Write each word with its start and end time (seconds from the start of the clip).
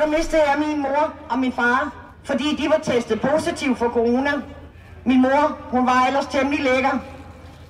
der 0.00 0.06
mistede 0.18 0.42
jeg 0.42 0.56
min 0.66 0.82
mor 0.82 1.14
og 1.30 1.38
min 1.38 1.52
far, 1.52 1.92
fordi 2.24 2.56
de 2.56 2.68
var 2.68 2.80
testet 2.82 3.20
positiv 3.20 3.76
for 3.76 3.88
corona. 3.88 4.30
Min 5.04 5.22
mor, 5.22 5.58
hun 5.70 5.86
var 5.86 6.06
ellers 6.06 6.26
temmelig 6.26 6.64
lækker. 6.64 6.94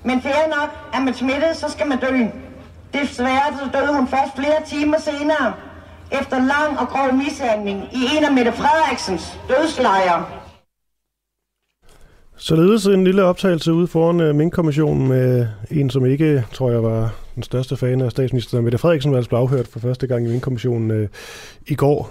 Men 0.04 0.22
fair 0.22 0.48
nok, 0.48 0.70
er 0.94 1.00
man 1.00 1.14
smittet, 1.14 1.56
så 1.56 1.68
skal 1.68 1.88
man 1.88 1.98
dø. 1.98 2.12
Desværre 2.94 3.58
så 3.58 3.78
døde 3.78 3.96
hun 3.96 4.08
først 4.08 4.36
flere 4.36 4.60
timer 4.66 4.98
senere, 4.98 5.54
efter 6.12 6.38
lang 6.38 6.78
og 6.78 6.88
grov 6.88 7.14
mishandling 7.14 7.78
i 7.92 8.16
en 8.16 8.24
af 8.24 8.32
Mette 8.32 8.52
Frederiksens 8.52 9.38
dødslejre. 9.48 10.24
Således 12.36 12.86
en 12.86 13.04
lille 13.04 13.24
optagelse 13.24 13.72
ude 13.72 13.86
foran 13.86 14.20
uh, 14.20 14.34
Mink-kommissionen 14.34 15.08
med 15.08 15.40
øh, 15.40 15.78
en, 15.78 15.90
som 15.90 16.06
ikke, 16.06 16.44
tror 16.52 16.70
jeg, 16.70 16.82
var 16.82 17.14
den 17.34 17.42
største 17.42 17.76
fan 17.76 18.00
af 18.00 18.10
statsminister 18.10 18.60
Mette 18.60 18.78
Frederiksen, 18.78 19.12
var 19.12 19.18
altså 19.18 19.28
blevet 19.28 19.42
afhørt 19.42 19.68
for 19.68 19.80
første 19.80 20.06
gang 20.06 20.26
i 20.26 20.28
Mink-kommissionen 20.28 20.90
uh, 20.90 21.08
i 21.66 21.74
går. 21.74 22.10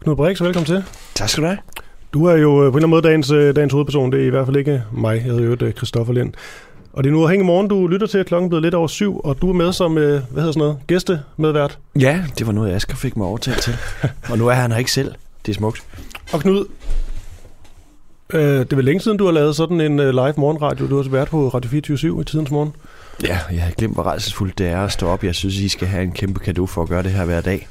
Knud 0.00 0.16
Brix, 0.16 0.42
velkommen 0.42 0.66
til. 0.66 0.84
Tak 1.14 1.28
skal 1.28 1.42
du 1.42 1.48
have. 1.48 1.58
Du 2.12 2.24
er 2.24 2.36
jo 2.36 2.50
uh, 2.50 2.56
på 2.56 2.60
en 2.60 2.66
eller 2.66 2.76
anden 2.76 2.90
måde 2.90 3.02
dagens, 3.02 3.28
dagens 3.56 3.72
hovedperson. 3.72 4.12
Det 4.12 4.20
er 4.22 4.26
i 4.26 4.30
hvert 4.30 4.46
fald 4.46 4.56
ikke 4.56 4.82
mig. 4.92 5.14
Jeg 5.14 5.22
hedder 5.22 5.66
jo 5.66 5.72
Christoffer 5.72 6.12
Lind. 6.12 6.32
Og 6.92 7.04
det 7.04 7.10
er 7.10 7.14
nu 7.14 7.22
afhængig 7.22 7.46
morgen, 7.46 7.68
du 7.68 7.86
lytter 7.86 8.06
til, 8.06 8.24
klokken 8.24 8.48
blevet 8.48 8.62
lidt 8.62 8.74
over 8.74 8.88
syv, 8.88 9.20
og 9.24 9.36
du 9.42 9.48
er 9.48 9.52
med 9.52 9.72
som, 9.72 9.92
hvad 9.92 10.02
hedder 10.02 10.52
sådan 10.52 10.58
noget, 10.58 10.78
gæstemedvært. 10.86 11.78
Ja, 12.00 12.24
det 12.38 12.46
var 12.46 12.52
noget, 12.52 12.72
Asger 12.72 12.96
fik 12.96 13.16
mig 13.16 13.26
overtalt 13.26 13.62
til. 13.62 13.76
og 14.30 14.38
nu 14.38 14.48
er 14.48 14.52
han 14.52 14.70
her 14.72 14.78
ikke 14.78 14.92
selv. 14.92 15.12
Det 15.46 15.52
er 15.52 15.56
smukt. 15.56 15.82
Og 16.32 16.40
Knud, 16.40 16.64
Øh, 18.32 18.58
det 18.58 18.72
er 18.72 18.76
vel 18.76 18.84
længe 18.84 19.00
siden, 19.00 19.18
du 19.18 19.24
har 19.24 19.32
lavet 19.32 19.56
sådan 19.56 19.80
en 19.80 19.96
live 19.96 20.34
morgenradio. 20.36 20.88
Du 20.88 21.02
har 21.02 21.08
været 21.10 21.28
på 21.28 21.48
Radio 21.48 21.70
24 21.70 22.20
i 22.20 22.24
tidens 22.24 22.50
morgen. 22.50 22.72
Ja, 23.22 23.38
jeg 23.52 23.62
har 23.62 23.70
glemt, 23.70 23.94
hvor 23.94 24.02
rejsesfuldt 24.02 24.58
det 24.58 24.66
er 24.66 24.84
at 24.84 24.92
stå 24.92 25.08
op. 25.08 25.24
Jeg 25.24 25.34
synes, 25.34 25.56
I 25.56 25.68
skal 25.68 25.88
have 25.88 26.02
en 26.02 26.12
kæmpe 26.12 26.40
gave 26.40 26.68
for 26.68 26.82
at 26.82 26.88
gøre 26.88 27.02
det 27.02 27.10
her 27.10 27.24
hver 27.24 27.40
dag. 27.40 27.68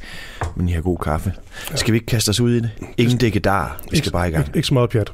Men 0.56 0.70
I 0.70 0.72
har 0.72 0.82
god 0.82 0.98
kaffe. 0.98 1.34
Ja. 1.72 1.76
Skal 1.76 1.92
vi 1.92 1.98
ikke 1.98 2.06
kaste 2.06 2.30
os 2.30 2.40
ud 2.40 2.52
i 2.52 2.60
det? 2.60 2.72
Ingen 2.98 3.18
dække 3.18 3.40
der. 3.40 3.78
Vi 3.92 3.98
skal 3.98 4.12
bare 4.12 4.30
i 4.30 4.32
gang. 4.32 4.48
Ikke, 4.48 4.58
ikke 4.58 4.68
så 4.68 4.74
meget 4.74 4.90
pjat. 4.90 5.12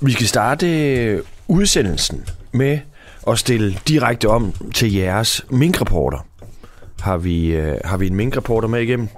Vi 0.00 0.12
skal 0.12 0.26
starte 0.26 1.22
udsendelsen 1.48 2.28
med 2.52 2.78
at 3.26 3.38
stille 3.38 3.78
direkte 3.88 4.28
om 4.28 4.52
til 4.74 4.92
jeres 4.92 5.44
minkreporter. 5.50 6.26
Har 7.00 7.16
vi, 7.16 7.46
øh, 7.46 7.78
har 7.84 7.96
vi 7.96 8.06
en 8.06 8.14
minkreporter 8.14 8.68
med 8.68 8.80
igennem? 8.80 9.08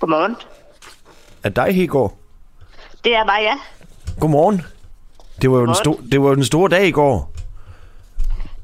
Godmorgen. 0.00 0.36
Er 1.42 1.48
dig 1.48 1.74
Hegård? 1.74 2.16
Det 3.04 3.14
er 3.14 3.24
mig, 3.24 3.38
ja. 3.42 3.54
Godmorgen. 4.20 4.62
Det 5.42 5.50
var 5.50 5.58
jo 5.58 5.66
den, 5.66 5.74
sto- 5.74 6.10
det 6.12 6.22
var 6.22 6.34
den 6.34 6.44
store 6.44 6.70
dag 6.70 6.86
i 6.86 6.90
går. 6.90 7.32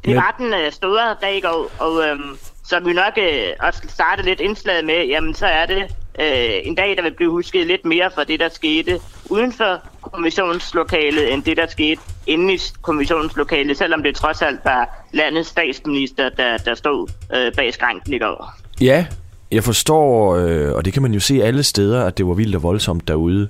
Det 0.05 0.17
var 0.17 0.34
den 0.39 0.47
uh, 0.47 0.72
store 0.72 1.17
dag 1.22 1.36
i 1.36 1.41
går, 1.41 1.70
og 1.78 2.09
øhm, 2.09 2.39
som 2.64 2.86
vi 2.86 2.92
nok 2.92 3.19
øh, 3.19 3.48
også 3.61 3.83
starte 3.89 4.22
lidt 4.22 4.41
indslaget 4.41 4.84
med, 4.84 5.06
jamen 5.06 5.34
så 5.34 5.47
er 5.47 5.67
det 5.67 5.83
øh, 6.19 6.50
en 6.62 6.75
dag, 6.75 6.97
der 6.97 7.03
vil 7.03 7.14
blive 7.14 7.31
husket 7.31 7.67
lidt 7.67 7.84
mere 7.84 8.11
for 8.14 8.25
det, 8.25 8.41
der 8.41 8.48
skete 8.48 9.00
uden 9.31 9.53
for 9.53 9.81
kommissionslokalet, 10.03 11.33
end 11.33 11.42
det, 11.42 11.56
der 11.56 11.66
skete 11.66 12.00
inde 12.27 12.55
i 12.55 12.59
kommissionslokalet, 12.83 13.78
selvom 13.78 14.03
det 14.03 14.16
trods 14.16 14.43
alt 14.43 14.60
var 14.65 15.06
landets 15.12 15.48
statsminister, 15.48 16.28
der, 16.28 16.56
der 16.56 16.75
stod 16.75 17.09
øh, 17.34 17.53
bag 17.53 17.75
skranken 17.75 18.15
i 18.15 18.19
går. 18.19 18.54
Ja, 18.81 19.06
jeg 19.53 19.65
forstår, 19.65 20.37
øh, 20.37 20.75
og 20.75 20.85
det 20.85 20.93
kan 20.93 21.03
man 21.03 21.15
jo 21.15 21.21
se 21.21 21.43
alle 21.43 21.63
steder, 21.63 22.05
at 22.05 22.19
det 22.19 22.27
var 22.27 22.35
vildt 22.35 22.57
og 22.57 22.63
voldsomt 22.63 23.09
derude, 23.09 23.49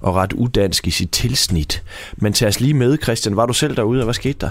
og 0.00 0.14
ret 0.14 0.32
udansk 0.32 0.86
i 0.86 0.90
sit 0.90 1.10
tilsnit. 1.10 1.82
Men 2.16 2.32
tag 2.32 2.48
os 2.48 2.60
lige 2.60 2.74
med, 2.74 2.98
Christian. 3.02 3.36
Var 3.36 3.46
du 3.46 3.52
selv 3.52 3.76
derude, 3.76 4.00
og 4.00 4.04
hvad 4.04 4.14
skete 4.14 4.38
der? 4.38 4.50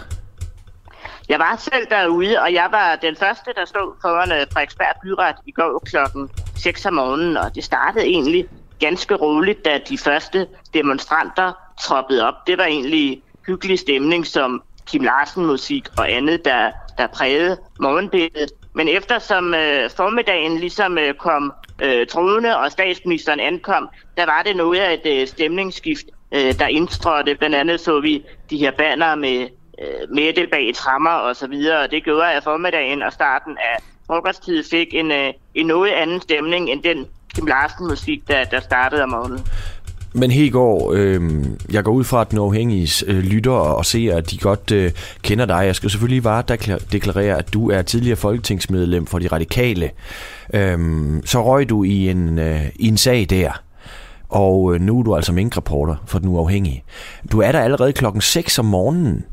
Jeg 1.29 1.39
var 1.39 1.55
selv 1.71 1.87
derude, 1.89 2.41
og 2.41 2.53
jeg 2.53 2.67
var 2.71 2.97
den 3.01 3.15
første, 3.15 3.51
der 3.55 3.65
stod 3.65 3.93
foran 4.01 4.29
Frederiksberg 4.29 4.95
Byret 5.03 5.35
i 5.45 5.51
går 5.51 5.83
klokken 5.85 6.29
6 6.55 6.85
om 6.85 6.93
morgenen, 6.93 7.37
og 7.37 7.55
det 7.55 7.63
startede 7.63 8.05
egentlig 8.05 8.45
ganske 8.79 9.15
roligt, 9.15 9.65
da 9.65 9.79
de 9.89 9.97
første 9.97 10.47
demonstranter 10.73 11.51
troppede 11.81 12.27
op. 12.27 12.33
Det 12.47 12.57
var 12.57 12.63
egentlig 12.63 13.21
hyggelig 13.47 13.79
stemning, 13.79 14.27
som 14.27 14.63
Kim 14.87 15.03
Larsen-musik 15.03 15.87
og 15.97 16.11
andet, 16.11 16.45
der, 16.45 16.71
der 16.97 17.07
prægede 17.07 17.57
morgenbilledet. 17.79 18.49
Men 18.79 18.87
eftersom 18.87 19.53
øh, 19.53 19.89
formiddagen 19.97 20.59
ligesom 20.59 20.97
øh, 20.97 21.13
kom 21.13 21.53
øh, 21.81 22.07
troende, 22.07 22.57
og 22.57 22.71
statsministeren 22.71 23.39
ankom, 23.39 23.89
der 24.17 24.25
var 24.25 24.41
det 24.45 24.55
noget 24.55 24.79
af 24.79 24.93
et 24.93 25.21
øh, 25.21 25.27
stemningsskift, 25.27 26.05
øh, 26.31 26.59
der 26.59 26.67
indtrådte. 26.67 27.35
Blandt 27.35 27.55
andet 27.55 27.79
så 27.79 27.99
vi 27.99 28.25
de 28.49 28.57
her 28.57 28.71
banner 28.71 29.15
med 29.15 29.47
øh, 29.81 30.15
Mette 30.15 30.47
bag 30.51 30.75
trammer 30.75 31.09
og 31.09 31.35
så 31.35 31.47
videre. 31.47 31.87
Det 31.87 32.03
gjorde, 32.03 32.31
at 32.31 32.43
formiddagen 32.43 33.01
og 33.01 33.13
starten 33.13 33.57
af 33.57 33.83
frokosttid 34.07 34.63
fik 34.63 34.93
en, 34.93 35.11
øh, 35.11 35.33
en 35.55 35.65
noget 35.65 35.91
anden 35.91 36.21
stemning 36.21 36.69
end 36.69 36.83
den 36.83 37.07
Kim 37.35 37.45
Larsen-musik, 37.45 38.27
der, 38.27 38.43
der 38.43 38.59
startede 38.59 39.03
om 39.03 39.09
morgenen. 39.09 39.39
Men 40.13 40.31
Hegård, 40.31 40.95
øh, 40.95 41.45
jeg 41.71 41.83
går 41.83 41.91
ud 41.91 42.03
fra, 42.03 42.21
at 42.21 42.31
den 42.31 42.39
uafhængige 42.39 43.05
øh, 43.07 43.19
lytter 43.19 43.51
og 43.51 43.85
ser, 43.85 44.17
at 44.17 44.31
de 44.31 44.37
godt 44.37 44.71
øh, 44.71 44.91
kender 45.21 45.45
dig. 45.45 45.63
Jeg 45.65 45.75
skal 45.75 45.89
selvfølgelig 45.89 46.23
bare 46.23 46.43
deklarere, 46.91 47.37
at 47.37 47.53
du 47.53 47.69
er 47.69 47.81
tidligere 47.81 48.15
folketingsmedlem 48.15 49.05
for 49.05 49.19
de 49.19 49.27
radikale. 49.27 49.91
Øh, 50.53 50.79
så 51.25 51.43
røg 51.45 51.69
du 51.69 51.83
i 51.83 52.09
en, 52.09 52.39
øh, 52.39 52.65
i 52.75 52.87
en 52.87 52.97
sag 52.97 53.27
der, 53.29 53.61
og 54.29 54.75
øh, 54.75 54.81
nu 54.81 54.99
er 54.99 55.03
du 55.03 55.15
altså 55.15 55.31
minkreporter 55.31 55.95
for 56.05 56.19
den 56.19 56.29
uafhængige. 56.29 56.83
Du 57.31 57.39
er 57.39 57.51
der 57.51 57.59
allerede 57.59 57.93
klokken 57.93 58.21
6 58.21 58.59
om 58.59 58.65
morgenen. 58.65 59.25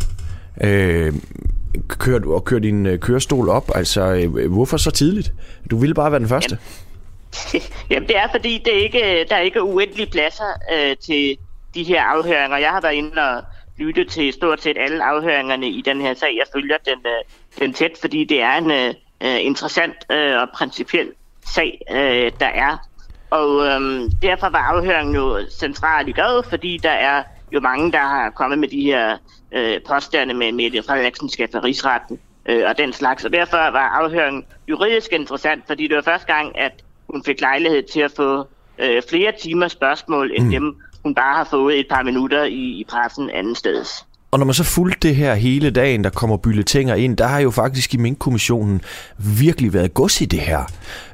Øh, 0.61 1.13
kører 1.89 2.19
du 2.19 2.35
og 2.35 2.45
kører 2.45 2.61
din 2.61 2.87
øh, 2.87 2.99
kørestol 2.99 3.49
op? 3.49 3.71
Altså, 3.75 4.13
øh, 4.13 4.53
hvorfor 4.53 4.77
så 4.77 4.91
tidligt? 4.91 5.33
Du 5.71 5.77
ville 5.77 5.95
bare 5.95 6.11
være 6.11 6.21
den 6.21 6.29
første. 6.29 6.59
Ja. 6.61 6.86
Jamen 7.91 8.09
det 8.09 8.17
er 8.17 8.29
fordi, 8.31 8.63
det 8.65 8.79
er 8.79 8.83
ikke, 8.83 9.21
øh, 9.21 9.29
der 9.29 9.37
er 9.37 9.41
ikke 9.41 9.63
uendelige 9.63 10.11
pladser 10.11 10.61
øh, 10.73 10.97
til 10.97 11.39
de 11.75 11.83
her 11.83 12.03
afhøringer. 12.03 12.57
Jeg 12.57 12.71
har 12.71 12.81
været 12.81 12.95
inde 12.95 13.23
og 13.23 13.43
lytte 13.79 14.05
til 14.05 14.33
stort 14.33 14.63
set 14.63 14.77
alle 14.79 15.05
afhøringerne 15.05 15.69
i 15.69 15.83
den 15.83 16.01
her 16.01 16.15
sag. 16.15 16.37
Jeg 16.37 16.47
følger 16.53 16.77
den, 16.85 16.99
øh, 17.07 17.59
den 17.59 17.73
tæt, 17.73 17.99
fordi 18.01 18.25
det 18.25 18.43
er 18.43 18.57
en 18.57 18.71
øh, 18.71 18.95
øh 19.21 19.45
interessant 19.45 19.97
øh, 20.11 20.41
og 20.41 20.49
principiel 20.55 21.13
sag, 21.47 21.81
øh, 21.91 22.33
der 22.41 22.47
er. 22.47 22.77
Og 23.31 23.67
øh, 23.67 24.11
derfor 24.23 24.49
var 24.49 24.59
afhøringen 24.59 25.15
jo 25.15 25.41
central 25.51 26.09
i 26.09 26.13
går, 26.13 26.45
fordi 26.49 26.79
der 26.83 26.91
er 26.91 27.23
jo 27.53 27.61
mange, 27.61 27.93
der 27.93 27.99
har 27.99 28.31
kommet 28.31 28.59
med 28.59 28.69
de 28.69 28.83
her 28.83 29.17
øh, 29.53 29.81
påstande 29.89 30.35
med 30.35 30.53
Mette 30.53 30.83
Frederiksen 30.83 31.29
skal 31.29 31.49
for 31.53 31.65
rigsretten 31.65 32.21
øh, 32.47 32.65
og 32.69 32.79
den 32.79 32.93
slags. 32.93 33.25
Og 33.25 33.33
derfor 33.33 33.57
var 33.57 33.89
afhøringen 33.89 34.45
juridisk 34.69 35.13
interessant, 35.13 35.67
fordi 35.67 35.89
det 35.89 35.97
var 35.97 36.03
første 36.03 36.35
gang, 36.35 36.59
at 36.59 36.73
hun 37.11 37.23
fik 37.25 37.41
lejlighed 37.41 37.83
til 37.83 38.01
at 38.01 38.13
få 38.17 38.47
øh, 38.79 39.03
flere 39.09 39.33
timer 39.43 39.69
spørgsmål, 39.69 40.31
end 40.35 40.45
mm. 40.45 40.51
dem, 40.51 40.77
hun 41.03 41.15
bare 41.15 41.37
har 41.37 41.49
fået 41.51 41.79
et 41.79 41.87
par 41.91 42.03
minutter 42.03 42.45
i, 42.45 42.81
i 42.81 42.85
pressen 42.89 43.31
anden 43.31 43.55
steds. 43.55 44.07
Og 44.31 44.39
når 44.39 44.47
man 44.47 44.55
så 44.55 44.65
fulgte 44.65 45.09
det 45.09 45.17
her 45.17 45.35
hele 45.35 45.71
dagen, 45.71 46.05
der 46.05 46.11
kommer 46.11 46.37
bylletænger 46.37 46.95
ind, 46.95 47.17
der 47.17 47.27
har 47.27 47.41
jo 47.41 47.51
faktisk 47.51 47.95
i 47.95 47.97
Mink-kommissionen 47.97 48.81
virkelig 49.39 49.73
været 49.73 49.95
gods 49.95 50.21
i 50.21 50.25
det 50.25 50.41
her. 50.41 50.65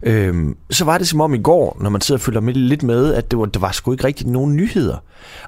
Øhm, 0.02 0.56
så 0.70 0.84
var 0.84 0.98
det 0.98 1.08
som 1.08 1.20
om 1.20 1.34
i 1.34 1.38
går, 1.38 1.76
når 1.80 1.90
man 1.90 2.00
sidder 2.00 2.18
og 2.18 2.22
følger 2.22 2.40
med 2.40 2.54
lidt 2.54 2.82
med, 2.82 3.14
at 3.14 3.30
det 3.30 3.38
var, 3.38 3.44
der 3.44 3.60
var 3.60 3.72
sgu 3.72 3.92
ikke 3.92 4.04
rigtig 4.04 4.26
nogen 4.26 4.56
nyheder. 4.56 4.96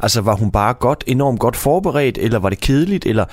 Altså 0.03 0.21
var 0.21 0.35
hun 0.35 0.51
bare 0.51 0.75
godt, 0.75 1.05
enormt 1.07 1.41
godt 1.41 1.57
forberedt, 1.57 2.19
eller 2.19 2.39
var 2.39 2.49
det 2.49 2.61
kedeligt, 2.61 3.07
eller 3.07 3.25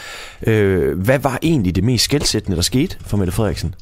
øh, 0.48 1.00
hvad 1.00 1.20
var 1.20 1.40
egentlig 1.42 1.76
det 1.76 1.84
mest 1.84 2.04
skældsættende, 2.04 2.56
der 2.56 2.64
skete 2.64 2.98
for 3.06 3.18
Mette 3.18 3.34
Frederiksen? 3.34 3.76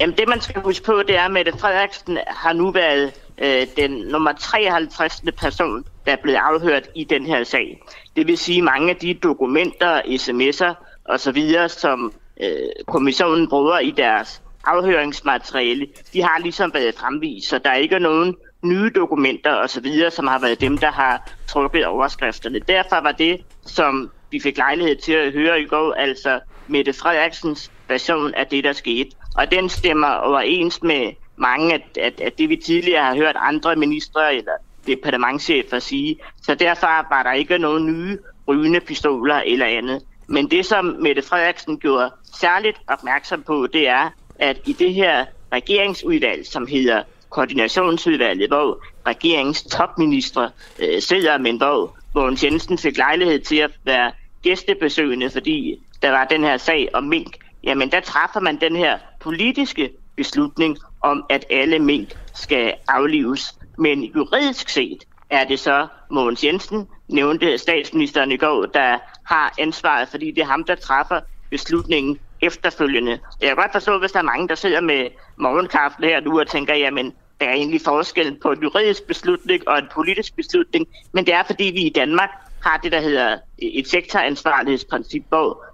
Jamen 0.00 0.16
det 0.16 0.28
man 0.28 0.40
skal 0.40 0.62
huske 0.62 0.84
på, 0.84 1.02
det 1.08 1.16
er, 1.16 1.22
at 1.22 1.30
Mette 1.30 1.52
Frederiksen 1.58 2.18
har 2.26 2.52
nu 2.52 2.70
været 2.70 3.12
øh, 3.38 3.66
den 3.76 3.90
nummer 3.90 4.32
53. 4.32 5.22
person, 5.38 5.84
der 6.06 6.12
er 6.12 6.16
blevet 6.22 6.38
afhørt 6.38 6.88
i 6.94 7.04
den 7.04 7.26
her 7.26 7.44
sag. 7.44 7.82
Det 8.16 8.26
vil 8.26 8.38
sige, 8.38 8.62
mange 8.62 8.90
af 8.90 8.96
de 8.96 9.14
dokumenter, 9.14 10.00
sms'er 10.00 10.74
osv., 11.04 11.68
som 11.68 12.12
øh, 12.40 12.84
kommissionen 12.86 13.48
bruger 13.48 13.78
i 13.78 13.90
deres 13.90 14.42
afhøringsmateriale, 14.64 15.86
de 16.12 16.22
har 16.22 16.38
ligesom 16.38 16.74
været 16.74 16.94
fremvist, 16.94 17.48
så 17.48 17.58
der 17.58 17.70
er 17.70 17.76
ikke 17.76 17.98
nogen 17.98 18.36
nye 18.62 18.90
dokumenter 18.94 19.54
osv., 19.54 20.10
som 20.10 20.26
har 20.26 20.38
været 20.38 20.60
dem, 20.60 20.78
der 20.78 20.90
har 20.90 21.30
trukket 21.48 21.86
overskrifterne. 21.86 22.58
Derfor 22.58 22.96
var 23.02 23.12
det, 23.12 23.40
som 23.66 24.10
vi 24.30 24.40
fik 24.40 24.56
lejlighed 24.56 24.96
til 24.96 25.12
at 25.12 25.32
høre 25.32 25.60
i 25.60 25.64
går, 25.66 25.92
altså 25.92 26.40
Mette 26.68 26.92
Frederiksens 26.92 27.70
version 27.88 28.34
af 28.34 28.46
det, 28.46 28.64
der 28.64 28.72
skete. 28.72 29.10
Og 29.36 29.50
den 29.50 29.68
stemmer 29.68 30.08
overens 30.08 30.82
med 30.82 31.12
mange 31.36 31.74
af, 31.74 31.88
af, 31.98 32.12
af 32.20 32.32
det, 32.32 32.48
vi 32.48 32.56
tidligere 32.56 33.04
har 33.04 33.14
hørt 33.14 33.36
andre 33.38 33.76
ministre 33.76 34.34
eller 34.34 34.52
departementchefer 34.86 35.78
sige. 35.78 36.16
Så 36.42 36.54
derfor 36.54 37.14
var 37.14 37.22
der 37.22 37.32
ikke 37.32 37.58
nogen 37.58 37.86
nye 37.86 38.18
rygende 38.48 38.80
pistoler 38.80 39.42
eller 39.46 39.66
andet. 39.66 40.02
Men 40.26 40.50
det, 40.50 40.66
som 40.66 40.84
Mette 40.84 41.22
Frederiksen 41.22 41.78
gjorde 41.78 42.10
særligt 42.34 42.76
opmærksom 42.88 43.42
på, 43.42 43.66
det 43.72 43.88
er, 43.88 44.10
at 44.38 44.60
i 44.66 44.72
det 44.72 44.94
her 44.94 45.24
regeringsudvalg, 45.52 46.46
som 46.46 46.66
hedder 46.66 47.02
koordinationsudvalget, 47.28 48.48
hvor 48.48 48.84
regeringens 49.06 49.62
topministre 49.62 50.50
øh, 50.78 51.02
sidder, 51.02 51.38
men 51.38 51.56
hvor 51.56 51.96
Mogens 52.14 52.44
Jensen 52.44 52.78
fik 52.78 52.96
lejlighed 52.96 53.40
til 53.40 53.56
at 53.56 53.70
være 53.84 54.12
gæstebesøgende, 54.42 55.30
fordi 55.30 55.76
der 56.02 56.10
var 56.10 56.24
den 56.24 56.44
her 56.44 56.56
sag 56.56 56.88
om 56.92 57.04
mink 57.04 57.36
jamen 57.64 57.90
der 57.92 58.00
træffer 58.00 58.40
man 58.40 58.60
den 58.60 58.76
her 58.76 58.98
politiske 59.20 59.90
beslutning 60.16 60.78
om, 61.02 61.24
at 61.30 61.44
alle 61.50 61.78
mink 61.78 62.08
skal 62.34 62.74
aflives. 62.88 63.58
Men 63.78 64.04
juridisk 64.04 64.68
set 64.68 64.98
er 65.30 65.44
det 65.44 65.58
så 65.58 65.86
Mogens 66.10 66.44
Jensen, 66.44 66.86
nævnte 67.08 67.58
statsministeren 67.58 68.32
i 68.32 68.36
går, 68.36 68.66
der 68.66 68.98
har 69.26 69.54
ansvaret, 69.58 70.08
fordi 70.08 70.30
det 70.30 70.38
er 70.40 70.46
ham, 70.46 70.64
der 70.64 70.74
træffer 70.74 71.20
beslutningen 71.50 72.18
efterfølgende. 72.42 73.20
Jeg 73.40 73.48
kan 73.48 73.56
godt 73.56 73.72
forstå, 73.72 73.98
hvis 73.98 74.12
der 74.12 74.18
er 74.18 74.22
mange, 74.22 74.48
der 74.48 74.54
sidder 74.54 74.80
med 74.80 75.08
morgenkaffen 75.38 76.04
her 76.04 76.20
nu 76.20 76.40
og 76.40 76.46
tænker, 76.46 76.74
jamen, 76.74 77.12
der 77.40 77.46
er 77.46 77.52
egentlig 77.52 77.80
forskel 77.80 78.38
på 78.42 78.52
en 78.52 78.62
juridisk 78.62 79.06
beslutning 79.06 79.68
og 79.68 79.78
en 79.78 79.88
politisk 79.94 80.36
beslutning, 80.36 80.86
men 81.14 81.26
det 81.26 81.34
er, 81.34 81.42
fordi 81.42 81.64
vi 81.64 81.80
i 81.80 81.92
Danmark 81.94 82.30
har 82.62 82.76
det, 82.76 82.92
der 82.92 83.00
hedder 83.00 83.38
et 83.58 83.88
sektoransvarlighedsprincip, 83.88 85.22
hvor 85.28 85.64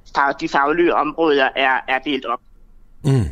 de 0.40 0.48
faglige 0.48 0.94
områder 0.94 1.48
er, 1.56 1.80
er 1.88 1.98
delt 1.98 2.24
op. 2.24 2.40
Mm. 3.04 3.24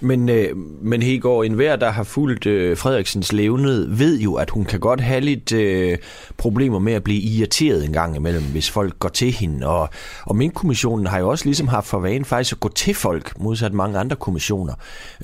Men, 0.00 0.28
øh, 0.28 0.56
men 0.82 1.02
Hegård, 1.02 1.46
enhver, 1.46 1.76
der 1.76 1.90
har 1.90 2.04
fulgt 2.04 2.46
øh, 2.46 2.76
Frederiksens 2.76 3.32
levned, 3.32 3.96
ved 3.96 4.20
jo, 4.20 4.34
at 4.34 4.50
hun 4.50 4.64
kan 4.64 4.80
godt 4.80 5.00
have 5.00 5.20
lidt 5.20 5.52
øh, 5.52 5.98
problemer 6.36 6.78
med 6.78 6.92
at 6.92 7.04
blive 7.04 7.20
irriteret 7.20 7.84
en 7.84 7.92
gang 7.92 8.16
imellem, 8.16 8.42
hvis 8.52 8.70
folk 8.70 8.98
går 8.98 9.08
til 9.08 9.32
hende. 9.32 9.66
Og, 9.66 9.88
og 10.26 10.36
Mink-kommissionen 10.36 11.06
har 11.06 11.18
jo 11.18 11.28
også 11.28 11.44
ligesom 11.44 11.68
haft 11.68 11.86
for 11.86 11.98
vane 11.98 12.24
faktisk 12.24 12.52
at 12.52 12.60
gå 12.60 12.68
til 12.68 12.94
folk, 12.94 13.40
modsat 13.40 13.72
mange 13.72 13.98
andre 13.98 14.16
kommissioner. 14.16 14.74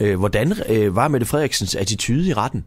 Øh, 0.01 0.19
hvordan 0.19 0.53
øh, 0.69 0.97
var 0.97 1.09
Mette 1.09 1.27
Frederiksens 1.27 1.75
attitude 1.75 2.29
i 2.29 2.33
retten? 2.33 2.65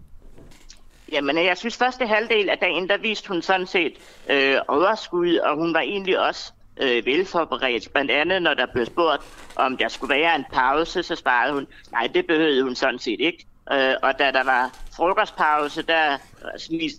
Jamen, 1.12 1.46
jeg 1.46 1.58
synes 1.58 1.78
første 1.78 2.08
halvdel 2.08 2.50
af 2.50 2.58
dagen, 2.58 2.88
der 2.88 2.98
viste 2.98 3.28
hun 3.28 3.42
sådan 3.42 3.68
set 3.68 3.94
øh, 4.30 4.56
overskud, 4.68 5.36
og 5.36 5.58
hun 5.58 5.74
var 5.74 5.80
egentlig 5.80 6.28
også 6.28 6.54
øh, 6.81 7.06
velforberedt. 7.06 7.94
Blandt 7.94 8.12
andet, 8.12 8.41
når 8.41 8.53
der 8.53 8.65
blev 8.74 8.85
spurgt, 8.85 9.21
om 9.56 9.77
der 9.77 9.88
skulle 9.88 10.15
være 10.15 10.35
en 10.35 10.45
pause, 10.53 11.03
så 11.03 11.15
svarede 11.15 11.53
hun, 11.53 11.68
nej, 11.91 12.09
det 12.13 12.27
behøvede 12.27 12.63
hun 12.63 12.75
sådan 12.75 13.00
set 13.00 13.19
ikke. 13.19 13.45
Øh, 13.71 13.94
og 14.03 14.19
da 14.19 14.31
der 14.31 14.44
var 14.44 14.71
frokostpause, 14.95 15.81
der 15.81 16.18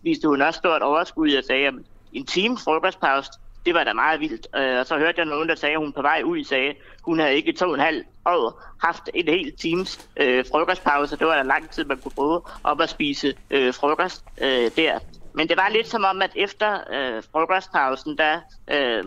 viste 0.03 0.29
hun 0.29 0.43
også 0.43 0.59
stort 0.59 0.83
overskud 0.83 1.35
og 1.35 1.45
sagde, 1.45 1.67
at 1.67 1.75
en 2.13 2.27
time 2.27 2.59
frokostpause, 2.59 3.31
det 3.67 3.75
var 3.75 3.85
da 3.85 3.93
meget 3.93 4.21
vildt. 4.21 4.47
Øh, 4.57 4.79
og 4.79 4.87
så 4.87 4.99
hørte 4.99 5.19
jeg 5.19 5.27
nogen, 5.27 5.49
der 5.49 5.55
sagde, 5.55 5.73
at 5.73 5.81
hun 5.81 5.93
på 5.93 6.03
vej 6.03 6.23
ud 6.25 6.45
sagde, 6.45 6.75
hun 7.03 7.19
havde 7.19 7.35
ikke 7.35 7.53
to 7.53 7.67
og 7.67 7.75
en 7.75 7.81
halv 7.81 8.05
år 8.27 8.63
haft 8.83 9.11
en 9.15 9.29
hel 9.29 9.57
times 9.57 10.09
øh, 10.17 10.45
frokostpause. 10.51 11.17
Det 11.17 11.27
var 11.27 11.37
da 11.37 11.43
lang 11.43 11.71
tid, 11.71 11.85
man 11.85 11.99
kunne 11.99 12.13
bruge 12.15 12.41
op 12.65 12.81
at 12.81 12.91
spise 12.91 13.35
øh, 13.51 13.75
frokost 13.75 14.25
øh, 14.41 14.71
der. 14.77 14.99
Men 15.35 15.49
det 15.49 15.57
var 15.57 15.69
lidt 15.69 15.89
som 15.89 16.05
om, 16.05 16.23
at 16.23 16.31
efter 16.37 16.79
øh, 16.93 17.23
frokostpausen, 17.33 18.19
der, 18.19 18.41
øh, 18.71 19.05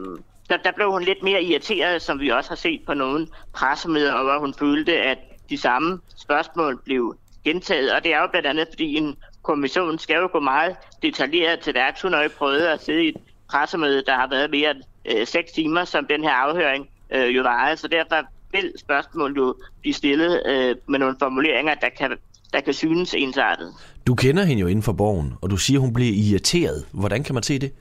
der, 0.52 0.58
der 0.58 0.72
blev 0.72 0.92
hun 0.92 1.04
lidt 1.04 1.24
mere 1.24 1.44
irriteret, 1.44 2.02
som 2.02 2.20
vi 2.20 2.30
også 2.30 2.50
har 2.50 2.56
set 2.56 2.82
på 2.86 2.94
nogle 2.94 3.28
pressemøder, 3.54 4.24
hvor 4.24 4.40
hun 4.40 4.54
følte, 4.54 4.94
at 4.98 5.18
de 5.50 5.58
samme 5.58 6.00
spørgsmål 6.18 6.82
blev 6.86 7.16
gentaget. 7.44 7.92
Og 7.94 8.04
det 8.04 8.14
er 8.14 8.22
jo 8.22 8.28
blandt 8.32 8.48
andet, 8.48 8.68
fordi 8.72 8.96
en 8.96 9.16
kommission 9.42 10.00
skal 10.00 10.16
jo 10.16 10.30
gå 10.32 10.40
meget 10.40 10.76
detaljeret 11.02 11.60
til 11.60 11.74
værks. 11.74 12.02
Hun 12.02 12.14
har 12.14 12.24
jo 12.24 12.30
prøvet 12.38 12.62
at 12.62 12.84
sidde 12.84 13.04
i 13.04 13.08
et 13.08 13.16
pressemøde, 13.50 14.04
der 14.06 14.16
har 14.16 14.28
været 14.30 14.52
mere 14.52 14.72
end 14.72 15.20
øh, 15.20 15.28
6 15.28 15.52
timer, 15.52 15.86
som 15.86 16.06
den 16.06 16.24
her 16.24 16.32
afhøring 16.32 16.88
øh, 17.12 17.36
jo 17.36 17.42
varede. 17.42 17.78
Så 17.78 17.88
derfor 17.88 18.16
vil 18.52 18.74
spørgsmål 18.78 19.34
jo 19.38 19.56
blive 19.82 19.94
stillet 19.94 20.42
øh, 20.46 20.76
med 20.88 21.00
nogle 21.00 21.16
formuleringer, 21.20 21.74
der 21.74 21.90
kan, 21.98 22.18
der 22.54 22.62
kan 22.62 22.74
synes 22.74 23.14
ensartet. 23.14 23.74
Du 24.08 24.16
kender 24.16 24.44
hende 24.44 24.62
jo 24.62 24.68
inden 24.68 24.84
for 24.84 24.94
borgen, 24.94 25.34
og 25.42 25.50
du 25.50 25.58
siger, 25.58 25.80
hun 25.80 25.94
bliver 25.94 26.14
irriteret. 26.14 26.86
Hvordan 26.92 27.24
kan 27.24 27.34
man 27.34 27.44
se 27.44 27.60
det? 27.60 27.72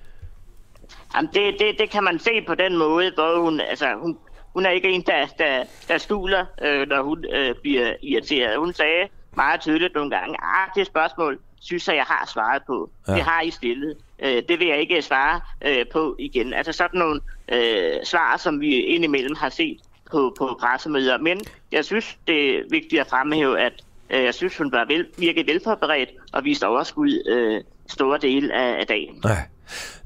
Jamen, 1.17 1.31
det, 1.35 1.57
det, 1.59 1.79
det 1.79 1.91
kan 1.91 2.05
man 2.05 2.19
se 2.19 2.43
på 2.47 2.55
den 2.55 2.77
måde, 2.77 3.13
hvor 3.15 3.41
hun, 3.41 3.61
altså, 3.61 3.95
hun, 4.03 4.19
hun 4.53 4.67
er 4.67 4.71
ikke 4.71 4.89
en, 4.89 5.03
der, 5.03 5.27
der, 5.39 5.65
der 5.89 5.99
stuler, 5.99 6.47
øh, 6.63 6.89
når 6.89 7.03
hun 7.03 7.25
øh, 7.33 7.55
bliver 7.63 7.95
irriteret. 8.03 8.59
Hun 8.59 8.73
sagde 8.73 9.09
meget 9.37 9.61
tydeligt 9.61 9.95
nogle 9.95 10.11
gange, 10.11 10.37
ah, 10.43 10.69
det 10.75 10.87
spørgsmål 10.87 11.39
synes 11.61 11.89
jeg, 11.89 11.97
jeg 11.97 12.05
har 12.05 12.27
svaret 12.27 12.63
på. 12.67 12.91
Ja. 13.09 13.15
Det 13.15 13.23
har 13.23 13.43
I 13.43 13.51
stillet. 13.51 13.97
Øh, 14.23 14.43
det 14.49 14.59
vil 14.59 14.67
jeg 14.67 14.81
ikke 14.81 15.03
svare 15.03 15.41
øh, 15.63 15.87
på 15.93 16.17
igen. 16.19 16.53
Altså 16.53 16.73
sådan 16.73 16.99
nogle 16.99 17.21
øh, 17.53 18.05
svar, 18.05 18.37
som 18.37 18.61
vi 18.61 18.81
indimellem 18.81 19.37
har 19.37 19.49
set 19.49 19.79
på, 20.11 20.35
på 20.39 20.57
pressemøder. 20.61 21.19
Men 21.19 21.41
jeg 21.73 21.85
synes, 21.85 22.19
det 22.27 22.57
er 22.57 22.63
vigtigt 22.71 23.01
at 23.01 23.07
fremhæve, 23.07 23.61
at 23.61 23.73
øh, 24.11 24.25
jeg 24.25 24.35
synes, 24.35 24.57
hun 24.57 24.73
var 24.73 24.85
vel, 24.85 25.07
virkelig 25.19 25.47
velforberedt 25.47 26.11
og 26.33 26.45
viste 26.45 26.67
overskud 26.67 27.23
øh, 27.27 27.65
store 27.91 28.19
dele 28.19 28.55
af, 28.55 28.81
af 28.81 28.87
dagen. 28.87 29.23
Ja. 29.25 29.37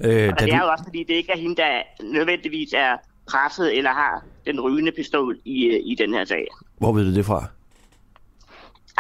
Øh, 0.01 0.33
og 0.33 0.41
det 0.41 0.53
er 0.53 0.59
jo 0.59 0.71
også, 0.71 0.85
fordi 0.85 1.05
det 1.09 1.15
ikke 1.15 1.33
er 1.33 1.39
hende, 1.39 1.57
der 1.57 1.83
nødvendigvis 2.03 2.73
er 2.73 2.97
presset 3.31 3.77
eller 3.77 3.91
har 3.91 4.25
den 4.47 4.61
rygende 4.61 4.93
pistol 4.93 5.39
i, 5.45 5.65
øh, 5.67 5.81
i 5.85 5.95
den 5.99 6.15
her 6.15 6.25
sag. 6.25 6.47
Hvor 6.79 6.93
ved 6.93 7.05
du 7.05 7.15
det 7.15 7.27
fra? 7.27 7.45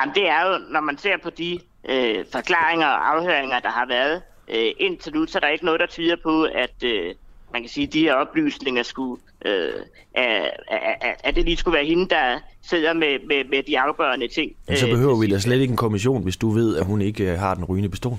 Jamen, 0.01 0.15
det 0.15 0.29
er 0.29 0.51
jo, 0.51 0.59
når 0.71 0.81
man 0.81 0.99
ser 0.99 1.17
på 1.23 1.31
de 1.31 1.59
øh, 1.89 2.25
forklaringer 2.33 2.87
og 2.87 3.15
afhøringer, 3.15 3.61
der 3.61 3.71
har 3.71 3.87
været 3.87 4.23
øh, 4.49 4.73
indtil 4.79 5.15
nu, 5.15 5.27
så 5.27 5.39
er 5.39 5.41
der 5.41 5.49
ikke 5.49 5.65
noget, 5.65 5.81
der 5.81 5.87
tyder 5.87 6.17
på, 6.23 6.43
at 6.43 6.75
øh, 6.85 7.15
man 7.53 7.63
kan 7.63 7.69
sige, 7.69 7.87
at 7.87 7.93
de 7.93 8.01
her 8.01 8.15
oplysninger 8.15 8.83
skulle, 8.83 9.23
øh, 9.47 9.73
at, 10.15 10.51
at, 10.69 11.17
at 11.25 11.37
det 11.37 11.45
lige 11.45 11.57
skulle 11.57 11.77
være 11.77 11.85
hende, 11.87 12.09
der 12.09 12.39
sidder 12.63 12.93
med, 12.93 13.19
med, 13.29 13.45
med 13.51 13.63
de 13.63 13.79
afgørende 13.79 14.29
ting. 14.29 14.53
Men 14.69 14.77
så 14.77 14.87
behøver 14.87 15.15
øh, 15.15 15.21
vi 15.21 15.27
da 15.27 15.39
slet 15.39 15.61
ikke 15.61 15.71
en 15.73 15.77
kommission, 15.77 16.23
hvis 16.23 16.37
du 16.37 16.51
ved, 16.51 16.77
at 16.77 16.87
hun 16.87 17.01
ikke 17.01 17.33
øh, 17.33 17.39
har 17.39 17.55
den 17.55 17.65
rygende 17.65 17.89
pistol. 17.89 18.19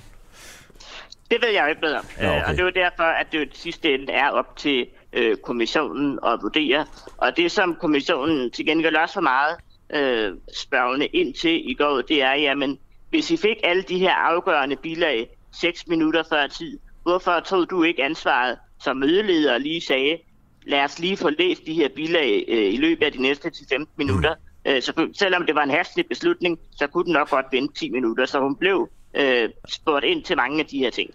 Det 1.31 1.41
ved 1.41 1.49
jeg 1.49 1.63
jo 1.63 1.69
ikke 1.69 1.81
bedre. 1.81 2.01
Ja, 2.19 2.29
okay. 2.29 2.45
Og 2.47 2.51
det 2.51 2.59
er 2.59 2.63
jo 2.63 2.71
derfor, 2.75 3.03
at 3.03 3.27
det 3.31 3.39
jo 3.39 3.43
det 3.43 3.57
sidste 3.57 3.93
ende 3.93 4.13
er 4.13 4.29
op 4.29 4.57
til 4.57 4.87
øh, 5.13 5.37
kommissionen 5.37 6.19
at 6.25 6.39
vurdere. 6.41 6.85
Og 7.17 7.37
det, 7.37 7.51
som 7.51 7.75
kommissionen 7.75 8.51
til 8.51 8.65
gengæld 8.65 8.95
også 8.95 9.13
for 9.13 9.21
meget 9.21 9.55
øh, 9.89 10.33
spørgende 10.65 11.05
ind 11.05 11.33
til 11.33 11.71
i 11.71 11.73
går, 11.73 12.01
det 12.01 12.21
er, 12.21 12.33
jamen, 12.33 12.79
hvis 13.09 13.31
I 13.31 13.37
fik 13.37 13.57
alle 13.63 13.83
de 13.83 13.99
her 13.99 14.13
afgørende 14.13 14.75
bilag 14.75 15.29
6 15.51 15.87
minutter 15.87 16.23
før 16.29 16.47
tid, 16.47 16.79
hvorfor 17.03 17.39
tog 17.39 17.69
du 17.69 17.83
ikke 17.83 18.03
ansvaret 18.03 18.57
som 18.79 18.97
mødeleder 18.97 19.57
lige 19.57 19.81
sagde, 19.81 20.17
lad 20.65 20.83
os 20.83 20.99
lige 20.99 21.17
få 21.17 21.29
læst 21.29 21.65
de 21.65 21.73
her 21.73 21.89
bilag 21.89 22.45
øh, 22.47 22.73
i 22.73 22.77
løbet 22.77 23.05
af 23.05 23.11
de 23.11 23.21
næste 23.21 23.51
10-15 23.55 23.85
minutter. 23.95 24.35
Mm. 24.35 24.71
Øh, 24.71 24.81
så 24.81 25.07
selvom 25.13 25.45
det 25.45 25.55
var 25.55 25.63
en 25.63 25.69
hastelig 25.69 26.05
beslutning, 26.07 26.59
så 26.71 26.87
kunne 26.87 27.05
den 27.05 27.13
nok 27.13 27.29
godt 27.29 27.45
vente 27.51 27.73
10 27.73 27.89
minutter, 27.89 28.25
så 28.25 28.39
hun 28.39 28.55
blev 28.55 28.89
øh, 29.13 29.49
spurgt 29.67 30.05
ind 30.05 30.23
til 30.23 30.35
mange 30.35 30.59
af 30.59 30.65
de 30.65 30.79
her 30.79 30.89
ting. 30.89 31.09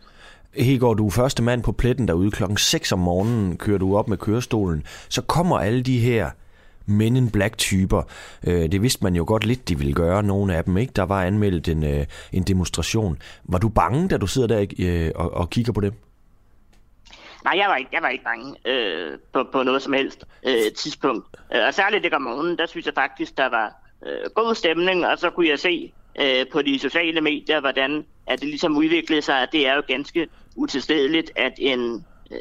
Hegård, 0.54 0.96
du 0.96 1.06
er 1.06 1.10
første 1.10 1.42
mand 1.42 1.62
på 1.62 1.72
pletten 1.72 2.08
derude 2.08 2.30
klokken 2.30 2.56
6 2.56 2.92
om 2.92 2.98
morgenen, 2.98 3.56
kører 3.56 3.78
du 3.78 3.96
op 3.96 4.08
med 4.08 4.16
kørestolen. 4.16 4.86
Så 5.08 5.22
kommer 5.22 5.58
alle 5.58 5.82
de 5.82 5.98
her 5.98 6.30
Men 6.86 7.16
in 7.16 7.30
Black-typer. 7.30 8.02
Øh, 8.46 8.72
det 8.72 8.82
vidste 8.82 9.04
man 9.04 9.16
jo 9.16 9.24
godt 9.26 9.46
lidt, 9.46 9.68
de 9.68 9.78
ville 9.78 9.94
gøre, 9.94 10.22
nogle 10.22 10.56
af 10.56 10.64
dem. 10.64 10.76
ikke. 10.76 10.92
Der 10.96 11.02
var 11.02 11.24
anmeldt 11.24 11.68
en, 11.68 11.84
øh, 11.84 12.06
en 12.32 12.42
demonstration. 12.42 13.18
Var 13.44 13.58
du 13.58 13.68
bange, 13.68 14.08
da 14.08 14.16
du 14.16 14.26
sidder 14.26 14.48
der 14.48 14.66
øh, 14.78 15.10
og, 15.14 15.34
og 15.34 15.50
kigger 15.50 15.72
på 15.72 15.80
dem? 15.80 15.92
Nej, 17.44 17.58
jeg 17.58 17.68
var 17.68 17.76
ikke, 17.76 17.90
jeg 17.92 18.02
var 18.02 18.08
ikke 18.08 18.24
bange 18.24 18.54
øh, 18.64 19.18
på, 19.32 19.44
på 19.52 19.62
noget 19.62 19.82
som 19.82 19.92
helst 19.92 20.24
øh, 20.46 20.72
tidspunkt. 20.76 21.26
Øh, 21.54 21.66
og 21.66 21.74
særligt 21.74 22.04
det 22.04 22.14
om 22.14 22.22
morgenen, 22.22 22.58
der 22.58 22.66
synes 22.66 22.86
jeg 22.86 22.94
faktisk, 22.94 23.36
der 23.36 23.48
var 23.48 23.72
øh, 24.06 24.30
god 24.34 24.54
stemning, 24.54 25.06
og 25.06 25.18
så 25.18 25.30
kunne 25.30 25.48
jeg 25.48 25.58
se 25.58 25.92
øh, 26.20 26.46
på 26.52 26.62
de 26.62 26.78
sociale 26.78 27.20
medier, 27.20 27.60
hvordan 27.60 28.04
at 28.26 28.40
det 28.40 28.48
ligesom 28.48 28.76
udviklede 28.76 29.22
sig, 29.22 29.42
at 29.42 29.48
det 29.52 29.66
er 29.66 29.74
jo 29.74 29.82
ganske 29.88 30.28
utilstedeligt, 30.56 31.30
at 31.36 31.52
en 31.58 32.04
øh, 32.30 32.38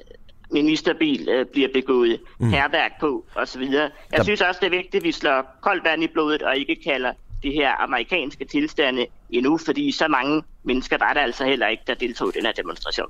ministerbil 0.52 1.30
øh, 1.30 1.46
bliver 1.46 1.70
begået 1.74 2.20
mm. 2.40 2.50
herværk 2.50 2.92
på 3.00 3.26
osv. 3.36 3.62
Jeg 3.62 3.92
der... 4.12 4.24
synes 4.24 4.42
også, 4.42 4.60
det 4.62 4.68
er 4.68 4.78
vigtigt, 4.78 4.96
at 4.96 5.04
vi 5.04 5.12
slår 5.12 5.58
koldt 5.62 5.84
vand 5.84 6.04
i 6.04 6.08
blodet 6.08 6.42
og 6.42 6.58
ikke 6.58 6.76
kalder 6.84 7.14
det 7.44 7.54
her 7.54 7.84
amerikanske 7.84 8.46
tilstande 8.46 9.06
endnu, 9.30 9.58
fordi 9.58 9.92
så 9.92 10.08
mange 10.08 10.44
mennesker 10.64 10.98
var 11.00 11.14
der 11.14 11.22
altså 11.22 11.46
heller 11.46 11.68
ikke, 11.68 11.84
der 11.88 11.94
deltog 11.94 12.30
i 12.30 12.38
den 12.38 12.46
her 12.46 12.54
demonstration. 12.54 13.08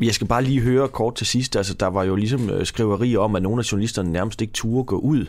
Jeg 0.00 0.14
skal 0.14 0.26
bare 0.26 0.44
lige 0.44 0.60
høre 0.60 0.88
kort 0.88 1.14
til 1.14 1.26
sidst, 1.26 1.56
altså 1.56 1.74
der 1.74 1.86
var 1.86 2.04
jo 2.04 2.16
ligesom 2.16 2.50
øh, 2.50 2.66
skriverier 2.66 3.18
om, 3.18 3.36
at 3.36 3.42
nogle 3.42 3.60
af 3.60 3.72
journalisterne 3.72 4.12
nærmest 4.12 4.40
ikke 4.40 4.52
turde 4.52 4.84
gå 4.84 4.98
ud 4.98 5.26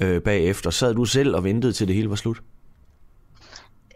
øh, 0.00 0.22
bagefter. 0.22 0.70
Sad 0.70 0.94
du 0.94 1.04
selv 1.04 1.36
og 1.36 1.44
ventede 1.44 1.72
til 1.72 1.88
det 1.88 1.94
hele 1.96 2.10
var 2.10 2.16
slut? 2.16 2.36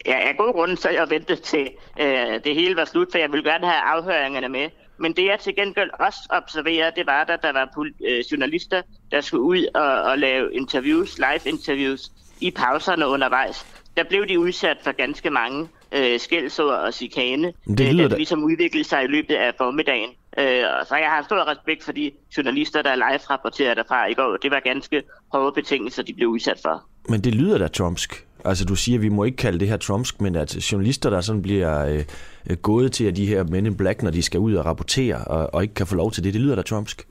Ja, 0.06 0.28
af 0.28 0.36
gode 0.36 0.52
grunde 0.52 0.76
så 0.76 0.90
jeg 0.90 1.10
ventet 1.10 1.42
til 1.42 1.70
øh, 2.00 2.44
det 2.44 2.54
hele 2.54 2.76
var 2.76 2.84
slut, 2.84 3.08
for 3.10 3.18
jeg 3.18 3.32
ville 3.32 3.50
gerne 3.50 3.66
have 3.66 3.82
afhøringerne 3.82 4.48
med. 4.48 4.68
Men 4.98 5.12
det 5.12 5.24
jeg 5.24 5.38
til 5.40 5.56
gengæld 5.56 5.90
også 6.00 6.18
observerede, 6.30 6.92
det 6.96 7.06
var, 7.06 7.24
at 7.24 7.42
der 7.42 7.52
var 7.52 7.86
øh, 8.08 8.20
journalister, 8.32 8.82
der 9.10 9.20
skulle 9.20 9.42
ud 9.42 9.66
og, 9.74 10.02
og 10.02 10.18
lave 10.18 10.54
interviews, 10.54 11.18
live 11.18 11.52
interviews, 11.52 12.10
i 12.40 12.50
pauserne 12.50 13.08
undervejs. 13.08 13.66
Der 13.96 14.04
blev 14.04 14.28
de 14.28 14.38
udsat 14.38 14.76
for 14.82 14.92
ganske 14.92 15.30
mange 15.30 15.68
øh, 15.92 16.20
skældsord 16.20 16.74
og 16.74 16.94
chikane, 16.94 17.52
det 17.68 17.80
øh, 17.80 17.92
lyder 17.92 18.08
der 18.08 18.16
ligesom 18.16 18.44
udviklede 18.44 18.88
sig 18.88 19.04
i 19.04 19.06
løbet 19.06 19.34
af 19.34 19.54
formiddagen. 19.58 20.10
Øh, 20.38 20.64
så 20.88 20.96
jeg 20.96 21.10
har 21.10 21.22
stor 21.22 21.48
respekt 21.50 21.84
for 21.84 21.92
de 21.92 22.10
journalister, 22.36 22.82
der 22.82 22.94
live 22.94 23.30
rapporterede 23.30 23.74
derfra 23.74 24.06
i 24.06 24.14
går. 24.14 24.36
Det 24.36 24.50
var 24.50 24.60
ganske 24.60 25.02
hårde 25.32 25.52
betingelser, 25.52 26.02
de 26.02 26.14
blev 26.14 26.28
udsat 26.28 26.58
for. 26.62 26.84
Men 27.08 27.20
det 27.20 27.34
lyder 27.34 27.58
da 27.58 27.68
trumpsk. 27.68 28.26
Altså 28.44 28.64
du 28.64 28.74
siger, 28.74 28.98
at 28.98 29.02
vi 29.02 29.08
må 29.08 29.24
ikke 29.24 29.36
kalde 29.36 29.60
det 29.60 29.68
her 29.68 29.76
trumpsk, 29.76 30.20
men 30.20 30.36
at 30.36 30.72
journalister, 30.72 31.10
der 31.10 31.20
sådan 31.20 31.42
bliver 31.42 32.04
øh, 32.50 32.56
gået 32.56 32.92
til, 32.92 33.04
at 33.04 33.16
de 33.16 33.26
her 33.26 33.44
men 33.44 33.66
in 33.66 33.76
black, 33.76 34.02
når 34.02 34.10
de 34.10 34.22
skal 34.22 34.40
ud 34.40 34.54
og 34.54 34.64
rapportere, 34.66 35.16
og, 35.16 35.54
og 35.54 35.62
ikke 35.62 35.74
kan 35.74 35.86
få 35.86 35.94
lov 35.94 36.12
til 36.12 36.24
det, 36.24 36.34
det 36.34 36.40
lyder 36.40 36.54
da 36.54 36.62
trumpsk. 36.62 37.06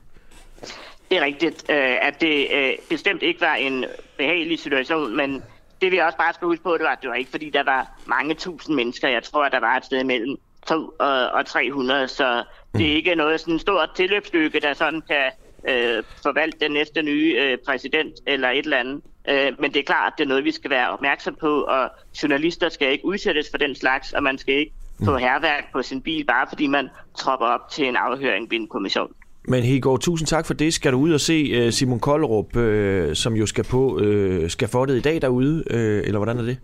Det 1.10 1.18
er 1.18 1.24
rigtigt, 1.24 1.70
øh, 1.70 2.06
at 2.06 2.20
det 2.20 2.46
øh, 2.54 2.72
bestemt 2.88 3.22
ikke 3.22 3.40
var 3.40 3.54
en 3.54 3.84
behagelig 4.18 4.58
situation, 4.58 5.16
men 5.16 5.42
det 5.80 5.92
vi 5.92 5.98
også 5.98 6.18
bare 6.18 6.34
skal 6.34 6.46
huske 6.46 6.64
på, 6.64 6.72
det 6.72 6.84
var, 6.84 6.92
at 6.92 6.98
det 7.02 7.10
var 7.10 7.16
ikke 7.16 7.30
fordi, 7.30 7.50
der 7.50 7.64
var 7.64 8.00
mange 8.06 8.34
tusind 8.34 8.76
mennesker. 8.76 9.08
Jeg 9.08 9.22
tror, 9.22 9.44
at 9.44 9.52
der 9.52 9.60
var 9.60 9.76
et 9.76 9.84
sted 9.84 10.04
mellem 10.04 10.36
2 10.66 10.92
og, 10.98 11.30
og 11.30 11.46
300, 11.46 12.08
så 12.08 12.44
det 12.74 12.90
er 12.90 12.94
ikke 12.96 13.14
noget 13.14 13.40
sådan 13.40 13.58
stort 13.58 13.90
tilløbsstykke, 13.96 14.60
der 14.60 14.74
sådan 14.74 15.02
kan 15.08 15.30
øh, 15.68 16.02
forvalte 16.22 16.58
den 16.60 16.72
næste 16.72 17.02
nye 17.02 17.36
øh, 17.38 17.58
præsident 17.66 18.14
eller 18.26 18.48
et 18.48 18.64
eller 18.64 18.76
andet. 18.76 19.02
Øh, 19.28 19.52
men 19.58 19.72
det 19.72 19.80
er 19.80 19.84
klart, 19.84 20.12
at 20.12 20.18
det 20.18 20.24
er 20.24 20.28
noget, 20.28 20.44
vi 20.44 20.52
skal 20.52 20.70
være 20.70 20.90
opmærksom 20.90 21.36
på, 21.40 21.62
og 21.62 21.90
journalister 22.22 22.68
skal 22.68 22.92
ikke 22.92 23.04
udsættes 23.04 23.50
for 23.50 23.58
den 23.58 23.74
slags, 23.74 24.12
og 24.12 24.22
man 24.22 24.38
skal 24.38 24.54
ikke 24.54 24.72
få 25.04 25.16
herværk 25.16 25.72
på 25.72 25.82
sin 25.82 26.02
bil, 26.02 26.24
bare 26.24 26.46
fordi 26.48 26.66
man 26.66 26.88
tropper 27.18 27.46
op 27.46 27.70
til 27.70 27.88
en 27.88 27.96
afhøring 27.96 28.50
ved 28.50 28.58
en 28.58 28.68
kommission. 28.68 29.12
Men 29.48 29.62
Hegård, 29.62 30.00
tusind 30.00 30.26
tak 30.26 30.46
for 30.46 30.54
det. 30.54 30.74
Skal 30.74 30.92
du 30.92 30.98
ud 30.98 31.12
og 31.12 31.20
se 31.20 31.66
uh, 31.66 31.72
Simon 31.72 32.00
Koldrup, 32.00 32.56
uh, 32.56 33.12
som 33.14 33.34
jo 33.34 33.46
skal 33.46 33.64
på 33.64 34.00
skal 34.48 34.68
få 34.68 34.86
det 34.86 34.96
i 34.96 35.00
dag 35.00 35.22
derude, 35.22 35.64
uh, 35.70 35.76
eller 35.76 36.18
hvordan 36.18 36.38
er 36.38 36.42
det? 36.42 36.58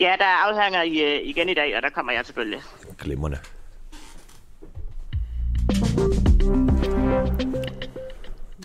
Ja, 0.00 0.14
der 0.18 0.24
er 0.24 0.48
afhænger 0.48 0.82
i, 0.82 1.22
igen 1.22 1.48
i 1.48 1.54
dag, 1.54 1.76
og 1.76 1.82
der 1.82 1.88
kommer 1.88 2.12
jeg 2.12 2.26
selvfølgelig. 2.26 2.60
Glimrende. 2.98 3.38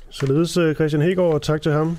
Således 0.09 0.75
Christian 0.75 1.01
Hegård, 1.01 1.41
tak 1.41 1.61
til 1.61 1.71
ham. 1.71 1.97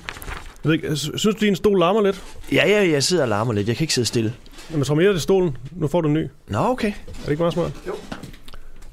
Jeg 0.63 0.69
ved 0.69 0.73
ikke, 0.73 0.95
synes 0.95 1.35
du, 1.35 1.45
din 1.45 1.55
stol 1.55 1.79
larmer 1.79 2.01
lidt? 2.01 2.23
Ja, 2.51 2.67
ja, 2.67 2.91
jeg 2.91 3.03
sidder 3.03 3.23
og 3.23 3.29
larmer 3.29 3.53
lidt. 3.53 3.67
Jeg 3.67 3.75
kan 3.75 3.83
ikke 3.83 3.93
sidde 3.93 4.07
stille. 4.07 4.33
Jamen, 4.71 4.85
så 4.85 4.95
mere 4.95 5.13
til 5.13 5.21
stolen. 5.21 5.57
Nu 5.71 5.87
får 5.87 6.01
du 6.01 6.07
en 6.07 6.13
ny. 6.13 6.27
Nå, 6.47 6.59
okay. 6.59 6.87
Er 6.87 6.93
det 7.23 7.31
ikke 7.31 7.41
meget 7.41 7.53
smart? 7.53 7.71
Jo. 7.87 7.93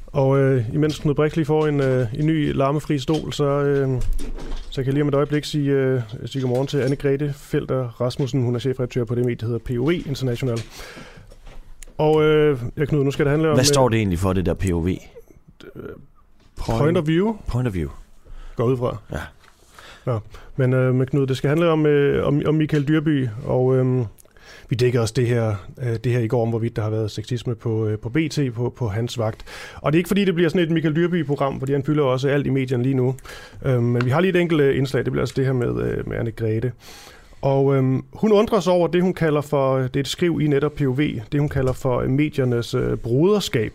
Og 0.06 0.38
øh, 0.38 0.74
imens 0.74 0.98
Knud 0.98 1.14
Brix 1.14 1.36
lige 1.36 1.46
får 1.46 1.66
en, 1.66 1.80
øh, 1.80 2.06
en 2.14 2.26
ny 2.26 2.52
larmefri 2.54 2.98
stol, 2.98 3.32
så, 3.32 3.44
øh, 3.44 4.02
så 4.70 4.74
kan 4.82 4.86
jeg 4.86 4.92
lige 4.92 5.02
om 5.02 5.08
et 5.08 5.14
øjeblik 5.14 5.44
sige, 5.44 5.70
øh, 5.70 6.00
sige 6.26 6.42
godmorgen 6.42 6.66
til 6.66 6.82
Anne-Grethe 6.82 7.32
Felter 7.32 8.00
Rasmussen. 8.00 8.42
Hun 8.42 8.54
er 8.54 8.58
chefredaktør 8.58 9.04
på 9.04 9.14
det 9.14 9.24
medie, 9.24 9.36
der 9.36 9.46
hedder 9.46 9.58
POV 9.58 9.92
International. 9.92 10.62
Og 11.98 12.22
øh, 12.22 12.58
ja, 12.76 12.84
Knud, 12.84 13.04
nu 13.04 13.10
skal 13.10 13.24
det 13.24 13.30
handle 13.30 13.48
om... 13.48 13.56
Hvad 13.56 13.64
står 13.64 13.88
det 13.88 13.98
egentlig 13.98 14.18
for, 14.18 14.32
det 14.32 14.46
der 14.46 14.54
POV? 14.54 14.88
Point, 16.56 16.80
point 16.80 16.98
of 16.98 17.06
view, 17.06 17.36
Point 17.46 17.68
of 17.68 17.74
view. 17.74 17.90
går 18.56 18.64
ud 18.64 18.76
fra. 18.76 18.96
Ja. 19.12 19.18
Nå. 20.06 20.18
Men, 20.56 20.72
øh, 20.72 20.94
men 20.94 21.06
Knud, 21.06 21.26
det 21.26 21.36
skal 21.36 21.48
handle 21.48 21.68
om, 21.68 21.86
øh, 21.86 22.26
om, 22.26 22.42
om 22.46 22.54
Michael 22.54 22.88
Dyrby, 22.88 23.28
og 23.44 23.76
øh, 23.76 24.04
vi 24.68 24.76
dækker 24.76 25.00
også 25.00 25.14
det 25.16 25.26
her, 25.26 25.54
øh, 25.82 25.96
det 26.04 26.12
her 26.12 26.20
i 26.20 26.28
går 26.28 26.42
om, 26.42 26.48
hvorvidt 26.48 26.76
der 26.76 26.82
har 26.82 26.90
været 26.90 27.10
sexisme 27.10 27.54
på, 27.54 27.86
øh, 27.86 27.98
på 27.98 28.08
BT 28.08 28.38
på, 28.54 28.74
på 28.76 28.88
hans 28.88 29.18
vagt. 29.18 29.44
Og 29.74 29.92
det 29.92 29.96
er 29.96 30.00
ikke 30.00 30.08
fordi, 30.08 30.24
det 30.24 30.34
bliver 30.34 30.50
sådan 30.50 30.62
et 30.62 30.70
Michael 30.70 30.96
Dyrby-program, 30.96 31.58
fordi 31.58 31.72
han 31.72 31.82
fylder 31.82 32.04
også 32.04 32.28
alt 32.28 32.46
i 32.46 32.50
medierne 32.50 32.82
lige 32.82 32.94
nu. 32.94 33.14
Øh, 33.64 33.82
men 33.82 34.04
vi 34.04 34.10
har 34.10 34.20
lige 34.20 34.30
et 34.30 34.40
enkelt 34.40 34.60
øh, 34.60 34.76
indslag, 34.76 35.04
det 35.04 35.12
bliver 35.12 35.22
altså 35.22 35.34
det 35.36 35.46
her 35.46 35.52
med, 35.52 35.82
øh, 35.82 36.08
med 36.08 36.18
Anne-Grethe. 36.18 36.70
Og 37.42 37.76
øhm, 37.76 38.04
hun 38.12 38.32
undrer 38.32 38.60
sig 38.60 38.72
over 38.72 38.88
det, 38.88 39.02
hun 39.02 39.14
kalder 39.14 39.40
for, 39.40 39.78
det 39.78 39.96
er 39.96 40.00
et 40.00 40.08
skriv 40.08 40.40
i 40.40 40.46
netop 40.46 40.72
POV, 40.72 41.00
det 41.32 41.40
hun 41.40 41.48
kalder 41.48 41.72
for 41.72 42.00
øh, 42.00 42.10
mediernes 42.10 42.74
øh, 42.74 42.96
broderskab, 42.96 43.72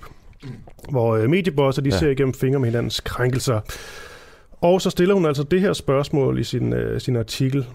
hvor 0.89 1.15
øh, 1.15 1.29
mediebosser 1.29 1.81
de 1.81 1.89
ja. 1.89 1.97
ser 1.97 2.09
igennem 2.09 2.33
fingre 2.33 2.59
med 2.59 2.69
hinandens 2.69 2.99
krænkelser. 2.99 3.59
Og 4.61 4.81
så 4.81 4.89
stiller 4.89 5.13
hun 5.15 5.25
altså 5.25 5.43
det 5.43 5.61
her 5.61 5.73
spørgsmål 5.73 6.39
i 6.39 6.43
sin, 6.43 6.73
øh, 6.73 7.01
sin 7.01 7.15
artikel. 7.15 7.67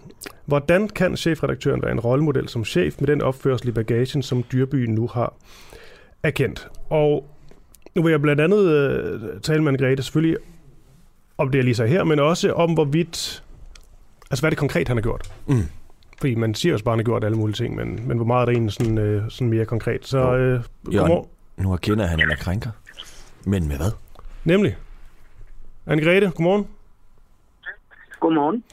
Hvordan 0.45 0.89
kan 0.89 1.17
chefredaktøren 1.17 1.83
være 1.83 1.93
en 1.93 2.01
rollemodel 2.01 2.49
som 2.49 2.65
chef 2.65 2.95
med 3.01 3.07
den 3.09 3.23
opførsel 3.23 3.69
i 3.69 3.73
bagagen, 3.73 4.23
som 4.23 4.45
Dyrbyen 4.53 4.95
nu 4.95 5.07
har 5.07 5.35
erkendt? 6.23 6.69
Og 6.91 7.31
nu 7.95 8.03
vil 8.03 8.11
jeg 8.11 8.21
blandt 8.23 8.41
andet 8.43 8.69
øh, 8.71 9.41
tale 9.43 9.63
med 9.63 9.73
Anne-Grethe 9.73 10.03
selvfølgelig 10.03 10.37
om 11.39 11.51
det, 11.51 11.59
jeg 11.59 11.65
lige 11.65 11.75
sagde 11.75 11.91
her, 11.91 12.05
men 12.05 12.19
også 12.19 12.53
om 12.53 12.75
hvorvidt, 12.75 13.43
altså 14.31 14.43
hvad 14.43 14.49
er 14.49 14.51
det 14.51 14.59
konkret, 14.59 14.89
han 14.89 14.97
har 14.97 15.03
gjort? 15.03 15.33
Mm. 15.47 15.63
Fordi 16.19 16.35
man 16.35 16.55
siger 16.55 16.73
også 16.73 16.85
bare, 16.85 16.93
han 16.93 16.99
har 16.99 17.05
gjort 17.05 17.25
alle 17.25 17.37
mulige 17.39 17.55
ting, 17.55 17.77
men, 17.77 18.09
men 18.09 18.17
hvor 18.17 18.27
meget 18.27 18.41
er 18.43 18.45
det 18.45 18.53
egentlig 18.53 18.73
sådan, 18.73 18.99
øh, 18.99 19.23
sådan 19.29 19.49
mere 19.49 19.65
konkret? 19.65 20.07
Så 20.07 20.19
Jo. 20.19 20.35
øh, 20.37 20.61
Jørgen, 20.95 21.25
nu 21.57 21.73
erkender 21.73 22.07
han, 22.07 22.19
at 22.19 22.25
han 22.25 22.31
er 22.33 22.37
krænker. 22.37 22.71
Men 23.45 23.69
med 23.69 23.77
hvad? 23.77 23.91
Nemlig. 24.45 24.77
Anne-Grethe, 25.87 26.31
godmorgen. 26.31 26.67
Godmorgen. 28.21 28.65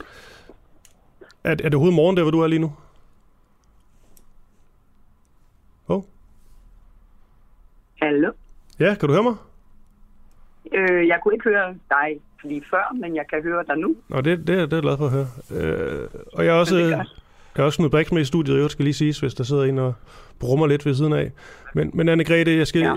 Er, 1.44 1.50
er 1.50 1.54
det 1.54 1.74
overhovedet 1.74 1.96
morgen, 1.96 2.16
der 2.16 2.22
hvor 2.22 2.30
du 2.30 2.40
er 2.40 2.46
lige 2.46 2.58
nu? 2.58 2.72
Oh. 5.88 6.02
Hallo. 8.02 8.30
Ja, 8.80 8.94
kan 8.94 9.08
du 9.08 9.12
høre 9.14 9.22
mig? 9.22 9.34
Øh, 10.74 11.08
jeg 11.08 11.18
kunne 11.22 11.34
ikke 11.34 11.44
høre 11.48 11.74
dig 11.90 12.20
lige 12.44 12.62
før, 12.70 12.94
men 13.00 13.16
jeg 13.16 13.24
kan 13.30 13.42
høre 13.42 13.64
dig 13.66 13.76
nu. 13.78 13.96
Nå, 14.08 14.20
det, 14.20 14.46
det, 14.46 14.54
er- 14.58 14.66
det 14.66 14.72
er 14.72 14.76
jeg 14.76 14.82
glad 14.82 14.96
for 14.98 15.06
at 15.06 15.12
høre. 15.12 15.28
Øh, 15.50 16.08
og 16.32 16.44
jeg 16.44 16.54
er 16.56 16.58
også, 16.60 16.76
det 16.76 16.84
er 16.92 17.04
jeg 17.56 17.62
er 17.62 17.66
også 17.66 17.78
Knud 17.78 17.90
Brix 17.90 18.12
med 18.12 18.22
i 18.22 18.24
studiet, 18.24 18.62
jeg 18.62 18.70
skal 18.70 18.84
lige 18.84 18.94
sige, 18.94 19.14
hvis 19.20 19.34
der 19.34 19.44
sidder 19.44 19.64
en 19.64 19.78
og 19.78 19.94
brummer 20.40 20.66
lidt 20.66 20.86
ved 20.86 20.94
siden 20.94 21.12
af. 21.12 21.32
Men, 21.74 21.90
men 21.94 22.08
Anne-Grethe, 22.08 22.50
jeg 22.50 22.66
skal... 22.66 22.80
Ja. 22.80 22.96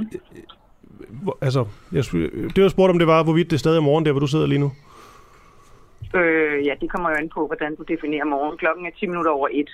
Altså, 1.41 1.65
jeg, 1.91 2.03
det 2.55 2.57
jeg 2.57 2.71
spurgte 2.71 2.91
om, 2.91 2.99
det 2.99 3.07
var, 3.07 3.23
hvorvidt 3.23 3.51
det 3.51 3.59
stadig 3.59 3.77
er 3.77 3.81
morgen, 3.81 4.05
der 4.05 4.11
hvor 4.11 4.19
du 4.19 4.27
sidder 4.27 4.45
lige 4.47 4.59
nu. 4.59 4.71
Øh, 6.15 6.65
ja, 6.65 6.73
det 6.81 6.91
kommer 6.91 7.09
jo 7.09 7.15
an 7.15 7.29
på, 7.29 7.47
hvordan 7.47 7.75
du 7.75 7.83
definerer 7.83 8.25
morgen. 8.25 8.57
Klokken 8.57 8.85
er 8.85 8.89
10 8.99 9.05
minutter 9.05 9.31
over 9.31 9.47
et. 9.51 9.69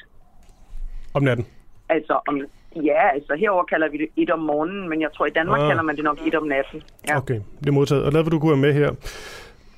Om 1.14 1.24
natten. 1.24 1.46
Altså, 1.90 2.20
om, 2.28 2.42
ja, 2.76 3.10
altså 3.14 3.36
herover 3.36 3.64
kalder 3.64 3.90
vi 3.90 3.98
det 3.98 4.08
et 4.18 4.30
om 4.30 4.40
morgenen, 4.40 4.90
men 4.90 5.02
jeg 5.02 5.10
tror, 5.14 5.26
i 5.26 5.30
Danmark 5.30 5.62
Ah. 5.62 5.68
kalder 5.70 5.84
man 5.84 5.96
det 5.96 6.04
nok 6.04 6.20
et 6.28 6.36
om 6.36 6.48
natten. 6.48 6.84
Ja. 7.08 7.18
Okay, 7.18 7.40
det 7.60 7.68
er 7.68 7.72
modtaget. 7.72 8.04
Og 8.06 8.12
lad 8.12 8.24
du 8.24 8.40
kunne 8.40 8.52
være 8.52 8.62
med 8.62 8.74
her. 8.74 8.92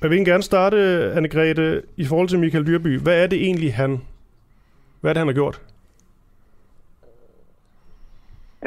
Jeg 0.02 0.10
vil 0.10 0.24
gerne 0.24 0.42
starte, 0.42 0.76
Anne-Grethe, 1.16 1.82
i 1.96 2.04
forhold 2.04 2.28
til 2.28 2.38
Michael 2.38 2.66
Dyrby. 2.66 2.98
Hvad 3.00 3.22
er 3.22 3.26
det 3.26 3.42
egentlig, 3.42 3.74
han... 3.74 4.00
Hvad 5.00 5.10
er 5.10 5.12
det, 5.12 5.18
han 5.18 5.26
har 5.28 5.34
gjort? 5.34 5.60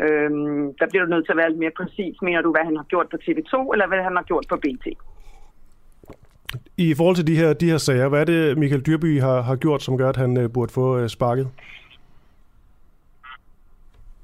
Øhm, 0.03 0.73
der 0.79 0.87
bliver 0.89 1.05
du 1.05 1.09
nødt 1.09 1.25
til 1.25 1.31
at 1.31 1.37
være 1.37 1.49
lidt 1.49 1.59
mere 1.59 1.71
præcis. 1.77 2.21
Mener 2.21 2.41
du, 2.41 2.51
hvad 2.51 2.65
han 2.65 2.75
har 2.77 2.83
gjort 2.83 3.07
på 3.11 3.17
TV2, 3.23 3.73
eller 3.73 3.87
hvad 3.87 4.03
han 4.03 4.15
har 4.15 4.23
gjort 4.23 4.45
på 4.49 4.55
BT? 4.55 4.85
I 6.77 6.93
forhold 6.93 7.15
til 7.15 7.27
de 7.27 7.35
her, 7.35 7.53
de 7.53 7.69
her 7.69 7.77
sager, 7.77 8.07
hvad 8.07 8.21
er 8.21 8.25
det, 8.25 8.57
Michael 8.57 8.85
Dyrby 8.85 9.21
har, 9.21 9.41
har 9.41 9.55
gjort, 9.55 9.83
som 9.83 9.97
gør, 9.97 10.09
at 10.09 10.15
han 10.15 10.37
øh, 10.37 10.49
burde 10.53 10.73
få 10.73 10.97
øh, 10.97 11.09
sparket? 11.09 11.47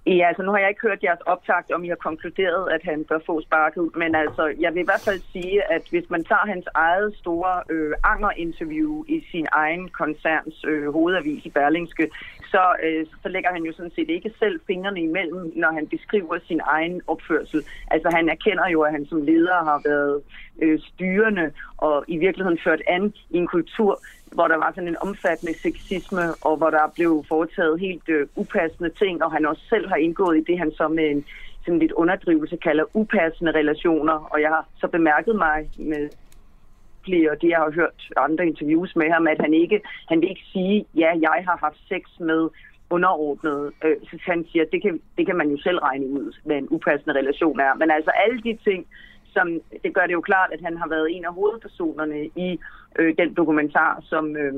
Ja, 0.08 0.27
altså 0.27 0.44
nu 0.44 0.51
har 0.51 0.60
jeg 0.60 0.70
ikke 0.70 0.88
hørt 0.88 1.03
jeres 1.03 1.22
optagt, 1.25 1.72
om 1.72 1.84
I 1.84 1.88
har 1.88 1.96
konkluderet, 1.96 2.72
at 2.72 2.82
han 2.84 3.05
bør 3.10 3.20
få 3.25 3.41
sparket, 3.41 3.89
men 3.96 4.15
altså, 4.15 4.53
jeg 4.60 4.74
vil 4.74 4.82
i 4.82 4.86
hvert 4.86 5.05
fald 5.08 5.22
sige, 5.32 5.72
at 5.72 5.84
hvis 5.89 6.10
man 6.10 6.24
tager 6.24 6.46
hans 6.53 6.65
eget 6.74 7.15
store 7.17 7.63
øh, 7.70 7.94
anger-interview 8.03 9.03
i 9.08 9.25
sin 9.32 9.48
egen 9.51 9.89
koncerns 9.89 10.65
øh, 10.67 10.94
hovedavis 10.94 11.46
i 11.46 11.50
Berlingske, 11.50 12.10
så, 12.51 12.75
øh, 12.83 13.05
så 13.23 13.29
lægger 13.29 13.51
han 13.51 13.63
jo 13.63 13.73
sådan 13.73 13.91
set 13.95 14.09
ikke 14.09 14.31
selv 14.39 14.59
fingrene 14.67 15.01
imellem, 15.01 15.51
når 15.55 15.71
han 15.71 15.87
beskriver 15.87 16.37
sin 16.47 16.61
egen 16.63 17.01
opførsel. 17.07 17.63
Altså 17.91 18.09
han 18.09 18.29
erkender 18.29 18.67
jo, 18.67 18.81
at 18.81 18.91
han 18.91 19.05
som 19.05 19.21
leder 19.21 19.63
har 19.63 19.81
været 19.85 20.21
øh, 20.61 20.79
styrende 20.79 21.51
og 21.77 22.05
i 22.07 22.17
virkeligheden 22.17 22.59
ført 22.63 22.81
an 22.87 23.13
i 23.29 23.37
en 23.37 23.47
kultur, 23.47 24.01
hvor 24.31 24.47
der 24.47 24.57
var 24.57 24.71
sådan 24.75 24.87
en 24.87 25.01
omfattende 25.01 25.59
sexisme, 25.59 26.33
og 26.41 26.57
hvor 26.57 26.69
der 26.69 26.91
blev 26.95 27.25
foretaget 27.27 27.79
helt 27.79 28.09
øh, 28.09 28.27
upassende 28.35 28.89
ting, 28.89 29.23
og 29.23 29.31
han 29.31 29.45
også 29.45 29.61
selv 29.69 29.89
har 29.89 29.95
indgået 29.95 30.37
i 30.37 30.43
det, 30.47 30.59
han 30.59 30.71
så 30.71 30.87
med 30.87 31.07
en 31.09 31.25
sådan 31.65 31.79
lidt 31.79 31.91
underdrivelse 31.91 32.57
kalder 32.57 32.83
upassende 32.93 33.51
relationer. 33.51 34.13
Og 34.13 34.41
jeg 34.41 34.49
har 34.49 34.65
så 34.77 34.87
bemærket 34.87 35.35
mig 35.35 35.69
med 35.77 36.09
flere, 37.05 37.31
og 37.31 37.41
det 37.41 37.50
jeg 37.50 37.57
har 37.57 37.71
hørt 37.71 38.00
andre 38.17 38.47
interviews 38.47 38.95
med 38.95 39.09
ham, 39.12 39.27
at 39.27 39.41
han 39.41 39.53
ikke, 39.53 39.81
han 40.09 40.21
vil 40.21 40.29
ikke 40.29 40.47
sige, 40.53 40.85
ja, 40.95 41.09
jeg 41.21 41.43
har 41.47 41.57
haft 41.65 41.79
sex 41.89 42.03
med 42.19 42.50
underordnet. 42.89 43.71
Øh, 43.83 43.97
så 44.09 44.17
han 44.21 44.45
siger, 44.51 44.65
det 44.71 44.81
kan, 44.81 45.01
det 45.17 45.25
kan 45.25 45.38
man 45.38 45.50
jo 45.50 45.57
selv 45.57 45.79
regne 45.79 46.07
ud, 46.07 46.33
hvad 46.45 46.57
en 46.57 46.67
upassende 46.69 47.15
relation 47.19 47.59
er. 47.59 47.74
Men 47.74 47.91
altså 47.91 48.12
alle 48.12 48.41
de 48.41 48.57
ting, 48.63 48.88
som, 49.33 49.47
det 49.83 49.93
gør 49.93 50.05
det 50.05 50.13
jo 50.13 50.21
klart, 50.21 50.50
at 50.53 50.62
han 50.62 50.77
har 50.77 50.88
været 50.88 51.07
en 51.15 51.25
af 51.25 51.33
hovedpersonerne 51.33 52.25
i 52.25 52.59
øh, 53.00 53.15
den 53.17 53.33
dokumentar, 53.33 54.00
som 54.03 54.38
øh, 54.38 54.53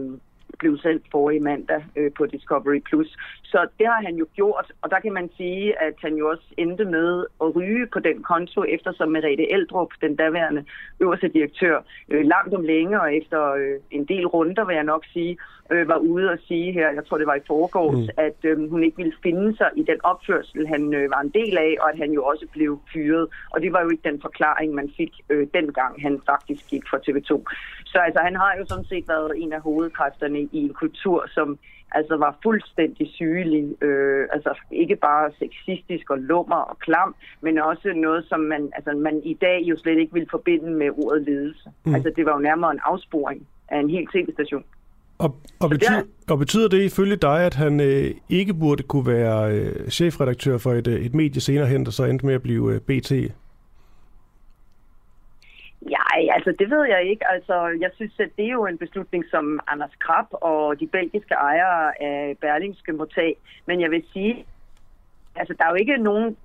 blev 0.60 0.78
sendt 0.78 1.04
forrige 1.12 1.40
mandag 1.40 1.86
øh, 1.96 2.12
på 2.18 2.26
Discovery+. 2.26 2.80
Plus. 2.90 3.18
Så 3.44 3.68
det 3.80 3.88
har 3.88 4.02
han 4.06 4.16
jo 4.16 4.28
gjort, 4.36 4.72
og 4.82 4.92
der 4.92 5.00
kan 5.00 5.14
man 5.14 5.30
sige, 5.38 5.82
at 5.82 5.94
han 6.02 6.14
jo 6.16 6.30
også 6.30 6.48
endte 6.58 6.86
med 6.86 7.26
at 7.42 7.56
ryge 7.56 7.88
på 7.94 8.00
den 8.00 8.24
konto, 8.24 8.64
eftersom 8.64 9.10
Merete 9.10 9.52
Eldrup, 9.52 9.92
den 10.02 10.16
daværende 10.16 10.66
øverste 11.00 11.28
direktør, 11.28 11.84
øh, 12.10 12.26
langt 12.26 12.54
om 12.54 12.64
længe 12.64 13.02
og 13.02 13.16
efter 13.16 13.52
øh, 13.52 13.80
en 13.92 14.06
del 14.06 14.28
runder, 14.28 14.66
vil 14.66 14.76
jeg 14.76 14.84
nok 14.84 15.06
sige, 15.14 15.38
øh, 15.72 15.88
var 15.88 15.98
ude 15.98 16.30
og 16.30 16.40
sige 16.48 16.72
her, 16.72 16.92
jeg 16.92 17.06
tror 17.06 17.18
det 17.18 17.28
var 17.28 17.36
i 17.36 17.48
forgårs, 17.48 18.08
mm. 18.08 18.26
at 18.28 18.40
øh, 18.44 18.70
hun 18.70 18.84
ikke 18.84 18.98
ville 18.98 19.14
finde 19.24 19.58
sig 19.58 19.70
i 19.76 19.84
den 19.84 20.00
opførsel, 20.04 20.68
han 20.68 20.94
øh, 20.94 21.10
var 21.12 21.22
en 21.22 21.30
del 21.30 21.58
af, 21.58 21.76
og 21.82 21.92
at 21.92 21.98
han 21.98 22.12
jo 22.12 22.24
også 22.24 22.46
blev 22.52 22.80
fyret. 22.94 23.28
Og 23.50 23.62
det 23.62 23.74
var 23.74 23.82
jo 23.82 23.90
ikke 23.90 24.10
den 24.10 24.22
forklaring, 24.22 24.74
man 24.74 24.90
fik 24.98 25.14
øh, 25.30 25.48
dengang, 25.54 26.02
han 26.02 26.22
faktisk 26.26 26.68
gik 26.70 26.84
fra 26.90 26.98
TV2. 27.06 27.32
Så 27.86 27.98
altså, 27.98 28.20
han 28.24 28.36
har 28.36 28.56
jo 28.60 28.66
sådan 28.66 28.86
set 28.86 29.08
været 29.08 29.32
en 29.38 29.54
af 29.54 29.62
hovedkræfterne 29.62 30.40
i 30.42 30.47
en 30.54 30.74
kultur, 30.74 31.26
som 31.34 31.60
altså 31.92 32.18
var 32.18 32.40
fuldstændig 32.44 33.08
sygelig, 33.08 33.84
øh, 33.84 34.28
altså 34.34 34.52
ikke 34.72 34.96
bare 34.96 35.32
sexistisk 35.40 36.10
og 36.10 36.18
lummer 36.18 36.56
og 36.56 36.80
klam, 36.80 37.16
men 37.42 37.58
også 37.58 37.94
noget, 37.96 38.26
som 38.30 38.40
man, 38.40 38.72
altså, 38.76 38.92
man 38.92 39.22
i 39.24 39.34
dag 39.34 39.62
jo 39.70 39.78
slet 39.78 39.98
ikke 40.00 40.14
vil 40.14 40.28
forbinde 40.32 40.72
med 40.72 40.90
ordet 40.98 41.24
ledelse. 41.24 41.70
Mm. 41.86 41.96
Altså 41.96 42.12
det 42.16 42.26
var 42.26 42.34
jo 42.34 42.40
nærmere 42.40 42.72
en 42.72 42.80
afsporing. 42.84 43.48
af 43.70 43.80
en 43.80 43.90
hel 43.90 44.08
tv-station. 44.08 44.64
Og, 45.18 45.36
og, 45.60 45.70
betyder, 45.70 46.02
og 46.30 46.40
betyder 46.40 46.68
det 46.68 46.82
ifølge 46.82 47.16
dig, 47.16 47.46
at 47.46 47.54
han 47.54 47.80
øh, 47.80 48.12
ikke 48.30 48.54
burde 48.54 48.84
kunne 48.84 49.08
være 49.08 49.54
øh, 49.54 49.90
chefredaktør 49.90 50.58
for 50.58 50.74
et, 50.74 50.88
øh, 50.88 51.06
et 51.06 51.16
medie 51.16 51.42
senere 51.42 51.68
hen, 51.68 51.86
der 51.86 51.92
så 51.92 52.04
endte 52.04 52.26
med 52.26 52.34
at 52.34 52.42
blive 52.42 52.74
øh, 52.74 52.80
BT? 52.82 53.12
Nej, 56.18 56.36
altså 56.36 56.52
det 56.60 56.70
ved 56.70 56.84
jeg 56.86 57.10
ikke. 57.12 57.32
Altså, 57.32 57.56
jeg 57.80 57.92
synes, 57.96 58.14
at 58.20 58.30
det 58.38 58.46
er 58.46 58.58
jo 58.60 58.66
en 58.66 58.78
beslutning, 58.78 59.24
som 59.32 59.60
Anders 59.68 59.96
Krab 60.00 60.26
og 60.32 60.80
de 60.80 60.88
belgiske 60.88 61.34
ejere 61.34 62.02
af 62.02 62.38
Berlingske 62.42 62.92
må 62.94 63.06
tage. 63.06 63.36
Men 63.66 63.82
jeg 63.82 63.92
vil 63.92 64.04
sige, 64.14 64.46
altså 65.36 65.54
der 65.58 65.66
er 65.66 65.70
jo 65.70 65.76
ikke 65.76 65.98
nogen 65.98 66.38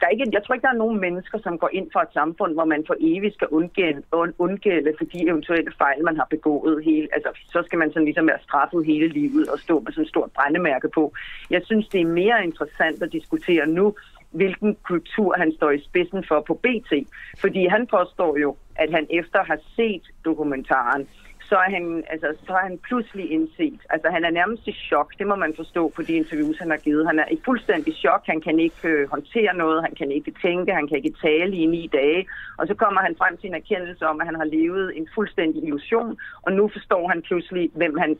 der 0.00 0.06
er 0.06 0.08
ikke, 0.08 0.26
jeg 0.32 0.42
tror 0.44 0.54
ikke, 0.54 0.66
der 0.66 0.72
er 0.72 0.84
nogen 0.84 1.00
mennesker, 1.00 1.38
som 1.38 1.58
går 1.58 1.70
ind 1.72 1.88
for 1.92 2.00
et 2.00 2.12
samfund, 2.12 2.52
hvor 2.54 2.64
man 2.64 2.84
for 2.86 2.96
evigt 3.00 3.34
skal 3.34 3.48
undgælde, 3.48 4.02
undgælde 4.38 4.92
for 4.98 5.04
de 5.04 5.28
eventuelle 5.28 5.72
fejl, 5.78 6.04
man 6.04 6.16
har 6.16 6.26
begået. 6.30 6.84
Hele, 6.84 7.08
altså, 7.12 7.30
så 7.52 7.62
skal 7.66 7.78
man 7.78 7.88
sådan 7.92 8.04
ligesom 8.04 8.26
være 8.26 8.42
straffet 8.42 8.86
hele 8.86 9.08
livet 9.08 9.48
og 9.48 9.58
stå 9.58 9.80
med 9.80 9.92
sådan 9.92 10.04
et 10.04 10.08
stort 10.08 10.30
brændemærke 10.30 10.88
på. 10.94 11.12
Jeg 11.50 11.62
synes, 11.64 11.88
det 11.88 12.00
er 12.00 12.06
mere 12.06 12.44
interessant 12.44 13.02
at 13.02 13.12
diskutere 13.12 13.66
nu, 13.66 13.94
hvilken 14.30 14.76
kultur 14.82 15.34
han 15.38 15.52
står 15.56 15.70
i 15.70 15.84
spidsen 15.88 16.24
for 16.28 16.40
på 16.40 16.54
BT. 16.54 16.92
Fordi 17.40 17.66
han 17.66 17.86
påstår 17.86 18.38
jo, 18.38 18.56
at 18.76 18.90
han 18.90 19.06
efter 19.10 19.44
har 19.44 19.58
set 19.76 20.02
dokumentaren, 20.24 21.08
så 21.52 21.56
er 21.66 21.70
han, 21.76 22.04
altså, 22.12 22.28
så 22.46 22.52
er 22.52 22.64
han 22.68 22.78
pludselig 22.88 23.30
indset. 23.30 23.80
Altså, 23.90 24.08
han 24.10 24.24
er 24.24 24.30
nærmest 24.30 24.68
i 24.68 24.72
chok. 24.72 25.08
Det 25.18 25.26
må 25.26 25.36
man 25.44 25.52
forstå 25.56 25.82
på 25.96 26.02
de 26.02 26.12
interviews, 26.12 26.58
han 26.58 26.70
har 26.70 26.76
givet. 26.76 27.06
Han 27.06 27.18
er 27.18 27.28
i 27.30 27.38
fuldstændig 27.44 27.94
chok. 27.94 28.22
Han 28.26 28.40
kan 28.40 28.58
ikke 28.58 28.88
øh, 28.88 29.10
håndtere 29.10 29.54
noget. 29.54 29.82
Han 29.82 29.94
kan 29.94 30.10
ikke 30.10 30.32
tænke. 30.42 30.74
Han 30.74 30.88
kan 30.88 30.96
ikke 30.96 31.14
tale 31.22 31.56
i 31.56 31.66
ni 31.66 31.82
dage. 31.92 32.26
Og 32.58 32.66
så 32.66 32.74
kommer 32.74 33.00
han 33.00 33.14
frem 33.18 33.36
til 33.36 33.48
en 33.48 33.54
erkendelse 33.54 34.06
om, 34.06 34.20
at 34.20 34.26
han 34.26 34.34
har 34.34 34.44
levet 34.44 34.96
en 34.98 35.08
fuldstændig 35.14 35.62
illusion. 35.64 36.16
Og 36.42 36.52
nu 36.52 36.68
forstår 36.72 37.08
han 37.08 37.22
pludselig, 37.22 37.70
hvem 37.74 37.98
han, 37.98 38.18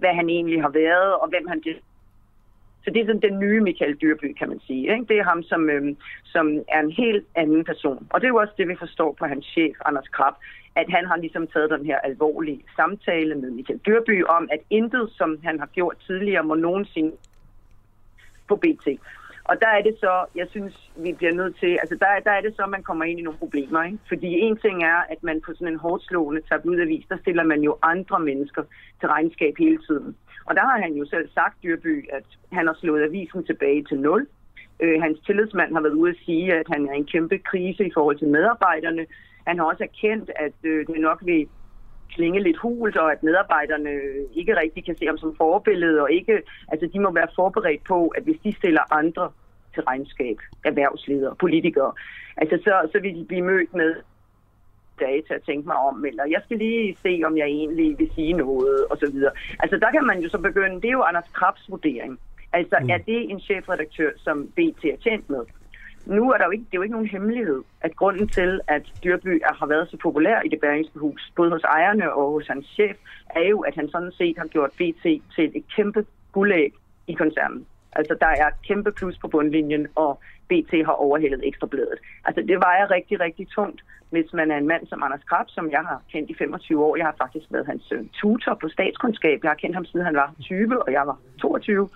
hvad 0.00 0.14
han 0.20 0.28
egentlig 0.28 0.62
har 0.62 0.72
været, 0.84 1.14
og 1.22 1.28
hvem 1.28 1.46
han 1.48 1.60
så 2.84 2.90
det 2.90 3.00
er 3.00 3.06
sådan 3.06 3.30
den 3.30 3.38
nye 3.38 3.60
Michael 3.60 3.94
Dyrby, 4.02 4.34
kan 4.38 4.48
man 4.48 4.60
sige. 4.66 4.92
Ikke? 4.92 5.04
Det 5.08 5.18
er 5.18 5.24
ham, 5.24 5.42
som, 5.42 5.70
øhm, 5.70 5.96
som 6.24 6.46
er 6.68 6.80
en 6.80 6.90
helt 6.90 7.26
anden 7.34 7.64
person. 7.64 8.06
Og 8.10 8.20
det 8.20 8.26
er 8.26 8.34
jo 8.34 8.36
også 8.36 8.54
det, 8.56 8.68
vi 8.68 8.76
forstår 8.78 9.16
på 9.18 9.24
hans 9.26 9.46
chef, 9.46 9.76
Anders 9.86 10.08
Krab, 10.08 10.34
at 10.76 10.86
han 10.90 11.06
har 11.06 11.16
ligesom 11.16 11.46
taget 11.46 11.70
den 11.70 11.86
her 11.86 11.98
alvorlige 11.98 12.64
samtale 12.76 13.34
med 13.34 13.50
Michael 13.50 13.80
Dyrby 13.86 14.24
om, 14.24 14.48
at 14.52 14.60
intet, 14.70 15.10
som 15.12 15.38
han 15.44 15.58
har 15.58 15.66
gjort 15.66 15.96
tidligere, 16.06 16.44
må 16.44 16.54
nogensinde 16.54 17.12
på 18.48 18.56
BT. 18.56 18.86
Og 19.44 19.56
der 19.60 19.68
er 19.78 19.82
det 19.82 19.96
så, 20.00 20.24
jeg 20.34 20.46
synes, 20.50 20.90
vi 20.96 21.12
bliver 21.12 21.34
nødt 21.34 21.56
til, 21.60 21.78
altså 21.82 21.96
der, 22.00 22.06
der 22.24 22.30
er 22.30 22.40
det 22.40 22.52
så, 22.56 22.62
at 22.62 22.70
man 22.70 22.82
kommer 22.82 23.04
ind 23.04 23.18
i 23.18 23.22
nogle 23.22 23.38
problemer. 23.38 23.82
Ikke? 23.82 23.98
Fordi 24.08 24.26
en 24.26 24.56
ting 24.56 24.84
er, 24.84 25.00
at 25.12 25.22
man 25.22 25.40
på 25.40 25.52
sådan 25.54 25.72
en 25.72 25.78
hårdslående 25.78 26.42
tabloidavis, 26.48 27.04
der 27.08 27.18
stiller 27.18 27.44
man 27.44 27.60
jo 27.60 27.78
andre 27.82 28.20
mennesker 28.20 28.62
til 29.00 29.08
regnskab 29.08 29.54
hele 29.58 29.78
tiden. 29.78 30.16
Og 30.46 30.54
der 30.54 30.60
har 30.60 30.78
han 30.80 30.92
jo 30.92 31.04
selv 31.06 31.28
sagt, 31.34 31.62
Dyrby, 31.62 32.08
at 32.12 32.26
han 32.52 32.66
har 32.66 32.76
slået 32.80 33.02
avisen 33.02 33.44
tilbage 33.44 33.84
til 33.84 33.98
nul. 33.98 34.26
Øh, 34.80 35.02
hans 35.02 35.18
tillidsmand 35.26 35.74
har 35.74 35.80
været 35.80 36.00
ude 36.02 36.10
at 36.10 36.22
sige, 36.24 36.54
at 36.54 36.66
han 36.72 36.88
er 36.88 36.92
i 36.92 36.96
en 36.96 37.06
kæmpe 37.06 37.38
krise 37.38 37.86
i 37.86 37.90
forhold 37.94 38.18
til 38.18 38.28
medarbejderne. 38.28 39.06
Han 39.46 39.58
har 39.58 39.64
også 39.64 39.84
erkendt, 39.84 40.30
at 40.36 40.58
øh, 40.62 40.86
det 40.86 41.00
nok 41.00 41.20
vil 41.24 41.48
klinge 42.14 42.42
lidt 42.42 42.58
hult, 42.58 42.96
og 42.96 43.12
at 43.12 43.22
medarbejderne 43.22 43.90
ikke 44.34 44.56
rigtig 44.56 44.84
kan 44.84 44.96
se 44.96 45.06
ham 45.06 45.18
som 45.18 45.36
forbillede, 45.36 46.02
og 46.02 46.12
ikke, 46.12 46.42
altså 46.68 46.86
de 46.92 47.00
må 47.00 47.12
være 47.12 47.34
forberedt 47.34 47.84
på, 47.84 48.08
at 48.08 48.22
hvis 48.22 48.40
de 48.44 48.52
stiller 48.52 48.94
andre 48.94 49.30
til 49.74 49.82
regnskab, 49.82 50.36
erhvervsledere, 50.64 51.34
politikere, 51.40 51.92
altså 52.36 52.56
så, 52.64 52.88
så 52.92 52.98
vil 53.02 53.14
de 53.14 53.24
blive 53.24 53.42
mødt 53.42 53.74
med 53.74 53.94
dage 55.00 55.22
til 55.26 55.34
at 55.34 55.42
tænke 55.42 55.66
mig 55.66 55.76
om, 55.76 56.04
eller 56.04 56.24
jeg 56.24 56.40
skal 56.44 56.58
lige 56.58 56.96
se, 57.02 57.22
om 57.24 57.36
jeg 57.36 57.46
egentlig 57.46 57.98
vil 57.98 58.10
sige 58.14 58.32
noget, 58.32 58.84
og 58.90 58.96
så 58.98 59.10
videre. 59.12 59.32
Altså 59.58 59.76
der 59.76 59.90
kan 59.90 60.04
man 60.06 60.20
jo 60.20 60.28
så 60.28 60.38
begynde, 60.38 60.80
det 60.82 60.88
er 60.88 60.98
jo 60.98 61.02
Anders 61.02 61.28
Krabs 61.32 61.70
vurdering. 61.70 62.18
Altså 62.52 62.76
mm. 62.82 62.90
er 62.90 62.98
det 62.98 63.30
en 63.30 63.40
chefredaktør, 63.40 64.10
som 64.16 64.46
BT 64.56 64.84
er 64.84 64.96
tjent 65.02 65.30
med? 65.30 65.44
Nu 66.06 66.30
er 66.32 66.38
der 66.38 66.44
jo 66.44 66.50
ikke, 66.50 66.64
det 66.64 66.74
er 66.74 66.78
jo 66.78 66.82
ikke 66.82 66.92
nogen 66.92 67.08
hemmelighed, 67.08 67.62
at 67.80 67.96
grunden 67.96 68.28
til, 68.28 68.60
at 68.68 68.82
Dyrby 69.04 69.42
har 69.44 69.66
været 69.66 69.88
så 69.90 69.96
populær 69.96 70.40
i 70.44 70.48
det 70.48 70.60
bæringske 70.60 70.98
hus, 70.98 71.32
både 71.36 71.50
hos 71.50 71.62
ejerne 71.62 72.12
og 72.12 72.30
hos 72.32 72.46
hans 72.46 72.66
chef, 72.66 72.96
er 73.30 73.48
jo, 73.48 73.60
at 73.60 73.74
han 73.74 73.88
sådan 73.88 74.12
set 74.12 74.38
har 74.38 74.46
gjort 74.46 74.70
BT 74.70 75.02
til 75.34 75.50
et 75.54 75.64
kæmpe 75.76 76.06
guldæg 76.32 76.72
i 77.06 77.12
koncernen. 77.12 77.66
Altså, 77.92 78.16
der 78.20 78.26
er 78.26 78.50
kæmpe 78.68 78.92
plus 78.92 79.18
på 79.18 79.28
bundlinjen, 79.28 79.86
og 79.94 80.20
BT 80.50 80.72
har 80.88 80.96
overhældet 81.06 81.40
ekstrabladet. 81.48 81.98
Altså, 82.24 82.40
det 82.50 82.58
vejer 82.66 82.90
rigtig, 82.90 83.20
rigtig 83.20 83.48
tungt, 83.48 83.80
hvis 84.10 84.32
man 84.32 84.50
er 84.50 84.58
en 84.58 84.68
mand 84.72 84.86
som 84.86 85.02
Anders 85.02 85.24
Krab, 85.28 85.46
som 85.48 85.70
jeg 85.70 85.82
har 85.90 86.02
kendt 86.12 86.30
i 86.30 86.34
25 86.38 86.84
år. 86.84 86.96
Jeg 86.96 87.06
har 87.06 87.16
faktisk 87.22 87.46
været 87.50 87.66
hans 87.66 87.92
øh, 87.92 88.04
tutor 88.20 88.54
på 88.62 88.68
statskundskab. 88.68 89.38
Jeg 89.42 89.50
har 89.50 89.60
kendt 89.62 89.76
ham 89.76 89.84
siden 89.84 90.06
han 90.06 90.16
var 90.22 90.34
20, 90.40 90.82
og 90.82 90.92
jeg 90.92 91.02
var 91.06 91.18
22. 91.40 91.88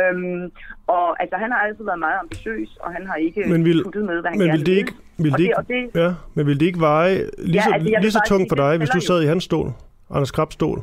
Øhm, 0.00 0.52
og 0.86 1.22
altså, 1.22 1.36
han 1.36 1.50
har 1.52 1.58
altid 1.58 1.84
været 1.84 1.98
meget 1.98 2.18
ambitiøs, 2.22 2.70
og 2.80 2.92
han 2.92 3.06
har 3.06 3.16
ikke 3.16 3.42
men 3.46 3.64
vil, 3.64 3.84
puttet 3.84 4.04
med, 4.04 4.20
hvad 4.20 4.30
han 4.30 4.38
men 4.38 4.52
vil 4.52 4.66
det 4.66 4.72
ikke, 4.72 4.92
vil 5.18 5.32
det, 5.32 5.40
ikke, 5.40 5.54
det, 5.68 6.00
ja, 6.02 6.14
men 6.34 6.46
vil 6.46 6.60
det 6.60 6.66
ikke 6.66 6.80
veje 6.80 7.14
lige, 7.38 7.54
ja, 7.54 7.62
så, 7.62 7.70
altså, 7.74 7.98
lige 8.00 8.10
så 8.10 8.22
tungt 8.26 8.46
for 8.50 8.56
dig, 8.56 8.78
hvis 8.78 8.88
du 8.88 9.00
sad 9.00 9.22
i 9.22 9.26
hans 9.26 9.44
stol, 9.44 9.68
Anders 10.10 10.30
Krabs 10.30 10.54
stol? 10.54 10.78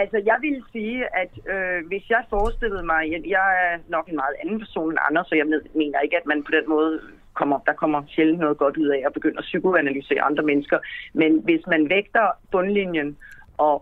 Altså, 0.00 0.18
jeg 0.30 0.38
vil 0.40 0.62
sige, 0.72 0.98
at 1.22 1.32
øh, 1.54 1.86
hvis 1.86 2.04
jeg 2.10 2.22
forestillede 2.30 2.84
mig, 2.92 3.02
jeg, 3.12 3.20
jeg 3.36 3.46
er 3.66 3.78
nok 3.88 4.06
en 4.08 4.16
meget 4.22 4.36
anden 4.42 4.58
person 4.58 4.90
end 4.90 4.98
andre, 5.08 5.24
så 5.28 5.34
jeg 5.34 5.46
mener 5.74 6.00
ikke, 6.00 6.16
at 6.16 6.26
man 6.26 6.44
på 6.44 6.50
den 6.50 6.66
måde 6.68 7.00
kommer, 7.34 7.58
der 7.68 7.72
kommer 7.72 8.00
sjældent 8.08 8.40
noget 8.40 8.58
godt 8.58 8.76
ud 8.76 8.88
af 8.96 9.02
at 9.06 9.12
begynde 9.12 9.38
at 9.38 9.48
psykoanalysere 9.50 10.20
andre 10.20 10.42
mennesker. 10.42 10.78
Men 11.12 11.40
hvis 11.46 11.62
man 11.66 11.88
vægter 11.88 12.26
bundlinjen 12.52 13.16
og 13.58 13.76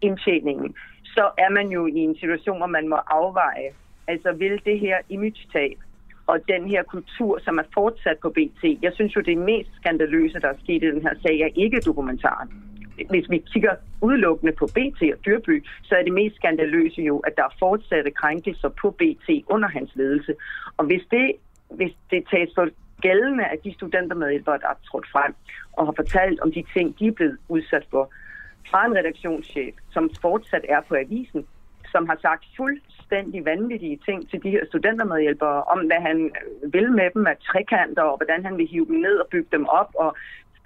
indtjeningen, 0.00 0.74
så 1.04 1.24
er 1.38 1.50
man 1.50 1.68
jo 1.68 1.86
i 1.86 1.98
en 2.08 2.16
situation, 2.22 2.56
hvor 2.56 2.72
man 2.78 2.88
må 2.88 2.96
afveje, 2.96 3.70
altså 4.06 4.32
vil 4.32 4.60
det 4.64 4.78
her 4.80 4.98
image-tab 5.08 5.78
og 6.26 6.36
den 6.48 6.68
her 6.68 6.82
kultur, 6.82 7.38
som 7.44 7.58
er 7.58 7.68
fortsat 7.74 8.18
på 8.22 8.30
BT. 8.30 8.62
Jeg 8.82 8.92
synes 8.94 9.16
jo, 9.16 9.20
det 9.20 9.38
mest 9.38 9.70
skandaløse, 9.76 10.40
der 10.40 10.48
er 10.48 10.58
sket 10.62 10.82
i 10.82 10.90
den 10.90 11.02
her 11.02 11.14
sag, 11.22 11.40
er 11.40 11.50
ikke 11.54 11.80
dokumentaren 11.80 12.67
hvis 13.10 13.30
vi 13.30 13.38
kigger 13.38 13.74
udelukkende 14.00 14.52
på 14.52 14.66
BT 14.66 15.02
og 15.02 15.24
Dyrby, 15.26 15.64
så 15.82 15.94
er 15.94 16.02
det 16.02 16.12
mest 16.12 16.36
skandaløse 16.36 17.02
jo, 17.02 17.18
at 17.18 17.36
der 17.36 17.42
er 17.42 17.56
fortsatte 17.58 18.10
krænkelser 18.10 18.68
på 18.68 18.90
BT 18.90 19.28
under 19.46 19.68
hans 19.68 19.90
ledelse. 19.94 20.34
Og 20.76 20.84
hvis 20.84 21.02
det, 21.10 21.32
hvis 21.70 21.92
det 22.10 22.24
tages 22.30 22.50
for 22.54 22.68
gældende 23.00 23.44
af 23.44 23.58
de 23.64 23.74
studentermedhjælpere, 23.74 24.58
der 24.58 24.68
er 24.68 24.80
trådt 24.90 25.08
frem 25.12 25.34
og 25.72 25.86
har 25.86 25.92
fortalt 25.96 26.40
om 26.40 26.52
de 26.52 26.64
ting, 26.72 26.98
de 26.98 27.06
er 27.06 27.12
blevet 27.12 27.38
udsat 27.48 27.86
for, 27.90 28.10
fra 28.70 28.86
en 28.86 28.96
redaktionschef, 28.96 29.74
som 29.90 30.10
fortsat 30.20 30.64
er 30.68 30.80
på 30.88 30.94
avisen, 30.94 31.46
som 31.92 32.08
har 32.08 32.18
sagt 32.22 32.44
fuldstændig 32.56 33.44
vanvittige 33.44 33.98
ting 34.04 34.30
til 34.30 34.42
de 34.42 34.50
her 34.50 34.66
studentermedhjælpere, 34.66 35.62
om 35.62 35.86
hvad 35.86 36.00
han 36.00 36.30
vil 36.72 36.92
med 36.92 37.10
dem 37.14 37.26
af 37.26 37.36
trekanter, 37.36 38.02
og 38.02 38.16
hvordan 38.16 38.44
han 38.44 38.58
vil 38.58 38.66
hive 38.66 38.86
dem 38.86 39.00
ned 39.00 39.16
og 39.22 39.28
bygge 39.30 39.48
dem 39.52 39.66
op, 39.66 39.90
og 39.94 40.16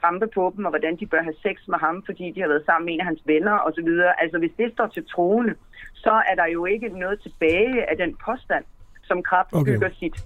trampe 0.03 0.27
på 0.35 0.53
dem, 0.57 0.65
og 0.65 0.71
hvordan 0.71 0.95
de 1.01 1.07
bør 1.07 1.23
have 1.29 1.38
sex 1.47 1.57
med 1.73 1.79
ham, 1.79 2.03
fordi 2.09 2.25
de 2.35 2.41
har 2.41 2.49
været 2.49 2.65
sammen 2.67 2.85
med 2.87 2.95
en 2.95 3.01
af 3.01 3.07
hans 3.07 3.23
venner 3.33 3.57
osv. 3.67 3.91
Altså 4.23 4.37
hvis 4.38 4.55
det 4.61 4.69
står 4.73 4.87
til 4.87 5.05
troende, 5.15 5.55
så 5.95 6.15
er 6.31 6.35
der 6.41 6.47
jo 6.57 6.65
ikke 6.65 6.88
noget 6.88 7.17
tilbage 7.27 7.91
af 7.91 7.97
den 8.03 8.11
påstand, 8.27 8.65
som 9.09 9.23
Krab 9.23 9.47
okay. 9.53 9.73
bygger 9.73 9.91
sit 10.01 10.17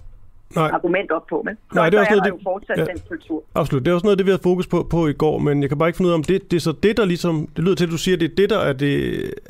Nej. 0.55 0.69
argument 0.73 1.11
op 1.11 1.27
på. 1.29 1.41
Men 1.45 1.55
så, 1.55 1.75
Nej, 1.75 1.89
det 1.89 1.97
er, 1.97 2.01
også 2.01 2.11
noget, 2.11 2.21
er 2.21 2.31
det, 2.31 2.39
jo 2.39 2.43
fortsat 2.43 2.77
ja, 2.77 2.85
den 2.85 2.99
kultur. 3.07 3.43
Absolut. 3.55 3.85
Det 3.85 3.91
er 3.91 3.95
også 3.95 4.05
noget, 4.05 4.17
det 4.17 4.25
vi 4.25 4.31
har 4.31 4.39
fokus 4.43 4.67
på, 4.67 4.87
på 4.89 5.07
i 5.07 5.13
går, 5.13 5.37
men 5.37 5.61
jeg 5.61 5.69
kan 5.69 5.77
bare 5.77 5.89
ikke 5.89 5.97
finde 5.97 6.07
ud 6.07 6.13
af, 6.13 6.17
om 6.17 6.23
det, 6.23 6.51
det 6.51 6.57
er 6.57 6.61
så 6.61 6.71
det, 6.83 6.97
der 6.97 7.05
ligesom... 7.05 7.47
Det 7.55 7.63
lyder 7.63 7.75
til, 7.75 7.85
at 7.85 7.91
du 7.91 7.97
siger, 7.97 8.15
at 8.15 8.19
det 8.21 8.31
er 8.31 8.35
det, 8.35 8.49
der 8.49 8.59
er 8.59 8.73
det, 8.73 8.95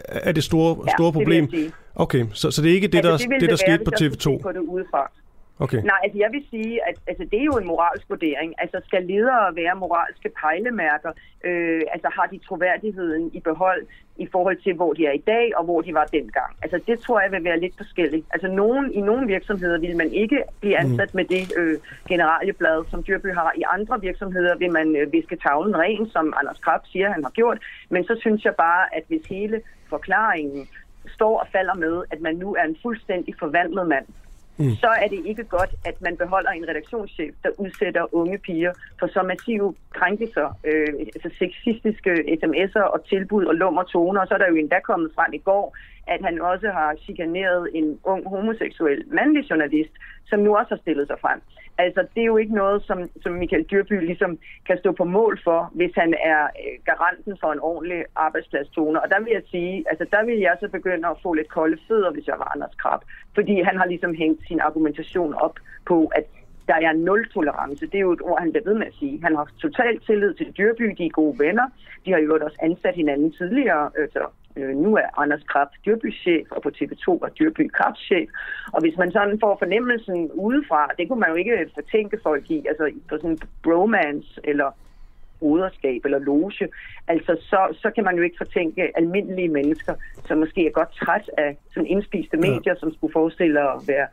er 0.06 0.32
det 0.32 0.44
store, 0.44 0.78
ja, 0.88 0.92
store 0.98 1.12
problem. 1.14 1.48
Det 1.48 1.74
okay, 1.96 2.26
så, 2.34 2.52
så 2.52 2.62
det 2.62 2.72
er 2.72 2.76
ikke 2.76 2.88
det, 2.88 2.98
altså, 3.06 3.28
der, 3.28 3.34
det, 3.34 3.42
det, 3.42 3.50
der 3.50 3.56
skete 3.56 3.84
på 3.86 3.92
TV2? 4.02 4.42
På 4.42 4.52
det 4.52 4.60
udefra. 4.60 5.12
Okay. 5.60 5.82
Nej, 5.84 6.00
altså 6.04 6.18
jeg 6.18 6.32
vil 6.32 6.44
sige, 6.50 6.88
at 6.88 6.96
altså, 7.08 7.24
det 7.32 7.40
er 7.40 7.44
jo 7.44 7.58
en 7.58 7.68
moralsk 7.68 8.10
vurdering. 8.10 8.54
Altså 8.58 8.82
skal 8.86 9.04
ledere 9.04 9.56
være 9.56 9.76
moralske 9.76 10.30
pejlemærker? 10.42 11.12
Øh, 11.44 11.82
altså 11.94 12.10
har 12.18 12.28
de 12.32 12.38
troværdigheden 12.48 13.32
i 13.34 13.40
behold 13.40 13.86
i 14.18 14.28
forhold 14.32 14.58
til, 14.58 14.74
hvor 14.74 14.94
de 14.94 15.06
er 15.06 15.12
i 15.12 15.24
dag 15.28 15.58
og 15.58 15.64
hvor 15.66 15.82
de 15.82 15.94
var 15.94 16.06
dengang? 16.06 16.52
Altså 16.62 16.80
det 16.88 17.00
tror 17.00 17.22
jeg 17.22 17.32
vil 17.32 17.44
være 17.44 17.60
lidt 17.60 17.78
forskelligt. 17.78 18.26
Altså 18.34 18.48
nogen, 18.48 18.94
i 18.94 19.02
nogle 19.02 19.28
virksomheder 19.28 19.80
vil 19.80 19.98
man 19.98 20.14
ikke 20.14 20.44
blive 20.60 20.78
mm. 20.80 20.86
ansat 20.86 21.14
mm. 21.14 21.18
med 21.18 21.26
det 21.26 21.58
øh, 21.58 21.78
generalieblad, 22.10 22.84
som 22.90 23.04
Dyrby 23.04 23.34
har. 23.34 23.52
I 23.56 23.64
andre 23.70 24.02
virksomheder 24.02 24.58
vil 24.58 24.72
man 24.72 24.96
øh, 24.96 25.14
viske 25.14 25.36
tavlen 25.36 25.78
ren, 25.78 26.10
som 26.10 26.34
Anders 26.40 26.60
Krab 26.60 26.82
siger, 26.86 27.12
han 27.12 27.24
har 27.24 27.32
gjort. 27.32 27.58
Men 27.90 28.04
så 28.04 28.18
synes 28.20 28.46
jeg 28.46 28.56
bare, 28.56 28.96
at 28.98 29.04
hvis 29.08 29.26
hele 29.26 29.62
forklaringen 29.90 30.68
står 31.08 31.40
og 31.40 31.48
falder 31.52 31.74
med, 31.74 32.04
at 32.12 32.22
man 32.22 32.36
nu 32.36 32.56
er 32.56 32.64
en 32.64 32.78
fuldstændig 32.82 33.36
forvandlet 33.40 33.88
mand, 33.88 34.06
mm. 34.58 34.76
så 34.84 34.88
er 34.88 35.08
det 35.08 35.22
ikke 35.26 35.44
godt, 35.44 35.72
at 35.86 36.02
man 36.02 36.18
beholder 36.18 36.52
en 36.52 36.70
redaktionschef, 36.70 37.34
der 37.44 37.50
udsætter 37.58 38.16
unge 38.16 38.38
piger 38.38 38.74
for 39.00 39.08
så 39.08 39.22
massive 39.24 39.76
krænkelser, 39.94 40.48
øh, 40.70 40.94
altså 41.16 41.30
sexistiske 41.40 42.12
sms'er 42.42 42.86
og 42.94 43.06
tilbud 43.10 43.46
og 43.46 43.56
lummer 43.56 43.84
toner. 43.84 44.22
Og 44.22 44.28
så 44.28 44.34
er 44.34 44.38
der 44.38 44.48
jo 44.50 44.56
endda 44.56 44.80
kommet 44.80 45.12
frem 45.16 45.34
i 45.34 45.38
går, 45.38 45.76
at 46.08 46.22
han 46.24 46.42
også 46.42 46.68
har 46.70 46.96
chikaneret 47.06 47.70
en 47.74 48.00
ung 48.04 48.30
homoseksuel 48.30 49.04
mandlig 49.08 49.50
journalist, 49.50 49.94
som 50.30 50.40
nu 50.40 50.58
også 50.58 50.70
har 50.70 50.82
stillet 50.82 51.08
sig 51.08 51.18
frem. 51.22 51.42
Altså, 51.78 52.02
det 52.16 52.22
er 52.22 52.26
jo 52.26 52.38
ikke 52.38 52.56
noget, 52.56 52.84
som, 52.84 53.10
som 53.22 53.32
Michael 53.32 53.64
Dyrby 53.64 54.06
ligesom 54.06 54.38
kan 54.68 54.78
stå 54.78 54.92
på 54.92 55.04
mål 55.04 55.40
for, 55.44 55.72
hvis 55.74 55.92
han 55.96 56.14
er 56.24 56.44
øh, 56.44 56.76
garanten 56.86 57.38
for 57.42 57.52
en 57.52 57.60
ordentlig 57.60 58.06
arbejdspladstone. 58.16 59.02
Og 59.02 59.10
der 59.10 59.20
vil 59.20 59.32
jeg 59.34 59.42
sige, 59.52 59.86
altså 59.90 60.06
der 60.12 60.26
vil 60.26 60.40
jeg 60.40 60.58
så 60.60 60.68
begynde 60.68 61.08
at 61.08 61.18
få 61.24 61.34
lidt 61.34 61.50
kolde 61.50 61.78
fødder, 61.88 62.12
hvis 62.12 62.28
jeg 62.28 62.36
var 62.40 62.52
Anders 62.56 62.76
Krab. 62.82 63.02
Fordi 63.36 63.62
han 63.62 63.78
har 63.78 63.86
ligesom 63.86 64.14
hængt 64.16 64.48
sin 64.48 64.60
argumentation 64.60 65.34
op 65.34 65.56
på, 65.86 66.12
at 66.16 66.26
der 66.68 66.76
er 66.76 66.94
nul 66.94 67.30
tolerance. 67.30 67.86
Det 67.86 67.96
er 67.96 68.08
jo 68.10 68.12
et 68.12 68.22
ord, 68.22 68.40
han 68.40 68.52
bliver 68.52 68.70
ved 68.70 68.74
med 68.74 68.88
at 68.88 68.94
sige. 69.00 69.20
Han 69.24 69.36
har 69.36 69.48
totalt 69.62 70.04
tillid 70.06 70.34
til 70.34 70.54
Dyrby, 70.58 70.96
de 70.98 71.06
er 71.06 71.10
gode 71.10 71.40
venner. 71.40 71.68
De 72.06 72.12
har 72.12 72.20
jo 72.20 72.40
også 72.42 72.58
ansat 72.62 72.96
hinanden 72.96 73.32
tidligere, 73.32 73.92
altså 73.98 74.22
Øh, 74.58 74.76
nu 74.76 74.96
er 74.96 75.20
Anders 75.22 75.44
Krab 75.44 75.68
Dyrby-chef, 75.86 76.48
og 76.52 76.62
på 76.62 76.70
TV2 76.78 77.08
er 77.26 77.30
Dyrby 77.40 77.70
Krabs-chef. 77.78 78.30
Og 78.74 78.82
hvis 78.82 78.98
man 78.98 79.12
sådan 79.12 79.40
får 79.40 79.56
fornemmelsen 79.60 80.32
udefra, 80.32 80.90
det 80.98 81.08
kunne 81.08 81.20
man 81.20 81.30
jo 81.30 81.36
ikke 81.36 81.72
fortænke 81.74 82.18
folk 82.24 82.52
i, 82.52 82.66
altså 82.70 82.92
på 83.10 83.16
sådan 83.18 83.30
en 83.30 83.40
bromance 83.64 84.40
eller 84.44 84.72
broderskab 85.40 86.02
eller 86.06 86.20
loge, 86.20 86.70
altså 87.08 87.38
så, 87.42 87.78
så 87.82 87.92
kan 87.96 88.04
man 88.04 88.16
jo 88.16 88.24
ikke 88.24 88.38
fortænke 88.38 88.98
almindelige 88.98 89.50
mennesker, 89.50 89.94
som 90.26 90.38
måske 90.38 90.68
er 90.68 90.72
godt 90.72 90.92
træt 90.92 91.30
af 91.38 91.58
sådan 91.74 91.88
indspiste 91.88 92.38
medier, 92.38 92.74
ja. 92.76 92.80
som 92.80 92.94
skulle 92.94 93.14
forestille 93.14 93.60
at 93.60 93.80
være 93.88 94.08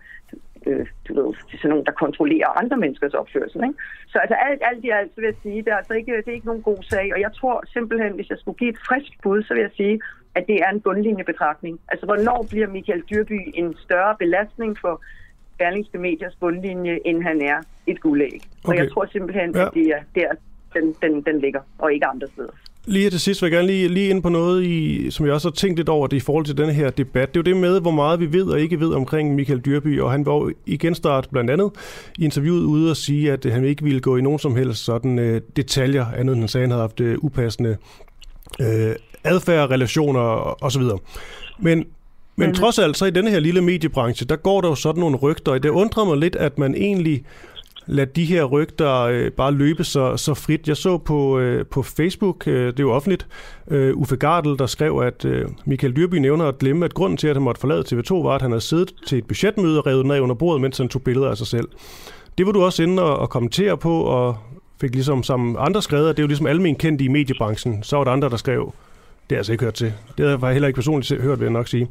øh, 0.67 0.87
du 1.09 1.11
ved, 1.15 1.35
sådan 1.35 1.71
nogen, 1.71 1.87
der 1.87 1.93
kontrollerer 1.93 2.59
andre 2.61 2.77
menneskers 2.77 3.15
opførsel. 3.15 3.65
Ikke? 3.65 3.79
Så 4.07 4.19
altså 4.19 4.35
alt, 4.35 4.63
alt 4.71 4.85
i 4.85 4.91
alt, 4.91 5.11
så 5.15 5.21
vil 5.21 5.27
jeg 5.33 5.41
sige, 5.43 5.63
det 5.63 5.69
er, 5.73 5.77
altså 5.77 5.93
ikke, 5.93 6.17
det 6.17 6.29
er 6.29 6.39
ikke 6.39 6.47
nogen 6.47 6.63
god 6.63 6.83
sag, 6.83 7.07
og 7.15 7.21
jeg 7.21 7.33
tror 7.35 7.65
simpelthen, 7.73 8.13
hvis 8.13 8.31
jeg 8.31 8.39
skulle 8.39 8.59
give 8.59 8.71
et 8.71 8.79
frisk 8.89 9.13
bud, 9.23 9.43
så 9.43 9.55
vil 9.55 9.61
jeg 9.61 9.75
sige, 9.77 10.01
at 10.35 10.45
det 10.47 10.57
er 10.65 10.71
en 10.71 10.81
bundlinjebetragtning. 10.81 11.81
Altså, 11.89 12.07
hvornår 12.07 12.47
bliver 12.51 12.69
Michael 12.69 13.03
Dyrby 13.11 13.39
en 13.55 13.77
større 13.85 14.17
belastning 14.19 14.79
for 14.81 15.03
Berlingske 15.59 15.99
Mediers 15.99 16.35
bundlinje, 16.41 16.99
end 17.05 17.23
han 17.23 17.43
er 17.43 17.59
et 17.87 18.01
guldæg? 18.01 18.41
Okay. 18.65 18.69
Og 18.69 18.77
jeg 18.77 18.93
tror 18.93 19.07
simpelthen, 19.13 19.55
ja. 19.55 19.67
at 19.67 19.75
det 19.75 19.87
er 19.87 20.03
der, 20.15 20.31
den, 20.75 20.95
den, 21.03 21.23
den 21.23 21.41
ligger, 21.41 21.61
og 21.79 21.93
ikke 21.93 22.07
andre 22.07 22.27
steder. 22.35 22.51
Lige 22.87 23.11
til 23.11 23.21
sidst 23.21 23.43
vil 23.43 23.49
jeg 23.49 23.57
gerne 23.57 23.67
lige, 23.67 23.89
lige 23.89 24.09
ind 24.09 24.23
på 24.23 24.29
noget, 24.29 24.63
i, 24.63 25.11
som 25.11 25.27
jeg 25.27 25.35
også 25.35 25.49
har 25.49 25.53
tænkt 25.53 25.77
lidt 25.77 25.89
over 25.89 26.07
det 26.07 26.17
i 26.17 26.21
forhold 26.21 26.45
til 26.45 26.57
den 26.57 26.71
her 26.71 26.91
debat. 26.91 27.35
Det 27.35 27.37
er 27.37 27.41
jo 27.41 27.55
det 27.55 27.61
med, 27.61 27.81
hvor 27.81 27.91
meget 27.91 28.21
vi 28.21 28.33
ved 28.33 28.47
og 28.47 28.61
ikke 28.61 28.81
ved 28.81 28.95
omkring 28.95 29.35
Michael 29.35 29.61
Dyrby, 29.61 30.01
og 30.01 30.11
han 30.11 30.27
var 30.27 30.53
igen 30.67 30.95
start 30.95 31.29
blandt 31.33 31.51
andet 31.51 31.71
i 32.19 32.25
interviewet 32.25 32.65
ude 32.65 32.91
og 32.91 32.97
sige, 32.97 33.33
at 33.33 33.45
han 33.45 33.65
ikke 33.65 33.85
ville 33.85 34.01
gå 34.01 34.17
i 34.17 34.21
nogen 34.21 34.39
som 34.39 34.57
helst 34.57 34.85
sådan 34.85 35.19
uh, 35.19 35.37
detaljer, 35.57 36.07
andet 36.17 36.33
end 36.33 36.41
han 36.41 36.49
sagde, 36.49 36.63
han 36.63 36.71
havde 36.71 36.83
haft 36.83 37.01
uh, 37.01 37.25
upassende 37.25 37.77
uh, 38.61 38.67
adfærd, 39.25 39.71
relationer 39.71 40.21
osv. 40.65 40.83
Men 41.59 41.85
men 42.37 42.49
mm. 42.49 42.55
trods 42.55 42.79
alt, 42.79 42.97
så 42.97 43.07
i 43.07 43.11
denne 43.11 43.31
her 43.31 43.41
lille 43.41 43.63
mediebranche, 43.63 44.27
der 44.27 44.37
går 44.37 44.61
der 44.61 44.69
jo 44.69 44.75
sådan 44.75 45.01
nogle 45.01 45.17
rygter, 45.17 45.53
og 45.53 45.63
det 45.63 45.69
undrer 45.69 46.05
mig 46.05 46.17
lidt, 46.17 46.37
at 46.37 46.59
man 46.59 46.75
egentlig 46.75 47.25
lade 47.87 48.11
de 48.17 48.25
her 48.25 48.45
rygter 48.45 49.01
øh, 49.01 49.31
bare 49.31 49.53
løbe 49.53 49.85
så, 49.85 50.17
så 50.17 50.35
frit. 50.35 50.69
Jeg 50.69 50.77
så 50.77 50.99
på, 50.99 51.39
øh, 51.39 51.67
på 51.67 51.83
Facebook, 51.83 52.49
øh, 52.49 52.67
det 52.67 52.81
er 52.81 52.85
jo 52.85 52.93
offentligt, 52.93 53.27
øh, 53.71 53.97
Uffe 53.97 54.17
Gardel, 54.17 54.59
der 54.59 54.67
skrev, 54.67 54.99
at 54.99 55.25
øh, 55.25 55.49
Michael 55.65 55.97
Dyrby 55.97 56.15
nævner 56.15 56.45
at 56.45 56.59
glemme, 56.59 56.85
at 56.85 56.95
grunden 56.95 57.17
til, 57.17 57.29
at 57.29 57.37
han 57.37 57.43
måtte 57.43 57.61
forlade 57.61 57.85
TV2, 57.89 58.15
var, 58.15 58.35
at 58.35 58.43
han 58.43 58.51
havde 58.51 58.61
siddet 58.61 58.95
til 59.07 59.19
et 59.19 59.27
budgetmøde 59.27 59.79
og 59.79 59.87
revet 59.87 60.07
ned 60.07 60.21
under 60.21 60.35
bordet, 60.35 60.61
mens 60.61 60.79
han 60.79 60.89
tog 60.89 61.03
billeder 61.03 61.31
af 61.31 61.37
sig 61.37 61.47
selv. 61.47 61.69
Det 62.39 62.47
var 62.47 62.53
du 62.53 62.63
også 62.63 62.83
inde 62.83 63.03
og, 63.03 63.19
og 63.19 63.31
kommentere 63.31 63.77
på, 63.77 64.01
og 64.01 64.37
fik 64.81 64.95
ligesom 64.95 65.23
som 65.23 65.57
andre 65.59 65.83
skrevet, 65.83 66.09
at 66.09 66.17
det 66.17 66.23
er 66.23 66.25
jo 66.25 66.29
ligesom 66.29 66.47
almen 66.47 66.75
kendt 66.75 67.01
i 67.01 67.09
mediebranchen. 67.09 67.83
Så 67.83 67.97
var 67.97 68.05
der 68.05 68.11
andre, 68.11 68.31
der 68.31 68.37
skrev, 68.37 68.75
det 69.31 69.31
har 69.31 69.37
jeg 69.37 69.39
altså 69.39 69.53
ikke 69.53 69.65
hørt 69.65 69.75
til. 69.75 69.93
Det 70.19 70.41
har 70.41 70.47
jeg 70.47 70.53
heller 70.53 70.69
ikke 70.69 70.77
personligt 70.77 71.23
hørt, 71.23 71.41
vil 71.41 71.45
jeg 71.45 71.53
nok 71.53 71.69
sige. 71.69 71.89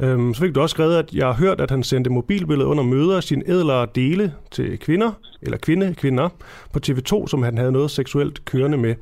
Øhm, 0.00 0.34
så 0.34 0.42
fik 0.42 0.54
du 0.54 0.60
også 0.60 0.74
skrevet, 0.74 0.98
at 0.98 1.12
jeg 1.12 1.26
har 1.26 1.32
hørt, 1.32 1.60
at 1.60 1.70
han 1.70 1.82
sendte 1.82 2.10
mobilbilleder 2.10 2.70
under 2.70 2.84
møder 2.84 3.16
af 3.16 3.22
sine 3.22 3.42
ædlere 3.48 3.86
dele 3.94 4.34
til 4.50 4.78
kvinder, 4.78 5.12
eller 5.42 5.58
kvinde, 5.58 5.94
kvinder, 5.94 6.28
på 6.72 6.80
TV2, 6.86 7.26
som 7.26 7.42
han 7.42 7.58
havde 7.58 7.72
noget 7.72 7.90
seksuelt 7.90 8.44
kørende 8.44 8.78
med. 8.78 8.94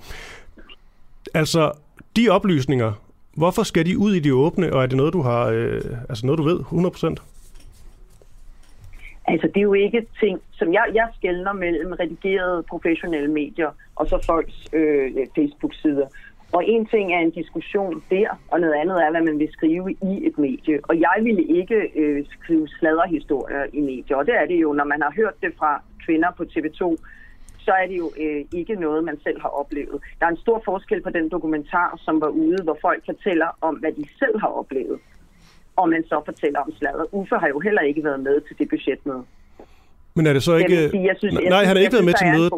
Altså, 1.35 1.73
de 2.17 2.29
oplysninger, 2.29 2.93
hvorfor 3.35 3.63
skal 3.63 3.87
de 3.87 3.99
ud 3.99 4.15
i 4.15 4.21
det 4.21 4.33
åbne, 4.33 4.73
og 4.73 4.83
er 4.83 4.87
det 4.87 4.97
noget, 4.97 5.13
du 5.13 5.23
har, 5.23 5.47
øh, 5.47 5.81
altså 6.09 6.27
noget, 6.27 6.39
du 6.39 6.45
ved 6.45 6.61
100%? 6.61 7.23
Altså, 9.27 9.47
det 9.47 9.57
er 9.57 9.63
jo 9.63 9.73
ikke 9.75 10.07
ting, 10.21 10.41
som 10.53 10.73
jeg, 10.73 10.85
jeg 10.95 11.09
skældner 11.17 11.53
mellem 11.53 11.93
redigerede 11.93 12.63
professionelle 12.63 13.31
medier 13.31 13.71
og 13.97 14.07
så 14.07 14.19
folks 14.27 14.69
øh, 14.73 15.11
Facebook-sider. 15.35 16.07
Og 16.53 16.65
en 16.67 16.87
ting 16.87 17.15
er 17.15 17.19
en 17.19 17.31
diskussion 17.31 18.03
der, 18.11 18.29
og 18.49 18.61
noget 18.61 18.75
andet 18.75 19.03
er, 19.05 19.11
hvad 19.11 19.21
man 19.21 19.39
vil 19.39 19.53
skrive 19.53 19.93
i 19.93 20.27
et 20.27 20.39
medie. 20.39 20.81
Og 20.83 21.01
jeg 21.01 21.19
ville 21.23 21.43
ikke 21.43 21.91
øh, 21.97 22.27
skrive 22.27 22.69
sladderhistorier 22.69 23.67
i 23.73 23.81
medier, 23.81 24.17
og 24.17 24.27
det 24.27 24.35
er 24.35 24.47
det 24.47 24.63
jo, 24.63 24.73
når 24.73 24.85
man 24.85 25.03
har 25.03 25.13
hørt 25.17 25.35
det 25.43 25.53
fra 25.59 25.83
kvinder 26.07 26.31
på 26.37 26.43
TV2, 26.43 26.97
så 27.59 27.73
er 27.73 27.87
det 27.87 27.99
jo 27.99 28.13
øh, 28.21 28.45
ikke 28.53 28.75
noget, 28.75 29.05
man 29.05 29.21
selv 29.21 29.41
har 29.41 29.49
oplevet. 29.49 30.03
Der 30.21 30.27
er 30.27 30.31
en 30.31 30.45
stor 30.47 30.63
forskel 30.65 31.03
på 31.03 31.11
den 31.11 31.29
dokumentar, 31.29 32.01
som 32.05 32.21
var 32.21 32.29
ude, 32.29 32.63
hvor 32.63 32.79
folk 32.81 33.05
fortæller 33.07 33.49
om, 33.61 33.75
hvad 33.75 33.93
de 33.93 34.05
selv 34.19 34.41
har 34.41 34.49
oplevet, 34.49 34.99
og 35.77 35.89
man 35.89 36.05
så 36.05 36.23
fortæller 36.25 36.61
om 36.61 36.73
sladder. 36.73 37.15
Uffe 37.15 37.35
har 37.37 37.49
jo 37.49 37.59
heller 37.59 37.83
ikke 37.83 38.05
været 38.05 38.21
med 38.21 38.41
til 38.41 38.59
det 38.59 38.69
budgetmøde. 38.69 39.25
Men 40.19 40.27
er 40.27 40.33
det 40.33 40.43
så 40.43 40.57
ikke... 40.57 40.75
Jeg 40.83 40.91
sige, 40.91 41.05
jeg 41.05 41.17
synes, 41.19 41.35
nej, 41.35 41.65
han 41.65 41.77
har 41.77 41.83
ikke 41.83 41.93
været 41.93 42.05
med 42.05 42.15
til 42.23 42.27
mødet. 42.37 42.53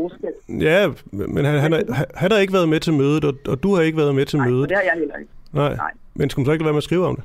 Ja, 0.68 0.88
men 1.34 1.44
han, 1.44 1.58
han, 1.60 1.72
har, 1.72 2.04
han 2.14 2.32
har 2.32 2.38
ikke 2.38 2.52
været 2.52 2.68
med 2.68 2.80
til 2.80 2.92
mødet, 2.92 3.24
og, 3.24 3.34
og 3.48 3.62
du 3.62 3.74
har 3.74 3.82
ikke 3.82 3.98
været 3.98 4.14
med 4.14 4.26
til 4.26 4.38
nej, 4.38 4.48
mødet. 4.48 4.68
det 4.68 4.76
har 4.76 4.82
jeg 4.82 4.92
heller 4.98 5.16
ikke. 5.16 5.32
Nej. 5.52 5.76
nej. 5.76 5.90
Men 6.14 6.30
skulle 6.30 6.42
man 6.42 6.46
så 6.46 6.52
ikke 6.52 6.62
lade 6.62 6.66
være 6.66 6.72
med 6.72 6.84
at 6.84 6.90
skrive 6.90 7.06
om 7.06 7.16
det? 7.16 7.24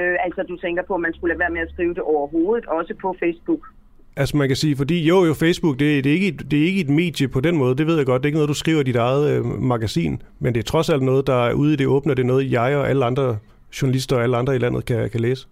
Øh, 0.00 0.16
altså, 0.24 0.42
du 0.42 0.56
tænker 0.56 0.82
på, 0.82 0.94
at 0.94 1.00
man 1.00 1.14
skulle 1.14 1.30
lade 1.32 1.38
være 1.38 1.50
med 1.50 1.60
at 1.60 1.70
skrive 1.72 1.94
det 1.94 2.02
overhovedet, 2.02 2.66
også 2.66 2.94
på 3.02 3.16
Facebook? 3.18 3.60
Altså 4.16 4.36
man 4.36 4.48
kan 4.48 4.56
sige, 4.56 4.76
fordi 4.76 5.06
jo, 5.08 5.24
jo, 5.24 5.34
Facebook, 5.34 5.78
det, 5.78 6.04
det, 6.04 6.10
er 6.10 6.14
ikke, 6.14 6.44
det 6.50 6.58
er 6.62 6.64
ikke 6.64 6.80
et 6.80 6.88
medie 6.88 7.28
på 7.28 7.40
den 7.40 7.56
måde, 7.56 7.76
det 7.76 7.86
ved 7.86 7.96
jeg 7.96 8.06
godt, 8.06 8.22
det 8.22 8.26
er 8.26 8.28
ikke 8.28 8.38
noget, 8.38 8.48
du 8.48 8.54
skriver 8.54 8.80
i 8.80 8.82
dit 8.82 8.96
eget 8.96 9.30
øh, 9.30 9.44
magasin, 9.44 10.22
men 10.38 10.54
det 10.54 10.60
er 10.60 10.64
trods 10.64 10.90
alt 10.90 11.02
noget, 11.02 11.26
der 11.26 11.46
er 11.48 11.52
ude 11.52 11.72
i 11.72 11.76
det 11.76 11.86
åbne, 11.86 12.14
det 12.14 12.22
er 12.22 12.26
noget, 12.26 12.52
jeg 12.52 12.76
og 12.76 12.90
alle 12.90 13.04
andre 13.04 13.38
journalister 13.82 14.16
og 14.16 14.22
alle 14.22 14.36
andre 14.36 14.56
i 14.56 14.58
landet 14.58 14.84
kan, 14.84 15.10
kan 15.10 15.20
læse 15.20 15.48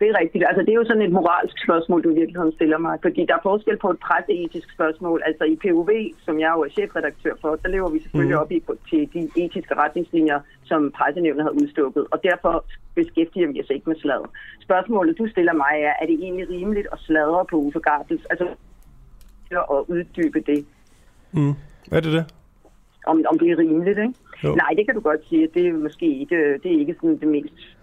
det 0.00 0.08
er 0.08 0.20
rigtigt. 0.22 0.44
Altså, 0.48 0.62
det 0.66 0.72
er 0.72 0.80
jo 0.82 0.90
sådan 0.90 1.02
et 1.02 1.12
moralsk 1.18 1.56
spørgsmål, 1.66 2.04
du 2.04 2.14
virkelig 2.14 2.52
stiller 2.58 2.78
mig. 2.78 2.98
Fordi 3.02 3.20
der 3.28 3.34
er 3.34 3.48
forskel 3.50 3.76
på 3.84 3.90
et 3.90 3.98
presseetisk 4.06 4.68
spørgsmål. 4.76 5.22
Altså 5.28 5.44
i 5.44 5.56
POV, 5.62 5.90
som 6.26 6.34
jeg 6.40 6.50
jo 6.56 6.60
er 6.66 6.70
chefredaktør 6.76 7.34
for, 7.40 7.50
der 7.62 7.68
lever 7.68 7.90
vi 7.90 7.98
selvfølgelig 8.02 8.36
mm. 8.36 8.42
op 8.42 8.52
i, 8.52 8.58
til 8.90 9.02
de 9.14 9.22
etiske 9.44 9.74
retningslinjer, 9.74 10.40
som 10.64 10.80
pressenævnet 10.98 11.42
har 11.42 11.50
udstukket. 11.50 12.06
Og 12.12 12.18
derfor 12.22 12.64
beskæftiger 12.94 13.48
vi 13.52 13.60
os 13.62 13.70
ikke 13.70 13.88
med 13.90 13.96
sladder. 13.96 14.30
Spørgsmålet, 14.60 15.18
du 15.18 15.28
stiller 15.28 15.52
mig, 15.52 15.74
er, 15.88 15.94
er 16.02 16.06
det 16.06 16.16
egentlig 16.24 16.50
rimeligt 16.50 16.88
at 16.92 16.98
sladre 16.98 17.44
på 17.50 17.56
Uffe 17.56 17.80
Gardels? 17.80 18.24
Altså, 18.30 18.46
at 19.50 19.80
uddybe 19.88 20.40
det. 20.40 20.66
Mm. 21.32 21.54
Er 21.92 22.00
det 22.00 22.12
det? 22.12 22.24
Om, 23.06 23.24
om 23.30 23.38
det 23.38 23.50
er 23.50 23.58
rimeligt, 23.58 23.98
ikke? 23.98 24.14
Jo. 24.44 24.54
Nej, 24.54 24.70
det 24.76 24.86
kan 24.86 24.94
du 24.94 25.00
godt 25.00 25.20
sige. 25.28 25.48
Det 25.54 25.66
er 25.66 25.72
måske 25.72 26.18
ikke, 26.18 26.58
det 26.62 26.74
er 26.74 26.78
ikke 26.78 26.94
sådan 26.94 27.18
det 27.18 27.28
mest 27.28 27.76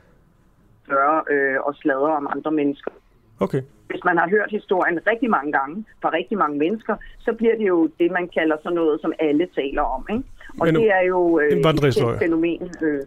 gøre 0.88 1.24
øh, 1.32 1.58
og 1.68 1.76
sladre 1.76 2.12
om 2.20 2.28
andre 2.36 2.52
mennesker. 2.52 2.92
Okay. 3.40 3.62
Hvis 3.88 4.04
man 4.06 4.18
har 4.18 4.30
hørt 4.30 4.50
historien 4.52 5.00
rigtig 5.08 5.30
mange 5.30 5.52
gange 5.52 5.86
fra 6.02 6.10
rigtig 6.14 6.38
mange 6.38 6.58
mennesker, 6.58 6.96
så 7.20 7.34
bliver 7.34 7.56
det 7.58 7.68
jo 7.68 7.90
det, 8.00 8.12
man 8.12 8.30
kalder 8.38 8.58
sådan 8.64 8.76
noget, 8.76 9.02
som 9.02 9.14
alle 9.20 9.48
taler 9.56 9.82
om. 9.82 10.08
Ikke? 10.10 10.24
Og 10.60 10.66
Men, 10.66 10.76
det 10.76 10.92
er 10.92 11.02
jo 11.02 11.40
øh, 11.40 11.52
en 11.52 11.68
et 11.68 12.20
fænomen. 12.20 12.72
Øh, 12.82 13.02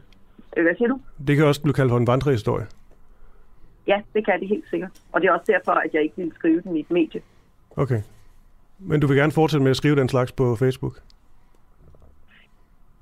øh, 0.57 0.63
hvad 0.65 0.75
siger 0.77 0.89
du? 0.89 1.01
Det 1.27 1.37
kan 1.37 1.47
også 1.47 1.63
blive 1.63 1.75
kaldt 1.75 1.91
for 1.91 1.99
en 1.99 2.07
vandrehistorie. 2.07 2.67
Ja, 3.87 4.01
det 4.15 4.25
kan 4.25 4.41
det 4.41 4.49
helt 4.49 4.65
sikkert. 4.71 4.91
Og 5.13 5.21
det 5.21 5.29
er 5.29 5.33
også 5.33 5.53
derfor, 5.53 5.73
at 5.73 5.91
jeg 5.95 6.03
ikke 6.03 6.17
vil 6.17 6.33
skrive 6.35 6.61
den 6.61 6.77
i 6.77 6.81
et 6.81 6.91
medie. 6.91 7.21
Okay. 7.77 8.03
Men 8.79 9.01
du 9.01 9.07
vil 9.07 9.17
gerne 9.17 9.33
fortsætte 9.33 9.63
med 9.63 9.71
at 9.71 9.77
skrive 9.77 9.97
den 9.97 10.09
slags 10.09 10.33
på 10.33 10.57
Facebook? 10.57 11.01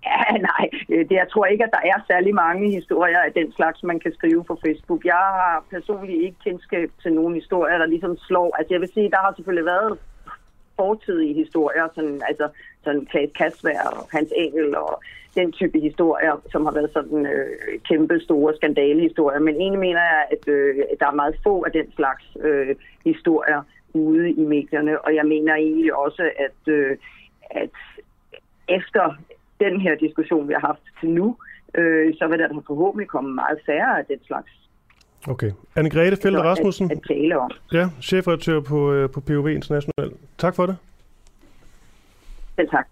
Ja, 0.09 0.23
nej, 0.51 0.65
øh, 0.93 1.09
det, 1.09 1.17
jeg 1.23 1.29
tror 1.31 1.47
ikke, 1.47 1.65
at 1.65 1.75
der 1.77 1.83
er 1.93 1.99
særlig 2.07 2.35
mange 2.35 2.71
historier 2.71 3.19
af 3.19 3.33
den 3.33 3.53
slags, 3.53 3.83
man 3.83 4.01
kan 4.01 4.13
skrive 4.15 4.45
på 4.45 4.59
Facebook. 4.65 5.05
Jeg 5.05 5.25
har 5.41 5.65
personligt 5.71 6.23
ikke 6.23 6.39
kendskab 6.45 6.91
til 7.03 7.13
nogen 7.13 7.35
historier, 7.35 7.79
der 7.79 7.87
ligesom 7.87 8.17
slår. 8.17 8.57
Altså 8.59 8.75
jeg 8.75 8.81
vil 8.81 8.93
sige, 8.95 9.11
der 9.11 9.17
har 9.17 9.33
selvfølgelig 9.37 9.65
været 9.65 9.99
fortidige 10.77 11.35
historier, 11.35 11.89
sådan, 11.95 12.21
altså 12.29 12.49
sådan 12.85 13.07
Klaas 13.07 13.31
Kasvær 13.39 13.83
og 13.93 14.09
Hans 14.13 14.33
Engel 14.37 14.77
og 14.77 15.03
den 15.35 15.53
type 15.53 15.79
historier, 15.81 16.35
som 16.53 16.65
har 16.67 16.73
været 16.73 16.91
sådan 16.93 17.27
øh, 17.27 17.81
kæmpe 17.89 18.21
store 18.21 18.55
skandalehistorier. 18.57 19.41
Men 19.41 19.55
egentlig 19.55 19.81
mener 19.81 20.01
jeg, 20.13 20.25
at 20.35 20.49
øh, 20.49 20.77
der 21.01 21.07
er 21.07 21.21
meget 21.23 21.37
få 21.43 21.63
af 21.67 21.73
den 21.73 21.93
slags 21.93 22.25
øh, 22.41 22.77
historier 23.05 23.63
ude 23.95 24.31
i 24.31 24.45
medierne, 24.45 25.01
og 25.05 25.15
jeg 25.15 25.27
mener 25.27 25.55
egentlig 25.55 25.95
også, 25.95 26.31
at, 26.47 26.73
øh, 26.73 26.97
at 27.51 27.71
efter 28.69 29.17
den 29.61 29.81
her 29.81 29.95
diskussion, 29.95 30.49
vi 30.49 30.53
har 30.53 30.67
haft 30.67 30.81
til 31.01 31.11
nu, 31.11 31.37
øh, 31.75 32.15
så 32.19 32.27
vil 32.29 32.39
der 32.39 32.63
forhåbentlig 32.67 33.09
komme 33.09 33.35
meget 33.35 33.59
færre 33.67 33.99
af 33.99 34.05
den 34.05 34.19
slags. 34.27 34.51
Okay. 35.29 35.51
Anne-Grethe 35.79 36.23
Felder 36.23 36.43
Rasmussen. 36.43 36.91
At, 36.91 36.97
at 36.97 37.03
tale 37.09 37.39
om. 37.39 37.51
Ja, 37.73 37.89
chefredaktør 38.03 38.61
på, 38.61 38.93
øh, 38.93 39.11
på 39.11 39.21
POV 39.21 39.49
International. 39.49 40.13
Tak 40.39 40.55
for 40.55 40.67
det. 40.67 40.77
Selv 42.57 42.69
tak. 42.69 42.87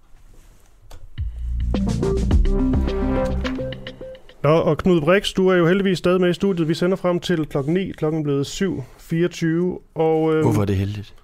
Nå, 4.42 4.52
og 4.52 4.79
Knud 4.79 5.00
Brix, 5.00 5.33
du 5.33 5.48
er 5.48 5.55
jo 5.57 5.66
heldigvis 5.66 5.98
stadig 5.98 6.20
med 6.20 6.31
i 6.31 6.33
studiet. 6.33 6.68
Vi 6.68 6.74
sender 6.74 6.96
frem 6.96 7.20
til 7.20 7.46
klokken 7.46 7.74
9, 7.74 7.92
klokken 7.92 8.22
blevet 8.22 8.46
7.24. 8.46 9.46
Og, 9.94 10.35
øh, 10.35 10.42
Hvorfor 10.42 10.62
er 10.62 10.66
det 10.66 10.76
heldigt? 10.76 11.14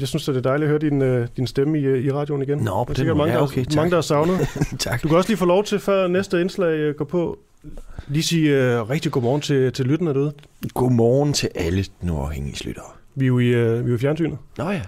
Jeg 0.00 0.08
synes, 0.08 0.24
det 0.24 0.36
er 0.36 0.40
dejligt 0.40 0.64
at 0.64 0.68
høre 0.68 0.78
din, 0.78 1.02
øh, 1.02 1.28
din 1.36 1.46
stemme 1.46 1.78
i, 1.80 1.82
øh, 1.82 2.04
i 2.04 2.12
radioen 2.12 2.42
igen. 2.42 2.58
Nå, 2.58 2.84
på 2.84 2.92
den 2.94 3.06
måde. 3.06 3.18
mange, 3.18 3.32
Ja, 3.32 3.38
der- 3.38 3.44
okay, 3.44 3.64
tak. 3.64 3.74
mange, 3.76 3.90
der 3.90 3.96
har 3.96 4.02
savnet. 4.02 4.38
tak. 4.78 5.02
Du 5.02 5.08
kan 5.08 5.16
også 5.16 5.30
lige 5.30 5.36
få 5.38 5.44
lov 5.44 5.64
til, 5.64 5.78
før 5.78 6.06
næste 6.06 6.40
indslag 6.40 6.72
øh, 6.78 6.94
går 6.94 7.04
på, 7.04 7.38
lige 8.08 8.22
sige 8.22 8.50
øh, 8.50 8.90
rigtig 8.90 9.12
godmorgen 9.12 9.40
til, 9.40 9.72
til 9.72 9.86
lytterne 9.86 10.14
derude. 10.14 10.32
Godmorgen 10.74 11.32
til 11.32 11.48
alle 11.54 11.84
den 12.00 12.10
uafhængige 12.10 12.64
lyttere. 12.68 12.84
Vi 13.14 13.24
er 13.24 13.26
jo 13.26 13.38
i, 13.38 13.46
øh, 13.46 13.84
vi 13.84 13.88
er 13.90 13.92
jo 13.92 13.98
fjernsynet. 13.98 14.38
Nå 14.58 14.70
ja. 14.70 14.82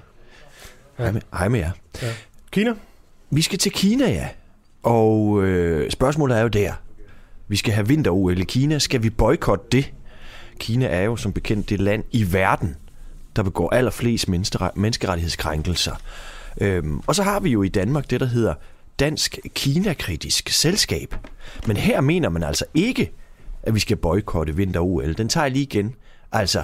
Hej 0.98 1.12
med, 1.12 1.20
hej 1.32 1.48
med 1.48 1.60
jer. 1.60 1.70
Kina? 2.50 2.74
Vi 3.30 3.42
skal 3.42 3.58
til 3.58 3.72
Kina, 3.72 4.10
ja. 4.10 4.28
Og 4.82 5.42
øh, 5.44 5.90
spørgsmålet 5.90 6.36
er 6.38 6.42
jo 6.42 6.48
der. 6.48 6.72
Vi 7.48 7.56
skal 7.56 7.72
have 7.74 7.88
vinter-OL 7.88 8.38
i 8.40 8.44
Kina. 8.44 8.78
Skal 8.78 9.02
vi 9.02 9.10
boykotte 9.10 9.64
det? 9.72 9.92
Kina 10.58 10.86
er 10.86 11.02
jo 11.02 11.16
som 11.16 11.32
bekendt 11.32 11.70
det 11.70 11.80
land 11.80 12.04
i 12.10 12.32
verden, 12.32 12.76
der 13.38 13.44
begår 13.44 13.74
allerflest 13.74 14.28
menneskeret- 14.28 14.76
menneskerettighedskrænkelser. 14.76 15.94
Øhm, 16.60 17.00
og 17.06 17.14
så 17.14 17.22
har 17.22 17.40
vi 17.40 17.50
jo 17.50 17.62
i 17.62 17.68
Danmark 17.68 18.10
det, 18.10 18.20
der 18.20 18.26
hedder 18.26 18.54
Dansk 18.98 19.38
Kina-kritisk 19.54 20.48
Selskab. 20.48 21.14
Men 21.66 21.76
her 21.76 22.00
mener 22.00 22.28
man 22.28 22.42
altså 22.42 22.64
ikke, 22.74 23.12
at 23.62 23.74
vi 23.74 23.80
skal 23.80 23.96
boykotte 23.96 24.56
vinter-OL. 24.56 25.18
Den 25.18 25.28
tager 25.28 25.44
jeg 25.44 25.52
lige 25.52 25.62
igen. 25.62 25.94
Altså, 26.32 26.62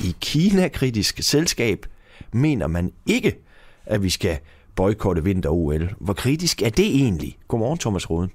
i 0.00 0.16
Kina-kritisk 0.20 1.18
Selskab 1.22 1.86
mener 2.32 2.66
man 2.66 2.92
ikke, 3.06 3.38
at 3.86 4.02
vi 4.02 4.10
skal 4.10 4.38
boykotte 4.74 5.24
vinter-OL. 5.24 5.94
Hvor 6.00 6.14
kritisk 6.14 6.62
er 6.62 6.70
det 6.70 6.86
egentlig? 6.86 7.38
Godmorgen, 7.48 7.78
Thomas 7.78 8.10
Roden. 8.10 8.30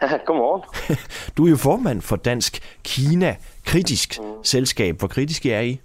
Godmorgen. 0.26 0.62
Du 1.36 1.46
er 1.46 1.50
jo 1.50 1.56
formand 1.56 2.02
for 2.02 2.16
Dansk 2.16 2.78
Kina 2.84 3.36
Kritisk 3.64 4.18
Selskab. 4.42 4.98
Hvor 4.98 5.08
kritisk 5.08 5.46
er 5.46 5.60
I? 5.60 5.80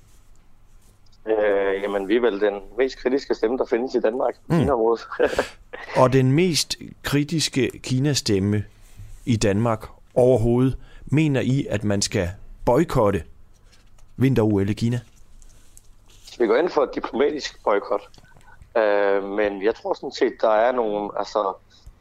Øh, 1.25 1.81
jamen, 1.83 2.07
vi 2.07 2.15
er 2.15 2.21
vel 2.21 2.41
den 2.41 2.53
mest 2.77 2.97
kritiske 2.97 3.35
stemme, 3.35 3.57
der 3.57 3.65
findes 3.65 3.95
i 3.95 3.99
Danmark, 3.99 4.35
mm. 4.47 4.59
Kina-området. 4.59 5.07
Og 6.01 6.13
den 6.13 6.31
mest 6.31 6.75
kritiske 7.03 7.69
Kina-stemme 7.83 8.63
i 9.25 9.35
Danmark 9.35 9.85
overhovedet, 10.15 10.77
mener 11.05 11.41
I, 11.41 11.67
at 11.69 11.83
man 11.83 12.01
skal 12.01 12.29
boykotte 12.65 13.23
vinter-OL 14.17 14.69
i 14.69 14.73
Kina? 14.73 14.99
vi 16.41 16.47
går 16.47 16.55
ind 16.55 16.69
for 16.69 16.83
et 16.83 16.95
diplomatisk 16.95 17.63
boykot. 17.63 18.01
Øh, 18.77 19.23
men 19.23 19.63
jeg 19.63 19.75
tror 19.75 19.93
sådan 19.93 20.11
set, 20.11 20.33
der 20.41 20.49
er 20.49 20.71
nogle, 20.71 21.09
altså, 21.17 21.53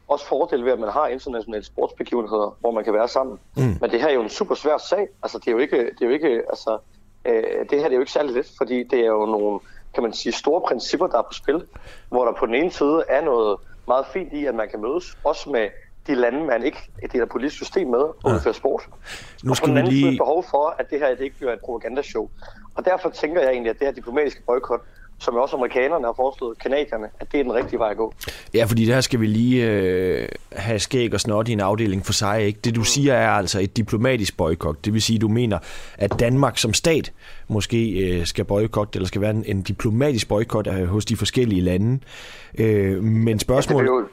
også 0.07 0.25
fordele 0.25 0.65
ved, 0.65 0.71
at 0.71 0.79
man 0.79 0.89
har 0.89 1.07
internationale 1.07 1.63
sportsbegivenheder, 1.63 2.57
hvor 2.59 2.71
man 2.71 2.83
kan 2.83 2.93
være 2.93 3.07
sammen. 3.07 3.39
Mm. 3.57 3.77
Men 3.81 3.91
det 3.91 4.01
her 4.01 4.07
er 4.07 4.13
jo 4.13 4.21
en 4.21 4.29
super 4.29 4.55
svær 4.55 4.77
sag. 4.77 5.07
Altså, 5.23 5.37
det 5.37 5.47
er 5.47 5.51
jo 5.51 5.57
ikke, 5.57 5.77
det 5.77 6.01
er 6.01 6.05
jo 6.05 6.11
ikke, 6.11 6.43
altså, 6.49 6.77
øh, 7.25 7.69
det 7.69 7.79
her 7.79 7.83
det 7.83 7.91
er 7.91 7.93
jo 7.93 7.99
ikke 7.99 8.11
særlig 8.11 8.33
let, 8.33 8.51
fordi 8.57 8.83
det 8.83 8.99
er 8.99 9.05
jo 9.05 9.25
nogle, 9.25 9.59
kan 9.93 10.03
man 10.03 10.13
sige, 10.13 10.33
store 10.33 10.61
principper, 10.67 11.07
der 11.07 11.17
er 11.17 11.21
på 11.21 11.33
spil, 11.33 11.65
hvor 12.09 12.25
der 12.25 12.33
på 12.39 12.45
den 12.45 12.55
ene 12.55 12.71
side 12.71 13.03
er 13.09 13.21
noget 13.21 13.57
meget 13.87 14.05
fint 14.13 14.33
i, 14.33 14.45
at 14.45 14.55
man 14.55 14.69
kan 14.69 14.81
mødes, 14.81 15.17
også 15.23 15.49
med 15.49 15.69
de 16.07 16.15
lande, 16.15 16.45
man 16.45 16.63
ikke 16.63 16.77
deler 17.11 17.25
politisk 17.25 17.55
system 17.55 17.87
med, 17.87 17.99
og 17.99 18.31
udføre 18.35 18.53
sport. 18.53 18.83
Nu 19.43 19.51
og 19.51 19.51
på 19.51 19.55
skal 19.55 19.69
den 19.69 19.77
anden 19.77 19.91
side 19.91 20.01
lige... 20.01 20.13
et 20.13 20.19
behov 20.19 20.43
for, 20.43 20.75
at 20.79 20.89
det 20.89 20.99
her 20.99 21.09
det 21.09 21.21
ikke 21.21 21.37
bliver 21.37 21.53
et 21.53 21.59
propagandashow. 21.59 22.29
Og 22.75 22.85
derfor 22.85 23.09
tænker 23.09 23.41
jeg 23.41 23.51
egentlig, 23.51 23.69
at 23.69 23.79
det 23.79 23.87
her 23.87 23.93
diplomatiske 23.93 24.41
boykot, 24.45 24.81
som 25.21 25.35
også 25.35 25.55
amerikanerne 25.55 26.05
har 26.05 26.13
foreslået, 26.13 26.59
kanadierne, 26.59 27.07
at 27.19 27.31
det 27.31 27.39
er 27.39 27.43
den 27.43 27.53
rigtige 27.53 27.79
vej 27.79 27.91
at 27.91 27.97
gå. 27.97 28.13
Ja, 28.53 28.63
fordi 28.65 28.85
der 28.85 29.01
skal 29.01 29.19
vi 29.19 29.25
lige 29.25 29.69
øh, 29.69 30.27
have 30.51 30.79
skæg 30.79 31.13
og 31.13 31.19
snot 31.19 31.47
i 31.47 31.51
en 31.51 31.59
afdeling 31.59 32.05
for 32.05 32.13
sig. 32.13 32.41
Ikke? 32.45 32.59
Det 32.63 32.75
du 32.75 32.83
siger 32.83 33.13
er 33.13 33.29
altså 33.29 33.59
et 33.59 33.77
diplomatisk 33.77 34.37
boykot. 34.37 34.85
Det 34.85 34.93
vil 34.93 35.01
sige, 35.01 35.19
du 35.19 35.27
mener, 35.27 35.59
at 35.97 36.19
Danmark 36.19 36.57
som 36.57 36.73
stat 36.73 37.11
måske 37.47 37.89
øh, 37.89 38.25
skal 38.25 38.45
boykotte, 38.45 38.97
eller 38.97 39.07
skal 39.07 39.21
være 39.21 39.31
en, 39.31 39.43
en 39.45 39.61
diplomatisk 39.61 40.27
boykot 40.27 40.67
øh, 40.67 40.85
hos 40.87 41.05
de 41.05 41.17
forskellige 41.17 41.61
lande. 41.61 41.99
Øh, 42.57 43.03
men 43.03 43.27
vil 43.27 43.39
spørgsmålet... 43.39 43.87
jo, 43.87 44.05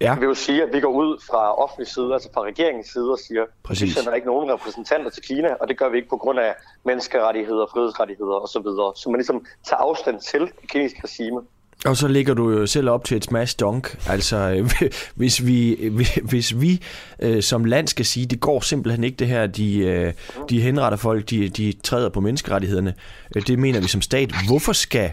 Ja. 0.00 0.10
det 0.10 0.20
vil 0.20 0.26
jo 0.26 0.34
sige, 0.34 0.62
at 0.62 0.68
vi 0.72 0.80
går 0.80 0.88
ud 0.88 1.22
fra 1.30 1.54
offentlig 1.54 1.88
side, 1.88 2.12
altså 2.12 2.28
fra 2.34 2.42
regeringens 2.42 2.86
side 2.86 3.10
og 3.10 3.18
siger, 3.18 3.44
Præcis. 3.62 3.82
vi 3.82 3.90
sender 3.90 4.14
ikke 4.14 4.26
nogen 4.26 4.52
repræsentanter 4.52 5.10
til 5.10 5.22
Kina, 5.22 5.48
og 5.60 5.68
det 5.68 5.78
gør 5.78 5.88
vi 5.88 5.96
ikke 5.96 6.08
på 6.08 6.16
grund 6.16 6.38
af 6.38 6.54
menneskerettigheder, 6.84 7.66
frihedsrettigheder 7.72 8.36
osv. 8.44 8.68
Så 9.00 9.04
man 9.06 9.18
ligesom 9.18 9.44
tager 9.68 9.80
afstand 9.80 10.20
til 10.20 10.40
det 10.40 10.70
kinesiske 10.70 11.00
regime. 11.04 11.40
Og 11.86 11.96
så 11.96 12.08
ligger 12.08 12.34
du 12.34 12.50
jo 12.50 12.66
selv 12.66 12.90
op 12.90 13.04
til 13.04 13.16
et 13.16 13.24
smash 13.24 13.56
dunk. 13.60 14.08
Altså, 14.08 14.36
øh, 14.36 14.70
hvis 15.20 15.46
vi, 15.46 15.90
hvis 16.30 16.60
vi 16.60 16.82
øh, 17.20 17.42
som 17.42 17.64
land 17.64 17.88
skal 17.88 18.04
sige, 18.06 18.26
det 18.26 18.40
går 18.40 18.60
simpelthen 18.60 19.04
ikke 19.04 19.16
det 19.16 19.26
her, 19.26 19.46
de, 19.46 19.78
øh, 19.78 20.12
de 20.50 20.60
henretter 20.60 20.98
folk, 20.98 21.30
de, 21.30 21.48
de 21.48 21.72
træder 21.72 22.08
på 22.08 22.20
menneskerettighederne, 22.20 22.94
øh, 23.36 23.42
det 23.46 23.58
mener 23.58 23.80
vi 23.80 23.88
som 23.88 24.02
stat. 24.02 24.30
Hvorfor 24.48 24.72
skal 24.72 25.10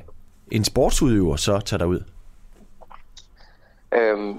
en 0.52 0.64
sportsudøver 0.64 1.36
så 1.36 1.60
tage 1.60 1.80
derud? 1.80 2.00
Øhm, 3.96 4.34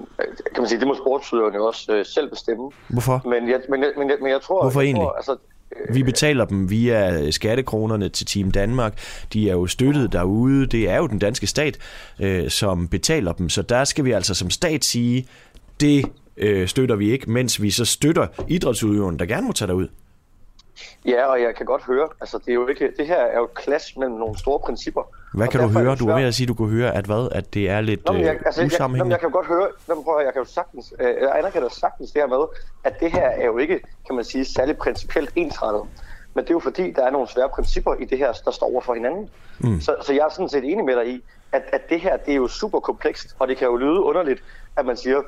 kan 0.53 0.61
man 0.61 0.67
sige, 0.67 0.79
det 0.79 0.87
må 0.87 0.95
sportsudøverne 0.95 1.55
jo 1.55 1.65
også 1.65 1.93
øh, 1.93 2.05
selv 2.05 2.29
bestemme. 2.29 2.71
Hvorfor? 2.87 3.21
Men 3.25 3.49
jeg, 3.49 3.61
men, 3.69 3.83
jeg, 3.83 3.91
men, 3.97 4.09
jeg, 4.09 4.17
men 4.21 4.31
jeg 4.31 4.41
tror... 4.41 4.61
Hvorfor 4.61 4.81
jeg 4.81 4.85
egentlig? 4.85 5.03
Tror, 5.03 5.11
altså, 5.11 5.37
Vi 5.93 6.03
betaler 6.03 6.45
dem 6.45 6.69
via 6.69 7.31
skattekronerne 7.31 8.09
til 8.09 8.25
Team 8.25 8.51
Danmark. 8.51 8.99
De 9.33 9.49
er 9.49 9.53
jo 9.53 9.67
støttet 9.67 10.13
derude. 10.13 10.67
Det 10.67 10.89
er 10.89 10.97
jo 10.97 11.07
den 11.07 11.19
danske 11.19 11.47
stat, 11.47 11.77
øh, 12.19 12.49
som 12.49 12.87
betaler 12.87 13.31
dem. 13.31 13.49
Så 13.49 13.61
der 13.61 13.83
skal 13.83 14.05
vi 14.05 14.11
altså 14.11 14.33
som 14.33 14.49
stat 14.49 14.85
sige, 14.85 15.27
det 15.79 16.05
øh, 16.37 16.67
støtter 16.67 16.95
vi 16.95 17.11
ikke, 17.11 17.31
mens 17.31 17.61
vi 17.61 17.71
så 17.71 17.85
støtter 17.85 18.27
idrætsudøveren, 18.47 19.19
der 19.19 19.25
gerne 19.25 19.47
må 19.47 19.53
tage 19.53 19.67
derud. 19.67 19.87
Ja, 21.05 21.25
og 21.25 21.41
jeg 21.41 21.55
kan 21.55 21.65
godt 21.65 21.83
høre, 21.83 22.09
altså 22.21 22.37
det, 22.37 22.49
er 22.49 22.53
jo 22.53 22.67
ikke, 22.67 22.93
det 22.97 23.07
her 23.07 23.21
er 23.21 23.37
jo 23.37 23.43
et 23.43 23.63
clash 23.63 23.99
mellem 23.99 24.15
nogle 24.15 24.37
store 24.37 24.59
principper. 24.59 25.01
Hvad 25.33 25.47
kan 25.47 25.59
du 25.59 25.65
er 25.65 25.69
høre? 25.71 25.95
Du 25.95 26.03
svært. 26.03 26.17
ved 26.17 26.23
at 26.23 26.35
sige, 26.35 26.47
du 26.47 26.53
kunne 26.53 26.69
høre, 26.69 26.95
at 26.95 27.05
hvad? 27.05 27.29
At 27.31 27.53
det 27.53 27.69
er 27.69 27.81
lidt 27.81 28.05
Nå, 28.05 28.13
men 28.13 28.21
jeg, 28.21 28.35
øh, 28.35 28.41
altså, 28.45 28.61
jeg, 28.61 28.67
nå, 28.67 28.75
usammenhængende? 28.75 29.13
jeg 29.13 29.19
kan 29.19 29.29
jo 29.29 29.35
godt 29.35 29.47
høre, 29.47 29.67
nå, 29.87 30.01
prøv 30.03 30.17
at 30.17 30.25
jeg 30.25 30.33
kan 30.33 30.41
jo 30.41 30.47
sagtens, 30.47 30.93
øh, 30.99 31.07
jeg 31.21 31.31
anerkender 31.37 31.69
sagtens 31.69 32.11
det 32.11 32.21
her 32.21 32.27
med, 32.27 32.43
at 32.83 32.99
det 32.99 33.11
her 33.11 33.27
er 33.27 33.45
jo 33.45 33.57
ikke, 33.57 33.79
kan 34.07 34.15
man 34.15 34.23
sige, 34.25 34.45
særlig 34.45 34.77
principielt 34.77 35.31
ensrettet. 35.35 35.83
Men 36.33 36.43
det 36.43 36.49
er 36.49 36.55
jo 36.55 36.59
fordi, 36.59 36.91
der 36.91 37.05
er 37.05 37.11
nogle 37.11 37.27
svære 37.27 37.49
principper 37.49 37.95
i 37.95 38.05
det 38.05 38.17
her, 38.17 38.31
der 38.45 38.51
står 38.51 38.67
over 38.71 38.81
for 38.81 38.93
hinanden. 38.93 39.29
Mm. 39.59 39.81
Så, 39.81 39.95
så 40.01 40.13
jeg 40.13 40.25
er 40.25 40.29
sådan 40.29 40.49
set 40.49 40.63
enig 40.63 40.85
med 40.85 40.95
dig 40.95 41.07
i, 41.07 41.23
at, 41.51 41.63
at 41.73 41.89
det 41.89 42.01
her, 42.01 42.17
det 42.17 42.31
er 42.31 42.35
jo 42.35 42.47
super 42.47 42.79
komplekst, 42.79 43.35
og 43.39 43.47
det 43.47 43.57
kan 43.57 43.67
jo 43.67 43.75
lyde 43.75 43.99
underligt, 44.03 44.43
at 44.77 44.85
man 44.85 44.97
siger, 44.97 45.21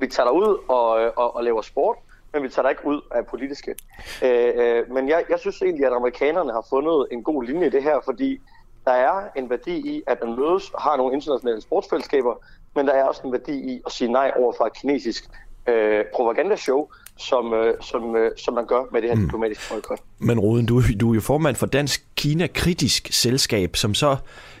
vi 0.00 0.06
tager 0.06 0.26
dig 0.26 0.32
ud 0.32 0.58
og, 0.68 0.88
og, 1.16 1.36
og 1.36 1.44
laver 1.44 1.62
sport, 1.62 1.96
men 2.32 2.42
vi 2.42 2.48
tager 2.48 2.62
dig 2.62 2.70
ikke 2.70 2.86
ud 2.86 3.00
af 3.10 3.26
politiske. 3.26 3.74
Øh, 4.22 4.52
øh, 4.56 4.90
men 4.94 5.08
jeg, 5.08 5.24
jeg 5.30 5.38
synes 5.38 5.62
egentlig, 5.62 5.86
at 5.86 5.92
amerikanerne 5.92 6.52
har 6.52 6.66
fundet 6.70 7.06
en 7.10 7.22
god 7.22 7.44
linje 7.44 7.66
i 7.66 7.70
det 7.70 7.82
her, 7.82 8.00
fordi 8.04 8.40
der 8.84 8.92
er 8.92 9.28
en 9.36 9.50
værdi 9.50 9.76
i, 9.76 10.02
at 10.06 10.18
man 10.24 10.36
mødes 10.36 10.70
og 10.70 10.82
har 10.82 10.96
nogle 10.96 11.14
internationale 11.14 11.60
sportsfællesskaber, 11.60 12.34
men 12.76 12.86
der 12.86 12.92
er 12.92 13.04
også 13.04 13.20
en 13.24 13.32
værdi 13.32 13.52
i 13.52 13.82
at 13.86 13.92
sige 13.92 14.12
nej 14.12 14.32
over 14.36 14.52
for 14.58 14.64
et 14.64 14.72
kinesisk 14.80 15.24
øh, 15.68 16.04
propagandashow, 16.14 16.88
som, 17.16 17.54
øh, 17.54 17.74
som, 17.80 18.16
øh, 18.16 18.30
som 18.36 18.54
man 18.54 18.66
gør 18.66 18.82
med 18.92 19.02
det 19.02 19.10
her 19.10 19.16
mm. 19.16 19.22
diplomatiske 19.22 19.64
boykot. 19.70 20.00
Men 20.18 20.40
Roden, 20.40 20.66
du, 20.66 20.82
du 21.00 21.10
er 21.10 21.14
jo 21.14 21.20
formand 21.20 21.56
for 21.56 21.66
Dansk 21.66 22.06
Kina 22.16 22.46
Kritisk 22.46 23.08
Selskab, 23.12 23.76
som 23.76 23.94
så 23.94 24.16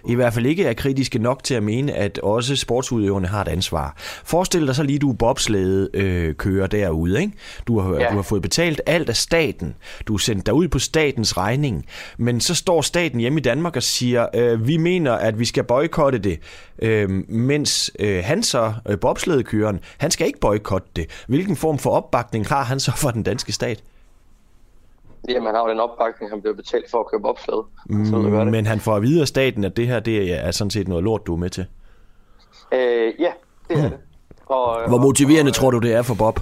i 0.08 0.14
hvert 0.14 0.34
fald 0.34 0.46
ikke 0.46 0.64
er 0.64 0.72
kritiske 0.72 1.18
nok 1.18 1.44
til 1.44 1.54
at 1.54 1.62
mene, 1.62 1.92
at 1.92 2.18
også 2.18 2.56
sportsudøverne 2.56 3.26
har 3.26 3.40
et 3.40 3.48
ansvar. 3.48 3.94
Forestil 4.24 4.66
dig 4.66 4.76
så 4.76 4.82
lige, 4.82 4.98
du 4.98 5.10
er 5.10 5.14
bobslæde 5.14 5.90
øh, 5.94 6.34
kører 6.34 6.66
derude. 6.66 7.20
Ikke? 7.20 7.32
Du, 7.66 7.80
har, 7.80 7.94
ja. 7.94 8.08
Du 8.10 8.14
har 8.14 8.22
fået 8.22 8.42
betalt 8.42 8.80
alt 8.86 9.08
af 9.08 9.16
staten. 9.16 9.74
Du 10.06 10.14
er 10.14 10.18
sendt 10.18 10.46
derud 10.46 10.68
på 10.68 10.78
statens 10.78 11.36
regning. 11.36 11.86
Men 12.18 12.40
så 12.40 12.54
står 12.54 12.80
staten 12.80 13.20
hjemme 13.20 13.40
i 13.40 13.42
Danmark 13.42 13.76
og 13.76 13.82
siger, 13.82 14.26
øh, 14.34 14.66
vi 14.66 14.76
mener, 14.76 15.12
at 15.12 15.38
vi 15.38 15.44
skal 15.44 15.64
boykotte 15.64 16.18
det. 16.18 16.38
Øh, 16.82 17.10
mens 17.28 17.90
øh, 17.98 18.24
han 18.24 18.42
så, 18.42 18.72
øh, 18.88 18.98
bobslædekøreren, 18.98 19.80
han 19.98 20.10
skal 20.10 20.26
ikke 20.26 20.40
boykotte 20.40 20.88
det. 20.96 21.06
Hvilken 21.28 21.56
form 21.56 21.78
for 21.78 21.90
opbakning 21.90 22.46
har 22.46 22.64
han 22.64 22.80
så 22.80 22.92
fra 22.96 23.10
den 23.10 23.22
danske 23.22 23.52
stat? 23.52 23.82
Jamen, 25.28 25.46
han 25.46 25.54
har 25.54 25.62
jo 25.62 25.70
den 25.70 25.80
opbakning, 25.80 26.30
han 26.30 26.40
bliver 26.40 26.54
betalt 26.54 26.90
for 26.90 27.00
at 27.00 27.06
købe 27.06 27.28
opslaget. 27.28 27.64
Så 28.10 28.20
jeg 28.22 28.30
gør 28.30 28.38
det. 28.44 28.52
Men 28.52 28.66
han 28.66 28.80
får 28.80 28.94
at 28.96 29.02
vide 29.02 29.20
af 29.20 29.28
staten, 29.28 29.64
at 29.64 29.76
det 29.76 29.86
her 29.86 30.00
det 30.00 30.46
er 30.46 30.50
sådan 30.50 30.70
set 30.70 30.88
noget 30.88 31.04
lort, 31.04 31.26
du 31.26 31.32
er 31.34 31.38
med 31.38 31.50
til. 31.50 31.66
Øh, 32.72 33.12
ja, 33.18 33.32
det 33.68 33.78
er 33.78 33.82
det. 33.88 33.98
Og, 34.46 34.88
Hvor 34.88 34.98
motiverende 34.98 35.50
tror 35.52 35.70
du, 35.70 35.78
det 35.78 35.94
er 35.94 36.02
for 36.02 36.14
Bob? 36.14 36.40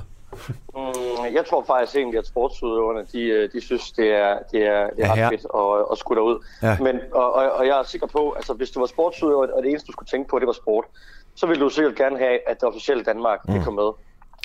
Mm, 0.74 1.34
jeg 1.34 1.44
tror 1.50 1.64
faktisk 1.66 1.96
egentlig, 1.96 2.18
at 2.18 2.26
sportsudøverne, 2.26 3.06
de, 3.12 3.22
øh, 3.22 3.52
de 3.52 3.60
synes, 3.60 3.92
det 3.92 4.08
er, 4.12 4.38
det 4.52 4.66
er, 4.66 4.90
det 4.90 4.98
Ja, 4.98 5.10
er 5.10 5.14
her. 5.14 5.24
ret 5.26 5.30
fedt 5.32 5.46
at, 5.54 5.86
at 5.92 5.98
skulle 5.98 6.18
derud. 6.20 6.44
Ja. 6.62 6.76
Men, 6.80 7.00
og, 7.12 7.32
og, 7.34 7.52
og 7.52 7.66
jeg 7.66 7.78
er 7.78 7.82
sikker 7.82 8.06
på, 8.06 8.32
altså 8.32 8.52
hvis 8.52 8.70
du 8.70 8.80
var 8.80 8.86
sportsudøver, 8.86 9.46
og 9.56 9.62
det 9.62 9.70
eneste, 9.70 9.86
du 9.86 9.92
skulle 9.92 10.08
tænke 10.08 10.28
på, 10.28 10.38
det 10.38 10.46
var 10.46 10.52
sport, 10.52 10.84
så 11.34 11.46
ville 11.46 11.64
du 11.64 11.68
sikkert 11.68 11.94
gerne 11.94 12.18
have, 12.18 12.38
at 12.50 12.60
det 12.60 12.68
officielle 12.68 13.04
Danmark 13.04 13.40
mm. 13.48 13.54
det 13.54 13.64
kom 13.64 13.74
med. 13.74 13.90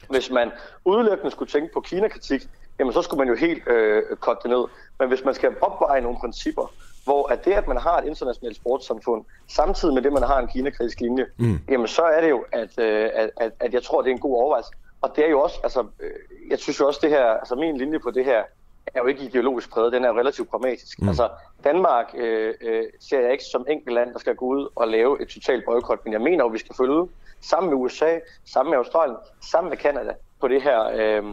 Hvis 0.10 0.32
man 0.32 0.52
udelukkende 0.86 1.32
skulle 1.32 1.52
tænke 1.52 1.74
på 1.74 1.80
Kina-kritik, 1.80 2.42
jamen 2.80 2.94
så 2.94 3.02
skulle 3.02 3.18
man 3.18 3.28
jo 3.28 3.36
helt 3.36 3.68
øh, 3.68 4.04
kotte 4.20 4.44
det 4.44 4.50
ned. 4.58 4.66
Men 5.00 5.08
hvis 5.08 5.26
man 5.26 5.34
skal 5.34 5.56
opveje 5.62 6.02
nogle 6.02 6.18
principper, 6.20 6.74
hvor 7.04 7.32
at 7.32 7.46
det, 7.46 7.52
at 7.52 7.68
man 7.68 7.78
har 7.78 7.98
et 7.98 8.06
internationalt 8.06 8.56
sportssamfund, 8.56 9.26
samtidig 9.48 9.94
med 9.94 10.02
det, 10.02 10.14
man 10.14 10.24
har 10.24 10.40
en 10.40 10.48
Kina-kritisk 10.48 11.00
linje, 11.00 11.26
mm. 11.38 11.60
jamen 11.70 11.88
så 11.88 12.02
er 12.02 12.22
det 12.22 12.30
jo, 12.30 12.46
at, 12.52 12.80
øh, 12.80 13.10
at, 13.16 13.52
at, 13.60 13.74
jeg 13.74 13.84
tror, 13.84 14.02
det 14.02 14.10
er 14.10 14.14
en 14.14 14.20
god 14.20 14.38
overvejelse. 14.38 14.72
og 15.02 15.16
det 15.16 15.26
er 15.26 15.30
jo 15.30 15.42
også, 15.42 15.60
altså, 15.64 15.80
øh, 16.00 16.12
jeg 16.50 16.60
synes 16.60 16.80
jo 16.80 16.88
også 16.88 17.00
det 17.04 17.10
her, 17.10 17.26
altså 17.26 17.56
min 17.56 17.78
linje 17.78 18.00
på 18.00 18.12
det 18.12 18.26
her, 18.26 18.44
er 18.86 19.00
jo 19.02 19.06
ikke 19.06 19.24
ideologisk 19.24 19.72
præget, 19.72 19.94
den 19.94 20.06
er 20.06 20.20
relativt 20.20 20.50
pragmatisk. 20.50 21.02
Mm. 21.02 21.08
Altså, 21.08 21.30
Danmark 21.64 22.06
øh, 22.18 22.54
øh, 22.62 22.84
ser 23.00 23.20
jeg 23.20 23.32
ikke 23.32 23.44
som 23.44 23.66
enkelt 23.70 23.94
land, 23.94 24.14
der 24.14 24.20
skal 24.20 24.36
gå 24.36 24.46
ud 24.46 24.68
og 24.76 24.88
lave 24.88 25.22
et 25.22 25.28
totalt 25.28 25.66
boykot, 25.66 26.00
men 26.04 26.14
jeg 26.14 26.22
mener 26.22 26.44
jo, 26.44 26.48
at 26.48 26.54
vi 26.54 26.60
skal 26.60 26.76
følge 26.76 27.08
sammen 27.42 27.70
med 27.70 27.78
USA, 27.78 28.20
sammen 28.46 28.70
med 28.70 28.78
Australien, 28.78 29.18
sammen 29.42 29.70
med 29.70 29.78
Kanada 29.78 30.14
på 30.42 30.48
det 30.48 30.62
her 30.62 30.80
øh, 30.96 31.24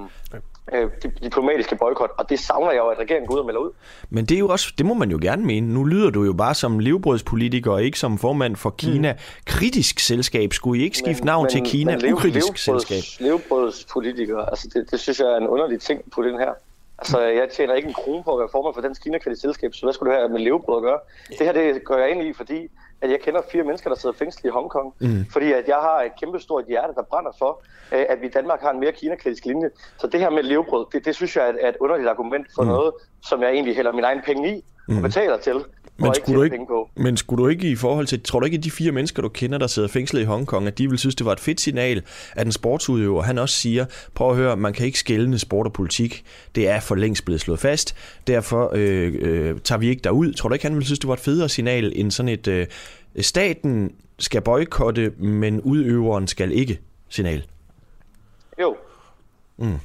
øh, 0.75 0.90
diplomatiske 1.22 1.77
boykot, 1.77 2.11
og 2.18 2.31
det 2.31 2.38
savner 2.38 2.70
jeg 2.70 2.79
jo, 2.79 2.88
at 2.88 2.98
regeringen 2.98 3.27
går 3.27 3.35
ud 3.35 3.40
og 3.40 3.46
melder 3.46 3.61
ud. 3.61 3.70
Men 4.11 4.25
det 4.25 4.35
er 4.35 4.38
jo 4.38 4.48
også, 4.48 4.72
det 4.79 4.87
må 4.87 4.94
man 4.94 5.11
jo 5.11 5.18
gerne 5.22 5.44
mene. 5.44 5.75
Nu 5.75 5.85
lyder 5.85 6.11
du 6.11 6.25
jo 6.25 6.33
bare 6.33 6.55
som 6.55 6.79
levebrødspolitiker, 6.79 7.72
og 7.72 7.83
ikke 7.83 7.98
som 7.98 8.18
formand 8.18 8.57
for 8.57 8.70
Kina. 8.70 9.12
Mm. 9.12 9.18
Kritisk 9.46 10.01
selskab, 10.01 10.53
skulle 10.53 10.81
I 10.81 10.85
ikke 10.85 10.98
skifte 10.98 11.22
men, 11.22 11.27
navn 11.27 11.44
men, 11.44 11.51
til 11.51 11.62
Kina? 11.64 11.96
Men 11.96 12.12
Ukritisk 12.12 12.57
selskab. 12.57 13.03
Levebrødspolitiker, 13.20 14.38
altså 14.38 14.68
det, 14.75 14.90
det 14.90 15.01
synes 15.01 15.20
jeg 15.20 15.29
er 15.29 15.37
en 15.37 15.48
underlig 15.48 15.81
ting 15.81 16.11
på 16.11 16.22
den 16.22 16.38
her. 16.38 16.53
Altså, 16.98 17.20
jeg 17.20 17.48
tjener 17.57 17.75
ikke 17.75 17.88
en 17.88 17.94
krone 17.94 18.22
på 18.22 18.33
at 18.35 18.38
være 18.38 18.48
formand 18.53 18.75
for 18.75 18.81
den 18.81 18.94
Kina 19.03 19.18
selskab, 19.35 19.75
så 19.75 19.87
hvad 19.87 19.92
skulle 19.92 20.12
det 20.12 20.20
have 20.20 20.29
med 20.29 20.40
levebrød 20.40 20.77
at 20.77 20.83
gøre? 20.83 20.98
Det 21.38 21.46
her, 21.46 21.53
det 21.53 21.85
gør 21.85 21.96
jeg 21.96 22.11
ind 22.11 22.22
i, 22.22 22.33
fordi 22.33 22.68
at 23.03 23.11
jeg 23.11 23.21
kender 23.21 23.43
fire 23.53 23.65
mennesker, 23.65 23.91
der 23.91 23.97
sidder 23.97 24.17
fængslet 24.19 24.51
i 24.51 24.53
Hongkong, 24.53 24.95
mm. 25.01 25.27
fordi 25.33 25.53
at 25.53 25.69
jeg 25.69 25.77
har 25.77 26.03
et 26.03 26.12
kæmpe 26.21 26.41
stort 26.41 26.65
hjerte, 26.69 26.95
der 26.95 27.03
brænder 27.03 27.33
for, 27.38 27.62
øh, 27.93 28.05
at 28.09 28.21
vi 28.21 28.27
i 28.27 28.31
Danmark 28.31 28.61
har 28.61 28.71
en 28.71 28.81
mere 28.81 28.93
kinakritisk 28.93 29.45
linje. 29.45 29.71
Så 29.99 30.07
det 30.07 30.21
her 30.21 30.31
med 30.31 30.43
levebrød, 30.43 30.87
det, 30.93 31.05
det 31.05 31.15
synes 31.15 31.37
jeg 31.37 31.55
er 31.61 31.69
et 31.69 31.77
underligt 31.81 32.09
argument 32.09 32.47
for 32.55 32.62
mm. 32.62 32.69
noget, 32.69 32.95
som 33.23 33.43
jeg 33.43 33.51
egentlig 33.51 33.77
hælder 33.77 33.93
min 33.93 34.05
egen 34.05 34.23
penge 34.25 34.57
i 34.57 34.65
og 34.88 34.95
mm. 34.95 35.03
betaler 35.03 35.38
til. 35.38 35.65
Men 36.03 36.15
skulle, 36.15 36.38
du 36.38 36.43
ikke, 36.43 36.59
på. 36.69 36.91
men 36.97 37.17
skulle 37.17 37.45
du 37.45 37.49
ikke 37.49 37.71
i 37.71 37.77
forhold 37.77 38.07
til, 38.07 38.23
tror 38.23 38.41
du 38.41 38.45
ikke, 38.45 38.57
at 38.57 38.65
de 38.65 38.71
fire 38.71 38.93
mennesker, 38.93 39.23
du 39.23 39.29
kender, 39.29 39.59
der 39.59 39.67
sidder 39.67 39.88
fængslet 39.88 40.21
i 40.21 40.25
Hongkong, 40.25 40.67
at 40.67 40.79
de 40.79 40.88
vil 40.88 40.99
synes, 40.99 41.15
det 41.15 41.27
var 41.27 41.33
et 41.33 41.41
fedt 41.41 41.61
signal, 41.61 42.03
at 42.33 42.47
en 42.47 42.53
sportsudøver, 42.53 43.23
han 43.23 43.38
også 43.38 43.55
siger, 43.55 43.85
prøv 44.15 44.31
at 44.31 44.37
høre, 44.37 44.57
man 44.57 44.73
kan 44.73 44.87
ikke 44.87 44.99
skælne 44.99 45.38
sport 45.38 45.67
og 45.67 45.73
politik. 45.73 46.25
Det 46.55 46.69
er 46.69 46.81
for 46.81 46.95
længst 46.95 47.25
blevet 47.25 47.41
slået 47.41 47.61
fast. 47.61 47.97
Derfor 48.27 48.71
øh, 48.75 49.15
øh, 49.21 49.61
tager 49.61 49.79
vi 49.79 49.88
ikke 49.88 50.03
derud. 50.05 50.33
Tror 50.33 50.49
du 50.49 50.53
ikke, 50.53 50.67
han 50.67 50.77
vil 50.77 50.85
synes, 50.85 50.99
det 50.99 51.09
var 51.09 51.15
et 51.15 51.21
federe 51.21 51.49
signal 51.49 51.93
end 51.95 52.11
sådan 52.11 52.29
et, 52.29 52.49
øh, 52.49 52.67
staten 53.21 53.95
skal 54.19 54.41
boykotte, 54.41 55.12
men 55.19 55.61
udøveren 55.61 56.27
skal 56.27 56.53
ikke 56.53 56.81
signal? 57.09 57.47
Jo. 58.61 58.77
Mm. 59.57 59.79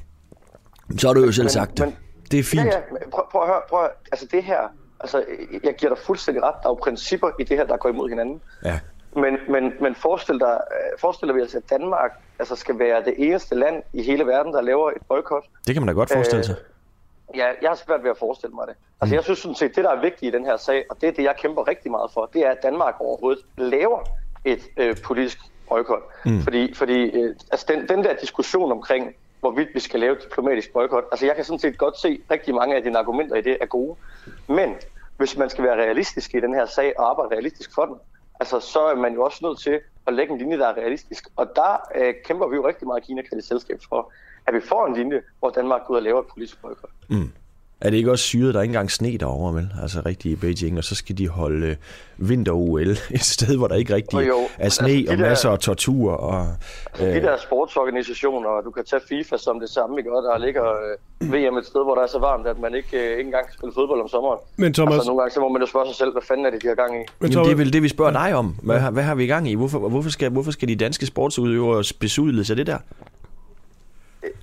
Så 0.98 1.06
har 1.06 1.14
du 1.14 1.24
jo 1.24 1.32
selv 1.32 1.44
men, 1.44 1.50
sagt 1.50 1.78
det. 1.78 1.86
Men, 1.86 1.96
det 2.30 2.38
er 2.38 2.44
fint. 2.44 2.64
Ja, 2.64 2.66
ja. 2.66 3.10
Prøv, 3.10 3.24
prøv 3.30 3.42
at 3.42 3.48
høre, 3.48 3.60
prøv 3.68 3.84
at. 3.84 3.90
Altså 4.12 4.26
det 4.30 4.44
her, 4.44 4.60
altså 5.00 5.24
jeg 5.64 5.74
giver 5.74 5.94
dig 5.94 6.02
fuldstændig 6.04 6.42
ret. 6.42 6.54
Der 6.62 6.68
er 6.68 6.70
jo 6.70 6.78
principper 6.82 7.30
i 7.38 7.44
det 7.44 7.56
her, 7.56 7.66
der 7.66 7.76
går 7.76 7.88
imod 7.88 8.08
hinanden. 8.08 8.40
Ja. 8.64 8.80
Men, 9.16 9.36
men, 9.48 9.72
men 9.80 9.94
forestil 9.94 10.38
dig, 10.38 10.60
øh, 10.70 10.98
forestiller 10.98 11.34
vi 11.34 11.42
os, 11.42 11.54
at 11.54 11.70
Danmark 11.70 12.12
altså 12.38 12.56
skal 12.56 12.78
være 12.78 13.04
det 13.04 13.14
eneste 13.18 13.54
land 13.54 13.82
i 13.92 14.02
hele 14.02 14.26
verden, 14.26 14.52
der 14.52 14.60
laver 14.60 14.90
et 14.90 15.02
boykot. 15.08 15.44
Det 15.66 15.74
kan 15.74 15.82
man 15.82 15.86
da 15.86 15.92
godt 15.92 16.12
forestille 16.12 16.44
sig. 16.44 16.56
Øh, 16.58 17.38
ja, 17.38 17.46
jeg 17.62 17.70
har 17.70 17.74
svært 17.74 18.02
ved 18.02 18.10
at 18.10 18.18
forestille 18.18 18.54
mig 18.54 18.66
det. 18.66 18.74
Altså 19.00 19.12
mm. 19.12 19.16
jeg 19.16 19.24
synes 19.24 19.38
sådan 19.38 19.54
set, 19.54 19.76
det 19.76 19.84
der 19.84 19.90
er 19.90 20.00
vigtigt 20.00 20.34
i 20.34 20.38
den 20.38 20.44
her 20.44 20.56
sag, 20.56 20.84
og 20.90 20.96
det 21.00 21.08
er 21.08 21.12
det, 21.12 21.22
jeg 21.24 21.34
kæmper 21.38 21.68
rigtig 21.68 21.90
meget 21.90 22.10
for, 22.14 22.30
det 22.32 22.46
er, 22.46 22.50
at 22.50 22.58
Danmark 22.62 22.94
overhovedet 23.00 23.44
laver 23.56 24.00
et 24.44 24.60
øh, 24.76 24.96
politisk 25.04 25.38
boykot. 25.68 26.02
Mm. 26.24 26.42
Fordi, 26.42 26.74
fordi 26.74 27.02
øh, 27.02 27.34
altså 27.50 27.66
den, 27.68 27.88
den 27.88 28.04
der 28.04 28.14
diskussion 28.20 28.72
omkring, 28.72 29.14
hvorvidt 29.40 29.68
vi 29.74 29.80
skal 29.80 30.00
lave 30.00 30.16
et 30.16 30.22
diplomatisk 30.22 30.72
boykot, 30.72 31.04
altså 31.12 31.26
jeg 31.26 31.36
kan 31.36 31.44
sådan 31.44 31.58
set 31.58 31.78
godt 31.78 31.98
se 31.98 32.20
rigtig 32.30 32.54
mange 32.54 32.76
af 32.76 32.82
dine 32.82 32.98
argumenter 32.98 33.36
i 33.36 33.40
det 33.40 33.58
er 33.60 33.66
gode. 33.66 33.96
Men 34.48 34.74
hvis 35.16 35.36
man 35.36 35.50
skal 35.50 35.64
være 35.64 35.76
realistisk 35.76 36.34
i 36.34 36.40
den 36.40 36.54
her 36.54 36.66
sag 36.66 36.98
og 36.98 37.10
arbejde 37.10 37.34
realistisk 37.34 37.74
for 37.74 37.84
den, 37.84 37.96
altså, 38.40 38.60
så 38.60 38.80
er 38.80 38.94
man 38.94 39.14
jo 39.14 39.24
også 39.24 39.38
nødt 39.42 39.60
til 39.60 39.80
at 40.06 40.14
lægge 40.14 40.32
en 40.32 40.38
linje, 40.38 40.58
der 40.58 40.66
er 40.66 40.74
realistisk. 40.74 41.28
Og 41.36 41.46
der 41.56 41.76
øh, 41.94 42.14
kæmper 42.24 42.48
vi 42.48 42.56
jo 42.56 42.68
rigtig 42.68 42.86
meget 42.86 43.02
i 43.02 43.06
Kina 43.06 43.40
selskab 43.40 43.80
for, 43.88 44.12
at 44.46 44.54
vi 44.54 44.60
får 44.60 44.86
en 44.86 44.94
linje, 44.94 45.22
hvor 45.38 45.50
Danmark 45.50 45.86
går 45.86 45.94
ud 45.94 45.96
og 45.96 46.02
laver 46.02 46.20
et 46.20 46.26
politisk 46.32 46.62
boykot. 46.62 46.90
Mm. 47.08 47.32
Er 47.80 47.90
det 47.90 47.96
ikke 47.96 48.10
også 48.10 48.24
syret, 48.24 48.54
der 48.54 48.60
er 48.60 48.62
ikke 48.62 48.72
engang 48.72 48.90
sne 48.90 49.18
derovre, 49.18 49.54
vel? 49.54 49.72
Altså 49.82 50.02
rigtig 50.06 50.32
i 50.32 50.36
Beijing, 50.36 50.78
og 50.78 50.84
så 50.84 50.94
skal 50.94 51.18
de 51.18 51.28
holde 51.28 51.66
øh, 51.66 51.76
vinter-OL 52.28 52.90
et 53.16 53.20
sted, 53.20 53.56
hvor 53.56 53.68
der 53.68 53.74
ikke 53.74 53.94
rigtig 53.94 54.28
jo, 54.28 54.38
er 54.58 54.68
sne 54.68 54.88
altså, 54.88 55.12
og 55.12 55.18
masser 55.18 55.50
af 55.50 55.58
tortur. 55.58 56.12
Og, 56.12 56.46
altså, 56.92 57.06
øh... 57.06 57.14
De 57.14 57.20
der 57.20 57.36
sportsorganisationer, 57.36 58.48
og 58.48 58.64
du 58.64 58.70
kan 58.70 58.84
tage 58.84 59.02
FIFA 59.08 59.36
som 59.36 59.60
det 59.60 59.68
samme, 59.68 59.98
ikke? 59.98 60.16
Og 60.16 60.22
der 60.22 60.38
ligger 60.38 60.64
øh, 61.22 61.32
VM 61.32 61.56
et 61.56 61.66
sted, 61.66 61.84
hvor 61.84 61.94
der 61.94 62.02
er 62.02 62.06
så 62.06 62.18
varmt, 62.18 62.46
at 62.46 62.58
man 62.58 62.74
ikke, 62.74 62.96
øh, 62.96 63.10
ikke 63.10 63.22
engang 63.22 63.46
kan 63.46 63.54
spille 63.58 63.72
fodbold 63.74 64.00
om 64.00 64.08
sommeren. 64.08 64.38
Men 64.56 64.74
Thomas... 64.74 64.94
Altså 64.94 65.08
nogle 65.08 65.20
gange 65.20 65.34
så 65.34 65.40
må 65.40 65.48
man 65.48 65.60
jo 65.62 65.66
spørge 65.66 65.86
sig 65.86 65.96
selv, 65.96 66.12
hvad 66.12 66.22
fanden 66.22 66.46
er 66.46 66.50
det, 66.50 66.62
de 66.62 66.68
har 66.68 66.74
gang 66.74 66.94
i? 66.94 67.04
Men 67.20 67.30
Jamen, 67.30 67.44
det 67.44 67.52
er 67.52 67.56
vel 67.56 67.72
det, 67.72 67.82
vi 67.82 67.88
spørger 67.88 68.12
dig 68.12 68.34
om. 68.34 68.46
Hvad, 68.62 68.80
hvad 68.80 69.02
har 69.02 69.14
vi 69.14 69.24
i 69.24 69.26
gang 69.26 69.48
i? 69.48 69.54
Hvorfor, 69.54 69.78
hvorfor, 69.78 70.10
skal, 70.10 70.30
hvorfor 70.30 70.50
skal 70.50 70.68
de 70.68 70.76
danske 70.76 71.06
sportsudøvere 71.06 71.84
besudles 72.00 72.50
af 72.50 72.56
det 72.56 72.66
der? 72.66 72.78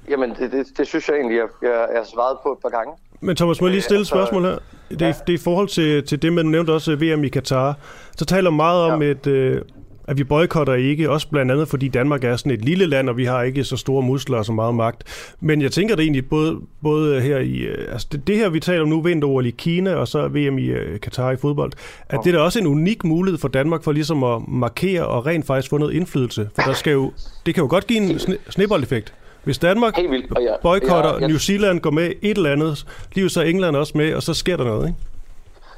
Jamen, 0.09 0.29
det, 0.39 0.51
det, 0.51 0.65
det 0.77 0.87
synes 0.87 1.07
jeg 1.07 1.15
egentlig, 1.15 1.37
jeg, 1.37 1.47
jeg, 1.61 1.69
jeg 1.69 1.99
har 1.99 2.07
svaret 2.13 2.37
på 2.43 2.51
et 2.51 2.57
par 2.61 2.69
gange. 2.69 2.93
Men 3.21 3.35
Thomas, 3.35 3.61
må 3.61 3.67
jeg 3.67 3.71
lige 3.71 3.81
stille 3.81 4.01
et 4.01 4.07
spørgsmål 4.07 4.43
her? 4.43 4.57
Det, 4.89 5.01
ja. 5.01 5.07
det 5.07 5.29
er 5.29 5.33
i 5.33 5.37
forhold 5.37 5.67
til, 5.67 6.05
til 6.05 6.21
det, 6.21 6.33
man 6.33 6.45
nævnte 6.45 6.71
også 6.71 6.95
VM 6.95 7.23
i 7.23 7.29
Katar. 7.29 7.77
Så 8.17 8.25
taler 8.25 8.49
meget 8.49 8.81
om, 8.81 9.01
ja. 9.01 9.07
et, 9.07 9.27
øh, 9.27 9.61
at 10.07 10.17
vi 10.17 10.23
boykotter 10.23 10.73
ikke, 10.73 11.09
også 11.09 11.29
blandt 11.29 11.51
andet 11.51 11.67
fordi 11.67 11.87
Danmark 11.87 12.23
er 12.23 12.35
sådan 12.35 12.51
et 12.51 12.65
lille 12.65 12.85
land, 12.85 13.09
og 13.09 13.17
vi 13.17 13.25
har 13.25 13.43
ikke 13.43 13.63
så 13.63 13.77
store 13.77 14.03
muskler 14.03 14.37
og 14.37 14.45
så 14.45 14.51
meget 14.51 14.75
magt. 14.75 15.03
Men 15.39 15.61
jeg 15.61 15.71
tænker 15.71 15.95
det 15.95 16.03
egentlig 16.03 16.29
både, 16.29 16.59
både 16.83 17.21
her 17.21 17.37
i, 17.37 17.57
øh, 17.57 17.93
altså 17.93 18.07
det, 18.11 18.27
det 18.27 18.37
her 18.37 18.49
vi 18.49 18.59
taler 18.59 18.81
om 18.81 18.87
nu, 18.87 19.01
vinter 19.01 19.41
i 19.41 19.49
Kina, 19.49 19.95
og 19.95 20.07
så 20.07 20.27
VM 20.27 20.57
i 20.57 20.71
uh, 20.71 20.99
Katar 21.01 21.31
i 21.31 21.35
fodbold, 21.35 21.71
at 22.09 22.19
det 22.23 22.33
er 22.33 22.37
da 22.37 22.43
også 22.43 22.59
en 22.59 22.67
unik 22.67 23.03
mulighed 23.03 23.39
for 23.39 23.47
Danmark 23.47 23.83
for 23.83 23.91
ligesom 23.91 24.23
at 24.23 24.41
markere 24.47 25.07
og 25.07 25.25
rent 25.25 25.45
faktisk 25.45 25.69
få 25.69 25.77
noget 25.77 25.93
indflydelse. 25.93 26.49
For 26.55 26.61
der 26.61 26.73
skal 26.73 26.93
jo, 26.93 27.11
det 27.45 27.53
kan 27.53 27.61
jo 27.63 27.69
godt 27.69 27.87
give 27.87 27.99
en 27.99 28.19
sne, 28.19 28.37
sneboldeffekt. 28.49 29.13
Hvis 29.45 29.57
Danmark 29.57 29.97
ja, 29.97 30.55
boykotter, 30.61 31.13
ja, 31.13 31.19
ja. 31.19 31.27
New 31.27 31.37
Zealand 31.37 31.79
går 31.79 31.91
med 31.91 32.11
et 32.21 32.37
eller 32.37 32.51
andet, 32.51 32.87
lige 33.13 33.29
så 33.29 33.41
England 33.41 33.75
også 33.75 33.97
med, 33.97 34.15
og 34.15 34.23
så 34.23 34.33
sker 34.33 34.57
der 34.57 34.63
noget, 34.63 34.87
ikke? 34.87 34.99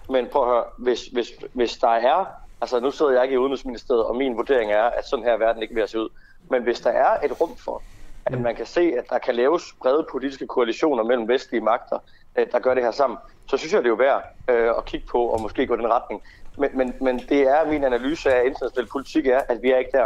Men 0.10 0.28
prøv 0.32 0.42
at 0.42 0.50
høre, 0.50 0.64
hvis, 0.78 1.06
hvis, 1.06 1.32
hvis 1.54 1.78
der 1.78 1.88
er, 1.88 2.26
altså 2.62 2.80
nu 2.80 2.92
sidder 2.92 3.12
jeg 3.12 3.24
ikke 3.24 3.34
i 3.34 3.38
Udenrigsministeriet, 3.38 4.04
og 4.04 4.16
min 4.16 4.38
vurdering 4.38 4.72
er, 4.72 4.84
at 4.84 5.08
sådan 5.08 5.26
her 5.26 5.32
er 5.32 5.38
verden 5.38 5.62
ikke 5.62 5.76
vil 5.76 5.88
se 5.88 6.00
ud. 6.00 6.10
Men 6.50 6.64
hvis 6.64 6.80
der 6.80 6.90
er 6.90 7.26
et 7.26 7.42
rum 7.42 7.58
for, 7.58 7.82
at 8.26 8.42
man 8.42 8.56
kan 8.56 8.66
se, 8.66 8.82
at 8.82 9.10
der 9.10 9.18
kan 9.18 9.36
laves 9.36 9.64
brede 9.82 10.08
politiske 10.12 10.48
koalitioner 10.48 11.04
mellem 11.04 11.28
vestlige 11.28 11.62
magter, 11.62 12.00
øh, 12.38 12.48
der 12.52 12.60
gør 12.60 12.74
det 12.74 12.84
her 12.84 12.92
sammen, 12.92 13.18
så 13.50 13.58
synes 13.58 13.74
jeg, 13.74 13.80
det 13.84 13.86
er 13.86 13.90
jo 13.90 13.96
værd 13.96 14.24
øh, 14.50 14.70
at 14.78 14.86
kigge 14.86 15.08
på 15.08 15.20
og 15.24 15.42
måske 15.42 15.68
gå 15.68 15.76
den 15.76 15.88
retning. 15.88 16.22
Men, 16.58 16.70
men, 16.74 16.94
men 17.02 17.20
det 17.20 17.42
er 17.42 17.72
min 17.72 17.84
analyse 17.84 18.34
af 18.34 18.46
international 18.46 18.88
politik 18.92 19.28
er, 19.28 19.42
at 19.50 19.62
vi 19.62 19.72
er 19.72 19.78
ikke 19.78 19.92
der. 19.92 20.06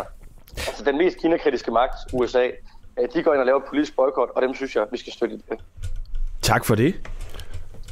Altså 0.58 0.84
den 0.86 0.98
mest 0.98 1.18
kinakritiske 1.18 1.72
magt, 1.72 1.96
USA, 2.14 2.50
de 3.16 3.24
går 3.24 3.34
ind 3.34 3.40
og 3.40 3.46
laver 3.46 3.60
et 3.60 3.66
politisk 3.70 3.96
boykot, 3.96 4.30
og 4.36 4.42
dem 4.42 4.56
synes 4.56 4.76
jeg, 4.76 4.86
vi 4.92 4.98
skal 4.98 5.14
støtte 5.14 5.36
i 5.36 5.38
det. 5.50 5.60
Tak 6.42 6.66
for 6.66 6.76
det. 6.76 6.96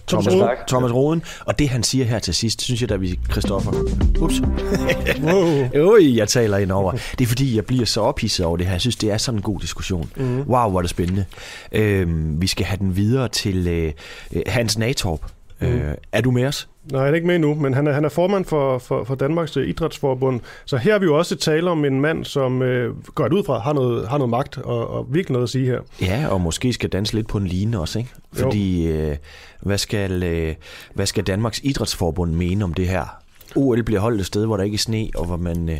Thomas, 0.07 0.33
Rode. 0.33 0.55
Thomas 0.67 0.93
Roden. 0.93 1.23
Og 1.45 1.59
det, 1.59 1.69
han 1.69 1.83
siger 1.83 2.05
her 2.05 2.19
til 2.19 2.33
sidst, 2.33 2.61
synes 2.61 2.81
jeg, 2.81 2.89
da 2.89 2.95
vi 2.95 3.19
Christoffer. 3.31 3.71
Ups. 4.21 4.41
wow. 5.23 5.91
Ui, 5.93 6.17
jeg 6.17 6.27
taler 6.27 6.57
ind 6.57 6.71
over. 6.71 6.91
Det 6.91 7.21
er 7.21 7.25
fordi, 7.25 7.55
jeg 7.55 7.65
bliver 7.65 7.85
så 7.85 8.01
ophidset 8.01 8.45
over 8.45 8.57
det 8.57 8.65
her. 8.65 8.73
Jeg 8.73 8.81
synes, 8.81 8.95
det 8.95 9.11
er 9.11 9.17
sådan 9.17 9.37
en 9.37 9.41
god 9.41 9.59
diskussion. 9.59 10.11
Mm. 10.15 10.37
Wow, 10.41 10.69
hvor 10.69 10.77
er 10.77 10.81
det 10.81 10.89
spændende. 10.89 11.25
Øhm, 11.71 12.41
vi 12.41 12.47
skal 12.47 12.65
have 12.65 12.77
den 12.77 12.95
videre 12.95 13.27
til 13.27 13.67
øh, 13.67 13.93
Hans 14.47 14.77
Natorp. 14.77 15.21
Mm. 15.61 15.67
Øh, 15.67 15.95
er 16.11 16.21
du 16.21 16.31
med 16.31 16.45
os? 16.45 16.69
Nej, 16.91 17.03
han 17.03 17.13
er 17.13 17.15
ikke 17.15 17.27
med 17.27 17.39
nu, 17.39 17.55
men 17.55 17.73
han 17.73 17.87
er, 17.87 17.91
han 17.91 18.05
er 18.05 18.09
formand 18.09 18.45
for, 18.45 18.77
for, 18.77 19.03
for 19.03 19.15
Danmarks 19.15 19.57
øh, 19.57 19.69
Idrætsforbund. 19.69 20.39
Så 20.65 20.77
her 20.77 20.95
er 20.95 20.99
vi 20.99 21.05
jo 21.05 21.17
også 21.17 21.35
tale 21.35 21.69
om 21.69 21.85
en 21.85 22.01
mand, 22.01 22.25
som 22.25 22.61
øh, 22.61 22.95
går 23.15 23.33
ud 23.33 23.43
fra, 23.43 23.59
har 23.59 23.73
noget, 23.73 24.07
har 24.07 24.17
noget 24.17 24.29
magt 24.29 24.57
og, 24.57 24.87
og 24.87 25.07
virkelig 25.09 25.33
noget 25.33 25.43
at 25.43 25.49
sige 25.49 25.65
her. 25.65 25.79
Ja, 26.01 26.27
og 26.27 26.41
måske 26.41 26.73
skal 26.73 26.89
danse 26.89 27.15
lidt 27.15 27.27
på 27.27 27.37
en 27.37 27.47
line 27.47 27.79
også, 27.79 27.99
ikke? 27.99 28.11
Fordi 28.33 28.87
øh, 28.87 29.15
hvad, 29.61 29.77
skal, 29.77 30.23
øh, 30.23 30.55
hvad 30.93 31.05
skal 31.05 31.23
Danmarks 31.23 31.59
Idrætsforbund 31.63 32.33
mene 32.33 32.63
om 32.63 32.73
det 32.73 32.87
her? 32.87 33.05
OL 33.55 33.83
bliver 33.83 34.01
holdt 34.01 34.19
et 34.19 34.25
sted, 34.25 34.45
hvor 34.45 34.57
der 34.57 34.63
ikke 34.63 34.75
er 34.75 34.79
sne, 34.79 35.09
og 35.15 35.25
hvor 35.25 35.37
man 35.37 35.69
øh, 35.69 35.77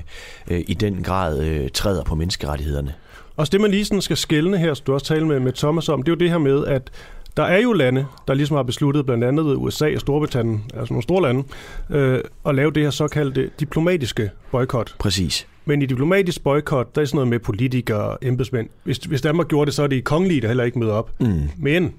øh, 0.51 0.61
i 0.67 0.73
den 0.73 1.03
grad 1.03 1.43
øh, 1.43 1.69
træder 1.69 2.03
på 2.03 2.15
menneskerettighederne. 2.15 2.93
Og 3.37 3.51
det, 3.51 3.61
man 3.61 3.71
lige 3.71 3.85
sådan 3.85 4.01
skal 4.01 4.17
skælne 4.17 4.57
her, 4.57 4.73
som 4.73 4.83
du 4.85 4.93
også 4.93 5.05
talte 5.05 5.25
med, 5.25 5.39
med 5.39 5.53
Thomas 5.53 5.89
om, 5.89 6.03
det 6.03 6.11
er 6.11 6.15
jo 6.15 6.19
det 6.19 6.29
her 6.29 6.37
med, 6.37 6.65
at 6.65 6.91
der 7.37 7.43
er 7.43 7.57
jo 7.57 7.73
lande, 7.73 8.05
der 8.27 8.33
ligesom 8.33 8.55
har 8.55 8.63
besluttet, 8.63 9.05
blandt 9.05 9.23
andet 9.23 9.43
USA 9.43 9.95
og 9.95 10.01
Storbritannien, 10.01 10.63
altså 10.73 10.93
nogle 10.93 11.03
store 11.03 11.21
lande, 11.21 11.43
øh, 11.89 12.23
at 12.45 12.55
lave 12.55 12.71
det 12.71 12.83
her 12.83 12.89
såkaldte 12.89 13.49
diplomatiske 13.59 14.31
boykot. 14.51 14.95
Præcis. 14.99 15.47
Men 15.65 15.81
i 15.81 15.85
diplomatisk 15.85 16.43
boykot, 16.43 16.95
der 16.95 17.01
er 17.01 17.05
sådan 17.05 17.15
noget 17.15 17.27
med 17.27 17.39
politikere 17.39 18.01
og 18.01 18.17
embedsmænd. 18.21 18.69
Hvis, 18.83 18.97
hvis 18.97 19.21
Danmark 19.21 19.47
gjorde 19.47 19.65
det, 19.65 19.73
så 19.73 19.83
er 19.83 19.87
det 19.87 19.95
i 19.95 19.99
kongelige, 19.99 20.41
der 20.41 20.47
heller 20.47 20.63
ikke 20.63 20.79
møder 20.79 20.93
op. 20.93 21.11
Mm. 21.19 21.49
Men 21.57 21.93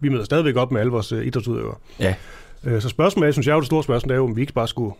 vi 0.00 0.08
møder 0.08 0.24
stadigvæk 0.24 0.56
op 0.56 0.72
med 0.72 0.80
alle 0.80 0.92
vores 0.92 1.12
uh, 1.12 1.26
idrætsudøvere. 1.26 1.74
Ja. 2.00 2.14
Øh, 2.64 2.82
så 2.82 2.88
spørgsmålet, 2.88 3.34
synes 3.34 3.46
jeg, 3.46 3.54
er 3.54 3.60
det 3.60 3.66
store 3.66 3.82
spørgsmål, 3.82 4.12
er 4.12 4.16
jo, 4.16 4.24
om 4.24 4.36
vi 4.36 4.40
ikke 4.40 4.52
bare 4.52 4.68
skulle 4.68 4.94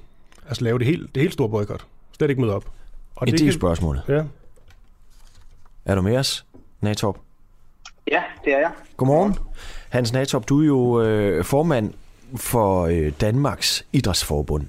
altså, 0.48 0.64
lave 0.64 0.78
det 0.78 0.86
helt, 0.86 1.14
det 1.14 1.20
helt 1.20 1.32
store 1.32 1.48
boykot. 1.48 1.86
Slet 2.12 2.30
ikke 2.30 2.42
møde 2.42 2.54
op. 2.54 2.64
Og 3.14 3.26
det, 3.26 3.38
det 3.38 3.48
er 3.48 3.52
spørgsmålet. 3.52 4.02
Ja. 4.08 4.22
Er 5.84 5.94
du 5.94 6.02
med 6.02 6.16
os, 6.16 6.44
Natorp? 6.80 7.16
Ja, 8.11 8.22
det 8.44 8.53
er 8.53 8.59
jeg. 8.59 8.70
Godmorgen. 8.96 9.34
Hans 9.88 10.12
Natop, 10.12 10.48
du 10.48 10.61
er 10.61 10.66
jo 10.66 11.03
øh, 11.03 11.44
formand 11.44 11.94
for 12.36 12.82
øh, 12.82 13.12
Danmarks 13.20 13.86
Idrætsforbund. 13.92 14.66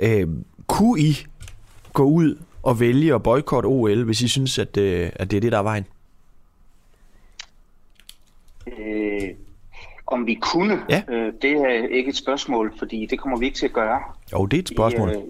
Øh, 0.00 0.28
kunne 0.66 1.00
I 1.00 1.26
gå 1.92 2.04
ud 2.04 2.38
og 2.62 2.80
vælge 2.80 3.14
at 3.14 3.22
boykotte 3.22 3.66
OL, 3.66 4.04
hvis 4.04 4.22
I 4.22 4.28
synes, 4.28 4.58
at, 4.58 4.76
øh, 4.76 5.10
at 5.14 5.30
det 5.30 5.36
er 5.36 5.40
det, 5.40 5.52
der 5.52 5.58
er 5.58 5.62
vejen? 5.62 5.84
Øh, 8.66 9.30
om 10.06 10.26
vi 10.26 10.34
kunne, 10.34 10.82
ja. 10.88 11.02
øh, 11.08 11.32
det 11.42 11.52
er 11.52 11.88
ikke 11.88 12.08
et 12.08 12.16
spørgsmål, 12.16 12.72
fordi 12.78 13.06
det 13.06 13.20
kommer 13.20 13.38
vi 13.38 13.44
ikke 13.46 13.58
til 13.58 13.66
at 13.66 13.72
gøre. 13.72 14.00
Jo, 14.32 14.46
det 14.46 14.56
er 14.56 14.62
et 14.62 14.68
spørgsmål. 14.68 15.08
I, 15.08 15.12
øh, 15.12 15.18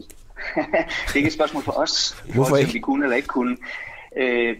det 1.06 1.12
er 1.12 1.16
ikke 1.16 1.26
et 1.26 1.32
spørgsmål 1.32 1.62
for 1.62 1.72
os, 1.72 2.22
Hvorfor 2.34 2.56
ikke? 2.56 2.68
om 2.68 2.74
vi 2.74 2.78
kunne 2.78 3.04
eller 3.04 3.16
ikke 3.16 3.28
kunne. 3.28 3.56
Øh, 4.16 4.56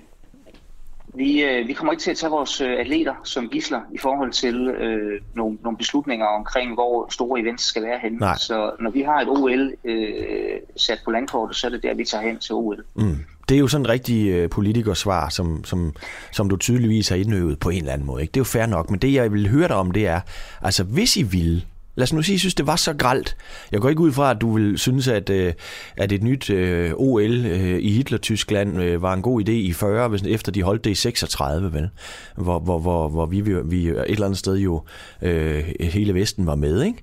vi, 1.14 1.44
øh, 1.44 1.68
vi 1.68 1.72
kommer 1.72 1.92
ikke 1.92 2.02
til 2.02 2.10
at 2.10 2.16
tage 2.16 2.30
vores 2.30 2.60
øh, 2.60 2.80
atleter 2.80 3.14
som 3.24 3.48
gisler 3.48 3.80
i 3.92 3.98
forhold 3.98 4.32
til 4.32 4.68
øh, 4.68 5.20
nogle, 5.34 5.58
nogle 5.62 5.78
beslutninger 5.78 6.26
omkring, 6.26 6.74
hvor 6.74 7.06
store 7.10 7.40
events 7.40 7.64
skal 7.64 7.82
være 7.82 7.98
henne. 8.02 8.18
Nej. 8.18 8.36
Så 8.36 8.70
når 8.80 8.90
vi 8.90 9.02
har 9.02 9.20
et 9.20 9.28
OL 9.28 9.72
øh, 9.84 10.60
sat 10.76 10.98
på 11.04 11.10
landkortet, 11.10 11.56
så 11.56 11.66
er 11.66 11.70
det 11.70 11.82
der, 11.82 11.94
vi 11.94 12.04
tager 12.04 12.24
hen 12.24 12.38
til 12.38 12.54
OL. 12.54 12.84
Mm. 12.94 13.16
Det 13.48 13.54
er 13.54 13.58
jo 13.58 13.68
sådan 13.68 13.86
en 13.86 13.88
rigtig 13.88 14.28
øh, 14.28 14.50
politikersvar, 14.50 15.28
som, 15.28 15.64
som, 15.64 15.94
som 16.32 16.48
du 16.48 16.56
tydeligvis 16.56 17.08
har 17.08 17.16
indøvet 17.16 17.60
på 17.60 17.70
en 17.70 17.78
eller 17.78 17.92
anden 17.92 18.06
måde. 18.06 18.22
Ikke? 18.22 18.32
Det 18.32 18.36
er 18.36 18.40
jo 18.40 18.44
fair 18.44 18.66
nok, 18.66 18.90
men 18.90 19.00
det 19.00 19.14
jeg 19.14 19.32
vil 19.32 19.48
høre 19.48 19.68
dig 19.68 19.76
om, 19.76 19.90
det 19.90 20.06
er, 20.06 20.20
altså 20.62 20.84
hvis 20.84 21.16
I 21.16 21.22
ville, 21.22 21.62
lad 21.94 22.02
os 22.02 22.12
nu 22.12 22.22
sige, 22.22 22.34
I 22.34 22.38
synes, 22.38 22.54
det 22.54 22.66
var 22.66 22.76
så 22.76 22.92
gralt. 22.92 23.36
Jeg 23.72 23.80
går 23.80 23.88
ikke 23.88 24.00
ud 24.00 24.12
fra, 24.12 24.30
at 24.30 24.40
du 24.40 24.52
vil 24.54 24.78
synes, 24.78 25.08
at, 25.08 25.30
øh, 25.30 25.52
at 25.96 26.12
et 26.12 26.22
nyt 26.22 26.50
øh, 26.50 26.92
OL 26.94 27.46
øh, 27.46 27.78
i 27.78 27.92
Hitler-Tyskland 27.92 28.96
var 28.96 29.12
en 29.12 29.22
god 29.22 29.48
idé 29.48 29.52
i 29.52 29.72
40, 29.72 30.08
hvis, 30.08 30.22
efter 30.22 30.52
de 30.52 30.62
holdt 30.62 30.84
det 30.84 30.90
i 30.90 30.94
36, 30.94 31.72
vel? 31.72 31.90
Hvor, 32.36 32.58
hvor, 32.58 32.78
hvor, 32.78 33.08
hvor 33.08 33.26
vi, 33.26 33.40
vi 33.64 33.88
et 33.88 34.04
eller 34.08 34.26
andet 34.26 34.38
sted 34.38 34.56
jo 34.56 34.82
øh, 35.22 35.64
hele 35.80 36.14
Vesten 36.14 36.46
var 36.46 36.54
med, 36.54 36.82
ikke? 36.82 37.02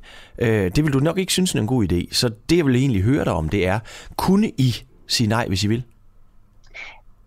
Det 0.76 0.86
vil 0.86 0.94
du 0.94 1.00
nok 1.00 1.18
ikke 1.18 1.32
synes 1.32 1.56
er 1.56 1.60
en 1.60 1.68
god 1.68 1.92
idé. 1.92 2.14
Så 2.14 2.30
det, 2.50 2.58
jeg 2.58 2.66
vil 2.66 2.76
egentlig 2.76 3.04
høre 3.04 3.26
dig 3.26 3.34
om, 3.34 3.50
det 3.50 3.68
er, 3.68 3.80
kunne 4.16 4.52
I 4.58 4.76
sige 5.08 5.28
nej, 5.28 5.48
hvis 5.48 5.64
I 5.64 5.68
vil? 5.68 5.84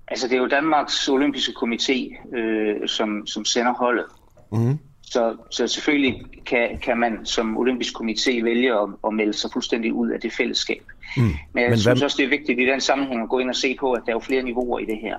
Altså, 0.08 0.28
det 0.28 0.34
er 0.34 0.38
jo 0.38 0.46
Danmarks 0.46 1.08
Olympiske 1.08 1.52
Komité, 1.62 2.16
øh, 2.36 2.88
som, 2.88 3.26
som 3.26 3.44
sender 3.44 3.72
holdet. 3.72 4.04
Mhm. 4.52 4.78
Så, 5.14 5.36
så 5.50 5.66
selvfølgelig 5.68 6.22
kan, 6.46 6.78
kan 6.78 6.98
man 6.98 7.26
som 7.26 7.56
olympisk 7.58 7.94
komité 8.00 8.42
vælge 8.44 8.72
at, 8.80 8.88
at 9.06 9.14
melde 9.14 9.32
sig 9.32 9.50
fuldstændig 9.52 9.92
ud 9.92 10.10
af 10.10 10.20
det 10.20 10.32
fællesskab. 10.32 10.82
Mm. 11.16 11.22
Men 11.22 11.62
jeg 11.62 11.70
Men 11.70 11.78
synes 11.78 11.84
hvad- 11.84 12.02
også, 12.04 12.16
det 12.16 12.24
er 12.24 12.28
vigtigt 12.28 12.60
i 12.60 12.66
den 12.66 12.80
sammenhæng 12.80 13.22
at 13.22 13.28
gå 13.28 13.38
ind 13.38 13.48
og 13.48 13.56
se 13.56 13.76
på, 13.80 13.92
at 13.92 14.02
der 14.06 14.12
er 14.12 14.16
jo 14.16 14.20
flere 14.20 14.42
niveauer 14.42 14.78
i 14.78 14.84
det 14.84 14.98
her. 14.98 15.18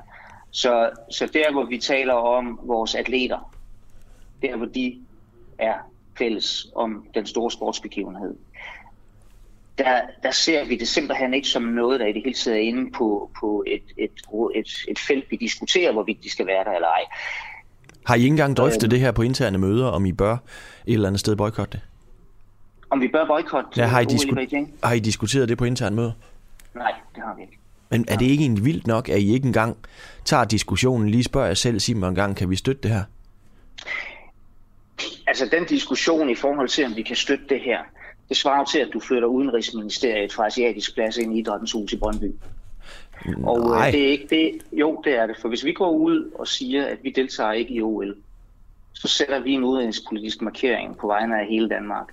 Så, 0.52 0.90
så 1.12 1.26
der, 1.34 1.52
hvor 1.52 1.66
vi 1.66 1.78
taler 1.78 2.14
om 2.14 2.60
vores 2.64 2.96
atleter, 2.96 3.52
der 4.42 4.56
hvor 4.58 4.66
de 4.66 5.00
er 5.60 5.74
fælles 6.18 6.68
om 6.76 7.06
den 7.14 7.26
store 7.26 7.52
sportsbegivenhed, 7.52 8.36
der, 9.78 10.02
der 10.24 10.32
ser 10.32 10.66
vi 10.66 10.76
det 10.76 10.88
simpelthen 10.88 11.34
ikke 11.34 11.48
som 11.48 11.64
noget, 11.64 12.00
der 12.00 12.06
i 12.06 12.12
det 12.14 12.22
hele 12.24 12.36
taget 12.36 12.58
er 12.58 12.62
inde 12.62 12.92
på, 12.92 13.32
på 13.40 13.64
et, 13.68 13.84
et, 13.98 14.12
et, 14.56 14.68
et 14.88 15.00
felt, 15.00 15.32
vi 15.32 15.36
diskuterer, 15.36 15.92
hvorvidt 15.92 16.24
de 16.24 16.30
skal 16.32 16.48
være 16.48 16.64
der 16.64 16.72
eller 16.72 16.88
ej. 16.88 17.04
Har 18.06 18.16
I 18.16 18.18
ikke 18.20 18.28
engang 18.28 18.58
drøftet 18.58 18.84
Øhm. 18.84 18.90
det 18.90 19.00
her 19.00 19.12
på 19.12 19.22
interne 19.22 19.58
møder, 19.58 19.88
om 19.88 20.06
I 20.06 20.12
bør 20.12 20.34
et 20.34 20.40
eller 20.94 21.08
andet 21.08 21.20
sted 21.20 21.36
boykotte 21.36 21.72
det? 21.72 21.82
Om 22.90 23.02
vi 23.02 23.08
bør 23.08 23.26
boykotte 23.28 23.70
Ja, 23.78 23.86
har, 23.86 24.00
I 24.00 24.06
disku- 24.06 24.68
har 24.84 24.94
I 24.94 25.00
diskuteret 25.00 25.50
det 25.50 25.58
på 25.58 25.66
interne 25.66 25.96
møder? 25.96 26.12
Nej, 26.76 26.92
det 27.16 27.24
har 27.24 27.36
vi 27.36 27.42
ikke. 27.42 27.58
Men 27.90 28.06
er 28.08 28.18
det 28.18 28.26
ikke 28.26 28.42
egentlig 28.44 28.66
vildt 28.66 28.88
nok, 28.88 29.10
at 29.10 29.20
I 29.20 29.34
ikke 29.34 29.46
engang 29.48 29.78
tager 30.26 30.44
diskussionen, 30.44 31.10
lige 31.10 31.24
spørger 31.24 31.48
jer 31.48 31.54
selv, 31.54 31.80
sig 31.80 31.98
mig 31.98 32.10
en 32.10 32.16
gang, 32.16 32.36
kan 32.36 32.50
vi 32.50 32.56
støtte 32.56 32.82
det 32.84 32.92
her? 32.92 33.04
Altså 35.28 35.50
den 35.52 35.66
diskussion 35.66 36.30
i 36.30 36.36
forhold 36.36 36.70
til, 36.70 36.86
om 36.86 36.96
vi 36.96 37.02
kan 37.02 37.16
støtte 37.16 37.44
det 37.50 37.62
her, 37.62 37.80
det 38.30 38.38
svarer 38.38 38.66
til, 38.66 38.80
at 38.80 38.90
du 38.94 39.00
flytter 39.00 39.28
Udenrigsministeriet 39.28 40.34
fra 40.34 40.46
Asiatisk 40.48 40.94
Plads 40.96 41.18
ind 41.18 41.34
i 41.36 41.40
Idrættens 41.40 41.72
Hus 41.72 41.94
i 41.94 41.98
Brøndby. 41.98 42.32
Og 43.44 43.76
øh, 43.88 43.92
det 43.92 44.04
er 44.08 44.12
ikke 44.12 44.28
det. 44.30 44.52
Jo, 44.80 45.02
det 45.04 45.18
er 45.20 45.28
det. 45.28 45.36
For 45.42 45.50
hvis 45.50 45.66
vi 45.66 45.72
går 45.74 45.90
ud 45.92 46.32
og 46.40 46.48
siger, 46.48 46.86
at 46.86 46.98
vi 47.04 47.10
deltager 47.16 47.52
ikke 47.52 47.74
i 47.74 47.82
OL, 47.82 48.16
så 48.94 49.08
sætter 49.08 49.40
vi 49.40 49.52
en 49.52 49.64
udenrigspolitisk 49.64 50.42
markering 50.42 50.98
på 50.98 51.08
vegne 51.08 51.40
af 51.40 51.48
hele 51.48 51.70
Danmark. 51.70 52.08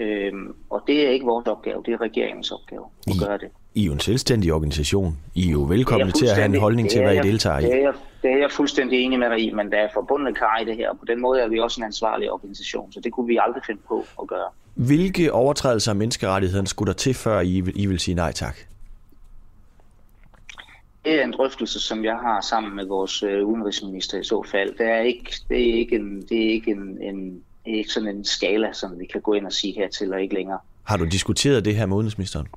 Øhm, 0.00 0.54
og 0.70 0.82
det 0.86 1.06
er 1.06 1.10
ikke 1.10 1.26
vores 1.26 1.46
opgave, 1.46 1.82
det 1.86 1.94
er 1.94 2.00
regeringens 2.00 2.50
opgave 2.50 2.84
at 3.06 3.14
I- 3.14 3.18
gøre 3.18 3.38
det. 3.38 3.48
I 3.74 3.82
er 3.82 3.86
jo 3.86 3.92
en 3.92 4.00
selvstændig 4.00 4.52
organisation. 4.52 5.18
I 5.34 5.48
er 5.48 5.52
jo 5.52 5.68
Det 5.68 5.80
er 5.90 6.10
til 6.10 6.26
at 6.26 6.34
have 6.34 6.44
en 6.44 6.60
holdning 6.60 6.90
til, 6.90 7.00
hvad 7.02 7.12
I 7.12 7.16
jeg- 7.16 7.24
deltager 7.24 7.58
i. 7.58 7.62
Det 7.62 7.74
er, 7.74 7.78
jeg, 7.80 7.92
det 8.22 8.30
er 8.30 8.38
jeg 8.38 8.50
fuldstændig 8.50 9.00
enig 9.00 9.18
med 9.18 9.30
dig 9.30 9.38
i, 9.40 9.50
men 9.50 9.70
der 9.72 9.78
er 9.78 9.88
forbundne 9.94 10.34
kar 10.34 10.58
i 10.62 10.64
det 10.64 10.76
her, 10.76 10.90
og 10.90 10.98
på 10.98 11.04
den 11.08 11.20
måde 11.20 11.40
er 11.40 11.48
vi 11.48 11.58
også 11.58 11.80
en 11.80 11.84
ansvarlig 11.84 12.30
organisation, 12.32 12.92
så 12.92 13.00
det 13.00 13.12
kunne 13.12 13.26
vi 13.26 13.38
aldrig 13.46 13.62
finde 13.66 13.80
på 13.88 14.04
at 14.22 14.28
gøre. 14.28 14.48
Hvilke 14.74 15.32
overtrædelser 15.32 15.90
af 15.92 15.96
menneskerettighederne 15.96 16.66
skulle 16.66 16.86
der 16.92 16.96
til, 16.96 17.14
før 17.14 17.40
I, 17.40 17.62
I 17.74 17.86
vil 17.86 17.98
sige 18.00 18.14
nej 18.14 18.32
tak? 18.32 18.56
Det 21.04 21.20
er 21.20 21.24
en 21.24 21.32
drøftelse, 21.32 21.80
som 21.80 22.04
jeg 22.04 22.16
har 22.16 22.40
sammen 22.40 22.76
med 22.76 22.86
vores 22.86 23.22
øh, 23.22 23.46
udenrigsminister 23.46 24.20
i 24.20 24.24
så 24.24 24.42
fald. 24.50 24.78
Det 24.78 24.86
er 24.86 25.00
ikke, 25.00 25.36
det 25.48 25.70
er 25.70 25.74
ikke, 25.74 25.96
en, 25.96 26.22
det 26.28 26.46
er 26.46 26.50
ikke, 26.50 26.70
en, 26.70 27.02
en, 27.02 27.42
ikke 27.66 27.90
sådan 27.90 28.08
en 28.08 28.24
skala, 28.24 28.72
som 28.72 28.98
vi 28.98 29.06
kan 29.06 29.20
gå 29.20 29.32
ind 29.32 29.46
og 29.46 29.52
sige 29.52 29.74
hertil 29.74 30.12
og 30.12 30.22
ikke 30.22 30.34
længere. 30.34 30.58
Har 30.82 30.96
du 30.96 31.04
diskuteret 31.04 31.64
det 31.64 31.76
her 31.76 31.86
med 31.86 31.96
udenrigsministeren? 31.96 32.48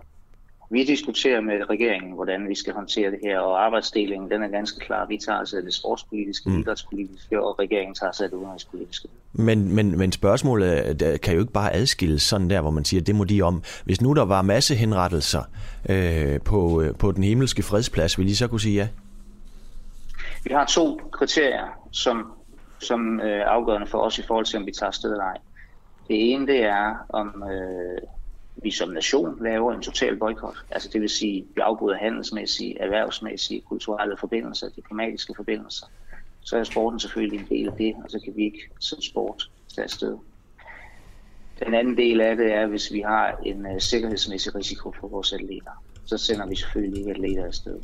Vi 0.69 0.83
diskuterer 0.83 1.41
med 1.41 1.69
regeringen, 1.69 2.13
hvordan 2.13 2.49
vi 2.49 2.55
skal 2.55 2.73
håndtere 2.73 3.11
det 3.11 3.19
her, 3.23 3.39
og 3.39 3.65
arbejdsdelingen 3.65 4.31
den 4.31 4.43
er 4.43 4.47
ganske 4.47 4.79
klar. 4.79 5.05
Vi 5.05 5.17
tager 5.17 5.41
os 5.41 5.53
af 5.53 5.63
det 5.63 5.73
sportspolitiske, 5.73 6.49
mm. 6.49 6.59
idrætspolitiske, 6.59 7.43
og 7.43 7.59
regeringen 7.59 7.95
tager 7.95 8.11
sig 8.11 8.23
af 8.23 8.29
det 8.29 8.37
udenrigspolitiske. 8.37 9.07
Men, 9.33 9.75
men, 9.75 9.97
men 9.97 10.11
spørgsmålet 10.11 10.99
der 10.99 11.17
kan 11.17 11.33
jo 11.33 11.39
ikke 11.39 11.53
bare 11.53 11.73
adskilles 11.73 12.21
sådan 12.21 12.49
der, 12.49 12.61
hvor 12.61 12.71
man 12.71 12.85
siger, 12.85 13.01
det 13.01 13.15
må 13.15 13.23
de 13.23 13.41
om. 13.41 13.63
Hvis 13.85 14.01
nu 14.01 14.13
der 14.13 14.25
var 14.25 14.41
masse 14.41 14.75
henrettelser 14.75 15.43
øh, 15.89 16.41
på, 16.41 16.81
øh, 16.81 16.95
på 16.95 17.11
den 17.11 17.23
himmelske 17.23 17.63
fredsplads, 17.63 18.19
vil 18.19 18.29
I 18.29 18.35
så 18.35 18.47
kunne 18.47 18.61
sige 18.61 18.75
ja? 18.75 18.87
Vi 20.43 20.53
har 20.53 20.65
to 20.65 21.01
kriterier, 21.11 21.67
som, 21.91 22.33
som 22.79 23.19
øh, 23.19 23.43
afgørende 23.45 23.87
for 23.87 23.97
os 23.97 24.19
i 24.19 24.23
forhold 24.27 24.45
til, 24.45 24.59
om 24.59 24.65
vi 24.65 24.71
tager 24.71 24.87
afsted 24.87 25.11
eller 25.11 25.23
ej. 25.23 25.37
Det 26.07 26.31
ene, 26.33 26.47
det 26.47 26.63
er, 26.63 27.05
om 27.09 27.43
øh, 27.51 28.01
vi 28.55 28.71
som 28.71 28.89
nation 28.89 29.43
laver 29.43 29.73
en 29.73 29.81
total 29.81 30.17
boykot. 30.17 30.57
Altså 30.71 30.89
det 30.93 31.01
vil 31.01 31.09
sige, 31.09 31.39
at 31.39 31.55
vi 31.55 31.61
afbryder 31.61 31.97
handelsmæssige, 31.97 32.81
erhvervsmæssige, 32.81 33.61
kulturelle 33.61 34.17
forbindelser, 34.17 34.69
diplomatiske 34.69 35.33
forbindelser. 35.35 35.85
Så 36.41 36.57
er 36.57 36.63
sporten 36.63 36.99
selvfølgelig 36.99 37.39
en 37.39 37.47
del 37.49 37.67
af 37.67 37.73
det, 37.73 37.95
og 38.03 38.11
så 38.11 38.19
kan 38.23 38.35
vi 38.35 38.43
ikke 38.43 38.69
som 38.79 39.01
sport 39.01 39.51
tage 39.75 39.83
afsted. 39.83 40.17
Den 41.65 41.73
anden 41.73 41.97
del 41.97 42.21
af 42.21 42.35
det 42.35 42.53
er, 42.53 42.67
hvis 42.67 42.93
vi 42.93 42.99
har 42.99 43.39
en 43.45 43.65
uh, 43.65 43.79
sikkerhedsmæssig 43.79 44.55
risiko 44.55 44.91
for 44.99 45.07
vores 45.07 45.33
atleter, 45.33 45.83
så 46.05 46.17
sender 46.17 46.47
vi 46.47 46.55
selvfølgelig 46.55 46.99
ikke 46.99 47.11
atleter 47.11 47.45
afsted. 47.45 47.79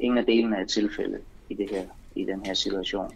Ingen 0.00 0.18
af 0.18 0.24
delene 0.24 0.56
er 0.56 0.64
tilfældet 0.64 1.20
i, 1.48 1.54
det 1.54 1.70
her, 1.70 1.84
i 2.14 2.24
den 2.24 2.46
her 2.46 2.54
situation. 2.54 3.12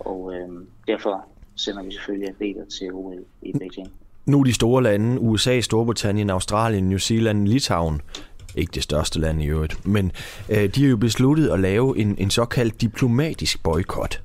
Og 0.00 0.34
øh, 0.34 0.48
derfor 0.86 1.28
sender 1.56 1.82
vi 1.82 1.92
selvfølgelig 1.92 2.28
atleter 2.28 2.64
til 2.64 2.92
OL 2.92 3.24
i 3.42 3.52
Beijing. 3.52 3.92
Nu 4.26 4.42
de 4.42 4.52
store 4.52 4.82
lande, 4.82 5.20
USA, 5.20 5.60
Storbritannien, 5.60 6.30
Australien, 6.30 6.88
New 6.88 6.98
Zealand, 6.98 7.48
Litauen, 7.48 8.00
ikke 8.54 8.72
det 8.74 8.82
største 8.82 9.20
land 9.20 9.42
i 9.42 9.46
øvrigt, 9.46 9.86
men 9.86 10.12
øh, 10.48 10.68
de 10.74 10.82
har 10.82 10.90
jo 10.90 10.96
besluttet 10.96 11.48
at 11.48 11.60
lave 11.60 11.98
en, 11.98 12.14
en 12.18 12.30
såkaldt 12.30 12.80
diplomatisk 12.80 13.62
boykot. 13.62 14.22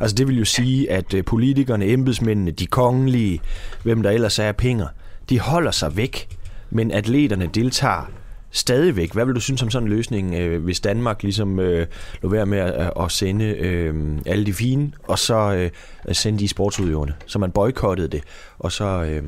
Altså 0.00 0.16
det 0.16 0.28
vil 0.28 0.38
jo 0.38 0.44
sige, 0.44 0.90
at 0.90 1.14
øh, 1.14 1.24
politikerne, 1.24 1.86
embedsmændene, 1.86 2.50
de 2.50 2.66
kongelige, 2.66 3.40
hvem 3.82 4.02
der 4.02 4.10
ellers 4.10 4.38
er 4.38 4.52
penge, 4.52 4.86
de 5.28 5.40
holder 5.40 5.70
sig 5.70 5.96
væk, 5.96 6.28
men 6.70 6.90
atleterne 6.90 7.46
deltager 7.54 8.10
stadigvæk. 8.50 9.12
Hvad 9.12 9.24
vil 9.26 9.34
du 9.34 9.40
synes 9.40 9.62
om 9.62 9.70
sådan 9.70 9.88
en 9.88 9.94
løsning, 9.94 10.34
øh, 10.34 10.64
hvis 10.64 10.80
Danmark 10.80 11.22
ligesom 11.22 11.58
øh, 11.60 11.86
lå 12.22 12.28
være 12.28 12.46
med 12.46 12.58
at, 12.58 12.92
at 13.00 13.12
sende 13.12 13.44
øh, 13.44 14.18
alle 14.26 14.46
de 14.46 14.52
fine, 14.52 14.92
og 15.08 15.18
så 15.18 15.54
øh, 15.54 16.14
sende 16.14 16.38
de 16.38 16.48
sportsudøverne, 16.48 17.14
så 17.26 17.38
man 17.38 17.50
boykottede 17.50 18.08
det, 18.08 18.22
og 18.58 18.72
så 18.72 18.84
øh, 18.84 19.22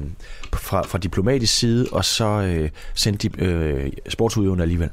fra, 0.55 0.83
fra 0.83 0.99
diplomatisk 0.99 1.59
side, 1.59 1.87
og 1.93 2.05
så 2.05 2.25
øh, 2.25 2.71
sendte 2.95 3.29
de 3.29 3.45
øh, 3.45 3.93
sportsudøverne 4.09 4.63
alligevel. 4.63 4.91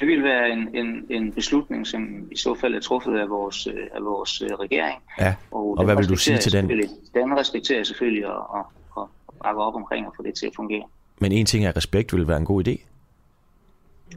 Det 0.00 0.08
vil 0.08 0.22
være 0.22 0.50
en, 0.50 0.68
en, 0.74 1.06
en 1.10 1.32
beslutning, 1.32 1.86
som 1.86 2.28
i 2.30 2.36
så 2.36 2.54
fald 2.60 2.74
er 2.74 2.80
truffet 2.80 3.18
af 3.18 3.28
vores, 3.28 3.66
øh, 3.66 3.74
af 3.94 4.04
vores 4.04 4.42
øh, 4.42 4.48
regering. 4.48 4.98
Ja, 5.20 5.34
og 5.50 5.76
den 5.78 5.84
hvad 5.86 5.96
vil 5.96 6.08
du 6.08 6.16
sige 6.16 6.38
til 6.38 6.52
den? 6.52 6.68
Den 7.14 7.38
respekterer 7.38 7.78
jeg 7.78 7.86
selvfølgelig 7.86 8.26
og, 8.26 8.50
og, 8.50 8.66
og 8.90 9.10
bakker 9.42 9.62
op 9.62 9.74
omkring 9.74 10.06
at 10.06 10.12
få 10.16 10.22
det 10.22 10.34
til 10.34 10.46
at 10.46 10.52
fungere. 10.56 10.82
Men 11.20 11.32
en 11.32 11.46
ting 11.46 11.64
er, 11.64 11.76
respekt 11.76 12.16
vil 12.16 12.28
være 12.28 12.36
en 12.36 12.44
god 12.44 12.68
idé. 12.68 12.93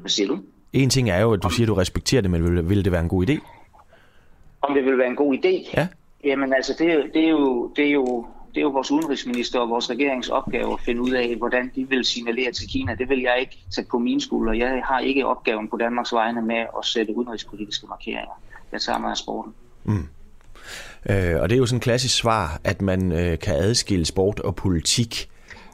Hvad 0.01 0.09
siger 0.09 0.27
du? 0.27 0.39
En 0.73 0.89
ting 0.89 1.09
er 1.09 1.19
jo, 1.21 1.33
at 1.33 1.43
du 1.43 1.49
siger, 1.49 1.65
at 1.65 1.67
du 1.67 1.73
respekterer 1.73 2.21
det, 2.21 2.31
men 2.31 2.43
vil, 2.55 2.69
vil 2.69 2.83
det 2.85 2.91
være 2.91 3.01
en 3.01 3.09
god 3.09 3.29
idé? 3.29 3.37
Om 4.61 4.73
det 4.73 4.85
vil 4.85 4.97
være 4.97 5.07
en 5.07 5.15
god 5.15 5.37
idé? 5.37 5.71
Ja. 5.77 5.87
Jamen 6.23 6.53
altså, 6.53 6.75
det, 6.79 6.91
er- 6.93 7.03
det, 7.13 7.23
er 7.25 7.29
jo, 7.29 7.71
det, 7.75 7.87
er 7.87 7.91
jo, 7.91 8.25
det 8.49 8.57
er 8.57 8.61
jo 8.61 8.69
vores 8.69 8.91
udenrigsminister 8.91 9.59
og 9.59 9.69
vores 9.69 9.89
regerings 9.89 10.29
opgave 10.29 10.73
at 10.73 10.79
finde 10.79 11.01
ud 11.01 11.11
af, 11.11 11.35
hvordan 11.37 11.71
de 11.75 11.89
vil 11.89 12.05
signalere 12.05 12.51
til 12.51 12.69
Kina. 12.69 12.95
Det 12.95 13.09
vil 13.09 13.21
jeg 13.21 13.37
ikke 13.39 13.57
tage 13.75 13.87
på 13.91 13.99
mine 13.99 14.21
skuldre. 14.21 14.57
Jeg 14.57 14.81
har 14.85 14.99
ikke 14.99 15.25
opgaven 15.25 15.67
på 15.69 15.77
Danmarks 15.77 16.13
vegne 16.13 16.41
med 16.41 16.55
at 16.77 16.85
sætte 16.85 17.15
udenrigspolitiske 17.17 17.87
markeringer. 17.87 18.41
Jeg 18.71 18.81
tager 18.81 18.99
mig 18.99 19.09
af 19.11 19.17
sporten. 19.17 19.53
Øh, 21.09 21.41
og 21.41 21.49
det 21.49 21.55
er 21.55 21.57
jo 21.59 21.65
sådan 21.65 21.77
et 21.77 21.83
klassisk 21.83 22.15
svar, 22.17 22.59
at 22.63 22.81
man 22.81 23.11
øh, 23.11 23.39
kan 23.39 23.55
adskille 23.55 24.05
sport 24.05 24.39
og 24.39 24.55
politik. 24.55 25.29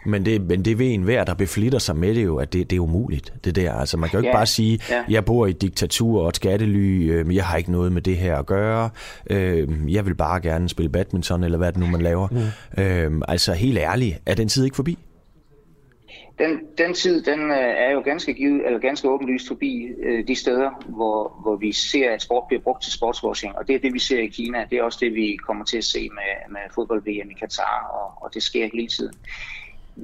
Men 0.05 0.25
det, 0.25 0.41
men 0.41 0.65
det 0.65 0.79
ved 0.79 0.93
en 0.93 1.01
hver, 1.01 1.23
der 1.23 1.33
beflitter 1.33 1.79
sig 1.79 1.95
med 1.95 2.15
det 2.15 2.23
jo, 2.23 2.37
at 2.37 2.53
det, 2.53 2.69
det 2.69 2.75
er 2.75 2.79
umuligt, 2.79 3.33
det 3.43 3.55
der. 3.55 3.73
Altså 3.73 3.97
man 3.97 4.09
kan 4.09 4.17
jo 4.17 4.21
ikke 4.21 4.29
Ja, 4.29 4.37
bare 4.37 4.45
sige, 4.45 4.79
ja. 4.89 5.03
jeg 5.09 5.25
bor 5.25 5.45
i 5.45 5.49
et 5.49 5.61
diktatur 5.61 6.21
og 6.21 6.29
et 6.29 6.35
skattely, 6.35 7.11
øh, 7.11 7.35
jeg 7.35 7.45
har 7.45 7.57
ikke 7.57 7.71
noget 7.71 7.91
med 7.91 8.01
det 8.01 8.17
her 8.17 8.37
at 8.37 8.45
gøre, 8.45 8.89
øh, 9.29 9.93
jeg 9.93 10.05
vil 10.05 10.15
bare 10.15 10.41
gerne 10.41 10.69
spille 10.69 10.89
badminton, 10.89 11.43
eller 11.43 11.57
hvad 11.57 11.71
det 11.71 11.79
nu 11.79 11.87
man 11.87 12.01
laver. 12.01 12.27
Mm. 12.77 12.83
Øh, 12.83 13.21
altså 13.27 13.53
helt 13.53 13.77
ærligt, 13.77 14.21
er 14.25 14.35
den 14.35 14.49
tid 14.49 14.63
ikke 14.65 14.75
forbi? 14.75 14.97
Den, 16.39 16.59
den 16.77 16.93
tid, 16.93 17.23
den 17.23 17.39
øh, 17.51 17.57
er 17.57 17.91
jo 17.91 18.01
ganske, 18.01 18.33
givet, 18.33 18.65
eller 18.65 18.79
ganske 18.79 19.09
åbenlyst 19.09 19.47
forbi 19.47 19.87
øh, 20.03 20.27
de 20.27 20.35
steder, 20.35 20.69
hvor, 20.89 21.39
hvor 21.41 21.55
vi 21.55 21.71
ser, 21.71 22.11
at 22.11 22.21
sport 22.21 22.43
bliver 22.47 22.61
brugt 22.61 22.83
til 22.83 22.93
sportswashing. 22.93 23.57
Og 23.57 23.67
det 23.67 23.75
er 23.75 23.79
det, 23.79 23.93
vi 23.93 23.99
ser 23.99 24.19
i 24.19 24.27
Kina. 24.27 24.65
Det 24.69 24.77
er 24.77 24.83
også 24.83 24.97
det, 25.01 25.13
vi 25.13 25.37
kommer 25.47 25.65
til 25.65 25.77
at 25.77 25.83
se 25.83 25.99
med, 25.99 26.53
med 26.53 26.61
fodbold-VM 26.75 27.29
i 27.29 27.33
Katar, 27.39 27.89
og, 27.93 28.23
og 28.23 28.33
det 28.33 28.43
sker 28.43 28.69
hele 28.73 28.87
tiden. 28.87 29.13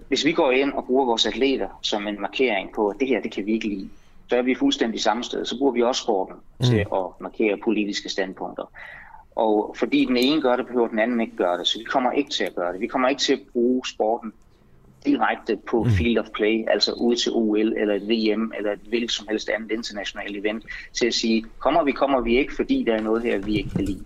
Hvis 0.07 0.25
vi 0.25 0.31
går 0.31 0.51
ind 0.51 0.73
og 0.73 0.85
bruger 0.85 1.05
vores 1.05 1.25
atleter 1.25 1.79
som 1.81 2.07
en 2.07 2.21
markering 2.21 2.69
på, 2.75 2.87
at 2.87 2.95
det 2.99 3.07
her, 3.07 3.21
det 3.21 3.31
kan 3.31 3.45
vi 3.45 3.53
ikke 3.53 3.67
lide, 3.67 3.89
så 4.29 4.37
er 4.37 4.41
vi 4.41 4.55
fuldstændig 4.55 5.01
samme 5.01 5.23
sted. 5.23 5.45
Så 5.45 5.57
bruger 5.57 5.73
vi 5.73 5.81
også 5.81 6.01
sporten 6.01 6.35
mm. 6.59 6.65
til 6.65 6.77
at 6.77 7.05
markere 7.19 7.57
politiske 7.63 8.09
standpunkter. 8.09 8.71
Og 9.35 9.75
fordi 9.79 10.05
den 10.05 10.17
ene 10.17 10.41
gør 10.41 10.55
det, 10.55 10.67
behøver 10.67 10.87
den 10.87 10.99
anden 10.99 11.21
ikke 11.21 11.35
gøre 11.35 11.57
det. 11.57 11.67
Så 11.67 11.77
vi 11.77 11.83
kommer 11.83 12.11
ikke 12.11 12.29
til 12.29 12.43
at 12.43 12.55
gøre 12.55 12.73
det. 12.73 12.81
Vi 12.81 12.87
kommer 12.87 13.09
ikke 13.09 13.21
til 13.21 13.33
at 13.33 13.39
bruge 13.53 13.87
sporten 13.87 14.33
direkte 15.05 15.57
på 15.69 15.83
mm. 15.83 15.89
field 15.89 16.17
of 16.17 16.25
play, 16.35 16.65
altså 16.67 16.93
ude 16.93 17.15
til 17.15 17.31
OL 17.35 17.73
eller 17.77 17.95
et 17.95 18.09
VM 18.09 18.51
eller 18.57 18.71
et 18.71 18.79
hvilket 18.87 19.11
som 19.11 19.27
helst 19.29 19.49
andet 19.49 19.71
internationalt 19.71 20.37
event, 20.37 20.65
til 20.93 21.07
at 21.07 21.13
sige, 21.13 21.45
kommer 21.59 21.83
vi, 21.83 21.91
kommer 21.91 22.21
vi 22.21 22.37
ikke, 22.37 22.55
fordi 22.55 22.83
der 22.87 22.93
er 22.93 23.01
noget 23.01 23.23
her, 23.23 23.37
vi 23.37 23.57
ikke 23.57 23.69
kan 23.69 23.85
lide. 23.85 24.03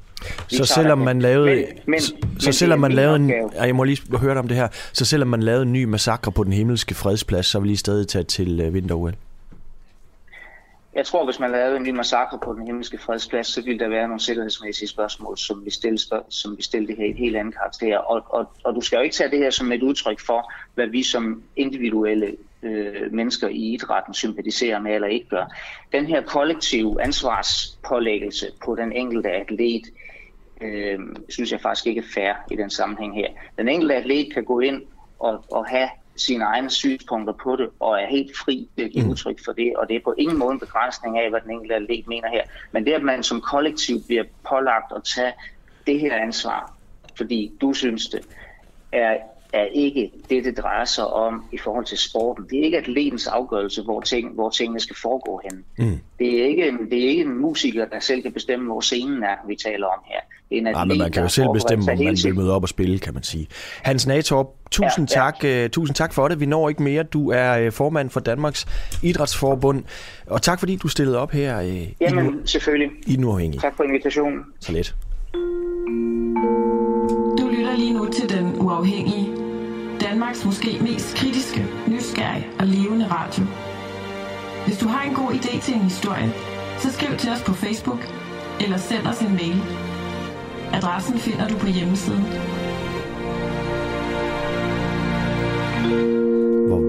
Vi 0.49 0.55
Så 0.55 0.65
selvom 0.65 0.97
man 0.99 1.21
lavede, 1.21 1.55
Men- 1.55 1.65
men- 1.85 2.01
så, 2.01 2.13
men 2.21 2.41
så 2.41 2.51
selvom 2.51 2.79
man 2.79 2.91
lavede 2.91 3.15
en. 3.15 3.31
Ej, 3.31 3.65
jeg 3.65 3.75
må 3.75 3.83
lige 3.83 4.17
høre 4.17 4.31
dig 4.33 4.39
om 4.39 4.47
det 4.47 4.57
her, 4.57 4.67
så 4.93 5.05
selvom 5.05 5.27
man 5.27 5.43
lavede 5.43 5.63
en 5.63 5.73
ny 5.73 5.83
massakre 5.83 6.31
på 6.31 6.43
den 6.43 6.53
himmelske 6.53 6.95
fredsplads, 6.95 7.45
så 7.45 7.59
vil 7.59 7.71
I 7.71 7.75
stadig 7.75 8.07
tage 8.07 8.23
til 8.23 8.59
øh, 8.61 8.73
vinter-OL? 8.73 9.13
Jeg 10.95 11.05
tror, 11.05 11.25
hvis 11.25 11.39
man 11.39 11.51
lavede 11.51 11.77
en 11.77 11.83
ny 11.83 11.89
massakre 11.89 12.39
på 12.43 12.53
den 12.53 12.65
himmelske 12.65 12.97
fredsplads, 12.97 13.47
så 13.47 13.61
ville 13.61 13.79
der 13.79 13.87
være 13.89 14.07
nogle 14.07 14.19
sikkerhedsmæssige 14.21 14.87
spørgsmål, 14.89 15.37
som 15.37 15.65
vi 15.65 15.69
stille, 15.71 15.99
spørg- 15.99 16.25
som 16.29 16.57
vi 16.57 16.63
stille 16.63 16.87
det 16.87 16.95
her 16.97 17.05
i 17.05 17.09
et 17.09 17.17
helt 17.17 17.35
andet 17.37 17.55
karakter. 17.55 17.97
Og, 17.97 18.23
og, 18.29 18.49
og 18.63 18.75
du 18.75 18.81
skal 18.81 18.97
jo 18.97 19.01
ikke 19.03 19.15
tage 19.15 19.31
det 19.31 19.39
her 19.39 19.49
som 19.49 19.71
et 19.71 19.81
udtryk 19.83 20.19
for, 20.25 20.51
hvad 20.75 20.87
vi 20.87 21.03
som 21.03 21.41
individuelle 21.55 22.35
øh, 22.63 23.11
mennesker 23.13 23.47
i 23.47 23.73
idrætten 23.73 24.13
sympatiserer 24.13 24.79
med 24.79 24.95
eller 24.95 25.07
ikke 25.07 25.29
gør. 25.29 25.55
Den 25.91 26.05
her 26.05 26.21
kollektive 26.21 27.01
ansvarspålæggelse 27.03 28.45
på 28.65 28.75
den 28.75 28.91
enkelte 28.91 29.29
atlet, 29.29 29.83
øh, 30.63 30.99
synes 31.29 31.51
jeg 31.51 31.61
faktisk 31.61 31.87
ikke 31.87 31.99
er 31.99 32.05
fair 32.13 32.33
i 32.51 32.55
den 32.55 32.69
sammenhæng 32.69 33.15
her. 33.15 33.27
Den 33.57 33.67
enkelte 33.67 33.95
atlet 33.95 34.33
kan 34.33 34.43
gå 34.43 34.59
ind 34.59 34.81
og, 35.19 35.45
og 35.51 35.65
have 35.67 35.89
sine 36.15 36.43
egne 36.43 36.69
synspunkter 36.69 37.33
på 37.43 37.55
det, 37.55 37.69
og 37.79 38.01
er 38.01 38.07
helt 38.07 38.37
fri 38.37 38.69
til 38.77 38.83
at 38.83 38.91
give 38.91 39.09
udtryk 39.09 39.45
for 39.45 39.51
det, 39.51 39.75
og 39.75 39.87
det 39.89 39.95
er 39.95 39.99
på 40.03 40.15
ingen 40.17 40.37
måde 40.37 40.51
en 40.51 40.59
begrænsning 40.59 41.19
af, 41.19 41.29
hvad 41.29 41.41
den 41.41 41.51
enkelte 41.51 41.75
atlet 41.75 42.07
mener 42.07 42.29
her. 42.29 42.43
Men 42.71 42.85
det, 42.85 42.93
at 42.93 43.03
man 43.03 43.23
som 43.23 43.41
kollektiv 43.41 43.95
bliver 44.07 44.23
pålagt 44.49 44.91
at 44.95 45.03
tage 45.03 45.33
det 45.87 45.99
her 45.99 46.15
ansvar, 46.15 46.73
fordi 47.17 47.51
du 47.61 47.73
synes 47.73 48.07
det, 48.07 48.21
er, 48.91 49.17
er 49.53 49.65
ikke 49.65 50.11
det, 50.29 50.45
det 50.45 50.57
drejer 50.57 50.85
sig 50.85 51.07
om 51.07 51.43
i 51.51 51.57
forhold 51.57 51.85
til 51.85 51.97
sporten. 51.97 52.45
Det 52.49 52.59
er 52.59 52.63
ikke 52.63 52.77
atletens 52.77 53.27
afgørelse, 53.27 53.83
hvor, 53.83 54.01
ting, 54.01 54.33
hvor 54.33 54.49
tingene 54.49 54.79
skal 54.79 54.95
foregå 55.01 55.41
hen. 55.43 55.63
Mm. 55.77 55.99
Det, 56.19 56.41
er 56.41 56.45
ikke 56.45 56.67
en, 56.67 56.77
det 56.91 57.05
er 57.05 57.09
ikke 57.09 57.21
en 57.21 57.41
musiker, 57.41 57.85
der 57.85 57.99
selv 57.99 58.21
kan 58.21 58.31
bestemme, 58.31 58.65
hvor 58.65 58.81
scenen 58.81 59.23
er, 59.23 59.35
vi 59.47 59.55
taler 59.55 59.87
om 59.87 59.99
her. 60.05 60.19
Det 60.49 60.55
er 60.55 60.57
en 60.57 60.63
Nej, 60.63 60.71
atlet, 60.71 60.87
men 60.87 60.97
man 60.97 61.11
kan 61.11 61.23
jo 61.23 61.29
selv 61.29 61.47
bestemme, 61.53 61.91
om 61.91 61.97
man 61.97 62.17
vil 62.23 62.35
møde 62.35 62.55
op 62.55 62.63
og 62.63 62.69
spille, 62.69 62.99
kan 62.99 63.13
man 63.13 63.23
sige. 63.23 63.47
Hans 63.81 64.07
Natorp, 64.07 64.47
tusind, 64.71 65.09
Ja, 65.15 65.25
ja, 65.25 65.31
tak, 65.31 65.65
uh, 65.65 65.69
tusind 65.69 65.95
tak 65.95 66.13
for 66.13 66.27
det. 66.27 66.39
Vi 66.39 66.45
når 66.45 66.69
ikke 66.69 66.83
mere. 66.83 67.03
Du 67.03 67.31
er 67.31 67.67
uh, 67.67 67.73
formand 67.73 68.09
for 68.09 68.19
Danmarks 68.19 68.65
Idrætsforbund. 69.03 69.83
Og 70.27 70.41
tak 70.41 70.59
fordi 70.59 70.75
du 70.75 70.87
stillede 70.87 71.19
op 71.19 71.31
her 71.31 71.59
uh, 71.59 71.67
i, 71.67 71.79
nu, 71.79 71.91
Jamen, 72.01 72.47
selvfølgelig. 72.47 72.91
i 73.07 73.15
Den 73.15 73.23
Uafhængige. 73.23 73.61
Tak 73.61 73.75
for 73.77 73.83
invitationen. 73.83 74.39
Så 74.59 74.71
lidt. 74.71 74.95
Du 77.39 77.47
lytter 77.47 77.77
lige 77.77 77.93
nu 77.93 78.09
til 78.11 78.29
Den 78.29 78.61
Uafhængige. 78.61 79.32
Danmarks 80.13 80.45
måske 80.45 80.79
mest 80.81 81.15
kritiske, 81.15 81.65
nysgerrige 81.87 82.47
og 82.59 82.67
levende 82.67 83.07
radio. 83.07 83.43
Hvis 84.65 84.77
du 84.77 84.87
har 84.87 85.09
en 85.09 85.15
god 85.15 85.31
idé 85.31 85.61
til 85.61 85.73
en 85.73 85.81
historie, 85.81 86.33
så 86.79 86.91
skriv 86.91 87.17
til 87.17 87.31
os 87.31 87.43
på 87.43 87.53
Facebook 87.53 87.99
eller 88.61 88.77
send 88.77 89.07
os 89.07 89.21
en 89.21 89.35
mail. 89.35 89.61
Adressen 90.73 91.17
finder 91.17 91.47
du 91.47 91.57
på 91.57 91.67
hjemmesiden. 91.67 92.23
Hvor, 96.67 96.81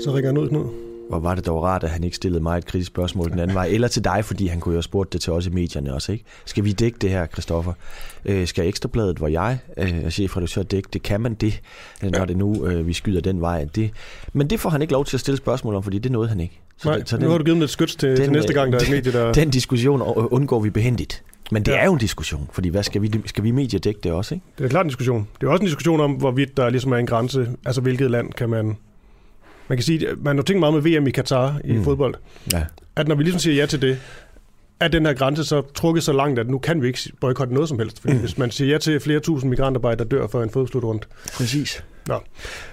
Så 0.00 0.10
ringer 0.14 0.28
han 0.28 0.38
ud 0.38 0.50
nu 0.50 0.70
hvor 1.08 1.18
var 1.18 1.34
det 1.34 1.46
dog 1.46 1.62
rart, 1.62 1.84
at 1.84 1.90
han 1.90 2.04
ikke 2.04 2.16
stillede 2.16 2.42
mig 2.42 2.58
et 2.58 2.66
kritisk 2.66 2.86
spørgsmål 2.86 3.30
den 3.30 3.38
anden 3.38 3.54
vej. 3.54 3.66
Eller 3.66 3.88
til 3.88 4.04
dig, 4.04 4.24
fordi 4.24 4.46
han 4.46 4.60
kunne 4.60 4.72
jo 4.72 4.76
have 4.76 4.82
spurgt 4.82 5.12
det 5.12 5.20
til 5.20 5.32
os 5.32 5.46
i 5.46 5.50
medierne 5.50 5.94
også. 5.94 6.12
Ikke? 6.12 6.24
Skal 6.44 6.64
vi 6.64 6.72
dække 6.72 6.98
det 7.00 7.10
her, 7.10 7.26
Christoffer? 7.26 7.72
Øh, 8.24 8.46
skal 8.46 8.68
Ekstrabladet, 8.68 9.16
hvor 9.18 9.28
jeg 9.28 9.58
øh, 9.76 10.04
er 10.04 10.10
chefredaktør, 10.10 10.62
dække 10.62 10.88
det? 10.92 11.02
Kan 11.02 11.20
man 11.20 11.34
det, 11.34 11.60
øh, 12.04 12.10
når 12.10 12.24
det 12.24 12.36
nu 12.36 12.66
øh, 12.66 12.86
vi 12.86 12.92
skyder 12.92 13.20
den 13.20 13.40
vej? 13.40 13.64
Det, 13.74 13.90
men 14.32 14.50
det 14.50 14.60
får 14.60 14.70
han 14.70 14.82
ikke 14.82 14.92
lov 14.92 15.04
til 15.04 15.16
at 15.16 15.20
stille 15.20 15.36
spørgsmål 15.38 15.74
om, 15.74 15.82
fordi 15.82 15.98
det 15.98 16.12
nåede 16.12 16.28
han 16.28 16.40
ikke. 16.40 16.60
Nej, 16.84 17.02
den- 17.10 17.20
nu 17.20 17.28
har 17.30 17.38
du 17.38 17.44
givet 17.44 17.54
dem 17.56 17.62
et 17.62 17.70
skyts 17.70 17.96
til, 17.96 18.16
til 18.16 18.32
næste 18.32 18.52
gang, 18.52 18.72
der 18.72 18.78
er 18.78 18.82
et 18.82 18.90
medie, 18.90 19.12
der... 19.12 19.32
Den 19.42 19.50
diskussion 19.50 20.02
undgår 20.16 20.60
vi 20.60 20.70
behendigt. 20.70 21.22
Men 21.50 21.62
det 21.62 21.72
Ja. 21.72 21.78
er 21.78 21.84
jo 21.84 21.92
en 21.92 21.98
diskussion, 21.98 22.48
fordi 22.52 22.68
hvad 22.68 22.82
skal 22.82 23.02
vi, 23.02 23.20
skal 23.26 23.44
vi 23.44 23.50
medier 23.50 23.80
dække 23.80 24.00
det 24.02 24.12
også, 24.12 24.34
ikke? 24.34 24.46
Det 24.58 24.64
er 24.64 24.68
klart 24.68 24.84
en 24.86 24.88
diskussion. 24.88 25.28
Det 25.40 25.46
er 25.46 25.50
også 25.50 25.60
en 25.62 25.66
diskussion 25.66 26.00
om, 26.00 26.12
hvorvidt 26.12 26.56
der 26.56 26.70
ligesom 26.70 26.92
er 26.92 26.96
en 26.96 27.06
grænse. 27.06 27.48
Altså, 27.66 27.80
hvilket 27.80 28.10
land 28.10 28.32
kan 28.32 28.48
man... 28.48 28.76
Man 29.68 29.78
kan 29.78 29.82
sige, 29.82 30.06
man 30.16 30.36
har 30.36 30.42
tænkt 30.42 30.60
meget 30.60 30.74
med 30.74 30.82
VM 30.82 31.06
i 31.06 31.10
Katar 31.10 31.60
i 31.64 31.72
mm. 31.72 31.84
fodbold. 31.84 32.14
Ja. 32.52 32.64
At 32.96 33.08
når 33.08 33.14
vi 33.14 33.22
ligesom 33.22 33.40
siger 33.40 33.56
ja 33.56 33.66
til 33.66 33.82
det, 33.82 33.98
er 34.80 34.88
den 34.88 35.06
her 35.06 35.12
grænse 35.12 35.44
så 35.44 35.62
trukket 35.74 36.02
så 36.04 36.12
langt, 36.12 36.38
at 36.38 36.48
nu 36.50 36.58
kan 36.58 36.82
vi 36.82 36.86
ikke 36.86 37.00
boykotte 37.20 37.54
noget 37.54 37.68
som 37.68 37.78
helst. 37.78 38.00
Fordi 38.00 38.14
mm. 38.14 38.20
hvis 38.20 38.38
man 38.38 38.50
siger 38.50 38.72
ja 38.72 38.78
til 38.78 39.00
flere 39.00 39.20
tusind 39.20 39.50
migrantarbejdere, 39.50 40.04
der 40.04 40.16
dør 40.16 40.26
for 40.26 40.42
en 40.42 40.50
fodboldslutrunde. 40.50 41.02
Præcis. 41.36 41.84
Nå. 42.08 42.20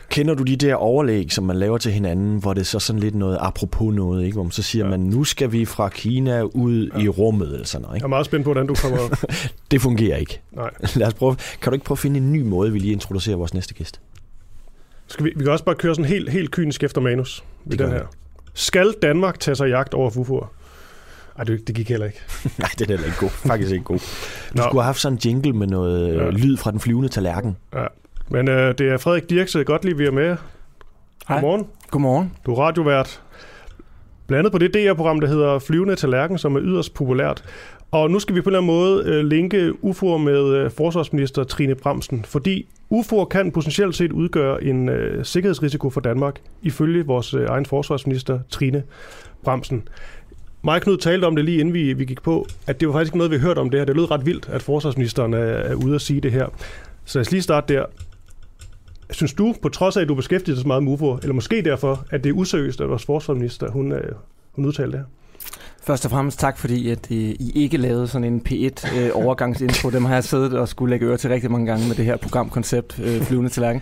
Kender 0.10 0.34
du 0.34 0.44
de 0.44 0.56
der 0.56 0.76
overlæg, 0.76 1.32
som 1.32 1.44
man 1.44 1.56
laver 1.56 1.78
til 1.78 1.92
hinanden, 1.92 2.38
hvor 2.38 2.54
det 2.54 2.62
er 2.62 2.66
så 2.66 2.80
sådan 2.80 3.00
lidt 3.00 3.16
noget 3.16 3.38
apropos 3.42 3.96
noget, 3.96 4.24
ikke? 4.24 4.34
hvor 4.34 4.44
man 4.44 4.52
så 4.52 4.62
siger 4.62 4.86
ja. 4.86 4.92
man, 4.92 5.00
nu 5.00 5.24
skal 5.24 5.52
vi 5.52 5.66
fra 5.66 5.90
Kina 5.90 6.42
ud 6.42 6.90
ja. 6.96 7.04
i 7.04 7.08
rummet, 7.08 7.54
eller 7.54 7.66
sådan 7.66 7.82
noget. 7.82 7.94
Jeg 7.94 7.98
Ikke? 7.98 8.06
er 8.06 8.10
meget 8.10 8.26
spændt 8.26 8.44
på, 8.44 8.54
hvordan 8.54 8.68
du 8.68 8.76
kommer... 8.76 9.28
Det 9.72 9.82
fungerer 9.82 10.18
ikke. 10.18 10.42
Nej. 10.52 10.70
Lad 10.96 11.08
os 11.08 11.14
prøve. 11.14 11.36
Kan 11.62 11.72
du 11.72 11.74
ikke 11.74 11.86
prøve 11.86 11.96
at 11.96 12.00
finde 12.00 12.18
en 12.18 12.34
ny 12.34 12.42
måde, 12.42 12.72
vi 12.72 12.80
lige 12.80 12.94
introducerer 12.94 13.38
vores 13.38 13.54
næste 13.54 13.74
gæst? 13.74 14.00
Skal 15.08 15.26
vi, 15.26 15.34
vi 15.36 15.44
kan 15.44 15.52
også 15.52 15.66
bare 15.66 15.76
køre 15.76 15.96
sådan 15.96 16.10
helt, 16.12 16.30
helt 16.30 16.52
kynisk 16.52 16.84
efter 16.84 17.02
manus 17.02 17.44
Det 17.72 17.80
den 17.80 17.90
her. 17.92 18.04
Skal 18.54 18.94
Danmark 19.02 19.40
tage 19.40 19.56
sig 19.56 19.68
jagt 19.70 19.94
over 19.94 20.10
FUFO'er? 20.10 20.48
Ej, 21.38 21.44
det, 21.44 21.68
det 21.68 21.76
gik 21.76 21.90
heller 21.90 22.06
ikke. 22.06 22.22
Nej, 22.58 22.70
det 22.80 22.82
er 22.82 22.88
heller 22.88 23.06
ikke 23.06 23.18
god. 23.20 23.30
Faktisk 23.30 23.72
ikke 23.72 23.84
god. 23.84 23.98
Du 24.00 24.04
Nå. 24.58 24.64
skulle 24.64 24.82
have 24.82 24.86
haft 24.86 25.00
sådan 25.00 25.14
en 25.14 25.20
jingle 25.26 25.54
med 25.54 25.68
noget 25.68 26.16
Ja. 26.16 26.24
ja. 26.24 26.30
lyd 26.30 26.58
fra 26.58 26.72
den 26.72 26.80
flyvende 26.80 27.10
tallerken. 27.10 27.58
Ja. 27.74 27.86
Men 28.30 28.48
øh, 28.48 28.78
det 28.78 28.90
er 28.90 28.98
Frederik 28.98 29.30
Dirkse 29.30 29.64
Gottlieb, 29.64 29.98
vi 29.98 30.06
er 30.06 30.12
med. 30.12 30.38
Hej. 31.28 31.40
Godmorgen. 31.40 31.68
Godmorgen. 31.92 32.34
Du 32.46 32.54
er 32.54 32.60
radiovært. 32.60 33.22
Blandt 34.28 34.40
andet 34.40 34.52
på 34.52 34.58
det 34.58 34.74
DR-program, 34.74 35.20
der 35.20 35.28
hedder 35.28 35.60
Flyvende 35.60 35.96
Tallerken, 35.96 36.38
som 36.38 36.56
er 36.56 36.62
yderst 36.64 36.94
populært. 36.94 37.44
Og 37.96 38.12
nu 38.12 38.20
skal 38.20 38.36
vi 38.36 38.42
på 38.42 38.50
en 38.50 38.56
eller 38.56 38.60
anden 38.60 38.76
måde 38.76 39.04
øh, 39.06 39.26
linke 39.26 39.74
UFO'er 39.84 40.18
med 40.18 40.54
øh, 40.56 40.72
forsvarsminister 40.72 41.44
Trine 41.44 41.76
Bramsen, 41.76 42.26
fordi 42.26 42.68
UFO'er 42.94 43.26
kan 43.26 43.52
potentielt 43.52 43.96
set 43.96 44.12
udgøre 44.12 44.64
en 44.64 44.90
øh, 44.90 45.26
sikkerhedsrisiko 45.26 45.90
for 45.90 46.02
Danmark, 46.02 46.42
ifølge 46.62 47.06
vores 47.06 47.34
øh, 47.34 47.46
egen 47.50 47.66
forsvarsminister 47.66 48.40
Trine 48.50 48.84
Bramsen. 49.44 49.88
Mig 50.62 50.82
Knud 50.82 50.98
talte 50.98 51.26
om 51.26 51.36
det 51.36 51.46
lige 51.46 51.60
inden 51.60 51.74
vi, 51.74 51.94
vi 51.94 52.06
gik 52.06 52.22
på, 52.22 52.48
at 52.68 52.80
det 52.80 52.88
var 52.88 52.94
faktisk 52.94 53.16
noget, 53.16 53.32
vi 53.32 53.38
hørte 53.38 53.60
om 53.60 53.70
det 53.70 53.80
her. 53.80 53.86
Det 53.86 53.96
lød 53.96 54.12
ret 54.12 54.26
vildt, 54.26 54.50
at 54.50 54.62
forsvarsministeren 54.62 55.34
er, 55.34 55.38
er 55.38 55.76
ude 55.76 55.96
at 55.96 56.02
sige 56.02 56.22
det 56.22 56.32
her. 56.32 56.48
Så 57.06 57.18
lad 57.20 57.26
os 57.26 57.32
lige 57.32 57.42
starte 57.42 57.74
der. 57.74 57.86
Synes 59.12 59.34
du, 59.34 59.56
på 59.62 59.70
trods 59.70 59.98
af, 59.98 60.02
at 60.02 60.08
du 60.08 60.16
beskæftiger 60.16 60.56
dig 60.56 60.62
så 60.62 60.68
meget 60.68 60.84
med 60.84 60.94
UFO'er, 60.94 61.20
eller 61.22 61.34
måske 61.34 61.62
derfor, 61.62 62.06
at 62.10 62.24
det 62.24 62.30
er 62.30 62.34
useriøst, 62.34 62.82
at 62.82 62.90
vores 62.90 63.06
forsvarsminister, 63.06 63.72
hun, 63.72 63.92
øh, 63.92 64.12
hun 64.52 64.66
udtalte 64.66 64.92
det 64.92 65.00
her? 65.00 65.06
Først 65.86 66.06
og 66.06 66.12
fremmest 66.12 66.40
tak, 66.40 66.58
fordi 66.58 66.90
at, 66.90 67.12
øh, 67.12 67.18
I 67.18 67.52
ikke 67.56 67.78
lavede 67.78 68.08
sådan 68.08 68.34
en 68.34 68.42
P1 68.50 68.98
øh. 68.98 69.94
Dem 69.94 70.06
har 70.06 70.14
jeg 70.14 70.24
siddet 70.24 70.54
og 70.54 70.68
skulle 70.68 70.90
lægge 70.90 71.06
øre 71.06 71.18
til 71.18 71.30
rigtig 71.30 71.52
mange 71.52 71.66
gange 71.66 71.88
med 71.88 71.96
det 71.96 72.06
her 72.06 72.18
programkoncept, 72.18 73.00
øh, 73.04 73.22
Flyvende 73.22 73.50
Tallerken. 73.50 73.82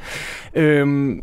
Øhm, 0.55 1.21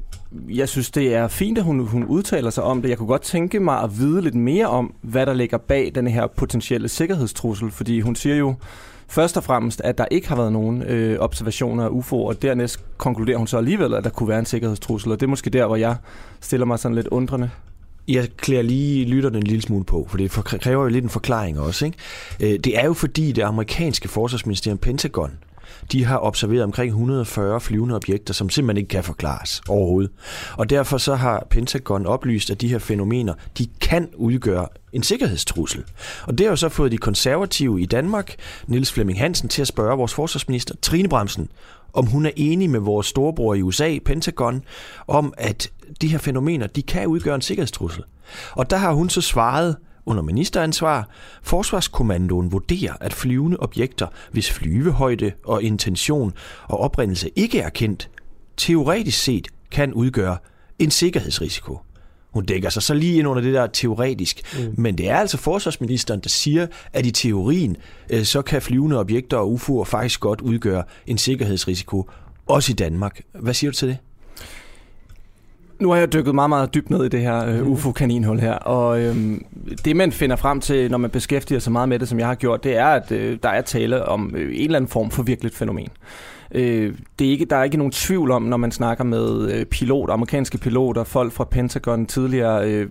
jeg 0.49 0.69
synes, 0.69 0.91
det 0.91 1.15
er 1.15 1.29
fint, 1.29 1.59
at 1.59 1.65
hun, 1.65 1.87
hun 1.87 2.05
udtaler 2.05 2.51
sig 2.51 2.65
om 2.65 2.83
det. 2.83 2.89
Jeg 2.89 2.99
kunne 2.99 3.07
godt 3.07 3.23
tænke 3.23 3.61
mig 3.61 3.83
at 3.83 3.99
vide 3.99 4.23
lidt 4.23 4.35
mere 4.35 4.67
om, 4.67 4.95
hvad 5.03 5.27
der 5.27 5.35
ligger 5.35 5.59
bag 5.59 5.93
den 5.95 6.07
her 6.07 6.27
potentielle 6.27 6.89
sikkerhedstrussel, 6.89 7.71
fordi 7.71 8.01
hun 8.01 8.17
siger 8.17 8.37
jo 8.37 8.55
først 9.09 9.37
og 9.37 9.45
fremmest, 9.45 9.81
at 9.85 9.99
der 9.99 10.05
ikke 10.11 10.29
har 10.29 10.37
været 10.37 10.53
nogen 10.53 10.83
øh, 10.83 11.19
observationer 11.19 11.85
af 11.85 11.89
UFO, 11.89 12.25
og 12.25 12.43
dernæst 12.43 12.81
konkluderer 12.99 13.39
hun 13.39 13.47
så 13.47 13.59
alligevel, 13.59 13.95
at 13.95 14.05
der 14.05 14.11
kunne 14.11 14.29
være 14.29 14.39
en 14.39 14.47
sikkerhedstrussel, 14.47 15.13
og 15.13 15.21
det 15.21 15.27
er 15.27 15.31
måske 15.31 15.51
der, 15.51 15.67
hvor 15.67 15.77
jeg 15.77 15.97
stiller 16.41 16.67
mig 16.67 16.79
sådan 16.79 16.95
lidt 16.95 17.07
undrende. 17.07 17.51
Jeg 18.11 18.29
klæder 18.37 18.63
lige 18.63 19.05
lytterne 19.05 19.39
en 19.39 19.45
lille 19.45 19.63
smule 19.63 19.85
på, 19.85 20.07
for 20.11 20.17
det 20.17 20.31
kræver 20.31 20.83
jo 20.83 20.89
lidt 20.89 21.05
en 21.05 21.11
forklaring 21.11 21.61
også. 21.61 21.85
Ikke? 21.85 21.99
Øh, 22.41 22.59
det 22.59 22.79
er 22.79 22.85
jo 22.85 22.93
fordi 22.93 23.33
det 23.33 23.43
amerikanske 23.43 24.09
forsvarsministerium 24.09 24.79
Pentagon 24.79 25.31
de 25.93 26.05
har 26.05 26.19
observeret 26.19 26.65
omkring 26.65 26.89
140 26.89 27.61
flyvende 27.61 27.95
objekter, 27.95 28.35
som 28.35 28.51
simpelthen 28.51 28.77
ikke 28.77 28.89
kan 28.89 29.05
forklares 29.05 29.63
overhovedet. 29.69 30.11
Og 30.57 30.71
derfor 30.71 30.99
så 30.99 31.15
har 31.15 31.47
Pentagon 31.51 32.07
oplyst, 32.07 32.51
at 32.51 32.61
de 32.61 32.69
her 32.69 32.79
fænomener, 32.79 33.35
de 33.59 33.67
kan 33.81 34.09
udgøre 34.17 34.69
en 34.93 35.03
sikkerhedstrussel. 35.03 35.85
Og 36.27 36.39
det 36.39 36.47
har 36.47 36.53
jo 36.53 36.57
så 36.57 36.69
fået 36.69 36.93
de 36.93 36.99
konservative 36.99 37.81
i 37.81 37.87
Danmark, 37.87 38.35
Niels 38.67 38.93
Flemming 38.93 39.19
Hansen, 39.19 39.49
til 39.49 39.63
at 39.63 39.69
spørge 39.69 39.97
vores 39.97 40.15
forsvarsminister, 40.15 40.75
Trine 40.83 41.09
Bremsen, 41.09 41.49
om 41.93 42.07
hun 42.07 42.27
er 42.27 42.31
enig 42.37 42.71
med 42.71 42.81
vores 42.81 43.07
storebror 43.07 43.55
i 43.55 43.63
USA, 43.63 43.99
Pentagon, 44.05 44.63
om 45.09 45.35
at 45.39 45.71
de 46.01 46.09
her 46.09 46.19
fænomener, 46.19 46.67
de 46.67 46.83
kan 46.83 47.07
udgøre 47.07 47.35
en 47.35 47.43
sikkerhedstrussel. 47.43 48.05
Og 48.53 48.71
der 48.71 48.77
har 48.77 48.93
hun 48.93 49.09
så 49.09 49.21
svaret, 49.21 49.77
under 50.11 50.23
ministeransvar, 50.23 51.09
Forsvarskommandoen 51.43 52.53
vurderer, 52.53 52.95
at 53.01 53.13
flyvende 53.13 53.57
objekter, 53.61 54.07
hvis 54.33 54.51
flyvehøjde 54.51 55.33
og 55.45 55.63
intention 55.63 56.33
og 56.69 56.81
oprindelse 56.81 57.31
ikke 57.37 57.61
er 57.61 57.69
kendt, 57.69 58.11
teoretisk 58.57 59.23
set 59.23 59.49
kan 59.71 59.93
udgøre 59.93 60.37
en 60.79 60.91
sikkerhedsrisiko. 60.91 61.79
Hun 62.31 62.45
dækker 62.45 62.71
sig 62.71 62.83
så 62.83 62.95
lige 62.95 63.19
ind 63.19 63.29
under 63.29 63.43
det 63.43 63.55
der 63.55 63.67
teoretisk. 63.67 64.59
Mm. 64.59 64.75
Men 64.79 64.99
det 64.99 65.09
er 65.09 65.17
altså 65.17 65.37
forsvarsministeren, 65.37 66.21
der 66.21 66.29
siger, 66.29 66.67
at 66.93 67.07
i 67.07 67.11
teorien, 67.11 67.77
øh, 68.11 68.25
så 68.25 68.43
kan 68.43 68.63
flyvende 68.63 68.99
objekter 68.99 69.37
og 69.37 69.55
UFO'er 69.55 69.85
faktisk 69.85 70.21
godt 70.21 70.41
udgøre 70.41 70.83
en 71.07 71.19
sikkerhedsrisiko, 71.19 72.11
også 72.47 72.73
i 72.73 72.75
Danmark. 72.75 73.21
Hvad 73.35 73.55
siger 73.55 73.71
du 73.71 73.77
til 73.77 73.89
det? 73.89 73.99
Nu 75.81 75.91
har 75.91 75.97
jeg 75.97 76.13
dykket 76.13 76.35
meget, 76.35 76.49
meget 76.51 76.75
dybt 76.75 76.91
ned 76.91 77.05
i 77.05 77.09
det 77.09 77.21
her 77.21 77.61
uh, 77.61 77.69
UFO-kaninhul 77.69 78.41
her, 78.41 78.53
og 78.53 79.01
øhm, 79.01 79.45
det 79.85 79.97
man 79.97 80.13
finder 80.13 80.37
frem 80.37 80.61
til, 80.61 80.91
når 80.91 80.99
man 80.99 81.11
beskæftiger 81.11 81.59
sig 81.59 81.73
meget 81.73 81.89
med 81.89 81.99
det, 81.99 82.09
som 82.09 82.19
jeg 82.19 82.27
har 82.27 82.35
gjort, 82.35 82.65
det 82.65 82.77
er, 82.77 82.87
at 82.87 83.13
øh, 83.13 83.39
der 83.43 83.49
er 83.49 83.61
tale 83.61 84.05
om 84.05 84.35
øh, 84.37 84.57
en 84.57 84.65
eller 84.65 84.77
anden 84.77 84.89
form 84.89 85.11
for 85.11 85.23
virkeligt 85.23 85.57
fænomen. 85.57 85.89
Øh, 86.55 86.95
det 87.19 87.27
er 87.27 87.31
ikke, 87.31 87.45
der 87.45 87.57
er 87.57 87.65
ikke 87.65 87.77
nogen 87.77 87.93
tvivl 87.93 88.31
om, 88.31 88.43
når 88.43 88.57
man 88.57 88.73
snakker 88.73 89.05
med 89.05 89.53
øh, 89.53 89.67
piloter, 89.67 90.15
amerikanske 90.15 90.59
piloter, 90.59 91.05
folk 91.05 91.33
fra 91.33 91.45
Pentagon, 91.45 92.07
tidligere 92.07 92.71
øh, 92.71 92.89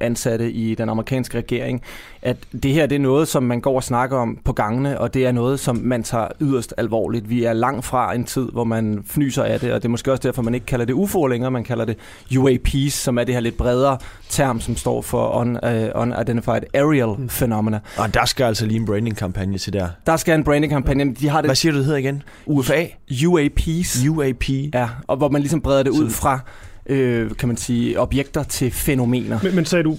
ansatte 0.00 0.52
i 0.52 0.74
den 0.74 0.88
amerikanske 0.88 1.38
regering, 1.38 1.82
at 2.24 2.36
det 2.62 2.72
her 2.72 2.86
det 2.86 2.96
er 2.96 3.00
noget, 3.00 3.28
som 3.28 3.42
man 3.42 3.60
går 3.60 3.76
og 3.76 3.82
snakker 3.82 4.16
om 4.16 4.38
på 4.44 4.52
gangene, 4.52 5.00
og 5.00 5.14
det 5.14 5.26
er 5.26 5.32
noget, 5.32 5.60
som 5.60 5.76
man 5.76 6.02
tager 6.02 6.28
yderst 6.40 6.74
alvorligt. 6.76 7.30
Vi 7.30 7.44
er 7.44 7.52
langt 7.52 7.84
fra 7.84 8.14
en 8.14 8.24
tid, 8.24 8.48
hvor 8.52 8.64
man 8.64 9.04
fnyser 9.06 9.42
af 9.42 9.60
det, 9.60 9.72
og 9.72 9.82
det 9.82 9.88
er 9.88 9.90
måske 9.90 10.12
også 10.12 10.22
derfor, 10.22 10.42
man 10.42 10.54
ikke 10.54 10.66
kalder 10.66 10.84
det 10.84 10.92
UFO 10.92 11.26
længere, 11.26 11.50
man 11.50 11.64
kalder 11.64 11.84
det 11.84 11.96
UAPs, 12.38 12.92
som 12.92 13.18
er 13.18 13.24
det 13.24 13.34
her 13.34 13.40
lidt 13.40 13.56
bredere 13.56 13.98
term, 14.28 14.60
som 14.60 14.76
står 14.76 15.02
for 15.02 15.40
un, 15.40 15.58
uh, 15.62 16.02
Unidentified 16.02 16.62
Aerial 16.74 17.28
Phenomena. 17.28 17.80
Og 17.96 18.14
der 18.14 18.24
skal 18.24 18.44
altså 18.44 18.66
lige 18.66 18.80
en 18.80 18.86
branding-kampagne 18.86 19.58
til 19.58 19.72
der. 19.72 19.88
Der 20.06 20.16
skal 20.16 20.34
en 20.34 20.44
branding-kampagne. 20.44 21.14
De 21.14 21.28
har 21.28 21.40
det, 21.40 21.48
Hvad 21.48 21.56
siger 21.56 21.72
du, 21.72 21.78
det 21.78 21.84
hedder 21.84 21.98
igen? 21.98 22.22
UFA? 22.46 22.86
UAPs. 23.26 24.06
UAP. 24.08 24.48
Ja, 24.74 24.88
og 25.06 25.16
hvor 25.16 25.28
man 25.28 25.40
ligesom 25.40 25.60
breder 25.60 25.82
det 25.82 25.90
ud 25.90 26.10
fra, 26.10 26.40
øh, 26.86 27.30
kan 27.30 27.48
man 27.48 27.56
sige, 27.56 28.00
objekter 28.00 28.42
til 28.42 28.70
fænomener. 28.70 29.38
Men, 29.42 29.54
men 29.54 29.64
sagde 29.64 29.84
du 29.84 29.96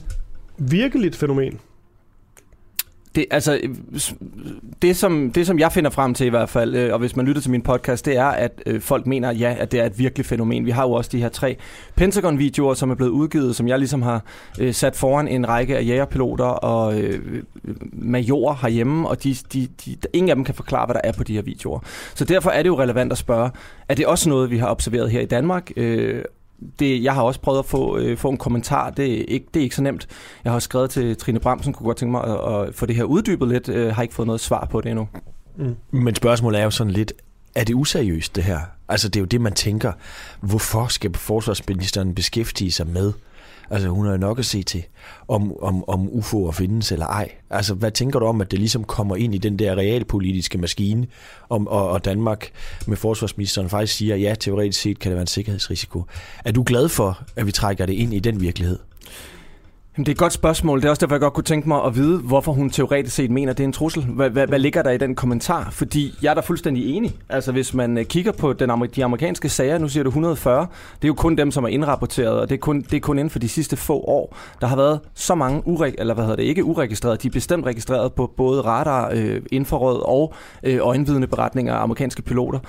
virkeligt 0.58 1.16
fænomen? 1.16 1.60
Det, 3.16 3.26
altså, 3.32 3.60
det 4.82 4.96
som, 4.96 5.32
det 5.32 5.48
som 5.48 5.60
jeg 5.60 5.72
finder 5.72 5.90
frem 5.90 6.14
til 6.14 6.28
i 6.28 6.30
hvert 6.30 6.50
fald, 6.50 6.76
øh, 6.76 6.94
og 6.94 7.00
hvis 7.00 7.16
man 7.16 7.26
lytter 7.26 7.42
til 7.42 7.52
min 7.52 7.62
podcast, 7.62 8.06
det 8.06 8.18
er, 8.18 8.26
at 8.26 8.62
øh, 8.66 8.82
folk 8.82 9.08
mener, 9.08 9.32
ja, 9.32 9.56
at 9.60 9.72
det 9.72 9.80
er 9.80 9.86
et 9.86 10.00
virkelig 10.00 10.26
fænomen. 10.26 10.66
Vi 10.66 10.72
har 10.72 10.84
jo 10.84 10.92
også 10.92 11.10
de 11.14 11.22
her 11.22 11.30
tre 11.30 11.58
Pentagon-videoer, 11.96 12.74
som 12.74 12.92
er 12.92 12.96
blevet 12.96 13.12
udgivet, 13.12 13.56
som 13.56 13.68
jeg 13.68 13.80
ligesom 13.80 14.02
har 14.02 14.24
øh, 14.60 14.74
sat 14.74 14.96
foran 14.96 15.28
en 15.28 15.50
række 15.50 15.78
af 15.78 15.86
jægerpiloter 15.86 16.46
og 16.46 17.00
øh, 17.00 17.44
majorer 17.94 18.56
herhjemme, 18.62 19.10
og 19.10 19.24
de, 19.24 19.36
de, 19.54 19.68
de, 19.86 19.98
ingen 20.14 20.30
af 20.30 20.36
dem 20.36 20.46
kan 20.46 20.56
forklare, 20.56 20.86
hvad 20.86 20.94
der 20.94 21.02
er 21.04 21.12
på 21.12 21.24
de 21.24 21.34
her 21.34 21.42
videoer. 21.42 21.80
Så 22.16 22.26
derfor 22.26 22.50
er 22.50 22.64
det 22.64 22.70
jo 22.70 22.80
relevant 22.80 23.12
at 23.12 23.18
spørge, 23.18 23.50
er 23.90 23.96
det 23.96 24.06
også 24.06 24.30
noget, 24.30 24.52
vi 24.52 24.58
har 24.58 24.68
observeret 24.72 25.12
her 25.12 25.22
i 25.22 25.26
Danmark? 25.26 25.72
Øh, 25.78 26.24
det, 26.80 27.04
jeg 27.04 27.14
har 27.14 27.22
også 27.22 27.40
prøvet 27.40 27.60
at 27.60 27.66
få, 27.66 27.98
øh, 27.98 28.18
få 28.18 28.30
en 28.30 28.38
kommentar. 28.38 28.90
Det 28.90 29.20
er, 29.20 29.26
ikke, 29.28 29.46
det 29.54 29.60
er 29.60 29.64
ikke 29.64 29.76
så 29.76 29.82
nemt. 29.82 30.08
Jeg 30.44 30.52
har 30.52 30.56
også 30.56 30.66
skrevet 30.66 30.90
til 30.90 31.18
Trine 31.18 31.40
Bramsen, 31.40 31.74
kunne 31.74 31.86
godt 31.86 31.98
tænke 31.98 32.12
mig 32.12 32.24
at, 32.24 32.68
at 32.68 32.76
få 32.76 32.86
det 32.86 32.96
her 32.96 33.04
uddybet 33.04 33.48
lidt. 33.48 33.68
Jeg 33.68 33.96
har 33.96 34.02
ikke 34.02 34.14
fået 34.14 34.26
noget 34.26 34.42
svar 34.42 34.68
på 34.72 34.82
det 34.82 34.90
endnu. 34.90 35.08
Mm. 35.58 35.76
Men 35.92 36.16
spørgsmålet 36.16 36.60
er 36.60 36.64
jo 36.64 36.72
sådan 36.72 36.94
lidt, 36.94 37.14
er 37.56 37.64
det 37.64 37.74
useriøst 37.74 38.36
det 38.36 38.44
her? 38.44 38.60
Altså 38.90 39.10
det 39.10 39.16
er 39.16 39.22
jo 39.22 39.26
det, 39.26 39.42
man 39.42 39.54
tænker. 39.54 39.92
Hvorfor 40.42 40.88
skal 40.88 41.14
forsvarsministeren 41.14 42.16
beskæftige 42.16 42.72
sig 42.72 42.88
med 42.88 43.14
Altså 43.70 43.90
hun 43.90 44.06
har 44.06 44.18
nok 44.18 44.40
at 44.40 44.46
se 44.46 44.64
til, 44.64 44.84
om, 45.28 45.64
om, 45.64 45.90
om 45.90 46.08
UFO'er 46.08 46.52
findes 46.52 46.92
eller 46.92 47.06
ej. 47.06 47.32
Altså 47.50 47.74
hvad 47.74 47.92
tænker 47.92 48.20
du 48.20 48.26
om, 48.26 48.42
at 48.42 48.52
det 48.52 48.60
ligesom 48.60 48.84
kommer 48.84 49.16
ind 49.16 49.36
i 49.36 49.38
den 49.38 49.60
der 49.60 49.76
realpolitiske 49.76 50.58
maskine, 50.58 51.08
om, 51.50 51.68
og, 51.68 51.90
og 51.90 52.06
Danmark 52.06 52.50
med 52.88 52.98
forsvarsministeren 52.98 53.70
faktisk 53.70 53.98
siger, 53.98 54.16
ja, 54.16 54.36
teoretisk 54.40 54.82
set 54.82 55.00
kan 55.00 55.10
det 55.10 55.16
være 55.16 55.22
en 55.22 55.28
sikkerhedsrisiko. 55.28 56.04
Er 56.46 56.52
du 56.52 56.64
glad 56.64 56.90
for, 56.90 57.24
at 57.36 57.46
vi 57.46 57.52
trækker 57.52 57.86
det 57.86 57.94
ind 57.94 58.14
i 58.14 58.20
den 58.20 58.42
virkelighed? 58.42 58.80
Jamen, 59.98 60.06
det 60.06 60.12
er 60.12 60.16
et 60.16 60.20
godt 60.20 60.34
spørgsmål. 60.34 60.80
Det 60.82 60.86
er 60.86 60.90
også 60.90 61.00
derfor, 61.00 61.16
jeg 61.16 61.22
godt 61.22 61.34
kunne 61.34 61.44
tænke 61.44 61.68
mig 61.68 61.84
at 61.84 61.96
vide, 61.96 62.18
hvorfor 62.18 62.52
hun 62.52 62.70
teoretisk 62.70 63.16
set 63.16 63.32
mener, 63.32 63.52
at 63.52 63.58
det 63.58 63.64
er 63.64 63.68
en 63.68 63.74
trussel. 63.74 64.04
Hvad, 64.04 64.30
hvad, 64.30 64.48
hvad 64.48 64.60
ligger 64.60 64.82
der 64.82 64.92
i 64.92 64.98
den 64.98 65.16
kommentar? 65.16 65.70
Fordi 65.72 66.14
jeg 66.22 66.30
er 66.30 66.34
da 66.34 66.42
fuldstændig 66.42 66.96
enig. 66.96 67.16
Altså, 67.30 67.52
hvis 67.52 67.74
man 67.74 67.98
øh, 67.98 68.06
kigger 68.06 68.32
på 68.32 68.54
den, 68.54 68.70
de 68.96 69.04
amerikanske 69.04 69.50
sager, 69.50 69.78
nu 69.78 69.88
siger 69.90 70.04
du 70.04 70.10
140, 70.10 70.68
det 70.96 71.04
er 71.04 71.08
jo 71.08 71.14
kun 71.14 71.36
dem, 71.38 71.52
som 71.52 71.64
er 71.64 71.68
indrapporteret, 71.68 72.40
og 72.40 72.50
det 72.50 72.56
er 72.56 72.60
kun, 72.60 72.82
det 72.82 72.94
er 72.94 73.00
kun 73.00 73.20
inden 73.20 73.30
for 73.30 73.40
de 73.40 73.50
sidste 73.50 73.76
få 73.76 73.94
år. 73.94 74.38
Der 74.62 74.68
har 74.68 74.76
været 74.76 75.00
så 75.14 75.36
mange, 75.36 75.62
ureg- 75.68 75.96
eller 75.98 76.14
hvad 76.14 76.24
hedder 76.24 76.38
det, 76.38 76.44
ikke 76.44 76.64
uregistreret, 76.64 77.24
de 77.24 77.28
er 77.28 77.32
bestemt 77.32 77.66
registreret 77.66 78.14
på 78.14 78.32
både 78.38 78.62
radar, 78.62 79.12
øh, 79.14 79.42
infrarød 79.52 80.02
og 80.06 80.34
øh, 80.64 80.78
øjenvidende 80.82 81.28
beretninger 81.28 81.74
af 81.74 81.84
amerikanske 81.84 82.22
piloter 82.22 82.60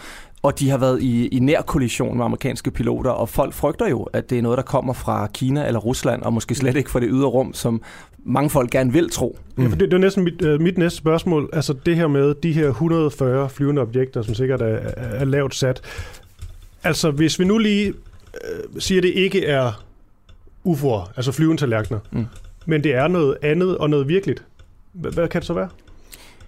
og 0.46 0.58
de 0.58 0.70
har 0.70 0.78
været 0.78 1.02
i, 1.02 1.26
i 1.26 1.38
nær 1.38 1.62
kollision 1.62 2.16
med 2.16 2.24
amerikanske 2.24 2.70
piloter, 2.70 3.10
og 3.10 3.28
folk 3.28 3.52
frygter 3.52 3.88
jo, 3.88 4.02
at 4.02 4.30
det 4.30 4.38
er 4.38 4.42
noget, 4.42 4.56
der 4.56 4.62
kommer 4.62 4.92
fra 4.92 5.26
Kina 5.26 5.66
eller 5.66 5.80
Rusland, 5.80 6.22
og 6.22 6.32
måske 6.32 6.54
slet 6.54 6.76
ikke 6.76 6.90
fra 6.90 7.00
det 7.00 7.08
ydre 7.12 7.26
rum, 7.26 7.54
som 7.54 7.82
mange 8.24 8.50
folk 8.50 8.70
gerne 8.70 8.92
vil 8.92 9.10
tro. 9.10 9.38
Mm. 9.56 9.62
Ja, 9.62 9.68
for 9.68 9.76
det, 9.76 9.90
det 9.90 9.96
er 9.96 9.98
næsten 9.98 10.24
mit, 10.24 10.42
uh, 10.42 10.60
mit 10.60 10.78
næste 10.78 10.96
spørgsmål. 10.96 11.50
Altså 11.52 11.72
det 11.86 11.96
her 11.96 12.06
med 12.06 12.34
de 12.34 12.52
her 12.52 12.68
140 12.68 13.48
flyvende 13.48 13.82
objekter, 13.82 14.22
som 14.22 14.34
sikkert 14.34 14.62
er, 14.62 14.78
er 14.96 15.24
lavt 15.24 15.54
sat. 15.54 15.80
Altså 16.84 17.10
hvis 17.10 17.38
vi 17.38 17.44
nu 17.44 17.58
lige 17.58 17.92
uh, 17.92 18.80
siger, 18.80 18.98
at 18.98 19.02
det 19.02 19.12
ikke 19.14 19.46
er 19.46 19.82
UFO'er, 20.68 21.12
altså 21.16 21.32
flyvende 21.32 21.62
tallerkener, 21.62 21.98
mm. 22.12 22.26
men 22.66 22.84
det 22.84 22.94
er 22.94 23.08
noget 23.08 23.36
andet 23.42 23.78
og 23.78 23.90
noget 23.90 24.08
virkeligt. 24.08 24.44
Hvad, 24.92 25.12
hvad 25.12 25.28
kan 25.28 25.40
det 25.40 25.46
så 25.46 25.54
være? 25.54 25.68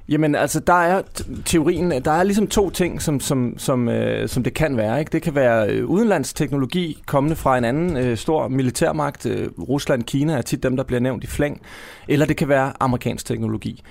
Jamen 0.08 0.34
altså, 0.34 0.60
der 0.60 0.72
er 0.72 1.02
teorien, 1.44 1.90
der 1.90 2.10
er 2.10 2.22
ligesom 2.22 2.46
to 2.46 2.70
ting, 2.70 3.02
som, 3.02 3.20
som, 3.20 3.54
som, 3.58 3.88
øh, 3.88 4.28
som 4.28 4.42
det 4.42 4.54
kan 4.54 4.76
være. 4.76 4.98
Ikke? 5.00 5.10
Det 5.12 5.22
kan 5.22 5.34
være 5.34 5.68
øh, 5.70 5.86
udenlandsteknologi 5.86 7.02
kommende 7.06 7.36
fra 7.36 7.58
en 7.58 7.64
anden 7.64 7.96
øh, 7.96 8.16
stor 8.16 8.48
militærmagt. 8.48 9.26
Øh, 9.26 9.48
Rusland, 9.58 10.02
Kina 10.02 10.32
er 10.32 10.42
tit 10.42 10.62
dem, 10.62 10.76
der 10.76 10.84
bliver 10.84 11.00
nævnt 11.00 11.24
i 11.24 11.26
flæng. 11.26 11.60
Eller 12.08 12.26
det 12.26 12.36
kan 12.36 12.48
være 12.48 12.72
amerikansk 12.80 13.26
teknologi. 13.26 13.82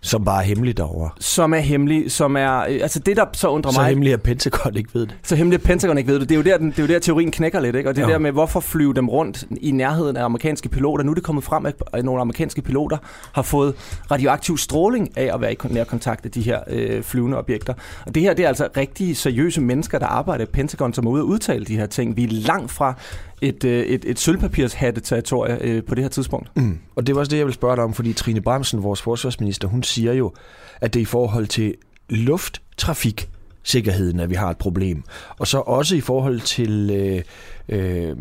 Som 0.00 0.24
bare 0.24 0.42
er 0.42 0.46
hemmelig 0.46 0.76
derovre. 0.76 1.10
Som 1.20 1.54
er 1.54 1.58
hemmelig, 1.58 2.12
som 2.12 2.36
er... 2.36 2.58
Øh, 2.58 2.78
altså 2.82 2.98
det, 2.98 3.16
der 3.16 3.24
så 3.32 3.48
undrer 3.48 3.72
så 3.72 3.80
mig... 3.80 3.84
Så 3.84 3.88
hemmelig, 3.88 4.12
at 4.12 4.22
Pentagon 4.22 4.76
ikke 4.76 4.90
ved 4.94 5.06
det. 5.06 5.16
Så 5.22 5.36
hemmelig, 5.36 5.58
at 5.58 5.62
Pentagon 5.62 5.98
ikke 5.98 6.12
ved 6.12 6.20
det. 6.20 6.28
Det 6.28 6.34
er 6.34 6.38
jo 6.38 6.42
der, 6.42 6.58
den, 6.58 6.70
det 6.70 6.78
er 6.78 6.82
jo 6.82 6.88
der 6.88 6.98
teorien 6.98 7.30
knækker 7.30 7.60
lidt, 7.60 7.76
ikke? 7.76 7.88
Og 7.88 7.96
det 7.96 8.02
er 8.02 8.06
ja. 8.06 8.12
der 8.12 8.18
med, 8.18 8.32
hvorfor 8.32 8.60
flyve 8.60 8.94
dem 8.94 9.08
rundt 9.08 9.44
i 9.60 9.70
nærheden 9.70 10.16
af 10.16 10.24
amerikanske 10.24 10.68
piloter. 10.68 11.04
Nu 11.04 11.10
er 11.10 11.14
det 11.14 11.24
kommet 11.24 11.44
frem, 11.44 11.66
at 11.66 12.04
nogle 12.04 12.20
amerikanske 12.20 12.62
piloter 12.62 12.96
har 13.32 13.42
fået 13.42 13.74
radioaktiv 14.10 14.58
stråling 14.58 15.18
af 15.18 15.30
at 15.34 15.40
være 15.40 15.52
i 15.52 15.56
nær 15.70 15.84
kontakt 15.84 16.24
af 16.24 16.30
de 16.30 16.40
her 16.40 16.60
øh, 16.68 17.02
flyvende 17.02 17.38
objekter. 17.38 17.74
Og 18.06 18.14
det 18.14 18.22
her, 18.22 18.34
det 18.34 18.44
er 18.44 18.48
altså 18.48 18.68
rigtig 18.76 19.16
seriøse 19.16 19.60
mennesker, 19.60 19.98
der 19.98 20.06
arbejder 20.06 20.44
i 20.44 20.48
Pentagon, 20.52 20.94
som 20.94 21.06
er 21.06 21.10
ude 21.10 21.20
at 21.20 21.24
udtale 21.24 21.64
de 21.64 21.76
her 21.76 21.86
ting. 21.86 22.16
Vi 22.16 22.24
er 22.24 22.28
langt 22.30 22.70
fra 22.70 22.94
et, 23.40 23.64
øh, 23.64 23.86
et, 23.86 24.04
et 24.04 24.18
sølvpapirshatte-territorie 24.18 25.58
øh, 25.60 25.84
på 25.84 25.94
det 25.94 26.04
her 26.04 26.08
tidspunkt. 26.08 26.56
Mm. 26.56 26.78
Og 26.96 27.06
det 27.06 27.14
var 27.14 27.20
også 27.20 27.30
det, 27.30 27.38
jeg 27.38 27.46
vil 27.46 27.54
spørge 27.54 27.76
dig 27.76 27.84
om, 27.84 27.94
fordi 27.94 28.12
Trine 28.12 28.40
Bremsen, 28.40 28.82
vores 28.82 29.02
forsvarsminister, 29.02 29.68
hun 29.68 29.82
siger 29.82 30.12
jo, 30.12 30.32
at 30.80 30.94
det 30.94 31.00
er 31.00 31.02
i 31.02 31.04
forhold 31.04 31.46
til 31.46 31.74
lufttrafik, 32.08 33.28
sikkerheden, 33.62 34.20
at 34.20 34.30
vi 34.30 34.34
har 34.34 34.50
et 34.50 34.58
problem. 34.58 35.02
Og 35.38 35.46
så 35.46 35.58
også 35.58 35.96
i 35.96 36.00
forhold 36.00 36.40
til 36.40 36.90
øh, 36.90 37.22
øh, 37.68 38.16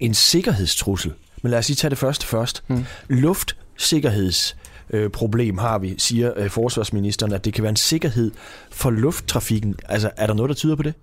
en 0.00 0.14
sikkerhedstrussel. 0.14 1.12
Men 1.42 1.50
lad 1.50 1.58
os 1.58 1.68
lige 1.68 1.76
tage 1.76 1.90
det 1.90 1.98
første 1.98 2.26
først. 2.26 2.64
Mm. 2.68 2.84
Luftsikkerheds 3.08 4.56
øh, 4.90 5.10
problem 5.10 5.58
har 5.58 5.78
vi, 5.78 5.94
siger 5.98 6.32
øh, 6.36 6.50
forsvarsministeren, 6.50 7.32
at 7.32 7.44
det 7.44 7.54
kan 7.54 7.62
være 7.62 7.70
en 7.70 7.76
sikkerhed 7.76 8.30
for 8.70 8.90
lufttrafikken. 8.90 9.74
Altså, 9.88 10.10
er 10.16 10.26
der 10.26 10.34
noget, 10.34 10.48
der 10.48 10.54
tyder 10.54 10.76
på 10.76 10.82
det? 10.82 10.94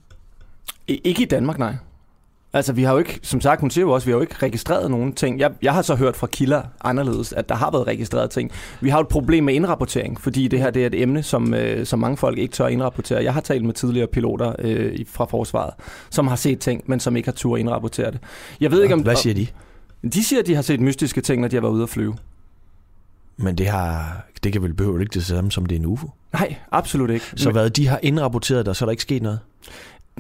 Ikke 0.88 1.22
i 1.22 1.26
Danmark, 1.26 1.60
nej. 1.60 1.76
Altså, 2.54 2.74
vi 2.74 2.84
har 2.84 2.94
jo 2.94 3.00
ikke, 3.00 3.20
som 3.24 3.42
sagt, 3.42 3.62
hun 3.62 3.70
siger 3.70 3.86
jo 3.86 3.92
også, 3.92 4.06
vi 4.06 4.12
har 4.12 4.18
jo 4.18 4.22
ikke 4.22 4.36
registreret 4.44 4.92
nogen 4.92 5.14
ting. 5.14 5.40
Jeg, 5.40 5.52
jeg 5.62 5.74
har 5.74 5.82
så 5.82 5.96
hørt 5.96 6.16
fra 6.16 6.28
kilder 6.28 6.62
anderledes, 6.82 7.34
at 7.34 7.50
der 7.50 7.56
har 7.56 7.72
været 7.72 7.88
registreret 7.88 8.30
ting. 8.30 8.52
Vi 8.82 8.90
har 8.90 8.98
jo 8.98 9.02
et 9.02 9.08
problem 9.08 9.44
med 9.44 9.54
indrapportering, 9.54 10.22
fordi 10.22 10.48
det 10.48 10.60
her 10.60 10.70
det 10.70 10.82
er 10.82 10.88
et 10.88 11.02
emne, 11.02 11.24
som, 11.24 11.54
øh, 11.54 11.86
som 11.86 12.00
mange 12.00 12.18
folk 12.18 12.38
ikke 12.38 12.54
tør 12.54 12.68
indrapportere. 12.68 13.24
Jeg 13.24 13.34
har 13.34 13.42
talt 13.42 13.66
med 13.66 13.74
tidligere 13.74 14.08
piloter 14.08 14.54
øh, 14.60 15.00
fra 15.08 15.26
forsvaret, 15.26 15.74
som 16.10 16.28
har 16.28 16.36
set 16.36 16.60
ting, 16.60 16.84
men 16.86 17.00
som 17.00 17.16
ikke 17.16 17.28
har 17.28 17.34
tur 17.34 17.58
indrapportere 17.58 18.12
det. 18.12 18.20
Jeg 18.62 18.72
ved 18.72 18.78
ja, 18.78 18.84
ikke, 18.84 18.94
om, 18.94 19.02
hvad 19.02 19.16
siger 19.16 19.34
de? 19.34 19.48
De 20.14 20.24
siger, 20.24 20.40
at 20.40 20.48
de 20.48 20.56
har 20.56 20.62
set 20.62 20.80
mystiske 20.80 21.22
ting, 21.22 21.42
når 21.42 21.48
de 21.48 21.56
har 21.56 21.62
været 21.62 21.74
ude 21.74 21.84
at 21.84 21.90
flyve. 21.90 22.16
Men 23.38 23.58
det, 23.58 23.68
har, 23.68 24.26
det 24.44 24.54
kan 24.54 24.64
vel 24.64 24.74
behøve 24.74 25.02
ikke 25.02 25.14
det 25.14 25.26
samme, 25.26 25.52
som 25.52 25.66
det 25.66 25.76
er 25.76 25.80
en 25.80 25.86
UFO? 25.86 26.10
Nej, 26.34 26.56
absolut 26.72 27.10
ikke. 27.10 27.26
Så 27.36 27.50
Men... 27.50 27.54
hvad, 27.54 27.70
de 27.70 27.88
har 27.88 28.00
indrapporteret 28.04 28.66
dig, 28.66 28.76
så 28.76 28.86
er 28.86 28.88
der 28.88 28.92
ikke 28.92 29.04
sket 29.04 29.22
noget? 29.22 29.40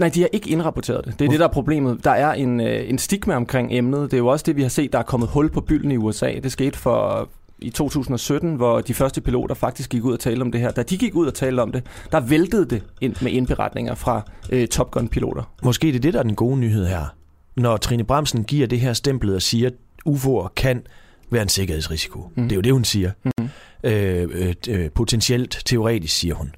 Nej, 0.02 0.10
de 0.10 0.22
har 0.22 0.30
ikke 0.32 0.49
indrapporteret 0.49 1.06
det. 1.06 1.06
Det 1.06 1.12
er 1.14 1.18
Hvorfor? 1.18 1.32
det, 1.32 1.39
der 1.39 1.47
er 1.47 1.52
problemet. 1.52 2.04
Der 2.04 2.12
er 2.12 2.34
en, 2.34 2.60
øh, 2.60 2.89
en 2.89 2.97
stigma 2.97 3.36
omkring 3.36 3.74
emnet. 3.74 4.12
Det 4.12 4.14
er 4.14 4.18
jo 4.18 4.28
også 4.28 4.43
det, 4.47 4.56
vi 4.56 4.62
har 4.62 4.70
set, 4.70 4.93
der 4.93 4.99
er 4.99 5.04
kommet 5.04 5.30
hul 5.30 5.49
på 5.49 5.62
bylden 5.62 5.91
i 5.91 5.97
USA. 5.97 6.32
Det 6.43 6.52
skete 6.52 6.78
for 6.78 7.30
i 7.60 7.70
2017, 7.70 8.56
hvor 8.56 8.82
de 8.82 8.93
første 8.93 9.22
piloter 9.22 9.56
faktisk 9.56 9.89
gik 9.89 10.04
ud 10.04 10.14
og 10.14 10.20
talte 10.20 10.41
om 10.41 10.52
det 10.52 10.62
her. 10.62 10.72
Da 10.72 10.84
de 10.84 10.97
gik 10.97 11.16
ud 11.16 11.28
og 11.28 11.34
talte 11.34 11.62
om 11.62 11.72
det, 11.72 11.84
der 12.12 12.20
væltede 12.20 12.66
det 12.66 12.84
ind 13.02 13.16
med 13.22 13.32
indberetninger 13.32 13.95
fra 13.95 14.22
øh, 14.49 14.68
Top 14.68 14.91
Gun-piloter. 14.91 15.43
Måske 15.64 15.88
det 15.88 15.95
er 15.95 15.99
det, 15.99 16.14
der 16.14 16.20
er 16.20 16.24
den 16.24 16.36
gode 16.36 16.58
nyhed 16.58 16.88
her. 16.88 17.16
Når 17.56 17.78
Trine 17.78 18.04
Bremsen 18.04 18.43
giver 18.43 18.68
det 18.68 18.80
her 18.80 18.93
stemplet 18.93 19.36
og 19.36 19.41
siger, 19.41 19.68
at 19.68 19.74
UFO'er 20.10 20.54
kan 20.56 20.82
være 21.32 21.41
en 21.41 21.49
sikkerhedsrisiko. 21.49 22.32
Mm. 22.36 22.43
Det 22.43 22.52
er 22.52 22.56
jo 22.56 22.62
det, 22.62 22.74
hun 22.74 22.84
siger. 22.84 23.12
Mm. 23.26 23.49
Øh, 23.84 24.30
øh, 24.34 24.54
øh, 24.70 24.91
potentielt 24.91 25.62
teoretisk, 25.66 26.16
siger 26.16 26.36
hun. 26.36 26.52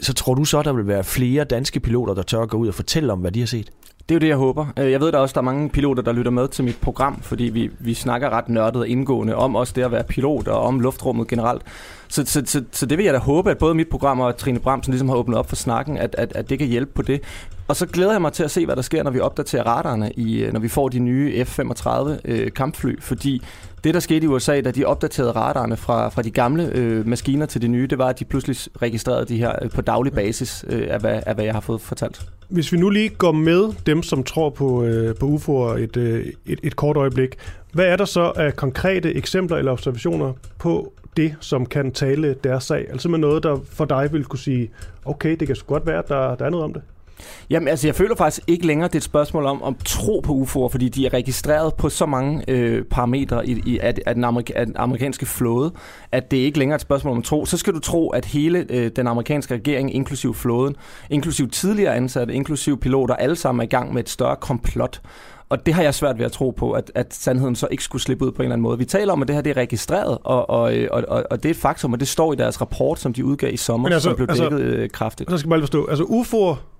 Så 0.00 0.14
tror 0.14 0.34
du 0.34 0.44
så, 0.44 0.62
der 0.62 0.72
vil 0.72 0.86
være 0.86 1.04
flere 1.04 1.44
danske 1.44 1.80
piloter, 1.80 2.14
der 2.14 2.22
tør 2.22 2.42
at 2.42 2.48
gå 2.48 2.56
ud 2.56 2.68
og 2.68 2.74
fortælle 2.74 3.12
om, 3.12 3.18
hvad 3.18 3.32
de 3.32 3.40
har 3.40 3.46
set? 3.46 3.70
Det 4.08 4.14
er 4.14 4.14
jo 4.14 4.20
det, 4.20 4.28
jeg 4.28 4.36
håber. 4.36 4.66
Øh, 4.78 4.90
jeg 4.90 5.00
ved 5.00 5.12
der 5.12 5.18
også, 5.18 5.32
der 5.32 5.40
er 5.40 5.44
mange 5.44 5.68
piloter, 5.68 6.02
der 6.02 6.12
lytter 6.12 6.30
med 6.30 6.48
til 6.48 6.64
mit 6.64 6.78
program, 6.80 7.22
fordi 7.22 7.44
vi, 7.44 7.70
vi 7.78 7.94
snakker 7.94 8.30
ret 8.30 8.48
nørdet 8.48 8.76
og 8.76 8.88
indgående 8.88 9.34
om 9.34 9.56
også 9.56 9.72
det 9.76 9.82
at 9.82 9.92
være 9.92 10.04
pilot 10.04 10.48
og 10.48 10.62
om 10.62 10.80
luftrummet 10.80 11.28
generelt. 11.28 11.62
Så, 12.08 12.24
så, 12.26 12.42
så, 12.44 12.64
så 12.72 12.86
det 12.86 12.98
vil 12.98 13.04
jeg 13.04 13.14
da 13.14 13.18
håbe, 13.18 13.50
at 13.50 13.58
både 13.58 13.74
mit 13.74 13.88
program 13.88 14.20
og 14.20 14.36
Trine 14.36 14.58
Bramsen 14.58 14.92
ligesom 14.92 15.08
har 15.08 15.16
åbnet 15.16 15.38
op 15.38 15.48
for 15.48 15.56
snakken, 15.56 15.98
at, 15.98 16.14
at, 16.18 16.32
at 16.34 16.50
det 16.50 16.58
kan 16.58 16.68
hjælpe 16.68 16.92
på 16.94 17.02
det. 17.02 17.20
Og 17.68 17.76
så 17.76 17.86
glæder 17.86 18.12
jeg 18.12 18.20
mig 18.20 18.32
til 18.32 18.42
at 18.42 18.50
se, 18.50 18.66
hvad 18.66 18.76
der 18.76 18.82
sker, 18.82 19.02
når 19.02 19.10
vi 19.10 19.20
opdaterer 19.20 19.62
radarerne, 19.62 20.12
i, 20.12 20.48
når 20.52 20.60
vi 20.60 20.68
får 20.68 20.88
de 20.88 20.98
nye 20.98 21.44
F-35 21.44 22.20
øh, 22.24 22.52
kampfly, 22.52 23.00
fordi 23.00 23.42
det, 23.84 23.94
der 23.94 24.00
skete 24.00 24.24
i 24.24 24.26
USA, 24.26 24.60
da 24.60 24.70
de 24.70 24.84
opdaterede 24.84 25.32
radarerne 25.32 25.76
fra, 25.76 26.08
fra 26.08 26.22
de 26.22 26.30
gamle 26.30 26.70
øh, 26.74 27.06
maskiner 27.06 27.46
til 27.46 27.62
de 27.62 27.68
nye, 27.68 27.86
det 27.86 27.98
var, 27.98 28.08
at 28.08 28.18
de 28.18 28.24
pludselig 28.24 28.56
registrerede 28.82 29.26
de 29.26 29.38
her 29.38 29.52
øh, 29.62 29.70
på 29.70 29.80
daglig 29.80 30.12
basis, 30.12 30.64
øh, 30.68 30.86
af, 30.90 31.00
hvad, 31.00 31.22
af 31.26 31.34
hvad 31.34 31.44
jeg 31.44 31.54
har 31.54 31.60
fået 31.60 31.80
fortalt. 31.80 32.26
Hvis 32.48 32.72
vi 32.72 32.78
nu 32.78 32.90
lige 32.90 33.08
går 33.08 33.32
med 33.32 33.72
dem, 33.86 34.02
som 34.02 34.24
tror 34.24 34.50
på, 34.50 34.84
øh, 34.84 35.14
på 35.16 35.26
UFO'er 35.26 35.78
et, 35.78 35.96
øh, 35.96 36.26
et, 36.46 36.60
et 36.62 36.76
kort 36.76 36.96
øjeblik, 36.96 37.36
hvad 37.72 37.86
er 37.86 37.96
der 37.96 38.04
så 38.04 38.32
af 38.36 38.56
konkrete 38.56 39.14
eksempler 39.14 39.56
eller 39.56 39.72
observationer 39.72 40.32
på 40.58 40.92
det, 41.16 41.34
som 41.40 41.66
kan 41.66 41.92
tale 41.92 42.34
deres 42.44 42.64
sag? 42.64 42.86
Altså 42.90 43.08
med 43.08 43.18
noget, 43.18 43.42
der 43.42 43.56
for 43.70 43.84
dig 43.84 44.08
vil 44.12 44.24
kunne 44.24 44.38
sige, 44.38 44.70
okay, 45.04 45.36
det 45.40 45.46
kan 45.46 45.56
så 45.56 45.64
godt 45.64 45.86
være, 45.86 45.98
at 45.98 46.08
der, 46.08 46.34
der 46.34 46.44
er 46.44 46.50
noget 46.50 46.64
om 46.64 46.72
det. 46.72 46.82
Jamen, 47.50 47.68
altså, 47.68 47.86
jeg 47.86 47.94
føler 47.94 48.16
faktisk 48.16 48.42
ikke 48.46 48.66
længere, 48.66 48.88
det 48.88 48.94
er 48.94 48.98
et 48.98 49.02
spørgsmål 49.02 49.46
om 49.46 49.62
at 49.62 49.74
tro 49.84 50.20
på 50.20 50.32
UFO'er, 50.32 50.68
fordi 50.68 50.88
de 50.88 51.06
er 51.06 51.12
registreret 51.12 51.74
på 51.74 51.88
så 51.88 52.06
mange 52.06 52.44
øh, 52.48 52.84
parametre 52.84 53.48
i, 53.48 53.62
i, 53.66 53.78
af, 53.78 53.94
af, 54.06 54.14
den 54.14 54.24
amerika, 54.24 54.52
af 54.56 54.66
den 54.66 54.76
amerikanske 54.78 55.26
flåde, 55.26 55.72
at 56.12 56.30
det 56.30 56.40
er 56.40 56.44
ikke 56.44 56.58
længere 56.58 56.76
et 56.76 56.80
spørgsmål 56.82 57.12
om 57.12 57.18
at 57.18 57.24
tro. 57.24 57.44
Så 57.44 57.56
skal 57.56 57.74
du 57.74 57.78
tro, 57.78 58.10
at 58.10 58.24
hele 58.24 58.66
øh, 58.68 58.90
den 58.96 59.06
amerikanske 59.06 59.54
regering, 59.54 59.94
inklusiv 59.94 60.34
flåden, 60.34 60.76
inklusiv 61.10 61.50
tidligere 61.50 61.96
ansatte, 61.96 62.34
inklusiv 62.34 62.80
piloter, 62.80 63.14
alle 63.14 63.36
sammen 63.36 63.60
er 63.60 63.64
i 63.64 63.70
gang 63.70 63.94
med 63.94 64.02
et 64.02 64.08
større 64.08 64.36
komplot. 64.36 65.00
Og 65.48 65.66
det 65.66 65.74
har 65.74 65.82
jeg 65.82 65.94
svært 65.94 66.18
ved 66.18 66.24
at 66.24 66.32
tro 66.32 66.50
på, 66.50 66.72
at, 66.72 66.92
at 66.94 67.14
sandheden 67.14 67.56
så 67.56 67.68
ikke 67.70 67.84
skulle 67.84 68.02
slippe 68.02 68.24
ud 68.24 68.32
på 68.32 68.42
en 68.42 68.44
eller 68.44 68.54
anden 68.54 68.62
måde. 68.62 68.78
Vi 68.78 68.84
taler 68.84 69.12
om, 69.12 69.22
at 69.22 69.28
det 69.28 69.34
her 69.36 69.42
det 69.42 69.50
er 69.50 69.56
registreret, 69.56 70.18
og, 70.24 70.50
og, 70.50 70.72
og, 70.90 71.24
og 71.30 71.42
det 71.42 71.48
er 71.48 71.50
et 71.50 71.56
faktum, 71.56 71.92
og 71.92 72.00
det 72.00 72.08
står 72.08 72.32
i 72.32 72.36
deres 72.36 72.60
rapport, 72.60 72.98
som 72.98 73.12
de 73.12 73.24
udgav 73.24 73.52
i 73.52 73.56
sommer, 73.56 73.88
altså, 73.88 74.08
som 74.08 74.16
blev 74.16 74.26
altså, 74.28 74.44
dækket 74.44 74.60
øh, 74.60 74.90
kraftigt. 74.90 75.30
Så 75.30 75.38
skal 75.38 75.48
man 75.48 75.56
bare 75.56 75.62
forstå, 75.62 75.86
altså 75.86 76.04
UFO'er 76.04 76.71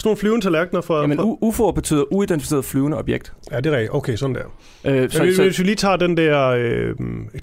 sådan 0.00 0.08
nogle 0.08 0.18
flyvende 0.18 0.46
tallerkener 0.46 0.80
fra... 0.80 1.00
Jamen, 1.00 1.18
UFO 1.20 1.70
betyder 1.70 2.04
uidentificeret 2.12 2.64
flyvende 2.64 2.98
objekt. 2.98 3.32
Ja, 3.50 3.56
det 3.56 3.66
er 3.66 3.76
rigtigt. 3.76 3.94
Okay, 3.94 4.16
sådan 4.16 4.34
der. 4.34 4.42
Øh, 4.84 5.10
så, 5.10 5.32
så, 5.36 5.42
hvis 5.42 5.58
vi 5.58 5.64
lige 5.64 5.76
tager 5.76 5.96
den 5.96 6.16
der 6.16 6.46
øh, 6.48 6.94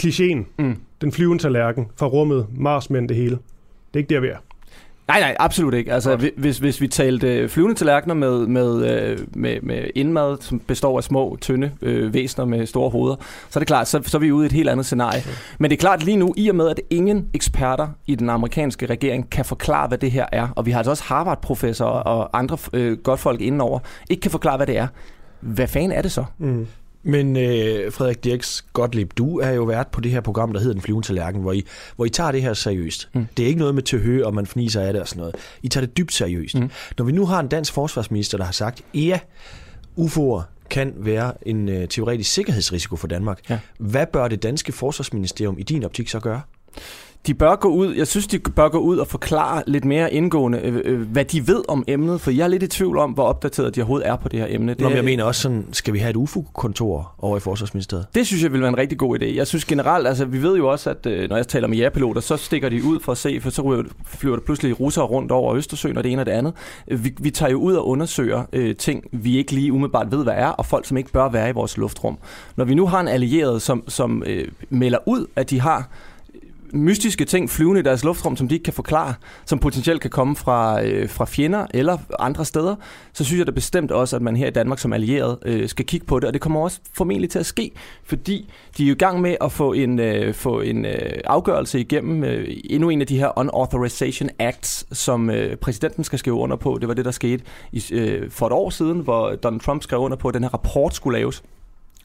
klichéen, 0.03 0.45
mm. 0.59 0.77
den 1.01 1.11
flyvende 1.11 1.43
tallerken 1.43 1.87
fra 1.99 2.07
rummet, 2.07 2.47
Marsmænd, 2.57 3.09
det 3.09 3.17
hele. 3.17 3.31
Det 3.31 3.39
er 3.93 3.97
ikke 3.97 4.13
der, 4.13 4.19
vi 4.19 4.27
er. 4.27 4.37
Nej, 5.07 5.19
nej, 5.19 5.35
absolut 5.39 5.73
ikke. 5.73 5.93
Altså, 5.93 6.31
hvis, 6.37 6.57
hvis 6.57 6.81
vi 6.81 6.87
talte 6.87 7.49
flyvende 7.49 7.75
tallerkener 7.75 8.13
med, 8.13 8.47
med, 8.47 8.91
øh, 8.91 9.19
med, 9.35 9.61
med 9.61 9.87
indmad, 9.95 10.37
som 10.41 10.59
består 10.59 10.97
af 10.97 11.03
små, 11.03 11.37
tynde 11.41 11.71
øh, 11.81 12.13
væsener 12.13 12.45
med 12.45 12.65
store 12.65 12.89
hoveder, 12.89 13.15
så 13.49 13.59
er 13.59 13.61
det 13.61 13.67
klart, 13.67 13.87
så, 13.87 14.01
så 14.05 14.17
er 14.17 14.19
vi 14.19 14.31
ude 14.31 14.45
i 14.45 14.47
et 14.47 14.51
helt 14.51 14.69
andet 14.69 14.85
scenarie. 14.85 15.19
Okay. 15.19 15.29
Men 15.59 15.71
det 15.71 15.77
er 15.77 15.79
klart 15.79 16.03
lige 16.03 16.17
nu, 16.17 16.33
i 16.37 16.49
og 16.49 16.55
med, 16.55 16.69
at 16.69 16.81
ingen 16.89 17.29
eksperter 17.33 17.87
i 18.05 18.15
den 18.15 18.29
amerikanske 18.29 18.85
regering 18.85 19.29
kan 19.29 19.45
forklare, 19.45 19.87
hvad 19.87 19.97
det 19.97 20.11
her 20.11 20.25
er, 20.31 20.47
og 20.55 20.65
vi 20.65 20.71
har 20.71 20.77
altså 20.77 20.91
også 20.91 21.03
Harvard-professorer 21.03 21.99
og 21.99 22.39
andre 22.39 22.57
øh, 22.73 22.97
godt 22.97 23.19
folk 23.19 23.41
indenover, 23.41 23.79
ikke 24.09 24.21
kan 24.21 24.31
forklare, 24.31 24.57
hvad 24.57 24.67
det 24.67 24.77
er. 24.77 24.87
Hvad 25.39 25.67
fanden 25.67 25.91
er 25.91 26.01
det 26.01 26.11
så? 26.11 26.25
Mm. 26.37 26.67
Men 27.07 27.37
øh, 27.37 27.91
Frederik 27.91 28.23
Dirks 28.23 28.65
Gottlieb, 28.73 29.11
du 29.17 29.39
er 29.39 29.49
jo 29.49 29.63
vært 29.63 29.87
på 29.87 30.01
det 30.01 30.11
her 30.11 30.21
program, 30.21 30.53
der 30.53 30.59
hedder 30.59 30.73
Den 30.73 30.81
flyvende 30.81 31.07
tallerken, 31.07 31.41
hvor 31.41 31.51
I, 31.51 31.65
hvor 31.95 32.05
I 32.05 32.09
tager 32.09 32.31
det 32.31 32.41
her 32.41 32.53
seriøst. 32.53 33.09
Mm. 33.13 33.25
Det 33.37 33.43
er 33.43 33.47
ikke 33.47 33.59
noget 33.59 33.75
med 33.75 33.83
til 33.83 33.99
hø, 33.99 34.23
og 34.23 34.33
man 34.33 34.45
fniser 34.45 34.81
af 34.81 34.93
det 34.93 35.01
og 35.01 35.07
sådan 35.07 35.19
noget. 35.19 35.35
I 35.63 35.67
tager 35.67 35.85
det 35.85 35.97
dybt 35.97 36.13
seriøst. 36.13 36.55
Mm. 36.55 36.69
Når 36.97 37.05
vi 37.05 37.11
nu 37.11 37.25
har 37.25 37.39
en 37.39 37.47
dansk 37.47 37.73
forsvarsminister, 37.73 38.37
der 38.37 38.45
har 38.45 38.51
sagt, 38.51 38.81
ja, 38.93 39.19
UFO'er 39.99 40.41
kan 40.69 40.93
være 40.97 41.33
en 41.47 41.69
øh, 41.69 41.87
teoretisk 41.87 42.33
sikkerhedsrisiko 42.33 42.95
for 42.95 43.07
Danmark. 43.07 43.39
Ja. 43.49 43.59
Hvad 43.79 44.05
bør 44.05 44.27
det 44.27 44.43
danske 44.43 44.71
forsvarsministerium 44.71 45.59
i 45.59 45.63
din 45.63 45.83
optik 45.83 46.09
så 46.09 46.19
gøre? 46.19 46.41
De 47.27 47.33
bør 47.33 47.55
gå 47.55 47.69
ud, 47.69 47.93
jeg 47.95 48.07
synes, 48.07 48.27
de 48.27 48.39
bør 48.39 48.69
gå 48.69 48.77
ud 48.77 48.97
og 48.97 49.07
forklare 49.07 49.63
lidt 49.67 49.85
mere 49.85 50.13
indgående, 50.13 50.59
øh, 50.59 50.81
øh, 50.85 51.01
hvad 51.01 51.25
de 51.25 51.47
ved 51.47 51.63
om 51.67 51.83
emnet, 51.87 52.21
for 52.21 52.31
jeg 52.31 52.43
er 52.43 52.47
lidt 52.47 52.63
i 52.63 52.67
tvivl 52.67 52.97
om, 52.97 53.11
hvor 53.11 53.23
opdateret 53.23 53.75
de 53.75 53.81
overhovedet 53.81 54.07
er 54.07 54.15
på 54.15 54.29
det 54.29 54.39
her 54.39 54.47
emne. 54.49 54.73
Det 54.73 54.81
Nå, 54.81 54.89
men 54.89 54.95
jeg 54.95 55.05
mener 55.05 55.23
også 55.23 55.41
sådan, 55.41 55.65
skal 55.71 55.93
vi 55.93 55.99
have 55.99 56.09
et 56.09 56.15
UFO-kontor 56.15 57.15
over 57.19 57.37
i 57.37 57.39
Forsvarsministeriet? 57.39 58.05
Det 58.15 58.27
synes 58.27 58.43
jeg 58.43 58.53
vil 58.53 58.61
være 58.61 58.69
en 58.69 58.77
rigtig 58.77 58.97
god 58.97 59.19
idé. 59.19 59.25
Jeg 59.25 59.47
synes 59.47 59.65
generelt, 59.65 60.07
altså 60.07 60.25
vi 60.25 60.41
ved 60.41 60.57
jo 60.57 60.67
også, 60.67 60.89
at 60.89 61.05
øh, 61.05 61.29
når 61.29 61.35
jeg 61.35 61.47
taler 61.47 61.67
med 61.67 61.77
jægerpiloter, 61.77 62.21
så 62.21 62.37
stikker 62.37 62.69
de 62.69 62.83
ud 62.83 62.99
for 62.99 63.11
at 63.11 63.17
se, 63.17 63.41
for 63.41 63.49
så 63.49 63.83
flyver 64.05 64.35
der 64.35 64.43
pludselig 64.43 64.79
russere 64.79 65.05
rundt 65.05 65.31
over 65.31 65.55
Østersøen 65.55 65.97
og 65.97 66.03
det 66.03 66.11
ene 66.11 66.21
og 66.21 66.25
det 66.25 66.31
andet. 66.31 66.53
Vi, 66.87 67.13
vi 67.19 67.29
tager 67.29 67.51
jo 67.51 67.57
ud 67.57 67.73
og 67.73 67.87
undersøger 67.87 68.43
øh, 68.53 68.75
ting, 68.75 69.03
vi 69.11 69.37
ikke 69.37 69.51
lige 69.51 69.73
umiddelbart 69.73 70.11
ved, 70.11 70.23
hvad 70.23 70.33
er, 70.37 70.47
og 70.47 70.65
folk, 70.65 70.85
som 70.85 70.97
ikke 70.97 71.11
bør 71.11 71.29
være 71.29 71.49
i 71.49 71.53
vores 71.53 71.77
luftrum. 71.77 72.17
Når 72.55 72.65
vi 72.65 72.75
nu 72.75 72.87
har 72.87 72.99
en 72.99 73.07
allieret, 73.07 73.61
som, 73.61 73.83
som 73.89 74.23
øh, 74.25 74.47
melder 74.69 74.99
ud, 75.05 75.25
at 75.35 75.49
de 75.49 75.61
har 75.61 75.89
mystiske 76.75 77.25
ting 77.25 77.49
flyvende 77.49 77.79
i 77.79 77.83
deres 77.83 78.03
luftrum, 78.03 78.37
som 78.37 78.47
de 78.47 78.55
ikke 78.55 78.63
kan 78.63 78.73
forklare, 78.73 79.13
som 79.45 79.59
potentielt 79.59 80.01
kan 80.01 80.09
komme 80.09 80.35
fra, 80.35 80.83
øh, 80.83 81.09
fra 81.09 81.25
fjender 81.25 81.65
eller 81.73 81.97
andre 82.19 82.45
steder, 82.45 82.75
så 83.13 83.23
synes 83.23 83.39
jeg 83.39 83.47
da 83.47 83.51
bestemt 83.51 83.91
også, 83.91 84.15
at 84.15 84.21
man 84.21 84.35
her 84.35 84.47
i 84.47 84.51
Danmark 84.51 84.79
som 84.79 84.93
allieret 84.93 85.37
øh, 85.45 85.69
skal 85.69 85.85
kigge 85.85 86.05
på 86.05 86.19
det, 86.19 86.27
og 86.27 86.33
det 86.33 86.41
kommer 86.41 86.59
også 86.59 86.79
formentlig 86.93 87.29
til 87.29 87.39
at 87.39 87.45
ske, 87.45 87.71
fordi 88.03 88.49
de 88.77 88.83
er 88.83 88.87
jo 88.87 88.93
i 88.93 88.97
gang 88.97 89.21
med 89.21 89.35
at 89.41 89.51
få 89.51 89.73
en, 89.73 89.99
øh, 89.99 90.33
få 90.33 90.61
en 90.61 90.85
øh, 90.85 91.19
afgørelse 91.25 91.79
igennem 91.79 92.23
øh, 92.23 92.47
endnu 92.63 92.89
en 92.89 93.01
af 93.01 93.07
de 93.07 93.17
her 93.17 93.39
Unauthorization 93.39 94.29
Acts, 94.39 94.97
som 94.97 95.29
øh, 95.29 95.55
præsidenten 95.55 96.03
skal 96.03 96.19
skrive 96.19 96.35
under 96.35 96.55
på. 96.55 96.77
Det 96.81 96.87
var 96.87 96.93
det, 96.93 97.05
der 97.05 97.11
skete 97.11 97.43
i, 97.71 97.83
øh, 97.91 98.31
for 98.31 98.47
et 98.47 98.53
år 98.53 98.69
siden, 98.69 98.99
hvor 98.99 99.35
Donald 99.35 99.61
Trump 99.61 99.83
skrev 99.83 99.99
under 99.99 100.17
på, 100.17 100.27
at 100.27 100.33
den 100.33 100.43
her 100.43 100.53
rapport 100.53 100.95
skulle 100.95 101.19
laves. 101.19 101.43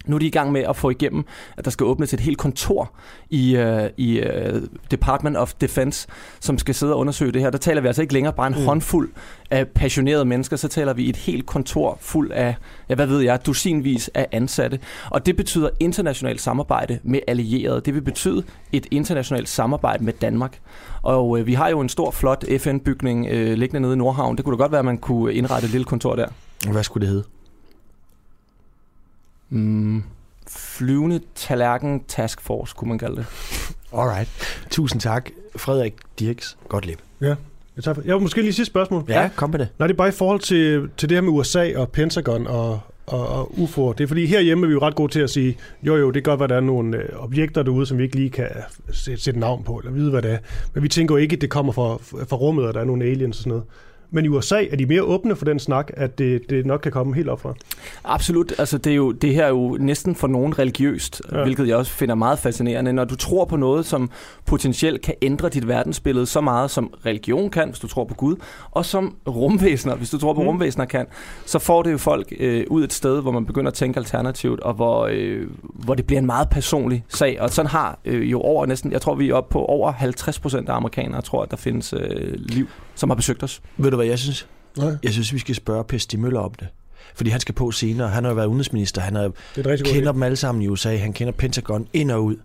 Nu 0.06 0.16
er 0.16 0.18
de 0.18 0.26
i 0.26 0.30
gang 0.30 0.52
med 0.52 0.60
at 0.60 0.76
få 0.76 0.90
igennem, 0.90 1.24
at 1.56 1.64
der 1.64 1.70
skal 1.70 1.86
åbnes 1.86 2.14
et 2.14 2.20
helt 2.20 2.38
kontor 2.38 2.92
i, 3.30 3.56
uh, 3.56 3.84
i 3.96 4.20
uh, 4.20 4.62
Department 4.90 5.36
of 5.36 5.52
Defense, 5.60 6.08
som 6.40 6.58
skal 6.58 6.74
sidde 6.74 6.92
og 6.92 6.98
undersøge 6.98 7.32
det 7.32 7.42
her. 7.42 7.50
Der 7.50 7.58
taler 7.58 7.80
vi 7.80 7.86
altså 7.86 8.02
ikke 8.02 8.14
længere 8.14 8.32
bare 8.32 8.46
en 8.46 8.54
mm. 8.58 8.64
håndfuld 8.64 9.10
af 9.50 9.68
passionerede 9.68 10.24
mennesker, 10.24 10.56
så 10.56 10.68
taler 10.68 10.92
vi 10.92 11.08
et 11.08 11.16
helt 11.16 11.46
kontor 11.46 11.98
fuld 12.00 12.32
af, 12.32 12.54
ja, 12.88 12.94
hvad 12.94 13.06
ved 13.06 13.20
jeg, 13.20 13.46
dusinvis 13.46 14.10
af 14.14 14.26
ansatte. 14.32 14.78
Og 15.10 15.26
det 15.26 15.36
betyder 15.36 15.68
internationalt 15.80 16.40
samarbejde 16.40 16.98
med 17.02 17.20
allierede. 17.28 17.80
Det 17.80 17.94
vil 17.94 18.02
betyde 18.02 18.42
et 18.72 18.86
internationalt 18.90 19.48
samarbejde 19.48 20.04
med 20.04 20.12
Danmark. 20.12 20.58
Og 21.02 21.28
uh, 21.28 21.46
vi 21.46 21.54
har 21.54 21.68
jo 21.68 21.80
en 21.80 21.88
stor, 21.88 22.10
flot 22.10 22.44
FN-bygning 22.58 23.26
uh, 23.26 23.32
liggende 23.32 23.80
nede 23.80 23.92
i 23.92 23.96
Nordhavn. 23.96 24.36
Det 24.36 24.44
kunne 24.44 24.56
da 24.56 24.62
godt 24.62 24.72
være, 24.72 24.78
at 24.78 24.84
man 24.84 24.98
kunne 24.98 25.34
indrette 25.34 25.66
et 25.66 25.70
lille 25.70 25.84
kontor 25.84 26.16
der. 26.16 26.26
Hvad 26.72 26.82
skulle 26.82 27.06
det 27.06 27.14
hedde? 27.14 27.39
Mm, 29.50 30.02
flyvende 30.48 31.20
tallerken 31.34 32.04
task 32.08 32.40
force, 32.40 32.74
kunne 32.76 32.88
man 32.88 32.98
kalde 32.98 33.16
det. 33.16 33.26
Alright. 33.92 34.28
Tusind 34.70 35.00
tak, 35.00 35.30
Frederik 35.56 35.94
Dirks. 36.18 36.58
Godt 36.68 36.86
liv. 36.86 36.96
Ja. 37.20 37.34
Jeg 37.86 37.94
har 38.06 38.18
måske 38.18 38.42
lige 38.42 38.52
sidste 38.52 38.72
spørgsmål. 38.72 39.04
Ja, 39.08 39.30
kom 39.36 39.50
med 39.50 39.58
det. 39.58 39.68
Nej, 39.78 39.86
det 39.86 39.94
er 39.94 39.96
bare 39.98 40.08
i 40.08 40.12
forhold 40.12 40.40
til, 40.40 40.88
til 40.96 41.08
det 41.08 41.16
her 41.16 41.22
med 41.22 41.30
USA 41.32 41.78
og 41.78 41.88
Pentagon 41.88 42.46
og, 42.46 42.80
og, 43.06 43.28
og 43.28 43.60
UFO. 43.60 43.92
Det 43.92 44.04
er 44.04 44.08
fordi 44.08 44.26
herhjemme 44.26 44.66
er 44.66 44.68
vi 44.68 44.72
jo 44.72 44.80
ret 44.80 44.94
gode 44.94 45.12
til 45.12 45.20
at 45.20 45.30
sige, 45.30 45.56
jo 45.82 45.96
jo, 45.96 46.10
det 46.10 46.24
kan 46.24 46.30
godt 46.30 46.40
være, 46.40 46.48
der 46.48 46.56
er 46.56 46.60
nogle 46.60 46.96
øh, 46.96 47.08
objekter 47.18 47.62
derude, 47.62 47.86
som 47.86 47.98
vi 47.98 48.02
ikke 48.02 48.16
lige 48.16 48.30
kan 48.30 48.48
sætte, 48.92 49.22
sætte 49.22 49.40
navn 49.40 49.64
på, 49.64 49.78
eller 49.78 49.92
vide, 49.92 50.10
hvad 50.10 50.22
det 50.22 50.32
er. 50.32 50.38
Men 50.74 50.82
vi 50.82 50.88
tænker 50.88 51.14
jo 51.14 51.16
ikke, 51.16 51.34
at 51.34 51.40
det 51.40 51.50
kommer 51.50 51.72
fra, 51.72 51.96
fra 52.24 52.36
rummet, 52.36 52.64
og 52.64 52.74
der 52.74 52.80
er 52.80 52.84
nogle 52.84 53.04
aliens 53.04 53.36
og 53.36 53.42
sådan 53.42 53.50
noget. 53.50 53.64
Men 54.10 54.24
i 54.24 54.28
USA 54.28 54.64
er 54.70 54.76
de 54.76 54.86
mere 54.86 55.02
åbne 55.02 55.36
for 55.36 55.44
den 55.44 55.58
snak, 55.58 55.90
at 55.94 56.18
det, 56.18 56.50
det 56.50 56.66
nok 56.66 56.80
kan 56.80 56.92
komme 56.92 57.14
helt 57.14 57.28
op 57.28 57.40
fra. 57.40 57.54
Absolut. 58.04 58.52
Altså, 58.58 58.78
det, 58.78 58.90
er 58.90 58.96
jo, 58.96 59.12
det 59.12 59.34
her 59.34 59.44
er 59.44 59.48
jo 59.48 59.76
næsten 59.80 60.14
for 60.14 60.26
nogen 60.26 60.58
religiøst, 60.58 61.22
ja. 61.32 61.42
hvilket 61.42 61.68
jeg 61.68 61.76
også 61.76 61.92
finder 61.92 62.14
meget 62.14 62.38
fascinerende. 62.38 62.92
Når 62.92 63.04
du 63.04 63.16
tror 63.16 63.44
på 63.44 63.56
noget, 63.56 63.86
som 63.86 64.10
potentielt 64.46 65.02
kan 65.02 65.14
ændre 65.22 65.48
dit 65.48 65.68
verdensbillede 65.68 66.26
så 66.26 66.40
meget, 66.40 66.70
som 66.70 66.94
religion 67.06 67.50
kan, 67.50 67.68
hvis 67.68 67.78
du 67.78 67.86
tror 67.86 68.04
på 68.04 68.14
Gud, 68.14 68.36
og 68.70 68.84
som 68.84 69.16
rumvæsener, 69.28 69.96
hvis 69.96 70.10
du 70.10 70.18
tror 70.18 70.34
på 70.34 70.42
mm. 70.42 70.48
rumvæsener 70.48 70.84
kan, 70.84 71.06
så 71.46 71.58
får 71.58 71.82
det 71.82 71.92
jo 71.92 71.98
folk 71.98 72.32
øh, 72.40 72.64
ud 72.70 72.84
et 72.84 72.92
sted, 72.92 73.22
hvor 73.22 73.30
man 73.30 73.46
begynder 73.46 73.70
at 73.70 73.74
tænke 73.74 73.98
alternativt, 73.98 74.60
og 74.60 74.74
hvor, 74.74 75.08
øh, 75.12 75.46
hvor 75.60 75.94
det 75.94 76.06
bliver 76.06 76.20
en 76.20 76.26
meget 76.26 76.48
personlig 76.48 77.04
sag. 77.08 77.40
Og 77.40 77.50
sådan 77.50 77.70
har 77.70 77.98
øh, 78.04 78.30
jo 78.30 78.40
over 78.40 78.66
næsten, 78.66 78.92
jeg 78.92 79.00
tror 79.00 79.14
vi 79.14 79.30
er 79.30 79.34
oppe 79.34 79.52
på 79.52 79.64
over 79.64 79.92
50 79.92 80.38
procent 80.38 80.68
af 80.68 80.74
amerikanere, 80.74 81.22
tror 81.22 81.42
at 81.42 81.50
der 81.50 81.56
findes 81.56 81.92
øh, 81.92 82.34
liv, 82.36 82.66
som 82.94 83.10
har 83.10 83.14
besøgt 83.14 83.42
os. 83.42 83.62
Ved 83.76 83.90
du 83.90 83.99
hvad 84.00 84.08
jeg 84.08 84.18
synes? 84.18 84.46
Nej. 84.78 84.96
Jeg 85.02 85.12
synes, 85.12 85.32
vi 85.32 85.38
skal 85.38 85.54
spørge 85.54 85.84
Per 85.84 85.98
Stig 85.98 86.20
Møller 86.20 86.40
om 86.40 86.54
det. 86.54 86.68
Fordi 87.14 87.30
han 87.30 87.40
skal 87.40 87.54
på 87.54 87.70
senere. 87.70 88.08
Han 88.08 88.24
har 88.24 88.30
jo 88.30 88.34
været 88.34 88.46
udenrigsminister. 88.46 89.00
Han 89.00 89.14
har, 89.14 89.30
kender 89.84 90.12
dem 90.12 90.22
alle 90.22 90.36
sammen 90.36 90.62
i 90.62 90.68
USA. 90.68 90.96
Han 90.96 91.12
kender 91.12 91.32
Pentagon 91.32 91.88
ind 91.92 92.10
og 92.10 92.24
ud. 92.24 92.36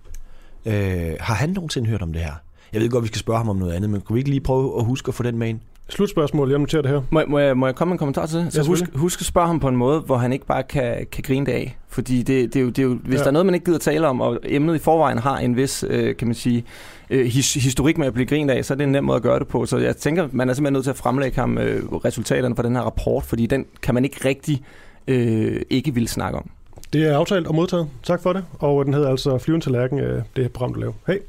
Øh, 0.65 1.13
har 1.19 1.33
han 1.33 1.49
nogensinde 1.49 1.89
hørt 1.89 2.01
om 2.01 2.13
det 2.13 2.21
her? 2.21 2.33
Jeg 2.73 2.81
ved 2.81 2.89
godt, 2.89 3.03
vi 3.03 3.07
skal 3.07 3.19
spørge 3.19 3.37
ham 3.37 3.49
om 3.49 3.55
noget 3.55 3.73
andet, 3.73 3.89
men 3.89 4.01
kunne 4.01 4.13
vi 4.13 4.19
ikke 4.19 4.29
lige 4.29 4.41
prøve 4.41 4.79
at 4.79 4.85
huske 4.85 5.09
at 5.09 5.15
få 5.15 5.23
den 5.23 5.37
med 5.37 5.47
ind? 5.47 5.59
Slutspørgsmål, 5.89 6.49
jeg 6.49 6.59
noterer 6.59 6.81
det 6.81 6.91
her. 6.91 7.01
Må, 7.09 7.21
må, 7.27 7.39
jeg, 7.39 7.57
må 7.57 7.65
jeg 7.65 7.75
komme 7.75 7.89
med 7.89 7.93
en 7.93 7.97
kommentar 7.97 8.25
til 8.25 8.39
det? 8.39 8.53
Så 8.53 8.61
ja, 8.61 8.67
husk, 8.67 8.83
husk 8.95 9.21
at 9.21 9.25
spørge 9.25 9.47
ham 9.47 9.59
på 9.59 9.67
en 9.67 9.75
måde, 9.75 9.99
hvor 9.99 10.17
han 10.17 10.33
ikke 10.33 10.45
bare 10.45 10.63
kan, 10.63 11.05
kan 11.11 11.23
grine 11.23 11.45
det 11.45 11.51
af. 11.51 11.77
Fordi 11.89 12.17
det, 12.23 12.53
det, 12.53 12.59
er 12.59 12.63
jo, 12.63 12.69
det 12.69 12.79
er 12.79 12.83
jo, 12.83 12.93
hvis 13.03 13.17
ja. 13.17 13.19
der 13.19 13.27
er 13.27 13.31
noget, 13.31 13.45
man 13.45 13.55
ikke 13.55 13.65
gider 13.65 13.77
tale 13.77 14.07
om, 14.07 14.21
og 14.21 14.39
emnet 14.43 14.75
i 14.75 14.79
forvejen 14.79 15.17
har 15.17 15.37
en 15.37 15.55
vis, 15.55 15.85
øh, 15.87 16.15
kan 16.15 16.27
man 16.27 16.35
sige, 16.35 16.63
øh, 17.09 17.25
his, 17.25 17.53
historik 17.53 17.97
med 17.97 18.07
at 18.07 18.13
blive 18.13 18.25
grint 18.25 18.51
af, 18.51 18.65
så 18.65 18.73
er 18.73 18.75
det 18.75 18.83
en 18.83 18.91
nem 18.91 19.03
måde 19.03 19.15
at 19.15 19.23
gøre 19.23 19.39
det 19.39 19.47
på. 19.47 19.65
Så 19.65 19.77
jeg 19.77 19.97
tænker, 19.97 20.27
man 20.31 20.49
er 20.49 20.53
simpelthen 20.53 20.73
nødt 20.73 20.83
til 20.83 20.91
at 20.91 20.97
fremlægge 20.97 21.39
ham 21.39 21.57
øh, 21.57 21.93
resultaterne 21.93 22.55
fra 22.55 22.63
den 22.63 22.75
her 22.75 22.81
rapport, 22.81 23.23
fordi 23.23 23.45
den 23.45 23.65
kan 23.81 23.93
man 23.93 24.05
ikke 24.05 24.27
rigtig 24.27 24.63
øh, 25.07 25.61
ikke 25.69 25.93
vil 25.93 26.07
snakke 26.07 26.37
om. 26.37 26.49
Det 26.93 27.07
er 27.07 27.17
aftalt 27.17 27.47
og 27.47 27.55
modtaget. 27.55 27.89
Tak 28.03 28.21
for 28.21 28.33
det. 28.33 28.45
Og 28.59 28.85
den 28.85 28.93
hedder 28.93 29.09
altså 29.09 29.37
Flyven 29.37 29.61
til 29.61 29.71
Lærken, 29.71 29.99
øh, 29.99 30.23
det 30.35 30.51
program, 30.51 30.73
du 30.73 30.79
laver. 30.79 30.93
Hej. 31.07 31.19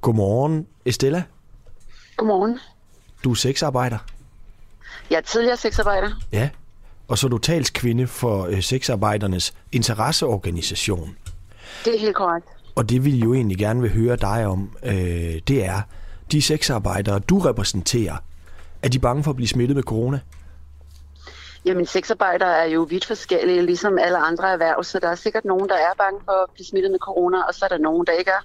Godmorgen, 0.00 0.66
Estella. 0.84 1.22
Godmorgen. 2.16 2.58
Du 3.24 3.30
er 3.30 3.34
sexarbejder. 3.34 3.98
Jeg 5.10 5.16
er 5.16 5.20
tidligere 5.20 5.56
sexarbejder. 5.56 6.10
Ja, 6.32 6.48
og 7.08 7.18
så 7.18 7.28
du 7.28 7.38
talskvinde 7.38 8.06
for 8.06 8.46
øh, 8.46 8.62
sexarbejdernes 8.62 9.54
interesseorganisation. 9.72 11.16
Det 11.84 11.94
er 11.94 11.98
helt 11.98 12.16
korrekt. 12.16 12.46
Og 12.74 12.88
det 12.88 13.04
vil 13.04 13.20
jo 13.20 13.34
egentlig 13.34 13.58
gerne 13.58 13.80
vil 13.80 13.92
høre 13.92 14.16
dig 14.16 14.46
om, 14.46 14.76
øh, 14.82 14.92
det 15.48 15.64
er, 15.64 15.80
de 16.32 16.42
sexarbejdere, 16.42 17.18
du 17.18 17.38
repræsenterer, 17.38 18.16
er 18.82 18.88
de 18.88 18.98
bange 18.98 19.24
for 19.24 19.30
at 19.30 19.36
blive 19.36 19.48
smittet 19.48 19.76
med 19.76 19.82
corona? 19.82 20.20
Jamen, 21.64 21.86
sexarbejdere 21.86 22.58
er 22.58 22.64
jo 22.64 22.82
vidt 22.82 23.04
forskellige, 23.04 23.62
ligesom 23.62 23.98
alle 23.98 24.18
andre 24.18 24.52
erhverv, 24.52 24.84
så 24.84 24.98
der 24.98 25.08
er 25.08 25.14
sikkert 25.14 25.44
nogen, 25.44 25.68
der 25.68 25.74
er 25.74 25.94
bange 25.98 26.20
for 26.24 26.32
at 26.32 26.50
blive 26.54 26.66
smittet 26.66 26.90
med 26.90 26.98
corona, 26.98 27.42
og 27.42 27.54
så 27.54 27.64
er 27.64 27.68
der 27.68 27.78
nogen, 27.78 28.06
der 28.06 28.12
ikke 28.12 28.30
er. 28.30 28.44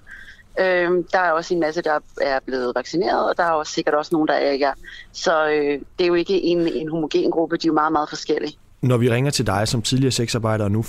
Øh, 0.60 1.04
der 1.12 1.18
er 1.18 1.30
også 1.30 1.54
en 1.54 1.60
masse, 1.60 1.82
der 1.82 1.98
er 2.20 2.40
blevet 2.46 2.72
vaccineret, 2.74 3.28
og 3.28 3.36
der 3.36 3.42
er 3.44 3.50
også 3.50 3.72
sikkert 3.72 3.94
også 3.94 4.14
nogen, 4.14 4.28
der 4.28 4.38
ikke 4.38 4.64
er. 4.64 4.72
Så 5.12 5.48
øh, 5.48 5.80
det 5.98 6.04
er 6.04 6.06
jo 6.06 6.14
ikke 6.14 6.42
en, 6.42 6.58
en 6.58 6.88
homogen 6.88 7.30
gruppe, 7.30 7.56
de 7.56 7.66
er 7.66 7.68
jo 7.68 7.74
meget, 7.74 7.92
meget 7.92 8.08
forskellige. 8.08 8.56
Når 8.82 8.96
vi 8.96 9.10
ringer 9.10 9.30
til 9.30 9.46
dig 9.46 9.68
som 9.68 9.82
tidligere 9.82 10.12
sexarbejder 10.12 10.64
og 10.64 10.70
nu 10.70 10.84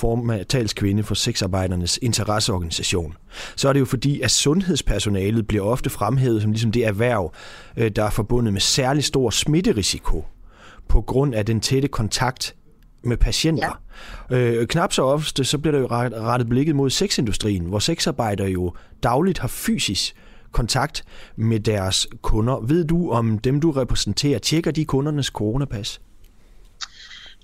talskvinde 0.49 1.03
for 1.03 1.15
sexarbejdernes 1.15 1.99
interesseorganisation, 2.01 3.17
så 3.55 3.69
er 3.69 3.73
det 3.73 3.79
jo 3.79 3.85
fordi, 3.85 4.21
at 4.21 4.31
sundhedspersonalet 4.31 5.47
bliver 5.47 5.63
ofte 5.63 5.89
fremhævet 5.89 6.41
som 6.41 6.51
ligesom 6.51 6.71
det 6.71 6.85
erhverv, 6.85 7.33
øh, 7.77 7.91
der 7.95 8.03
er 8.03 8.09
forbundet 8.09 8.53
med 8.53 8.61
særlig 8.61 9.03
stor 9.03 9.29
smitterisiko 9.29 10.25
på 10.89 11.01
grund 11.01 11.35
af 11.35 11.45
den 11.45 11.59
tætte 11.59 11.87
kontakt 11.87 12.55
med 13.05 13.17
patienter. 13.17 13.81
Ja. 14.31 14.37
Øh, 14.37 14.67
knap 14.67 14.93
så 14.93 15.03
ofte, 15.03 15.43
så 15.43 15.57
bliver 15.57 15.71
der 15.71 15.79
jo 15.79 15.87
rettet 15.89 16.49
blikket 16.49 16.75
mod 16.75 16.89
sexindustrien, 16.89 17.65
hvor 17.65 17.79
sexarbejdere 17.79 18.47
jo 18.47 18.73
dagligt 19.03 19.39
har 19.39 19.47
fysisk 19.47 20.15
kontakt 20.51 21.03
med 21.35 21.59
deres 21.59 22.07
kunder. 22.21 22.59
Ved 22.59 22.85
du, 22.85 23.11
om 23.11 23.39
dem, 23.39 23.61
du 23.61 23.71
repræsenterer, 23.71 24.39
tjekker 24.39 24.71
de 24.71 24.85
kundernes 24.85 25.27
coronapas? 25.27 26.01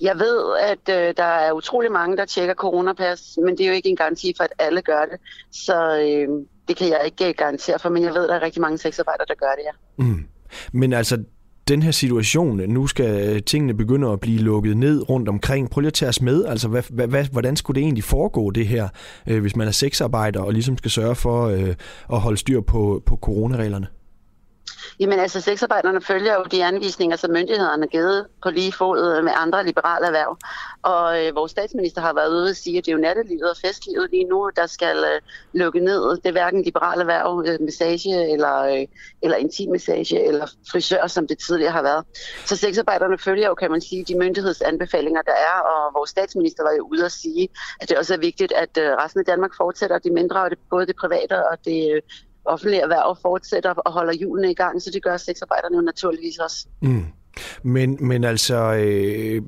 Jeg 0.01 0.15
ved, 0.19 0.57
at 0.59 0.95
øh, 0.95 1.13
der 1.17 1.23
er 1.23 1.51
utrolig 1.51 1.91
mange, 1.91 2.17
der 2.17 2.25
tjekker 2.25 2.53
coronapas, 2.53 3.37
men 3.45 3.57
det 3.57 3.63
er 3.63 3.67
jo 3.67 3.73
ikke 3.73 3.89
en 3.89 3.95
garanti 3.95 4.33
for, 4.37 4.43
at 4.43 4.53
alle 4.59 4.81
gør 4.81 5.05
det. 5.11 5.19
Så 5.51 5.99
øh, 5.99 6.27
det 6.67 6.77
kan 6.77 6.87
jeg 6.89 7.01
ikke 7.05 7.33
garantere 7.33 7.79
for, 7.79 7.89
men 7.89 8.03
jeg 8.03 8.13
ved, 8.13 8.23
at 8.23 8.29
der 8.29 8.35
er 8.35 8.41
rigtig 8.41 8.61
mange 8.61 8.77
sexarbejdere, 8.77 9.25
der 9.27 9.35
gør 9.35 9.51
det, 9.57 9.63
ja. 9.65 10.03
Mm. 10.03 10.25
Men 10.71 10.93
altså, 10.93 11.23
den 11.71 11.83
her 11.83 11.91
situation, 11.91 12.61
nu 12.69 12.87
skal 12.87 13.29
øh, 13.29 13.41
tingene 13.43 13.73
begynde 13.73 14.09
at 14.09 14.19
blive 14.19 14.39
lukket 14.39 14.77
ned 14.77 15.09
rundt 15.09 15.29
omkring. 15.29 15.69
Prøv 15.69 15.81
lige 15.81 15.87
at 15.87 15.93
tage 15.93 16.09
os 16.09 16.21
med, 16.21 16.45
altså 16.45 16.67
hvad, 16.67 17.07
hvad, 17.07 17.25
hvordan 17.31 17.55
skulle 17.55 17.75
det 17.75 17.83
egentlig 17.83 18.03
foregå 18.03 18.51
det 18.51 18.67
her, 18.67 18.87
øh, 19.27 19.41
hvis 19.41 19.55
man 19.55 19.67
er 19.67 19.71
sexarbejder 19.71 20.39
og 20.39 20.53
ligesom 20.53 20.77
skal 20.77 20.91
sørge 20.91 21.15
for 21.15 21.47
øh, 21.47 21.75
at 22.13 22.19
holde 22.19 22.37
styr 22.37 22.61
på, 22.61 23.03
på 23.05 23.15
coronareglerne? 23.21 23.87
Jamen 24.99 25.19
altså, 25.19 25.41
sexarbejderne 25.41 26.01
følger 26.01 26.33
jo 26.33 26.43
de 26.43 26.65
anvisninger, 26.65 27.17
som 27.17 27.31
myndighederne 27.31 27.83
har 27.83 27.87
givet 27.87 28.27
på 28.43 28.49
lige 28.49 28.71
fod 28.71 29.17
øh, 29.17 29.23
med 29.23 29.31
andre 29.35 29.65
liberale 29.65 30.05
erhverv. 30.05 30.37
Og 30.81 31.25
øh, 31.25 31.35
vores 31.35 31.51
statsminister 31.51 32.01
har 32.01 32.13
været 32.13 32.29
ude 32.29 32.49
og 32.49 32.55
sige, 32.55 32.77
at 32.77 32.85
det 32.85 32.91
er 32.91 32.95
jo 32.95 33.01
nattelivet 33.01 33.49
og 33.49 33.57
festlivet 33.57 34.09
lige 34.11 34.23
nu, 34.23 34.49
der 34.55 34.67
skal 34.67 34.97
øh, 34.97 35.21
lukke 35.53 35.79
ned. 35.79 36.09
Det 36.17 36.25
er 36.25 36.31
hverken 36.31 36.63
liberale 36.63 37.01
erhverv, 37.01 37.45
øh, 37.47 37.57
massage 37.61 38.33
eller, 38.33 38.57
øh, 38.57 38.87
eller 39.21 39.37
intimmassage 39.37 40.27
eller 40.27 40.47
frisør, 40.71 41.07
som 41.07 41.27
det 41.27 41.37
tidligere 41.47 41.71
har 41.71 41.81
været. 41.81 42.05
Så 42.45 42.57
sexarbejderne 42.57 43.17
følger 43.17 43.47
jo, 43.47 43.53
kan 43.53 43.71
man 43.71 43.81
sige, 43.81 44.05
de 44.05 44.17
myndighedsanbefalinger, 44.17 45.21
der 45.21 45.37
er. 45.49 45.59
Og 45.59 45.93
vores 45.93 46.09
statsminister 46.09 46.63
var 46.63 46.71
jo 46.71 46.87
ude 46.91 47.05
og 47.05 47.11
sige, 47.11 47.49
at 47.81 47.89
det 47.89 47.97
også 47.97 48.13
er 48.13 48.17
vigtigt, 48.17 48.51
at 48.51 48.77
øh, 48.77 48.91
resten 48.91 49.19
af 49.19 49.25
Danmark 49.25 49.51
fortsætter 49.57 49.99
de 49.99 50.11
mindre, 50.11 50.41
og 50.43 50.49
det, 50.49 50.59
både 50.69 50.85
det 50.85 50.95
private 50.95 51.47
og 51.49 51.57
det 51.65 51.91
øh, 51.95 52.01
offentlige 52.45 52.81
erhverv 52.81 53.17
fortsætter 53.21 53.73
og 53.73 53.91
holder 53.91 54.13
hjulene 54.13 54.51
i 54.51 54.53
gang, 54.53 54.81
så 54.81 54.91
det 54.93 55.03
gør 55.03 55.17
sexarbejderne 55.17 55.75
jo 55.75 55.81
naturligvis 55.81 56.37
også. 56.37 56.67
Mm. 56.81 57.05
Men, 57.63 57.97
men 57.99 58.23
altså, 58.23 58.73
øh, 58.73 59.41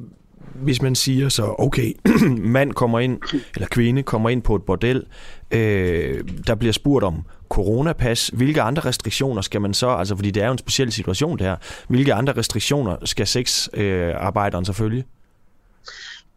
hvis 0.56 0.82
man 0.82 0.96
siger 0.96 1.30
så, 1.30 1.56
okay, 1.60 1.94
mand 2.56 2.74
kommer 2.74 3.00
ind, 3.00 3.22
eller 3.56 3.68
kvinde 3.68 4.04
kommer 4.04 4.30
ind 4.30 4.42
på 4.42 4.56
et 4.56 4.64
bordel, 4.64 5.06
øh, 5.52 6.24
der 6.48 6.56
bliver 6.56 6.74
spurgt 6.74 7.06
om 7.06 7.26
coronapas, 7.50 8.28
hvilke 8.28 8.62
andre 8.62 8.82
restriktioner 8.86 9.42
skal 9.42 9.62
man 9.62 9.74
så, 9.74 9.88
altså 9.88 10.16
fordi 10.16 10.32
det 10.32 10.44
er 10.44 10.48
jo 10.48 10.52
en 10.52 10.58
speciel 10.58 10.92
situation 10.92 11.38
det 11.38 11.48
her, 11.48 11.56
hvilke 11.88 12.14
andre 12.14 12.34
restriktioner 12.38 12.98
skal 13.06 13.28
sexarbejderen 13.28 14.62
øh, 14.62 14.66
selvfølgelig? 14.66 15.06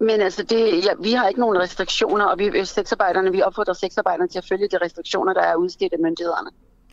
Men 0.00 0.20
altså, 0.20 0.42
det, 0.42 0.84
ja, 0.84 0.90
vi 1.02 1.12
har 1.12 1.28
ikke 1.28 1.40
nogen 1.40 1.58
restriktioner, 1.58 2.24
og 2.24 2.38
vi, 2.38 2.64
sexarbejderne, 2.64 3.32
vi 3.32 3.42
opfordrer 3.42 3.74
sexarbejderne 3.74 4.28
til 4.28 4.38
at 4.38 4.44
følge 4.48 4.68
de 4.68 4.78
restriktioner, 4.82 5.32
der 5.32 5.40
er 5.40 5.54
udstedt 5.54 5.92
af 5.92 5.98
myndighederne. 5.98 6.50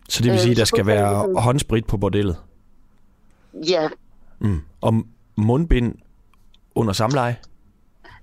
Så 0.09 0.23
det 0.23 0.31
vil 0.31 0.39
sige, 0.39 0.51
at 0.51 0.57
der 0.57 0.63
øh, 0.63 0.67
skal 0.67 0.85
være 0.85 1.13
ligesom... 1.13 1.35
håndsprit 1.35 1.85
på 1.85 1.97
bordellet? 1.97 2.37
Ja. 3.67 3.89
Mm. 4.39 4.61
Og 4.81 4.93
mundbind 5.35 5.95
under 6.75 6.93
samleje? 6.93 7.37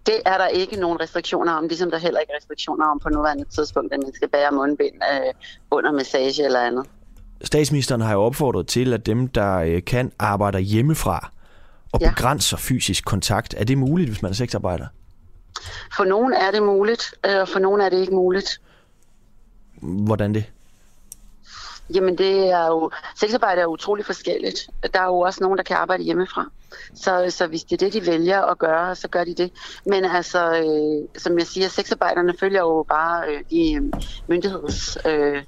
Det 0.06 0.14
er 0.26 0.38
der 0.38 0.46
ikke 0.46 0.76
nogen 0.76 1.00
restriktioner 1.00 1.52
om, 1.52 1.66
ligesom 1.68 1.90
der 1.90 1.98
heller 1.98 2.20
ikke 2.20 2.32
restriktioner 2.36 2.86
om 2.86 2.98
på 2.98 3.08
nuværende 3.08 3.44
tidspunkt, 3.44 3.92
at 3.92 4.00
man 4.02 4.14
skal 4.14 4.28
bære 4.28 4.52
mundbind 4.52 4.94
øh, 4.94 5.34
under 5.70 5.92
massage 5.92 6.44
eller 6.44 6.60
andet. 6.60 6.86
Statsministeren 7.42 8.00
har 8.00 8.12
jo 8.12 8.20
opfordret 8.20 8.66
til, 8.66 8.92
at 8.92 9.06
dem, 9.06 9.28
der 9.28 9.56
øh, 9.56 9.84
kan, 9.84 10.12
arbejder 10.18 10.58
hjemmefra 10.58 11.32
og 11.92 12.00
ja. 12.00 12.10
begrænser 12.10 12.56
fysisk 12.56 13.04
kontakt. 13.04 13.54
Er 13.58 13.64
det 13.64 13.78
muligt, 13.78 14.10
hvis 14.10 14.22
man 14.22 14.30
er 14.30 14.34
sexarbejder? 14.34 14.86
For 15.96 16.04
nogen 16.04 16.32
er 16.32 16.50
det 16.50 16.62
muligt, 16.62 17.14
øh, 17.26 17.40
og 17.40 17.48
for 17.48 17.58
nogen 17.58 17.80
er 17.80 17.88
det 17.88 18.00
ikke 18.00 18.14
muligt. 18.14 18.60
Hvordan 19.82 20.34
det? 20.34 20.44
Jamen 21.94 22.18
det 22.18 22.50
er 22.50 22.66
jo, 22.66 22.90
sexarbejde 23.16 23.60
er 23.60 23.66
utrolig 23.66 24.06
forskelligt. 24.06 24.70
Der 24.94 25.00
er 25.00 25.06
jo 25.06 25.18
også 25.18 25.42
nogen, 25.42 25.58
der 25.58 25.64
kan 25.64 25.76
arbejde 25.76 26.02
hjemmefra. 26.02 26.50
Så, 26.94 27.26
så 27.28 27.46
hvis 27.46 27.64
det 27.64 27.82
er 27.82 27.86
det, 27.86 27.92
de 27.92 28.06
vælger 28.06 28.42
at 28.42 28.58
gøre, 28.58 28.94
så 28.94 29.08
gør 29.08 29.24
de 29.24 29.34
det. 29.34 29.52
Men 29.86 30.04
altså, 30.04 30.56
øh, 30.56 31.20
som 31.22 31.38
jeg 31.38 31.46
siger, 31.46 31.68
sexarbejderne 31.68 32.34
følger 32.40 32.60
jo 32.60 32.84
bare 32.88 33.28
øh, 33.28 33.40
de 33.50 33.74
øh, 33.74 33.82
myndigheds... 34.28 34.98
Øh, 35.06 35.42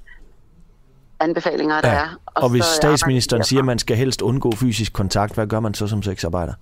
anbefalinger, 1.23 1.81
der 1.81 1.89
ja. 1.89 1.95
er. 1.95 2.07
Og, 2.25 2.43
og 2.43 2.49
hvis 2.49 2.63
statsministeren 2.63 3.43
siger, 3.43 3.59
at 3.59 3.65
man 3.65 3.79
skal 3.79 3.97
helst 3.97 4.21
undgå 4.21 4.51
fysisk 4.51 4.93
kontakt, 4.93 5.33
hvad 5.33 5.47
gør 5.47 5.59
man 5.59 5.73
så 5.73 5.87
som 5.87 6.03
sexarbejder? 6.03 6.53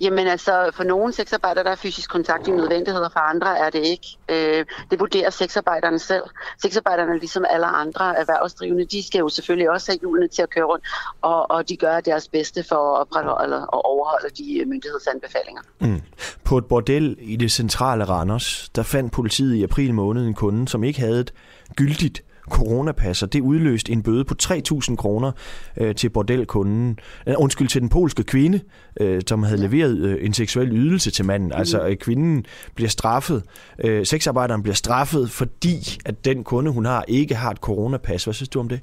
Jamen 0.00 0.26
altså, 0.26 0.70
for 0.74 0.84
nogle 0.84 1.12
sexarbejdere, 1.12 1.64
der 1.64 1.70
er 1.70 1.76
fysisk 1.76 2.10
kontakt 2.10 2.48
i 2.48 2.50
nødvendighed, 2.50 3.02
og 3.02 3.12
for 3.12 3.20
andre 3.20 3.58
er 3.58 3.70
det 3.70 3.78
ikke. 3.78 4.06
Øh, 4.28 4.64
det 4.90 5.00
vurderer 5.00 5.30
sexarbejderne 5.30 5.98
selv. 5.98 6.22
Sexarbejderne, 6.62 7.18
ligesom 7.18 7.44
alle 7.50 7.66
andre 7.66 8.18
erhvervsdrivende, 8.18 8.84
de 8.84 9.06
skal 9.06 9.18
jo 9.18 9.28
selvfølgelig 9.28 9.70
også 9.70 9.92
have 9.92 9.98
hjulene 9.98 10.28
til 10.28 10.42
at 10.42 10.50
køre 10.50 10.64
rundt, 10.64 10.84
og, 11.22 11.50
og 11.50 11.68
de 11.68 11.76
gør 11.76 12.00
deres 12.00 12.28
bedste 12.28 12.64
for 12.68 12.76
at 12.76 13.00
opretholde 13.00 13.66
og 13.66 13.84
overholde 13.84 14.28
de 14.38 14.64
myndighedsanbefalinger. 14.66 15.62
Mm. 15.80 16.02
På 16.44 16.58
et 16.58 16.66
bordel 16.66 17.16
i 17.20 17.36
det 17.36 17.52
centrale 17.52 18.04
Randers, 18.04 18.70
der 18.76 18.82
fandt 18.82 19.12
politiet 19.12 19.54
i 19.54 19.62
april 19.62 19.94
måned 19.94 20.26
en 20.26 20.34
kunde, 20.34 20.68
som 20.68 20.84
ikke 20.84 21.00
havde 21.00 21.20
et 21.20 21.32
gyldigt 21.76 22.22
coronapas, 22.50 23.22
og 23.22 23.32
det 23.32 23.40
udløste 23.40 23.92
en 23.92 24.02
bøde 24.02 24.24
på 24.24 24.34
3.000 24.42 24.96
kroner 24.96 25.32
øh, 25.76 25.94
til 25.94 26.08
bordelkunden, 26.08 26.98
øh, 27.26 27.34
undskyld, 27.38 27.68
til 27.68 27.80
den 27.80 27.88
polske 27.88 28.22
kvinde, 28.22 28.60
øh, 29.00 29.22
som 29.26 29.42
havde 29.42 29.60
leveret 29.60 29.98
øh, 29.98 30.24
en 30.24 30.34
seksuel 30.34 30.72
ydelse 30.72 31.10
til 31.10 31.24
manden. 31.24 31.48
Mm. 31.48 31.58
Altså 31.58 31.86
øh, 31.86 31.96
kvinden 31.96 32.46
bliver 32.74 32.88
straffet, 32.88 33.42
øh, 33.84 34.06
sexarbejderen 34.06 34.62
bliver 34.62 34.74
straffet, 34.74 35.30
fordi 35.30 35.98
at 36.04 36.24
den 36.24 36.44
kunde, 36.44 36.70
hun 36.70 36.84
har, 36.84 37.04
ikke 37.08 37.34
har 37.34 37.50
et 37.50 37.58
coronapas. 37.58 38.24
Hvad 38.24 38.34
synes 38.34 38.48
du 38.48 38.60
om 38.60 38.68
det? 38.68 38.80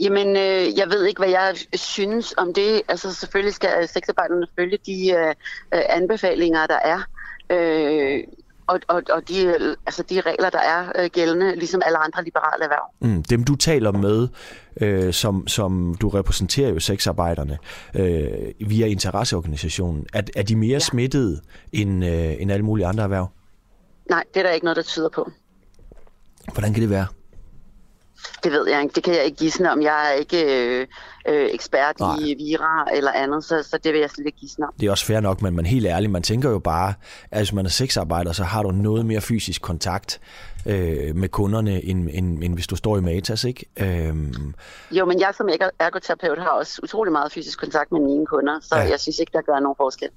Jamen, 0.00 0.28
øh, 0.28 0.78
jeg 0.78 0.86
ved 0.90 1.06
ikke, 1.06 1.18
hvad 1.18 1.30
jeg 1.30 1.54
synes 1.74 2.34
om 2.36 2.54
det. 2.54 2.82
Altså, 2.88 3.14
selvfølgelig 3.14 3.54
skal 3.54 3.88
sexarbejderne 3.88 4.46
følge 4.58 4.78
de 4.86 5.10
øh, 5.10 5.34
øh 5.74 5.82
anbefalinger, 5.88 6.66
der 6.66 6.78
er. 6.84 7.00
Øh, 7.50 8.24
og, 8.66 8.80
og, 8.88 9.02
og 9.10 9.28
de, 9.28 9.54
altså 9.86 10.02
de 10.02 10.20
regler, 10.20 10.50
der 10.50 10.58
er 10.58 10.92
øh, 10.98 11.10
gældende, 11.12 11.56
ligesom 11.56 11.82
alle 11.84 11.98
andre 11.98 12.24
liberale 12.24 12.64
erhverv. 12.64 12.90
Mm, 13.00 13.22
dem 13.22 13.44
du 13.44 13.56
taler 13.56 13.92
med, 13.92 14.28
øh, 14.80 15.12
som, 15.12 15.48
som 15.48 15.94
du 16.00 16.08
repræsenterer 16.08 16.70
jo 16.70 16.80
sexarbejderne 16.80 17.58
øh, 17.94 18.70
via 18.70 18.86
interesseorganisationen, 18.86 20.06
er, 20.12 20.22
er 20.36 20.42
de 20.42 20.56
mere 20.56 20.72
ja. 20.72 20.78
smittede 20.78 21.40
end, 21.72 22.04
øh, 22.04 22.42
end 22.42 22.52
alle 22.52 22.64
mulige 22.64 22.86
andre 22.86 23.02
erhverv? 23.02 23.28
Nej, 24.10 24.24
det 24.34 24.40
er 24.40 24.44
der 24.44 24.50
ikke 24.50 24.64
noget, 24.64 24.76
der 24.76 24.82
tyder 24.82 25.08
på. 25.08 25.30
Hvordan 26.52 26.72
kan 26.72 26.82
det 26.82 26.90
være? 26.90 27.06
Det 28.44 28.52
ved 28.52 28.68
jeg 28.68 28.82
ikke. 28.82 28.94
Det 28.94 29.04
kan 29.04 29.14
jeg 29.14 29.24
ikke 29.24 29.36
gisne 29.36 29.72
om. 29.72 29.82
Jeg 29.82 30.08
er 30.08 30.12
ikke 30.12 30.44
øh, 30.44 30.86
øh, 31.28 31.48
ekspert 31.52 32.00
Nej. 32.00 32.16
i 32.20 32.34
vira 32.34 32.86
eller 32.94 33.12
andet, 33.12 33.44
så, 33.44 33.62
så 33.62 33.78
det 33.84 33.92
vil 33.92 34.00
jeg 34.00 34.10
slet 34.10 34.26
ikke 34.26 34.38
gisne 34.38 34.66
om. 34.66 34.72
Det 34.80 34.86
er 34.86 34.90
også 34.90 35.06
fair 35.06 35.20
nok, 35.20 35.42
men 35.42 35.56
man 35.56 35.66
helt 35.66 35.86
ærlig, 35.86 36.10
man 36.10 36.22
tænker 36.22 36.50
jo 36.50 36.58
bare, 36.58 36.94
at 37.30 37.38
hvis 37.38 37.52
man 37.52 37.66
er 37.66 37.70
sexarbejder, 37.70 38.32
så 38.32 38.44
har 38.44 38.62
du 38.62 38.70
noget 38.70 39.06
mere 39.06 39.20
fysisk 39.20 39.62
kontakt 39.62 40.20
øh, 40.66 41.16
med 41.16 41.28
kunderne, 41.28 41.84
end, 41.84 42.08
end, 42.12 42.44
end 42.44 42.54
hvis 42.54 42.66
du 42.66 42.76
står 42.76 42.98
i 42.98 43.00
Matas, 43.00 43.44
ikke? 43.44 43.66
Øhm... 43.76 44.54
Jo, 44.90 45.04
men 45.04 45.20
jeg 45.20 45.34
som 45.36 45.48
ergoterapeut 45.78 46.38
har 46.38 46.50
også 46.50 46.80
utrolig 46.82 47.12
meget 47.12 47.32
fysisk 47.32 47.60
kontakt 47.60 47.92
med 47.92 48.00
mine 48.00 48.26
kunder, 48.26 48.60
så 48.62 48.76
ja. 48.76 48.82
jeg 48.82 49.00
synes 49.00 49.18
ikke, 49.18 49.32
der 49.32 49.42
gør 49.42 49.60
nogen 49.60 49.76
forskel. 49.76 50.08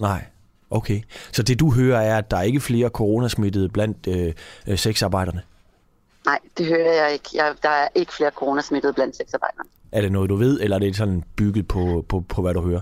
Nej, 0.00 0.24
okay. 0.70 1.00
Så 1.32 1.42
det 1.42 1.60
du 1.60 1.72
hører 1.72 2.00
er, 2.00 2.18
at 2.18 2.30
der 2.30 2.36
er 2.36 2.42
ikke 2.42 2.60
flere 2.60 2.88
coronasmittede 2.88 3.68
blandt 3.68 4.06
øh, 4.06 4.32
øh 4.68 4.78
sexarbejderne? 4.78 5.42
Nej, 6.26 6.38
det 6.58 6.66
hører 6.66 6.92
jeg 7.04 7.12
ikke. 7.12 7.28
Jeg, 7.34 7.54
der 7.62 7.68
er 7.68 7.88
ikke 7.94 8.12
flere 8.12 8.30
coronasmittede 8.30 8.92
blandt 8.92 9.16
sexarbejdere. 9.16 9.64
Er 9.92 10.00
det 10.00 10.12
noget, 10.12 10.30
du 10.30 10.36
ved, 10.36 10.60
eller 10.60 10.76
er 10.76 10.80
det 10.80 10.96
sådan 10.96 11.22
bygget 11.36 11.68
på, 11.68 12.04
på, 12.08 12.20
på 12.20 12.42
hvad 12.42 12.54
du 12.54 12.60
hører? 12.60 12.80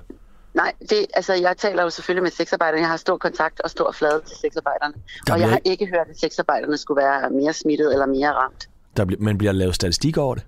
Nej, 0.55 0.73
det, 0.81 1.07
altså, 1.15 1.35
jeg 1.35 1.57
taler 1.57 1.83
jo 1.83 1.91
selvfølgelig 1.91 2.23
med 2.23 2.31
sexarbejderne. 2.31 2.81
Jeg 2.81 2.89
har 2.89 2.97
stor 2.97 3.19
kontakt 3.19 3.61
og 3.61 3.71
stor 3.71 3.93
flade 3.93 4.21
til 4.27 4.37
sexarbejderne. 4.37 4.95
Der 5.27 5.33
og 5.33 5.41
jeg 5.41 5.49
har 5.51 5.61
ikke 5.65 5.87
hørt, 5.87 6.07
at 6.11 6.19
sexarbejderne 6.21 6.77
skulle 6.77 7.03
være 7.03 7.31
mere 7.31 7.53
smittet 7.53 7.93
eller 7.93 8.07
mere 8.07 8.33
ramt. 8.33 8.69
Der 8.97 9.05
bl- 9.05 9.17
men 9.19 9.39
bliver 9.39 9.53
der 9.53 9.59
lavet 9.59 9.75
statistik 9.75 10.17
over 10.17 10.35
det? 10.35 10.47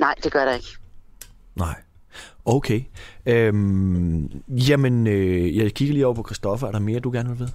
Nej, 0.00 0.14
det 0.24 0.32
gør 0.32 0.44
der 0.44 0.52
ikke. 0.52 0.68
Nej. 1.56 1.74
Okay. 2.44 2.80
Øhm, 3.26 4.26
jamen, 4.48 5.06
øh, 5.06 5.56
jeg 5.56 5.72
kigger 5.72 5.92
lige 5.94 6.06
over 6.06 6.14
på 6.14 6.22
Christoffer. 6.26 6.66
Er 6.66 6.72
der 6.72 6.78
mere, 6.78 7.00
du 7.00 7.10
gerne 7.10 7.28
vil 7.28 7.38
vide? 7.38 7.50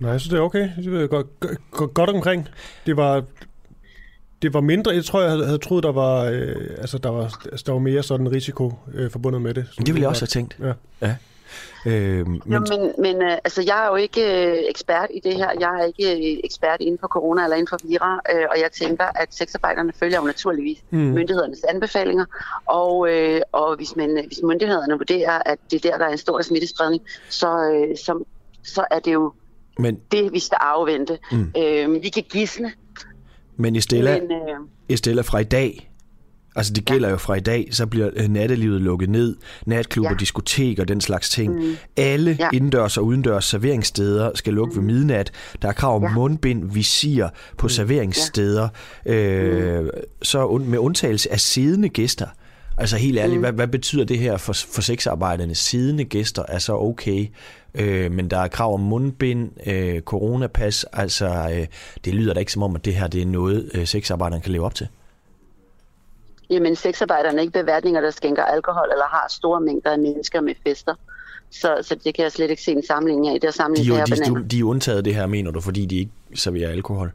Nej, 0.00 0.10
jeg 0.10 0.20
synes, 0.20 0.30
det 0.30 0.38
er 0.38 0.42
okay. 0.42 0.70
Det 0.76 1.02
er 1.02 1.06
godt, 1.06 1.26
godt, 1.70 1.94
godt 1.94 2.10
omkring. 2.10 2.48
Det 2.86 2.96
var 2.96 3.24
det 4.42 4.54
var 4.54 4.60
mindre, 4.60 4.94
jeg 4.94 5.04
tror, 5.04 5.20
jeg 5.20 5.30
havde, 5.30 5.44
havde 5.44 5.58
troet, 5.58 5.84
der 5.84 5.92
var, 5.92 6.24
øh, 6.24 6.56
altså, 6.78 6.98
der 6.98 7.10
var, 7.10 7.22
altså, 7.44 7.64
der 7.66 7.72
var 7.72 7.78
mere 7.78 8.02
sådan 8.02 8.32
risiko 8.32 8.72
øh, 8.94 9.10
forbundet 9.10 9.42
med 9.42 9.54
det. 9.54 9.66
det 9.78 9.86
ville 9.88 10.00
jeg 10.00 10.08
også 10.08 10.22
have 10.22 10.26
tænkt. 10.26 10.56
Ja. 10.60 10.72
ja. 11.06 11.16
Øh, 11.86 12.28
men 12.28 12.42
jo, 12.46 12.60
men, 12.60 12.92
men 12.98 13.22
øh, 13.22 13.32
altså, 13.32 13.62
jeg 13.66 13.84
er 13.84 13.88
jo 13.88 13.96
ikke 13.96 14.46
øh, 14.46 14.58
ekspert 14.68 15.08
i 15.14 15.20
det 15.24 15.34
her. 15.34 15.50
Jeg 15.60 15.80
er 15.80 15.84
ikke 15.84 16.12
øh, 16.12 16.40
ekspert 16.44 16.80
inden 16.80 16.98
for 17.00 17.08
corona 17.08 17.44
eller 17.44 17.56
inden 17.56 17.68
for 17.68 17.78
vira, 17.88 18.20
øh, 18.34 18.46
og 18.50 18.60
jeg 18.60 18.72
tænker, 18.72 19.04
at 19.14 19.34
sexarbejderne 19.34 19.92
følger 19.92 20.18
jo 20.20 20.26
naturligvis 20.26 20.78
mm. 20.90 20.98
myndighedernes 20.98 21.64
anbefalinger, 21.68 22.24
og, 22.66 23.08
øh, 23.10 23.40
og 23.52 23.76
hvis, 23.76 23.96
man, 23.96 24.24
hvis 24.26 24.40
myndighederne 24.42 24.94
vurderer, 24.94 25.42
at 25.46 25.58
det 25.70 25.84
er 25.84 25.90
der, 25.90 25.98
der 25.98 26.06
er 26.06 26.12
en 26.12 26.18
stor 26.18 26.42
smittespredning, 26.42 27.02
så, 27.28 27.48
øh, 27.48 27.96
så, 27.96 28.24
så 28.64 28.84
er 28.90 28.98
det 28.98 29.12
jo 29.12 29.32
men, 29.78 30.00
det, 30.12 30.32
vi 30.32 30.38
skal 30.38 30.58
afvente. 30.60 31.18
Mm. 31.32 31.52
Øh, 31.58 32.02
vi 32.02 32.08
kan 32.08 32.22
gisne, 32.30 32.72
men 33.56 33.76
Estella, 33.76 34.20
Men, 34.20 34.32
øh... 34.32 34.38
Estella 34.88 35.22
fra 35.22 35.38
i 35.38 35.44
dag, 35.44 35.92
altså 36.56 36.72
det 36.72 36.84
gælder 36.84 37.08
ja. 37.08 37.12
jo 37.12 37.18
fra 37.18 37.34
i 37.34 37.40
dag, 37.40 37.68
så 37.70 37.86
bliver 37.86 38.10
øh, 38.16 38.28
nattelivet 38.28 38.80
lukket 38.80 39.10
ned, 39.10 39.36
natklubber, 39.66 40.10
ja. 40.10 40.16
diskoteker, 40.16 40.84
den 40.84 41.00
slags 41.00 41.30
ting. 41.30 41.54
Mm. 41.54 41.76
Alle 41.96 42.36
ja. 42.40 42.48
indendørs 42.52 42.98
og 42.98 43.04
udendørs 43.04 43.44
serveringssteder 43.44 44.30
skal 44.34 44.54
lukke 44.54 44.72
mm. 44.74 44.76
ved 44.76 44.94
midnat. 44.94 45.32
Der 45.62 45.68
er 45.68 45.72
krav 45.72 45.96
om 45.96 46.02
ja. 46.02 46.12
mundbind, 46.12 46.72
visir 46.72 47.28
på 47.58 47.64
mm. 47.64 47.68
serveringssteder. 47.68 48.68
Ja. 49.06 49.14
Øh, 49.14 49.84
mm. 49.84 49.90
Så 50.22 50.48
med 50.48 50.78
undtagelse 50.78 51.32
af 51.32 51.40
siddende 51.40 51.88
gæster. 51.88 52.26
Altså 52.78 52.96
helt 52.96 53.18
ærligt, 53.18 53.36
mm. 53.36 53.42
hvad, 53.42 53.52
hvad 53.52 53.68
betyder 53.68 54.04
det 54.04 54.18
her 54.18 54.36
for, 54.36 54.52
for 54.52 54.82
sexarbejderne? 54.82 55.54
Siddende 55.54 56.04
gæster 56.04 56.42
er 56.48 56.58
så 56.58 56.76
okay. 56.76 57.26
Øh, 57.74 58.12
men 58.12 58.30
der 58.30 58.38
er 58.38 58.48
krav 58.48 58.74
om 58.74 58.80
mundbind, 58.80 59.50
øh, 59.66 60.00
coronapas, 60.00 60.84
altså 60.92 61.26
øh, 61.26 61.66
det 62.04 62.14
lyder 62.14 62.34
da 62.34 62.40
ikke 62.40 62.52
som 62.52 62.62
om, 62.62 62.74
at 62.76 62.84
det 62.84 62.94
her 62.94 63.06
det 63.06 63.22
er 63.22 63.26
noget, 63.26 63.70
øh, 63.74 63.86
sexarbejderne 63.86 64.42
kan 64.42 64.52
leve 64.52 64.64
op 64.64 64.74
til. 64.74 64.88
Jamen 66.50 66.76
sexarbejderne 66.76 67.38
er 67.38 67.40
ikke 67.40 67.52
beværtninger, 67.52 68.00
der 68.00 68.10
skænker 68.10 68.44
alkohol 68.44 68.88
eller 68.92 69.04
har 69.04 69.26
store 69.30 69.60
mængder 69.60 69.90
af 69.90 69.98
mennesker 69.98 70.40
med 70.40 70.54
fester. 70.66 70.94
Så, 71.50 71.78
så 71.82 71.94
det 72.04 72.14
kan 72.14 72.22
jeg 72.22 72.32
slet 72.32 72.50
ikke 72.50 72.62
se 72.62 72.72
en 72.72 72.86
sammenligning 72.86 73.34
af. 73.34 73.40
Det 73.40 73.48
er 73.48 73.52
sammenligning 73.52 74.06
de, 74.06 74.16
de, 74.16 74.40
de, 74.40 74.48
de 74.48 74.60
er 74.60 74.64
undtaget 74.64 75.04
det 75.04 75.14
her, 75.14 75.26
mener 75.26 75.50
du, 75.50 75.60
fordi 75.60 75.86
de 75.86 75.98
ikke 75.98 76.12
serverer 76.34 76.70
alkohol? 76.70 77.12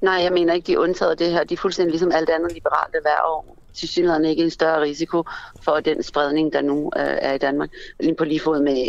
Nej, 0.00 0.14
jeg 0.14 0.32
mener 0.32 0.54
ikke, 0.54 0.66
de 0.66 0.72
er 0.72 0.78
undtaget 0.78 1.18
det 1.18 1.30
her. 1.30 1.44
De 1.44 1.54
er 1.54 1.58
fuldstændig 1.58 1.90
ligesom 1.90 2.12
alt 2.14 2.30
andet 2.30 2.52
liberalt 2.52 2.94
erhverv. 2.94 3.44
Til 3.74 3.88
synligheden 3.88 4.24
ikke 4.24 4.44
en 4.44 4.50
større 4.50 4.80
risiko 4.80 5.24
for 5.62 5.80
den 5.80 6.02
spredning, 6.02 6.52
der 6.52 6.62
nu 6.62 6.92
øh, 6.96 7.02
er 7.06 7.32
i 7.32 7.38
Danmark. 7.38 7.70
Lige 8.00 8.14
på 8.14 8.24
lige 8.24 8.40
fod 8.40 8.62
med 8.62 8.88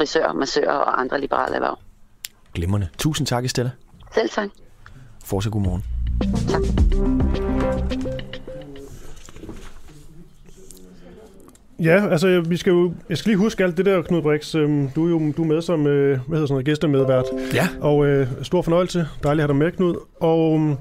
frisører, 0.00 0.32
massører 0.32 0.72
og 0.72 1.00
andre 1.00 1.20
liberale 1.20 1.54
erhverv. 1.54 1.78
Glimmerne. 2.54 2.88
Tusind 2.98 3.26
tak, 3.26 3.44
Estella. 3.44 3.70
Selv 4.14 4.30
tak. 4.30 4.48
Fortsat 5.24 5.52
god 5.52 5.60
morgen. 5.60 5.84
Tak. 6.48 6.62
Ja, 11.78 12.08
altså 12.10 12.40
vi 12.40 12.56
skal 12.56 12.70
jo, 12.70 12.92
jeg 13.08 13.18
skal 13.18 13.30
lige 13.30 13.38
huske 13.38 13.64
alt 13.64 13.76
det 13.76 13.86
der, 13.86 14.02
Knud 14.02 14.22
Brix. 14.22 14.54
Øhm, 14.54 14.90
du 14.90 15.06
er 15.06 15.10
jo 15.10 15.32
du 15.36 15.42
er 15.42 15.46
med 15.46 15.62
som 15.62 15.86
øh, 15.86 16.08
hvad 16.08 16.38
hedder 16.38 16.46
sådan 16.46 16.52
noget, 16.52 16.66
gæstemedvært. 16.66 17.24
Ja. 17.54 17.68
Og 17.80 18.06
øh, 18.06 18.28
stor 18.42 18.62
fornøjelse. 18.62 19.06
Dejligt 19.22 19.42
at 19.44 19.48
have 19.48 19.48
dig 19.48 19.56
med, 19.56 19.72
Knud. 19.72 19.94
Og 20.20 20.54
øhm, 20.54 20.76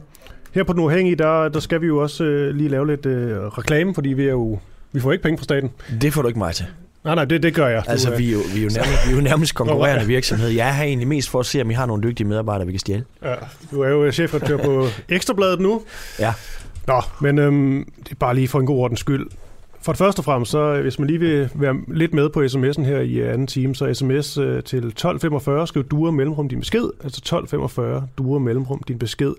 her 0.54 0.64
på 0.64 0.74
Den 0.74 0.82
Uafhængige, 0.82 1.16
der, 1.16 1.50
der 1.50 1.60
skal 1.60 1.82
vi 1.82 1.88
jo 1.88 1.98
også 1.98 2.24
øh, 2.24 2.56
lige 2.56 2.70
lave 2.70 2.88
lidt 2.88 3.06
øh, 3.06 3.38
reklame, 3.38 3.94
fordi 3.94 4.10
vi 4.10 4.24
er 4.24 4.32
jo 4.32 4.60
vi 4.92 5.00
får 5.00 5.12
ikke 5.12 5.24
penge 5.24 5.38
fra 5.38 5.44
staten. 5.44 5.72
Det 6.02 6.14
får 6.14 6.22
du 6.22 6.28
ikke 6.28 6.40
mig 6.40 6.56
til. 6.56 6.66
Nej, 7.10 7.16
nej, 7.16 7.26
det, 7.26 7.44
det 7.44 7.54
gør 7.54 7.68
jeg. 7.68 7.84
Altså, 7.88 8.16
vi 8.16 8.30
er 8.30 8.34
jo, 8.34 8.40
vi 8.54 8.60
er 8.60 8.64
jo 8.64 8.70
nærmest, 8.76 9.08
vi 9.08 9.12
er 9.12 9.16
jo 9.16 9.22
nærmest 9.22 9.56
konkurrerende 9.62 10.06
virksomhed. 10.06 10.50
Jeg 10.50 10.70
er 10.70 10.74
her 10.74 10.84
egentlig 10.84 11.08
mest 11.08 11.30
for 11.30 11.40
at 11.40 11.46
se, 11.46 11.62
om 11.62 11.70
vi 11.70 11.74
har 11.74 11.86
nogle 11.86 12.04
dygtige 12.04 12.28
medarbejdere, 12.28 12.66
vi 12.66 12.72
kan 12.74 12.80
stjæle. 12.80 13.04
Ja, 13.24 13.34
du 13.72 13.82
er 13.82 13.90
jo 13.90 14.12
chefredaktør 14.12 14.58
på 14.58 14.88
Ekstrabladet 15.10 15.60
nu. 15.60 15.82
Ja. 16.20 16.34
Nå, 16.88 17.02
men 17.22 17.40
øhm, 17.40 17.92
det 18.04 18.12
er 18.12 18.16
bare 18.16 18.36
lige 18.36 18.48
for 18.48 18.60
en 18.60 18.66
god 18.66 18.80
ordens 18.80 19.00
skyld. 19.00 19.28
For 19.82 19.92
det 19.92 19.98
første 19.98 20.20
og 20.20 20.24
fremmest, 20.26 20.52
så 20.52 20.82
hvis 20.82 21.00
man 21.00 21.08
lige 21.08 21.20
vil 21.20 21.50
være 21.56 21.76
lidt 21.88 22.14
med 22.14 22.30
på 22.30 22.40
sms'en 22.42 22.82
her 22.82 23.00
i 23.00 23.20
anden 23.20 23.48
time, 23.48 23.76
så 23.76 23.94
sms 23.94 24.38
øh, 24.38 24.64
til 24.64 24.78
1245, 24.78 25.68
skriv 25.68 25.84
duer 25.84 26.12
mellemrum 26.12 26.50
din 26.50 26.60
besked. 26.60 26.84
Altså 27.04 27.18
1245, 27.20 28.08
duer 28.18 28.40
mellemrum 28.40 28.84
din 28.88 29.00
besked. 29.00 29.34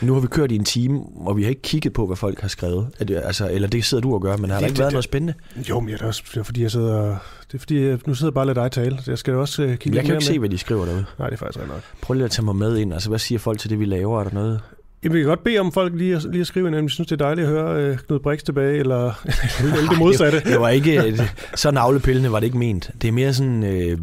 Nu 0.00 0.12
har 0.14 0.20
vi 0.20 0.26
kørt 0.26 0.52
i 0.52 0.54
en 0.56 0.64
time, 0.64 1.00
og 1.16 1.36
vi 1.36 1.42
har 1.42 1.48
ikke 1.48 1.62
kigget 1.62 1.92
på, 1.92 2.06
hvad 2.06 2.16
folk 2.16 2.40
har 2.40 2.48
skrevet. 2.48 2.86
Det, 2.98 3.22
altså, 3.24 3.50
eller 3.50 3.68
det 3.68 3.84
sidder 3.84 4.02
du 4.02 4.14
og 4.14 4.22
gør, 4.22 4.36
men 4.36 4.50
har 4.50 4.56
det, 4.56 4.60
der 4.60 4.66
ikke 4.66 4.74
det, 4.74 4.78
været 4.78 4.90
det, 4.90 4.94
noget 4.94 5.04
spændende? 5.04 5.34
Jo, 5.68 5.80
men 5.80 5.92
det 5.92 6.02
er, 6.02 6.06
også, 6.06 6.22
det 6.34 6.40
er 6.40 6.44
fordi, 6.44 6.62
jeg 6.62 6.70
sidder... 6.70 7.16
Det 7.52 7.54
er 7.54 7.58
fordi, 7.58 7.86
jeg, 7.86 7.98
nu 8.06 8.14
sidder 8.14 8.30
jeg 8.30 8.34
bare 8.34 8.42
og 8.42 8.46
lader 8.46 8.62
dig 8.62 8.72
tale. 8.72 8.98
Jeg 9.06 9.18
skal 9.18 9.34
også 9.34 9.62
uh, 9.62 9.68
kigge 9.68 9.96
Jeg 9.96 10.04
kan 10.04 10.04
ikke 10.04 10.12
med. 10.14 10.20
se, 10.20 10.38
hvad 10.38 10.48
de 10.48 10.58
skriver 10.58 10.84
derude. 10.84 11.04
Nej, 11.18 11.28
det 11.28 11.34
er 11.34 11.38
faktisk 11.38 11.66
nok. 11.68 11.80
Prøv 12.02 12.14
lige 12.14 12.24
at 12.24 12.30
tage 12.30 12.44
mig 12.44 12.56
med 12.56 12.76
ind. 12.76 12.92
Altså, 12.92 13.08
hvad 13.08 13.18
siger 13.18 13.38
folk 13.38 13.58
til 13.58 13.70
det, 13.70 13.80
vi 13.80 13.84
laver? 13.84 14.20
Er 14.20 14.24
der 14.24 14.34
noget? 14.34 14.60
Jamen, 15.04 15.14
vi 15.14 15.20
kan 15.20 15.28
godt 15.28 15.44
bede 15.44 15.58
om 15.58 15.72
folk 15.72 15.92
lige 15.94 16.16
at, 16.16 16.22
lige 16.24 16.40
at 16.40 16.46
skrive 16.46 16.68
ind, 16.68 16.74
om 16.74 16.82
de 16.82 16.90
synes, 16.90 17.08
det 17.08 17.20
er 17.20 17.24
dejligt 17.24 17.46
at 17.46 17.52
høre 17.52 17.90
uh, 17.90 17.98
Knud 17.98 18.18
Brix 18.18 18.42
tilbage, 18.42 18.78
eller, 18.78 18.96
eller 19.60 19.88
det 19.90 19.98
modsatte. 19.98 20.38
det, 20.38 20.46
det 20.46 20.60
var 20.60 20.68
ikke, 20.68 21.20
så 21.54 21.70
navlepillende 21.70 22.32
var 22.32 22.40
det 22.40 22.46
ikke 22.46 22.58
ment. 22.58 22.90
Det 23.02 23.08
er 23.08 23.12
mere 23.12 23.34
sådan, 23.34 23.62
øh, 23.62 23.98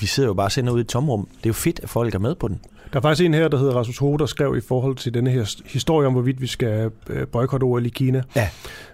vi 0.00 0.06
sidder 0.06 0.28
jo 0.28 0.34
bare 0.34 0.46
og 0.46 0.52
sender 0.52 0.72
ud 0.72 0.78
i 0.78 0.80
et 0.80 0.86
tomrum. 0.88 1.28
Det 1.36 1.46
er 1.46 1.50
jo 1.50 1.52
fedt, 1.52 1.80
at 1.82 1.88
folk 1.88 2.14
er 2.14 2.18
med 2.18 2.34
på 2.34 2.48
den. 2.48 2.60
Der 2.96 3.00
er 3.00 3.02
faktisk 3.02 3.24
en 3.24 3.34
her, 3.34 3.48
der 3.48 3.58
hedder 3.58 3.74
Rasmus 3.74 3.98
Hode, 3.98 4.18
der 4.18 4.26
skrev 4.26 4.56
i 4.56 4.60
forhold 4.60 4.96
til 4.96 5.14
denne 5.14 5.30
her 5.30 5.54
historie 5.66 6.06
om, 6.06 6.12
hvorvidt 6.12 6.40
vi 6.40 6.46
skal 6.46 6.90
øh, 7.10 7.26
boykotte 7.26 7.64
OL 7.64 7.86
i 7.86 7.88
Kina. 7.88 8.22
Ja. 8.36 8.48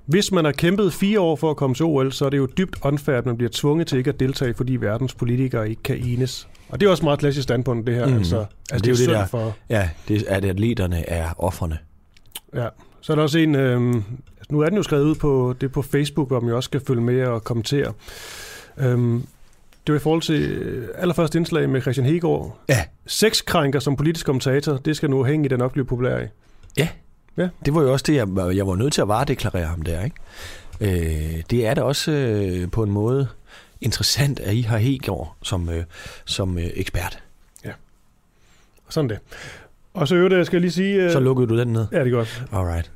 Hvis 0.07 0.33
man 0.33 0.45
har 0.45 0.53
kæmpet 0.53 0.93
fire 0.93 1.21
år 1.21 1.37
for 1.37 1.51
at 1.51 1.57
komme 1.57 1.75
til 1.75 1.85
OL, 1.85 2.13
så 2.13 2.25
er 2.25 2.31
det 2.31 2.39
jo 2.39 2.47
dybt 2.47 2.77
unfair, 2.83 3.17
at 3.17 3.27
man 3.27 3.37
bliver 3.37 3.51
tvunget 3.53 3.87
til 3.87 3.99
ikke 3.99 4.11
at 4.11 4.21
deltage, 4.21 4.55
fordi 4.55 4.77
verdens 4.77 5.15
politikere 5.15 5.71
ikke 5.71 5.83
kan 5.83 5.97
enes. 5.97 6.49
Og 6.69 6.81
det 6.81 6.87
er 6.87 6.91
også 6.91 7.05
meget 7.05 7.19
klassisk 7.19 7.43
standpunkt, 7.43 7.87
det 7.87 7.95
her. 7.95 8.07
Mm. 8.07 8.15
Altså, 8.15 8.37
altså, 8.37 8.47
det, 8.71 8.85
det 8.85 8.87
er 8.87 9.05
jo 9.05 9.13
det 9.13 9.21
der, 9.21 9.27
for... 9.27 9.55
ja, 9.69 9.89
det 10.09 10.25
er, 10.29 10.37
at 10.37 10.45
atleterne 10.45 11.09
er 11.09 11.29
offerne. 11.39 11.79
Ja, 12.55 12.69
så 13.01 13.13
er 13.13 13.15
der 13.15 13.23
også 13.23 13.39
en, 13.39 13.55
øh, 13.55 13.95
nu 14.51 14.61
er 14.61 14.69
den 14.69 14.77
jo 14.77 14.83
skrevet 14.83 15.05
ud 15.05 15.15
på, 15.15 15.55
det 15.61 15.73
på 15.73 15.83
Facebook, 15.83 16.29
hvor 16.29 16.41
man 16.41 16.51
jo 16.51 16.57
også 16.57 16.67
skal 16.67 16.81
følge 16.87 17.03
med 17.03 17.25
og 17.25 17.45
kommentere. 17.45 17.93
Øhm, 18.79 19.27
det 19.87 19.93
var 19.93 19.97
i 19.99 20.03
forhold 20.03 20.23
til 20.23 20.43
øh, 20.43 20.89
allerførste 20.99 21.39
indslag 21.39 21.69
med 21.69 21.81
Christian 21.81 22.07
Hegård. 22.07 22.59
Ja. 22.69 22.85
Sexkrænker 23.07 23.79
som 23.81 23.97
politisk 23.97 24.27
kommentator, 24.27 24.77
det 24.77 24.97
skal 24.97 25.11
nu 25.11 25.25
hænge 25.25 25.45
i 25.45 25.49
den 25.49 25.61
oplevet 25.61 25.89
populær 25.89 26.19
i. 26.19 26.27
Ja. 26.77 26.89
Ja. 27.37 27.49
Det 27.65 27.75
var 27.75 27.83
jo 27.83 27.93
også 27.93 28.05
det, 28.09 28.15
jeg, 28.15 28.57
jeg 28.57 28.67
var 28.67 28.75
nødt 28.77 28.93
til 28.93 29.01
at 29.03 29.09
varedeklarere 29.09 29.67
ham 29.67 29.83
der, 29.83 30.05
ikke? 30.05 30.17
Øh, 30.81 31.43
det 31.51 31.67
er 31.67 31.75
da 31.75 31.83
også 31.83 32.13
øh, 32.13 32.71
på 32.71 32.83
en 32.83 32.91
måde 32.91 33.29
interessant, 33.81 34.41
at 34.41 34.55
I 34.55 34.61
har 34.61 34.79
Hegård 34.79 35.37
som, 35.43 35.69
øh, 35.69 35.85
som 36.25 36.59
øh, 36.59 36.65
ekspert. 36.75 37.19
Sådan 38.89 39.11
det. 39.11 39.19
Og 39.95 40.09
så 40.09 40.15
øvrigt, 40.15 40.47
skal 40.47 40.57
jeg 40.57 40.61
lige 40.61 40.73
sige... 40.73 41.03
øh, 41.03 41.13
Så 41.13 41.21
lukkede 41.21 41.49
du 41.49 41.59
den 41.59 41.69
ned. 41.69 41.87
Ja, 41.93 41.99
det 42.05 42.07
er 42.07 42.11
godt. 42.11 42.45
Alright. 42.53 42.91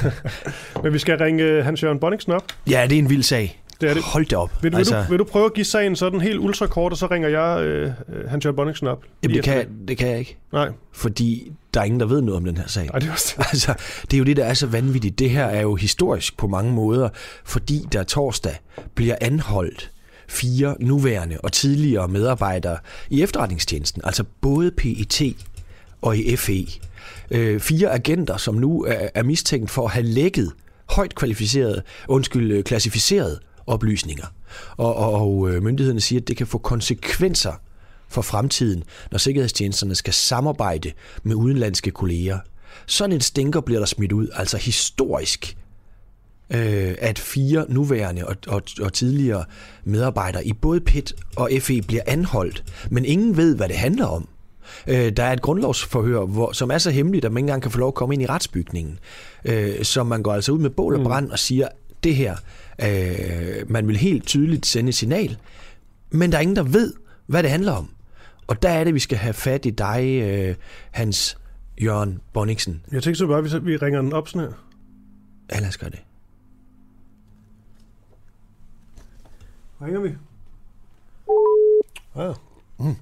Men 0.82 0.92
vi 0.92 0.98
skal 0.98 1.18
ringe 1.18 1.42
øh, 1.42 1.64
Hans-Jørgen 1.64 1.98
Bonniksen 2.00 2.32
op. 2.32 2.42
Ja, 2.70 2.86
det 2.90 2.94
er 2.94 2.98
en 2.98 3.10
vild 3.10 3.22
sag. 3.22 3.62
Det 3.80 3.90
er 3.90 3.94
det. 3.94 4.02
Hold 4.02 4.24
det 4.24 4.38
op. 4.38 4.62
Vil, 4.62 4.76
altså... 4.76 4.94
vil, 4.94 5.04
du, 5.04 5.10
vil 5.10 5.18
du 5.18 5.24
prøve 5.24 5.44
at 5.44 5.54
give 5.54 5.64
sagen 5.64 5.96
sådan 5.96 6.20
helt 6.20 6.38
ultrakort, 6.38 6.92
og 6.92 6.98
så 6.98 7.06
ringer 7.06 7.28
jeg 7.28 7.64
øh, 7.64 7.92
øh, 8.08 8.30
Hans-Jørgen 8.30 8.56
Bonniksen 8.56 8.86
op? 8.86 9.02
Jamen, 9.22 9.36
det, 9.36 9.44
kan, 9.44 9.66
det 9.88 9.98
kan 9.98 10.08
jeg 10.08 10.18
ikke. 10.18 10.36
Nej. 10.52 10.68
Fordi 10.92 11.52
der 11.74 11.80
er 11.80 11.84
ingen, 11.84 12.00
der 12.00 12.06
ved 12.06 12.20
noget 12.20 12.36
om 12.36 12.44
den 12.44 12.56
her 12.56 12.66
sag. 12.66 12.86
Nej, 12.86 12.98
det 12.98 13.08
er 13.08 13.12
også 13.12 13.34
det. 13.38 13.46
Altså, 13.52 13.74
det 14.02 14.14
er 14.14 14.18
jo 14.18 14.24
det, 14.24 14.36
der 14.36 14.44
er 14.44 14.54
så 14.54 14.66
vanvittigt. 14.66 15.18
Det 15.18 15.30
her 15.30 15.44
er 15.44 15.60
jo 15.60 15.74
historisk 15.74 16.36
på 16.36 16.46
mange 16.46 16.72
måder, 16.72 17.08
fordi 17.44 17.86
der 17.92 18.02
torsdag 18.02 18.56
bliver 18.94 19.16
anholdt 19.20 19.90
fire 20.28 20.74
nuværende 20.80 21.38
og 21.42 21.52
tidligere 21.52 22.08
medarbejdere 22.08 22.78
i 23.10 23.22
efterretningstjenesten, 23.22 24.02
altså 24.04 24.24
både 24.40 24.70
PET 24.70 25.22
og 26.02 26.16
i 26.16 26.36
FE. 26.36 26.66
Øh, 27.30 27.60
fire 27.60 27.90
agenter, 27.90 28.36
som 28.36 28.54
nu 28.54 28.84
er, 28.84 29.08
er 29.14 29.22
mistænkt 29.22 29.70
for 29.70 29.84
at 29.84 29.90
have 29.90 30.06
lækket 30.06 30.52
højt 30.90 31.14
kvalificerede, 31.14 31.82
undskyld, 32.08 32.52
øh, 32.52 32.64
klassificerede 32.64 33.40
oplysninger. 33.66 34.26
Og, 34.76 34.96
og, 34.96 35.12
og 35.12 35.50
øh, 35.50 35.62
myndighederne 35.62 36.00
siger, 36.00 36.20
at 36.20 36.28
det 36.28 36.36
kan 36.36 36.46
få 36.46 36.58
konsekvenser 36.58 37.52
for 38.08 38.22
fremtiden, 38.22 38.84
når 39.10 39.18
sikkerhedstjenesterne 39.18 39.94
skal 39.94 40.12
samarbejde 40.12 40.92
med 41.22 41.34
udenlandske 41.34 41.90
kolleger. 41.90 42.38
Sådan 42.86 43.12
en 43.12 43.20
stinker 43.20 43.60
bliver 43.60 43.78
der 43.78 43.86
smidt 43.86 44.12
ud, 44.12 44.28
altså 44.34 44.56
historisk, 44.56 45.56
øh, 46.50 46.94
at 46.98 47.18
fire 47.18 47.66
nuværende 47.68 48.26
og, 48.26 48.36
og, 48.46 48.62
og 48.80 48.92
tidligere 48.92 49.44
medarbejdere 49.84 50.46
i 50.46 50.52
både 50.52 50.80
PET 50.80 51.12
og 51.36 51.50
FE 51.60 51.82
bliver 51.82 52.02
anholdt, 52.06 52.64
men 52.90 53.04
ingen 53.04 53.36
ved, 53.36 53.56
hvad 53.56 53.68
det 53.68 53.76
handler 53.76 54.06
om. 54.06 54.28
Øh, 54.86 55.12
der 55.12 55.22
er 55.22 55.32
et 55.32 55.42
grundlovsforhør, 55.42 56.24
hvor, 56.24 56.52
som 56.52 56.70
er 56.70 56.78
så 56.78 56.90
hemmeligt, 56.90 57.24
at 57.24 57.32
man 57.32 57.38
ikke 57.38 57.44
engang 57.44 57.62
kan 57.62 57.70
få 57.70 57.78
lov 57.78 57.88
at 57.88 57.94
komme 57.94 58.14
ind 58.14 58.22
i 58.22 58.26
retsbygningen. 58.26 58.98
Øh, 59.44 59.84
så 59.84 60.02
man 60.02 60.22
går 60.22 60.32
altså 60.32 60.52
ud 60.52 60.58
med 60.58 60.70
bål 60.70 60.96
og 60.96 61.04
brand 61.04 61.30
og 61.30 61.38
siger, 61.38 61.68
det 62.04 62.14
her, 62.16 62.36
øh, 62.82 63.70
man 63.70 63.88
vil 63.88 63.96
helt 63.96 64.26
tydeligt 64.26 64.66
sende 64.66 64.92
signal, 64.92 65.38
men 66.10 66.32
der 66.32 66.38
er 66.38 66.42
ingen, 66.42 66.56
der 66.56 66.62
ved, 66.62 66.94
hvad 67.26 67.42
det 67.42 67.50
handler 67.50 67.72
om. 67.72 67.90
Og 68.46 68.62
der 68.62 68.68
er 68.68 68.84
det, 68.84 68.94
vi 68.94 68.98
skal 68.98 69.18
have 69.18 69.34
fat 69.34 69.66
i 69.66 69.70
dig, 69.70 70.20
øh, 70.22 70.56
Hans 70.90 71.38
Jørgen 71.82 72.20
Bonniksen. 72.32 72.82
Jeg 72.92 73.02
tænker 73.02 73.16
så 73.16 73.26
bare, 73.26 73.40
hvis 73.40 73.54
vi 73.62 73.76
ringer 73.76 74.02
den 74.02 74.12
op 74.12 74.28
sådan 74.28 74.48
her. 74.48 74.56
Ja, 75.52 75.60
lad 75.60 75.68
os 75.68 75.78
gøre 75.78 75.90
det. 75.90 76.02
Ringer 79.82 80.00
vi? 80.00 80.08
Ja. 82.16 82.32
Mm. 82.78 82.96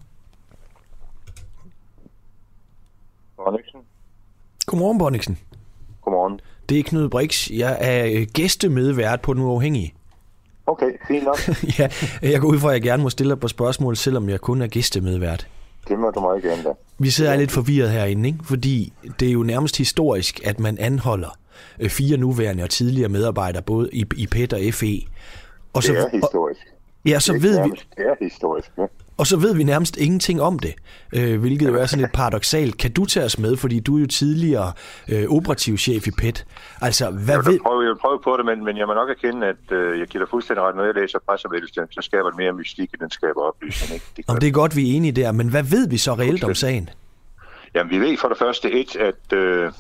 Bonniksen. 3.37 3.81
Godmorgen, 4.67 4.99
Bonniksen. 4.99 5.39
Godmorgen. 6.03 6.41
Det 6.69 6.79
er 6.79 6.83
Knud 6.83 7.09
Brix. 7.09 7.51
Jeg 7.51 7.77
er 7.81 8.07
øh, 8.07 8.27
gæstemedvært 8.33 9.21
på 9.21 9.35
Den 9.35 9.43
Uafhængige. 9.43 9.95
Okay, 10.67 10.91
fint 11.09 11.25
nok. 11.25 11.39
ja, 11.79 11.89
jeg 12.23 12.41
går 12.41 12.49
ud 12.49 12.59
fra, 12.59 12.69
at 12.69 12.75
jeg 12.75 12.83
gerne 12.83 13.03
må 13.03 13.11
stille 13.11 13.31
dig 13.31 13.41
på 13.41 13.49
spørgsmål, 13.49 13.97
selvom 13.97 14.29
jeg 14.29 14.41
kun 14.41 14.63
er 14.63 14.67
gæstemedvært. 14.67 15.47
Det 15.89 15.99
må 15.99 16.11
du 16.11 16.21
meget 16.21 16.43
gerne 16.43 16.63
da. 16.63 16.69
Vi 16.99 17.11
sidder 17.11 17.37
lidt 17.37 17.51
forvirret 17.51 17.91
herinde, 17.91 18.29
ikke? 18.29 18.39
fordi 18.45 18.93
det 19.21 19.29
er 19.29 19.33
jo 19.33 19.43
nærmest 19.43 19.79
historisk, 19.79 20.41
at 20.45 20.61
man 20.61 20.79
anholder 20.79 21.39
øh, 21.81 21.91
fire 21.91 22.17
nuværende 22.17 22.63
og 22.63 22.71
tidligere 22.71 23.09
medarbejdere, 23.09 23.63
både 23.63 23.91
i, 23.93 24.05
i 24.17 24.27
PET 24.27 24.53
og 24.53 24.61
FE. 24.73 25.01
Og 25.73 25.83
det 25.83 25.91
er 25.91 26.09
historisk. 26.13 26.61
Og, 27.05 27.11
ja, 27.11 27.21
så 27.21 27.33
det 27.33 27.39
er 27.39 27.43
ved 27.43 27.63
vi, 27.65 27.71
Det 27.71 28.07
er 28.07 28.25
historisk, 28.25 28.71
ja. 28.79 28.87
Og 29.19 29.27
så 29.27 29.37
ved 29.37 29.55
vi 29.55 29.65
nærmest 29.65 29.97
ingenting 29.97 30.43
om 30.43 30.59
det, 30.59 30.75
øh, 31.13 31.41
hvilket 31.41 31.69
jo 31.69 31.75
er 31.75 31.87
sådan 31.87 32.01
lidt 32.01 32.13
paradoxalt. 32.13 32.79
Kan 32.79 32.93
du 32.93 33.05
tage 33.05 33.27
os 33.27 33.39
med, 33.39 33.57
fordi 33.57 33.81
du 33.81 33.97
er 33.97 34.01
jo 34.01 34.07
tidligere 34.07 34.73
øh, 35.09 35.25
operativ 35.29 35.79
chef 35.79 36.07
i 36.07 36.11
PET. 36.11 36.47
Altså, 36.81 37.11
hvad 37.11 37.35
Jeg 37.35 37.45
ved... 37.45 37.53
vil, 37.53 37.61
prøve, 37.63 37.83
jeg 37.83 37.89
vil 37.89 37.99
prøve 37.99 38.21
på 38.25 38.37
det, 38.37 38.45
men, 38.45 38.65
men 38.65 38.77
jeg 38.77 38.87
må 38.87 38.95
nok 38.95 39.11
erkende, 39.11 39.47
at 39.47 39.73
øh, 39.73 39.99
jeg 39.99 40.07
giver 40.07 40.25
dig 40.25 40.31
fuldstændig 40.31 40.65
ret. 40.65 40.77
Når 40.77 40.85
jeg 40.85 40.95
læser 40.95 41.19
pressemeddelelsen, 41.29 41.85
så 41.91 42.03
skaber 42.03 42.29
det 42.31 42.37
mere 42.39 42.53
mystik, 42.53 42.91
end 42.93 43.01
den 43.01 43.11
skaber 43.11 43.43
oplysning. 43.43 43.95
Ikke? 43.95 44.07
Det, 44.17 44.25
Om 44.29 44.37
det 44.37 44.47
er 44.47 44.53
godt, 44.53 44.77
vi 44.77 44.91
er 44.93 44.97
enige 44.97 45.13
der, 45.13 45.33
men 45.33 45.49
hvad 45.49 45.63
ved 45.63 45.89
vi 45.89 45.99
så 45.99 46.15
reelt 46.15 46.45
om 46.45 46.55
sagen? 46.55 46.91
Jamen, 47.75 47.91
vi 47.91 47.99
ved 47.99 48.17
for 48.17 48.29
det 48.29 48.39
første 48.39 48.73
et, 48.73 48.97
at, 48.97 49.33
øh, 49.33 49.73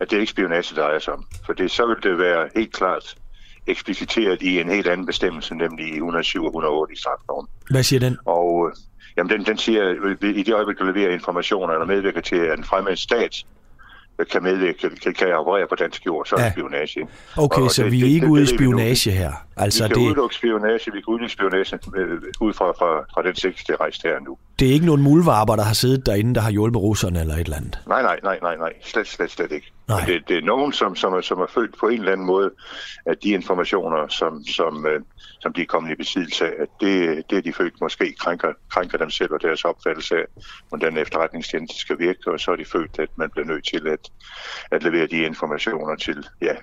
at 0.00 0.10
det 0.10 0.16
er 0.16 0.20
ikke 0.20 0.30
spionage, 0.30 0.76
der 0.76 0.84
er 0.84 0.98
sig 0.98 1.12
om. 1.12 1.24
For 1.46 1.52
det, 1.52 1.70
så 1.70 1.86
vil 1.86 1.96
det 2.02 2.18
være 2.18 2.48
helt 2.56 2.72
klart 2.72 3.16
ekspliciteret 3.66 4.42
i 4.42 4.60
en 4.60 4.68
helt 4.68 4.86
anden 4.86 5.06
bestemmelse, 5.06 5.54
nemlig 5.54 5.88
i 5.88 5.94
107 5.94 6.40
og 6.44 6.46
108 6.48 6.92
i 6.94 6.96
strafloven. 6.96 7.46
Hvad 7.70 7.82
siger 7.82 8.00
den? 8.00 8.16
Og 8.24 8.66
øh, 8.68 8.76
jamen, 9.16 9.30
den, 9.30 9.46
den 9.46 9.58
siger, 9.58 9.94
øh, 10.04 10.16
i 10.36 10.42
det 10.42 10.54
øjeblik, 10.54 10.78
du 10.78 10.84
leverer 10.84 11.10
informationer 11.12 11.72
eller 11.74 11.86
medvirker 11.86 12.20
til, 12.20 12.36
at 12.36 12.58
en 12.58 12.64
fremmede 12.64 12.96
stat 12.96 13.44
øh, 14.18 14.26
kan 14.26 14.42
medvirke, 14.42 14.78
kan, 15.02 15.14
kan 15.14 15.32
operere 15.34 15.66
på 15.68 15.74
dansk 15.74 16.06
jord, 16.06 16.26
så 16.26 16.34
er 16.36 16.42
det 16.42 16.52
spionage. 16.52 17.06
Okay, 17.36 17.60
Og 17.62 17.70
så 17.70 17.82
det- 17.84 17.92
vi 17.92 17.98
er 18.00 18.04
det- 18.04 18.10
ikke 18.12 18.26
det- 18.26 18.30
ude 18.32 18.42
i 18.42 18.44
vi 18.46 18.50
nu. 18.52 18.56
spionage 18.58 19.10
her. 19.10 19.32
Altså, 19.56 19.84
vi 19.84 19.88
kan 19.88 19.96
det, 20.02 20.06
udelukke 20.06 20.34
spionage, 20.34 20.84
vi 20.92 21.00
kan 21.00 21.04
udelukke 21.06 21.32
spionage 21.32 21.78
øh, 21.96 22.18
ud 22.40 22.52
fra, 22.52 22.64
fra, 22.70 23.00
fra 23.14 23.22
den 23.28 23.34
sigt, 23.36 23.58
det 23.66 23.70
er 23.74 23.80
rejst 23.80 24.02
her 24.02 24.20
nu. 24.20 24.36
det 24.58 24.68
er 24.68 24.72
ikke 24.72 24.86
nogen 24.86 25.02
muldvarper, 25.02 25.56
der 25.56 25.62
har 25.62 25.74
siddet 25.74 26.06
derinde, 26.06 26.34
der 26.34 26.40
har 26.40 26.50
hjulpet 26.50 26.80
russerne 26.82 27.20
eller 27.20 27.34
et 27.34 27.40
eller 27.40 27.56
andet. 27.56 27.78
Nej, 27.86 28.02
nej, 28.02 28.18
nej, 28.22 28.38
nej, 28.42 28.56
nej. 28.56 28.72
Slet, 28.84 29.06
slet, 29.08 29.30
slet 29.30 29.52
ikke. 29.52 29.72
Nej. 29.92 30.06
Det, 30.06 30.28
det 30.28 30.36
er 30.36 30.42
nogen, 30.42 30.72
som, 30.72 30.96
som, 30.96 31.12
er, 31.12 31.20
som 31.20 31.40
er 31.40 31.46
følt 31.46 31.78
på 31.80 31.88
en 31.88 31.98
eller 31.98 32.12
anden 32.12 32.26
måde, 32.26 32.50
at 33.06 33.22
de 33.22 33.28
informationer, 33.28 34.08
som, 34.08 34.44
som, 34.44 34.86
øh, 34.86 35.00
som 35.40 35.52
de 35.52 35.62
er 35.62 35.66
kommet 35.66 35.92
i 35.92 35.94
besiddelse 35.94 36.46
af, 36.46 36.52
at 36.62 36.68
det, 36.80 37.22
det 37.30 37.38
er 37.38 37.42
de 37.42 37.52
følt 37.52 37.80
måske 37.80 38.14
krænker, 38.18 38.52
krænker 38.70 38.98
dem 38.98 39.10
selv 39.10 39.32
og 39.32 39.42
deres 39.42 39.64
opfattelse 39.64 40.16
af, 40.16 40.24
hvordan 40.68 40.96
efterretningstjeneste 40.96 41.78
skal 41.78 41.98
virke, 41.98 42.30
og 42.32 42.40
så 42.40 42.50
er 42.50 42.56
de 42.56 42.64
følt, 42.64 42.98
at 42.98 43.08
man 43.16 43.30
bliver 43.30 43.46
nødt 43.46 43.66
til 43.66 43.88
at, 43.88 44.10
at 44.70 44.82
levere 44.82 45.06
de 45.06 45.16
informationer 45.16 45.96
til, 45.96 46.26
ja, 46.42 46.54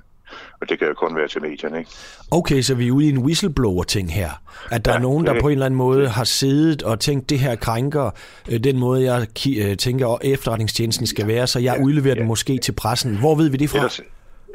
og 0.62 0.70
det 0.70 0.80
kan 0.80 0.88
jo 0.88 0.94
kun 0.94 1.16
være 1.16 1.28
til 1.28 1.42
medierne, 1.42 1.80
ikke? 1.80 1.92
Okay, 2.32 2.62
så 2.62 2.76
vi 2.76 2.88
er 2.88 2.92
ude 2.92 3.06
i 3.06 3.10
en 3.10 3.18
whistleblower-ting 3.18 4.14
her. 4.14 4.30
At 4.72 4.86
der 4.86 4.92
ja, 4.92 4.96
Ja, 4.96 4.98
er 4.98 5.02
nogen, 5.02 5.26
der 5.26 5.34
det- 5.34 5.42
på 5.42 5.48
en 5.48 5.52
eller 5.52 5.66
anden 5.66 5.78
måde 5.78 6.08
har 6.10 6.24
siddet 6.24 6.84
og 6.84 7.00
tænkt, 7.00 7.30
det 7.30 7.40
her 7.40 7.56
krænker 7.56 8.10
øh, 8.50 8.60
den 8.60 8.80
måde, 8.80 9.14
jeg 9.14 9.28
ki- 9.40 9.64
øh, 9.64 9.78
tænker, 9.78 10.08
at 10.08 10.18
efterretningstjenesten 10.24 11.08
skal 11.08 11.28
være, 11.28 11.48
så 11.48 11.60
jeg 11.60 11.80
udleverer 11.84 12.16
den 12.16 12.26
måske 12.28 12.58
til 12.58 12.72
pressen. 12.72 13.16
Hvor 13.18 13.36
ved 13.36 13.50
vi 13.50 13.58
det 13.58 13.70
fra? 13.70 13.78
Ellers, 13.78 14.02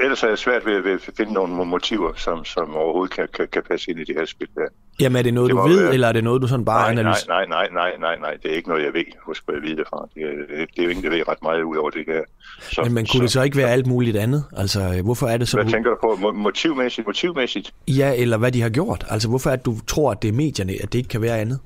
ellers 0.00 0.22
er 0.22 0.28
jeg 0.28 0.38
svært 0.38 0.66
ved, 0.66 0.80
ved 0.82 0.92
at 0.92 1.10
finde 1.16 1.32
nogle 1.32 1.64
motiver, 1.64 2.12
som, 2.16 2.44
som 2.44 2.74
overhovedet 2.76 3.14
kan, 3.16 3.28
kan, 3.34 3.48
kan 3.52 3.62
passe 3.70 3.90
ind 3.90 4.00
i 4.00 4.04
det 4.04 4.14
her 4.18 4.24
spil 4.24 4.48
der. 4.54 4.60
Jamen 5.00 5.16
er 5.16 5.22
det 5.22 5.34
noget, 5.34 5.50
Det 5.50 5.56
du 5.56 5.68
ved, 5.68 5.82
være- 5.82 5.94
eller 5.94 6.08
er 6.08 6.12
det 6.12 6.24
noget, 6.24 6.42
du 6.42 6.46
sådan 6.48 6.64
bare 6.64 6.80
nej, 6.82 6.92
nej, 6.94 7.00
analyserer? 7.02 7.46
nej, 7.46 7.46
nej, 7.46 7.68
nej, 7.72 7.90
nej, 8.00 8.16
nej, 8.20 8.36
det 8.42 8.50
er 8.52 8.56
ikke 8.56 8.68
noget, 8.68 8.84
jeg 8.84 8.92
ved. 8.94 9.04
Hvor 9.24 9.34
skulle 9.34 9.60
jeg 9.60 9.68
vide 9.68 9.76
det 9.76 9.84
fra? 9.88 10.08
Det 10.14 10.22
er, 10.22 10.66
det 10.66 10.78
er 10.78 10.82
jo 10.84 10.88
ingen, 10.88 11.04
der 11.04 11.10
ved 11.10 11.28
ret 11.28 11.42
meget 11.42 11.62
ud 11.62 11.76
over 11.76 11.90
det 11.90 12.04
her. 12.06 12.20
Så, 12.60 12.80
Men, 12.84 12.94
men 12.94 13.06
kunne 13.12 13.22
det 13.22 13.30
så 13.30 13.42
ikke 13.42 13.56
være 13.56 13.70
alt 13.70 13.86
muligt 13.86 14.16
andet? 14.16 14.44
Altså, 14.56 15.00
hvorfor 15.04 15.26
er 15.26 15.36
det 15.36 15.48
så... 15.48 15.56
Hvad 15.56 15.64
du- 15.64 15.70
tænker 15.70 15.90
du 15.90 15.96
på? 16.00 16.12
Mo- 16.28 16.32
Motivmæssigt? 16.32 17.06
Motivmæssigt? 17.06 17.74
Ja, 17.88 18.14
eller 18.16 18.36
hvad 18.36 18.52
de 18.52 18.62
har 18.62 18.68
gjort. 18.70 19.04
Altså, 19.10 19.28
hvorfor 19.28 19.50
er 19.50 19.56
det, 19.56 19.64
du 19.66 19.74
tror, 19.86 20.10
at 20.10 20.22
det 20.22 20.28
er 20.28 20.32
medierne, 20.32 20.72
at 20.82 20.92
det 20.92 20.98
ikke 20.98 21.08
kan 21.08 21.22
være 21.22 21.38
andet? 21.38 21.58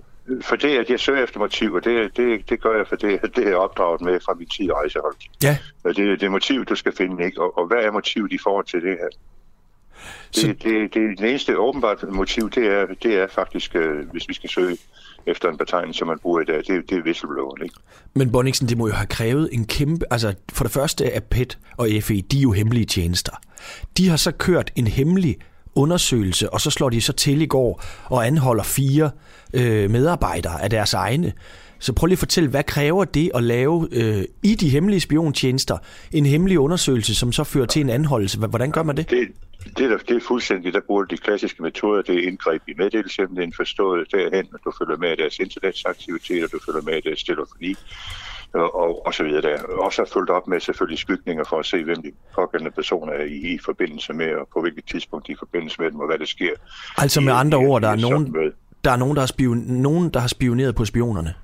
For 0.43 0.57
det, 0.57 0.69
at 0.79 0.91
jeg 0.91 1.01
søger 1.01 1.23
efter 1.25 1.39
motiver, 1.39 1.81
det, 1.81 2.17
det, 2.17 2.51
det 2.51 2.61
gør 2.63 2.77
jeg, 2.77 2.87
for 2.89 2.97
det, 2.97 3.21
det 3.37 3.45
er 3.45 3.49
jeg 3.49 3.57
opdraget 3.57 4.01
med 4.01 4.21
fra 4.25 4.35
min 4.35 4.49
tid 4.49 4.65
i 4.65 4.73
rejsehold. 4.73 5.15
Ja. 5.43 5.59
Og 5.85 5.97
det, 5.97 6.21
det 6.21 6.27
er 6.27 6.31
motiv, 6.31 6.65
du 6.65 6.75
skal 6.75 6.93
finde, 6.97 7.25
ikke? 7.25 7.41
Og, 7.43 7.59
og 7.59 7.67
hvad 7.67 7.79
er 7.79 7.91
motivet 7.91 8.33
i 8.33 8.39
forhold 8.43 8.65
til 8.65 8.83
det 8.83 8.91
her? 8.91 9.09
Det, 10.35 10.37
Så- 10.37 10.47
det, 10.47 10.95
det, 10.95 11.19
det 11.19 11.31
eneste 11.31 11.59
åbenbart 11.59 12.03
motiv, 12.13 12.51
det 12.51 12.67
er, 12.67 12.87
det 13.03 13.15
er 13.15 13.27
faktisk, 13.35 13.77
øh, 13.77 14.11
hvis 14.11 14.29
vi 14.29 14.35
skal 14.35 14.51
søge 14.51 14.77
efter 15.27 15.49
en 15.49 15.57
betegnelse, 15.59 15.99
som 15.99 16.09
man 16.09 16.19
bruger 16.19 16.41
i 16.41 16.45
dag, 16.45 16.57
det, 16.57 16.91
det 16.91 16.99
er 16.99 17.03
whistlebloweren, 17.03 17.63
ikke? 17.63 17.75
Men 18.15 18.33
Bonniksen, 18.33 18.69
det 18.69 18.79
må 18.79 18.87
jo 18.87 18.93
have 18.95 19.07
krævet 19.07 19.49
en 19.53 19.67
kæmpe... 19.67 20.05
Altså, 20.11 20.35
for 20.53 20.65
det 20.65 20.73
første 20.73 21.05
er 21.05 21.21
PET 21.21 21.59
og 21.77 21.89
FE, 22.03 22.21
de 22.21 22.39
er 22.39 22.43
jo 22.43 22.53
hemmelige 22.53 22.87
tjenester. 22.87 23.33
De 23.97 24.09
har 24.09 24.17
så 24.17 24.33
kørt 24.33 24.71
en 24.77 24.87
hemmelig 24.87 25.37
undersøgelse, 25.79 26.51
og 26.51 26.61
så 26.61 26.71
slår 26.71 26.91
de 26.91 27.01
så 27.01 27.13
til 27.13 27.43
i 27.43 27.47
går 27.47 27.83
og 28.05 28.27
anholder 28.27 28.63
fire 28.63 29.11
øh, 29.55 29.91
medarbejdere 29.91 30.63
af 30.63 30.71
deres 30.71 30.95
egne. 30.95 31.33
Så 31.79 31.93
prøv 31.93 32.07
lige 32.07 32.15
at 32.15 32.19
fortælle, 32.19 32.51
hvad 32.51 32.63
kræver 32.65 33.05
det 33.05 33.31
at 33.35 33.43
lave 33.43 33.89
øh, 33.93 34.25
i 34.43 34.55
de 34.55 34.69
hemmelige 34.69 35.01
spiontjenester 35.01 35.79
en 36.13 36.27
hemmelig 36.27 36.59
undersøgelse, 36.59 37.15
som 37.15 37.33
så 37.33 37.45
fører 37.45 37.67
til 37.67 37.81
en 37.81 37.91
anholdelse? 37.91 38.39
Hvordan 38.39 38.73
gør 38.73 38.83
man 38.83 38.97
det? 38.97 39.11
Det, 39.11 39.29
det, 39.77 39.85
er, 39.85 39.89
der- 39.89 39.99
det 40.09 40.17
er 40.17 40.21
fuldstændig, 40.29 40.73
der 40.73 40.81
bruger 40.87 41.05
de 41.05 41.17
klassiske 41.17 41.63
metoder, 41.63 42.03
det 42.03 42.15
er 42.25 42.29
indgreb 42.29 42.63
i 42.69 42.73
meddelelseshemmeligheden, 42.79 43.53
forstået 43.57 44.07
derhen, 44.13 44.47
at 44.55 44.61
du 44.65 44.73
følger 44.79 44.97
med 44.97 45.17
deres 45.17 45.39
internetsaktiviteter, 45.39 46.47
du 46.47 46.59
følger 46.67 46.83
med 46.83 47.03
deres 47.03 47.23
telefoni, 47.25 47.75
og, 48.55 48.75
og, 48.75 49.07
og 49.07 49.15
så 49.15 49.25
videre 49.25 49.43
der. 49.43 49.63
Også 49.63 50.03
har 50.03 50.09
fulgt 50.13 50.31
op 50.31 50.49
med 50.49 50.61
selvfølgelig 50.61 50.99
skygninger 50.99 51.45
for 51.45 51.59
at 51.59 51.67
se, 51.67 51.85
hvem 51.85 52.03
de 52.03 52.13
pågældende 52.35 52.71
personer 52.71 53.13
er 53.13 53.25
i, 53.25 53.55
i 53.55 53.59
forbindelse 53.65 54.13
med, 54.13 54.35
og 54.35 54.49
på 54.53 54.61
hvilket 54.61 54.85
tidspunkt 54.91 55.27
de 55.27 55.33
er 55.33 55.37
i 55.37 55.39
forbindelse 55.39 55.83
med 55.83 55.91
dem, 55.91 56.01
og 56.01 56.07
hvad 56.07 56.19
der 56.19 56.27
sker. 56.27 56.51
Altså 56.99 57.21
med 57.21 57.33
andre 57.33 57.59
ord, 57.59 57.83
der 57.83 57.89
er 57.89 57.97
nogen, 57.97 58.53
der 58.85 58.91
er 58.91 58.97
nogen, 58.97 59.15
der 59.15 59.23
har, 59.23 59.27
spion, 59.27 59.59
nogen, 59.59 60.11
der 60.11 60.21
har 60.21 60.29
spioneret 60.29 60.75
på 60.75 60.85
spionerne. 60.85 61.35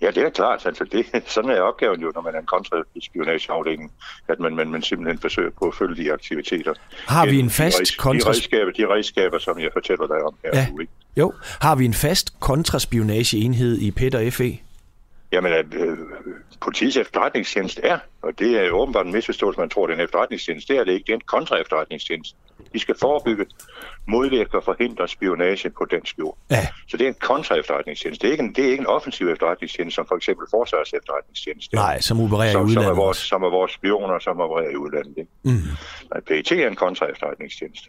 Ja, 0.00 0.10
det 0.10 0.22
er 0.22 0.30
klart. 0.30 0.66
Altså, 0.66 0.84
det, 0.92 1.06
sådan 1.34 1.50
er 1.50 1.60
opgaven 1.60 2.00
jo, 2.00 2.12
når 2.14 2.22
man 2.22 2.34
er 2.34 2.38
en 2.38 2.46
kontraspionageafdeling, 2.46 3.92
at 4.28 4.40
man, 4.40 4.56
man, 4.56 4.70
man 4.70 4.82
simpelthen 4.82 5.18
forsøger 5.18 5.50
på 5.58 5.64
at 5.64 5.74
følge 5.74 6.04
de 6.04 6.12
aktiviteter. 6.12 6.74
Har 7.06 7.26
vi 7.26 7.40
en 7.40 7.50
fast 7.50 7.78
de, 7.78 7.96
kontra... 7.98 8.24
de, 8.24 8.28
redskaber, 8.30 8.72
de 8.72 8.86
redskaber, 8.86 9.38
som 9.38 9.58
jeg 9.58 9.70
fortæller 9.72 10.06
dig 10.06 10.22
om 10.22 10.34
her 10.44 10.50
Ja. 10.60 10.66
nu, 10.70 10.80
ikke? 10.80 10.92
Jo, 11.16 11.32
har 11.60 11.74
vi 11.74 11.84
en 11.84 11.94
fast 11.94 12.40
kontraspionageenhed 12.40 13.78
i 13.78 13.90
PET 13.90 14.14
og 14.14 14.32
FE? 14.32 14.58
Jamen, 15.36 15.52
at 15.52 15.74
øh, 15.74 15.98
politiets 16.60 16.96
efterretningstjeneste 16.96 17.82
er, 17.82 17.98
og 18.22 18.38
det 18.38 18.50
er 18.60 18.64
jo 18.64 18.76
åbenbart 18.76 19.06
en 19.06 19.12
misforståelse, 19.12 19.60
man 19.60 19.70
tror, 19.70 19.86
det 19.86 19.92
er 19.92 19.96
en 19.96 20.04
efterretningstjeneste. 20.04 20.72
Det 20.72 20.80
er 20.80 20.84
det 20.84 20.92
ikke. 20.92 21.04
Det 21.06 21.12
er 21.12 21.16
en 21.16 21.26
kontraefterretningstjeneste. 21.26 22.36
De 22.72 22.78
skal 22.78 22.94
forebygge, 23.00 23.46
modvirke 24.08 24.56
og 24.56 24.64
forhindre 24.64 25.08
spionage 25.08 25.70
på 25.70 25.84
dansk 25.90 26.18
jord. 26.18 26.38
Ja. 26.50 26.66
Så 26.88 26.96
det 26.96 27.04
er 27.04 27.08
en 27.08 27.20
kontraefterretningstjeneste. 27.20 28.22
Det 28.22 28.28
er 28.28 28.32
ikke 28.32 28.44
en, 28.44 28.52
det 28.54 28.64
er 28.66 28.70
ikke 28.70 28.80
en 28.80 28.86
offensiv 28.86 29.28
efterretningstjeneste, 29.28 29.94
som 29.94 30.06
for 30.06 30.16
eksempel 30.16 30.46
Forsvarets 30.50 30.92
efterretningstjeneste. 30.92 31.76
Nej, 31.76 32.00
som 32.00 32.20
opererer 32.20 32.48
i 32.48 32.52
som, 32.52 32.68
som, 32.68 32.68
er 32.68 32.80
udlandet 32.80 32.96
vores, 32.96 33.18
som 33.18 33.42
er 33.42 33.50
vores 33.50 33.72
spioner, 33.72 34.18
som 34.18 34.40
opererer 34.40 34.70
i 34.70 34.76
udlandet. 34.76 35.14
Ikke? 35.18 35.30
Mm. 35.42 35.50
Nej, 36.10 36.20
PET 36.20 36.52
er 36.52 36.68
en 36.68 36.76
kontraefterretningstjeneste. 36.76 37.88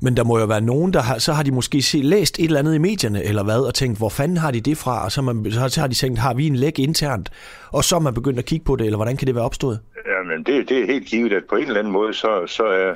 Men 0.00 0.16
der 0.16 0.24
må 0.24 0.38
jo 0.38 0.44
være 0.44 0.60
nogen, 0.60 0.92
der 0.92 1.02
har, 1.02 1.18
så 1.18 1.32
har 1.32 1.42
de 1.42 1.52
måske 1.52 1.82
se, 1.82 1.98
læst 1.98 2.38
et 2.38 2.44
eller 2.44 2.58
andet 2.58 2.74
i 2.74 2.78
medierne, 2.78 3.24
eller 3.24 3.44
hvad, 3.44 3.60
og 3.60 3.74
tænkt, 3.74 3.98
hvor 3.98 4.08
fanden 4.08 4.36
har 4.36 4.50
de 4.50 4.60
det 4.60 4.78
fra? 4.78 5.04
Og 5.04 5.12
så, 5.12 5.22
har 5.22 5.32
man, 5.32 5.52
så 5.52 5.80
har 5.80 5.88
de 5.88 5.94
tænkt, 5.94 6.18
har 6.18 6.34
vi 6.34 6.46
en 6.46 6.56
læk 6.56 6.78
internt? 6.78 7.30
Og 7.72 7.84
så 7.84 7.96
er 7.96 8.00
man 8.00 8.14
begyndt 8.14 8.38
at 8.38 8.44
kigge 8.44 8.64
på 8.64 8.76
det, 8.76 8.84
eller 8.84 8.96
hvordan 8.96 9.16
kan 9.16 9.26
det 9.26 9.34
være 9.34 9.44
opstået? 9.44 9.80
Jamen, 10.08 10.44
det, 10.44 10.68
det 10.68 10.78
er 10.82 10.86
helt 10.86 11.06
givet, 11.06 11.32
at 11.32 11.42
på 11.48 11.56
en 11.56 11.62
eller 11.62 11.78
anden 11.78 11.92
måde, 11.92 12.14
så, 12.14 12.46
så 12.46 12.64
er, 12.66 12.94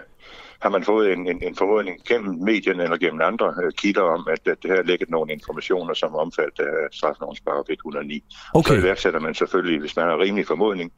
har 0.60 0.70
man 0.70 0.84
fået 0.84 1.12
en, 1.12 1.28
en, 1.28 1.42
en 1.42 1.56
formodning 1.56 1.96
gennem 2.08 2.34
medierne 2.44 2.82
eller 2.82 2.96
gennem 2.96 3.20
andre 3.20 3.54
øh, 3.64 3.72
kilder 3.72 4.02
om, 4.02 4.28
at, 4.30 4.40
at 4.52 4.62
det 4.62 4.70
her 4.70 4.82
lægget 4.82 5.10
nogle 5.10 5.32
informationer, 5.32 5.94
som 5.94 6.14
omfatter 6.14 6.64
af 6.64 6.88
straflovens 6.92 7.40
paragraf 7.40 7.64
109. 7.68 8.24
Okay. 8.54 8.74
Så 8.74 8.80
iværksætter 8.80 9.20
man 9.20 9.34
selvfølgelig, 9.34 9.80
hvis 9.80 9.96
man 9.96 10.04
har 10.04 10.18
rimelig 10.18 10.46
formodning, 10.46 10.92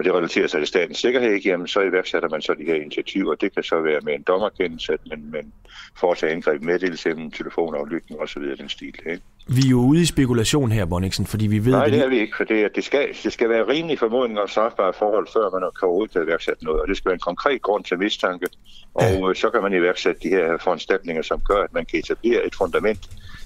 og 0.00 0.04
det 0.04 0.12
relaterer 0.14 0.46
sig 0.46 0.60
til 0.60 0.66
statens 0.66 0.98
sikkerhed, 0.98 1.30
ikke, 1.32 1.48
jamen, 1.48 1.66
så 1.68 1.80
iværksætter 1.80 2.28
man 2.28 2.42
så 2.42 2.54
de 2.58 2.64
her 2.64 2.74
initiativer. 2.74 3.34
Det 3.34 3.54
kan 3.54 3.62
så 3.62 3.80
være 3.80 4.00
med 4.02 4.14
en 4.14 4.22
dommerkendelse, 4.22 4.92
at 4.92 5.00
man, 5.10 5.24
man 5.32 5.52
foretager 5.98 6.32
indgreb, 6.34 6.62
meddelelse, 6.62 7.14
telefonaflytning 7.36 8.20
osv. 8.20 8.42
den 8.42 8.68
stil. 8.68 8.86
Ikke? 9.06 9.20
Vi 9.48 9.60
er 9.66 9.70
jo 9.70 9.76
ude 9.80 10.02
i 10.02 10.04
spekulation 10.04 10.72
her, 10.72 10.84
Bonniksen, 10.84 11.26
fordi 11.26 11.46
vi 11.46 11.64
ved... 11.64 11.72
Nej, 11.72 11.86
det 11.86 11.98
er 12.04 12.08
vi 12.08 12.18
ikke, 12.20 12.36
for 12.36 12.44
det, 12.44 12.60
er- 12.64 12.68
det, 12.68 12.84
skal, 12.84 13.08
det 13.24 13.32
skal 13.32 13.48
være 13.48 13.68
rimelig 13.68 13.98
formodning 13.98 14.40
om 14.40 14.48
strafbare 14.48 14.92
forhold, 14.98 15.26
før 15.32 15.50
man 15.50 15.60
kan 15.60 15.86
overhovedet 15.88 16.24
iværksætte 16.26 16.64
noget. 16.64 16.80
Og 16.80 16.88
det 16.88 16.96
skal 16.96 17.08
være 17.08 17.14
en 17.14 17.20
konkret 17.30 17.62
grund 17.62 17.84
til 17.84 17.98
mistanke, 17.98 18.46
og 18.94 19.30
øh, 19.30 19.36
så 19.36 19.50
kan 19.50 19.62
man 19.62 19.72
iværksætte 19.74 20.20
de 20.22 20.28
her 20.28 20.58
foranstaltninger, 20.58 21.22
som 21.22 21.40
gør, 21.40 21.62
at 21.62 21.72
man 21.74 21.84
kan 21.86 21.98
etablere 21.98 22.46
et 22.46 22.54
fundament, 22.54 23.00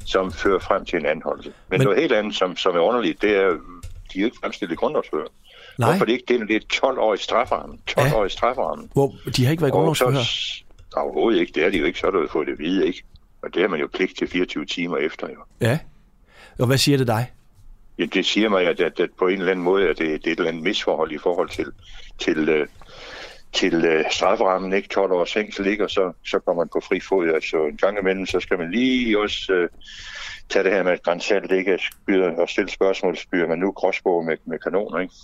som 0.07 0.33
fører 0.33 0.59
frem 0.59 0.85
til 0.85 0.99
en 0.99 1.07
anholdelse. 1.07 1.53
Men, 1.71 1.79
Men- 1.79 1.85
noget 1.85 2.01
helt 2.01 2.13
andet, 2.13 2.35
som, 2.35 2.57
som 2.57 2.75
er 2.77 2.81
underligt, 2.81 3.23
det 3.23 3.31
er, 3.37 3.49
de 4.13 4.19
er 4.19 4.21
jo 4.21 4.25
ikke 4.25 4.37
fremstillet 4.43 4.79
grundlovsfører. 4.79 5.27
Nej. 5.79 5.91
Hvorfor 5.91 6.05
det 6.05 6.13
ikke 6.13 6.25
det, 6.29 6.49
det 6.49 6.57
er 6.57 6.87
12-årig 6.87 7.21
strafferamme? 7.21 7.79
12-årig 7.91 8.31
strafferamme. 8.31 8.89
Hvor, 8.93 9.15
de 9.37 9.45
har 9.45 9.51
ikke 9.51 9.61
været 9.61 9.71
i 9.71 9.73
grundlovsforhør. 9.73 10.21
Overhovedet 10.97 11.41
ikke, 11.41 11.53
det 11.53 11.65
er 11.65 11.71
de 11.71 11.79
jo 11.79 11.85
ikke, 11.85 11.99
så 11.99 12.07
har 12.07 12.11
du 12.11 12.29
fået 12.33 12.47
det 12.47 12.53
at 12.53 12.59
vide, 12.59 12.87
ikke? 12.87 13.03
Og 13.43 13.55
det 13.55 13.63
har 13.63 13.69
man 13.69 13.81
jo 13.81 13.89
pligt 13.95 14.19
til 14.19 14.29
24 14.29 14.67
timer 14.67 14.97
efter, 14.97 15.29
jo. 15.29 15.39
Ja. 15.61 15.79
Og 16.59 16.67
hvad 16.67 16.79
siger 16.79 16.99
det 16.99 17.07
dig? 17.07 17.33
Ja, 17.99 18.05
det 18.05 18.27
siger 18.27 18.49
mig, 18.49 18.67
at, 18.67 18.81
at, 18.81 19.01
at 19.01 19.11
på 19.19 19.29
en 19.29 19.39
eller 19.39 19.51
anden 19.51 19.65
måde 19.65 19.89
at 19.89 19.99
det, 19.99 20.07
det 20.07 20.27
er 20.27 20.33
et 20.33 20.39
eller 20.39 20.51
andet 20.51 20.63
misforhold 20.63 21.13
i 21.13 21.19
forhold 21.19 21.49
til, 21.49 21.67
til, 22.19 22.49
øh, 22.49 22.67
til 23.53 23.85
øh, 23.85 24.05
strafferammen, 24.11 24.73
ikke 24.73 24.89
12 24.89 25.13
års 25.13 25.33
fængsel, 25.33 25.67
ikke? 25.67 25.85
og 25.85 25.91
så, 25.91 26.13
så 26.27 26.39
kommer 26.39 26.63
man 26.63 26.69
på 26.73 26.81
fri 26.81 27.01
fod. 27.01 27.29
Altså 27.29 27.57
en 27.57 27.77
gang 27.77 27.99
imellem, 27.99 28.27
så 28.27 28.41
skal 28.41 28.59
man 28.59 28.71
lige 28.71 29.19
også 29.19 29.53
øh, 29.53 29.69
tage 30.49 30.65
det 30.65 30.73
her 30.73 30.83
med 30.83 30.93
et 30.93 31.03
grænsalt, 31.03 31.53
ikke? 31.53 31.73
At 31.73 31.81
og 32.39 32.49
stille 32.49 32.71
spørgsmål, 32.71 33.17
spyrer 33.17 33.49
man 33.49 33.59
nu 33.59 33.73
gråsbog 33.73 34.25
med, 34.25 34.37
med 34.45 34.59
kanoner, 34.59 34.99
ikke? 34.99 35.15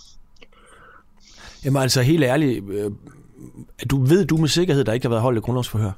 Jamen 1.65 1.81
altså 1.81 2.01
helt 2.01 2.23
ærligt, 2.23 2.69
øh, 2.69 2.91
du 3.91 4.03
ved 4.05 4.25
du 4.25 4.37
med 4.37 4.47
sikkerhed, 4.47 4.83
der 4.83 4.93
ikke 4.93 5.03
har 5.05 5.09
været 5.09 5.21
holdt 5.21 5.37
et 5.37 5.43
grundlovsforhør? 5.43 5.91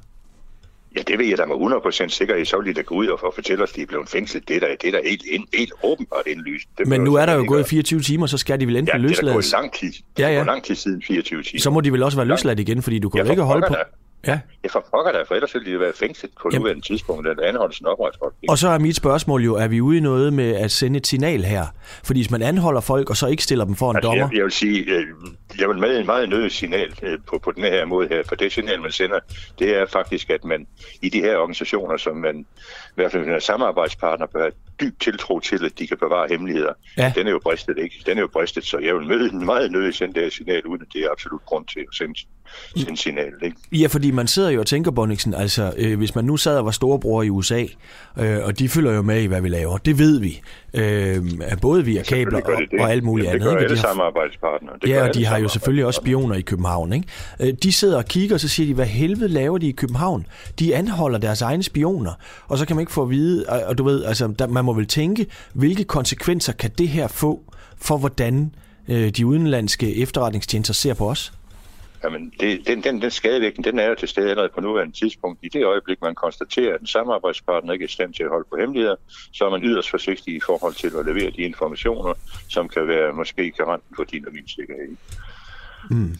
Ja, 0.96 1.02
det 1.06 1.18
ved 1.18 1.26
jeg 1.26 1.38
da 1.38 1.44
med 1.46 1.54
100% 1.54 2.08
sikkerhed, 2.08 2.44
så 2.44 2.56
vil 2.58 2.66
de 2.66 2.74
da 2.74 2.82
gå 2.82 2.94
ud 2.94 3.06
og 3.06 3.20
for- 3.20 3.32
fortælle 3.34 3.64
os, 3.64 3.70
at 3.70 3.76
de 3.76 3.82
er 3.82 3.86
blevet 3.86 4.08
fængslet. 4.08 4.48
Det 4.48 4.56
er 4.56 4.60
da, 4.60 4.66
det 4.82 4.88
er 4.88 4.92
da 4.92 5.00
helt, 5.08 5.22
helt, 5.30 5.44
helt 5.54 5.72
åbenbart 5.84 6.26
indlyst. 6.26 6.68
Det 6.78 6.86
Men 6.88 7.00
nu 7.00 7.14
er 7.14 7.26
der 7.26 7.32
jo 7.34 7.44
gået 7.48 7.60
at- 7.60 7.66
24 7.66 8.00
timer, 8.00 8.26
så 8.26 8.38
skal 8.38 8.60
de 8.60 8.66
vel 8.66 8.76
enten 8.76 8.88
Ja, 8.88 8.92
det 8.92 9.04
er 9.04 9.08
da 9.08 9.08
løslades. 9.08 9.34
gået 9.52 9.62
lang 9.62 9.72
tid. 9.74 9.92
Ja, 10.18 10.22
Ja, 10.26 10.32
ja. 10.32 10.38
ja. 10.38 10.44
lang 10.44 10.64
tid 10.64 10.74
siden 10.74 11.02
24 11.06 11.42
timer. 11.42 11.60
Så 11.60 11.70
må 11.70 11.80
de 11.80 11.92
vel 11.92 12.02
også 12.02 12.18
være 12.18 12.26
løsladt 12.26 12.60
igen, 12.60 12.82
fordi 12.82 12.98
du 12.98 13.08
kan 13.08 13.18
Ja, 13.18 13.24
jo 13.24 13.30
ikke 13.30 13.42
holde 13.42 13.66
på... 13.68 13.74
da. 13.74 13.78
Ja. 14.26 14.38
Ja, 14.64 14.68
for 14.68 14.86
pokker 14.90 15.12
da, 15.12 15.22
for 15.22 15.34
ellers 15.34 15.54
ville 15.54 15.72
de 15.72 15.80
være 15.80 15.92
fængslet 15.98 16.32
på 16.42 16.48
Jamen. 16.52 16.60
nuværende 16.62 16.86
tidspunkt, 16.86 17.26
da 17.26 17.46
anholdelsen 17.46 17.86
opretholdt. 17.86 18.34
Og 18.48 18.58
så 18.58 18.68
er 18.68 18.78
mit 18.78 18.96
spørgsmål 18.96 19.44
jo, 19.44 19.54
er 19.54 19.68
vi 19.68 19.80
ude 19.80 19.96
i 19.96 20.00
noget 20.00 20.32
med 20.32 20.54
at 20.54 20.70
sende 20.70 20.96
et 20.96 21.06
signal 21.06 21.44
her? 21.44 21.66
Fordi 22.04 22.20
hvis 22.20 22.30
man 22.30 22.42
anholder 22.42 22.80
folk, 22.80 23.10
og 23.10 23.16
så 23.16 23.26
ikke 23.26 23.42
stiller 23.42 23.64
dem 23.64 23.74
for 23.74 23.90
en 23.90 23.96
Altså, 23.96 24.08
dommer... 24.08 24.28
jeg, 24.28 24.36
jeg 24.36 24.44
vil 24.44 24.52
sige, 24.52 24.84
øh, 24.84 25.06
jeg 25.58 25.68
vil 25.68 25.78
med 25.78 25.98
en 25.98 26.06
meget 26.06 26.28
nødig 26.28 26.52
signal 26.52 26.94
øh, 27.02 27.18
på, 27.26 27.38
på 27.38 27.50
den 27.52 27.62
her 27.62 27.84
måde 27.84 28.08
her, 28.08 28.22
for 28.28 28.34
det 28.34 28.52
signal, 28.52 28.80
man 28.80 28.92
sender, 28.92 29.18
det 29.58 29.76
er 29.76 29.86
faktisk, 29.86 30.30
at 30.30 30.44
man 30.44 30.66
i 31.02 31.08
de 31.08 31.20
her 31.20 31.36
organisationer, 31.36 31.96
som 31.96 32.16
man 32.16 32.46
i 32.96 33.00
hvert 33.00 33.12
fald 33.12 33.28
er 33.28 33.38
samarbejdspartner, 33.38 34.26
bør 34.26 34.40
have 34.40 34.52
dyb 34.80 35.00
tiltro 35.00 35.40
til, 35.40 35.64
at 35.64 35.78
de 35.78 35.86
kan 35.86 35.96
bevare 35.96 36.26
hemmeligheder. 36.30 36.72
Ja. 36.96 37.12
Den 37.16 37.26
er 37.26 37.30
jo 37.30 37.40
bristet, 37.42 37.78
ikke? 37.78 38.02
Den 38.06 38.16
er 38.16 38.20
jo 38.20 38.28
bristet, 38.32 38.64
så 38.64 38.78
jeg 38.78 38.94
vil 38.94 39.06
med, 39.06 39.30
meget 39.30 39.72
nødig 39.72 39.94
sende 39.94 40.20
det 40.20 40.32
signal, 40.32 40.66
uden 40.66 40.82
at 40.82 40.88
det 40.92 41.04
er 41.04 41.10
absolut 41.10 41.44
grund 41.44 41.66
til 41.66 41.80
at 41.80 41.94
sende, 41.94 42.20
sende 42.76 42.96
signal, 42.96 43.32
ikke? 43.42 43.56
Ja, 43.72 43.86
fordi 43.86 44.10
man 44.10 44.26
sidder 44.26 44.50
jo 44.50 44.60
og 44.60 44.66
tænker, 44.66 44.90
Bonniksen, 44.90 45.34
altså 45.34 45.72
øh, 45.76 45.98
hvis 45.98 46.14
man 46.14 46.24
nu 46.24 46.36
sad 46.36 46.58
og 46.58 46.64
var 46.64 46.70
storebror 46.70 47.22
i 47.22 47.30
USA, 47.30 47.64
øh, 48.18 48.38
og 48.44 48.58
de 48.58 48.68
følger 48.68 48.92
jo 48.92 49.02
med 49.02 49.22
i, 49.22 49.26
hvad 49.26 49.40
vi 49.40 49.48
laver, 49.48 49.78
det 49.78 49.98
ved 49.98 50.20
vi, 50.20 50.40
øh, 50.74 51.22
både 51.62 51.84
via 51.84 52.02
kabler 52.02 52.40
og, 52.40 52.52
det 52.70 52.80
og 52.80 52.90
alt 52.90 53.04
muligt 53.04 53.26
Jamen, 53.26 53.42
andet. 53.42 53.50
Det 53.50 53.58
gør 53.58 53.64
alle 53.64 53.76
de 53.76 53.80
har, 53.80 53.88
samarbejdspartnere. 53.88 54.74
Det 54.82 54.88
ja, 54.88 55.08
og 55.08 55.14
de 55.14 55.26
har 55.26 55.38
jo 55.38 55.48
selvfølgelig 55.48 55.86
også 55.86 56.00
spioner 56.00 56.34
i 56.34 56.40
København. 56.40 56.92
Ikke? 56.92 57.08
Øh, 57.40 57.52
De 57.62 57.72
sidder 57.72 57.96
og 57.96 58.04
kigger, 58.04 58.36
og 58.36 58.40
så 58.40 58.48
siger 58.48 58.66
de, 58.66 58.74
hvad 58.74 58.86
helvede 58.86 59.28
laver 59.28 59.58
de 59.58 59.68
i 59.68 59.72
København? 59.72 60.26
De 60.58 60.74
anholder 60.74 61.18
deres 61.18 61.42
egne 61.42 61.62
spioner, 61.62 62.12
og 62.48 62.58
så 62.58 62.66
kan 62.66 62.76
man 62.76 62.83
ikke 62.84 62.92
få 62.92 63.02
at 63.02 63.10
vide, 63.10 63.44
og, 63.48 63.62
og 63.62 63.78
du 63.78 63.84
ved, 63.84 64.04
altså, 64.04 64.34
der, 64.38 64.46
man 64.46 64.64
må 64.64 64.72
vel 64.72 64.86
tænke, 64.86 65.26
hvilke 65.52 65.84
konsekvenser 65.84 66.52
kan 66.52 66.70
det 66.78 66.88
her 66.88 67.08
få 67.08 67.42
for, 67.76 67.96
hvordan 67.96 68.54
øh, 68.88 69.10
de 69.10 69.26
udenlandske 69.26 69.96
efterretningstjenester 69.96 70.74
ser 70.74 70.94
på 70.94 71.10
os? 71.10 71.32
Jamen, 72.04 72.32
det, 72.40 72.66
den, 72.66 72.84
den, 72.84 73.02
den 73.02 73.10
skadevirkning, 73.10 73.64
den 73.64 73.78
er 73.78 73.88
jo 73.88 73.94
til 73.94 74.08
stede 74.08 74.30
allerede 74.30 74.52
på 74.54 74.60
nuværende 74.60 74.98
tidspunkt. 75.00 75.38
I 75.42 75.48
det 75.48 75.64
øjeblik, 75.64 76.02
man 76.02 76.14
konstaterer, 76.14 76.74
at 76.74 76.80
en 76.80 76.86
samarbejdspartner 76.86 77.72
ikke 77.72 77.82
er 77.82 77.88
i 77.88 77.90
stand 77.90 78.14
til 78.14 78.22
at 78.22 78.28
holde 78.28 78.46
på 78.50 78.56
hemmeligheder, 78.60 78.96
så 79.32 79.44
er 79.44 79.50
man 79.50 79.64
yderst 79.64 79.90
forsigtig 79.90 80.36
i 80.36 80.40
forhold 80.40 80.74
til 80.74 80.92
at 80.98 81.06
levere 81.06 81.30
de 81.30 81.42
informationer, 81.42 82.14
som 82.48 82.68
kan 82.68 82.88
være 82.88 83.12
måske 83.12 83.50
garanten 83.50 83.96
for 83.96 84.04
din 84.04 84.26
og 84.26 84.32
min 84.32 84.48
sikkerhed. 84.48 84.96
Mm. 85.90 86.16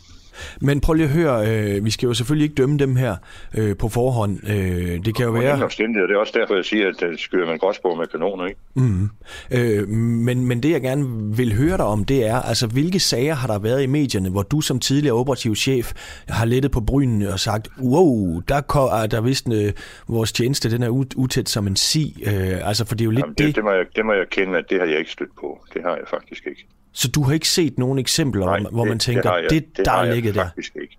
Men 0.61 0.81
prøv 0.81 0.95
lige 0.95 1.07
at 1.07 1.13
høre, 1.13 1.49
øh, 1.49 1.85
vi 1.85 1.91
skal 1.91 2.07
jo 2.07 2.15
selvfølgelig 2.15 2.45
ikke 2.45 2.55
dømme 2.55 2.79
dem 2.79 2.97
her 2.97 3.17
øh, 3.55 3.77
på 3.77 3.89
forhånd. 3.89 4.49
Øh, 4.49 5.05
det 5.05 5.17
kan 5.17 5.25
jo 5.27 5.31
være... 5.31 5.57
Det 5.57 6.11
er 6.11 6.19
også 6.19 6.39
derfor, 6.41 6.55
jeg 6.55 6.65
siger, 6.65 6.89
at 6.89 7.03
øh, 7.03 7.19
skyder 7.19 7.47
man 7.47 7.59
gråsbog 7.59 7.99
med 7.99 8.07
kanoner, 8.07 8.47
ikke? 8.47 8.61
Mm. 8.75 9.09
Øh, 9.51 9.89
men, 9.89 10.45
men 10.45 10.63
det 10.63 10.71
jeg 10.71 10.81
gerne 10.81 11.37
vil 11.37 11.57
høre 11.57 11.77
dig 11.77 11.85
om, 11.85 12.05
det 12.05 12.27
er, 12.27 12.37
altså 12.37 12.67
hvilke 12.67 13.01
sager 13.01 13.35
har 13.35 13.47
der 13.47 13.59
været 13.59 13.83
i 13.83 13.87
medierne, 13.87 14.31
hvor 14.31 14.43
du 14.43 14.61
som 14.61 14.79
tidligere 14.79 15.17
operativ 15.17 15.55
chef 15.55 15.93
har 16.29 16.45
lettet 16.45 16.71
på 16.71 16.81
brynene 16.81 17.33
og 17.33 17.41
sagt, 17.41 17.69
wow, 17.83 18.41
der, 18.49 18.61
kom, 18.61 18.89
er 18.93 19.07
der 19.07 19.21
vist 19.21 19.49
øh, 19.53 19.73
vores 20.09 20.33
tjeneste, 20.33 20.71
den 20.71 20.83
er 20.83 20.89
ut- 20.89 21.15
utæt 21.17 21.49
som 21.49 21.67
en 21.67 21.77
si. 21.77 22.25
Øh, 22.27 22.69
altså 22.69 22.87
for 22.87 22.95
det 22.95 23.01
er 23.01 23.05
jo 23.05 23.11
lidt 23.11 23.21
Jamen, 23.21 23.35
det, 23.39 23.57
det, 23.57 23.65
må 23.65 23.71
jeg, 23.71 23.85
det 23.97 24.07
må 24.07 24.13
jeg 24.13 24.27
kende, 24.31 24.59
at 24.59 24.65
det 24.71 24.81
har 24.81 24.87
jeg 24.87 24.99
ikke 24.99 25.11
stødt 25.11 25.37
på. 25.41 25.61
Det 25.75 25.83
har 25.83 25.91
jeg 25.91 26.05
faktisk 26.11 26.47
ikke. 26.47 26.67
Så 26.97 27.09
du 27.09 27.23
har 27.23 27.33
ikke 27.33 27.49
set 27.49 27.79
nogen 27.79 27.99
eksempler, 27.99 28.47
Nej, 28.47 28.61
hvor, 28.61 28.71
hvor 28.71 28.85
man 28.85 28.99
tænker, 28.99 29.23
det, 29.23 29.31
har 29.31 29.39
jeg, 29.39 29.51
det, 29.51 29.77
det 29.77 29.85
der 29.85 29.91
har 29.91 29.99
er 30.01 30.05
jeg 30.05 30.15
ligget 30.15 30.35
der? 30.35 30.45
faktisk 30.45 30.77
ikke. 30.83 30.97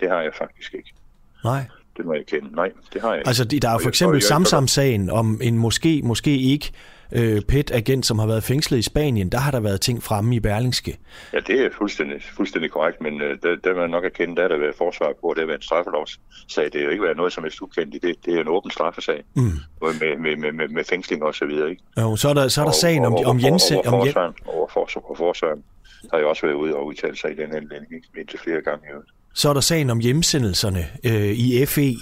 Det 0.00 0.08
har 0.10 0.20
jeg 0.20 0.30
faktisk 0.38 0.74
ikke. 0.74 0.92
Nej. 1.44 1.66
Det 1.96 2.04
må 2.04 2.14
jeg 2.14 2.26
kende. 2.26 2.54
Nej, 2.54 2.70
det 2.92 3.00
har 3.02 3.08
jeg 3.10 3.18
ikke. 3.18 3.28
Altså, 3.28 3.44
de- 3.44 3.60
der 3.60 3.68
er 3.68 3.72
jo 3.72 3.78
for 3.78 3.88
eksempel 3.88 4.22
Samsam-sagen 4.22 5.10
om 5.10 5.40
en 5.42 5.58
måske, 5.58 6.02
måske 6.04 6.36
ikke 6.38 6.72
øh, 7.12 7.42
PET-agent, 7.42 8.06
som 8.06 8.18
har 8.18 8.26
været 8.26 8.44
fængslet 8.44 8.78
i 8.78 8.82
Spanien. 8.82 9.32
Der 9.32 9.38
har 9.38 9.50
der 9.50 9.60
været 9.60 9.80
ting 9.80 10.02
fremme 10.02 10.36
i 10.36 10.40
Berlingske. 10.40 10.98
Ja, 11.32 11.38
det 11.46 11.60
er 11.60 11.68
fuldstændig, 11.78 12.16
fuldstændig 12.36 12.70
korrekt, 12.70 13.00
men 13.00 13.20
øh, 13.22 13.38
der, 13.42 13.56
der 13.64 13.74
man 13.74 13.90
nok 13.90 14.04
erkende, 14.04 14.36
der 14.36 14.42
er 14.44 14.48
der 14.48 14.58
været 14.58 14.74
forsvar 14.78 15.12
på, 15.20 15.28
at 15.30 15.36
det 15.36 15.42
har 15.42 15.46
været 15.46 15.58
en 15.58 15.62
straffelovssag. 15.62 16.64
Det 16.64 16.74
har 16.74 16.80
jo 16.80 16.90
ikke 16.90 17.02
været 17.04 17.16
noget, 17.16 17.32
som 17.32 17.44
er 17.44 17.48
ukendt 17.62 17.94
i 17.94 17.98
det. 17.98 18.14
Det 18.26 18.34
er 18.36 18.40
en 18.40 18.48
åben 18.48 18.70
straffesag, 18.70 19.22
Mm. 19.34 19.42
med, 19.42 20.18
med, 20.18 20.36
med, 20.36 20.52
med, 20.52 20.68
med 20.68 20.84
fængsling 20.84 21.22
og 21.22 21.34
så 21.34 21.44
videre. 21.46 21.70
Ikke? 21.70 21.82
Jo, 22.00 22.16
så 22.16 22.28
er 22.28 22.34
der, 22.34 22.48
så 22.48 22.60
er 22.60 22.64
der 22.64 22.72
sagen 22.72 23.04
om, 23.04 23.14
om 23.14 23.40
Jens... 23.40 23.70
Over, 23.70 23.82
Om 23.88 23.94
over, 23.94 24.04
forsvaren, 24.04 24.34
over 24.46 24.68
forsvaren, 24.72 25.04
over 25.06 25.16
forsvaren. 25.16 25.62
Der 26.02 26.08
har 26.10 26.18
jeg 26.18 26.26
også 26.26 26.46
været 26.46 26.54
ude 26.56 26.74
og 26.76 26.86
udtale 26.86 27.16
sig 27.16 27.30
i 27.30 27.34
den 27.34 27.44
anledning, 27.54 28.04
indtil 28.18 28.38
flere 28.38 28.62
gange. 28.62 28.84
Jo. 28.94 29.02
så 29.34 29.48
er 29.48 29.52
der 29.54 29.60
sagen 29.60 29.90
om 29.90 29.98
hjemsendelserne 29.98 30.86
øh, 31.06 31.12
i 31.30 31.66
FE. 31.66 31.94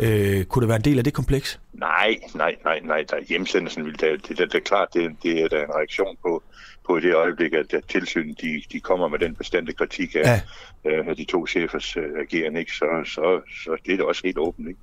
Øh, 0.00 0.44
kunne 0.44 0.60
det 0.60 0.68
være 0.68 0.76
en 0.76 0.84
del 0.84 0.98
af 0.98 1.04
det 1.04 1.14
kompleks? 1.14 1.60
Nej, 1.72 2.16
nej, 2.34 2.56
nej, 2.64 2.80
nej. 2.84 3.04
Der, 3.10 3.16
hjemsendelsen 3.28 3.84
vil 3.84 4.00
det, 4.00 4.28
det, 4.28 4.38
det, 4.38 4.52
det 4.52 4.54
er 4.54 4.60
klart, 4.60 4.88
det, 4.94 5.16
det 5.22 5.42
er 5.42 5.48
da 5.48 5.62
en 5.62 5.74
reaktion 5.74 6.16
på, 6.22 6.42
på 6.86 7.00
det 7.00 7.14
øjeblik, 7.14 7.52
at, 7.52 7.74
at 7.74 7.84
tilsynet 7.88 8.40
de, 8.40 8.62
de 8.72 8.80
kommer 8.80 9.08
med 9.08 9.18
den 9.18 9.34
bestandte 9.34 9.72
kritik 9.72 10.14
af, 10.14 10.42
ja. 10.84 10.90
øh, 10.90 11.06
af 11.06 11.16
de 11.16 11.24
to 11.24 11.46
chefers 11.46 11.96
øh, 11.96 12.04
agerende, 12.20 12.60
ikke? 12.60 12.72
Så, 12.72 12.86
så, 13.06 13.40
så 13.64 13.76
det 13.86 13.92
er 13.92 13.96
da 13.96 14.04
også 14.04 14.22
helt 14.24 14.38
åbent. 14.38 14.68
Ikke? 14.68 14.80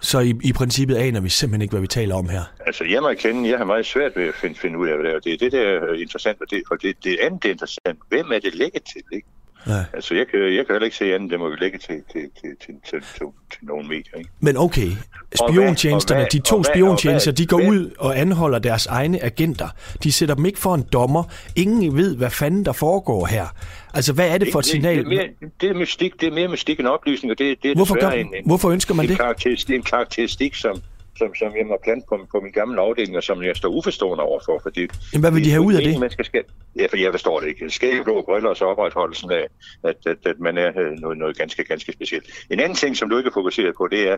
Så 0.00 0.18
i, 0.20 0.34
i 0.44 0.52
princippet 0.52 0.96
aner 0.96 1.20
vi 1.20 1.28
simpelthen 1.28 1.62
ikke, 1.62 1.72
hvad 1.72 1.80
vi 1.80 1.86
taler 1.86 2.14
om 2.14 2.28
her. 2.28 2.42
Altså, 2.66 2.84
jeg 2.84 3.02
må 3.02 3.08
erkende, 3.08 3.48
jeg 3.48 3.58
har 3.58 3.64
meget 3.64 3.86
svært 3.86 4.16
ved 4.16 4.24
at 4.24 4.34
finde, 4.34 4.58
finde 4.58 4.78
ud 4.78 4.88
af, 4.88 4.96
hvad 4.96 5.04
det 5.06 5.14
er. 5.14 5.20
Det 5.20 5.32
er 5.32 5.38
det, 5.38 5.52
der 5.52 5.60
er 5.60 5.94
interessant, 5.94 6.40
og 6.40 6.50
det, 6.50 6.62
og 6.70 6.82
det, 6.82 7.04
det 7.04 7.18
andet 7.22 7.42
det 7.42 7.48
er 7.48 7.52
interessant. 7.52 7.98
Hvem 8.08 8.32
er 8.32 8.38
det 8.38 8.54
lægget 8.54 8.82
til, 8.82 9.02
ikke? 9.12 9.28
Ja. 9.66 9.84
Altså, 9.92 10.14
jeg 10.14 10.26
kan, 10.26 10.40
jeg 10.40 10.66
kan 10.66 10.74
heller 10.74 10.84
ikke 10.84 10.96
se 10.96 11.14
andet, 11.14 11.30
det 11.30 11.38
må 11.38 11.48
vi 11.48 11.56
lægge 11.60 11.78
til, 11.78 12.02
til, 12.12 12.22
til, 12.40 12.50
til, 12.66 12.74
til, 12.90 13.00
til, 13.18 13.26
til 13.50 13.58
nogle 13.62 13.88
medier, 13.88 14.18
ikke? 14.18 14.30
Men 14.40 14.56
okay, 14.56 14.90
spiontjenesterne, 15.34 16.26
de 16.32 16.38
to 16.38 16.64
spiontjenester, 16.64 17.32
de 17.32 17.46
går 17.46 17.60
ud 17.68 17.90
og 17.98 18.18
anholder 18.18 18.58
deres 18.58 18.86
egne 18.86 19.24
agenter. 19.24 19.68
De 20.02 20.12
sætter 20.12 20.34
dem 20.34 20.46
ikke 20.46 20.58
for 20.58 20.74
en 20.74 20.84
dommer. 20.92 21.24
Ingen 21.56 21.96
ved, 21.96 22.16
hvad 22.16 22.30
fanden 22.30 22.64
der 22.64 22.72
foregår 22.72 23.26
her. 23.26 23.46
Altså, 23.94 24.12
hvad 24.12 24.28
er 24.28 24.38
det 24.38 24.48
for 24.52 24.58
et 24.58 24.66
signal? 24.66 24.96
Det, 24.96 25.06
det, 25.06 25.12
er, 25.12 25.18
mere, 25.18 25.50
det 25.60 25.70
er 25.70 25.74
mystik, 25.74 26.20
det 26.20 26.28
er 26.28 26.32
mere 26.32 26.48
mystik 26.48 26.80
end 26.80 26.88
oplysning, 26.88 27.30
og 27.30 27.38
det, 27.38 27.62
det 27.62 27.70
er 27.70 27.74
hvorfor, 27.74 28.00
gør, 28.00 28.10
en, 28.10 28.26
en, 28.26 28.46
hvorfor 28.46 28.70
ønsker 28.70 28.94
man 28.94 29.04
en 29.04 29.10
det? 29.10 29.18
Karakteristik, 29.18 29.74
en 29.74 29.82
karakteristik, 29.82 30.54
som, 30.54 30.82
som, 31.20 31.30
som 31.40 31.50
jeg 31.58 31.66
må 31.66 31.76
plante 31.86 32.04
på, 32.08 32.14
på 32.32 32.36
min 32.44 32.52
gamle 32.60 32.80
afdeling, 32.80 33.16
og 33.16 33.22
som 33.22 33.42
jeg 33.42 33.56
står 33.56 33.68
uforstående 33.78 34.22
overfor. 34.30 34.56
Fordi 34.66 34.80
Jamen, 34.80 35.22
hvad 35.24 35.32
vil 35.32 35.44
de 35.44 35.50
have 35.50 35.62
ud 35.68 35.74
af 35.74 35.82
det? 35.82 36.00
Man 36.00 36.10
skal, 36.10 36.24
skal, 36.24 36.42
ja, 36.80 36.86
for 36.90 36.96
jeg 36.96 37.10
forstår 37.12 37.40
det 37.40 37.48
ikke. 37.48 37.70
Skæg, 37.70 38.04
blå 38.04 38.22
briller 38.28 38.50
og 38.50 38.56
så 38.56 38.64
opretholdelsen 38.64 39.30
af, 39.32 39.44
at, 39.90 39.98
at, 40.06 40.20
at 40.30 40.38
man 40.46 40.58
er 40.58 40.70
øh, 40.82 40.92
noget, 41.04 41.18
noget 41.18 41.38
ganske, 41.38 41.64
ganske 41.64 41.92
specielt. 41.92 42.26
En 42.50 42.60
anden 42.60 42.76
ting, 42.82 42.96
som 42.96 43.10
du 43.10 43.18
ikke 43.18 43.30
fokuserer 43.34 43.72
på, 43.78 43.88
det 43.94 44.02
er, 44.10 44.16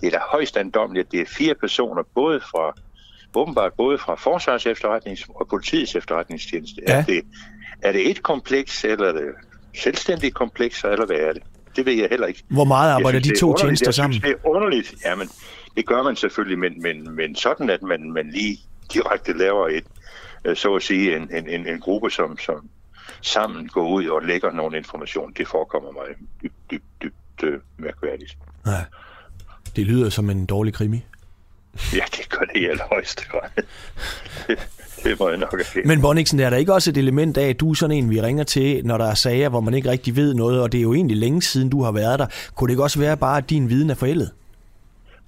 det 0.00 0.06
er 0.06 0.10
da 0.10 0.20
højst 0.32 0.56
andommeligt, 0.56 1.06
at 1.06 1.12
det 1.12 1.20
er 1.20 1.26
fire 1.38 1.54
personer, 1.54 2.02
både 2.14 2.40
fra 2.40 2.74
åbenbart 3.36 3.72
både 3.72 3.98
fra 3.98 4.14
Forsvars 4.14 4.66
efterretnings- 4.66 5.26
og 5.40 5.48
politiets 5.48 5.94
efterretningstjeneste. 5.96 6.82
Ja. 6.88 6.92
Er, 6.92 7.04
det, 7.04 7.22
er 7.82 7.92
det 7.92 8.10
et 8.10 8.22
kompleks, 8.22 8.84
eller 8.84 9.06
er 9.06 9.12
det 9.12 9.22
selvstændigt 9.74 10.34
kompleks, 10.34 10.84
eller 10.84 11.06
hvad 11.06 11.16
er 11.16 11.32
det? 11.32 11.42
Det 11.76 11.86
ved 11.86 11.92
jeg 11.92 12.06
heller 12.10 12.26
ikke. 12.26 12.42
Hvor 12.48 12.64
meget 12.64 12.90
arbejder 12.90 13.18
Jeg 13.18 13.24
synes, 13.24 13.40
de 13.40 13.46
er 13.46 13.52
to 13.52 13.56
tjenester 13.56 13.86
jeg 13.86 13.94
sammen? 13.94 14.12
Synes, 14.12 14.24
det 14.24 14.40
er 14.44 14.48
underligt. 14.48 14.94
Jamen, 15.04 15.28
det 15.76 15.86
gør 15.86 16.02
man 16.02 16.16
selvfølgelig, 16.16 16.58
men, 16.58 16.82
men, 16.82 17.16
men 17.16 17.36
sådan, 17.36 17.70
at 17.70 17.82
man, 17.82 18.12
man 18.12 18.30
lige 18.30 18.58
direkte 18.92 19.38
laver 19.38 19.68
et, 19.68 19.84
øh, 20.44 20.56
så 20.56 20.74
at 20.74 20.82
sige, 20.82 21.16
en, 21.16 21.30
en, 21.32 21.48
en, 21.48 21.66
en 21.66 21.80
gruppe, 21.80 22.10
som, 22.10 22.38
som 22.38 22.68
sammen 23.20 23.68
går 23.68 23.88
ud 23.88 24.06
og 24.06 24.22
lægger 24.22 24.52
nogle 24.52 24.76
information, 24.76 25.32
det 25.32 25.48
forekommer 25.48 25.92
mig 25.92 26.06
dybt, 26.42 26.54
dybt, 26.70 26.84
dybt 27.02 27.42
øh, 27.42 27.60
mærkværdigt. 27.76 28.36
Ja. 28.66 28.84
Det 29.76 29.86
lyder 29.86 30.10
som 30.10 30.30
en 30.30 30.46
dårlig 30.46 30.74
krimi. 30.74 31.04
Ja, 31.92 32.04
det 32.16 32.28
gør 32.28 32.44
det 32.46 32.60
i 32.60 32.66
allerhøjeste 32.66 33.24
grad. 33.28 33.48
det, 34.46 34.58
det 35.04 35.18
må 35.18 35.28
jeg 35.28 35.38
nok 35.38 35.60
erkende. 35.60 35.88
Men 35.88 36.00
Bonniksen, 36.00 36.40
er 36.40 36.50
der 36.50 36.56
ikke 36.56 36.74
også 36.74 36.90
et 36.90 36.96
element 36.96 37.36
af, 37.36 37.48
at 37.48 37.60
du 37.60 37.70
er 37.70 37.74
sådan 37.74 37.96
en, 37.96 38.10
vi 38.10 38.20
ringer 38.20 38.44
til, 38.44 38.86
når 38.86 38.98
der 38.98 39.06
er 39.06 39.14
sager, 39.14 39.48
hvor 39.48 39.60
man 39.60 39.74
ikke 39.74 39.90
rigtig 39.90 40.16
ved 40.16 40.34
noget, 40.34 40.60
og 40.60 40.72
det 40.72 40.78
er 40.78 40.82
jo 40.82 40.94
egentlig 40.94 41.16
længe 41.16 41.42
siden, 41.42 41.70
du 41.70 41.82
har 41.82 41.92
været 41.92 42.18
der. 42.18 42.26
Kunne 42.54 42.68
det 42.68 42.72
ikke 42.72 42.82
også 42.82 42.98
være 42.98 43.16
bare, 43.16 43.38
at 43.38 43.50
din 43.50 43.68
viden 43.68 43.90
er 43.90 43.94
forældet? 43.94 44.30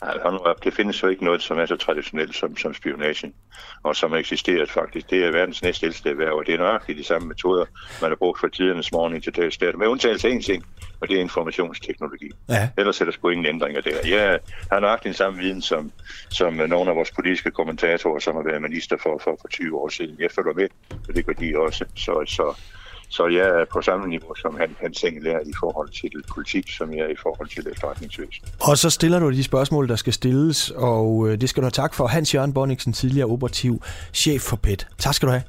Nej, 0.03 0.19
hold 0.23 0.35
nu 0.35 0.39
op. 0.39 0.65
Det 0.65 0.75
findes 0.75 1.03
jo 1.03 1.09
ikke 1.09 1.25
noget, 1.25 1.43
som 1.43 1.59
er 1.59 1.67
så 1.67 1.77
traditionelt 1.77 2.37
som, 2.37 2.57
som 2.57 2.75
spionagen, 2.75 3.35
og 3.83 3.97
som 3.97 4.11
har 4.11 4.19
eksisteret 4.19 4.71
faktisk. 4.71 5.11
Det 5.11 5.25
er 5.25 5.33
verdens 5.33 5.63
næstældste 5.63 6.11
erhverv, 6.11 6.35
og 6.35 6.47
det 6.47 6.55
er 6.55 6.59
nøjagtigt 6.59 6.99
de 6.99 7.05
samme 7.05 7.29
metoder, 7.29 7.65
man 8.01 8.11
har 8.11 8.17
brugt 8.17 8.41
fra 8.41 8.49
tidernes 8.49 8.93
morgen 8.93 9.21
til 9.21 9.37
dags 9.37 9.59
dato. 9.59 9.79
Med 9.79 9.87
undtagelse 9.87 10.29
af 10.29 10.33
en 10.33 10.43
ting, 10.43 10.65
og 11.01 11.09
det 11.09 11.17
er 11.17 11.21
informationsteknologi. 11.21 12.31
Ja. 12.49 12.69
Ellers 12.79 13.01
er 13.01 13.05
der 13.05 13.13
sgu 13.13 13.29
ingen 13.29 13.47
ændringer 13.47 13.81
der. 13.81 14.09
Jeg 14.09 14.39
har 14.73 14.81
nøjagtigt 14.81 15.05
den 15.05 15.15
samme 15.15 15.39
viden 15.39 15.63
som, 15.63 15.93
som 16.31 16.55
nogle 16.55 16.91
af 16.91 16.97
vores 16.97 17.11
politiske 17.11 17.51
kommentatorer, 17.51 18.19
som 18.19 18.35
har 18.37 18.43
været 18.43 18.63
minister 18.63 18.97
for, 19.03 19.21
for, 19.25 19.39
for 19.41 19.49
20 19.49 19.79
år 19.79 19.89
siden. 19.89 20.17
Jeg 20.19 20.31
følger 20.31 20.53
med, 20.53 20.69
og 21.09 21.15
det 21.15 21.27
gør 21.27 21.33
de 21.33 21.59
også. 21.59 21.85
Så, 21.95 22.25
så, 22.27 22.61
så 23.09 23.27
jeg 23.27 23.49
er 23.61 23.65
på 23.73 23.83
samme 23.83 24.09
niveau 24.09 24.35
som 24.35 24.57
han, 24.57 24.77
Hans 24.81 25.05
Engel 25.05 25.27
er 25.27 25.41
i 25.41 25.53
forhold 25.61 25.89
til 25.89 26.23
politik, 26.35 26.71
som 26.71 26.93
jeg 26.93 27.01
er 27.01 27.09
i 27.09 27.17
forhold 27.23 27.49
til 27.49 27.67
efterretningsvæsen. 27.73 28.45
Og 28.61 28.79
så 28.79 28.91
stiller 28.91 29.19
du 29.19 29.31
de 29.31 29.45
spørgsmål, 29.45 29.89
der 29.89 29.97
skal 29.97 30.13
stilles, 30.13 30.71
og 30.71 31.29
øh, 31.29 31.41
det 31.41 31.49
skal 31.49 31.61
du 31.61 31.65
have 31.65 31.71
tak 31.71 31.95
for. 31.95 32.07
Hans 32.07 32.35
Jørgen 32.35 32.53
Bonniksen, 32.55 32.93
tidligere 32.93 33.29
operativ 33.29 33.83
chef 34.13 34.43
for 34.43 34.57
PET. 34.57 34.87
Tak 34.99 35.15
skal 35.15 35.29
du 35.29 35.33
have. 35.33 35.43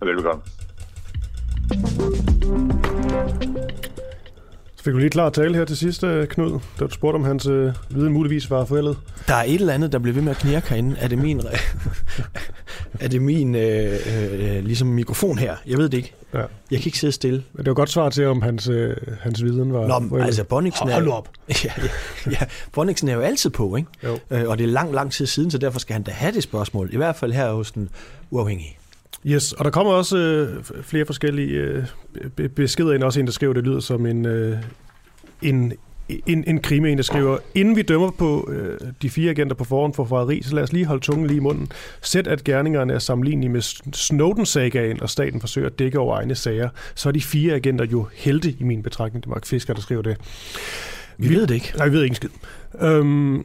Velkommen. 0.00 0.42
Så 4.78 4.84
fik 4.84 4.94
vi 4.94 5.00
lige 5.00 5.10
klar 5.10 5.30
tale 5.30 5.56
her 5.56 5.64
til 5.64 5.76
sidst, 5.76 6.04
øh, 6.04 6.26
Knud, 6.26 6.60
da 6.80 6.84
du 6.84 6.90
spurgte, 6.90 7.16
om 7.16 7.24
hans 7.24 7.46
øh, 7.46 7.72
viden 7.90 8.12
muligvis 8.12 8.50
var 8.50 8.64
forældet. 8.64 8.96
Der 9.28 9.34
er 9.34 9.42
et 9.42 9.54
eller 9.54 9.74
andet, 9.74 9.92
der 9.92 9.98
bliver 9.98 10.14
ved 10.14 10.22
med 10.22 10.30
at 10.30 10.38
knirke 10.38 10.68
herinde. 10.68 10.96
Er 11.00 11.08
det 11.08 11.18
min, 11.18 11.40
er 13.00 13.08
det 13.08 13.22
min 13.22 13.54
øh, 13.54 13.98
øh, 14.14 14.64
ligesom 14.64 14.88
mikrofon 14.88 15.38
her? 15.38 15.56
Jeg 15.66 15.78
ved 15.78 15.88
det 15.88 15.96
ikke. 15.96 16.14
Ja. 16.34 16.38
Jeg 16.38 16.80
kan 16.80 16.86
ikke 16.86 16.98
sidde 16.98 17.12
stille. 17.12 17.44
Men 17.52 17.64
det 17.64 17.70
var 17.70 17.74
godt 17.74 17.90
svar 17.90 18.10
til, 18.10 18.26
om 18.26 18.42
hans, 18.42 18.68
øh, 18.68 18.96
hans 19.20 19.42
viden 19.42 19.72
var 19.72 19.86
Nå, 19.86 19.98
men 19.98 20.20
altså 20.20 20.44
Bonniksen 20.44 20.88
er, 20.88 20.94
Hold 20.94 21.08
op. 21.08 21.28
ja, 21.48 21.54
ja, 21.64 22.30
ja, 22.30 22.46
Bonniksen 22.72 23.08
er 23.08 23.14
jo 23.14 23.20
altid 23.20 23.50
på, 23.50 23.76
ikke? 23.76 23.88
Jo. 24.04 24.18
Øh, 24.30 24.48
og 24.48 24.58
det 24.58 24.64
er 24.64 24.68
lang, 24.68 24.94
lang 24.94 25.12
tid 25.12 25.26
siden, 25.26 25.50
så 25.50 25.58
derfor 25.58 25.78
skal 25.78 25.92
han 25.92 26.02
da 26.02 26.10
have 26.10 26.32
det 26.32 26.42
spørgsmål. 26.42 26.88
I 26.92 26.96
hvert 26.96 27.16
fald 27.16 27.32
her 27.32 27.52
hos 27.52 27.72
den 27.72 27.88
uafhængige. 28.30 28.78
Yes, 29.28 29.52
og 29.52 29.64
der 29.64 29.70
kommer 29.70 29.92
også 29.92 30.18
øh, 30.18 30.64
flere 30.82 31.06
forskellige 31.06 31.50
øh, 31.50 31.84
be- 32.36 32.48
beskeder 32.48 32.92
ind. 32.92 33.02
Også 33.02 33.20
en, 33.20 33.26
der 33.26 33.32
skriver, 33.32 33.52
det 33.52 33.64
lyder 33.64 33.80
som 33.80 34.06
en, 34.06 34.26
øh, 34.26 34.56
en, 35.42 35.72
en, 36.26 36.44
en 36.46 36.60
krimi, 36.60 36.90
en, 36.90 36.96
der 36.98 37.02
skriver, 37.04 37.38
inden 37.54 37.76
vi 37.76 37.82
dømmer 37.82 38.10
på 38.10 38.50
øh, 38.52 38.78
de 39.02 39.10
fire 39.10 39.30
agenter 39.30 39.56
på 39.56 39.64
forhånd 39.64 39.94
for 39.94 40.04
forræderi, 40.04 40.42
så 40.42 40.54
lad 40.54 40.62
os 40.62 40.72
lige 40.72 40.84
holde 40.84 41.02
tungen 41.02 41.26
lige 41.26 41.36
i 41.36 41.40
munden. 41.40 41.68
Sæt, 42.02 42.26
at 42.26 42.44
gerningerne 42.44 42.92
er 42.92 42.98
sammenlignelige 42.98 43.50
med 43.52 43.60
Snowden-sagaen, 43.94 45.02
og 45.02 45.10
staten 45.10 45.40
forsøger 45.40 45.68
at 45.68 45.78
dække 45.78 45.98
over 45.98 46.16
egne 46.16 46.34
sager, 46.34 46.68
så 46.94 47.08
er 47.08 47.12
de 47.12 47.20
fire 47.20 47.54
agenter 47.54 47.84
jo 47.84 48.06
helte 48.14 48.50
i 48.50 48.62
min 48.62 48.82
betragtning. 48.82 49.24
Det 49.24 49.28
er 49.28 49.34
Mark 49.34 49.46
Fisker, 49.46 49.74
der 49.74 49.80
skriver 49.80 50.02
det. 50.02 50.16
Vi 51.18 51.28
ved 51.28 51.46
det 51.46 51.54
ikke. 51.54 51.72
Nej, 51.76 51.88
vi 51.88 51.92
ved 51.94 52.02
ikke 52.02 52.12
en 52.12 52.16
skid. 52.16 52.28
Øhm, 52.80 53.44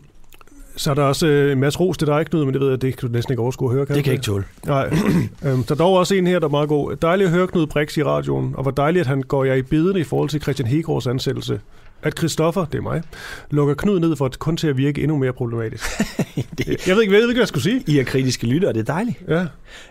så 0.75 0.91
er 0.91 0.95
der 0.95 1.03
også 1.03 1.27
øh, 1.27 1.51
en 1.51 1.59
masse 1.59 1.79
ros 1.79 1.97
til 1.97 2.07
dig, 2.07 2.25
Knud, 2.25 2.45
men 2.45 2.53
det 2.53 2.61
ved 2.61 2.69
jeg, 2.69 2.81
det 2.81 2.97
kan 2.97 3.07
du 3.07 3.13
næsten 3.13 3.33
ikke 3.33 3.41
overskue 3.41 3.69
at 3.69 3.75
høre. 3.75 3.85
Kan 3.85 3.95
Det 3.95 4.03
kan 4.03 4.11
jeg 4.11 4.13
ikke 4.13 4.25
tåle. 4.25 4.43
Nej. 4.65 4.85
øhm, 5.45 5.63
der 5.63 5.71
er 5.71 5.77
dog 5.77 5.93
også 5.93 6.15
en 6.15 6.27
her, 6.27 6.39
der 6.39 6.47
er 6.47 6.51
meget 6.51 6.69
god. 6.69 6.95
Dejligt 6.95 7.27
at 7.27 7.33
høre 7.33 7.47
Knud 7.47 7.67
Brix 7.67 7.97
i 7.97 8.03
radioen, 8.03 8.53
og 8.57 8.61
hvor 8.61 8.71
dejligt, 8.71 9.01
at 9.01 9.07
han 9.07 9.23
går 9.23 9.43
jer 9.43 9.53
i 9.53 9.61
bedene 9.61 9.99
i 9.99 10.03
forhold 10.03 10.29
til 10.29 10.41
Christian 10.41 10.67
Hegårds 10.67 11.07
ansættelse. 11.07 11.59
At 12.01 12.17
Christoffer, 12.17 12.65
det 12.65 12.77
er 12.77 12.81
mig, 12.81 13.01
lukker 13.51 13.73
Knud 13.73 13.99
ned 13.99 14.15
for 14.15 14.25
at 14.25 14.39
kun 14.39 14.57
til 14.57 14.67
at 14.67 14.77
virke 14.77 15.01
endnu 15.01 15.17
mere 15.17 15.33
problematisk. 15.33 15.83
det, 16.57 16.87
jeg 16.87 16.95
ved 16.95 17.01
ikke, 17.01 17.13
jeg 17.13 17.21
ved 17.21 17.29
ikke, 17.29 17.33
hvad 17.33 17.35
jeg 17.35 17.47
skulle 17.47 17.63
sige. 17.63 17.83
I 17.87 17.99
er 17.99 18.03
kritiske 18.03 18.47
lyttere, 18.47 18.73
det 18.73 18.79
er 18.79 18.93
dejligt. 18.93 19.17
Ja. 19.27 19.45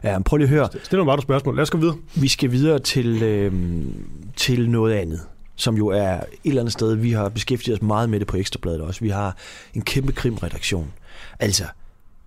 Ja, 0.04 0.18
men 0.18 0.24
prøv 0.24 0.36
lige 0.36 0.46
at 0.46 0.50
høre. 0.50 0.68
Stil 0.82 0.96
nogle 0.96 1.04
meget 1.04 1.22
spørgsmål. 1.22 1.56
Lad 1.56 1.62
os 1.62 1.70
gå 1.70 1.78
videre. 1.78 1.96
Vi 2.14 2.28
skal 2.28 2.52
videre 2.52 2.78
til, 2.78 3.22
øh, 3.22 3.52
til 4.36 4.70
noget 4.70 4.92
andet, 4.94 5.20
som 5.56 5.76
jo 5.76 5.88
er 5.88 6.12
et 6.12 6.24
eller 6.44 6.60
andet 6.60 6.72
sted, 6.72 6.94
vi 6.94 7.12
har 7.12 7.28
beskæftiget 7.28 7.78
os 7.78 7.82
meget 7.82 8.10
med 8.10 8.20
det 8.20 8.26
på 8.26 8.36
Ekstrabladet 8.36 8.80
også. 8.80 9.00
Vi 9.00 9.08
har 9.08 9.36
en 9.74 9.82
kæmpe 9.82 10.12
krimredaktion. 10.12 10.92
Altså, 11.38 11.64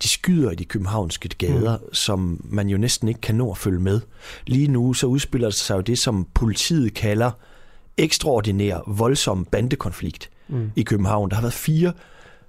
de 0.04 0.10
skyder 0.10 0.52
i 0.52 0.56
de 0.56 0.66
københavnske 0.66 1.30
gader, 1.30 1.78
mm. 1.78 1.94
som 1.94 2.42
man 2.44 2.70
jo 2.70 2.78
næsten 2.78 3.08
ikke 3.08 3.22
kan 3.22 3.36
nå 3.36 3.52
at 3.52 3.58
følge 3.58 3.80
med. 3.80 4.02
Lige 4.48 4.68
nu 4.68 4.94
så 4.94 5.08
udspiller 5.08 5.50
sig 5.50 5.76
jo 5.76 5.82
det, 5.82 6.00
som 6.00 6.28
politiet 6.34 6.94
kalder 6.94 7.32
ekstraordinær, 7.98 8.80
voldsom 8.88 9.46
bandekonflikt 9.46 10.30
mm. 10.48 10.72
i 10.76 10.84
København. 10.84 11.30
Der 11.30 11.36
har 11.36 11.42
været 11.42 11.54
fire 11.54 11.94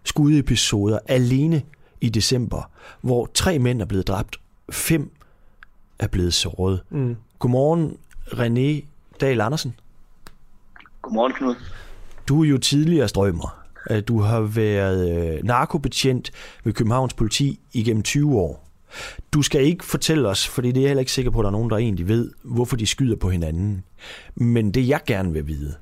skudepisoder 0.05 0.98
alene 1.07 1.62
i 2.01 2.09
december, 2.09 2.70
hvor 3.01 3.31
tre 3.35 3.59
mænd 3.59 3.82
er 3.82 3.86
blevet 3.86 4.09
dræbt, 4.09 4.40
fem 4.70 5.11
er 5.98 6.07
blevet 6.07 6.35
såret. 6.35 6.81
Mm. 6.90 7.16
Godmorgen, 7.39 7.97
René 8.27 8.86
Dahl 9.20 9.40
Andersen. 9.40 9.74
Godmorgen, 11.06 11.32
Knud. 11.32 11.54
Du 12.28 12.42
er 12.42 12.48
jo 12.48 12.58
tidligere 12.58 13.08
strømmer. 13.08 13.64
Øh, 13.90 14.02
du 14.08 14.20
har 14.20 14.40
været 14.40 15.10
øh, 15.10 15.44
narkobetjent 15.44 16.30
ved 16.64 16.72
Københavns 16.72 17.14
politi 17.14 17.60
igennem 17.72 18.02
20 18.02 18.36
år. 18.36 18.68
Du 19.32 19.42
skal 19.42 19.64
ikke 19.64 19.84
fortælle 19.84 20.28
os, 20.28 20.48
fordi 20.48 20.68
det 20.68 20.76
er 20.76 20.80
jeg 20.80 20.88
heller 20.88 21.00
ikke 21.00 21.12
sikker 21.12 21.30
på, 21.30 21.38
at 21.38 21.42
der 21.42 21.48
er 21.48 21.52
nogen, 21.52 21.70
der 21.70 21.76
egentlig 21.76 22.08
ved, 22.08 22.30
hvorfor 22.42 22.76
de 22.76 22.86
skyder 22.86 23.16
på 23.16 23.30
hinanden. 23.30 23.84
Men 24.34 24.70
det 24.70 24.88
jeg 24.88 25.00
gerne 25.06 25.32
vil 25.32 25.46
vide, 25.46 25.74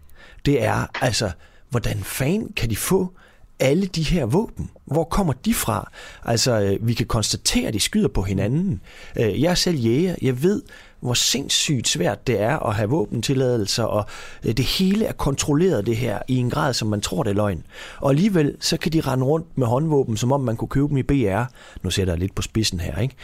det 0.47 0.63
er 0.63 0.87
altså, 1.05 1.31
hvordan 1.71 1.97
fanden 1.97 2.53
kan 2.53 2.71
de 2.71 2.77
få 2.77 3.13
alle 3.61 3.87
de 3.87 4.03
her 4.03 4.27
våben? 4.27 4.71
Hvor 4.85 5.05
kommer 5.05 5.33
de 5.33 5.55
fra? 5.55 5.91
Altså, 6.25 6.61
øh, 6.61 6.89
vi 6.89 6.95
kan 6.95 7.07
konstatere, 7.07 7.69
at 7.69 7.75
de 7.75 7.81
skyder 7.81 8.09
på 8.09 8.23
hinanden. 8.23 8.81
Jeg 9.17 9.51
er 9.51 9.55
selv 9.55 9.79
jæger. 9.79 10.15
Jeg 10.23 10.43
ved, 10.43 10.63
hvor 11.05 11.15
sindssygt 11.15 11.89
svært 11.89 12.27
det 12.27 12.41
er 12.41 12.59
at 12.59 12.75
have 12.75 12.91
våbentilladelser, 12.91 13.85
og 13.85 14.05
øh, 14.45 14.53
det 14.53 14.65
hele 14.65 15.05
er 15.05 15.13
kontrolleret 15.13 15.87
det 15.87 15.97
her 15.97 16.19
i 16.29 16.37
en 16.37 16.51
grad, 16.51 16.75
som 16.75 16.89
man 16.89 17.01
tror, 17.01 17.23
det 17.23 17.31
er 17.31 17.35
løgn. 17.35 17.63
Og 18.01 18.11
alligevel, 18.11 18.57
så 18.61 18.77
kan 18.77 18.93
de 18.93 19.01
rende 19.01 19.25
rundt 19.25 19.59
med 19.59 19.67
håndvåben, 19.67 20.17
som 20.17 20.33
om 20.33 20.41
man 20.41 20.57
kunne 20.57 20.69
købe 20.69 20.89
dem 20.89 20.97
i 20.97 21.03
BR. 21.03 21.43
Nu 21.83 21.91
sætter 21.91 22.13
jeg 22.13 22.21
lidt 22.21 22.35
på 22.35 22.43
spidsen 22.43 22.81
her, 22.81 22.99
ikke? 22.99 23.15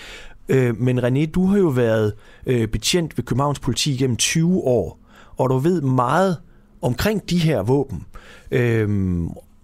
Øh, 0.49 0.81
men 0.81 0.99
René, 0.99 1.31
du 1.31 1.47
har 1.47 1.59
jo 1.59 1.69
været 1.69 2.13
øh, 2.47 2.69
betjent 2.69 3.19
ved 3.19 3.25
Københavns 3.25 3.59
politi 3.59 3.97
gennem 3.97 4.17
20 4.17 4.61
år, 4.61 4.99
og 5.37 5.51
du 5.51 5.59
ved 5.59 5.81
meget 5.81 6.37
omkring 6.83 7.31
de 7.31 7.39
her 7.39 7.63
våben. 7.63 8.07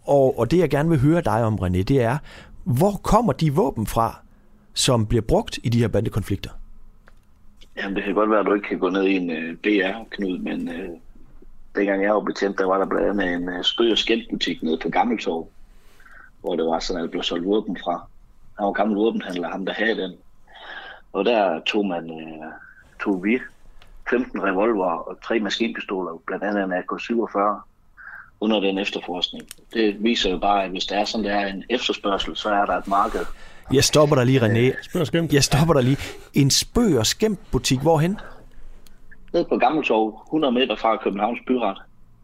Og, 0.07 0.39
og 0.39 0.51
det, 0.51 0.59
jeg 0.59 0.71
gerne 0.71 0.89
vil 0.89 1.01
høre 1.01 1.21
dig 1.21 1.45
om, 1.45 1.55
René, 1.55 1.83
det 1.83 2.03
er, 2.03 2.19
hvor 2.65 3.01
kommer 3.03 3.33
de 3.33 3.55
våben 3.55 3.87
fra, 3.87 4.19
som 4.75 5.07
bliver 5.07 5.23
brugt 5.23 5.59
i 5.63 5.69
de 5.69 5.79
her 5.79 5.89
bandekonflikter? 5.89 6.51
Jamen, 7.77 7.97
det 7.97 8.05
kan 8.05 8.15
godt 8.15 8.31
være, 8.31 8.41
at 8.41 8.47
du 8.47 8.55
ikke 8.55 8.69
kan 8.69 8.79
gå 8.79 8.91
ned 8.91 9.05
i 9.05 9.17
en 9.17 9.31
øh, 9.31 9.51
uh, 9.51 9.57
BR, 9.57 10.05
Knud, 10.11 10.39
men 10.39 10.69
uh, 10.69 10.99
dengang 11.75 12.03
jeg 12.03 12.15
var 12.15 12.21
betjent, 12.21 12.59
der 12.59 12.65
var 12.65 12.79
der 12.79 12.87
blandt 12.87 13.09
andet 13.09 13.35
en 13.35 13.49
øh, 13.49 13.59
uh, 13.59 13.65
stød- 13.65 13.93
og 13.93 13.99
skældbutik 13.99 14.63
nede 14.63 14.79
på 14.83 14.89
Gammeltorv, 14.89 15.49
hvor 16.41 16.57
det 16.57 16.65
var 16.65 16.79
sådan, 16.79 17.03
at 17.03 17.05
der 17.05 17.11
blev 17.11 17.23
solgt 17.23 17.47
våben 17.47 17.79
fra. 17.85 18.07
Han 18.59 18.67
var 18.67 18.73
gammel 18.73 18.97
våbenhandler, 18.97 19.49
ham 19.49 19.67
der 19.67 19.73
havde 19.73 19.97
den. 19.97 20.13
Og 21.13 21.25
der 21.25 21.61
tog 21.61 21.87
man, 21.87 22.11
øh, 22.11 22.53
tog 23.05 23.25
vi 23.25 23.39
15 24.11 24.43
revolver 24.43 24.91
og 24.91 25.19
tre 25.23 25.41
maskinpistoler, 25.41 26.23
blandt 26.27 26.45
andet 26.45 26.65
en 26.65 26.73
AK-47, 26.73 27.39
under 28.41 28.61
den 28.61 28.79
efterforskning. 28.79 29.49
Det 29.73 30.03
viser 30.03 30.31
jo 30.31 30.39
bare, 30.39 30.65
at 30.65 30.71
hvis 30.71 30.87
der 30.87 30.97
er 30.99 31.05
sådan 31.05 31.25
der 31.25 31.35
er 31.35 31.47
en 31.47 31.65
efterspørgsel, 31.71 32.37
så 32.37 32.49
er 32.49 32.65
der 32.65 32.77
et 32.77 32.89
marked. 32.89 33.27
Jeg 33.73 33.85
stopper 33.85 34.17
dig 34.17 34.27
lige, 34.27 34.41
René. 34.41 34.83
Spørg 34.83 35.01
og 35.01 35.07
skæmt. 35.07 35.33
Jeg 35.33 35.45
stopper 35.45 35.75
dig 35.75 35.83
lige. 35.83 35.97
En 36.35 36.51
spøg 36.51 36.99
og 36.99 37.07
skæmt 37.07 37.39
butik, 37.53 37.81
hvorhen? 37.81 38.19
Nede 39.33 39.45
på 39.45 39.57
Gammeltorv, 39.57 40.21
100 40.27 40.53
meter 40.53 40.77
fra 40.77 40.97
Københavns 40.97 41.39
Byret. 41.47 41.79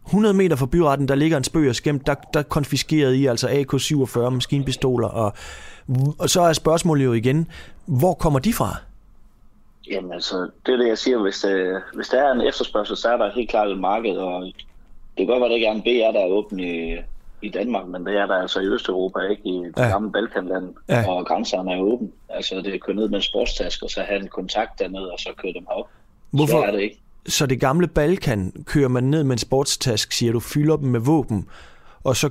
100 0.06 0.34
meter 0.34 0.56
fra 0.56 0.66
byretten, 0.66 1.08
der 1.08 1.14
ligger 1.14 1.36
en 1.36 1.44
spøg 1.44 1.68
og 1.68 1.74
skæmt. 1.74 2.06
Der, 2.06 2.14
der 2.34 2.42
konfiskerede 2.42 3.18
I 3.18 3.26
altså 3.26 3.48
AK-47 3.48 4.30
maskinpistoler. 4.30 5.08
Og, 5.08 5.32
og 6.18 6.30
så 6.30 6.40
er 6.40 6.52
spørgsmålet 6.52 7.04
jo 7.04 7.12
igen, 7.12 7.48
hvor 7.86 8.14
kommer 8.14 8.38
de 8.38 8.52
fra? 8.52 8.76
Jamen 9.90 10.12
altså, 10.12 10.50
det 10.66 10.72
er 10.72 10.76
det, 10.76 10.88
jeg 10.88 10.98
siger. 10.98 11.18
Hvis, 11.18 11.44
øh, 11.44 11.74
hvis 11.94 12.08
der 12.08 12.22
er 12.22 12.32
en 12.32 12.40
efterspørgsel, 12.40 12.96
så 12.96 13.08
er 13.08 13.16
der 13.16 13.32
helt 13.34 13.50
klart 13.50 13.70
et 13.70 13.78
marked, 13.78 14.16
og 14.16 14.44
det 14.44 14.54
kan 15.16 15.26
godt 15.26 15.40
være, 15.40 15.44
at 15.44 15.50
det 15.50 15.56
ikke 15.56 15.66
er 15.66 15.72
en 15.72 15.82
BR, 15.82 16.18
der 16.18 16.24
er 16.24 16.28
åben 16.28 16.60
i, 16.60 16.96
i 17.42 17.48
Danmark, 17.50 17.88
men 17.88 18.06
det 18.06 18.16
er 18.16 18.26
der 18.26 18.34
altså 18.34 18.60
i 18.60 18.66
Østeuropa, 18.66 19.18
ikke 19.30 19.42
i 19.44 19.52
det 19.66 19.72
Ja. 19.76 19.88
gamle 19.88 20.12
Balkanland, 20.12 20.68
Ja. 20.88 21.10
og 21.10 21.26
grænserne 21.26 21.72
er 21.72 21.78
åben. 21.80 22.12
Altså, 22.28 22.54
det 22.64 22.74
er 22.74 22.78
køre 22.78 22.96
ned 22.96 23.08
med 23.08 23.16
en 23.16 23.22
sportstaske, 23.22 23.84
og 23.86 23.90
så 23.90 24.02
have 24.02 24.20
en 24.22 24.28
kontakt 24.28 24.78
dernede, 24.78 25.10
og 25.12 25.18
så 25.18 25.28
køre 25.42 25.52
dem 25.52 25.66
op. 25.66 25.88
Hvorfor? 26.30 26.52
Så 26.62 26.66
er 26.66 26.70
det 26.70 26.80
ikke. 26.80 26.98
Så 27.28 27.46
det 27.46 27.60
gamle 27.60 27.86
Balkan 27.86 28.52
kører 28.66 28.88
man 28.88 29.04
ned 29.04 29.24
med 29.24 29.32
en 29.32 29.38
sportstask, 29.38 30.12
siger 30.12 30.32
du, 30.32 30.40
fylder 30.40 30.76
dem 30.76 30.88
med 30.88 31.00
våben, 31.00 31.48
og 32.04 32.16
så 32.16 32.30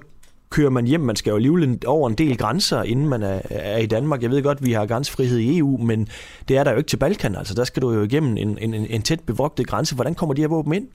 kører 0.49 0.69
man 0.69 0.85
hjem. 0.87 0.99
Man 1.01 1.15
skal 1.15 1.29
jo 1.29 1.35
alligevel 1.35 1.79
over 1.87 2.09
en 2.09 2.15
del 2.15 2.37
grænser, 2.37 2.83
inden 2.83 3.09
man 3.09 3.23
er, 3.23 3.41
er 3.49 3.77
i 3.77 3.85
Danmark. 3.85 4.21
Jeg 4.21 4.29
ved 4.31 4.43
godt, 4.43 4.65
vi 4.65 4.71
har 4.71 4.85
grænsefrihed 4.85 5.37
i 5.37 5.57
EU, 5.57 5.77
men 5.77 6.07
det 6.47 6.57
er 6.57 6.63
der 6.63 6.71
jo 6.71 6.77
ikke 6.77 6.87
til 6.87 6.97
Balkan. 6.97 7.35
Altså, 7.35 7.53
der 7.53 7.63
skal 7.63 7.81
du 7.81 7.91
jo 7.93 8.01
igennem 8.03 8.37
en, 8.37 8.57
en, 8.61 8.73
en- 8.73 8.87
en 8.89 9.01
tæt 9.01 9.19
bevogtet 9.19 9.67
grænse. 9.67 9.95
Hvordan 9.95 10.15
kommer 10.15 10.33
de 10.35 10.41
her 10.41 10.47
våben 10.47 10.73
ind? 10.73 10.87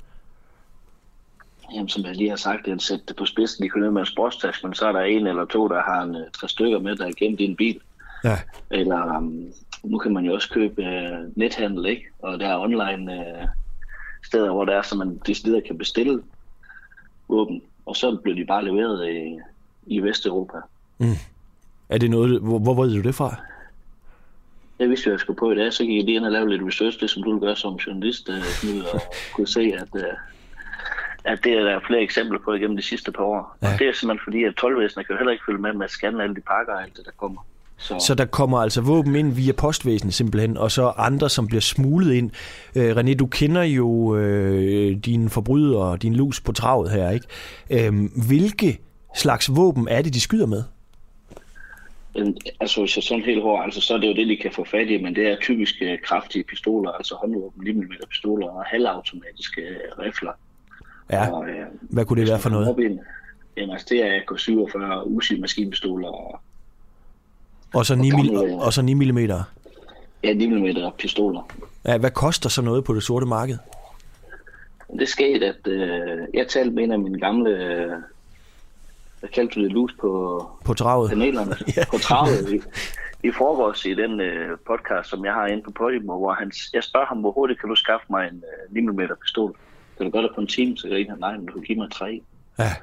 Jamen, 1.74 1.88
som 1.88 2.04
jeg 2.04 2.16
lige 2.16 2.28
har 2.28 2.36
sagt, 2.36 2.64
det 2.64 2.68
er 2.68 2.72
en 2.72 2.80
sæt 2.80 3.08
det 3.08 3.16
på 3.16 3.24
spidsen, 3.24 3.64
de 3.64 3.68
kører 3.68 3.84
ned 3.84 3.90
med 3.90 4.00
en 4.00 4.06
sportstaske, 4.06 4.66
men 4.66 4.74
så 4.74 4.86
er 4.86 4.92
der 4.92 5.00
en 5.00 5.26
eller 5.26 5.44
to, 5.44 5.68
der 5.68 5.82
har 5.82 6.02
en, 6.02 6.16
øh, 6.16 6.22
tre 6.32 6.48
stykker 6.48 6.78
med, 6.78 6.96
der 6.96 7.06
er 7.06 7.12
gemt 7.16 7.40
i 7.40 7.44
en 7.44 7.56
bil. 7.56 7.80
Ja. 8.24 8.38
Eller 8.70 9.16
um, 9.18 9.52
nu 9.84 9.98
kan 9.98 10.12
man 10.12 10.24
jo 10.24 10.34
også 10.34 10.50
købe 10.50 10.82
uh, 10.82 11.38
nethandel, 11.38 11.86
ikke? 11.86 12.02
Og 12.18 12.40
der 12.40 12.48
er 12.48 12.58
online 12.58 13.12
uh, 13.12 13.48
steder, 14.24 14.52
hvor 14.52 14.64
der 14.64 14.76
er, 14.76 14.82
så 14.82 14.96
man 14.96 15.20
decideret 15.26 15.64
kan 15.64 15.78
bestille 15.78 16.22
våben. 17.28 17.62
Og 17.86 17.96
så 17.96 18.16
bliver 18.16 18.36
de 18.36 18.44
bare 18.44 18.64
leveret 18.64 19.08
i, 19.08 19.38
i 19.86 20.00
Vesteuropa. 20.00 20.58
Er 21.88 21.98
det 21.98 22.10
noget, 22.10 22.40
hvor, 22.40 22.58
hvor 22.58 22.82
ved 22.82 22.94
du 22.94 23.02
det 23.02 23.14
fra? 23.14 23.34
Jeg 24.78 24.88
vidste 24.88 25.10
at 25.10 25.12
jeg 25.12 25.20
skulle 25.20 25.38
på 25.38 25.52
i 25.52 25.54
dag, 25.54 25.72
så 25.72 25.84
gik 25.84 25.96
jeg 25.96 26.04
lige 26.04 26.16
ind 26.16 26.24
og 26.24 26.32
lave 26.32 26.50
lidt 26.50 26.62
research, 26.66 27.00
det 27.00 27.10
som 27.10 27.22
du 27.22 27.38
gør 27.38 27.54
som 27.54 27.74
journalist, 27.74 28.28
uh, 28.28 28.94
og 28.94 29.00
kunne 29.34 29.48
se, 29.48 29.60
at, 29.60 29.88
uh, 29.94 30.02
at 31.26 31.44
det 31.44 31.52
er 31.52 31.62
der 31.64 31.80
flere 31.86 32.02
eksempler 32.02 32.38
på 32.44 32.52
igennem 32.52 32.76
de 32.76 32.82
sidste 32.82 33.12
par 33.12 33.24
år. 33.24 33.56
Ja. 33.62 33.72
Og 33.72 33.78
det 33.78 33.88
er 33.88 33.92
simpelthen 33.92 34.24
fordi, 34.24 34.44
at 34.44 34.54
12 34.54 34.88
kan 35.06 35.16
heller 35.18 35.32
ikke 35.32 35.44
følge 35.46 35.60
med 35.60 35.72
med 35.72 35.84
at 35.84 35.90
scanne 35.90 36.22
alle 36.22 36.34
de 36.34 36.40
pakker 36.40 36.72
og 36.72 36.82
alt 36.82 36.96
det, 36.96 37.04
der 37.04 37.10
kommer. 37.16 37.46
Så, 37.78 37.98
Så 37.98 38.14
der 38.14 38.24
kommer 38.24 38.58
altså 38.58 38.80
våben 38.80 39.16
ind 39.16 39.32
via 39.32 39.52
postvæsenet 39.52 40.14
simpelthen, 40.14 40.56
og 40.56 40.70
så 40.70 40.92
andre, 40.96 41.30
som 41.30 41.46
bliver 41.46 41.60
smuglet 41.60 42.14
ind. 42.14 42.30
Øh, 42.76 42.96
René, 42.96 43.14
du 43.14 43.26
kender 43.26 43.62
jo 43.62 44.16
øh, 44.16 44.96
dine 44.96 45.30
forbrydere, 45.30 45.96
din 45.96 46.14
lus 46.14 46.40
på 46.40 46.52
travet 46.52 46.90
her, 46.90 47.10
ikke? 47.10 47.26
Øh, 47.70 47.92
hvilke 48.28 48.78
slags 49.14 49.56
våben 49.56 49.88
er 49.88 50.02
det, 50.02 50.14
de 50.14 50.20
skyder 50.20 50.46
med? 50.46 50.62
Altså 52.60 52.80
hvis 52.80 52.96
jeg 52.96 53.02
sådan 53.02 53.24
helt 53.24 53.42
hård, 53.42 53.64
altså 53.64 53.80
så 53.80 53.94
er 53.94 53.98
det 53.98 54.08
jo 54.08 54.14
det, 54.14 54.28
de 54.28 54.36
kan 54.36 54.52
få 54.52 54.64
fat 54.64 54.88
i, 54.90 55.02
men 55.02 55.14
det 55.16 55.26
er 55.26 55.36
typisk 55.40 55.74
øh, 55.82 55.98
kraftige 56.04 56.44
pistoler, 56.44 56.90
altså 56.90 57.14
håndvåben, 57.14 57.64
9 57.64 57.72
mm 57.72 57.92
pistoler 58.10 58.48
og 58.48 58.64
halvautomatiske 58.64 59.60
øh, 59.60 59.98
rifler. 59.98 60.32
Ja, 61.10 61.32
Og, 61.32 61.48
øh, 61.48 61.66
hvad 61.80 62.04
kunne 62.04 62.20
det 62.20 62.30
være 62.30 62.38
for 62.38 62.50
noget? 62.50 62.78
en- 62.78 63.00
Jamen, 63.56 63.70
altså 63.70 63.86
det 63.90 64.04
er 64.06 64.20
AK-47 64.20 65.02
Uzi 65.04 65.40
maskinpistoler 65.40 66.08
og 66.08 66.40
Og 67.74 67.86
så 67.86 67.94
9, 67.94 68.10
og 68.12 68.18
mil, 68.20 68.30
gamle- 68.30 68.54
og 68.62 68.72
så 68.72 68.82
9 68.82 68.94
mm. 68.94 69.18
ja, 70.24 70.32
9 70.34 70.46
mm 70.46 70.92
pistoler. 70.98 71.48
Ja, 71.84 71.98
hvad 71.98 72.10
koster 72.10 72.48
så 72.48 72.62
noget 72.62 72.84
på 72.84 72.94
det 72.94 73.02
sorte 73.02 73.26
marked? 73.26 73.58
Det 74.98 75.08
skete, 75.08 75.46
at 75.46 75.66
øh, 75.66 76.18
jeg 76.34 76.48
talte 76.48 76.70
med 76.70 76.84
en 76.84 76.92
af 76.92 76.98
mine 76.98 77.20
gamle, 77.20 77.50
øh, 77.50 77.90
hvad 79.20 79.30
kaldte 79.34 79.54
du 79.54 79.64
det, 79.64 79.72
lus 79.72 79.92
på 80.00 80.42
På 80.64 80.74
travet? 80.74 81.10
panelerne, 81.10 81.54
Ja. 81.76 81.84
på 81.90 81.98
travet 81.98 82.52
i, 82.52 82.60
i 83.26 83.30
forgårs 83.32 83.84
i 83.84 83.94
den 83.94 84.20
øh, 84.20 84.58
podcast, 84.66 85.10
som 85.10 85.24
jeg 85.24 85.32
har 85.32 85.46
inde 85.46 85.62
på 85.62 85.70
Podimo, 85.70 86.18
hvor 86.18 86.32
han, 86.32 86.52
jeg 86.74 86.84
spørger 86.84 87.06
ham, 87.06 87.18
hvor 87.18 87.30
hurtigt 87.32 87.60
kan 87.60 87.68
du 87.68 87.74
skaffe 87.74 88.06
mig 88.10 88.28
en 88.32 88.42
øh, 88.70 88.74
9 88.74 88.80
mm 88.80 89.00
pistol? 89.22 89.56
Kan 89.96 90.06
du 90.06 90.12
gøre 90.12 90.22
det 90.22 90.30
på 90.34 90.40
en 90.40 90.46
time? 90.46 90.76
Så 90.76 90.88
griner 90.88 91.10
han, 91.10 91.18
nej, 91.18 91.36
men 91.36 91.46
du 91.46 91.52
kan 91.52 91.62
give 91.62 91.78
mig 91.78 91.90
tre. 91.90 92.20
Ja. 92.58 92.74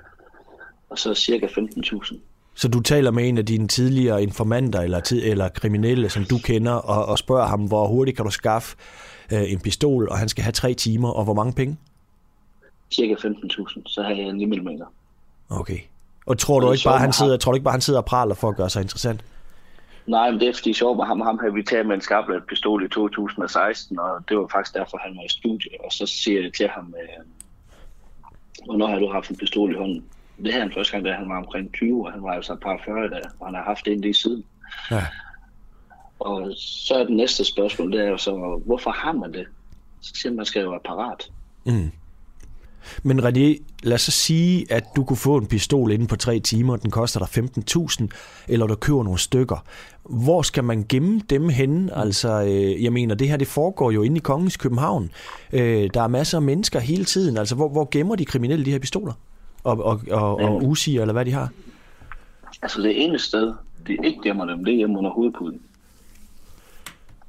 Og 0.90 1.00
så 1.00 1.14
cirka 1.14 1.46
15.000. 1.46 2.18
Så 2.56 2.68
du 2.68 2.80
taler 2.82 3.12
med 3.12 3.30
en 3.30 3.38
af 3.38 3.46
dine 3.46 3.68
tidligere 3.68 4.24
informanter 4.24 4.82
eller, 4.82 5.00
tid, 5.00 5.22
eller 5.24 5.50
kriminelle, 5.50 6.10
som 6.10 6.24
du 6.24 6.38
kender, 6.44 6.72
og, 6.72 7.06
og 7.06 7.18
spørger 7.18 7.48
ham, 7.48 7.66
hvor 7.66 7.88
hurtigt 7.88 8.18
kan 8.18 8.26
du 8.26 8.32
skaffe 8.32 8.78
øh, 9.34 9.52
en 9.52 9.60
pistol, 9.60 10.10
og 10.10 10.18
han 10.18 10.30
skal 10.30 10.44
have 10.44 10.52
tre 10.52 10.74
timer, 10.74 11.10
og 11.10 11.24
hvor 11.24 11.34
mange 11.34 11.54
penge? 11.54 11.78
Cirka 12.92 13.14
15.000, 13.14 13.82
så 13.86 14.02
har 14.04 14.10
jeg 14.10 14.20
en 14.26 14.36
9 14.36 14.46
mm. 14.46 14.68
Okay. 15.50 15.78
Og 16.26 16.38
tror 16.38 16.60
du 16.60 16.68
Og 16.68 16.74
ikke 16.74 16.84
bare, 16.84 16.98
han 17.00 17.08
har- 17.08 17.12
sidder, 17.12 17.38
tror 17.38 17.52
du 17.52 17.56
ikke 17.56 17.64
bare, 17.64 17.72
han 17.72 17.82
sidder 17.82 18.00
og 18.00 18.06
praler 18.06 18.36
for 18.36 18.50
at 18.50 18.56
gøre 18.56 18.70
sig 18.70 18.82
interessant? 18.82 19.24
Nej, 20.08 20.32
men 20.32 20.40
det 20.40 20.48
er 20.48 20.54
fordi 20.54 20.74
sjovt 20.74 20.98
med 20.98 21.06
ham. 21.06 21.22
Ham 21.22 21.40
havde 21.40 21.54
vi 21.54 21.64
taget 21.64 21.86
med 21.86 21.96
en 21.96 22.02
skarpladt 22.02 22.48
pistol 22.48 22.86
i 22.86 22.88
2016, 22.88 24.00
og 24.00 24.30
det 24.30 24.38
var 24.38 24.48
faktisk 24.48 24.76
derfor, 24.76 24.98
han 24.98 25.18
var 25.18 25.24
i 25.24 25.30
studie. 25.30 25.72
Og 25.86 25.92
så 25.92 26.06
siger 26.06 26.42
jeg 26.42 26.54
til 26.54 26.68
ham, 26.68 26.96
øh, 27.02 27.26
hvornår 28.66 28.88
har 28.88 29.00
du 29.00 29.12
haft 29.12 29.30
en 29.30 29.36
pistol 29.36 29.72
i 29.72 29.78
hånden? 29.78 30.06
Det 30.38 30.54
havde 30.54 30.66
han 30.66 30.74
første 30.74 30.92
gang, 30.92 31.06
da 31.06 31.14
han 31.14 31.30
var 31.30 31.38
omkring 31.38 31.74
20, 31.74 32.06
og 32.06 32.12
han 32.12 32.24
var 32.24 32.32
altså 32.32 32.54
et 32.54 32.60
par 32.60 32.82
40 32.86 33.10
da, 33.10 33.22
og 33.40 33.48
han 33.48 33.56
har 33.56 33.64
haft 33.64 33.86
det 33.86 34.00
lige 34.00 34.14
siden. 34.14 34.46
Ja. 34.92 35.06
Og 36.20 36.54
så 36.58 36.96
er 36.96 37.04
det 37.04 37.16
næste 37.16 37.46
spørgsmål, 37.46 37.92
det 37.92 38.02
er 38.02 38.10
jo 38.10 38.18
så, 38.18 38.62
hvorfor 38.66 38.92
har 38.92 39.12
man 39.12 39.34
det? 39.34 39.48
Så 40.02 40.12
siger 40.16 40.32
man, 40.32 40.38
man 40.38 40.46
skal 40.46 40.62
jo 40.62 40.70
være 40.70 40.80
parat. 40.86 41.30
Mm. 41.64 41.92
Men 43.04 43.20
René, 43.20 43.64
lad 43.84 43.94
os 43.94 44.02
så 44.02 44.12
sige, 44.12 44.66
at 44.70 44.84
du 44.96 45.04
kunne 45.04 45.18
få 45.18 45.38
en 45.38 45.46
pistol 45.46 45.92
inden 45.92 46.08
på 46.08 46.16
tre 46.16 46.40
timer, 46.40 46.76
den 46.76 46.92
koster 46.92 47.20
dig 47.20 47.44
15.000, 48.08 48.08
eller 48.48 48.68
du 48.68 48.76
køber 48.76 49.04
nogle 49.04 49.20
stykker. 49.20 49.66
Hvor 50.04 50.42
skal 50.42 50.64
man 50.64 50.86
gemme 50.90 51.22
dem 51.30 51.50
henne? 51.50 51.98
Altså, 51.98 52.44
øh, 52.44 52.84
jeg 52.84 52.94
mener, 52.94 53.16
det 53.16 53.30
her 53.30 53.38
det 53.38 53.48
foregår 53.48 53.92
jo 53.92 54.02
inde 54.02 54.18
i 54.18 54.20
Kongens 54.20 54.58
København. 54.58 55.10
Øh, 55.54 55.90
der 55.94 56.02
er 56.02 56.08
masser 56.08 56.38
af 56.38 56.42
mennesker 56.42 56.80
hele 56.80 57.06
tiden. 57.06 57.38
Altså, 57.38 57.56
hvor, 57.56 57.70
hvor 57.70 57.88
gemmer 57.92 58.16
de 58.16 58.26
kriminelle 58.26 58.66
de 58.66 58.72
her 58.72 58.80
pistoler? 58.80 59.14
Og, 59.64 59.84
og, 59.84 60.02
og, 60.12 60.36
og 60.36 60.62
Ja. 60.62 60.68
Uzi, 60.68 60.98
eller 60.98 61.14
hvad 61.14 61.26
de 61.26 61.32
har? 61.32 61.50
Altså 62.62 62.82
det 62.82 63.04
ene 63.04 63.20
sted, 63.20 63.54
de 63.88 63.98
ikke 64.04 64.20
gemmer 64.24 64.46
dem, 64.46 64.66
det 64.66 64.74
er 64.74 64.78
hjemme 64.78 64.98
under 64.98 65.12
hovedpuden. 65.12 65.62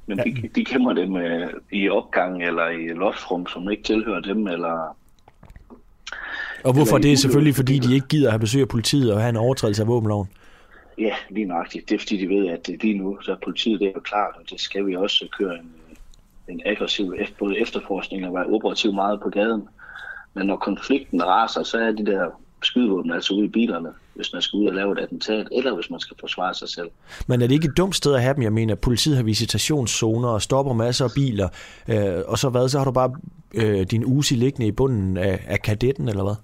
Men 0.07 0.17
de, 0.17 0.49
de 0.55 0.65
gemmer 0.65 0.93
dem 0.93 1.15
øh, 1.15 1.49
i 1.71 1.89
opgang 1.89 2.43
eller 2.43 2.67
i 2.67 2.87
loftsrum, 2.87 3.47
som 3.47 3.69
ikke 3.69 3.83
tilhører 3.83 4.21
dem, 4.21 4.47
eller 4.47 4.97
Og 6.65 6.73
hvorfor? 6.73 6.97
Det 6.97 7.11
er 7.11 7.17
selvfølgelig, 7.17 7.55
fordi 7.55 7.79
de 7.79 7.93
ikke 7.93 8.07
gider 8.07 8.27
at 8.27 8.31
have 8.31 8.39
besøg 8.39 8.61
af 8.61 8.67
politiet 8.67 9.13
og 9.13 9.19
have 9.19 9.29
en 9.29 9.35
overtrædelse 9.35 9.81
af 9.81 9.87
våbenloven. 9.87 10.27
Ja, 10.97 11.13
lige 11.29 11.45
nøjagtigt. 11.45 11.89
Det 11.89 11.95
er 11.95 11.99
fordi, 11.99 12.17
de 12.17 12.29
ved, 12.29 12.47
at 12.47 12.67
det 12.67 12.83
lige 12.83 12.97
nu, 12.97 13.17
så 13.21 13.31
er 13.31 13.35
politiet 13.43 13.79
det 13.79 13.87
er 13.87 13.91
jo 13.95 13.99
klart, 13.99 14.35
og 14.35 14.49
det 14.49 14.59
skal 14.61 14.85
vi 14.85 14.95
også 14.95 15.27
køre 15.37 15.53
en, 15.53 15.71
en 16.47 16.61
aggressiv 16.65 17.13
både 17.39 17.59
efterforskning 17.59 18.27
og 18.27 18.33
være 18.33 18.45
operativ 18.45 18.93
meget 18.93 19.21
på 19.21 19.29
gaden. 19.29 19.63
Men 20.33 20.47
når 20.47 20.57
konflikten 20.57 21.23
raser, 21.23 21.63
så 21.63 21.77
er 21.77 21.91
de 21.91 22.05
der 22.05 22.25
skydevåben 22.63 23.11
altså 23.11 23.33
ude 23.33 23.45
i 23.45 23.49
bilerne, 23.49 23.89
hvis 24.15 24.33
man 24.33 24.41
skal 24.41 24.57
ud 24.57 24.67
og 24.67 24.73
lave 24.73 24.91
et 24.91 24.99
attentat, 24.99 25.47
eller 25.51 25.75
hvis 25.75 25.89
man 25.89 25.99
skal 25.99 26.17
forsvare 26.19 26.53
sig 26.53 26.69
selv. 26.69 26.89
Men 27.27 27.41
er 27.41 27.47
det 27.47 27.55
ikke 27.55 27.67
et 27.67 27.77
dumt 27.77 27.95
sted 27.95 28.15
at 28.15 28.21
have 28.21 28.33
dem? 28.33 28.43
Jeg 28.43 28.53
mener, 28.53 28.75
politiet 28.75 29.15
har 29.15 29.23
visitationszoner 29.23 30.27
og 30.27 30.41
stopper 30.41 30.73
masser 30.73 31.05
af 31.05 31.11
biler. 31.15 31.49
Øh, 31.87 32.23
og 32.27 32.37
så 32.37 32.49
hvad? 32.49 32.69
Så 32.69 32.77
har 32.77 32.85
du 32.85 32.91
bare 32.91 33.15
øh, 33.53 33.85
din 33.91 34.05
Uzi 34.05 34.35
liggende 34.35 34.67
i 34.67 34.71
bunden 34.71 35.17
af, 35.17 35.45
af 35.47 35.61
kadetten, 35.61 36.09
eller 36.09 36.23
hvad? 36.23 36.35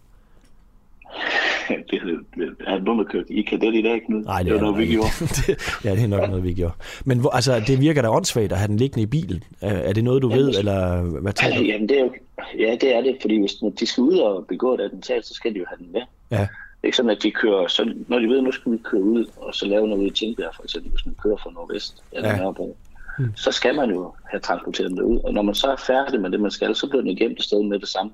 det, 1.89 2.01
det, 2.35 2.47
er 2.67 2.93
med 2.93 3.05
kørt 3.05 3.25
i 3.29 3.41
kadet 3.41 3.75
i 3.75 3.81
dag, 3.81 4.01
Knud? 4.05 4.23
Nej, 4.23 4.37
det, 4.37 4.45
det 4.45 4.51
er 4.51 4.55
var 4.55 4.61
noget, 4.71 4.77
vi 4.77 4.91
gjorde. 4.91 5.07
det, 5.47 5.79
ja, 5.85 5.91
det 5.95 6.03
er 6.03 6.07
nok 6.07 6.29
noget, 6.29 6.43
vi 6.43 6.53
gjorde. 6.53 6.73
Men 7.05 7.19
hvor, 7.19 7.29
altså, 7.29 7.63
det 7.67 7.81
virker 7.81 8.01
da 8.01 8.09
åndssvagt 8.09 8.51
at 8.51 8.57
have 8.57 8.67
den 8.67 8.77
liggende 8.77 9.03
i 9.03 9.05
bilen. 9.05 9.43
Øh, 9.63 9.69
Er 9.71 9.93
det 9.93 10.03
noget, 10.03 10.21
du 10.21 10.29
Ja, 10.29 10.35
ved, 10.35 10.49
eller 10.59 11.01
hvad 11.01 11.33
taler 11.33 11.57
du? 11.57 11.63
Jamen, 11.63 11.89
det 11.89 11.97
er 11.97 12.01
jo, 12.01 12.13
ja, 12.59 12.75
det 12.81 12.95
er 12.95 13.01
det, 13.01 13.17
fordi 13.21 13.39
hvis 13.39 13.61
når 13.61 13.69
de 13.69 13.85
skal 13.85 14.01
ud 14.01 14.17
og 14.17 14.45
begå 14.47 14.73
et 14.73 14.81
attentat, 14.81 15.25
så 15.25 15.33
skal 15.33 15.53
de 15.53 15.59
jo 15.59 15.65
have 15.69 15.77
den 15.77 15.91
med. 15.91 16.01
Ja. 16.31 16.37
Det 16.37 16.83
er 16.83 16.87
ikke 16.87 16.97
sådan, 16.97 17.11
at 17.11 17.23
de 17.23 17.31
kører, 17.31 17.67
så, 17.67 17.93
når 18.07 18.19
de 18.19 18.27
ved, 18.27 18.41
nu 18.41 18.51
skal 18.51 18.71
vi 18.71 18.77
køre 18.77 19.01
ud, 19.01 19.25
og 19.37 19.55
så 19.55 19.65
lave 19.65 19.87
noget 19.87 20.07
i 20.07 20.09
Tingbjerg, 20.09 20.51
for 20.55 20.63
eksempel, 20.63 20.91
hvis 20.91 21.05
man 21.05 21.15
kører 21.23 21.37
fra 21.37 21.51
Nordvest 21.51 22.03
eller 22.11 22.29
Ja. 22.29 22.37
Nørrebro, 22.37 22.77
hmm. 23.17 23.31
så 23.35 23.51
skal 23.51 23.75
man 23.75 23.89
jo 23.89 24.13
have 24.31 24.39
transporteret 24.39 24.89
dem 24.89 24.97
derud. 24.97 25.19
Og 25.23 25.33
når 25.33 25.41
man 25.41 25.55
så 25.55 25.67
er 25.67 25.75
færdig 25.75 26.21
med 26.21 26.29
det, 26.29 26.39
man 26.39 26.51
skal, 26.51 26.75
så 26.75 26.87
bliver 26.87 27.01
den 27.03 27.15
gemt 27.15 27.37
et 27.39 27.43
sted 27.43 27.63
med 27.63 27.79
det 27.79 27.87
samme. 27.87 28.11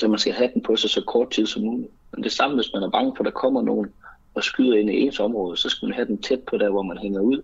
Så 0.00 0.08
man 0.08 0.18
skal 0.18 0.32
have 0.32 0.50
den 0.54 0.62
på 0.62 0.76
sig 0.76 0.90
så 0.90 1.04
kort 1.06 1.30
tid 1.30 1.46
som 1.46 1.62
muligt. 1.62 1.90
Men 2.12 2.24
det 2.24 2.32
samme, 2.32 2.56
hvis 2.56 2.70
man 2.74 2.82
er 2.82 2.90
bange 2.90 3.12
for, 3.16 3.22
at 3.22 3.24
der 3.24 3.40
kommer 3.40 3.62
nogen 3.62 3.86
og 4.34 4.44
skyder 4.44 4.76
ind 4.78 4.90
i 4.90 5.00
ens 5.00 5.20
område, 5.20 5.56
så 5.56 5.68
skal 5.68 5.86
man 5.86 5.94
have 5.94 6.06
den 6.06 6.22
tæt 6.22 6.40
på 6.50 6.58
der, 6.58 6.70
hvor 6.70 6.82
man 6.82 6.98
hænger 6.98 7.20
ud. 7.20 7.42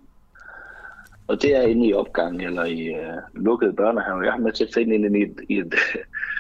Og 1.27 1.43
det 1.43 1.57
er 1.57 1.62
inde 1.62 1.87
i 1.87 1.95
opgangen 1.95 2.41
eller 2.41 2.65
i 2.65 2.91
uh, 2.91 3.45
lukkede 3.45 3.73
børnehave. 3.73 4.25
Jeg 4.25 4.33
har 4.33 4.41
med 4.41 4.53
til 4.53 4.65
at 4.65 4.75
finde 4.75 4.95
ind 4.95 5.16
i 5.16 5.23
et, 5.23 5.41
i 5.49 5.59
et 5.59 5.75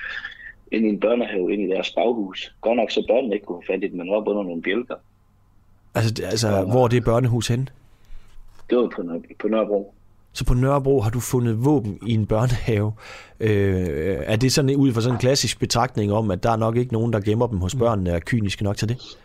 ind 0.72 0.86
i 0.86 0.88
en 0.88 1.00
børnehave, 1.00 1.52
ind 1.52 1.62
i 1.62 1.74
deres 1.74 1.90
baghus. 1.90 2.54
Godt 2.60 2.76
nok 2.76 2.90
så 2.90 3.04
børnene 3.08 3.34
ikke 3.34 3.46
kunne 3.46 3.62
få 3.66 3.72
fat 3.72 3.84
i 3.84 3.88
det, 3.88 3.92
men 3.94 4.08
op 4.08 4.28
under 4.28 4.42
nogle 4.42 4.62
bjælker. 4.62 4.94
Altså, 5.94 6.24
altså 6.24 6.48
ja, 6.48 6.64
hvor 6.64 6.84
er 6.84 6.88
det 6.88 7.04
børnehus 7.04 7.48
hen? 7.48 7.68
Det 8.70 8.78
var 8.78 8.88
på, 8.96 9.02
Nør- 9.02 9.34
på 9.38 9.48
Nørrebro. 9.48 9.94
Så 10.34 10.44
på 10.44 10.54
Nørrebro 10.54 11.00
har 11.00 11.10
du 11.10 11.20
fundet 11.20 11.64
våben 11.64 11.98
i 12.06 12.14
en 12.14 12.26
børnehave. 12.26 12.92
Øh, 13.40 14.18
er 14.24 14.36
det 14.36 14.52
sådan 14.52 14.76
ud 14.76 14.92
fra 14.92 15.00
sådan 15.00 15.14
en 15.14 15.20
klassisk 15.20 15.60
betragtning 15.60 16.12
om, 16.12 16.30
at 16.30 16.42
der 16.42 16.50
er 16.50 16.56
nok 16.56 16.76
ikke 16.76 16.92
nogen, 16.92 17.12
der 17.12 17.20
gemmer 17.20 17.46
dem 17.46 17.58
hos 17.58 17.74
børnene, 17.74 18.10
er 18.10 18.20
kyniske 18.20 18.64
nok 18.64 18.76
til 18.76 18.88
det? 18.88 19.18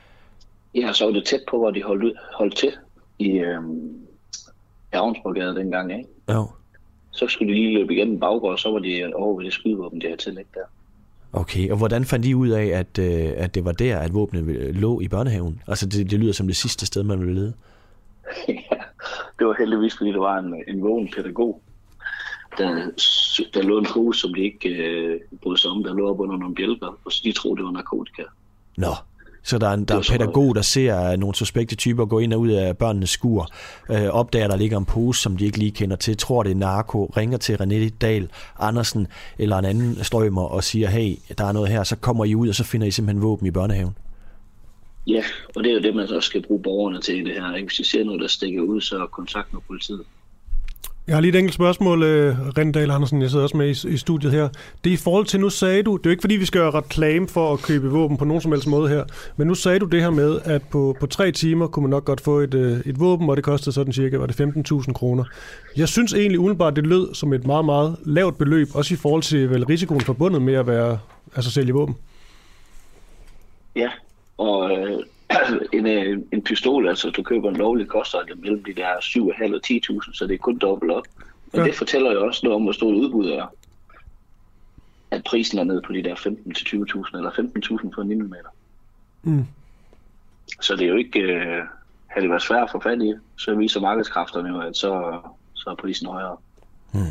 Ja, 0.76 0.94
så 0.94 1.06
var 1.06 1.12
det 1.12 1.26
tæt 1.26 1.42
på, 1.50 1.58
hvor 1.58 1.72
de 1.72 1.84
holdt, 1.84 2.04
ud, 2.04 2.14
holdt 2.34 2.56
til 2.56 2.72
i 3.20 3.30
øhm, 3.30 3.92
Ravnsborgade 4.96 5.56
dengang, 5.56 5.92
ikke? 5.92 6.10
Jo. 6.32 6.48
Så 7.12 7.28
skulle 7.28 7.54
de 7.54 7.60
lige 7.60 7.74
løbe 7.74 7.94
igennem 7.94 8.20
baggård, 8.20 8.58
så 8.58 8.72
var 8.72 8.80
de 8.80 9.12
over 9.16 9.38
ved 9.38 9.46
det 9.46 9.54
skydevåben, 9.54 10.02
der 10.02 10.16
til 10.16 10.34
ligge 10.34 10.52
der. 10.54 10.66
Okay, 11.34 11.70
og 11.72 11.78
hvordan 11.78 12.06
fandt 12.06 12.26
I 12.26 12.34
ud 12.34 12.50
af, 12.50 12.66
at, 12.66 13.00
øh, 13.00 13.32
at 13.36 13.56
det 13.56 13.66
var 13.66 13.72
der, 13.72 13.98
at 14.00 14.14
våbnet 14.14 14.76
lå 14.76 15.02
i 15.02 15.08
børnehaven? 15.08 15.62
Altså, 15.68 15.86
det, 15.86 16.12
det 16.12 16.20
lyder 16.20 16.34
som 16.34 16.48
det 16.48 16.56
sidste 16.56 16.86
sted, 16.86 17.04
man 17.04 17.20
ville 17.20 17.34
lede. 17.34 17.54
det 19.40 19.48
var 19.48 19.56
heldigvis, 19.60 19.98
fordi 19.98 20.12
der 20.12 20.20
var 20.20 20.38
en, 20.38 20.64
en 20.68 20.84
vågen 20.84 21.10
pædagog, 21.16 21.62
der, 22.58 22.70
der 23.54 23.62
lå 23.62 23.80
en 23.80 23.88
pose, 23.94 24.20
som 24.20 24.34
de 24.34 24.42
ikke 24.42 24.70
øh, 24.70 25.20
brød 25.44 25.58
sig 25.58 25.72
om, 25.72 25.84
der 25.84 25.94
lå 25.94 26.10
op 26.10 26.20
under 26.20 26.38
nogle 26.38 26.56
bjælker, 26.56 26.98
og 27.06 27.12
så 27.12 27.22
de 27.24 27.32
troede, 27.32 27.58
det 27.58 27.66
var 27.66 27.72
narkotika. 27.72 28.24
Nå, 28.78 28.94
så 29.44 29.58
der 29.58 29.68
er 29.68 29.74
en, 29.74 29.86
der 29.86 29.96
er 29.96 30.00
en 30.00 30.06
pædagog, 30.10 30.56
der 30.56 30.62
ser 30.62 31.16
nogle 31.16 31.36
suspekte 31.36 31.76
typer 31.76 32.06
gå 32.06 32.20
ind 32.20 32.34
og 32.34 32.40
ud 32.40 32.50
af 32.50 32.78
børnenes 32.78 33.10
skur, 33.10 33.48
øh, 33.92 34.08
opdager, 34.08 34.48
der 34.48 34.56
ligger 34.56 34.78
en 34.78 34.86
pose, 34.86 35.22
som 35.22 35.38
de 35.38 35.46
ikke 35.46 35.58
lige 35.58 35.72
kender 35.72 35.96
til, 35.96 36.18
tror 36.18 36.44
det 36.44 36.52
er 36.52 36.56
narko, 36.56 37.06
ringer 37.18 37.38
til 37.38 37.54
René 37.54 37.98
Dahl 38.02 38.30
Andersen 38.60 39.08
eller 39.38 39.58
en 39.58 39.66
anden 39.66 40.04
strømmer 40.04 40.42
og 40.42 40.64
siger, 40.64 40.88
hey, 40.88 41.16
der 41.38 41.46
er 41.46 41.52
noget 41.52 41.70
her, 41.70 41.84
så 41.84 41.96
kommer 41.96 42.26
I 42.26 42.36
ud, 42.36 42.50
og 42.50 42.56
så 42.56 42.64
finder 42.64 42.88
I 42.88 42.92
simpelthen 42.92 43.22
våben 43.22 43.48
i 43.48 43.52
børnehaven. 43.52 43.96
Ja, 45.08 45.24
og 45.56 45.64
det 45.64 45.70
er 45.70 45.74
jo 45.74 45.82
det, 45.82 45.96
man 45.96 46.10
også 46.10 46.28
skal 46.28 46.42
bruge 46.42 46.62
borgerne 46.62 47.02
til 47.02 47.18
i 47.18 47.24
det 47.24 47.34
her. 47.34 47.56
Ikke? 47.56 47.68
Hvis 47.68 47.78
de 47.78 47.84
ser 47.84 48.04
noget, 48.04 48.22
der 48.22 48.28
stikker 48.28 48.62
ud, 48.62 48.82
så 48.82 49.08
kontakt 49.12 49.54
med 49.54 49.62
politiet. 49.68 50.06
Jeg 51.10 51.16
har 51.16 51.22
lige 51.22 51.30
et 51.30 51.40
enkelt 51.40 51.54
spørgsmål, 51.54 52.04
uh, 52.04 52.08
Rendal 52.58 52.92
Andersen, 52.92 53.22
jeg 53.22 53.30
sidder 53.30 53.44
også 53.44 53.58
med 53.58 53.68
i, 53.68 53.94
i 53.94 53.98
studiet 53.98 54.34
her. 54.34 54.50
Det 54.84 54.90
er 54.90 54.94
i 54.94 54.98
forhold 54.98 55.26
til, 55.26 55.40
nu 55.40 55.50
sagde 55.50 55.84
du, 55.84 55.98
det 55.98 56.06
er 56.06 56.10
jo 56.10 56.12
ikke 56.12 56.22
fordi, 56.22 56.36
vi 56.36 56.46
skal 56.46 56.62
gøre 56.62 56.72
reklame 56.72 57.28
for 57.28 57.54
at 57.54 57.62
købe 57.62 57.90
våben 57.90 58.18
på 58.18 58.26
nogen 58.26 58.42
som 58.42 58.52
helst 58.52 58.68
måde 58.68 58.90
her, 58.90 59.04
men 59.38 59.48
nu 59.48 59.56
sagde 59.56 59.80
du 59.80 59.86
det 59.86 60.02
her 60.02 60.10
med, 60.10 60.40
at 60.44 60.62
på, 60.72 60.96
på 61.00 61.08
tre 61.08 61.32
timer 61.32 61.68
kunne 61.68 61.84
man 61.84 61.90
nok 61.90 62.06
godt 62.06 62.22
få 62.22 62.40
et, 62.40 62.54
uh, 62.54 62.62
et 62.62 63.00
våben, 63.00 63.30
og 63.30 63.36
det 63.36 63.44
kostede 63.44 63.76
sådan 63.76 63.94
cirka, 63.94 64.18
var 64.18 64.26
det 64.26 64.42
15.000 64.42 64.94
kroner. 64.94 65.24
Jeg 65.78 65.88
synes 65.88 66.14
egentlig 66.14 66.40
umiddelbart, 66.40 66.76
det 66.76 66.88
lød 66.88 67.14
som 67.14 67.34
et 67.34 67.46
meget, 67.46 67.66
meget 67.66 67.96
lavt 68.06 68.38
beløb, 68.38 68.68
også 68.74 68.94
i 68.94 68.98
forhold 68.98 69.22
til 69.22 69.50
vel, 69.50 69.66
risikoen 69.66 70.02
forbundet 70.02 70.42
med 70.42 70.54
at 70.54 70.68
være, 70.68 71.00
altså 71.36 71.52
sælge 71.52 71.74
våben. 71.74 71.96
Ja, 73.76 73.90
og 74.40 74.72
øh, 74.72 75.00
en, 75.78 75.88
øh, 75.88 76.20
en 76.32 76.42
pistol, 76.42 76.88
altså 76.88 77.10
du 77.10 77.24
køber 77.24 77.50
en 77.50 77.56
lovlig, 77.56 77.88
koster 77.88 78.24
det 78.24 78.40
mellem 78.40 78.64
de 78.64 78.74
der 78.74 78.96
7,5 78.96 79.56
og 79.56 79.62
10.000, 80.06 80.14
så 80.14 80.28
det 80.28 80.34
er 80.34 80.38
kun 80.38 80.58
dobbelt 80.58 80.92
op. 80.92 81.06
Men 81.54 81.62
ja. 81.62 81.68
det 81.68 81.76
fortæller 81.76 82.12
jo 82.12 82.26
også 82.26 82.42
noget 82.44 82.56
om, 82.56 82.64
hvor 82.64 82.72
stort 82.72 82.96
udbud 82.96 83.30
er. 83.30 83.54
At 85.12 85.24
prisen 85.24 85.60
er 85.60 85.64
nede 85.64 85.82
på 85.82 85.94
de 85.94 86.04
der 86.04 86.16
15-20.000 86.16 87.18
eller 87.18 87.32
15.000 87.32 87.96
for 87.96 88.02
en 88.02 88.08
9 88.08 88.16
mm. 88.16 88.34
Mm. 89.24 89.46
Så 90.62 90.76
det 90.76 90.86
er 90.86 90.90
jo 90.90 90.96
ikke, 90.96 91.20
øh, 91.20 91.64
havde 92.08 92.22
det 92.22 92.30
været 92.30 92.42
svært 92.42 92.64
at 92.64 92.72
få 92.72 92.80
fat 92.80 93.02
i, 93.02 93.14
så 93.38 93.56
viser 93.56 93.80
markedskræfterne 93.80 94.50
jo, 94.50 94.60
at 94.62 94.78
så, 94.78 95.22
så 95.54 95.70
er 95.70 95.76
prisen 95.76 96.08
højere. 96.08 96.38
Hmm. 96.92 97.02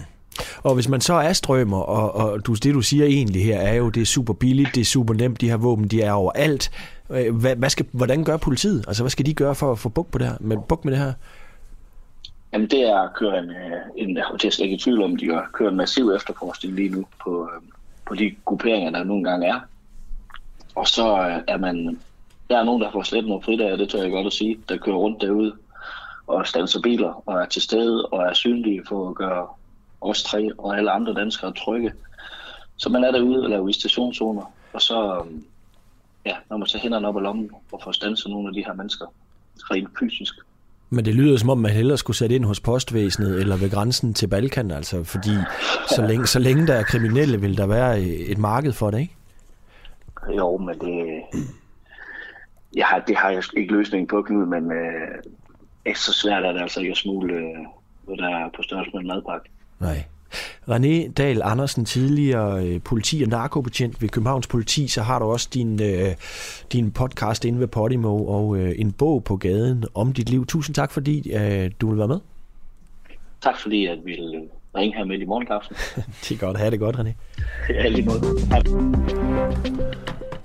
Og 0.62 0.74
hvis 0.74 0.88
man 0.88 1.00
så 1.00 1.14
er 1.14 1.32
strømmer, 1.32 1.80
og, 1.80 2.14
og 2.14 2.46
du, 2.46 2.54
det 2.54 2.74
du 2.74 2.82
siger 2.82 3.04
egentlig 3.04 3.44
her, 3.44 3.58
er 3.58 3.74
jo, 3.74 3.88
det 3.88 4.00
er 4.00 4.06
super 4.06 4.32
billigt, 4.32 4.74
det 4.74 4.80
er 4.80 4.84
super 4.84 5.14
nemt, 5.14 5.40
de 5.40 5.48
her 5.48 5.56
våben, 5.56 5.88
de 5.88 6.02
er 6.02 6.12
overalt. 6.12 6.70
Øh, 7.10 7.36
hvad, 7.36 7.56
hvad 7.56 7.70
skal, 7.70 7.86
hvordan 7.92 8.24
gør 8.24 8.36
politiet? 8.36 8.84
Altså, 8.88 9.02
hvad 9.02 9.10
skal 9.10 9.26
de 9.26 9.34
gøre 9.34 9.54
for 9.54 9.72
at 9.72 9.78
få 9.78 9.88
buk 9.88 10.10
på 10.10 10.18
det 10.18 10.26
her, 10.26 10.36
med, 10.40 10.56
buk 10.68 10.84
med 10.84 10.92
det 10.92 11.00
her? 11.00 11.12
Jamen, 12.52 12.70
det 12.70 12.82
er 12.82 12.98
at 13.00 13.14
køre 13.14 13.38
en, 13.38 13.50
en 13.96 14.16
det 14.16 14.44
er 14.44 14.62
ikke 14.62 14.74
i 14.74 14.78
tvivl 14.78 15.02
om, 15.02 15.16
de 15.16 15.26
gør, 15.26 15.50
køre 15.52 15.68
en 15.68 15.76
massiv 15.76 16.10
efterforskning 16.10 16.74
lige 16.74 16.88
nu 16.88 17.06
på, 17.24 17.42
øh, 17.42 17.62
på 18.06 18.14
de 18.14 18.34
grupperinger, 18.44 18.90
der 18.90 19.04
nogle 19.04 19.24
gange 19.24 19.46
er. 19.46 19.60
Og 20.74 20.86
så 20.86 21.18
øh, 21.18 21.42
er 21.48 21.56
man, 21.56 21.98
der 22.50 22.58
er 22.58 22.64
nogen, 22.64 22.82
der 22.82 22.92
får 22.92 23.02
slet 23.02 23.26
nogle 23.26 23.42
fridage, 23.42 23.78
det 23.78 23.88
tør 23.88 24.02
jeg 24.02 24.10
godt 24.10 24.26
at 24.26 24.32
sige, 24.32 24.58
der 24.68 24.76
kører 24.76 24.96
rundt 24.96 25.20
derude 25.20 25.52
og 26.26 26.46
standser 26.46 26.80
biler 26.80 27.22
og 27.26 27.40
er 27.40 27.46
til 27.46 27.62
stede 27.62 28.06
og 28.06 28.22
er 28.22 28.32
synlige 28.32 28.82
for 28.88 29.08
at 29.08 29.14
gøre 29.14 29.46
os 30.00 30.22
tre 30.22 30.50
og 30.58 30.76
alle 30.76 30.90
andre 30.90 31.14
danskere 31.14 31.52
trygge. 31.52 31.92
Så 32.76 32.88
man 32.88 33.04
er 33.04 33.10
derude 33.10 33.42
og 33.42 33.50
laver 33.50 33.64
visitationszoner, 33.64 34.52
og 34.72 34.82
så, 34.82 35.24
ja, 36.26 36.36
når 36.50 36.56
man 36.56 36.68
tager 36.68 36.82
hænderne 36.82 37.08
op 37.08 37.16
af 37.16 37.22
lommen 37.22 37.50
og 37.72 37.80
får 37.84 37.92
stanset 37.92 38.30
nogle 38.30 38.48
af 38.48 38.54
de 38.54 38.64
her 38.66 38.72
mennesker 38.72 39.06
rent 39.70 39.88
fysisk. 39.98 40.34
Men 40.90 41.04
det 41.04 41.14
lyder 41.14 41.36
som 41.36 41.50
om, 41.50 41.58
man 41.58 41.70
hellere 41.70 41.98
skulle 41.98 42.16
sætte 42.16 42.36
ind 42.36 42.44
hos 42.44 42.60
postvæsenet 42.60 43.40
eller 43.40 43.56
ved 43.56 43.70
grænsen 43.70 44.14
til 44.14 44.26
Balkan, 44.28 44.70
altså 44.70 45.04
fordi 45.04 45.30
så 45.88 46.06
længe, 46.06 46.26
så 46.26 46.38
længe 46.38 46.66
der 46.66 46.74
er 46.74 46.82
kriminelle, 46.82 47.40
vil 47.40 47.56
der 47.56 47.66
være 47.66 48.00
et 48.00 48.38
marked 48.38 48.72
for 48.72 48.90
det, 48.90 49.00
ikke? 49.00 49.14
Jo, 50.36 50.56
men 50.56 50.78
det, 50.78 51.22
jeg 52.76 52.86
har, 52.86 52.98
det 52.98 53.16
har 53.16 53.30
jeg 53.30 53.42
ikke 53.56 53.72
løsning 53.72 54.08
på, 54.08 54.22
Knud, 54.22 54.46
men 54.46 54.72
øh, 54.72 55.94
så 55.94 56.12
svært 56.12 56.44
er 56.44 56.52
det 56.52 56.60
altså 56.60 56.80
ikke 56.80 56.90
at 56.90 56.96
smule, 56.96 57.34
øh, 57.34 58.18
der 58.18 58.28
er 58.28 58.50
på 58.56 58.62
størrelse 58.62 58.90
med 58.94 59.00
en 59.00 59.06
madpakke. 59.06 59.48
Nej. 59.80 60.04
René 60.70 61.12
Dahl 61.12 61.42
Andersen, 61.44 61.84
tidligere 61.84 62.66
øh, 62.66 62.80
politi- 62.84 63.22
og 63.22 63.28
narkobetjent 63.28 64.02
ved 64.02 64.08
Københavns 64.08 64.46
Politi, 64.46 64.88
så 64.88 65.02
har 65.02 65.18
du 65.18 65.24
også 65.24 65.48
din, 65.54 65.82
øh, 65.82 66.14
din 66.72 66.90
podcast 66.90 67.44
inde 67.44 67.60
ved 67.60 67.66
Podimo 67.66 68.26
og 68.26 68.56
øh, 68.56 68.74
en 68.78 68.92
bog 68.92 69.24
på 69.24 69.36
gaden 69.36 69.84
om 69.94 70.12
dit 70.12 70.30
liv. 70.30 70.46
Tusind 70.46 70.74
tak, 70.74 70.90
fordi 70.90 71.32
øh, 71.32 71.70
du 71.80 71.88
vil 71.88 71.98
være 71.98 72.08
med. 72.08 72.18
Tak 73.42 73.60
fordi, 73.60 73.86
at 73.86 73.98
vi 74.04 74.10
vil 74.10 74.42
ringe 74.76 74.96
her 74.96 75.04
med 75.04 75.18
i 75.18 75.24
morgenkaffen. 75.24 75.76
det 76.28 76.32
er 76.32 76.36
godt. 76.38 76.58
Ha' 76.58 76.70
det 76.70 76.78
godt, 76.78 76.96
René. 76.96 77.12
Ja, 77.74 77.88
lige 77.88 78.04
måde. 78.04 78.20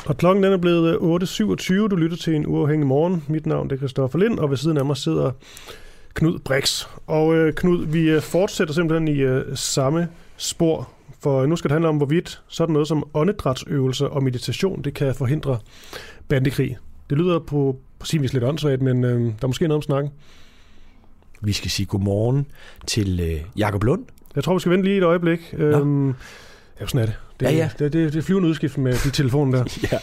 Og 0.05 0.17
klokken 0.17 0.43
den 0.43 0.53
er 0.53 0.57
blevet 0.57 0.95
8.27. 1.23 1.73
Du 1.73 1.95
lytter 1.95 2.17
til 2.17 2.35
en 2.35 2.45
uafhængig 2.47 2.87
morgen. 2.87 3.23
Mit 3.27 3.45
navn 3.45 3.71
er 3.71 3.77
Christoffer 3.77 4.19
Lind, 4.19 4.39
og 4.39 4.49
ved 4.49 4.57
siden 4.57 4.77
af 4.77 4.85
mig 4.85 4.97
sidder 4.97 5.31
Knud 6.13 6.39
Brix. 6.39 6.85
Og 7.07 7.35
øh, 7.35 7.53
Knud, 7.53 7.85
vi 7.85 8.09
øh, 8.09 8.21
fortsætter 8.21 8.73
simpelthen 8.73 9.07
i 9.07 9.19
øh, 9.19 9.57
samme 9.57 10.07
spor, 10.37 10.89
for 11.19 11.45
nu 11.45 11.55
skal 11.55 11.69
det 11.69 11.73
handle 11.73 11.89
om, 11.89 11.97
hvorvidt 11.97 12.41
sådan 12.47 12.73
noget 12.73 12.87
som 12.87 13.03
åndedrætsøvelser 13.13 14.05
og 14.05 14.23
meditation, 14.23 14.81
det 14.81 14.93
kan 14.93 15.15
forhindre 15.15 15.59
bandekrig. 16.27 16.77
Det 17.09 17.17
lyder 17.17 17.39
på, 17.39 17.79
på 17.99 18.05
sin 18.05 18.21
vis 18.21 18.33
lidt 18.33 18.43
åndssvagt, 18.43 18.81
men 18.81 19.03
øh, 19.03 19.21
der 19.21 19.43
er 19.43 19.47
måske 19.47 19.67
noget 19.67 19.77
om 19.77 19.81
snakken. 19.81 20.11
Vi 21.41 21.53
skal 21.53 21.71
sige 21.71 21.85
godmorgen 21.85 22.45
til 22.87 23.19
øh, 23.19 23.41
Jakob 23.57 23.83
Lund. 23.83 24.05
Jeg 24.35 24.43
tror, 24.43 24.53
vi 24.53 24.59
skal 24.59 24.71
vente 24.71 24.85
lige 24.85 24.97
et 24.97 25.03
øjeblik. 25.03 25.39
Øhm, 25.57 26.07
ja, 26.79 26.85
sådan 26.85 27.01
er 27.01 27.05
det. 27.05 27.15
Det, 27.39 27.45
ja, 27.45 27.51
ja. 27.51 27.69
det, 27.79 27.93
det, 27.93 28.13
det 28.13 28.19
er 28.19 28.23
flyvende 28.23 28.49
udskift 28.49 28.77
med 28.77 28.93
de 28.93 29.11
telefoner 29.11 29.57
der. 29.57 29.77
ja. 29.91 29.97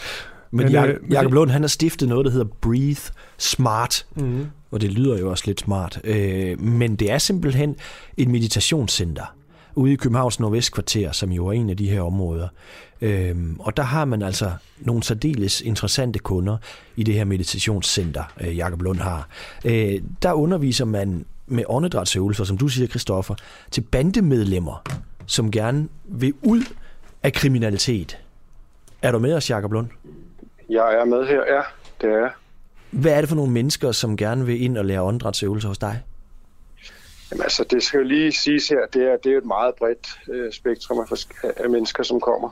Men, 0.51 0.65
men 0.65 0.73
Jacob, 0.73 1.03
øh, 1.03 1.13
Jacob 1.13 1.33
Lund, 1.33 1.51
han 1.51 1.63
har 1.63 1.69
stiftet 1.69 2.09
noget, 2.09 2.25
der 2.25 2.31
hedder 2.31 2.47
Breathe 2.61 3.13
Smart. 3.39 4.07
Mm-hmm. 4.15 4.47
Og 4.71 4.81
det 4.81 4.93
lyder 4.93 5.19
jo 5.19 5.31
også 5.31 5.45
lidt 5.47 5.61
smart. 5.61 6.01
Øh, 6.05 6.61
men 6.61 6.97
det 6.97 7.11
er 7.11 7.19
simpelthen 7.19 7.77
et 8.17 8.29
meditationscenter 8.29 9.35
ude 9.75 9.93
i 9.93 9.97
Københavns 9.97 10.41
Nordvestkvarter, 10.41 11.13
som 11.13 11.33
jo 11.33 11.47
er 11.47 11.53
en 11.53 11.71
af 11.71 11.77
de 11.77 11.91
her 11.91 12.03
områder. 12.03 12.49
Øh, 13.01 13.37
og 13.59 13.77
der 13.77 13.83
har 13.83 14.05
man 14.05 14.23
altså 14.23 14.53
nogle 14.79 15.03
særdeles 15.03 15.61
interessante 15.61 16.19
kunder 16.19 16.57
i 16.97 17.03
det 17.03 17.15
her 17.15 17.25
meditationscenter, 17.25 18.23
øh, 18.41 18.57
Jakob 18.57 18.83
Lund 18.83 18.99
har. 18.99 19.29
Øh, 19.65 20.01
der 20.23 20.33
underviser 20.33 20.85
man 20.85 21.25
med 21.47 21.65
åndedrætsøvelser, 21.69 22.45
som 22.45 22.59
du 22.59 22.69
siger, 22.69 22.87
Christoffer, 22.87 23.35
til 23.71 23.81
bandemedlemmer, 23.81 24.83
som 25.27 25.51
gerne 25.51 25.89
vil 26.05 26.35
ud 26.43 26.63
af 27.23 27.33
kriminalitet. 27.33 28.19
Er 29.03 29.13
du 29.13 29.19
med 29.19 29.35
os, 29.35 29.51
Jakob 29.51 29.73
Lund? 29.73 29.87
Jeg 30.71 30.95
er 30.95 31.05
med 31.05 31.27
her, 31.27 31.55
ja. 31.55 31.63
Det 32.01 32.11
er 32.15 32.19
jeg. 32.19 32.31
Hvad 32.91 33.13
er 33.13 33.21
det 33.21 33.29
for 33.29 33.37
nogle 33.37 33.53
mennesker, 33.53 33.93
som 33.93 34.17
gerne 34.17 34.47
vil 34.47 34.63
ind 34.63 34.79
og 34.79 34.85
lære 34.85 35.03
åndedrætsøvelser 35.03 35.69
hos 35.69 35.79
dig? 35.79 36.03
Jamen 37.31 37.43
altså, 37.43 37.65
det 37.71 37.83
skal 37.83 37.99
jo 37.99 38.05
lige 38.05 38.33
siges 38.33 38.69
her, 38.69 38.87
det 38.93 39.13
er, 39.13 39.17
det 39.17 39.33
er 39.33 39.39
et 39.39 39.45
meget 39.45 39.75
bredt 39.75 40.09
øh, 40.31 40.53
spektrum 40.53 40.99
af, 40.99 41.27
af 41.57 41.71
mennesker, 41.71 42.03
som 42.03 42.21
kommer. 42.21 42.51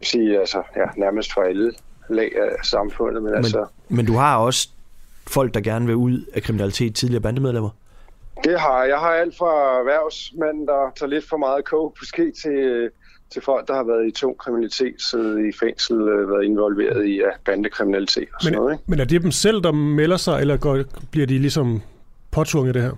Jeg 0.00 0.06
sige, 0.06 0.40
altså, 0.40 0.62
ja, 0.76 0.84
nærmest 0.96 1.32
fra 1.32 1.44
alle 1.46 1.72
lag 2.08 2.32
af 2.36 2.64
samfundet. 2.64 3.22
Men, 3.22 3.32
men, 3.32 3.36
altså, 3.36 3.66
men 3.88 4.06
du 4.06 4.12
har 4.12 4.36
også 4.36 4.68
folk, 5.26 5.54
der 5.54 5.60
gerne 5.60 5.86
vil 5.86 5.94
ud 5.94 6.24
af 6.34 6.42
kriminalitet, 6.42 6.94
tidligere 6.94 7.22
bandemedlemmer? 7.22 7.70
Det 8.44 8.60
har 8.60 8.80
jeg. 8.80 8.88
Jeg 8.88 8.98
har 8.98 9.10
alt 9.10 9.36
fra 9.36 9.78
erhvervsmænd, 9.78 10.66
der 10.66 10.92
tager 10.96 11.10
lidt 11.10 11.28
for 11.28 11.36
meget 11.36 11.64
kog, 11.64 11.96
måske 12.00 12.32
til 12.42 12.90
til 13.30 13.42
folk, 13.42 13.68
der 13.68 13.74
har 13.74 13.82
været 13.82 14.06
i 14.06 14.10
tung 14.10 14.38
kriminalitet, 14.38 14.94
siddet 15.02 15.46
i 15.46 15.58
fængsel, 15.60 15.96
øh, 16.00 16.30
været 16.30 16.44
involveret 16.44 17.06
i 17.06 17.16
ja, 17.16 17.30
bandekriminalitet 17.44 18.28
og 18.34 18.42
sådan 18.42 18.54
Men, 18.54 18.62
noget. 18.62 18.74
Ikke? 18.74 18.84
men 18.86 19.00
er 19.00 19.04
det 19.04 19.22
dem 19.22 19.30
selv, 19.30 19.62
der 19.62 19.72
melder 19.72 20.16
sig, 20.16 20.40
eller 20.40 20.56
går, 20.56 20.78
bliver 21.10 21.26
de 21.26 21.38
ligesom 21.38 21.82
påtvunget 22.30 22.74
det 22.74 22.82
her? 22.82 22.92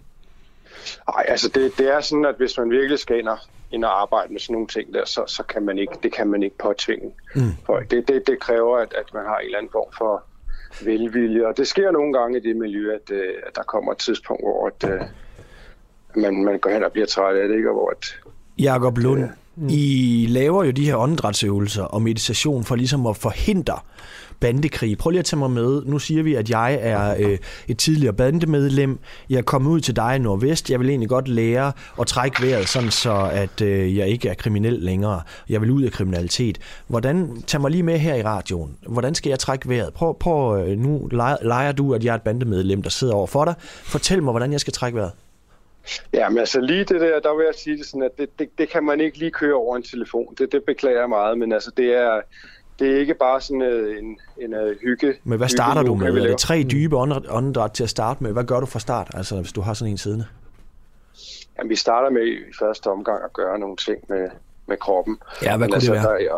Nej, 1.15 1.24
altså 1.28 1.48
det, 1.48 1.73
det 1.78 1.94
er 1.94 2.01
sådan, 2.01 2.24
at 2.24 2.35
hvis 2.39 2.59
man 2.59 2.70
virkelig 2.70 2.98
skal 2.98 3.19
ind 3.19 3.28
og, 3.28 3.39
ind 3.70 3.85
og 3.85 4.02
arbejde 4.02 4.32
med 4.32 4.40
sådan 4.40 4.52
nogle 4.55 4.69
ting 4.69 4.94
der, 4.94 5.05
så, 5.05 5.24
så 5.27 5.43
kan 5.43 5.62
man 5.62 5.78
ikke, 5.78 5.93
det 6.02 6.12
kan 6.12 6.28
man 6.28 6.43
ikke 6.43 6.59
påtvinge 6.59 7.11
Mm. 7.35 7.43
folk. 7.66 7.90
Det, 7.90 8.09
det, 8.09 8.27
det 8.27 8.40
kræver, 8.40 8.78
at, 8.78 8.94
at 8.98 9.15
man 9.15 9.24
har 9.24 9.36
en 9.39 9.44
eller 9.44 9.59
anden 9.59 9.73
form 9.73 9.93
for 9.98 10.24
velvilje, 10.85 11.47
og 11.47 11.57
det 11.57 11.66
sker 11.66 11.90
nogle 11.90 12.12
gange 12.12 12.39
i 12.39 12.40
det 12.40 12.57
miljø, 12.57 12.94
at, 12.94 13.11
øh, 13.11 13.35
at 13.47 13.57
der 13.57 13.62
kommer 13.62 13.93
et 13.93 13.98
tidspunkt, 13.98 14.43
hvor 14.43 14.66
at, 14.66 14.90
øh, 14.90 15.01
man, 16.23 16.44
man 16.44 16.59
går 16.59 16.70
hen 16.70 16.85
og 16.85 16.93
bliver 16.93 17.07
træt 17.07 17.36
af 17.36 17.48
det, 17.48 17.57
ikke? 17.57 17.69
og 17.69 17.74
hvor 17.74 17.90
at, 17.90 18.16
Jakob 18.59 18.98
Lund, 18.98 19.24
Mm. 19.60 19.68
I 19.70 20.26
laver 20.28 20.64
jo 20.64 20.70
de 20.70 20.84
her 20.84 20.96
åndedrætsøvelser 20.96 21.82
og 21.82 22.02
meditation 22.02 22.64
for 22.64 22.76
ligesom 22.76 23.06
at 23.06 23.16
forhindre 23.16 23.78
bandekrig. 24.40 24.98
Prøv 24.98 25.10
lige 25.10 25.18
at 25.18 25.24
tage 25.24 25.38
mig 25.38 25.50
med. 25.50 25.82
Nu 25.86 25.98
siger 25.98 26.22
vi, 26.22 26.34
at 26.34 26.50
jeg 26.50 26.78
er 26.80 27.14
øh, 27.18 27.38
et 27.68 27.78
tidligere 27.78 28.14
bandemedlem. 28.14 28.98
Jeg 29.30 29.38
er 29.38 29.42
kommet 29.42 29.70
ud 29.70 29.80
til 29.80 29.96
dig 29.96 30.16
i 30.16 30.18
Nordvest. 30.18 30.70
Jeg 30.70 30.80
vil 30.80 30.88
egentlig 30.88 31.08
godt 31.08 31.28
lære 31.28 31.72
at 32.00 32.06
trække 32.06 32.42
vejret, 32.42 32.68
sådan 32.68 32.90
så 32.90 33.30
at 33.32 33.60
øh, 33.60 33.96
jeg 33.96 34.08
ikke 34.08 34.28
er 34.28 34.34
kriminel 34.34 34.72
længere. 34.72 35.22
Jeg 35.48 35.60
vil 35.60 35.70
ud 35.70 35.82
af 35.82 35.92
kriminalitet. 35.92 36.58
Hvordan, 36.88 37.42
tag 37.46 37.60
mig 37.60 37.70
lige 37.70 37.82
med 37.82 37.98
her 37.98 38.14
i 38.14 38.22
radioen. 38.22 38.76
Hvordan 38.86 39.14
skal 39.14 39.30
jeg 39.30 39.38
trække 39.38 39.68
vejret? 39.68 39.92
Prøv, 39.94 40.16
prøv 40.18 40.66
øh, 40.66 40.78
nu 40.78 41.08
leger, 41.12 41.36
leger 41.42 41.72
du, 41.72 41.94
at 41.94 42.04
jeg 42.04 42.10
er 42.10 42.14
et 42.14 42.22
bandemedlem, 42.22 42.82
der 42.82 42.90
sidder 42.90 43.14
over 43.14 43.26
for 43.26 43.44
dig. 43.44 43.54
Fortæl 43.84 44.22
mig, 44.22 44.32
hvordan 44.32 44.52
jeg 44.52 44.60
skal 44.60 44.72
trække 44.72 44.96
vejret. 44.96 45.12
Ja, 46.12 46.28
men 46.28 46.39
altså 46.39 46.61
lige 46.61 46.85
det 46.85 47.01
der, 47.01 47.20
der 47.20 47.36
vil 47.36 47.44
jeg 47.44 47.55
sige 47.55 47.77
det 47.78 47.86
sådan, 47.86 48.02
at 48.02 48.11
det, 48.19 48.39
det, 48.39 48.48
det 48.59 48.69
kan 48.69 48.85
man 48.85 49.01
ikke 49.01 49.19
lige 49.19 49.31
køre 49.31 49.55
over 49.55 49.77
en 49.77 49.82
telefon. 49.82 50.35
Det, 50.39 50.52
det 50.52 50.65
beklager 50.65 50.98
jeg 51.01 51.09
meget, 51.09 51.39
men 51.39 51.52
altså 51.52 51.70
det 51.77 51.94
er, 51.94 52.20
det 52.78 52.93
er 52.93 52.98
ikke 52.98 53.15
bare 53.15 53.40
sådan 53.40 53.62
uh, 53.62 53.98
en, 53.98 54.19
en 54.40 54.55
uh, 54.55 54.70
hygge. 54.82 55.15
Men 55.24 55.39
hvad 55.39 55.48
starter 55.48 55.82
du 55.82 55.94
hygge- 55.94 56.05
med? 56.05 56.12
vi 56.12 56.27
Er 56.27 56.31
det 56.31 56.39
tre 56.39 56.62
dybe 56.70 56.97
ånde- 56.97 57.23
åndedræt 57.31 57.70
til 57.70 57.82
at 57.82 57.90
starte 57.90 58.23
med? 58.23 58.32
Hvad 58.32 58.44
gør 58.44 58.61
du 58.61 58.66
fra 58.66 58.78
start, 58.78 59.11
altså 59.15 59.36
hvis 59.40 59.52
du 59.52 59.61
har 59.61 59.74
sådan 59.74 59.90
en 59.93 59.98
siddende? 59.98 60.27
Jamen, 61.59 61.70
vi 61.70 61.77
starter 61.77 62.11
med 62.11 62.27
i 62.27 62.36
første 62.59 62.86
omgang 62.86 63.24
at 63.24 63.32
gøre 63.32 63.59
nogle 63.59 63.77
ting 63.77 63.98
med, 64.09 64.28
med 64.66 64.77
kroppen. 64.77 65.19
Ja, 65.43 65.57
hvad 65.57 65.69
kunne 65.69 65.81
det 65.81 65.90
være? 65.93 66.02
Der, 66.02 66.19
ja, 66.20 66.36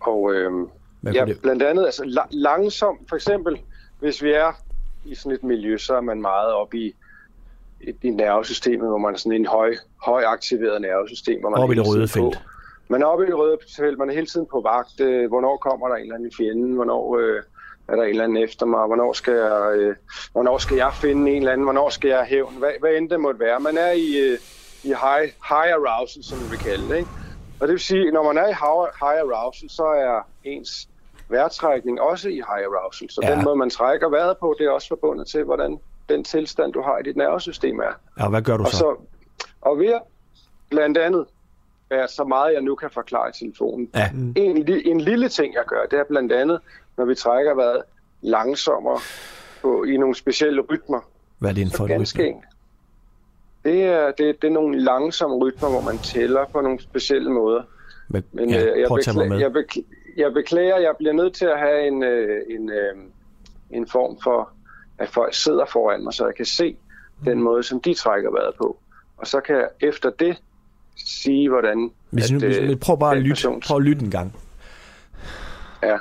og 0.00 0.32
øhm, 0.34 0.66
ja, 1.14 1.24
det- 1.24 1.40
blandt 1.42 1.62
andet 1.62 1.84
altså, 1.84 2.02
la- 2.02 2.28
langsomt, 2.30 3.08
for 3.08 3.16
eksempel, 3.16 3.58
hvis 4.00 4.22
vi 4.22 4.32
er 4.32 4.52
i 5.04 5.14
sådan 5.14 5.32
et 5.32 5.42
miljø, 5.42 5.78
så 5.78 5.94
er 5.96 6.00
man 6.00 6.20
meget 6.20 6.52
oppe 6.52 6.78
i, 6.78 6.94
i, 7.80 7.94
i 8.02 8.10
nervesystemet, 8.10 8.88
hvor 8.88 8.98
man 8.98 9.14
er 9.14 9.18
sådan 9.18 9.40
en 9.40 9.46
høj, 9.46 9.74
høj 10.04 10.22
aktiveret 10.26 10.80
nervesystem. 10.82 11.40
Hvor 11.40 11.50
man 11.50 11.62
Oppe 11.62 11.74
i 11.74 11.78
det 11.78 11.86
røde 11.88 12.08
felt. 12.08 12.34
På. 12.34 12.40
Man 12.88 13.02
er 13.02 13.06
oppe 13.06 13.24
i 13.24 13.26
det 13.26 13.38
røde 13.38 13.58
felt, 13.76 13.98
man 13.98 14.10
er 14.10 14.14
hele 14.14 14.26
tiden 14.26 14.46
på 14.50 14.60
vagt. 14.60 15.00
Øh, 15.00 15.28
hvornår 15.28 15.56
kommer 15.56 15.88
der 15.88 15.94
en 15.94 16.02
eller 16.02 16.14
anden 16.14 16.28
i 16.28 16.34
fjenden? 16.36 16.72
Hvornår 16.72 17.18
øh, 17.18 17.42
er 17.88 17.96
der 17.96 18.02
en 18.02 18.10
eller 18.10 18.24
anden 18.24 18.42
efter 18.42 18.66
mig? 18.66 18.86
Hvornår 18.86 19.12
skal, 19.12 19.34
jeg, 19.34 19.72
øh, 19.76 19.96
hvornår 20.32 20.58
skal 20.58 20.76
jeg 20.76 20.92
finde 20.94 21.30
en 21.30 21.36
eller 21.36 21.52
anden? 21.52 21.64
Hvornår 21.64 21.88
skal 21.88 22.08
jeg 22.08 22.18
have 22.18 22.26
hævn? 22.26 22.54
Hvad, 22.58 22.70
hvad 22.80 22.90
end 22.90 23.10
det 23.10 23.20
måtte 23.20 23.40
være. 23.40 23.60
Man 23.60 23.78
er 23.78 23.90
i, 23.90 24.08
øh, 24.26 24.38
i 24.84 24.88
high, 24.88 25.26
high 25.50 25.72
arousal, 25.78 26.24
som 26.24 26.38
vi 26.38 26.44
vil 26.50 26.58
kalde 26.58 26.88
det. 26.88 26.96
Ikke? 26.96 27.10
Og 27.60 27.68
det 27.68 27.72
vil 27.72 27.80
sige, 27.80 28.10
når 28.10 28.22
man 28.32 28.38
er 28.44 28.48
i 28.48 28.56
high, 29.04 29.20
arousal, 29.32 29.70
så 29.70 29.84
er 29.84 30.26
ens 30.44 30.88
vejrtrækning 31.28 32.00
også 32.00 32.28
i 32.28 32.40
high 32.50 32.64
arousal. 32.68 33.10
Så 33.10 33.20
ja. 33.22 33.34
den 33.34 33.44
måde, 33.44 33.56
man 33.56 33.70
trækker 33.70 34.08
vejret 34.08 34.36
på, 34.38 34.54
det 34.58 34.66
er 34.66 34.70
også 34.70 34.88
forbundet 34.88 35.26
til, 35.26 35.44
hvordan 35.44 35.78
den 36.08 36.24
tilstand, 36.24 36.72
du 36.72 36.82
har 36.82 36.98
i 36.98 37.02
dit 37.02 37.16
nervesystem 37.16 37.78
er. 37.78 37.92
Ja, 38.20 38.28
hvad 38.28 38.42
gør 38.42 38.56
du 38.56 38.64
Og, 38.64 38.70
så? 38.70 38.76
så, 38.76 38.96
og 39.60 39.78
ved 39.78 39.98
blandt 40.70 40.98
andet 40.98 41.26
være 41.90 42.08
så 42.08 42.24
meget, 42.24 42.54
jeg 42.54 42.62
nu 42.62 42.74
kan 42.74 42.90
forklare 42.90 43.28
i 43.28 43.32
telefonen. 43.32 43.90
Ja. 43.94 44.10
En, 44.36 44.68
en 44.84 45.00
lille 45.00 45.28
ting, 45.28 45.54
jeg 45.54 45.64
gør, 45.66 45.86
det 45.90 45.98
er 45.98 46.04
blandt 46.08 46.32
andet, 46.32 46.60
når 46.96 47.04
vi 47.04 47.14
trækker 47.14 47.54
vejret 47.54 47.82
langsommere 48.22 48.98
på, 49.62 49.84
i 49.84 49.96
nogle 49.96 50.14
specielle 50.14 50.60
rytmer. 50.60 51.00
Hvad 51.38 51.50
er 51.50 51.54
det 51.54 51.76
for 51.76 51.86
Ganske 51.86 52.22
rytme? 52.22 52.42
Det 53.64 53.82
er, 53.84 54.06
det, 54.10 54.42
det 54.42 54.48
er 54.48 54.52
nogle 54.52 54.80
langsomme 54.80 55.36
rytmer, 55.36 55.70
hvor 55.70 55.80
man 55.80 55.98
tæller 55.98 56.44
på 56.52 56.60
nogle 56.60 56.80
specielle 56.80 57.30
måder. 57.30 57.62
Men, 58.08 58.24
Men 58.32 58.50
ja, 58.50 58.64
øh, 58.64 58.80
jeg, 58.80 58.88
beklager, 58.94 59.38
jeg, 59.38 59.52
beklager, 59.52 59.86
jeg 60.16 60.32
beklager, 60.34 60.78
jeg 60.78 60.94
bliver 60.98 61.12
nødt 61.12 61.34
til 61.34 61.44
at 61.44 61.58
have 61.58 61.86
en, 61.86 62.02
øh, 62.02 62.42
en, 62.50 62.70
øh, 62.70 62.96
en 63.70 63.86
form 63.86 64.18
for, 64.22 64.50
at 64.98 65.08
folk 65.08 65.34
sidder 65.34 65.64
foran 65.72 66.04
mig, 66.04 66.12
så 66.14 66.24
jeg 66.26 66.34
kan 66.34 66.44
se 66.46 66.76
den 67.24 67.42
måde, 67.42 67.62
som 67.62 67.80
de 67.80 67.94
trækker 67.94 68.30
vejret 68.30 68.54
på. 68.58 68.78
Og 69.16 69.26
så 69.26 69.40
kan 69.40 69.56
jeg 69.56 69.68
efter 69.80 70.10
det 70.10 70.36
sige, 71.06 71.48
hvordan... 71.48 71.90
Hvis, 72.10 72.30
nu, 72.30 72.38
hvis, 72.38 72.56
øh, 72.58 72.76
prøv 72.76 72.98
bare 72.98 73.16
at 73.16 73.22
lytte. 73.22 73.30
person- 73.34 73.60
Prøv 73.66 73.76
at 73.76 73.82
lytte 73.82 74.04
en 74.04 74.10
gang. 74.10 74.36
Ja, 75.82 75.98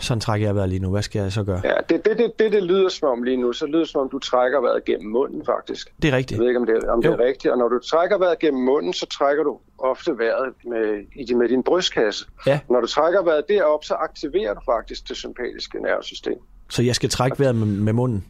Sådan 0.00 0.20
trækker 0.20 0.46
jeg 0.48 0.54
vejret 0.54 0.68
lige 0.68 0.78
nu. 0.80 0.90
Hvad 0.90 1.02
skal 1.02 1.22
jeg 1.22 1.32
så 1.32 1.44
gøre? 1.44 1.60
ja 1.64 1.74
det, 1.88 2.04
det, 2.04 2.18
det, 2.18 2.32
det, 2.38 2.52
det 2.52 2.62
lyder 2.62 2.88
som 2.88 3.08
om 3.08 3.22
lige 3.22 3.36
nu, 3.36 3.52
så 3.52 3.66
lyder 3.66 3.78
det 3.78 3.88
som 3.88 4.00
om, 4.00 4.08
du 4.08 4.18
trækker 4.18 4.60
vejret 4.60 4.84
gennem 4.84 5.10
munden, 5.12 5.44
faktisk. 5.46 5.92
Det 5.96 6.04
er 6.04 6.08
Jeg 6.08 6.16
rigtigt. 6.18 6.40
ved 6.40 6.48
ikke, 6.48 6.60
om 6.60 6.66
det, 6.66 6.84
om 6.84 7.02
det 7.02 7.10
er 7.10 7.18
rigtigt. 7.18 7.52
Og 7.52 7.58
når 7.58 7.68
du 7.68 7.78
trækker 7.78 8.18
vejret 8.18 8.38
gennem 8.38 8.62
munden, 8.62 8.92
så 8.92 9.06
trækker 9.06 9.44
du 9.44 9.58
ofte 9.78 10.18
vejret 10.18 10.52
med, 10.64 11.36
med 11.36 11.48
din 11.48 11.62
brystkasse. 11.62 12.26
Ja. 12.46 12.60
Når 12.70 12.80
du 12.80 12.86
trækker 12.86 13.22
vejret 13.22 13.44
derop, 13.48 13.84
så 13.84 13.94
aktiverer 13.94 14.54
du 14.54 14.60
faktisk 14.64 15.08
det 15.08 15.16
sympatiske 15.16 15.80
nervesystem. 15.82 16.38
Så 16.72 16.82
jeg 16.82 16.94
skal 16.94 17.10
trække 17.10 17.38
vejret 17.38 17.54
med, 17.54 17.66
med 17.66 17.92
munden? 17.92 18.24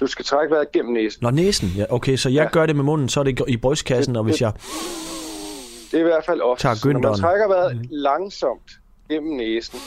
Du 0.00 0.06
skal 0.06 0.24
trække 0.24 0.54
vejret 0.54 0.72
gennem 0.72 0.92
næsen. 0.92 1.18
Nå, 1.22 1.30
næsen. 1.30 1.68
Ja, 1.76 1.84
okay, 1.90 2.16
så 2.16 2.28
jeg 2.28 2.42
Ja. 2.42 2.48
gør 2.50 2.66
det 2.66 2.76
med 2.76 2.84
munden, 2.84 3.08
så 3.08 3.20
er 3.20 3.24
det 3.24 3.42
i 3.48 3.56
brystkassen, 3.56 4.16
og 4.16 4.24
hvis 4.24 4.40
jeg... 4.40 4.52
Det 5.90 5.94
er 5.94 5.98
i 6.00 6.02
hvert 6.02 6.24
fald 6.24 6.40
ofte. 6.40 6.62
Tager 6.62 6.74
Så 6.74 6.88
Når 6.92 7.00
man 7.00 7.14
trækker 7.18 7.48
vejret 7.48 7.86
langsomt 7.90 8.70
gennem 9.10 9.36
næsen, 9.36 9.78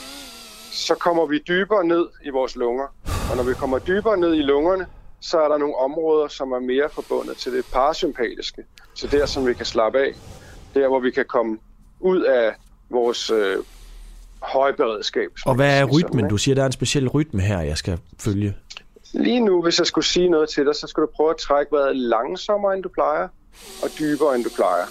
så 0.72 0.94
kommer 0.94 1.26
vi 1.26 1.38
dybere 1.48 1.84
ned 1.84 2.06
i 2.24 2.30
vores 2.30 2.56
lunger. 2.56 2.86
Og 3.30 3.36
når 3.36 3.42
vi 3.42 3.54
kommer 3.54 3.78
dybere 3.78 4.16
ned 4.16 4.34
i 4.34 4.42
lungerne, 4.42 4.86
så 5.20 5.38
er 5.40 5.48
der 5.48 5.58
nogle 5.58 5.76
områder, 5.76 6.28
som 6.28 6.52
er 6.52 6.60
mere 6.60 6.88
forbundet 6.92 7.36
til 7.36 7.52
det 7.52 7.64
parasympatiske. 7.72 8.62
Til 8.94 9.10
der, 9.12 9.26
som 9.26 9.46
vi 9.46 9.54
kan 9.54 9.66
slappe 9.66 9.98
af. 9.98 10.12
Der, 10.74 10.88
hvor 10.88 11.00
vi 11.00 11.10
kan 11.10 11.24
komme 11.28 11.58
ud 12.00 12.20
af 12.22 12.54
vores 12.90 13.30
øh, 13.30 13.56
høje 14.42 14.72
beredskab. 14.72 15.28
Og 15.46 15.54
hvad 15.54 15.80
er 15.80 15.84
rytmen? 15.84 16.28
Du 16.28 16.36
siger, 16.36 16.54
der 16.54 16.62
er 16.62 16.66
en 16.66 16.72
speciel 16.72 17.08
rytme 17.08 17.40
her, 17.42 17.60
jeg 17.60 17.78
skal 17.78 17.98
følge. 18.18 18.56
Lige 19.12 19.40
nu, 19.40 19.62
hvis 19.62 19.78
jeg 19.78 19.86
skulle 19.86 20.04
sige 20.04 20.28
noget 20.28 20.48
til 20.48 20.66
dig, 20.66 20.74
så 20.74 20.86
skal 20.86 21.00
du 21.02 21.08
prøve 21.16 21.30
at 21.30 21.36
trække 21.36 21.72
vejret 21.72 21.96
langsommere, 21.96 22.74
end 22.74 22.82
du 22.82 22.88
plejer, 22.88 23.28
og 23.82 23.88
dybere, 23.98 24.34
end 24.34 24.44
du 24.44 24.50
plejer. 24.56 24.84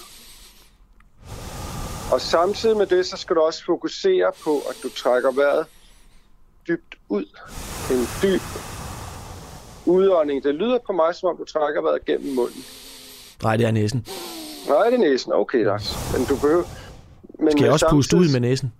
Og 2.12 2.20
samtidig 2.20 2.76
med 2.76 2.86
det, 2.86 3.06
så 3.06 3.16
skal 3.16 3.36
du 3.36 3.40
også 3.40 3.64
fokusere 3.64 4.32
på, 4.44 4.58
at 4.70 4.76
du 4.82 4.88
trækker 4.88 5.32
vejret 5.32 5.66
dybt 6.68 6.94
ud. 7.08 7.24
En 7.90 8.06
dyb 8.22 8.40
udånding. 9.86 10.44
Det 10.44 10.54
lyder 10.54 10.78
på 10.86 10.92
mig, 10.92 11.14
som 11.14 11.28
om 11.28 11.36
du 11.36 11.44
trækker 11.44 11.82
vejret 11.82 12.04
gennem 12.04 12.34
munden. 12.34 12.64
Nej, 13.42 13.56
det 13.56 13.66
er 13.66 13.70
næsen. 13.70 14.06
Nej, 14.68 14.84
det 14.90 14.94
er 14.94 14.98
næsen. 14.98 15.32
Okay, 15.32 15.64
Lars. 15.64 16.12
Men 16.16 16.26
du 16.26 16.36
behøver... 16.36 16.64
Men 17.38 17.50
Skal 17.52 17.64
jeg 17.64 17.72
også 17.72 17.86
puste 17.90 18.16
ud 18.16 18.32
med 18.32 18.40
næsen? 18.40 18.72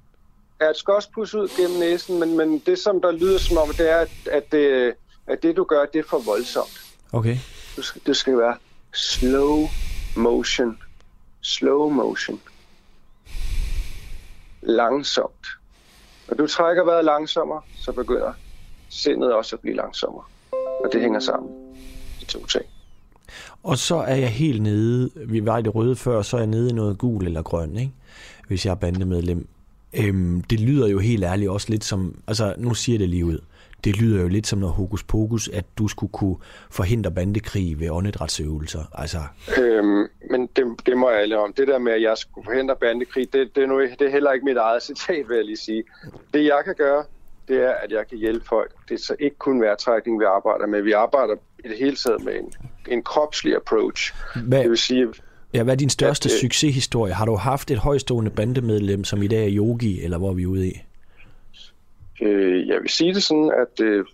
Skal 0.74 0.94
også 0.94 1.08
puste 1.14 1.38
ud 1.38 1.48
gennem 1.56 1.78
næsen, 1.78 2.20
men, 2.20 2.36
men 2.36 2.58
det, 2.58 2.78
som 2.78 3.00
der 3.00 3.12
lyder 3.12 3.38
som 3.38 3.56
om, 3.56 3.68
det 3.68 3.90
er, 3.90 3.96
at, 3.96 4.10
at, 4.30 4.52
det, 4.52 4.94
at 5.26 5.42
det, 5.42 5.56
du 5.56 5.64
gør, 5.64 5.84
det 5.84 5.98
er 5.98 6.08
for 6.08 6.18
voldsomt. 6.18 6.80
Okay. 7.12 7.36
Du 7.76 7.82
skal, 7.82 8.02
det 8.06 8.16
skal 8.16 8.38
være 8.38 8.56
slow 8.92 9.68
motion. 10.16 10.78
Slow 11.40 11.88
motion. 11.88 12.40
Langsomt. 14.62 15.46
Når 16.28 16.36
du 16.36 16.46
trækker 16.46 16.84
vejret 16.84 17.04
langsommere, 17.04 17.62
så 17.76 17.92
begynder 17.92 18.32
sindet 18.88 19.34
også 19.34 19.56
at 19.56 19.60
blive 19.60 19.76
langsommere. 19.76 20.24
Og 20.84 20.92
det 20.92 21.00
hænger 21.00 21.20
sammen. 21.20 21.52
De 22.20 22.24
to 22.24 22.46
ting. 22.46 22.64
Og 23.62 23.78
så 23.78 23.96
er 23.96 24.14
jeg 24.14 24.30
helt 24.30 24.62
nede, 24.62 25.10
vi 25.16 25.46
var 25.46 25.58
i 25.58 25.62
det 25.62 25.74
røde 25.74 25.96
før, 25.96 26.22
så 26.22 26.36
er 26.36 26.40
jeg 26.40 26.46
nede 26.46 26.70
i 26.70 26.72
noget 26.72 26.98
gul 26.98 27.26
eller 27.26 27.42
grøn, 27.42 27.76
ikke? 27.76 27.92
hvis 28.48 28.66
jeg 28.66 28.70
er 28.70 28.74
bandemedlem. 28.74 29.48
Øhm, 29.98 30.42
det 30.42 30.60
lyder 30.60 30.88
jo 30.88 30.98
helt 30.98 31.24
ærligt 31.24 31.50
også 31.50 31.70
lidt 31.70 31.84
som, 31.84 32.22
altså 32.26 32.54
nu 32.58 32.74
siger 32.74 32.94
jeg 32.94 33.00
det 33.00 33.08
lige 33.08 33.24
ud, 33.24 33.38
det 33.84 33.96
lyder 33.96 34.22
jo 34.22 34.28
lidt 34.28 34.46
som 34.46 34.58
noget 34.58 34.74
hokus 34.74 35.02
pokus, 35.04 35.48
at 35.48 35.64
du 35.78 35.88
skulle 35.88 36.12
kunne 36.12 36.36
forhindre 36.70 37.10
bandekrig 37.10 37.80
ved 37.80 37.90
åndedrætsøvelser. 37.90 38.80
Altså, 38.94 39.18
Øhm, 39.62 40.06
men 40.30 40.46
det, 40.56 40.64
det 40.86 40.96
må 40.96 41.10
jeg 41.10 41.20
alle 41.20 41.38
om. 41.38 41.52
Det 41.52 41.68
der 41.68 41.78
med, 41.78 41.92
at 41.92 42.02
jeg 42.02 42.18
skulle 42.18 42.44
forhindre 42.44 42.76
bandekrig, 42.76 43.32
det, 43.32 43.56
det, 43.56 43.62
er 43.62 43.66
nu, 43.66 43.80
det 43.80 44.02
er 44.02 44.10
heller 44.10 44.32
ikke 44.32 44.44
mit 44.44 44.56
eget 44.56 44.82
citat, 44.82 45.28
vil 45.28 45.36
jeg 45.36 45.44
lige 45.44 45.56
sige. 45.56 45.84
Det 46.34 46.44
jeg 46.44 46.62
kan 46.64 46.74
gøre, 46.74 47.04
det 47.48 47.62
er, 47.62 47.70
at 47.70 47.92
jeg 47.92 48.08
kan 48.08 48.18
hjælpe 48.18 48.46
folk. 48.46 48.72
Det 48.88 48.94
er 48.94 48.98
så 48.98 49.16
ikke 49.18 49.36
kun 49.36 49.60
vejrtrækning, 49.60 50.20
vi 50.20 50.24
arbejder 50.24 50.66
med. 50.66 50.82
Vi 50.82 50.92
arbejder 50.92 51.34
i 51.64 51.68
det 51.68 51.78
hele 51.78 51.96
taget 51.96 52.24
med 52.24 52.34
en, 52.34 52.52
en 52.88 53.02
kropslig 53.02 53.56
approach. 53.56 54.14
hvad, 54.46 54.60
Det 54.62 54.70
vil 54.70 54.78
sige, 54.78 55.08
ja, 55.54 55.62
hvad 55.62 55.74
er 55.74 55.78
din 55.78 55.90
største 55.90 56.28
at, 56.28 56.40
succeshistorie? 56.40 57.12
Har 57.12 57.24
du 57.24 57.34
haft 57.34 57.70
et 57.70 57.78
højstående 57.78 58.30
bandemedlem, 58.30 59.04
som 59.04 59.22
i 59.22 59.26
dag 59.26 59.44
er 59.44 59.56
yogi, 59.56 60.02
eller 60.02 60.18
hvor 60.18 60.28
er 60.28 60.34
vi 60.34 60.46
ude 60.46 60.68
i? 60.68 60.80
øh, 62.20 62.68
jeg 62.68 62.80
vil 62.80 62.90
sige 62.90 63.14
det 63.14 63.22
sådan, 63.22 63.52
at 63.62 63.84
øh, 63.84 64.04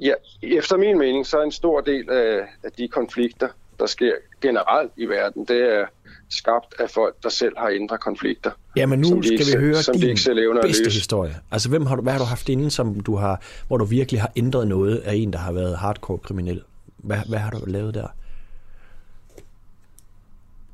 ja, 0.00 0.12
efter 0.42 0.76
min 0.76 0.98
mening, 0.98 1.26
så 1.26 1.38
er 1.38 1.42
en 1.42 1.52
stor 1.52 1.80
del 1.80 2.10
af, 2.10 2.38
af 2.64 2.72
de 2.78 2.88
konflikter, 2.88 3.48
der 3.78 3.86
sker 3.86 4.12
generelt 4.40 4.92
i 4.96 5.06
verden, 5.06 5.44
det 5.44 5.74
er 5.74 5.86
skabt 6.30 6.74
af 6.78 6.90
folk, 6.90 7.14
der 7.22 7.28
selv 7.28 7.52
har 7.58 7.68
indre 7.68 7.98
konflikter. 7.98 8.50
Ja, 8.76 8.86
men 8.86 8.98
nu 8.98 9.08
som 9.08 9.22
skal 9.22 9.32
ikke 9.32 9.44
vi 9.44 9.64
høre 9.64 9.82
som 9.82 9.94
din 9.94 10.08
ikke 10.08 10.20
selv 10.20 10.62
bedste 10.62 10.90
historie. 10.90 11.34
Altså, 11.50 11.68
hvem 11.68 11.86
har 11.86 11.96
du, 11.96 12.02
hvad 12.02 12.12
har 12.12 12.18
du 12.18 12.24
haft 12.24 12.48
inden, 12.48 12.70
som 12.70 13.00
du 13.00 13.16
har, 13.16 13.42
hvor 13.66 13.76
du 13.76 13.84
virkelig 13.84 14.20
har 14.20 14.32
ændret 14.36 14.68
noget 14.68 14.98
af 14.98 15.14
en, 15.14 15.32
der 15.32 15.38
har 15.38 15.52
været 15.52 15.78
hardcore 15.78 16.18
kriminel? 16.18 16.62
Hvad, 16.96 17.18
hvad 17.28 17.38
har 17.38 17.50
du 17.50 17.58
lavet 17.66 17.94
der? 17.94 18.06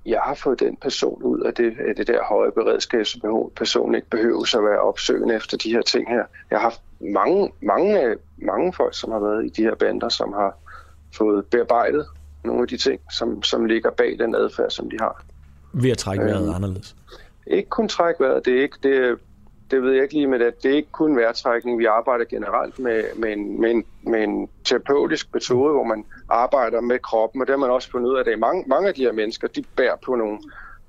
Jeg 0.09 0.20
har 0.24 0.35
fået 0.35 0.60
den 0.60 0.76
person 0.76 1.22
ud 1.22 1.40
af 1.40 1.55
det, 1.55 1.74
af 1.89 1.97
det 1.97 2.06
der 2.06 2.22
høje 2.24 2.51
beredskabsbehov. 2.52 3.52
Personen 3.56 3.94
ikke 3.94 4.10
behøver 4.10 4.56
at 4.56 4.64
være 4.64 4.80
opsøgende 4.80 5.35
efter 5.35 5.56
de 5.56 5.72
her 5.72 5.82
ting 5.82 6.09
her. 6.09 6.22
Jeg 6.51 6.59
har 6.59 6.62
haft 6.62 6.80
mange, 7.01 7.52
mange, 7.62 8.16
mange 8.39 8.72
folk, 8.72 8.94
som 8.94 9.10
har 9.12 9.18
været 9.18 9.44
i 9.47 9.48
de 9.48 9.62
her 9.62 9.74
bander, 9.74 10.09
som 10.09 10.32
har 10.32 10.59
fået 11.14 11.47
bearbejdet 11.47 12.06
nogle 12.44 12.62
af 12.62 12.68
de 12.68 12.76
ting, 12.76 13.01
som, 13.12 13.43
som 13.43 13.64
ligger 13.64 13.90
bag 13.90 14.18
den 14.18 14.35
adfærd, 14.35 14.70
som 14.70 14.90
de 14.90 14.97
har. 15.01 15.24
Ved 15.72 15.90
at 15.90 15.98
trække 15.98 16.24
vejret 16.24 16.43
Øhm. 16.47 16.55
anderledes. 16.55 16.97
Ikke 17.47 17.68
kun 17.68 17.89
træk 17.89 18.14
vejret, 18.20 18.44
det 18.44 18.59
er 18.59 18.62
ikke, 18.62 18.76
det, 18.82 19.18
det 19.70 19.82
ved 19.82 19.92
jeg 19.92 20.02
ikke 20.02 20.14
lige 20.14 20.26
med 20.26 20.40
at 20.40 20.62
Det 20.62 20.72
ikke 20.72 20.88
kun 20.92 21.16
vejrtrækning. 21.16 21.78
Vi 21.78 21.84
arbejder 21.84 22.24
generelt 22.24 22.78
med, 22.78 23.02
med, 23.16 23.32
en, 23.32 23.60
med, 23.60 23.70
en, 23.70 23.84
med 24.02 24.24
en 24.24 24.48
terapeutisk 24.64 25.34
metode, 25.34 25.72
hvor 25.72 25.84
man 25.84 26.04
arbejder 26.28 26.80
med 26.80 26.98
kroppen, 26.98 27.40
og 27.40 27.46
det 27.46 27.52
har 27.52 27.58
man 27.58 27.70
også 27.70 27.90
fundet 27.90 28.10
ud 28.10 28.16
af, 28.16 28.30
at 28.32 28.38
mange, 28.38 28.64
mange 28.66 28.88
af 28.88 28.94
de 28.94 29.02
her 29.02 29.12
mennesker, 29.12 29.48
de 29.48 29.62
bærer 29.76 29.96
på 30.06 30.14
nogle, 30.14 30.38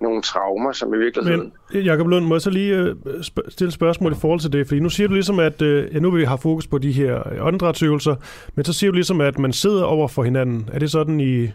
nogle 0.01 0.21
traumer, 0.21 0.71
som 0.71 0.93
i 0.93 0.97
virkeligheden... 0.97 1.53
Men 1.73 1.83
Jacob 1.83 2.07
Lund, 2.07 2.25
må 2.25 2.35
jeg 2.35 2.41
så 2.41 2.49
lige 2.49 2.75
øh, 2.75 2.95
sp- 3.05 3.49
stille 3.49 3.71
spørgsmål 3.71 4.11
i 4.11 4.15
forhold 4.15 4.39
til 4.39 4.53
det? 4.53 4.67
Fordi 4.67 4.79
nu 4.79 4.89
siger 4.89 5.07
du 5.07 5.13
ligesom, 5.13 5.39
at 5.39 5.61
øh, 5.61 5.93
ja, 5.93 5.99
nu 5.99 6.11
vil 6.11 6.19
vi 6.19 6.25
have 6.25 6.37
fokus 6.37 6.67
på 6.67 6.77
de 6.77 6.91
her 6.91 7.33
øh, 7.33 7.45
åndedrætsøvelser, 7.45 8.15
men 8.55 8.65
så 8.65 8.73
siger 8.73 8.91
du 8.91 8.95
ligesom, 8.95 9.21
at 9.21 9.39
man 9.39 9.53
sidder 9.53 9.83
over 9.83 10.07
for 10.07 10.23
hinanden. 10.23 10.69
Er 10.73 10.79
det 10.79 10.91
sådan 10.91 11.19
i... 11.19 11.47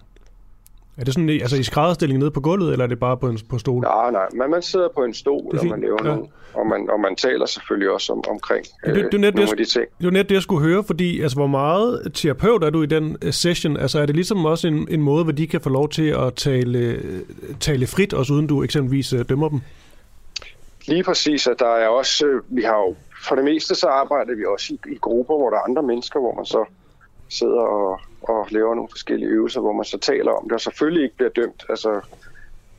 Er 0.97 1.05
det 1.05 1.15
sådan 1.15 1.29
altså 1.29 1.57
i 1.57 1.63
skrædderstilling 1.63 2.19
nede 2.19 2.31
på 2.31 2.41
gulvet, 2.41 2.73
eller 2.73 2.85
er 2.85 2.89
det 2.89 2.99
bare 2.99 3.17
på 3.17 3.29
en 3.29 3.39
på 3.51 3.59
stol? 3.59 3.83
Nej, 3.83 4.11
nej, 4.11 4.27
men 4.33 4.51
man 4.51 4.63
sidder 4.63 4.89
på 4.95 5.05
en 5.05 5.15
stol, 5.15 5.53
Det 5.53 5.59
er 5.59 5.61
og 5.61 5.67
man 5.67 5.81
laver 5.81 5.99
ja. 6.05 6.09
nogle, 6.09 6.27
og 6.55 6.67
man, 6.67 6.91
og 6.91 7.01
man 7.01 7.17
taler 7.17 7.47
selvfølgelig 7.47 7.91
også 7.91 8.13
om, 8.13 8.25
omkring 8.29 8.65
Det, 8.85 8.95
det, 8.95 9.05
det, 9.05 9.15
er 9.15 9.19
net, 9.19 9.35
nogle 9.35 9.47
det, 9.47 9.53
af 9.53 9.57
de 9.57 9.65
ting. 9.65 9.85
det 9.99 10.05
var 10.05 10.11
net 10.11 10.29
det, 10.29 10.35
jeg 10.35 10.43
skulle 10.43 10.69
høre, 10.69 10.85
fordi 10.85 11.21
altså, 11.21 11.39
hvor 11.39 11.47
meget 11.47 12.11
terapeut 12.15 12.65
er 12.65 12.71
du 12.71 12.83
i 12.83 12.87
den 12.87 13.17
øh, 13.23 13.33
session? 13.33 13.77
Altså 13.77 13.99
er 14.01 14.07
det 14.07 14.15
ligesom 14.15 14.45
også 14.45 14.69
en, 14.69 14.89
en 14.91 15.03
måde, 15.03 15.25
hvor 15.25 15.33
de 15.33 15.47
kan 15.47 15.61
få 15.61 15.69
lov 15.69 15.89
til 15.89 16.09
at 16.09 16.35
tale, 16.35 16.79
øh, 16.79 17.21
tale 17.61 17.87
frit, 17.87 18.15
også 18.15 18.33
uden 18.33 18.47
du 18.47 18.63
eksempelvis 18.63 19.13
øh, 19.13 19.25
dømmer 19.29 19.49
dem? 19.49 19.61
Lige 20.87 21.03
præcis, 21.05 21.47
at 21.47 21.59
der 21.59 21.75
er 21.75 21.89
også, 21.89 22.27
øh, 22.27 22.43
vi 22.49 22.63
har 22.63 22.77
jo, 22.77 22.95
for 23.29 23.35
det 23.35 23.45
meste 23.45 23.75
så 23.75 23.87
arbejder 23.87 24.35
vi 24.37 24.45
også 24.45 24.75
i, 24.75 24.93
i 24.93 24.99
grupper, 25.01 25.37
hvor 25.37 25.51
der 25.51 25.57
er 25.57 25.63
andre 25.69 25.83
mennesker, 25.83 26.21
hvor 26.21 26.35
man 26.35 26.45
så 26.45 26.65
sidder 27.29 27.61
og, 27.61 28.01
og 28.29 28.47
laver 28.51 28.75
nogle 28.75 28.89
forskellige 28.91 29.31
øvelser, 29.31 29.61
hvor 29.61 29.73
man 29.73 29.85
så 29.85 29.99
taler 29.99 30.33
om 30.33 30.45
det, 30.45 30.53
og 30.53 30.61
selvfølgelig 30.61 31.03
ikke 31.03 31.17
bliver 31.17 31.31
dømt. 31.31 31.65
Altså, 31.69 32.01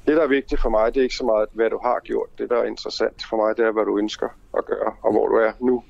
det, 0.08 0.18
der 0.18 0.24
er 0.24 0.28
vigtigt 0.28 0.62
for 0.62 0.70
mig, 0.70 0.94
det 0.94 1.00
er 1.00 1.04
ikke 1.04 1.16
så 1.16 1.26
meget, 1.26 1.50
hvad 1.54 1.70
du 1.70 1.80
har 1.84 2.00
gjort. 2.04 2.30
Det, 2.38 2.50
der 2.50 2.58
er 2.58 2.64
interessant 2.64 3.24
for 3.30 3.38
mig, 3.38 3.58
det 3.58 3.66
er, 3.66 3.72
hvad 3.72 3.86
du 3.86 3.98
ønsker 3.98 4.30
at 4.58 4.66
gøre, 4.66 4.94
og 5.02 5.12
hvor 5.12 5.28
du 5.28 5.36
er 5.36 5.52
nu. 5.60 5.84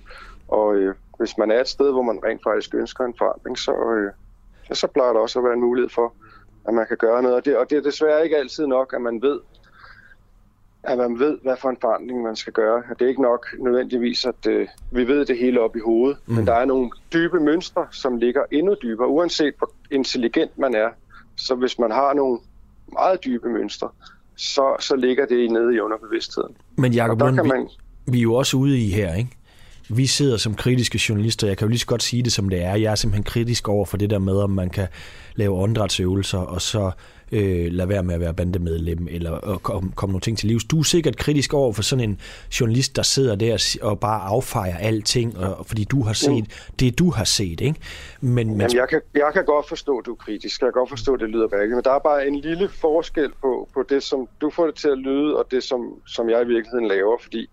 Og 0.47 0.75
øh, 0.75 0.95
hvis 1.17 1.37
man 1.37 1.51
er 1.51 1.59
et 1.61 1.67
sted, 1.67 1.91
hvor 1.91 2.01
man 2.01 2.19
rent 2.25 2.43
faktisk 2.43 2.75
ønsker 2.75 3.05
en 3.05 3.15
forandring, 3.17 3.57
så, 3.57 3.71
øh, 3.71 4.11
så 4.75 4.87
plejer 4.87 5.13
der 5.13 5.19
også 5.19 5.39
at 5.39 5.45
være 5.45 5.53
en 5.53 5.61
mulighed 5.61 5.89
for, 5.89 6.13
at 6.67 6.73
man 6.73 6.87
kan 6.87 6.97
gøre 6.97 7.21
noget. 7.21 7.37
Og 7.37 7.45
det, 7.45 7.57
og 7.57 7.69
det 7.69 7.77
er 7.77 7.81
desværre 7.81 8.23
ikke 8.23 8.37
altid 8.37 8.67
nok, 8.67 8.93
at 8.93 9.01
man 9.01 9.21
ved, 9.21 9.39
at 10.87 10.97
man 10.97 11.19
ved, 11.19 11.37
hvad 11.43 11.55
for 11.61 11.69
en 11.69 11.77
forandring 11.81 12.21
man 12.23 12.35
skal 12.35 12.53
gøre. 12.53 12.83
Det 12.99 13.05
er 13.05 13.09
ikke 13.09 13.21
nok 13.21 13.45
nødvendigvis, 13.59 14.25
at 14.25 14.47
øh, 14.47 14.67
vi 14.91 15.07
ved 15.07 15.25
det 15.25 15.37
hele 15.37 15.61
op 15.61 15.75
i 15.75 15.79
hovedet, 15.85 16.17
mm. 16.25 16.35
men 16.35 16.45
der 16.47 16.53
er 16.53 16.65
nogle 16.65 16.89
dybe 17.13 17.39
mønstre, 17.39 17.87
som 17.91 18.17
ligger 18.17 18.41
endnu 18.51 18.75
dybere, 18.83 19.07
uanset 19.07 19.53
hvor 19.57 19.71
intelligent 19.91 20.57
man 20.57 20.75
er. 20.75 20.89
Så 21.37 21.55
hvis 21.55 21.79
man 21.79 21.91
har 21.91 22.13
nogle 22.13 22.39
meget 22.93 23.25
dybe 23.25 23.49
mønstre, 23.49 23.89
så, 24.35 24.75
så 24.79 24.95
ligger 24.95 25.25
det 25.25 25.51
nede 25.51 25.75
i 25.75 25.79
underbevidstheden. 25.79 26.55
Men 26.75 26.93
Jacob 26.93 27.19
Lund, 27.19 27.35
kan 27.35 27.43
vi, 27.43 27.49
man- 27.49 27.69
vi 28.07 28.17
er 28.17 28.21
jo 28.23 28.33
også 28.33 28.57
ude 28.57 28.79
i 28.79 28.89
her, 28.89 29.13
ikke? 29.15 29.29
Vi 29.89 30.05
sidder 30.05 30.37
som 30.37 30.55
kritiske 30.55 30.99
journalister, 31.09 31.47
jeg 31.47 31.57
kan 31.57 31.65
jo 31.65 31.69
lige 31.69 31.79
så 31.79 31.85
godt 31.85 32.03
sige 32.03 32.23
det 32.23 32.31
som 32.33 32.49
det 32.49 32.63
er. 32.63 32.75
Jeg 32.75 32.91
er 32.91 32.95
simpelthen 32.95 33.23
kritisk 33.23 33.67
over 33.67 33.85
for 33.85 33.97
det 33.97 34.09
der 34.09 34.19
med, 34.19 34.37
om 34.37 34.49
man 34.49 34.69
kan 34.69 34.87
lave 35.35 35.55
åndedrætsøvelser, 35.55 36.37
og 36.37 36.61
så 36.61 36.91
øh, 37.31 37.71
lade 37.71 37.89
være 37.89 38.03
med 38.03 38.15
at 38.15 38.21
være 38.21 38.33
bandemedlem, 38.33 39.07
eller 39.11 39.53
at 39.53 39.63
komme, 39.63 39.91
komme 39.95 40.11
nogle 40.13 40.21
ting 40.21 40.37
til 40.37 40.47
livs. 40.47 40.63
Du 40.63 40.79
er 40.79 40.83
sikkert 40.83 41.17
kritisk 41.17 41.53
over 41.53 41.73
for 41.73 41.83
sådan 41.83 42.09
en 42.09 42.19
journalist, 42.59 42.95
der 42.95 43.01
sidder 43.03 43.35
der 43.35 43.77
og 43.81 43.99
bare 43.99 44.21
affejer 44.21 44.77
alting, 44.77 45.37
og, 45.37 45.65
fordi 45.67 45.83
du 45.83 46.03
har 46.03 46.13
set 46.13 46.43
Mm. 46.43 46.75
det, 46.79 46.99
du 46.99 47.09
har 47.11 47.23
set, 47.23 47.61
ikke? 47.61 47.79
Men, 48.21 48.47
men 48.47 48.61
Jamen, 48.61 48.75
jeg, 48.75 48.89
kan, 48.89 49.01
jeg 49.13 49.29
kan 49.33 49.45
godt 49.45 49.67
forstå, 49.67 49.97
at 49.97 50.05
du 50.05 50.11
er 50.11 50.15
kritisk. 50.15 50.61
Jeg 50.61 50.67
kan 50.67 50.73
godt 50.79 50.89
forstå, 50.89 51.13
at 51.13 51.19
det 51.19 51.29
lyder 51.29 51.47
mærkeligt. 51.51 51.75
Men 51.75 51.83
der 51.83 51.91
er 51.91 51.99
bare 51.99 52.27
en 52.27 52.35
lille 52.35 52.69
forskel 52.69 53.31
på, 53.41 53.69
på 53.73 53.83
det, 53.89 54.03
som 54.03 54.27
du 54.41 54.49
får 54.49 54.65
det 54.65 54.75
til 54.75 54.87
at 54.87 54.97
lyde, 54.97 55.37
og 55.37 55.45
det, 55.51 55.63
som, 55.63 55.93
som 56.07 56.29
jeg 56.29 56.41
i 56.41 56.45
virkeligheden 56.47 56.87
laver. 56.87 57.17
Fordi 57.23 57.49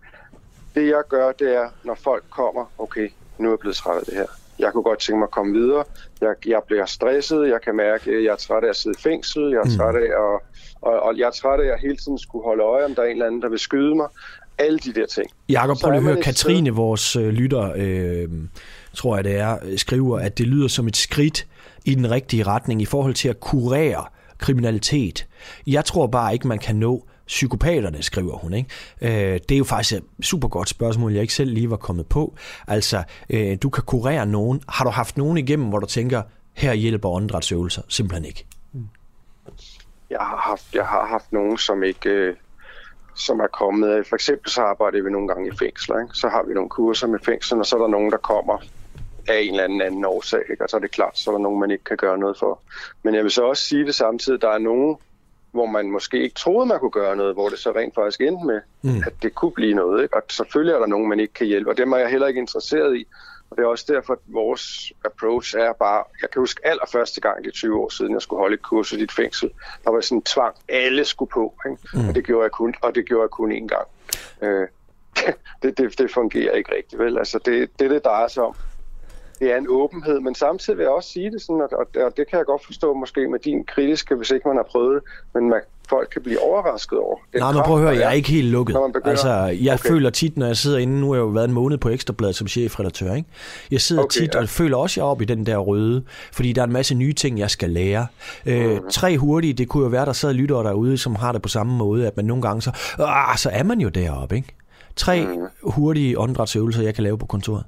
det, 0.75 0.87
jeg 0.87 1.01
gør, 1.09 1.31
det 1.31 1.55
er, 1.55 1.69
når 1.83 1.95
folk 1.95 2.23
kommer, 2.29 2.65
okay, 2.77 3.09
nu 3.37 3.47
er 3.47 3.51
jeg 3.51 3.59
blevet 3.59 3.75
træt 3.75 3.97
af 3.97 4.05
det 4.05 4.13
her. 4.13 4.25
Jeg 4.59 4.69
kunne 4.73 4.83
godt 4.83 4.99
tænke 4.99 5.19
mig 5.19 5.25
at 5.25 5.31
komme 5.31 5.53
videre. 5.53 5.83
Jeg, 6.21 6.33
jeg 6.45 6.61
bliver 6.67 6.85
stresset. 6.85 7.47
Jeg 7.49 7.59
kan 7.65 7.75
mærke, 7.75 8.11
at 8.11 8.23
jeg 8.23 8.31
er 8.31 8.35
træt 8.35 8.63
af 8.63 8.69
at 8.69 8.75
sidde 8.75 8.95
i 8.99 9.01
fængsel. 9.01 9.43
Jeg 9.49 9.57
er 9.59 9.65
Mm. 9.65 9.77
træt 9.77 9.95
af 9.95 10.09
at, 10.23 10.39
og, 10.81 10.99
og 10.99 11.17
jeg 11.17 11.25
er 11.27 11.31
træt 11.31 11.59
af 11.59 11.73
at 11.73 11.79
hele 11.81 11.97
tiden 11.97 12.19
skulle 12.19 12.43
holde 12.45 12.63
øje, 12.63 12.85
om 12.85 12.95
der 12.95 13.01
er 13.01 13.05
en 13.05 13.11
eller 13.11 13.25
anden, 13.25 13.41
der 13.41 13.49
vil 13.49 13.59
skyde 13.59 13.95
mig. 13.95 14.07
Alle 14.57 14.79
de 14.79 14.93
der 14.93 15.05
ting. 15.05 15.27
Jakob, 15.49 15.77
prøv 15.83 15.93
at 15.93 16.03
høre, 16.03 16.21
Katrine, 16.21 16.69
vores 16.69 17.15
øh, 17.15 17.27
lytter, 17.27 17.73
øh, 17.75 18.27
tror 18.93 19.15
jeg 19.15 19.23
det 19.23 19.35
er, 19.39 19.57
øh, 19.65 19.77
skriver, 19.77 20.19
at 20.19 20.37
det 20.37 20.47
lyder 20.47 20.67
som 20.67 20.87
et 20.87 20.97
skridt 20.97 21.47
i 21.85 21.95
den 21.95 22.11
rigtige 22.11 22.43
retning 22.43 22.81
i 22.81 22.85
forhold 22.85 23.13
til 23.13 23.29
at 23.29 23.39
kurere 23.39 24.05
kriminalitet. 24.37 25.27
Jeg 25.67 25.85
tror 25.85 26.07
bare 26.07 26.33
ikke, 26.33 26.47
man 26.47 26.59
kan 26.59 26.75
nå 26.75 27.05
psykopaterne, 27.27 28.03
skriver 28.03 28.37
hun. 28.37 28.53
Ikke? 28.53 28.69
Øh, 29.01 29.39
det 29.49 29.51
er 29.51 29.57
jo 29.57 29.63
faktisk 29.63 29.93
et 29.93 30.25
super 30.25 30.47
godt 30.47 30.69
spørgsmål, 30.69 31.13
jeg 31.13 31.21
ikke 31.21 31.33
selv 31.33 31.51
lige 31.51 31.69
var 31.69 31.77
kommet 31.77 32.07
på. 32.07 32.35
Altså, 32.67 33.03
øh, 33.29 33.57
du 33.63 33.69
kan 33.69 33.83
kurere 33.83 34.25
nogen. 34.25 34.61
Har 34.69 34.85
du 34.85 34.91
haft 34.91 35.17
nogen 35.17 35.37
igennem, 35.37 35.69
hvor 35.69 35.79
du 35.79 35.85
tænker, 35.85 36.21
her 36.53 36.73
hjælper 36.73 37.09
åndedrætsøvelser? 37.09 37.81
Simpelthen 37.89 38.25
ikke. 38.25 38.45
Mm. 38.73 38.87
jeg 40.09 40.19
har 40.19 40.37
haft, 40.37 40.75
jeg 40.75 40.85
har 40.85 41.07
haft 41.07 41.31
nogen, 41.31 41.57
som 41.57 41.83
ikke 41.83 42.09
øh, 42.09 42.35
som 43.15 43.39
er 43.39 43.47
kommet. 43.47 44.07
For 44.07 44.15
eksempel 44.15 44.51
så 44.51 44.61
arbejder 44.61 45.03
vi 45.03 45.09
nogle 45.09 45.27
gange 45.27 45.47
i 45.47 45.57
fængsler. 45.59 45.99
Ikke? 45.99 46.13
Så 46.13 46.29
har 46.29 46.43
vi 46.43 46.53
nogle 46.53 46.69
kurser 46.69 47.07
med 47.07 47.19
fængsler, 47.19 47.57
og 47.59 47.65
så 47.65 47.75
er 47.75 47.81
der 47.81 47.87
nogen, 47.87 48.11
der 48.11 48.17
kommer 48.17 48.57
af 49.27 49.39
en 49.39 49.49
eller 49.49 49.63
anden 49.63 49.81
anden 49.81 50.05
årsag. 50.05 50.41
Ikke? 50.51 50.63
Og 50.63 50.69
så 50.69 50.77
er 50.77 50.81
det 50.81 50.91
klart, 50.91 51.17
så 51.17 51.29
er 51.29 51.35
der 51.35 51.41
nogen, 51.41 51.59
man 51.59 51.71
ikke 51.71 51.83
kan 51.83 51.97
gøre 51.97 52.17
noget 52.17 52.37
for. 52.37 52.59
Men 53.03 53.15
jeg 53.15 53.23
vil 53.23 53.31
så 53.31 53.43
også 53.43 53.63
sige 53.63 53.85
det 53.85 53.95
samtidig, 53.95 54.41
der 54.41 54.49
er 54.49 54.57
nogen, 54.57 54.97
hvor 55.53 55.65
man 55.65 55.91
måske 55.91 56.23
ikke 56.23 56.35
troede, 56.35 56.65
man 56.65 56.79
kunne 56.79 56.91
gøre 56.91 57.15
noget, 57.15 57.33
hvor 57.33 57.49
det 57.49 57.59
så 57.59 57.71
rent 57.71 57.95
faktisk 57.95 58.21
endte 58.21 58.45
med, 58.45 58.61
Mm. 58.81 59.03
at 59.05 59.13
det 59.21 59.35
kunne 59.35 59.51
blive 59.51 59.73
noget. 59.73 60.03
Ikke? 60.03 60.15
Og 60.15 60.21
selvfølgelig 60.29 60.73
er 60.73 60.79
der 60.79 60.85
nogen, 60.87 61.09
man 61.09 61.19
ikke 61.19 61.33
kan 61.33 61.47
hjælpe, 61.47 61.69
og 61.69 61.77
dem 61.77 61.91
er 61.93 61.97
jeg 61.97 62.09
heller 62.09 62.27
ikke 62.27 62.39
interesseret 62.39 62.95
i. 62.97 63.05
Og 63.49 63.57
det 63.57 63.63
er 63.63 63.67
også 63.67 63.85
derfor, 63.87 64.13
at 64.13 64.19
vores 64.27 64.93
approach 65.05 65.55
er 65.57 65.73
bare... 65.73 66.03
Jeg 66.21 66.29
kan 66.29 66.39
huske 66.39 66.61
allerførste 66.67 67.21
gang, 67.21 67.43
det 67.43 67.47
er 67.47 67.51
20 67.53 67.79
år 67.79 67.89
siden, 67.89 68.13
jeg 68.13 68.21
skulle 68.21 68.39
holde 68.39 68.53
et 68.53 68.61
kursus 68.61 68.99
i 68.99 69.03
et 69.03 69.11
fængsel. 69.11 69.49
Der 69.83 69.91
var 69.91 70.01
sådan 70.01 70.17
en 70.17 70.21
tvang, 70.23 70.55
alle 70.69 71.05
skulle 71.05 71.29
på. 71.29 71.53
Ikke? 71.65 71.77
Mm. 71.93 72.07
Og, 72.09 72.15
det 72.15 72.25
gjorde 72.25 72.43
jeg 72.43 72.51
kun, 72.51 72.75
og 72.81 72.95
det 72.95 73.05
gjorde 73.05 73.21
jeg 73.21 73.29
kun 73.29 73.51
én 73.51 73.67
gang. 73.67 73.87
Øh, 74.41 74.67
det, 75.63 75.77
det, 75.77 75.97
det 75.99 76.11
fungerer 76.13 76.51
ikke 76.51 76.75
rigtigt, 76.75 76.99
vel? 77.01 77.17
Altså, 77.17 77.39
det, 77.45 77.69
det, 77.79 77.89
det 77.89 78.05
drejer 78.05 78.27
sig 78.27 78.43
om, 78.43 78.55
det 79.39 79.51
er 79.53 79.57
en 79.57 79.65
åbenhed, 79.69 80.19
men 80.19 80.35
samtidig 80.35 80.77
vil 80.77 80.83
jeg 80.83 80.91
også 80.91 81.09
sige 81.09 81.31
det 81.31 81.41
sådan, 81.41 81.61
og, 81.61 81.69
og, 81.71 82.03
og 82.05 82.17
det 82.17 82.29
kan 82.29 82.37
jeg 82.37 82.45
godt 82.45 82.65
forstå 82.65 82.93
måske 82.93 83.27
med 83.27 83.39
din 83.39 83.63
kritiske, 83.63 84.15
hvis 84.15 84.31
ikke 84.31 84.47
man 84.47 84.57
har 84.57 84.67
prøvet 84.71 84.93
det, 84.95 85.03
men 85.33 85.49
man, 85.49 85.61
folk 85.89 86.09
kan 86.13 86.21
blive 86.21 86.41
overrasket 86.41 86.99
over. 86.99 87.17
Nej, 87.39 87.51
men 87.51 87.61
prøv 87.65 87.75
at 87.75 87.81
høre, 87.81 87.91
jeg 87.95 88.07
er 88.07 88.11
ikke 88.11 88.29
helt 88.29 88.47
lukket. 88.47 88.77
Altså, 89.05 89.29
jeg 89.61 89.73
Okay. 89.73 89.89
føler 89.89 90.09
tit, 90.09 90.37
når 90.37 90.45
jeg 90.45 90.57
sidder 90.57 90.77
inde, 90.77 90.99
nu 90.99 91.07
har 91.07 91.15
jeg 91.15 91.21
jo 91.21 91.27
været 91.27 91.47
en 91.47 91.53
måned 91.53 91.77
på 91.77 91.89
Ekstrabladet 91.89 92.35
som 92.35 92.47
chefredaktør, 92.47 93.13
ikke? 93.13 93.29
Jeg 93.71 93.81
sidder 93.81 94.03
Okay, 94.03 94.19
tit 94.21 94.35
ja. 94.35 94.41
og 94.41 94.49
føler 94.49 94.77
også, 94.77 94.99
jeg 95.01 95.05
er 95.05 95.09
oppe 95.11 95.23
i 95.23 95.27
den 95.27 95.45
der 95.45 95.57
røde, 95.57 96.03
fordi 96.33 96.53
der 96.53 96.61
er 96.61 96.65
en 96.65 96.73
masse 96.73 96.95
nye 96.95 97.13
ting, 97.13 97.39
jeg 97.39 97.49
skal 97.49 97.69
lære. 97.69 98.07
Øh, 98.45 98.69
Mhm. 98.69 98.89
tre 98.91 99.17
hurtige, 99.17 99.53
det 99.53 99.67
kunne 99.67 99.83
jo 99.83 99.89
være, 99.89 100.05
der 100.05 100.13
sidder 100.13 100.33
lyttere 100.33 100.63
derude, 100.63 100.97
som 100.97 101.15
har 101.15 101.31
det 101.31 101.41
på 101.41 101.49
samme 101.49 101.77
måde, 101.77 102.07
at 102.07 102.17
man 102.17 102.25
nogle 102.25 102.41
gange 102.41 102.61
så, 102.61 102.71
ah, 102.99 103.37
så 103.37 103.49
er 103.53 103.63
man 103.63 103.79
jo 103.81 103.89
deroppe, 103.89 104.35
ikke? 104.35 104.55
Tre 104.95 105.25
Mhm. 105.25 105.41
hurtige 105.63 106.19
åndedrætsøvelser, 106.19 106.83
jeg 106.83 106.95
kan 106.95 107.03
lave 107.03 107.17
på 107.17 107.25
kontoret. 107.25 107.63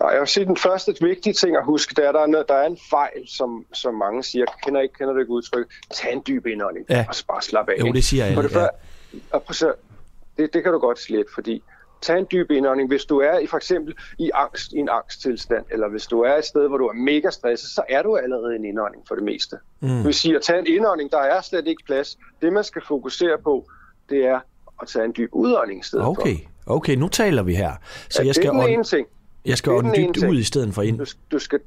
Nej, 0.00 0.10
jeg 0.10 0.20
vil 0.20 0.28
sige, 0.28 0.46
den 0.46 0.56
første 0.56 0.94
vigtige 1.00 1.32
ting 1.32 1.56
at 1.56 1.64
huske, 1.64 1.94
det 1.94 2.04
er, 2.04 2.08
at 2.08 2.14
der 2.14 2.20
er, 2.20 2.26
noget, 2.26 2.48
der 2.48 2.54
er 2.54 2.66
en 2.66 2.78
fejl, 2.90 3.28
som, 3.28 3.64
som 3.72 3.94
mange 3.94 4.22
siger. 4.22 4.44
Jeg 4.48 4.54
kender 4.64 4.80
ikke, 4.80 4.94
kender 4.94 5.12
det 5.12 5.20
ikke 5.20 5.30
udtryk. 5.32 5.66
Tag 5.94 6.12
en 6.12 6.22
dyb 6.26 6.46
indånding, 6.46 6.86
Ja. 6.90 7.04
og 7.08 7.14
så 7.14 7.26
bare 7.26 7.42
slap 7.42 7.68
af. 7.68 7.80
Jo, 7.80 7.92
det 7.92 8.04
siger 8.04 8.24
For 8.24 8.28
alle, 8.30 8.42
det, 8.42 8.50
før, 8.52 8.68
og 9.30 9.42
prøv 9.42 9.72
det, 10.38 10.54
det 10.54 10.62
kan 10.62 10.72
du 10.72 10.78
godt 10.78 10.98
slette, 10.98 11.32
fordi 11.34 11.62
tag 12.02 12.18
en 12.18 12.26
dyb 12.32 12.50
indånding. 12.50 12.88
Hvis 12.88 13.04
du 13.04 13.18
er 13.20 13.38
i 13.38 13.46
for 13.46 13.56
eksempel 13.56 13.94
i 14.18 14.30
angst, 14.34 14.72
i 14.72 14.76
en 14.76 14.88
angsttilstand, 14.92 15.64
eller 15.70 15.88
hvis 15.88 16.06
du 16.06 16.20
er 16.20 16.34
et 16.36 16.44
sted, 16.44 16.68
hvor 16.68 16.78
du 16.78 16.86
er 16.86 16.92
mega 16.92 17.30
stresset, 17.30 17.70
så 17.70 17.82
er 17.88 18.02
du 18.02 18.16
allerede 18.16 18.56
en 18.56 18.64
indånding 18.64 19.02
for 19.08 19.14
det 19.14 19.24
meste. 19.24 19.56
Mm. 19.80 19.88
Det 19.88 20.04
vil 20.04 20.14
sige, 20.14 20.36
at 20.36 20.42
tage 20.42 20.58
en 20.58 20.66
indånding, 20.66 21.10
der 21.12 21.18
er 21.18 21.40
slet 21.40 21.66
ikke 21.66 21.82
plads. 21.86 22.18
Det, 22.42 22.52
man 22.52 22.64
skal 22.64 22.82
fokusere 22.88 23.38
på, 23.44 23.66
det 24.10 24.26
er 24.26 24.40
at 24.82 24.88
tage 24.88 25.04
en 25.04 25.14
dyb 25.16 25.30
udånding 25.32 25.80
i 25.80 25.84
stedet 25.84 26.04
for. 26.04 26.10
Okay, 26.10 26.36
okay, 26.66 26.94
nu 26.94 27.08
taler 27.08 27.42
vi 27.42 27.54
her. 27.54 27.72
Så 28.10 28.22
Ja, 28.22 28.26
jeg 28.26 28.34
skal, 28.34 28.42
det 28.42 28.48
er 28.48 28.52
den 28.52 28.60
ånd- 28.60 28.70
ene 28.72 28.84
ting. 28.84 29.06
Jeg 29.44 29.58
skal 29.58 29.72
ånde 29.72 29.96
dybt 29.96 30.24
ud 30.24 30.38
i 30.38 30.44
stedet 30.44 30.74
for 30.74 30.82
ind. 30.82 30.98
Du, 30.98 31.04
du 31.30 31.38
skal 31.38 31.60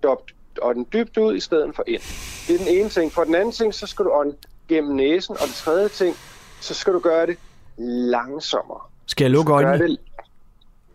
ånde 0.62 0.86
dybt 0.94 1.18
ud 1.18 1.36
i 1.36 1.40
stedet 1.40 1.76
for 1.76 1.84
ind. 1.88 2.02
Det 2.48 2.56
er 2.56 2.66
den 2.66 2.78
ene 2.78 2.90
ting. 2.90 3.12
For 3.12 3.24
den 3.24 3.36
anden 3.36 3.52
ting, 3.52 3.74
så 3.74 3.88
skal 3.88 4.06
du 4.06 4.12
ånde 4.12 4.36
gennem 4.68 4.96
næsen. 4.96 5.36
Og 5.40 5.46
den 5.46 5.54
tredje 5.54 5.90
ting, 5.90 6.16
så 6.62 6.74
skal 6.74 6.94
du 6.94 7.00
gøre 7.00 7.26
det 7.28 7.38
langsommere. 7.78 8.80
Skal 9.06 9.26
jeg 9.26 9.32
lukke 9.32 9.54
øjnene? 9.54 9.88
Det, 9.88 9.98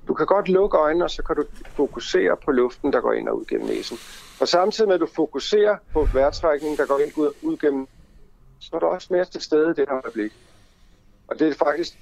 du 0.08 0.14
kan 0.14 0.26
godt 0.26 0.48
lukke 0.48 0.76
øjnene, 0.76 1.04
og 1.04 1.10
så 1.10 1.22
kan 1.22 1.36
du 1.36 1.44
fokusere 1.68 2.36
på 2.44 2.50
luften, 2.52 2.92
der 2.92 3.00
går 3.00 3.12
ind 3.12 3.28
og 3.28 3.38
ud 3.38 3.44
gennem 3.44 3.66
næsen. 3.66 3.98
Og 4.40 4.48
samtidig 4.48 4.88
med, 4.88 4.94
at 4.94 5.00
du 5.00 5.08
fokuserer 5.14 5.76
på 5.92 6.08
vejrtrækningen, 6.12 6.78
der 6.78 6.86
går 6.86 6.98
ind 6.98 7.12
og 7.16 7.18
ud, 7.18 7.32
ud 7.42 7.56
gennem, 7.56 7.86
så 8.60 8.70
er 8.72 8.78
du 8.80 8.86
også 8.86 9.08
mere 9.10 9.24
til 9.24 9.40
stede 9.40 9.70
i 9.70 9.74
det 9.74 9.84
her 9.88 10.00
øjeblik. 10.04 10.32
Og 11.28 11.38
det 11.38 11.48
er 11.48 11.54
faktisk, 11.54 11.98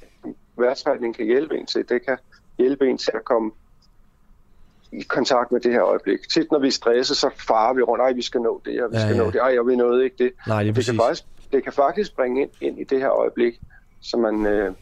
vejrtrækningen 0.57 1.15
kan 1.15 1.27
hjælpe 1.27 1.59
en 1.59 1.67
til. 1.67 1.89
Det 1.89 2.07
kan 2.07 2.19
hjælpe 2.59 2.91
en 2.91 2.99
til 2.99 3.13
at 3.15 3.25
komme 3.25 3.53
i 4.99 5.03
kontakt 5.03 5.53
med 5.53 5.61
det 5.61 5.73
her 5.73 5.83
øjeblik. 5.83 6.29
Tit 6.29 6.53
når 6.53 6.59
vi 6.59 6.67
er 6.67 6.71
stresset, 6.73 7.17
så 7.17 7.31
farer 7.49 7.75
vi 7.75 7.83
rundt. 7.83 8.03
Ej, 8.03 8.13
vi 8.13 8.23
skal 8.23 8.41
nå 8.41 8.61
det, 8.65 8.83
og 8.83 8.91
vi 8.91 8.97
Ja, 8.97 9.03
skal 9.03 9.17
ja. 9.17 9.23
nå 9.23 9.31
det. 9.31 9.41
Ej, 9.41 9.59
og 9.59 9.67
vi 9.67 9.77
nåede 9.77 10.05
ikke 10.05 10.17
det. 10.19 10.31
Nej, 10.47 10.63
det 10.63 10.71
er 10.71 10.75
det, 10.75 10.85
kan 10.85 10.97
faktisk, 10.97 11.25
det 11.53 11.65
kan 11.65 11.73
faktisk 11.73 12.17
bringe 12.17 12.43
ind, 12.43 12.51
ind 12.61 12.81
i 12.81 12.85
det 12.85 13.01
her 13.01 13.11
øjeblik, 13.11 13.61
så 14.03 14.17
man 14.17 14.47
øh, 14.47 14.73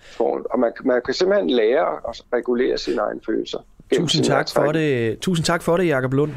får... 0.00 0.46
Og 0.50 0.58
man, 0.58 0.72
man 0.84 1.00
kan 1.04 1.14
simpelthen 1.14 1.50
lære 1.50 2.08
at 2.08 2.22
regulere 2.32 2.78
sine 2.78 3.00
egne 3.00 3.20
følelser. 3.26 3.58
Tusind 3.92 4.08
sin 4.08 4.24
tak 4.24 4.48
for 4.54 4.72
det, 4.72 5.18
tusind 5.18 5.44
tak 5.44 5.62
for 5.62 5.76
det, 5.76 5.86
Jakob 5.86 6.12
Lund. 6.12 6.32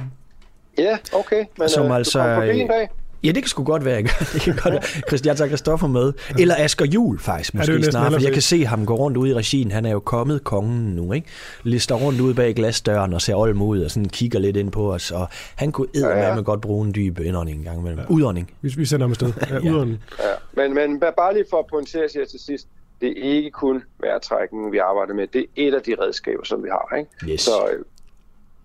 Ja, 0.78 0.98
okay. 1.14 1.46
Men 1.58 1.70
Som 1.70 1.86
øh, 1.86 1.96
altså, 1.96 2.36
du 2.36 2.42
en 2.42 2.68
dag. 2.68 2.90
Ja, 3.24 3.28
det 3.32 3.44
kan 3.44 3.48
sgu 3.48 3.64
godt 3.64 3.86
være, 3.86 3.98
ikke? 3.98 4.10
Det 4.34 4.42
kan 4.42 4.56
godt 4.56 4.74
være. 4.74 4.82
Christian, 5.08 5.30
jeg 5.30 5.38
tager 5.38 5.48
Christoffer 5.50 5.88
med. 5.88 6.14
Eller 6.40 6.56
Asger 6.58 6.86
Jul 6.86 7.20
faktisk, 7.20 7.54
Ja, 7.54 7.60
det 7.60 7.64
er 7.70 7.72
måske 7.72 7.78
næsten 7.80 7.92
snart. 7.92 8.14
For 8.14 8.22
jeg 8.22 8.34
kan 8.34 8.42
se. 8.42 8.66
ham 8.66 8.86
gå 8.86 8.96
rundt 8.96 9.18
ude 9.18 9.30
i 9.30 9.34
regien. 9.34 9.72
Han 9.72 9.86
er 9.86 9.92
jo 9.92 10.00
kommet 10.00 10.44
kongen 10.44 10.96
nu, 10.96 11.14
ikke? 11.14 11.28
Lister 11.64 11.96
rundt 11.96 12.22
ude 12.22 12.34
bag 12.34 12.56
glasdøren 12.56 13.14
og 13.14 13.22
ser 13.22 13.36
olm 13.36 13.62
ud 13.62 13.80
og 13.82 13.92
sådan 13.92 14.10
kigger 14.10 14.40
lidt 14.40 14.58
ind 14.58 14.72
på 14.72 14.94
os. 14.94 15.12
Og 15.12 15.28
han 15.56 15.72
kunne 15.72 15.88
eddermame 15.94 16.20
Ja, 16.20 16.24
ja, 16.26 16.30
ja. 16.32 16.36
ja. 16.36 16.42
godt 16.42 16.62
bruge 16.62 16.86
en 16.88 16.96
dyb 16.96 17.20
indånding 17.20 17.58
en 17.58 17.64
gang 17.64 17.80
imellem. 17.80 18.00
Ja. 18.00 18.06
Udånding. 18.10 18.52
Vi, 18.62 18.74
vi 18.78 18.86
sender 18.86 19.04
ham 19.04 19.12
afsted. 19.12 19.34
Ja, 19.50 19.56
Ja. 19.56 19.72
udånden. 19.72 20.04
Ja. 20.20 20.24
Men, 20.68 20.74
men 20.74 21.04
ba- 21.04 21.14
bare 21.18 21.34
lige 21.34 21.46
for 21.50 21.58
at 21.60 21.66
pointere 21.70 22.10
sig 22.10 22.28
til 22.32 22.40
sidst, 22.40 22.68
det 23.02 23.10
er 23.10 23.34
ikke 23.36 23.52
kun 23.52 23.84
vejrtrækningen, 24.00 24.72
vi 24.72 24.78
arbejder 24.78 25.14
med. 25.14 25.28
Det 25.34 25.42
er 25.42 25.46
et 25.56 25.74
af 25.74 25.82
de 25.82 25.96
redskaber, 26.02 26.44
som 26.44 26.64
vi 26.64 26.70
har. 26.72 26.96
Ikke? 26.98 27.34
Yes. 27.34 27.42
Så 27.42 27.52
øh, 27.74 27.86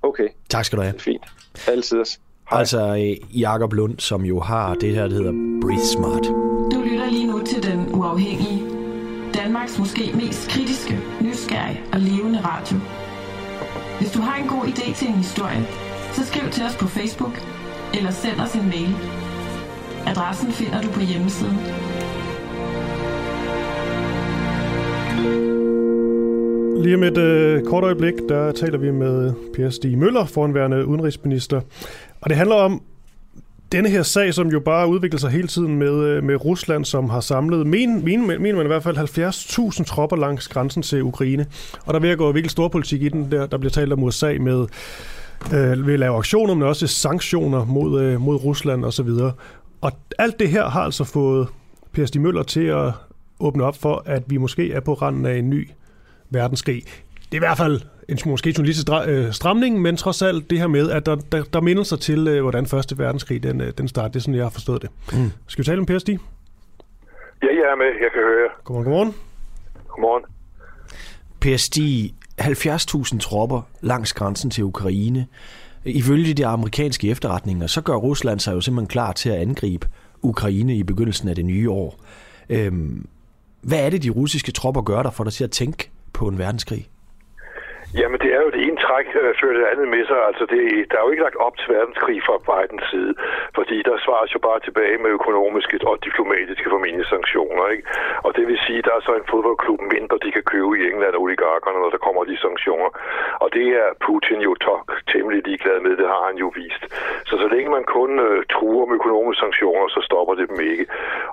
okay, 0.03 0.29
Tak 0.51 0.65
skal 0.65 0.77
du 0.79 0.83
have. 0.83 0.95
fint. 0.99 1.23
Altid. 1.69 2.05
Hej. 2.51 2.59
Altså 2.59 2.97
øh, 2.97 3.41
Jakob 3.41 3.73
Lund, 3.73 3.99
som 3.99 4.25
jo 4.25 4.41
har 4.41 4.75
det 4.75 4.95
her, 4.95 5.09
der 5.09 5.15
hedder 5.15 5.33
Breathe 5.63 5.87
Smart. 5.87 6.25
Du 6.73 6.83
lytter 6.91 7.11
lige 7.11 7.27
nu 7.27 7.43
til 7.45 7.63
Den 7.63 7.95
Uafhængige. 7.95 8.63
Danmarks 9.35 9.79
måske 9.79 10.13
mest 10.15 10.49
kritiske, 10.51 10.99
nysgerrige 11.21 11.81
og 11.93 12.01
levende 12.01 12.41
radio. 12.45 12.77
Hvis 13.99 14.13
du 14.13 14.21
har 14.21 14.43
en 14.43 14.49
god 14.49 14.65
idé 14.65 14.95
til 14.95 15.09
en 15.09 15.15
historie, 15.15 15.63
så 16.13 16.27
skriv 16.27 16.51
til 16.51 16.65
os 16.65 16.77
på 16.77 16.87
Facebook 16.89 17.35
eller 17.95 18.11
send 18.11 18.41
os 18.41 18.55
en 18.55 18.69
mail. 18.69 18.95
Adressen 20.07 20.53
finder 20.53 20.83
du 20.83 20.89
på 20.89 21.01
hjemmesiden. 21.01 21.59
Lige 26.83 26.95
om 26.95 27.03
et 27.03 27.19
øh, 27.19 27.65
kort 27.65 27.85
øjeblik, 27.85 28.15
der 28.29 28.53
taler 28.53 28.79
vi 28.79 28.91
med 28.91 29.33
Per 29.57 29.71
Stig 29.71 29.99
Møller, 29.99 30.25
foranværende 30.25 30.87
udenrigsminister. 30.87 31.61
Og 32.21 32.31
det 32.31 32.37
handler 32.37 32.57
om 32.57 32.83
denne 33.73 33.89
her 33.89 34.03
sag, 34.03 34.35
som 34.35 34.49
jo 34.49 34.61
bare 34.61 34.89
udvikler 34.89 35.19
sig 35.19 35.31
hele 35.31 35.49
tiden 35.49 35.79
med, 35.79 36.05
øh, 36.05 36.25
med 36.25 36.45
Rusland, 36.45 36.85
som 36.85 37.11
har 37.11 37.21
samlet, 37.21 37.67
men, 37.67 38.05
men, 38.05 38.27
mener 38.27 38.57
man 38.57 38.67
i 38.67 38.69
hvert 38.69 38.83
fald, 38.83 38.99
70.000 38.99 39.85
tropper 39.85 40.17
langs 40.17 40.49
grænsen 40.49 40.83
til 40.83 41.03
Ukraine. 41.03 41.47
Og 41.87 41.95
der 41.95 42.01
vil 42.01 42.09
jeg 42.09 42.19
gå 42.19 42.33
virkelig 42.33 42.51
stor 42.51 42.69
politik 42.69 43.03
i 43.03 43.09
den. 43.09 43.31
Der, 43.31 43.47
der 43.47 43.59
bliver 43.59 43.71
talt 43.71 43.93
om 43.93 44.03
USA 44.03 44.37
med 44.41 44.67
øh, 45.55 45.87
vil 45.87 46.01
lave 46.01 46.17
aktioner, 46.17 46.55
men 46.55 46.63
også 46.63 46.87
sanktioner 46.87 47.65
mod, 47.65 48.03
øh, 48.03 48.21
mod 48.21 48.37
Rusland 48.45 48.85
osv. 48.85 49.09
Og 49.81 49.93
alt 50.19 50.39
det 50.39 50.49
her 50.49 50.69
har 50.69 50.81
altså 50.81 51.05
fået 51.05 51.49
Per 51.93 52.07
Stig 52.07 52.21
Møller 52.21 52.43
til 52.43 52.65
at 52.65 52.93
åbne 53.41 53.65
op 53.65 53.77
for, 53.77 54.03
at 54.07 54.23
vi 54.27 54.37
måske 54.37 54.73
er 54.73 54.81
på 54.81 54.95
randen 54.95 55.27
af 55.27 55.37
en 55.37 55.51
ny 55.51 55.71
verdenskrig. 56.31 56.83
Det 57.15 57.33
er 57.33 57.37
i 57.37 57.39
hvert 57.39 57.59
fald 57.59 57.81
en 58.09 58.19
måske 58.27 58.55
journalistisk 58.59 58.89
øh, 59.07 59.33
stramning, 59.33 59.83
men 59.83 59.97
trods 59.97 60.23
alt 60.23 60.51
det 60.51 60.59
her 60.59 60.67
med, 60.67 60.91
at 60.91 61.07
der, 61.07 61.17
der, 61.17 61.45
der 61.53 61.61
minder 61.61 61.83
sig 61.83 62.01
til, 62.01 62.29
øh, 62.29 62.43
hvordan 62.43 62.67
Første 62.67 62.99
Verdenskrig 62.99 63.43
den, 63.43 63.61
øh, 63.61 63.73
den 63.79 63.89
startede. 63.89 64.13
Det 64.13 64.19
er 64.19 64.21
sådan, 64.21 64.35
jeg 64.35 64.45
har 64.45 64.51
forstået 64.51 64.83
det. 64.83 64.91
Mm. 65.13 65.31
Skal 65.47 65.63
vi 65.63 65.67
tale 65.67 65.79
om 65.79 65.87
Per 65.87 65.99
Stig? 65.99 66.19
Ja, 67.43 67.47
jeg 67.47 67.73
er 67.73 67.77
med. 67.77 67.87
Jeg 67.87 68.11
kan 68.13 68.23
høre 68.23 68.43
jer. 68.43 68.63
Godmorgen, 68.65 68.85
godmorgen. 68.85 69.15
Godmorgen. 69.89 70.25
Per 71.41 71.57
Stig, 71.57 72.15
70.000 72.41 73.19
tropper 73.19 73.63
langs 73.81 74.13
grænsen 74.13 74.51
til 74.51 74.65
Ukraine. 74.65 75.27
Ifølge 75.85 76.35
de 76.35 76.47
amerikanske 76.47 77.11
efterretninger, 77.11 77.67
så 77.67 77.81
gør 77.81 77.95
Rusland 77.95 78.41
sig 78.41 78.53
jo 78.53 78.61
simpelthen 78.61 78.89
klar 78.89 79.13
til 79.13 79.31
at 79.31 79.37
angribe 79.37 79.89
Ukraine 80.23 80.77
i 80.77 80.83
begyndelsen 80.83 81.29
af 81.29 81.35
det 81.35 81.45
nye 81.45 81.71
år. 81.71 82.01
Øhm, 82.49 83.07
hvad 83.63 83.87
er 83.87 83.91
det, 83.91 84.03
de 84.03 84.11
russiske 84.11 84.53
tropper 84.53 84.83
gør 84.83 85.03
der 85.03 85.11
for 85.11 85.25
dig 85.25 85.33
til 85.33 85.45
at 85.45 85.51
tænke 85.51 85.91
på 86.13 86.29
en 86.29 86.39
verdenskrig? 86.39 86.89
Jamen, 87.95 88.21
det 88.25 88.31
er 88.37 88.41
jo 88.47 88.51
det 88.51 88.63
ene 88.67 88.81
træk, 88.87 89.07
øh, 89.21 89.35
fører 89.41 89.57
det 89.59 89.67
andet 89.73 89.89
med 89.95 90.03
sig. 90.07 90.21
Altså, 90.29 90.45
det, 90.53 90.63
der 90.91 90.97
er 90.97 91.05
jo 91.05 91.13
ikke 91.13 91.27
lagt 91.27 91.43
op 91.47 91.57
til 91.59 91.69
verdenskrig 91.75 92.19
fra 92.27 92.37
Bidens 92.49 92.87
side, 92.93 93.13
fordi 93.59 93.77
der 93.89 93.97
svares 94.05 94.35
jo 94.35 94.41
bare 94.49 94.61
tilbage 94.61 94.99
med 95.05 95.11
økonomiske 95.19 95.77
og 95.91 96.05
diplomatiske 96.09 96.71
formentlig 96.75 97.07
sanktioner, 97.07 97.65
ikke? 97.75 97.85
Og 98.27 98.31
det 98.37 98.45
vil 98.49 98.59
sige, 98.67 98.83
der 98.87 98.95
er 98.97 99.03
så 99.09 99.13
en 99.17 99.31
fodboldklub 99.31 99.81
mindre, 99.95 100.17
de 100.25 100.31
kan 100.37 100.45
købe 100.53 100.73
i 100.79 100.87
England 100.91 101.15
og 101.15 101.23
oligarkerne, 101.25 101.79
når 101.83 101.91
der 101.95 102.05
kommer 102.07 102.23
de 102.25 102.37
sanktioner. 102.47 102.91
Og 103.43 103.49
det 103.57 103.67
er 103.83 103.89
Putin 104.07 104.41
jo 104.49 104.53
tok, 104.67 104.87
temmelig 105.13 105.41
ligeglad 105.49 105.79
med, 105.87 105.97
det 106.01 106.09
har 106.15 106.23
han 106.29 106.37
jo 106.45 106.49
vist. 106.61 106.83
Så 107.29 107.35
så 107.43 107.49
længe 107.55 107.71
man 107.77 107.85
kun 107.97 108.11
øh, 108.27 108.39
truer 108.55 108.87
med 108.87 108.97
økonomiske 109.01 109.41
sanktioner, 109.45 109.87
så 109.89 110.01
stopper 110.09 110.35
det 110.35 110.49
dem 110.51 110.61
ikke. 110.73 110.87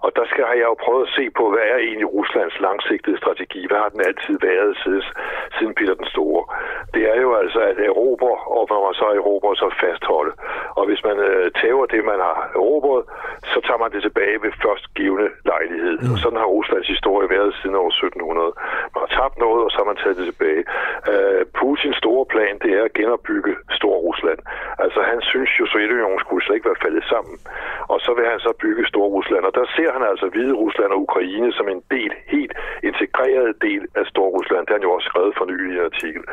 Og 0.05 0.09
der 0.17 0.25
skal 0.29 0.43
har 0.49 0.57
jeg 0.61 0.69
jo 0.73 0.77
prøvet 0.85 1.07
at 1.07 1.13
se 1.17 1.25
på, 1.37 1.43
hvad 1.53 1.65
er 1.73 1.77
egentlig 1.87 2.09
Ruslands 2.17 2.59
langsigtede 2.59 3.17
strategi? 3.17 3.61
Hvad 3.67 3.79
har 3.83 3.89
den 3.95 4.01
altid 4.09 4.35
været 4.49 4.71
siden, 4.83 5.03
siden 5.57 5.73
Peter 5.79 5.95
den 6.01 6.09
Store? 6.15 6.44
Det 6.93 7.03
er 7.13 7.17
jo 7.25 7.31
altså 7.41 7.59
at 7.69 7.77
erobre, 7.89 8.33
og 8.55 8.63
når 8.71 8.79
man 8.85 8.93
så 9.01 9.07
erobrer, 9.19 9.53
så 9.53 9.67
fastholde. 9.81 10.33
Og 10.79 10.83
hvis 10.87 11.01
man 11.07 11.17
øh, 11.29 11.51
tæver 11.61 11.85
det, 11.93 12.01
man 12.11 12.19
har 12.27 12.37
erobret, 12.55 13.01
så 13.53 13.57
tager 13.65 13.81
man 13.83 13.91
det 13.93 14.01
tilbage 14.07 14.37
ved 14.43 14.51
førstgivende 14.63 15.27
lejlighed. 15.51 15.97
Mm. 16.01 16.11
Og 16.11 16.17
sådan 16.23 16.41
har 16.41 16.49
Ruslands 16.55 16.87
historie 16.95 17.27
været 17.35 17.51
siden 17.59 17.75
år 17.83 17.89
1700. 17.89 18.51
Man 18.93 19.01
har 19.05 19.11
tabt 19.19 19.37
noget, 19.45 19.61
og 19.65 19.71
så 19.71 19.77
har 19.81 19.89
man 19.91 19.99
taget 20.01 20.17
det 20.19 20.27
tilbage. 20.31 20.63
Øh, 21.11 21.41
Putins 21.57 21.97
store 22.03 22.25
plan, 22.33 22.55
det 22.63 22.71
er 22.79 22.83
at 22.87 22.93
genopbygge 22.99 23.53
Stor 23.79 23.95
Rusland. 24.07 24.39
Altså 24.83 24.99
han 25.11 25.19
synes 25.31 25.51
jo, 25.59 25.63
Sovjetunionen 25.65 26.19
skulle 26.19 26.43
slet 26.43 26.55
ikke 26.55 26.69
være 26.71 26.83
faldet 26.85 27.05
sammen. 27.13 27.35
Og 27.93 27.97
så 28.05 28.11
vil 28.17 28.25
han 28.31 28.39
så 28.47 28.51
bygge 28.63 28.83
Stor 28.91 29.07
Rusland. 29.15 29.43
Og 29.49 29.53
der 29.59 29.65
ser 29.75 29.89
han 29.95 30.03
altså 30.11 30.25
Hvide 30.33 30.55
Rusland 30.63 30.91
og 30.95 31.01
Ukraine 31.07 31.49
som 31.57 31.67
en 31.73 31.81
del, 31.95 32.11
helt 32.35 32.53
integreret 32.89 33.61
del 33.67 33.83
af 33.99 34.05
Stor 34.13 34.27
Rusland. 34.37 34.61
Det 34.61 34.71
har 34.73 34.79
han 34.79 34.87
jo 34.89 34.91
også 34.97 35.09
skrevet 35.11 35.33
for 35.37 35.45
nylig 35.45 35.75
i 35.75 35.79
en 35.79 35.89
artikel. 35.91 36.23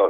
Og 0.00 0.06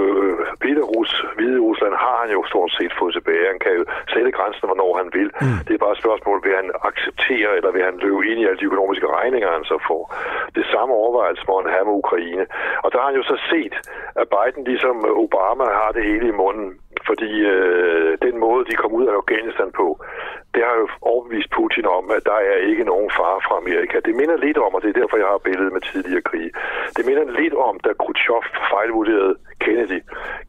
øh, 0.00 0.34
Peter 0.64 0.84
Rus, 0.92 1.10
Hvide 1.36 1.60
Rusland 1.68 1.94
har 2.04 2.16
han 2.22 2.30
jo 2.36 2.40
stort 2.52 2.70
set 2.78 2.92
fået 2.98 3.12
tilbage. 3.14 3.50
Han 3.52 3.60
kan 3.64 3.72
jo 3.78 3.84
sætte 4.12 4.30
grænsen, 4.38 4.66
hvornår 4.68 4.90
han 5.00 5.08
vil. 5.16 5.30
Mm. 5.40 5.58
Det 5.66 5.72
er 5.74 5.84
bare 5.84 5.96
et 5.96 6.02
spørgsmål, 6.04 6.38
vil 6.46 6.54
han 6.60 6.68
acceptere, 6.90 7.50
eller 7.58 7.70
vil 7.74 7.84
han 7.88 7.96
løbe 8.04 8.22
ind 8.30 8.38
i 8.40 8.46
alle 8.46 8.60
de 8.60 8.70
økonomiske 8.70 9.06
regninger, 9.18 9.56
han 9.58 9.64
så 9.72 9.78
får. 9.88 10.02
Det 10.58 10.66
samme 10.74 10.92
overvejelse 11.02 11.42
må 11.48 11.54
han 11.60 11.72
have 11.74 11.84
med 11.88 12.00
Ukraine. 12.04 12.44
Og 12.84 12.88
der 12.92 12.98
har 12.98 13.08
han 13.10 13.20
jo 13.20 13.26
så 13.32 13.36
set, 13.50 13.74
at 14.20 14.26
Biden 14.34 14.64
ligesom 14.72 14.96
Obama 15.24 15.66
har 15.80 15.90
det 15.96 16.02
hele 16.10 16.28
i 16.28 16.38
munden, 16.42 16.68
fordi 17.08 17.32
øh, 17.54 18.18
den 18.26 18.36
måde, 18.44 18.64
de 18.70 18.80
kom 18.82 18.92
ud 18.98 19.06
af 19.06 19.14
Afghanistan 19.20 19.70
på, 19.80 19.86
det 20.54 20.62
har 20.68 20.76
jo 20.82 20.88
overbevist 21.10 21.50
Putin 21.50 21.86
om, 21.98 22.04
at 22.16 22.22
der 22.30 22.38
er 22.52 22.58
ikke 22.70 22.84
nogen 22.84 23.10
fare 23.18 23.40
fra 23.46 23.56
Amerika. 23.62 23.96
Det 24.08 24.14
minder 24.20 24.36
lidt 24.36 24.58
om, 24.66 24.74
og 24.74 24.82
det 24.82 24.88
er 24.90 25.00
derfor, 25.00 25.16
jeg 25.16 25.30
har 25.34 25.46
billedet 25.48 25.72
med 25.72 25.80
tidligere 25.80 26.22
krige. 26.30 26.50
Det 26.96 27.06
minder 27.08 27.24
lidt 27.40 27.54
om, 27.68 27.74
da 27.84 27.90
Khrushchev 28.02 28.42
fejlvurderede 28.72 29.34
Kennedy. 29.64 30.00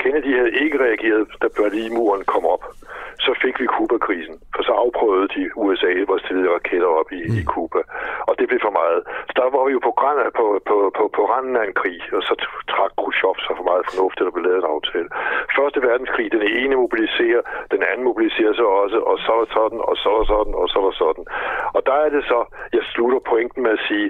Kennedy 0.04 0.32
havde 0.40 0.54
ikke 0.64 0.78
reageret, 0.86 1.28
da 1.42 1.48
Berlinmuren 1.58 2.24
kom 2.34 2.46
op. 2.46 2.64
Så 3.26 3.32
fik 3.44 3.56
vi 3.62 3.66
Kuba-krisen, 3.76 4.38
for 4.56 4.64
så 4.64 4.74
afprøvede 4.84 5.28
de 5.36 5.44
USA, 5.64 5.94
hvor 6.08 6.18
stillede 6.18 6.54
raketter 6.58 6.90
op 7.00 7.10
i, 7.20 7.22
i 7.40 7.42
Kuba. 7.54 7.82
Og 8.30 8.34
det 8.40 8.48
blev 8.48 8.60
for 8.68 8.76
meget. 8.82 9.02
Så 9.28 9.34
der 9.40 9.48
var 9.56 9.64
vi 9.68 9.72
jo 9.78 9.82
på, 9.88 9.94
græn, 10.00 10.18
på, 10.40 10.46
på, 10.70 10.76
på, 10.98 11.04
på 11.16 11.22
randen 11.32 11.56
af 11.62 11.66
en 11.68 11.76
krig, 11.82 12.00
og 12.18 12.22
så 12.28 12.34
trak 12.74 12.92
Khrushchev 13.00 13.36
sig 13.46 13.56
for 13.60 13.66
meget 13.72 13.84
fornuftigt, 13.90 14.26
der 14.28 14.36
blev 14.36 14.46
lavet 14.46 14.62
en 14.64 14.74
aftale. 14.76 15.10
Første 15.58 15.80
verdenskrig, 15.88 16.28
den 16.38 16.46
ene 16.60 16.76
mobiliserer, 16.84 17.42
den 17.74 17.82
anden 17.90 18.04
mobiliserer 18.10 18.54
sig 18.60 18.68
også, 18.82 19.00
og 19.10 19.16
så 19.26 19.34
er 19.44 19.48
sådan, 19.58 19.82
og 19.92 19.98
så 20.04 20.10
der 20.18 20.26
sådan, 20.34 20.54
og 20.62 20.68
så 20.74 20.80
der 20.88 20.94
sådan. 21.04 21.26
Og 21.76 21.82
der 21.88 21.96
er 22.06 22.10
det 22.16 22.24
så, 22.32 22.40
jeg 22.78 22.84
slutter 22.92 23.20
pointen 23.32 23.64
med 23.64 23.72
at 23.78 23.86
sige, 23.88 24.08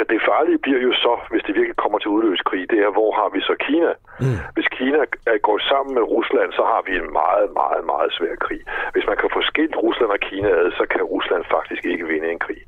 at 0.00 0.06
det 0.12 0.20
farlige 0.28 0.62
bliver 0.64 0.80
jo 0.88 0.92
så, 1.04 1.12
hvis 1.30 1.42
det 1.46 1.54
virkelig 1.58 1.76
kommer 1.76 1.98
til 1.98 2.10
udløskrig, 2.16 2.70
det 2.72 2.78
er, 2.86 2.90
hvor 2.96 3.10
har 3.20 3.28
vi 3.34 3.40
så 3.40 3.54
Kina? 3.66 3.92
Mm. 4.20 4.38
Hvis 4.54 4.68
Kina 4.76 5.00
går 5.48 5.58
sammen 5.70 5.92
med 5.94 6.04
Rusland, 6.14 6.50
så 6.58 6.64
har 6.72 6.82
vi 6.86 6.92
en 7.02 7.10
meget, 7.20 7.48
meget, 7.60 7.82
meget 7.92 8.10
svær 8.16 8.34
krig. 8.46 8.62
Hvis 8.94 9.06
man 9.10 9.16
kan 9.20 9.30
få 9.36 9.40
skilt 9.50 9.76
Rusland 9.84 10.10
og 10.16 10.20
Kina 10.28 10.48
ad, 10.48 10.70
så 10.78 10.84
kan 10.92 11.02
Rusland 11.14 11.44
faktisk 11.56 11.82
ikke 11.92 12.06
vinde 12.12 12.28
en 12.30 12.42
krig. 12.46 12.62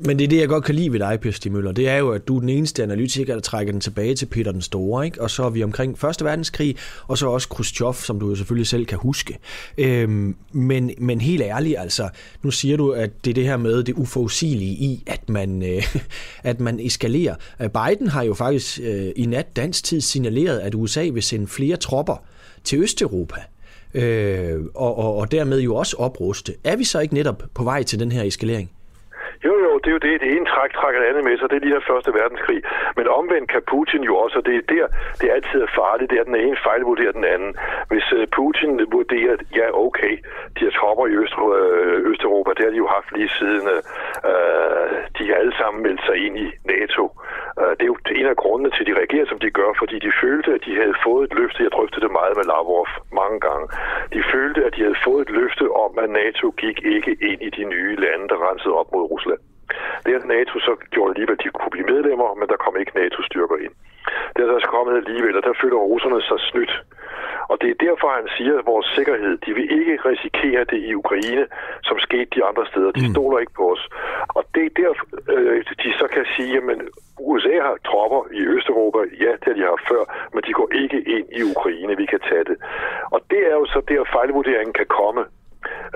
Men 0.00 0.18
det 0.18 0.24
er 0.24 0.28
det, 0.28 0.36
jeg 0.36 0.48
godt 0.48 0.64
kan 0.64 0.74
lide 0.74 0.92
ved 0.92 0.98
dig, 0.98 1.18
Per 1.20 1.30
Stig 1.30 1.52
Møller. 1.52 1.72
Det 1.72 1.88
er 1.88 1.96
jo, 1.96 2.10
at 2.10 2.28
du 2.28 2.36
er 2.36 2.40
den 2.40 2.48
eneste 2.48 2.82
analytiker, 2.82 3.34
der 3.34 3.40
trækker 3.40 3.72
den 3.72 3.80
tilbage 3.80 4.14
til 4.14 4.26
Peter 4.26 4.52
den 4.52 4.62
Store. 4.62 5.04
Ikke? 5.04 5.22
Og 5.22 5.30
så 5.30 5.44
er 5.44 5.50
vi 5.50 5.62
omkring 5.62 5.98
Første 5.98 6.24
Verdenskrig, 6.24 6.76
og 7.06 7.18
så 7.18 7.28
også 7.28 7.48
Khrushchev, 7.48 7.94
som 7.94 8.20
du 8.20 8.28
jo 8.28 8.34
selvfølgelig 8.34 8.66
selv 8.66 8.86
kan 8.86 8.98
huske. 8.98 9.38
Øhm, 9.78 10.36
men, 10.52 10.90
men 10.98 11.20
helt 11.20 11.42
ærligt, 11.42 11.78
altså, 11.78 12.08
nu 12.42 12.50
siger 12.50 12.76
du, 12.76 12.90
at 12.90 13.24
det 13.24 13.30
er 13.30 13.34
det 13.34 13.44
her 13.44 13.56
med 13.56 13.82
det 13.82 13.94
uforudsigelige 13.94 14.72
i, 14.72 15.02
at 15.06 15.28
man, 15.28 15.62
øh, 15.62 15.96
at 16.42 16.60
man 16.60 16.80
eskalerer. 16.80 17.34
Øh, 17.62 17.68
Biden 17.70 18.08
har 18.08 18.22
jo 18.22 18.34
faktisk 18.34 18.80
øh, 18.82 19.10
i 19.16 19.26
nat 19.26 19.56
dansk 19.56 19.84
tid 19.84 20.00
signaleret, 20.00 20.58
at 20.58 20.74
USA 20.74 21.08
vil 21.12 21.22
sende 21.22 21.46
flere 21.46 21.76
tropper 21.76 22.22
til 22.64 22.78
Østeuropa. 22.78 23.40
Øh, 23.94 24.60
og, 24.74 24.98
og, 24.98 25.16
og 25.16 25.32
dermed 25.32 25.60
jo 25.60 25.74
også 25.74 25.96
opruste. 25.96 26.54
Er 26.64 26.76
vi 26.76 26.84
så 26.84 27.00
ikke 27.00 27.14
netop 27.14 27.42
på 27.54 27.64
vej 27.64 27.82
til 27.82 27.98
den 27.98 28.12
her 28.12 28.22
eskalering? 28.22 28.70
Jo, 29.46 29.52
jo, 29.64 29.78
det 29.82 29.88
er 29.90 29.96
jo 29.98 30.04
det. 30.08 30.20
Det 30.20 30.30
ene 30.36 30.46
træk 30.46 30.72
trækker 30.72 31.00
det 31.00 31.08
andet 31.08 31.24
med 31.24 31.38
sig. 31.38 31.50
Det 31.50 31.56
er 31.56 31.64
lige 31.64 31.76
her 31.78 31.90
første 31.92 32.10
verdenskrig. 32.20 32.60
Men 32.96 33.06
omvendt 33.08 33.50
kan 33.52 33.62
Putin 33.72 34.02
jo 34.10 34.14
også, 34.16 34.38
og 34.38 34.46
det 34.46 34.54
er 34.56 34.64
der, 34.74 34.86
det 35.18 35.26
er 35.30 35.34
altid 35.34 35.60
er 35.62 35.72
farligt. 35.80 36.10
Det 36.10 36.16
er, 36.16 36.20
at 36.20 36.26
den 36.32 36.36
ene 36.36 36.56
fejlvurderer 36.68 37.12
den 37.12 37.24
anden. 37.24 37.52
Hvis 37.90 38.06
øh, 38.18 38.26
Putin 38.36 38.70
vurderer, 38.92 39.32
at 39.32 39.42
ja, 39.56 39.66
okay, 39.86 40.14
de 40.56 40.64
har 40.64 40.70
tropper 40.78 41.06
i 41.06 41.14
Øst, 41.22 41.34
øh, 41.58 42.10
Østeuropa, 42.10 42.50
det 42.56 42.64
har 42.64 42.72
de 42.74 42.82
jo 42.84 42.88
haft 42.96 43.08
lige 43.16 43.30
siden 43.38 43.68
øh, 43.74 43.80
øh 44.30 44.88
de 45.18 45.24
har 45.28 45.36
alle 45.42 45.56
sammen 45.60 45.82
meldt 45.82 46.02
sig 46.06 46.16
ind 46.26 46.34
i 46.46 46.48
NATO. 46.74 47.04
Øh, 47.60 47.72
det 47.76 47.84
er 47.86 47.92
jo 47.92 47.98
en 48.20 48.26
af 48.32 48.36
grundene 48.42 48.70
til, 48.70 48.82
at 48.82 48.88
de 48.90 48.98
reagerer, 49.00 49.26
som 49.26 49.38
de 49.44 49.50
gør, 49.50 49.70
fordi 49.78 49.96
de 50.06 50.12
følte, 50.22 50.50
at 50.56 50.62
de 50.66 50.74
havde 50.82 50.96
fået 51.06 51.22
et 51.26 51.34
løfte. 51.38 51.62
Jeg 51.66 51.72
drøftede 51.76 52.04
det 52.04 52.12
meget 52.20 52.34
med 52.38 52.44
Lavrov 52.52 52.86
mange 53.20 53.38
gange. 53.46 53.66
De 54.14 54.22
følte, 54.32 54.60
at 54.66 54.72
de 54.76 54.82
havde 54.86 55.02
fået 55.06 55.22
et 55.26 55.32
løfte 55.40 55.66
om, 55.84 55.90
at 56.04 56.10
NATO 56.10 56.46
gik 56.64 56.78
ikke 56.94 57.12
ind 57.30 57.40
i 57.48 57.50
de 57.58 57.64
nye 57.74 57.94
lande, 58.04 58.28
der 58.32 58.38
rensede 58.48 58.74
op 58.80 58.88
mod 58.94 59.04
Rusland. 59.12 59.27
Det 60.06 60.14
at 60.14 60.24
NATO 60.24 60.54
så 60.58 60.72
gjorde 60.90 61.10
alligevel, 61.12 61.36
at 61.38 61.44
de 61.44 61.50
kunne 61.50 61.74
blive 61.76 61.90
medlemmer, 61.94 62.34
men 62.38 62.48
der 62.48 62.56
kom 62.64 62.74
ikke 62.76 62.98
NATO-styrker 63.02 63.56
ind. 63.66 63.74
Det 64.34 64.40
er 64.42 64.48
så 64.48 64.54
altså 64.54 64.70
kommet 64.76 64.96
alligevel, 64.96 65.36
og 65.36 65.42
der 65.42 65.60
føler 65.62 65.76
russerne 65.76 66.22
sig 66.22 66.40
snydt. 66.50 66.74
Og 67.50 67.56
det 67.60 67.68
er 67.70 67.84
derfor, 67.86 68.08
han 68.20 68.28
siger, 68.36 68.54
at 68.58 68.66
vores 68.66 68.86
sikkerhed, 68.96 69.32
de 69.46 69.50
vil 69.54 69.68
ikke 69.80 69.94
risikere 70.10 70.64
det 70.72 70.80
i 70.88 70.94
Ukraine, 70.94 71.44
som 71.82 71.98
skete 71.98 72.30
de 72.36 72.44
andre 72.44 72.64
steder. 72.66 72.90
De 72.90 73.06
mm. 73.06 73.12
stoler 73.14 73.38
ikke 73.38 73.52
på 73.60 73.72
os. 73.74 73.88
Og 74.28 74.42
det 74.54 74.64
er 74.66 74.72
der, 74.80 74.90
øh, 75.34 75.64
de 75.82 75.90
så 76.00 76.06
kan 76.14 76.24
sige, 76.36 76.56
at 76.56 76.78
USA 77.30 77.54
har 77.66 77.76
tropper 77.88 78.22
i 78.38 78.40
Østeuropa, 78.54 78.98
ja, 79.24 79.32
det 79.40 79.46
har 79.50 79.56
de 79.58 79.70
haft 79.72 79.88
før, 79.92 80.02
men 80.34 80.42
de 80.46 80.52
går 80.52 80.68
ikke 80.82 80.98
ind 81.16 81.26
i 81.38 81.40
Ukraine, 81.52 81.96
vi 81.96 82.06
kan 82.06 82.20
tage 82.30 82.44
det. 82.50 82.56
Og 83.14 83.20
det 83.30 83.40
er 83.50 83.56
jo 83.60 83.66
så 83.66 83.80
der, 83.88 84.10
fejlvurderingen 84.16 84.74
kan 84.80 84.88
komme. 85.00 85.22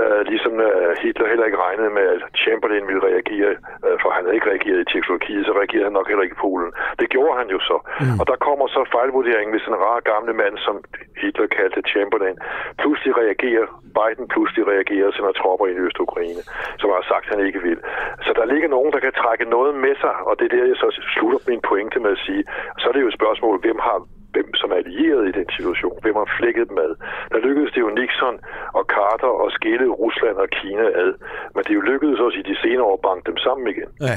Uh, 0.02 0.20
ligesom 0.32 0.54
uh, 0.68 0.90
Hitler 1.02 1.28
heller 1.32 1.46
ikke 1.48 1.62
regnede 1.66 1.92
med, 1.98 2.06
at 2.14 2.20
Chamberlain 2.42 2.86
ville 2.88 3.06
reagere, 3.10 3.50
uh, 3.86 3.96
for 4.02 4.10
han 4.16 4.22
havde 4.24 4.36
ikke 4.38 4.50
reageret 4.52 4.80
i 4.80 4.88
Tjekkoslovakiet, 4.90 5.46
så 5.46 5.52
reagerede 5.60 5.88
han 5.88 5.98
nok 5.98 6.08
heller 6.08 6.24
ikke 6.26 6.38
i 6.38 6.42
Polen. 6.46 6.70
Det 7.00 7.08
gjorde 7.14 7.38
han 7.40 7.48
jo 7.54 7.58
så. 7.70 7.76
Mm. 8.00 8.18
Og 8.20 8.24
der 8.30 8.44
kommer 8.46 8.66
så 8.66 8.80
fejlvurderingen, 8.96 9.52
hvis 9.54 9.68
en 9.70 9.82
rar 9.84 10.00
gamle 10.12 10.32
mand, 10.42 10.56
som 10.66 10.76
Hitler 11.22 11.48
kaldte 11.56 11.82
Chamberlain, 11.92 12.36
pludselig 12.82 13.12
reagerer, 13.22 13.66
Biden 13.98 14.26
pludselig 14.34 14.64
reagerer 14.72 15.06
og 15.06 15.14
sender 15.14 15.32
tropper 15.32 15.66
ind 15.66 15.78
i 15.78 15.84
Øst-Ukraine, 15.86 16.42
som 16.80 16.88
har 16.96 17.04
sagt, 17.12 17.26
han 17.32 17.40
ikke 17.46 17.60
vil. 17.68 17.80
Så 18.26 18.30
der 18.38 18.44
ligger 18.52 18.68
nogen, 18.76 18.92
der 18.92 19.00
kan 19.06 19.14
trække 19.22 19.44
noget 19.56 19.72
med 19.84 19.94
sig, 20.02 20.14
og 20.28 20.32
det 20.38 20.44
er 20.46 20.56
der, 20.56 20.70
jeg 20.72 20.76
så 20.76 20.88
slutter 21.14 21.40
min 21.50 21.62
pointe 21.68 21.98
med 22.04 22.10
at 22.16 22.22
sige. 22.26 22.42
Så 22.80 22.84
er 22.88 22.92
det 22.92 23.02
jo 23.04 23.10
et 23.12 23.20
spørgsmål, 23.20 23.56
hvem 23.64 23.78
har 23.88 23.98
hvem 24.32 24.48
som 24.60 24.68
er 24.74 24.78
allieret 24.82 25.22
i 25.30 25.32
den 25.38 25.48
situation, 25.56 25.96
hvem 26.02 26.16
har 26.22 26.28
flækket 26.38 26.64
dem 26.70 26.78
ad. 26.86 26.92
Der 27.32 27.38
lykkedes 27.46 27.70
det 27.74 27.80
jo 27.86 27.90
Nixon 27.98 28.36
og 28.78 28.84
Carter 28.94 29.32
at 29.44 29.50
skille 29.58 29.86
Rusland 30.02 30.36
og 30.44 30.48
Kina 30.58 30.86
ad, 31.02 31.10
men 31.54 31.60
det 31.64 31.70
er 31.70 31.78
jo 31.80 31.86
lykkedes 31.92 32.18
også 32.26 32.38
i 32.42 32.46
de 32.50 32.56
senere 32.64 32.86
år 32.90 32.96
at 32.98 33.04
banke 33.08 33.24
dem 33.30 33.38
sammen 33.46 33.66
igen. 33.74 33.88
Ja, 34.10 34.16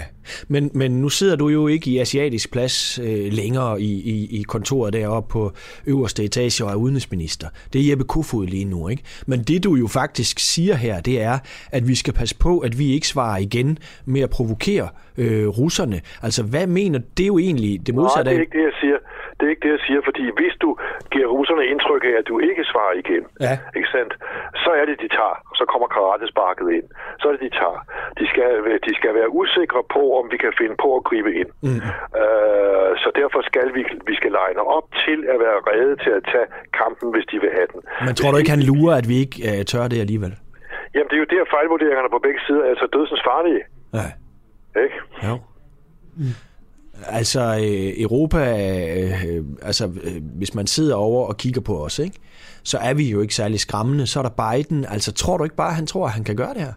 men, 0.53 0.63
men 0.79 0.89
nu 1.03 1.09
sidder 1.09 1.35
du 1.35 1.47
jo 1.57 1.67
ikke 1.67 1.87
i 1.91 1.99
asiatisk 1.99 2.51
plads 2.55 2.75
øh, 2.99 3.27
længere 3.39 3.81
i, 3.81 3.91
i, 4.13 4.17
i 4.39 4.41
kontoret 4.53 4.93
deroppe 4.93 5.29
på 5.31 5.43
øverste 5.87 6.23
etage 6.23 6.65
og 6.65 6.69
er 6.71 6.75
udenrigsminister. 6.75 7.47
Det 7.73 7.77
er 7.81 7.85
Jeppe 7.89 8.05
Kofod 8.13 8.45
lige 8.45 8.65
nu, 8.65 8.87
ikke? 8.87 9.03
Men 9.27 9.39
det 9.39 9.63
du 9.63 9.75
jo 9.75 9.87
faktisk 9.87 10.35
siger 10.39 10.75
her, 10.75 10.95
det 11.01 11.21
er, 11.21 11.37
at 11.71 11.83
vi 11.87 11.95
skal 11.95 12.13
passe 12.13 12.35
på, 12.39 12.59
at 12.59 12.73
vi 12.79 12.93
ikke 12.93 13.07
svarer 13.07 13.37
igen 13.37 13.77
med 14.05 14.21
at 14.21 14.29
provokere 14.29 14.87
øh, 15.17 15.47
russerne. 15.47 15.97
Altså, 16.23 16.43
hvad 16.43 16.67
mener 16.67 16.99
det 17.17 17.23
er 17.23 17.27
jo 17.27 17.37
egentlig 17.37 17.87
det 17.87 17.95
modsatte 17.95 18.23
Nej, 18.23 18.33
det 18.33 18.37
er 18.37 18.41
ikke 18.41 18.57
det, 18.57 18.63
jeg 18.63 18.77
siger. 18.81 18.97
Det 19.37 19.43
er 19.45 19.51
ikke 19.53 19.65
det, 19.67 19.73
jeg 19.77 19.83
siger, 19.87 20.01
fordi 20.09 20.23
hvis 20.39 20.55
du 20.63 20.69
giver 21.13 21.27
russerne 21.35 21.63
indtryk 21.73 22.03
af, 22.11 22.15
at 22.21 22.27
du 22.31 22.35
ikke 22.49 22.63
svarer 22.71 22.93
igen, 23.03 23.23
ja. 23.45 23.53
ikke 23.77 23.89
sandt? 23.95 24.13
så 24.65 24.69
er 24.79 24.85
det, 24.89 24.95
de 25.03 25.09
tager. 25.17 25.35
Så 25.59 25.63
kommer 25.71 25.87
karatesparket 25.97 26.67
ind. 26.77 26.87
Så 27.19 27.23
er 27.27 27.31
det, 27.35 27.41
de 27.47 27.51
tager. 27.61 27.79
De 28.19 28.25
skal, 28.31 28.49
de 28.87 28.91
skal 28.99 29.11
være 29.19 29.29
usikre 29.41 29.81
på, 29.95 30.01
om 30.19 30.25
vi 30.33 30.37
kan 30.43 30.53
finde 30.61 30.75
på 30.83 30.89
at 30.97 31.03
gribe 31.09 31.31
ind. 31.41 31.49
Mm. 31.67 31.81
Øh, 32.21 32.91
så 33.03 33.09
derfor 33.21 33.39
skal 33.49 33.67
vi, 33.77 33.81
vi 34.09 34.15
skal 34.19 34.31
legne 34.41 34.61
op 34.77 34.87
til 35.05 35.19
at 35.33 35.37
være 35.45 35.57
redde 35.69 35.95
til 36.03 36.11
at 36.19 36.23
tage 36.33 36.47
kampen, 36.81 37.07
hvis 37.13 37.25
de 37.31 37.37
vil 37.43 37.51
have 37.57 37.69
den. 37.73 37.81
Men 38.05 38.13
tror 38.17 38.29
du 38.31 38.37
ikke, 38.41 38.55
han 38.57 38.63
lurer, 38.71 38.95
at 39.01 39.07
vi 39.11 39.15
ikke 39.23 39.35
uh, 39.49 39.61
tør 39.71 39.85
det 39.93 39.99
alligevel? 40.05 40.33
Jamen, 40.95 41.09
det 41.09 41.15
er 41.17 41.23
jo 41.25 41.29
der 41.35 41.43
fejlvurderingerne 41.55 42.09
på 42.15 42.19
begge 42.25 42.39
sider 42.45 42.63
er 42.67 42.69
altså 42.73 42.87
dødsens 42.95 43.23
farlige. 43.29 43.63
Ja. 43.99 44.07
Ikke? 44.83 44.97
Jo. 45.27 45.35
Mm. 46.19 46.35
Altså, 47.07 47.39
øh, 47.39 48.03
Europa, 48.05 48.41
øh, 48.99 49.43
altså, 49.61 49.85
øh, 49.85 50.21
hvis 50.37 50.55
man 50.55 50.67
sidder 50.67 50.95
over 50.95 51.27
og 51.27 51.37
kigger 51.37 51.61
på 51.61 51.75
os, 51.85 51.99
ikke, 51.99 52.19
så 52.63 52.77
er 52.77 52.93
vi 52.93 53.11
jo 53.11 53.21
ikke 53.21 53.35
særlig 53.35 53.59
skræmmende. 53.59 54.07
Så 54.07 54.19
er 54.19 54.23
der 54.23 54.35
Biden. 54.43 54.85
Altså, 54.85 55.13
tror 55.13 55.37
du 55.37 55.43
ikke 55.43 55.55
bare, 55.55 55.69
at 55.73 55.75
han 55.75 55.87
tror, 55.87 56.05
at 56.05 56.11
han 56.11 56.23
kan 56.23 56.35
gøre 56.35 56.53
det 56.53 56.61
her? 56.61 56.73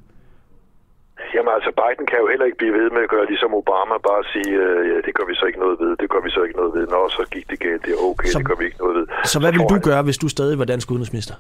Jamen 1.35 1.53
altså, 1.57 1.71
Biden 1.81 2.07
kan 2.11 2.19
jo 2.23 2.27
heller 2.33 2.47
ikke 2.49 2.61
blive 2.63 2.75
ved 2.81 2.91
med 2.97 3.03
at 3.07 3.11
gøre 3.15 3.27
ligesom 3.33 3.51
Obama, 3.61 3.95
bare 4.11 4.23
sige, 4.33 4.53
øh, 4.65 4.81
ja, 4.91 4.97
det 5.07 5.13
gør 5.17 5.27
vi 5.31 5.35
så 5.41 5.45
ikke 5.51 5.61
noget 5.65 5.77
ved, 5.83 5.91
det 6.03 6.09
gør 6.13 6.23
vi 6.27 6.31
så 6.37 6.41
ikke 6.47 6.57
noget 6.61 6.73
ved. 6.77 6.85
Nå, 6.95 7.01
så 7.09 7.23
gik 7.35 7.47
det 7.51 7.59
galt, 7.67 7.83
det 7.87 7.93
er 7.97 8.01
okay, 8.11 8.29
så, 8.29 8.39
det 8.39 8.47
gør 8.49 8.59
vi 8.61 8.65
ikke 8.69 8.81
noget 8.85 8.95
ved. 8.99 9.07
Så 9.33 9.37
hvad 9.41 9.53
ville 9.53 9.69
du 9.75 9.79
gøre, 9.91 10.03
hvis 10.09 10.19
du 10.23 10.29
stadig 10.37 10.59
var 10.59 10.65
dansk 10.73 10.91
udenrigsminister? 10.91 11.35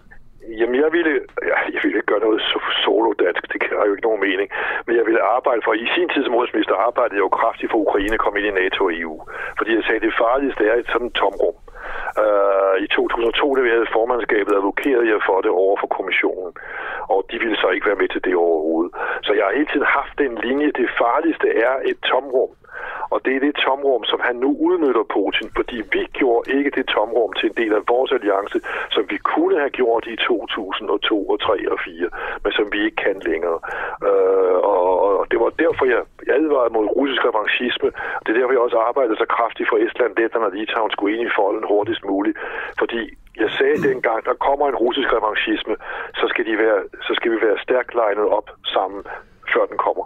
Jamen, 0.60 0.76
jeg 0.84 0.92
ville, 0.92 1.14
ja, 1.50 1.58
jeg 1.74 1.80
ville 1.82 1.96
ikke 1.98 2.12
gøre 2.12 2.26
noget 2.26 2.40
solo 2.84 3.12
dansk, 3.24 3.42
det 3.52 3.62
har 3.78 3.86
jo 3.86 3.94
ikke 3.94 4.08
nogen 4.08 4.24
mening. 4.28 4.48
Men 4.86 4.96
jeg 4.96 5.04
ville 5.06 5.22
arbejde 5.36 5.60
for, 5.64 5.72
i 5.72 5.88
sin 5.94 6.08
tid 6.08 6.22
som 6.24 6.34
udenrigsminister 6.34 6.74
arbejdede 6.88 7.16
jeg 7.18 7.26
jo 7.26 7.38
kraftigt 7.40 7.70
for 7.70 7.78
Ukraine 7.86 8.16
kom 8.18 8.24
komme 8.24 8.38
ind 8.38 8.48
i 8.50 8.58
NATO 8.62 8.84
og 8.84 8.94
EU. 9.00 9.16
Fordi 9.58 9.70
jeg 9.76 9.84
sagde, 9.84 10.00
at 10.00 10.06
det 10.08 10.20
farligste 10.24 10.62
er 10.70 10.74
et 10.74 10.88
sådan 10.92 11.10
tomrum. 11.10 11.56
Uh, 12.24 12.74
I 12.84 12.86
2002, 12.86 13.54
da 13.54 13.60
vi 13.60 13.70
havde 13.74 13.94
formandskabet, 13.98 14.52
advokerede 14.60 15.08
jeg 15.12 15.20
for 15.28 15.38
det 15.44 15.50
over 15.50 15.76
for 15.80 15.88
kommissionen. 15.98 16.52
Og 17.14 17.20
de 17.30 17.36
ville 17.42 17.56
så 17.62 17.68
ikke 17.74 17.86
være 17.90 18.02
med 18.02 18.08
til 18.08 18.24
det 18.24 18.34
overhovedet. 18.34 18.92
Så 19.26 19.32
jeg 19.32 19.44
har 19.44 19.52
hele 19.58 19.70
tiden 19.72 19.88
haft 19.98 20.14
den 20.18 20.32
linje, 20.46 20.76
det 20.80 20.88
farligste 21.02 21.48
er 21.66 21.74
et 21.90 21.98
tomrum. 22.10 22.52
Og 23.10 23.18
det 23.24 23.32
er 23.36 23.40
det 23.40 23.55
tomrum, 23.64 24.05
som 24.05 24.20
han 24.28 24.36
nu 24.44 24.50
udnytter 24.66 25.05
Putin, 25.14 25.48
fordi 25.56 25.76
vi 25.94 26.02
gjorde 26.18 26.44
ikke 26.56 26.70
det 26.70 26.86
tomrum 26.86 27.32
til 27.32 27.46
en 27.48 27.56
del 27.60 27.72
af 27.78 27.82
vores 27.92 28.12
alliance, 28.12 28.59
som 28.94 29.05
vi 29.12 29.18
kunne 29.32 29.56
have 29.59 29.70
gjort 29.80 30.05
i 30.06 30.16
2002 30.16 31.28
og 31.32 31.40
3 31.40 31.72
og 31.72 31.78
4, 31.84 32.09
men 32.44 32.52
som 32.52 32.66
vi 32.72 32.78
ikke 32.84 33.00
kan 33.06 33.16
længere. 33.30 33.59
Øh, 34.09 34.56
og, 34.72 35.18
og 35.20 35.24
det 35.30 35.38
var 35.40 35.50
derfor, 35.64 35.84
jeg 35.92 36.02
advarede 36.38 36.72
mod 36.76 36.86
russisk 36.98 37.20
revanchisme. 37.28 37.88
Det 38.22 38.28
er 38.30 38.38
derfor, 38.38 38.52
jeg 38.52 38.66
også 38.66 38.78
arbejdede 38.88 39.16
så 39.22 39.26
kraftigt 39.36 39.68
for 39.68 39.76
Estland, 39.84 40.12
Letland 40.18 40.44
og 40.48 40.52
Litauen 40.52 40.90
skulle 40.90 41.14
ind 41.14 41.28
i 41.28 41.36
folden 41.38 41.64
hurtigst 41.72 42.05
muligt. 42.05 42.36
Fordi 42.78 43.00
jeg 43.42 43.50
sagde 43.59 43.76
dengang, 43.88 44.18
der 44.28 44.34
kommer 44.46 44.66
en 44.68 44.80
russisk 44.84 45.09
revanchisme, 45.16 45.74
så 46.20 46.24
skal, 46.28 46.44
de 46.48 46.59
være, 46.64 46.80
så 47.06 47.12
skal 47.14 47.30
vi 47.32 47.38
være 47.46 47.59
stærkt 47.66 47.94
legnet 47.94 48.26
op 48.38 48.48
sammen, 48.74 49.02
før 49.52 49.64
den 49.66 49.78
kommer. 49.86 50.05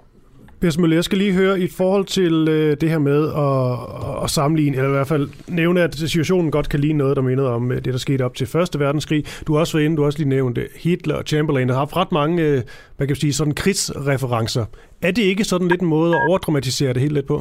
Møller, 0.62 0.96
jeg 0.96 1.04
skal 1.04 1.18
lige 1.18 1.32
høre 1.32 1.60
i 1.60 1.68
forhold 1.78 2.04
til 2.04 2.48
øh, 2.48 2.76
det 2.80 2.88
her 2.90 2.98
med 2.98 3.20
at, 3.46 4.24
at 4.24 4.30
sammenligne, 4.30 4.76
eller 4.76 4.88
i 4.88 4.92
hvert 4.92 5.06
fald 5.06 5.28
nævne, 5.48 5.82
at 5.82 5.94
situationen 5.94 6.50
godt 6.50 6.68
kan 6.68 6.80
ligne 6.80 6.98
noget, 6.98 7.16
der 7.16 7.22
mindede 7.22 7.54
om 7.54 7.72
øh, 7.72 7.76
det, 7.76 7.92
der 7.92 7.98
skete 7.98 8.22
op 8.22 8.34
til 8.34 8.46
Første 8.46 8.78
Verdenskrig. 8.78 9.24
Du 9.46 9.52
har 9.52 9.60
også 9.60 9.76
været 9.76 9.84
inde, 9.84 9.96
du 9.96 10.02
har 10.02 10.06
også 10.06 10.18
lige 10.18 10.28
nævnt 10.28 10.58
øh, 10.58 10.68
Hitler 10.84 11.16
og 11.16 11.24
Chamberlain, 11.26 11.68
der 11.68 11.74
har 11.74 11.80
haft 11.80 11.96
ret 11.96 12.12
mange, 12.12 12.42
øh, 12.42 12.58
hvad 12.96 13.06
kan 13.06 13.14
man 13.14 13.16
sige, 13.24 13.32
sådan 13.32 13.54
krigsreferencer. 13.54 14.64
Er 15.02 15.10
det 15.10 15.22
ikke 15.22 15.44
sådan 15.44 15.68
lidt 15.68 15.80
en 15.80 15.88
måde 15.88 16.10
at 16.16 16.20
overdramatisere 16.28 16.92
det 16.92 17.02
helt 17.02 17.14
lidt 17.14 17.26
på? 17.26 17.38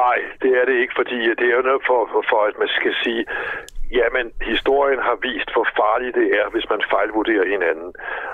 Nej, 0.00 0.18
det 0.42 0.50
er 0.60 0.64
det 0.68 0.76
ikke, 0.82 0.94
fordi 1.00 1.18
øh, 1.30 1.34
det 1.38 1.46
er 1.50 1.56
jo 1.60 1.64
noget 1.70 1.82
for, 1.88 2.00
for, 2.30 2.40
at 2.48 2.54
man 2.62 2.68
skal 2.78 2.92
sige, 3.04 3.24
Jamen, 3.98 4.26
historien 4.52 5.00
har 5.08 5.16
vist, 5.28 5.50
hvor 5.54 5.66
farligt 5.80 6.14
det 6.20 6.28
er, 6.40 6.46
hvis 6.54 6.66
man 6.72 6.80
fejlvurderer 6.94 7.46
hinanden. 7.54 7.90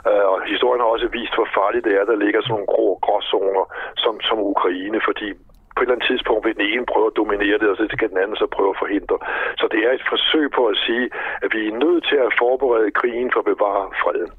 Uh, 0.09 0.11
øh, 0.11 0.25
og 0.33 0.37
historien 0.53 0.81
har 0.83 0.91
også 0.95 1.09
vist, 1.19 1.35
hvor 1.39 1.49
farligt 1.59 1.85
det 1.89 1.95
er, 2.01 2.05
der 2.11 2.17
ligger 2.25 2.41
sådan 2.41 2.53
nogle 2.55 2.73
grå 2.75 2.89
gråzoner 3.05 3.65
som, 4.03 4.15
som 4.29 4.37
Ukraine, 4.53 5.01
fordi 5.09 5.29
på 5.75 5.81
et 5.81 5.87
eller 5.87 5.97
andet 5.97 6.11
tidspunkt 6.11 6.43
vil 6.45 6.59
den 6.59 6.67
ene 6.73 6.85
prøve 6.93 7.09
at 7.11 7.19
dominere 7.23 7.57
det, 7.63 7.69
og 7.73 7.77
så 7.81 7.85
skal 7.95 8.09
den 8.13 8.19
anden 8.23 8.37
så 8.43 8.47
prøve 8.57 8.71
at 8.75 8.81
forhindre. 8.85 9.17
Så 9.61 9.65
det 9.73 9.81
er 9.87 9.93
et 9.99 10.05
forsøg 10.13 10.47
på 10.59 10.63
at 10.73 10.77
sige, 10.87 11.07
at 11.45 11.51
vi 11.57 11.61
er 11.69 11.75
nødt 11.85 12.03
til 12.11 12.19
at 12.27 12.31
forberede 12.43 12.91
krigen 13.01 13.29
for 13.35 13.41
at 13.45 13.49
bevare 13.53 13.85
freden. 14.03 14.31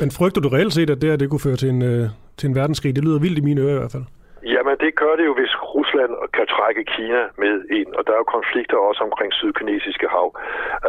Men 0.00 0.08
frygter 0.18 0.40
du 0.44 0.48
reelt 0.56 0.74
set, 0.78 0.90
at 0.94 1.00
det 1.00 1.10
her 1.10 1.16
det 1.22 1.30
kunne 1.30 1.46
føre 1.48 1.60
til 1.62 1.70
en, 1.74 1.82
øh, 1.90 2.04
til 2.38 2.46
en 2.50 2.54
verdenskrig? 2.60 2.96
Det 2.96 3.04
lyder 3.06 3.20
vildt 3.24 3.38
i 3.42 3.46
mine 3.48 3.60
ører 3.64 3.76
i 3.76 3.82
hvert 3.82 3.94
fald. 3.96 4.06
Jamen 4.54 4.76
det 4.84 4.92
gør 5.02 5.14
det 5.18 5.24
jo, 5.30 5.34
hvis 5.40 5.54
Rusland 5.76 6.12
kan 6.36 6.46
trække 6.56 6.82
Kina 6.94 7.22
med 7.42 7.54
ind, 7.78 7.90
og 7.98 8.02
der 8.06 8.12
er 8.12 8.20
jo 8.22 8.34
konflikter 8.38 8.76
også 8.88 9.02
omkring 9.08 9.30
Sydkinesiske 9.32 10.08
hav. 10.14 10.28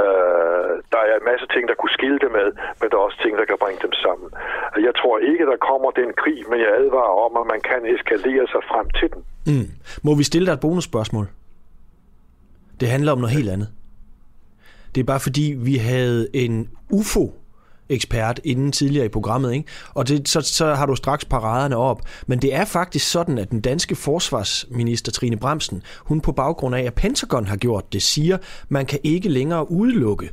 Øh, 0.01 0.73
der 0.93 1.01
er 1.09 1.15
en 1.19 1.27
masse 1.31 1.47
ting, 1.53 1.63
der 1.69 1.75
kunne 1.79 1.95
skille 1.97 2.19
dem 2.25 2.33
ad, 2.43 2.49
men 2.79 2.85
der 2.89 2.97
er 2.97 3.05
også 3.07 3.19
ting, 3.25 3.33
der 3.39 3.45
kan 3.51 3.59
bringe 3.63 3.81
dem 3.85 3.93
sammen. 4.05 4.27
Jeg 4.87 4.93
tror 4.99 5.15
ikke, 5.29 5.43
der 5.51 5.57
kommer 5.69 5.89
den 6.01 6.09
krig, 6.21 6.39
men 6.51 6.59
jeg 6.65 6.71
advarer 6.81 7.15
om, 7.25 7.33
at 7.41 7.45
man 7.53 7.61
kan 7.69 7.81
eskalere 7.95 8.45
sig 8.53 8.63
frem 8.71 8.87
til 8.99 9.07
den. 9.13 9.21
Mm. 9.49 9.67
Må 10.05 10.11
vi 10.19 10.23
stille 10.23 10.45
dig 10.47 10.53
et 10.53 10.63
bonusspørgsmål? 10.65 11.27
Det 12.79 12.87
handler 12.95 13.11
om 13.11 13.19
noget 13.23 13.35
helt 13.37 13.49
andet. 13.55 13.69
Det 14.95 14.99
er 15.01 15.05
bare 15.13 15.19
fordi, 15.27 15.45
vi 15.57 15.75
havde 15.75 16.21
en 16.43 16.69
UFO 16.91 17.25
ekspert 17.91 18.39
inden 18.43 18.72
tidligere 18.72 19.05
i 19.05 19.09
programmet, 19.09 19.53
ikke? 19.53 19.68
og 19.93 20.07
det, 20.07 20.30
så, 20.30 20.41
så 20.41 20.73
har 20.73 20.85
du 20.85 20.95
straks 20.95 21.26
paraderne 21.26 21.77
op. 21.77 22.01
Men 22.27 22.39
det 22.39 22.55
er 22.55 22.65
faktisk 22.65 23.11
sådan, 23.11 23.38
at 23.38 23.51
den 23.51 23.61
danske 23.61 23.95
forsvarsminister 23.95 25.11
Trine 25.11 25.38
Bremsen, 25.38 25.84
hun 25.99 26.22
på 26.22 26.31
baggrund 26.31 26.76
af, 26.76 26.84
at 26.84 26.93
Pentagon 26.93 27.47
har 27.47 27.57
gjort 27.57 27.93
det, 27.93 28.01
siger, 28.01 28.38
man 28.69 28.85
kan 28.85 28.99
ikke 29.03 29.30
længere 29.30 29.72
udelukke, 29.72 30.30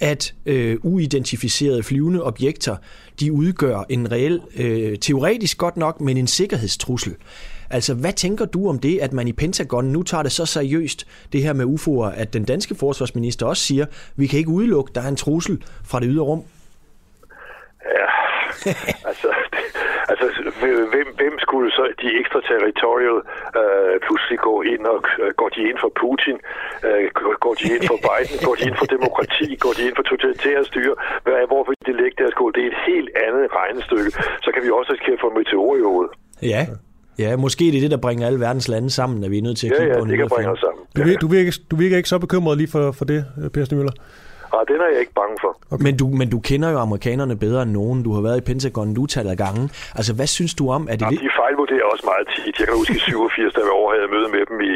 at 0.00 0.34
øh, 0.46 0.76
uidentificerede 0.82 1.82
flyvende 1.82 2.22
objekter, 2.22 2.76
de 3.20 3.32
udgør 3.32 3.84
en 3.88 4.12
reel, 4.12 4.40
øh, 4.56 4.98
teoretisk 4.98 5.58
godt 5.58 5.76
nok, 5.76 6.00
men 6.00 6.16
en 6.16 6.26
sikkerhedstrussel. 6.26 7.14
Altså, 7.70 7.94
hvad 7.94 8.12
tænker 8.12 8.44
du 8.44 8.68
om 8.68 8.78
det, 8.78 8.98
at 8.98 9.12
man 9.12 9.28
i 9.28 9.32
Pentagon 9.32 9.84
nu 9.84 10.02
tager 10.02 10.22
det 10.22 10.32
så 10.32 10.46
seriøst, 10.46 11.06
det 11.32 11.42
her 11.42 11.52
med 11.52 11.64
UFO'er, 11.64 12.20
at 12.20 12.32
den 12.32 12.44
danske 12.44 12.74
forsvarsminister 12.74 13.46
også 13.46 13.62
siger, 13.62 13.86
vi 14.16 14.26
kan 14.26 14.38
ikke 14.38 14.50
udelukke, 14.50 14.92
der 14.94 15.00
er 15.00 15.08
en 15.08 15.16
trussel 15.16 15.62
fra 15.84 16.00
det 16.00 16.08
ydre 16.10 16.22
rum? 16.22 16.42
Ja, 17.98 18.06
altså, 19.10 19.28
altså 20.10 20.26
hvem, 20.94 21.08
hvem 21.20 21.34
skulle 21.46 21.68
så 21.78 21.84
de 22.02 22.08
extraterritorial 22.22 23.18
øh, 23.60 23.94
pludselig 24.06 24.38
gå 24.48 24.54
ind 24.72 24.82
og 24.92 25.00
øh, 25.22 25.30
går 25.40 25.48
de 25.54 25.60
ind 25.70 25.78
for 25.84 25.90
Putin, 26.02 26.36
øh, 26.86 27.04
går 27.44 27.54
de 27.60 27.64
ind 27.74 27.84
for 27.90 27.98
Biden, 28.06 28.36
går 28.46 28.54
de 28.58 28.64
ind 28.68 28.76
for 28.80 28.88
demokrati, 28.96 29.48
går 29.64 29.72
de 29.76 29.82
ind 29.86 29.94
for 29.98 30.04
totalitære 30.12 30.64
styre, 30.70 30.94
hvad, 31.24 31.40
hvor 31.50 31.62
vil 31.66 31.76
de 31.88 31.92
lægge 32.02 32.16
deres 32.20 32.32
skål? 32.36 32.52
Det 32.56 32.62
er 32.64 32.70
et 32.74 32.80
helt 32.90 33.10
andet 33.26 33.44
regnestykke. 33.60 34.10
Så 34.44 34.48
kan 34.54 34.60
vi 34.64 34.70
også 34.78 34.90
risikere 34.92 35.18
for 35.22 35.30
meteor 35.38 35.66
Ja, 36.54 36.62
Ja, 37.18 37.36
måske 37.36 37.64
det 37.64 37.76
er 37.76 37.80
det, 37.80 37.90
der 37.90 37.96
bringer 37.96 38.26
alle 38.26 38.40
verdens 38.40 38.68
lande 38.68 38.90
sammen, 38.90 39.24
at 39.24 39.30
vi 39.30 39.38
er 39.38 39.42
nødt 39.42 39.58
til 39.58 39.66
at 39.66 39.72
ja, 39.72 39.78
kigge 39.78 39.94
ja, 39.94 40.00
på 40.00 40.06
det 40.10 40.18
kan 40.18 40.28
bringe 40.28 40.52
os 40.52 40.58
sammen. 40.58 40.84
Du, 40.96 41.02
virker, 41.02 41.18
du, 41.18 41.28
virker, 41.28 41.52
du 41.70 41.76
virker 41.76 41.96
ikke 41.96 42.08
så 42.08 42.18
bekymret 42.18 42.58
lige 42.58 42.68
for, 42.68 42.92
for 42.92 43.04
det, 43.04 43.24
Per 43.54 43.64
Stemøller? 43.64 43.92
Nej, 44.56 44.64
den 44.72 44.78
er 44.84 44.88
jeg 44.94 45.00
ikke 45.04 45.16
bange 45.22 45.36
for. 45.44 45.52
Okay. 45.72 45.84
Men, 45.86 45.94
du, 46.00 46.06
men 46.20 46.28
du 46.34 46.38
kender 46.50 46.68
jo 46.74 46.78
amerikanerne 46.88 47.34
bedre 47.46 47.60
end 47.66 47.72
nogen. 47.80 47.98
Du 48.06 48.10
har 48.16 48.22
været 48.26 48.38
i 48.42 48.44
Pentagon 48.50 48.88
et 48.94 48.98
utal 49.04 49.26
af 49.34 49.38
gange. 49.44 49.62
Altså, 49.98 50.12
hvad 50.18 50.28
synes 50.38 50.52
du 50.60 50.64
om? 50.76 50.82
Er 50.92 50.96
det 51.00 51.06
ja, 51.06 51.10
de 51.26 51.30
fejlvurderer 51.42 51.86
også 51.92 52.04
meget 52.12 52.26
tit. 52.34 52.54
Jeg 52.60 52.66
kan 52.68 52.76
huske 52.82 52.94
i 53.00 53.02
87, 53.08 53.54
da 53.56 53.60
vi 53.66 53.70
over 53.80 53.88
havde 53.96 54.08
møde 54.16 54.28
med 54.36 54.44
dem 54.50 54.58
i, 54.72 54.74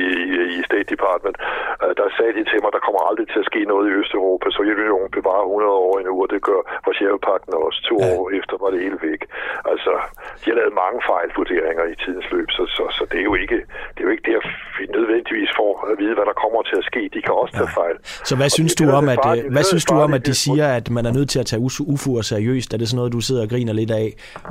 i 0.59 0.61
State 0.69 0.89
Department. 0.95 1.37
Uh, 1.83 1.93
der 2.01 2.07
sagde 2.17 2.33
de 2.39 2.43
til 2.51 2.59
mig, 2.65 2.71
der 2.77 2.83
kommer 2.87 3.01
aldrig 3.09 3.27
til 3.33 3.41
at 3.45 3.49
ske 3.51 3.61
noget 3.73 3.85
i 3.91 3.93
Østeuropa. 4.01 4.47
Sovjetunionen 4.57 5.11
bevarer 5.19 5.47
100 5.47 5.85
år 5.87 5.93
endnu, 6.01 6.15
og 6.25 6.29
det 6.33 6.41
gør 6.49 6.61
Varsjævepakten 6.87 7.53
også. 7.67 7.79
To 7.91 7.97
ja. 8.01 8.07
år 8.15 8.23
efter 8.39 8.55
var 8.63 8.71
det 8.75 8.81
hele 8.85 8.99
væk. 9.09 9.21
Altså, 9.73 9.93
de 10.41 10.47
har 10.51 10.57
lavet 10.61 10.75
mange 10.85 10.99
fejlvurderinger 11.11 11.85
i 11.93 11.95
tidens 12.05 12.29
løb, 12.35 12.49
så, 12.57 12.63
så, 12.77 12.85
så 12.97 13.03
det 13.11 13.19
er 13.23 13.27
jo 13.31 13.37
ikke 13.45 13.59
det 13.95 14.01
er 14.03 14.07
jo 14.09 14.13
ikke 14.17 14.27
der, 14.33 14.41
vi 14.79 14.85
nødvendigvis 14.99 15.51
får 15.61 15.73
at 15.91 15.95
vide, 16.03 16.15
hvad 16.19 16.27
der 16.31 16.37
kommer 16.43 16.61
til 16.71 16.77
at 16.83 16.85
ske. 16.91 17.03
De 17.15 17.21
kan 17.27 17.35
også 17.43 17.55
tage 17.61 17.73
fejl. 17.81 17.97
Så 18.29 18.35
hvad 18.41 18.51
synes 18.59 18.75
du 18.81 18.85
om, 19.01 19.05
at, 19.15 19.21
hvad 19.55 19.65
synes 19.71 19.85
du 19.91 19.95
om, 20.07 20.13
at 20.19 20.23
de 20.29 20.35
siger, 20.45 20.67
at 20.79 20.87
man 20.97 21.05
er 21.09 21.13
nødt 21.19 21.29
til 21.35 21.41
at 21.43 21.47
tage 21.51 21.63
UFO'er 21.93 22.23
seriøst? 22.33 22.69
Er 22.75 22.79
det 22.81 22.87
sådan 22.89 23.01
noget, 23.01 23.13
du 23.17 23.21
sidder 23.29 23.43
og 23.45 23.51
griner 23.53 23.75
lidt 23.81 23.93
af 24.03 24.07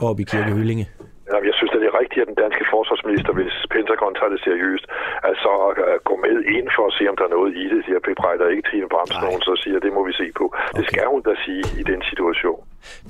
oppe 0.08 0.20
i 0.24 0.26
Kirkehyllinge? 0.32 0.86
Jamen, 1.32 1.48
jeg 1.50 1.56
synes, 1.60 1.72
at 1.76 1.80
det 1.82 1.88
er 1.94 1.98
rigtigt, 2.04 2.22
at 2.24 2.28
den 2.32 2.40
danske 2.46 2.64
forsvarsminister, 2.74 3.32
hvis 3.40 3.54
Pentagon 3.74 4.14
tager 4.20 4.32
det 4.36 4.42
seriøst, 4.48 4.86
altså 5.30 5.52
at 5.94 6.00
gå 6.10 6.16
med 6.26 6.36
ind 6.58 6.68
for 6.76 6.84
at 6.90 6.94
se, 6.98 7.04
om 7.12 7.16
der 7.20 7.26
er 7.30 7.34
noget 7.38 7.52
i 7.64 7.66
det. 7.74 7.80
Jeg 7.96 8.02
bebrejder 8.10 8.46
ikke 8.54 8.64
Trine 8.70 8.88
Bramsen, 8.94 9.22
nogen, 9.28 9.42
så 9.48 9.54
siger, 9.64 9.76
at 9.80 9.84
det 9.86 9.92
må 9.98 10.02
vi 10.10 10.14
se 10.22 10.28
på. 10.40 10.46
Okay. 10.54 10.78
Det 10.78 10.84
skal 10.90 11.06
hun 11.14 11.22
da 11.30 11.34
sige 11.46 11.64
i 11.82 11.84
den 11.92 12.00
situation. 12.12 12.60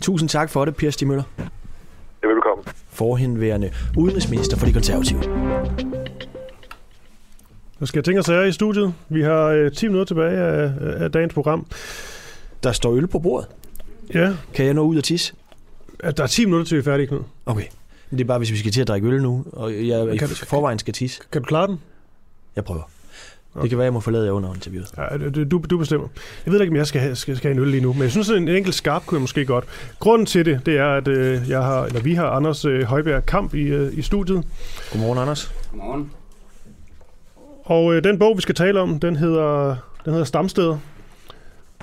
Tusind 0.08 0.30
tak 0.38 0.48
for 0.54 0.62
det, 0.66 0.74
Per 0.80 0.92
Stimøller. 0.98 1.28
Ja, 2.22 2.28
velkommen. 2.36 2.64
Forhenværende 3.02 3.70
udenrigsminister 4.02 4.56
for 4.60 4.66
de 4.70 4.74
konservative. 4.80 5.22
Nu 7.80 7.86
skal 7.86 7.98
jeg 7.98 8.06
tænke 8.06 8.20
os 8.20 8.50
i 8.50 8.52
studiet. 8.52 8.94
Vi 9.10 9.22
har 9.22 9.46
øh, 9.46 9.72
10 9.72 9.88
minutter 9.88 10.06
tilbage 10.06 10.38
af, 10.38 10.74
af 11.04 11.12
dagens 11.12 11.34
program. 11.34 11.66
Der 12.64 12.72
står 12.72 12.94
øl 12.96 13.08
på 13.08 13.20
bordet. 13.20 13.48
Ja. 14.14 14.36
Kan 14.54 14.66
jeg 14.66 14.74
nå 14.74 14.82
ud 14.82 14.98
og 14.98 15.04
tisse? 15.04 15.34
Der 16.18 16.24
er 16.24 16.28
10 16.28 16.46
minutter 16.46 16.66
til 16.66 16.76
vi 16.76 16.80
er 16.80 16.84
færdige, 16.84 17.08
Knud. 17.08 17.20
Okay. 17.46 17.66
Men 18.10 18.18
det 18.18 18.24
er 18.24 18.28
bare, 18.28 18.38
hvis 18.38 18.52
vi 18.52 18.58
skal 18.58 18.72
til 18.72 18.82
at 18.82 18.88
drikke 18.88 19.08
øl 19.08 19.22
nu, 19.22 19.46
og 19.52 19.88
jeg 19.88 20.20
kan 20.20 20.30
i 20.32 20.34
forvejen 20.34 20.80
skal 20.80 20.94
tisse. 20.94 21.22
Kan 21.32 21.42
du 21.42 21.46
klare 21.46 21.68
den? 21.68 21.80
Jeg 22.56 22.64
prøver. 22.64 22.90
Okay. 23.54 23.62
Det 23.62 23.70
kan 23.70 23.78
være, 23.78 23.86
jeg 23.86 23.94
må 23.94 24.00
forlade 24.00 24.26
jer 24.26 24.32
under 24.32 24.54
interviewet. 24.54 24.92
Ja, 24.98 25.18
du, 25.18 25.62
du 25.70 25.78
bestemmer. 25.78 26.08
Jeg 26.46 26.54
ved 26.54 26.62
ikke, 26.62 26.72
om 26.72 26.76
jeg 26.76 26.88
skal 26.88 27.02
have, 27.02 27.16
skal, 27.16 27.38
skal 27.38 27.48
have 27.48 27.56
en 27.56 27.62
øl 27.62 27.68
lige 27.68 27.82
nu, 27.82 27.94
men 27.94 28.02
jeg 28.02 28.12
synes, 28.12 28.30
at 28.30 28.38
en 28.38 28.48
enkelt 28.48 28.76
skarp 28.76 29.06
kunne 29.06 29.16
jeg 29.16 29.22
måske 29.22 29.46
godt. 29.46 29.66
Grunden 30.00 30.26
til 30.26 30.46
det, 30.46 30.66
det 30.66 30.78
er, 30.78 30.90
at 30.90 31.08
øh, 31.08 31.50
jeg 31.50 31.64
har, 31.64 31.86
eller 31.86 32.02
vi 32.02 32.14
har 32.14 32.30
Anders 32.30 32.66
øh, 32.66 32.84
Højberg 32.84 33.26
Kamp 33.26 33.54
i, 33.54 33.62
øh, 33.62 33.98
i 33.98 34.02
studiet. 34.02 34.44
Godmorgen, 34.92 35.20
Anders. 35.20 35.52
Godmorgen. 35.72 36.12
Og 37.70 37.96
øh, 37.96 38.04
den 38.04 38.20
bog, 38.20 38.38
vi 38.38 38.42
skal 38.42 38.56
tale 38.56 38.80
om, 38.80 39.00
den 39.00 39.16
hedder, 39.16 39.76
den 40.06 40.14
hedder 40.14 40.26
Stamsteder. 40.26 40.78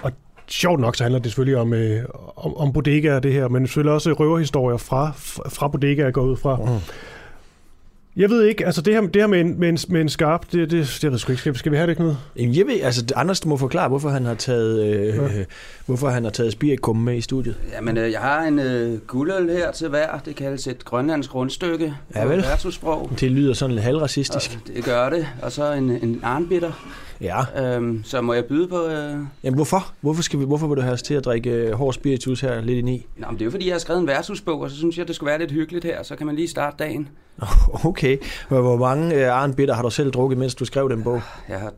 Og 0.02 0.12
sjovt 0.48 0.80
nok, 0.80 0.96
så 0.96 1.04
handler 1.04 1.18
det 1.20 1.30
selvfølgelig 1.30 1.58
om, 1.58 1.74
øh, 1.74 2.04
om, 2.36 2.56
om 2.56 2.72
bodegaer, 2.72 3.20
det 3.20 3.32
her, 3.32 3.48
men 3.48 3.66
selvfølgelig 3.66 3.92
også 3.92 4.12
røverhistorier 4.12 4.76
fra, 4.76 5.12
fra 5.48 5.68
bodegaer 5.68 6.10
går 6.10 6.22
ud 6.22 6.36
fra. 6.36 6.56
Mm. 6.56 6.80
Jeg 8.16 8.30
ved 8.30 8.42
ikke, 8.42 8.66
altså 8.66 8.80
det 8.80 8.94
her, 8.94 9.00
det 9.00 9.22
her 9.22 9.26
med, 9.26 9.40
en, 9.40 9.60
med, 9.60 9.68
en, 9.68 9.78
med 9.88 10.00
en 10.00 10.08
skarp, 10.08 10.52
det, 10.52 10.70
det, 10.70 11.04
jeg 11.04 11.12
ved 11.12 11.18
sgu 11.18 11.32
ikke, 11.32 11.40
skal, 11.40 11.56
skal 11.56 11.72
vi 11.72 11.76
have 11.76 11.86
det, 11.86 11.96
Knud? 11.96 12.14
Jeg 12.36 12.66
ved, 12.66 12.80
altså 12.82 13.04
Anders 13.16 13.46
må 13.46 13.56
forklare, 13.56 13.88
hvorfor 13.88 14.08
han 14.08 14.24
har 14.24 14.34
taget, 14.34 14.84
øh, 14.84 15.16
ja. 15.16 15.44
hvorfor 15.86 16.08
han 16.08 16.24
har 16.24 16.30
taget 16.30 16.52
spirikum 16.52 16.96
med 16.96 17.16
i 17.16 17.20
studiet. 17.20 17.56
Jamen, 17.72 17.96
øh, 17.96 18.12
jeg 18.12 18.20
har 18.20 18.42
en 18.42 18.58
øh, 18.58 18.98
guldøl 18.98 19.50
her 19.50 19.72
til 19.72 19.88
hver, 19.88 20.18
det 20.24 20.36
kaldes 20.36 20.66
et 20.66 20.84
grønlandsk 20.84 21.34
rundstykke 21.34 21.94
ja, 22.14 22.24
vel. 22.24 22.44
Det 23.20 23.30
lyder 23.30 23.54
sådan 23.54 23.74
lidt 23.74 23.84
halvracistisk. 23.84 24.58
Og 24.62 24.74
det 24.76 24.84
gør 24.84 25.10
det, 25.10 25.26
og 25.42 25.52
så 25.52 25.72
en, 25.72 25.90
en 25.90 26.20
arnbitter. 26.22 26.72
Ja. 27.20 27.74
Øhm, 27.76 28.04
så 28.04 28.20
må 28.20 28.32
jeg 28.32 28.44
byde 28.44 28.68
på... 28.68 28.86
Øh... 28.86 29.18
Jamen 29.42 29.54
hvorfor? 29.54 29.92
Hvorfor, 30.00 30.22
skal 30.22 30.40
vi, 30.40 30.44
hvorfor 30.44 30.66
vil 30.66 30.76
du 30.76 30.82
have 30.82 30.92
os 30.92 31.02
til 31.02 31.14
at 31.14 31.24
drikke 31.24 31.50
øh, 31.50 31.72
hård 31.72 31.92
spiritus 31.92 32.40
her 32.40 32.60
lidt 32.60 32.78
ind 32.78 32.88
i? 32.88 33.06
Nå, 33.16 33.26
men 33.26 33.34
det 33.34 33.40
er 33.42 33.44
jo 33.44 33.50
fordi, 33.50 33.66
jeg 33.66 33.74
har 33.74 33.78
skrevet 33.78 34.00
en 34.00 34.06
værtshusbog, 34.06 34.60
og 34.60 34.70
så 34.70 34.76
synes 34.76 34.98
jeg, 34.98 35.08
det 35.08 35.16
skulle 35.16 35.28
være 35.30 35.38
lidt 35.38 35.50
hyggeligt 35.50 35.84
her. 35.84 36.02
Så 36.02 36.16
kan 36.16 36.26
man 36.26 36.36
lige 36.36 36.48
starte 36.48 36.76
dagen. 36.78 37.08
Okay. 37.84 38.18
Hvor 38.48 38.76
mange 38.76 39.14
øh, 39.14 39.42
Arnbitter 39.42 39.74
har 39.74 39.82
du 39.82 39.90
selv 39.90 40.10
drukket, 40.10 40.38
mens 40.38 40.54
du 40.54 40.64
skrev 40.64 40.90
den 40.90 41.02
bog? 41.02 41.22
Jeg 41.48 41.60
har 41.60 41.72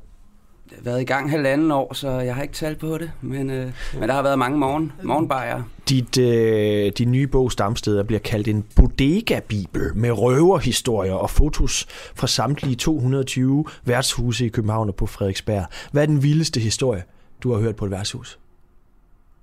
været 0.83 1.01
i 1.01 1.05
gang 1.05 1.31
halvanden 1.31 1.71
år, 1.71 1.95
så 1.95 2.11
jeg 2.11 2.35
har 2.35 2.43
ikke 2.43 2.55
talt 2.55 2.79
på 2.79 2.99
det. 2.99 3.11
Men, 3.21 3.51
øh, 3.51 3.73
men 4.01 4.09
der 4.09 4.15
har 4.15 4.23
været 4.23 4.39
mange 4.39 4.59
morgen, 4.59 4.93
morgenbajer. 5.03 5.63
Dit, 5.89 6.19
øh, 6.19 6.93
din 6.99 7.13
nye 7.13 7.27
bog 7.27 7.53
Stamsteder 7.53 8.03
bliver 8.03 8.21
kaldt 8.21 8.49
en 8.49 8.65
bodega-bibel 8.77 9.83
med 9.95 10.11
røverhistorier 10.11 11.13
og 11.13 11.31
fotos 11.31 11.87
fra 12.15 12.27
samtlige 12.27 12.77
220 12.77 13.65
værtshuse 13.85 14.47
i 14.47 14.49
København 14.49 14.89
og 14.89 14.95
på 14.95 15.07
Frederiksberg. 15.07 15.65
Hvad 15.93 16.03
er 16.03 16.07
den 16.07 16.23
vildeste 16.23 16.61
historie, 16.61 17.05
du 17.43 17.53
har 17.53 17.61
hørt 17.61 17.77
på 17.77 17.85
et 17.85 17.91
værtshus? 17.91 18.39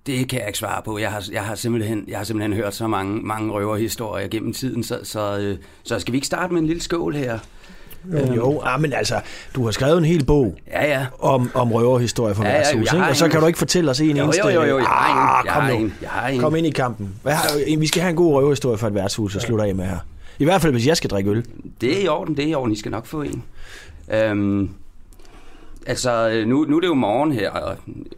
Det 0.05 0.29
kan 0.29 0.39
jeg 0.39 0.47
ikke 0.47 0.59
svare 0.59 0.81
på. 0.85 0.97
Jeg 0.97 1.11
har, 1.11 1.23
jeg 1.31 1.43
har, 1.43 1.55
simpelthen, 1.55 2.05
jeg 2.07 2.17
har 2.17 2.23
simpelthen 2.23 2.53
hørt 2.53 2.75
så 2.75 2.87
mange, 2.87 3.21
mange 3.21 3.53
røverhistorier 3.53 4.27
gennem 4.27 4.53
tiden, 4.53 4.83
så, 4.83 4.99
så, 5.03 5.37
øh, 5.39 5.57
så 5.83 5.99
skal 5.99 6.11
vi 6.11 6.17
ikke 6.17 6.27
starte 6.27 6.53
med 6.53 6.61
en 6.61 6.67
lille 6.67 6.81
skål 6.81 7.15
her? 7.15 7.39
Jo, 8.13 8.33
jo 8.35 8.61
ah, 8.65 8.81
men 8.81 8.93
altså, 8.93 9.19
du 9.55 9.63
har 9.63 9.71
skrevet 9.71 9.97
en 9.97 10.05
hel 10.05 10.25
bog 10.25 10.55
ja, 10.67 10.87
ja. 10.87 11.05
om, 11.19 11.51
om 11.53 11.71
røverhistorier 11.71 12.33
fra 12.33 12.47
ja, 12.47 12.51
værtshus, 12.51 12.93
ja, 12.93 13.09
og 13.09 13.15
så 13.15 13.27
kan 13.27 13.39
du 13.39 13.47
ikke 13.47 13.59
fortælle 13.59 13.91
os 13.91 14.01
en 14.01 14.17
jo, 14.17 14.23
eneste... 14.23 14.47
Jo, 14.47 14.49
jo, 14.49 14.63
jo, 14.63 14.77
jeg 14.77 14.87
har 14.87 15.41
en. 15.43 15.47
Ah, 15.47 15.55
kom 15.55 15.63
jeg 15.63 15.79
nu. 15.79 15.85
En. 15.85 15.93
Jeg 16.01 16.09
har 16.09 16.27
en. 16.27 16.39
Kom 16.39 16.55
ind 16.55 16.67
i 16.67 16.69
kampen. 16.69 17.15
Hvad 17.23 17.33
har, 17.33 17.77
vi 17.79 17.87
skal 17.87 18.01
have 18.01 18.09
en 18.09 18.15
god 18.15 18.33
røverhistorie 18.33 18.77
fra 18.77 18.87
et 18.87 18.93
værtshus, 18.93 19.35
og 19.35 19.41
slutter 19.41 19.65
af 19.65 19.75
med 19.75 19.85
her. 19.85 19.97
I 20.39 20.43
hvert 20.43 20.61
fald, 20.61 20.73
hvis 20.73 20.87
jeg 20.87 20.97
skal 20.97 21.09
drikke 21.09 21.29
øl. 21.29 21.45
Det 21.81 21.97
er 21.97 22.03
i 22.03 22.07
orden, 22.07 22.37
det 22.37 22.45
er 22.45 22.49
i 22.49 22.53
orden. 22.53 22.73
I 22.73 22.75
skal 22.75 22.91
nok 22.91 23.05
få 23.05 23.21
en. 23.21 23.43
Øhm, 24.13 24.69
altså, 25.85 26.43
nu, 26.47 26.65
nu 26.69 26.75
er 26.75 26.79
det 26.79 26.87
jo 26.87 26.93
morgen 26.93 27.31
her, 27.31 27.51
og, 27.51 27.77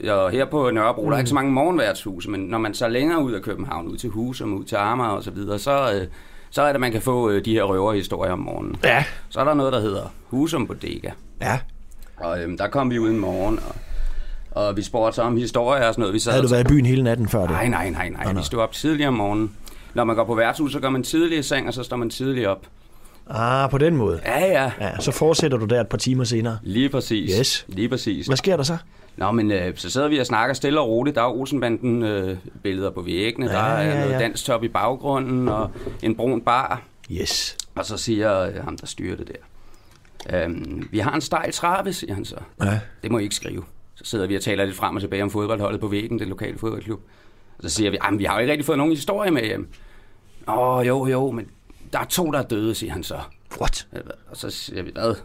og 0.09 0.31
her 0.31 0.45
på 0.45 0.71
Nørrebro, 0.71 1.01
mm. 1.01 1.07
der 1.07 1.13
er 1.13 1.19
ikke 1.19 1.29
så 1.29 1.35
mange 1.35 1.51
morgenværtshuse, 1.51 2.29
men 2.29 2.39
når 2.39 2.57
man 2.57 2.73
så 2.73 2.87
længere 2.87 3.23
ud 3.23 3.31
af 3.31 3.41
København, 3.41 3.87
ud 3.87 3.97
til 3.97 4.09
Husum, 4.09 4.53
ud 4.53 4.63
til 4.63 4.75
Amager 4.75 5.09
og 5.09 5.23
så 5.23 5.31
videre, 5.31 5.59
så, 5.59 5.93
øh, 5.93 6.07
så 6.49 6.61
er 6.61 6.71
det, 6.71 6.81
man 6.81 6.91
kan 6.91 7.01
få 7.01 7.29
øh, 7.29 7.45
de 7.45 7.53
her 7.53 7.63
røverhistorier 7.63 8.31
om 8.31 8.39
morgenen. 8.39 8.75
Ja. 8.83 9.03
Så 9.29 9.39
er 9.39 9.43
der 9.43 9.53
noget, 9.53 9.73
der 9.73 9.79
hedder 9.79 10.13
Husum 10.27 10.67
Bodega. 10.67 11.09
Ja. 11.41 11.59
Og 12.17 12.43
øhm, 12.43 12.57
der 12.57 12.67
kom 12.67 12.91
vi 12.91 12.99
ud 12.99 13.09
en 13.09 13.19
morgen, 13.19 13.59
og, 13.67 13.75
og 14.63 14.77
vi 14.77 14.83
spurgte 14.83 15.15
så 15.15 15.21
om 15.21 15.37
historier 15.37 15.87
og 15.87 15.93
sådan 15.93 16.01
noget. 16.01 16.13
Vi 16.13 16.19
sad 16.19 16.31
Havde 16.31 16.43
du 16.43 16.49
været 16.49 16.63
i 16.63 16.67
byen 16.67 16.85
hele 16.85 17.03
natten 17.03 17.27
før 17.27 17.41
det? 17.41 17.49
Nej, 17.49 17.67
nej, 17.67 17.89
nej, 17.89 18.09
nej. 18.09 18.33
Vi 18.33 18.43
stod 18.43 18.59
op 18.59 18.71
tidligere 18.71 19.07
om 19.07 19.13
morgenen. 19.13 19.51
Når 19.93 20.03
man 20.03 20.15
går 20.15 20.23
på 20.25 20.35
værtshus, 20.35 20.71
så 20.71 20.79
går 20.79 20.89
man 20.89 21.03
tidligere 21.03 21.39
i 21.39 21.43
seng, 21.43 21.67
og 21.67 21.73
så 21.73 21.83
står 21.83 21.97
man 21.97 22.09
tidligere 22.09 22.51
op. 22.51 22.65
Ah, 23.29 23.69
på 23.69 23.77
den 23.77 23.97
måde? 23.97 24.19
Ja, 24.25 24.45
ja. 24.45 24.71
ja 24.81 24.99
så 24.99 25.11
fortsætter 25.11 25.57
du 25.57 25.65
der 25.65 25.81
et 25.81 25.87
par 25.87 25.97
timer 25.97 26.23
senere? 26.23 26.57
Lige 26.63 26.89
præcis. 26.89 27.35
Yes. 27.39 27.65
Lige 27.67 27.89
præcis. 27.89 28.27
Hvad 28.27 28.37
sker 28.37 28.55
der 28.55 28.63
så? 28.63 28.77
Nå, 29.17 29.31
men 29.31 29.51
øh, 29.51 29.77
så 29.77 29.89
sidder 29.89 30.07
vi 30.07 30.17
og 30.17 30.25
snakker 30.25 30.53
stille 30.53 30.79
og 30.79 30.87
roligt. 30.87 31.15
Der 31.15 31.21
er 31.21 31.31
Olsenbanden 31.31 32.03
øh, 32.03 32.37
billeder 32.63 32.91
på 32.91 33.01
væggene. 33.01 33.45
Ja, 33.45 33.51
der 33.51 33.59
er 33.63 33.81
ja, 33.81 33.99
ja. 33.99 34.05
noget 34.05 34.19
dansk 34.19 34.45
top 34.45 34.63
i 34.63 34.67
baggrunden 34.67 35.47
og 35.47 35.71
en 36.03 36.15
brun 36.15 36.41
bar. 36.41 36.81
Yes. 37.11 37.57
Og 37.75 37.85
så 37.85 37.97
siger 37.97 38.39
øh, 38.39 38.63
ham, 38.63 38.77
der 38.77 38.87
styrer 38.87 39.15
det 39.15 39.27
der. 39.27 39.33
Øhm, 40.43 40.87
vi 40.91 40.99
har 40.99 41.15
en 41.15 41.21
stejl 41.21 41.51
trappe, 41.51 41.93
siger 41.93 42.13
han 42.13 42.25
så. 42.25 42.35
Ja. 42.63 42.79
Det 43.03 43.11
må 43.11 43.17
I 43.17 43.23
ikke 43.23 43.35
skrive. 43.35 43.63
Så 43.95 44.03
sidder 44.05 44.27
vi 44.27 44.35
og 44.35 44.41
taler 44.41 44.65
lidt 44.65 44.75
frem 44.75 44.95
og 44.95 45.01
tilbage 45.01 45.23
om 45.23 45.29
fodboldholdet 45.29 45.79
på 45.79 45.87
væggen, 45.87 46.19
det 46.19 46.27
lokale 46.27 46.57
fodboldklub. 46.57 47.01
Og 47.57 47.63
så 47.63 47.69
siger 47.69 47.91
vi, 47.91 47.97
at 48.01 48.19
vi 48.19 48.23
har 48.23 48.33
jo 48.33 48.39
ikke 48.39 48.51
rigtig 48.51 48.65
fået 48.65 48.77
nogen 48.77 48.93
historie 48.93 49.31
med 49.31 49.43
hjem. 49.43 49.69
Åh, 50.47 50.87
jo, 50.87 51.07
jo, 51.07 51.31
men 51.31 51.47
der 51.93 51.99
er 51.99 52.05
to, 52.05 52.31
der 52.31 52.39
er 52.39 52.43
døde, 52.43 52.75
siger 52.75 52.93
han 52.93 53.03
så. 53.03 53.19
What? 53.61 53.87
Og 54.29 54.37
så 54.37 54.49
siger 54.49 54.83
vi, 54.83 54.91
hvad? 54.93 55.15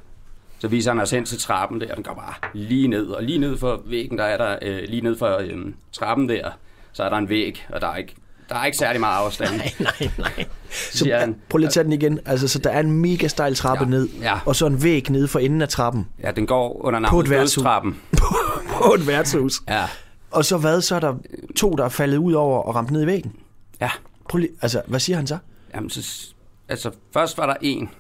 Så 0.63 0.69
viser 0.69 0.91
han 0.91 1.01
os 1.01 1.11
hen 1.11 1.25
til 1.25 1.39
trappen 1.39 1.81
der, 1.81 1.95
den 1.95 2.05
går 2.05 2.15
bare 2.15 2.35
lige 2.55 2.89
ned. 2.89 3.07
Og 3.07 3.23
lige 3.23 3.39
ned 3.39 3.59
for 3.59 3.83
væggen, 3.87 4.19
der 4.19 4.25
er 4.25 4.37
der, 4.37 4.59
øh, 4.63 4.83
lige 4.89 5.03
ned 5.03 5.19
for 5.19 5.37
øh, 5.37 5.73
trappen 5.93 6.29
der, 6.29 6.51
så 6.93 7.03
er 7.03 7.09
der 7.09 7.17
en 7.17 7.29
væg, 7.29 7.67
og 7.69 7.81
der 7.81 7.87
er 7.87 7.97
ikke, 7.97 8.15
der 8.49 8.55
er 8.55 8.65
ikke 8.65 8.79
særlig 8.79 9.01
meget 9.01 9.25
afstand. 9.25 9.51
Nej, 9.57 9.73
nej, 9.79 10.11
nej. 10.19 10.45
Så 10.71 11.17
han. 11.21 11.37
prøv 11.49 11.59
lige 11.59 11.67
at 11.67 11.73
tage 11.73 11.85
den 11.85 11.93
igen. 11.93 12.21
Altså, 12.27 12.49
så 12.49 12.59
der 12.59 12.71
er 12.71 12.81
en 12.81 12.93
mega 12.93 13.27
stejl 13.29 13.55
trappe 13.55 13.85
ja. 13.85 13.91
ned, 13.91 14.09
ja. 14.09 14.39
og 14.47 14.57
så 14.57 14.67
en 14.67 14.83
væg 14.83 15.11
nede 15.11 15.29
for 15.29 15.39
enden 15.39 15.63
af 15.63 15.69
trappen. 15.69 16.09
Ja, 16.23 16.31
den 16.31 16.47
går 16.47 16.85
under 16.85 17.01
På 17.01 17.03
navnet 17.03 17.31
dødstrappen. 17.31 18.01
På 18.83 18.95
et 18.95 19.07
værtshus. 19.07 19.63
Ja. 19.69 19.85
Og 20.31 20.45
så 20.45 20.59
hvad? 20.59 20.81
Så 20.81 20.95
er 20.95 21.01
der 21.01 21.15
to, 21.57 21.71
der 21.71 21.85
er 21.85 21.89
faldet 21.89 22.17
ud 22.17 22.33
over 22.33 22.59
og 22.59 22.75
ramt 22.75 22.91
ned 22.91 23.03
i 23.03 23.07
væggen. 23.07 23.33
Ja. 23.81 23.91
Prøv 24.29 24.39
lige, 24.39 24.53
altså, 24.63 24.83
hvad 24.87 25.01
siger 25.01 25.17
han 25.17 25.27
så? 25.27 25.39
Jamen, 25.75 25.91
så, 25.91 26.33
altså, 26.69 26.91
først 27.13 27.39
var 27.39 27.47
der 27.47 27.55
en, 27.61 27.91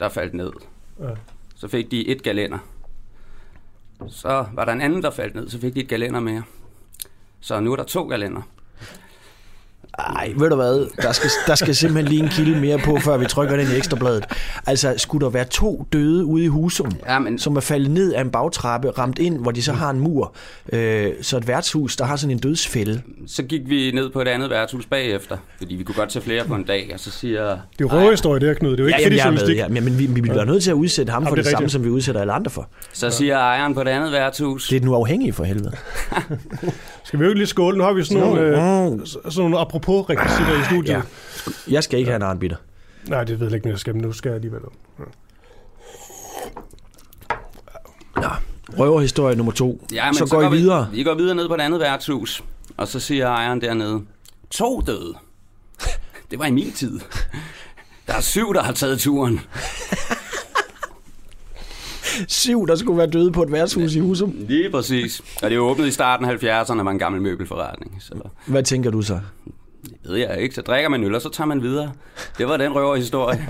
der 0.00 0.08
faldt 0.08 0.34
ned. 0.34 0.52
Ja. 1.00 1.06
Så 1.56 1.68
fik 1.68 1.90
de 1.90 2.08
et 2.08 2.22
galænder. 2.22 2.58
Så 4.08 4.46
var 4.52 4.64
der 4.64 4.72
en 4.72 4.80
anden, 4.80 5.02
der 5.02 5.10
faldt 5.10 5.34
ned, 5.34 5.48
så 5.48 5.60
fik 5.60 5.74
de 5.74 5.80
et 5.80 5.88
galænder 5.88 6.20
mere. 6.20 6.42
Så 7.40 7.60
nu 7.60 7.72
er 7.72 7.76
der 7.76 7.84
to 7.84 8.08
galænder. 8.08 8.42
Ej, 9.98 10.32
ved 10.36 10.50
du 10.50 10.56
hvad? 10.56 11.02
Der 11.02 11.12
skal, 11.12 11.30
der 11.46 11.54
skal 11.54 11.74
simpelthen 11.74 12.08
lige 12.08 12.22
en 12.22 12.28
kilde 12.28 12.60
mere 12.60 12.78
på, 12.78 12.98
før 13.00 13.16
vi 13.16 13.26
trykker 13.26 13.56
den 13.56 13.66
i 13.74 13.76
ekstrabladet. 13.76 14.24
Altså, 14.66 14.94
skulle 14.96 15.24
der 15.24 15.30
være 15.30 15.44
to 15.44 15.86
døde 15.92 16.24
ude 16.24 16.44
i 16.44 16.46
Husum, 16.46 16.92
ja, 17.06 17.18
men... 17.18 17.38
som 17.38 17.56
er 17.56 17.60
faldet 17.60 17.90
ned 17.90 18.12
af 18.12 18.20
en 18.20 18.30
bagtrappe, 18.30 18.90
ramt 18.90 19.18
ind, 19.18 19.38
hvor 19.38 19.50
de 19.50 19.62
så 19.62 19.72
har 19.72 19.90
en 19.90 20.00
mur, 20.00 20.34
øh, 20.72 21.12
så 21.22 21.36
et 21.36 21.48
værtshus, 21.48 21.96
der 21.96 22.04
har 22.04 22.16
sådan 22.16 22.30
en 22.30 22.38
dødsfælde. 22.38 23.02
Så 23.26 23.42
gik 23.42 23.60
vi 23.66 23.90
ned 23.94 24.10
på 24.10 24.20
et 24.20 24.28
andet 24.28 24.50
værtshus 24.50 24.86
bagefter, 24.86 25.36
fordi 25.58 25.74
vi 25.74 25.84
kunne 25.84 25.94
godt 25.94 26.10
tage 26.10 26.22
flere 26.22 26.44
på 26.44 26.54
en 26.54 26.64
dag, 26.64 26.90
og 26.94 27.00
så 27.00 27.10
siger... 27.10 27.42
Det 27.42 27.50
er 27.50 27.58
jo 27.80 27.88
røverhistorie, 27.88 28.40
det 28.40 28.48
her, 28.48 28.54
Knud. 28.54 28.70
Det 28.70 28.80
er 28.80 28.82
jo 28.82 28.86
ikke 28.86 28.98
ja, 28.98 29.02
jamen, 29.02 29.18
jeg 29.18 29.26
er 29.26 29.46
med, 29.46 29.54
ja, 29.54 29.68
men 29.80 29.98
vi, 29.98 30.06
vi 30.06 30.20
bliver 30.20 30.44
nødt 30.44 30.62
til 30.62 30.70
at 30.70 30.74
udsætte 30.74 31.12
ham 31.12 31.22
Jamen, 31.22 31.28
for 31.28 31.36
det 31.36 31.44
det, 31.44 31.52
samme, 31.52 31.68
som 31.68 31.84
vi 31.84 31.88
udsætter 31.88 32.20
alle 32.20 32.32
andre 32.32 32.50
for. 32.50 32.68
Så 32.92 33.10
siger 33.10 33.38
ejeren 33.38 33.74
på 33.74 33.84
det 33.84 33.90
andet 33.90 34.12
værtshus... 34.12 34.68
Det 34.68 34.76
er 34.76 34.80
den 34.80 34.88
uafhængige 34.88 35.32
for 35.32 35.44
helvede. 35.44 35.72
Skal 37.06 37.18
vi 37.18 37.24
jo 37.24 37.30
ikke 37.30 37.38
lige 37.38 37.46
skåle? 37.46 37.78
Nu 37.78 37.84
har 37.84 37.92
vi 37.92 38.04
sådan 38.04 38.22
nogle, 38.22 38.40
øh, 38.40 39.06
sådan 39.06 39.30
nogle 39.36 39.58
apropos 39.58 40.10
rekvisitter 40.10 40.60
i 40.60 40.64
studiet. 40.64 40.94
Ja. 40.94 41.02
Jeg 41.68 41.84
skal 41.84 41.98
ikke 41.98 42.10
have 42.10 42.16
en 42.16 42.22
arnbitter. 42.22 42.56
Nej, 43.08 43.24
det 43.24 43.40
ved 43.40 43.46
jeg 43.46 43.54
ikke, 43.54 43.64
men 43.64 43.70
jeg 43.70 43.78
skal, 43.78 43.94
men 43.94 44.02
nu 44.02 44.12
skal 44.12 44.28
jeg 44.28 44.34
alligevel. 44.34 44.60
Ja. 48.22 48.28
Røverhistorie 48.78 49.36
nummer 49.36 49.52
to. 49.52 49.86
Ja, 49.92 50.06
men 50.06 50.14
så, 50.14 50.26
går 50.26 50.42
I 50.42 50.50
vi, 50.50 50.56
videre. 50.56 50.88
Vi 50.92 51.02
går 51.02 51.14
videre 51.14 51.34
ned 51.34 51.48
på 51.48 51.54
et 51.54 51.60
andet 51.60 51.80
værtshus, 51.80 52.44
og 52.76 52.88
så 52.88 53.00
siger 53.00 53.28
ejeren 53.28 53.60
dernede, 53.60 54.02
to 54.50 54.80
døde. 54.80 55.14
Det 56.30 56.38
var 56.38 56.46
i 56.46 56.50
min 56.50 56.72
tid. 56.72 57.00
Der 58.06 58.14
er 58.14 58.20
syv, 58.20 58.54
der 58.54 58.62
har 58.62 58.72
taget 58.72 58.98
turen. 58.98 59.40
Syv, 62.28 62.66
der 62.66 62.74
skulle 62.76 62.98
være 62.98 63.06
døde 63.06 63.32
på 63.32 63.42
et 63.42 63.52
værtshus 63.52 63.94
i 63.94 63.98
Husum. 64.00 64.34
Lige 64.38 64.70
præcis. 64.70 65.22
Og 65.42 65.50
det 65.50 65.56
er 65.56 65.60
åbnet 65.60 65.86
i 65.86 65.90
starten 65.90 66.26
af 66.26 66.34
70'erne, 66.34 66.82
var 66.82 66.90
en 66.90 66.98
gammel 66.98 67.22
møbelforretning. 67.22 67.96
Så 68.00 68.14
Hvad 68.46 68.62
tænker 68.62 68.90
du 68.90 69.02
så? 69.02 69.20
det 69.84 70.10
ved 70.12 70.16
jeg 70.16 70.40
ikke. 70.40 70.54
Så 70.54 70.62
drikker 70.62 70.88
man 70.88 71.04
øl, 71.04 71.14
og 71.14 71.22
så 71.22 71.28
tager 71.28 71.48
man 71.48 71.62
videre. 71.62 71.92
Det 72.38 72.48
var 72.48 72.56
den 72.56 72.74
røverhistorie. 72.74 73.46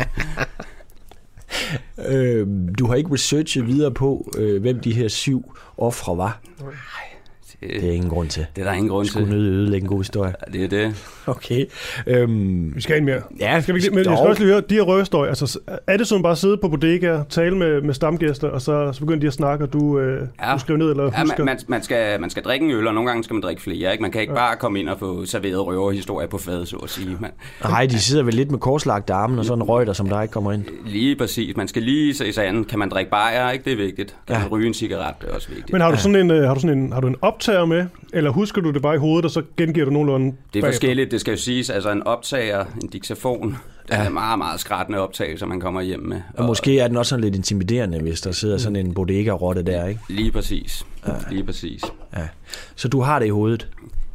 Øh, 2.09 2.47
du 2.79 2.87
har 2.87 2.95
ikke 2.95 3.13
researchet 3.13 3.67
videre 3.67 3.91
på, 3.91 4.31
øh, 4.39 4.61
hvem 4.61 4.81
de 4.81 4.93
her 4.95 5.09
syv 5.09 5.55
ofre 5.79 6.17
var. 6.17 6.41
Det, 7.61 7.71
det 7.71 7.89
er 7.89 7.93
ingen 7.93 8.11
grund 8.11 8.29
til. 8.29 8.47
Det 8.57 8.63
er 8.63 8.67
der 8.67 8.73
ingen 8.73 8.89
grund 8.89 9.05
til. 9.07 9.13
Skulle 9.13 9.31
nødt 9.31 9.53
ødelægge 9.53 9.85
en 9.85 9.89
god 9.89 9.99
historie. 10.01 10.33
Ja, 10.47 10.59
det 10.59 10.65
er 10.65 10.69
det. 10.69 10.95
Okay. 11.27 11.65
Øhm, 12.07 12.73
Vi 12.77 12.81
skal 12.81 12.99
en 12.99 13.05
mere. 13.05 13.21
Ja, 13.41 13.61
skal 13.61 13.75
vi, 13.75 13.79
ikke- 13.81 13.91
men 13.91 14.05
jeg 14.05 14.17
skal 14.19 14.29
også 14.29 14.43
lige 14.43 14.53
høre, 14.53 14.63
de 14.71 14.75
her 14.75 14.83
røverhistorier, 14.83 15.29
altså 15.29 15.59
er 15.87 15.97
det 15.97 16.07
sådan 16.07 16.23
bare 16.23 16.33
at 16.33 16.39
sidde 16.39 16.57
på 16.57 16.69
bodega, 16.69 17.19
tale 17.29 17.57
med, 17.57 17.83
med 17.83 17.95
stamgæster, 17.95 18.49
og 18.49 18.63
så, 18.63 18.93
så 18.93 19.01
begynder 19.01 19.21
de 19.21 19.27
at 19.27 19.33
snakke, 19.33 19.65
og 19.65 19.73
du, 19.73 19.99
øh, 19.99 20.23
Ja. 20.43 20.53
du 20.55 20.59
skriver 20.59 20.79
ned 20.79 20.91
eller 20.91 21.03
Ja, 21.05 21.21
husker? 21.21 21.39
man, 21.39 21.47
man, 21.47 21.59
man, 21.69 21.83
skal, 21.83 22.21
man 22.21 22.31
skal 22.31 22.43
drikke 22.43 22.65
en 22.67 22.73
øl, 22.73 22.87
og 22.87 22.95
nogle 22.95 23.11
gange 23.11 23.25
skal 23.25 23.35
man 23.35 23.43
drikke 23.43 23.63
flere. 23.63 23.93
Ikke? 23.93 24.03
Man 24.03 24.11
kan 24.11 24.21
ikke 24.21 24.35
bare 24.35 24.57
komme 24.57 24.81
ind 24.81 24.89
og 24.89 24.99
få 24.99 25.25
serveret 25.25 25.67
røverhistorier 25.67 26.29
på 26.29 26.39
fad, 26.39 26.67
så 26.67 26.77
at 26.77 26.91
sige. 26.91 27.17
Man, 27.21 27.31
Nej, 27.63 27.87
de 27.87 27.99
sidder 27.99 28.23
vel 28.23 28.35
lidt 28.35 28.51
med 28.51 28.59
korslagte 28.59 29.13
arme 29.13 29.39
og 29.41 29.45
sådan 29.45 29.59
en 29.63 29.69
røg, 29.69 29.87
der 29.87 29.93
som 29.93 30.09
der 30.09 30.23
ikke 30.23 30.33
kommer 30.33 30.53
ind. 30.53 30.65
lige 30.87 31.17
præcis. 31.17 31.57
Man 31.57 31.69
skal 31.69 31.83
lige 31.83 32.15
se 32.15 32.33
sig 32.33 32.47
an. 32.49 32.65
Kan 32.65 32.79
man 32.79 32.89
drikke 32.89 33.11
bajer? 33.11 33.51
Ikke? 33.51 33.65
Det 33.65 33.73
er 33.73 33.77
vigtigt. 33.77 34.17
Kan 34.27 34.37
ja. 34.37 34.43
man 34.43 34.49
ryge 34.49 34.67
en 34.67 34.75
cigaret? 34.75 35.15
Det 35.21 35.31
er 35.31 35.35
også 35.35 35.49
vigtigt. 35.49 35.73
Men 35.73 35.81
har 35.81 35.91
du 35.91 35.97
sådan 35.97 36.17
en, 36.17 36.31
øh, 36.31 36.43
har 36.47 36.55
du 36.55 36.61
sådan 36.61 36.79
en, 36.79 36.93
har 36.93 37.01
du 37.01 37.07
en 37.07 37.17
optager 37.49 37.65
med, 37.65 37.87
eller 38.13 38.31
husker 38.31 38.61
du 38.61 38.71
det 38.71 38.83
bare 38.83 38.95
i 38.95 38.99
hovedet, 38.99 39.25
og 39.25 39.31
så 39.31 39.43
gengiver 39.57 39.85
du 39.85 39.91
nogenlunde 39.93 40.27
Det 40.27 40.33
er 40.33 40.37
bagefter? 40.53 40.69
forskelligt, 40.73 41.11
det 41.11 41.21
skal 41.21 41.31
jo 41.31 41.37
siges. 41.37 41.71
Altså 41.71 41.91
en 41.91 42.03
optager, 42.03 42.65
en 42.83 42.89
diktafon, 42.89 43.57
det 43.89 43.97
er 43.97 44.09
meget, 44.11 44.39
meget 44.39 44.61
skrættende 44.61 45.01
optagelser, 45.01 45.47
man 45.47 45.61
kommer 45.61 45.81
hjem 45.81 46.01
med. 46.01 46.21
Og 46.35 46.45
måske 46.45 46.79
er 46.81 46.89
den 46.89 46.97
også 46.97 47.11
sådan 47.11 47.25
lidt 47.25 47.35
intimiderende, 47.35 48.01
hvis 48.01 48.21
der 48.21 48.33
sidder 48.33 48.59
sådan 48.59 48.77
en 48.77 48.95
bodega-rotte 48.95 49.63
der, 49.63 49.87
ikke? 49.87 50.01
Lige 50.09 50.33
præcis. 50.33 50.87
Lige 51.31 51.45
præcis. 51.45 51.83
Ja. 52.17 52.29
Så 52.77 52.89
du 52.89 53.01
har 53.01 53.19
det 53.19 53.27
i 53.27 53.31
hovedet. 53.31 53.69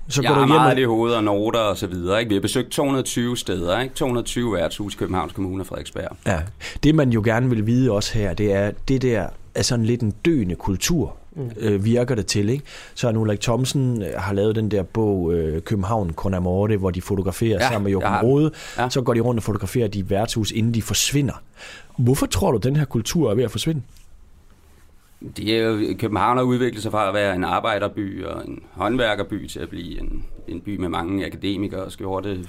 Så 0.08 0.22
jeg 0.22 0.28
går 0.30 0.34
har 0.36 0.42
du 0.42 0.48
hjem 0.48 0.50
meget 0.56 0.66
og- 0.66 0.70
af 0.70 0.76
det 0.76 0.82
i 0.82 0.86
hovedet 0.86 1.18
og 1.18 1.24
noter 1.24 1.60
og 1.60 1.78
så 1.78 1.88
videre. 1.88 2.20
Ikke? 2.20 2.30
Vi 2.30 2.36
har 2.36 2.42
besøgt 2.42 2.70
220 2.70 3.38
steder, 3.38 3.80
ikke? 3.80 3.96
220 3.96 4.54
værtshus 4.54 4.94
i 4.94 4.98
Københavns 4.98 5.34
Kommune 5.34 5.64
og 5.64 5.68
Frederiksberg. 5.68 6.18
Ja. 6.28 6.40
Det 6.84 6.96
man 6.96 7.10
jo 7.10 7.22
gerne 7.26 7.50
vil 7.50 7.68
vide 7.68 7.92
også 7.92 8.18
her, 8.18 8.34
det 8.34 8.54
er, 8.54 8.72
det 8.88 9.02
der 9.02 9.26
er 9.56 9.62
sådan 9.62 9.86
lidt 9.86 10.02
en 10.02 10.14
døende 10.26 10.56
kultur, 10.56 11.18
Mm. 11.36 11.52
øh, 11.60 11.86
virker 11.86 12.16
det 12.16 12.26
til. 12.26 12.50
Ikke? 12.50 12.64
Så 12.96 13.08
Arne 13.08 13.20
Ulrik 13.20 13.40
Thomsen 13.40 14.02
øh, 14.02 14.08
har 14.18 14.34
lavet 14.34 14.56
den 14.56 14.72
der 14.72 14.84
bog 14.84 15.34
øh, 15.34 15.62
København 15.62 16.14
Con 16.14 16.34
Amorte, 16.34 16.78
hvor 16.78 16.90
de 16.92 17.02
fotograferer 17.02 17.50
Ja, 17.52 17.64
ja, 17.64 17.70
sammen 17.70 17.84
med 17.84 17.92
Jochen 17.92 18.12
har- 18.12 18.22
Rode. 18.24 18.52
ja. 18.78 18.84
Ja. 18.84 18.90
Så 18.90 19.02
går 19.02 19.14
de 19.14 19.20
rundt 19.20 19.40
og 19.40 19.44
fotograferer 19.44 19.88
de 19.88 20.10
værtshus, 20.10 20.52
inden 20.52 20.74
de 20.74 20.82
forsvinder. 20.82 21.34
Hvorfor 21.98 22.26
tror 22.26 22.52
du, 22.52 22.58
den 22.58 22.76
her 22.76 22.86
kultur 22.86 23.32
er 23.32 23.36
ved 23.36 23.44
at 23.44 23.52
forsvinde? 23.52 23.82
Det 25.38 25.58
er 25.58 25.64
jo, 25.64 25.80
København 26.00 26.38
har 26.38 26.44
udviklet 26.44 26.84
sig 26.84 26.92
fra 26.92 27.08
at 27.08 27.14
være 27.14 27.36
en 27.36 27.44
arbejderby 27.44 28.26
og 28.26 28.48
en 28.48 28.60
håndværkerby 28.72 29.48
til 29.48 29.60
at 29.60 29.70
blive 29.70 30.00
en, 30.02 30.26
en 30.48 30.62
by 30.62 30.78
med 30.78 30.90
mange 30.90 31.26
akademikere, 31.26 31.92
skjorte, 31.92 32.40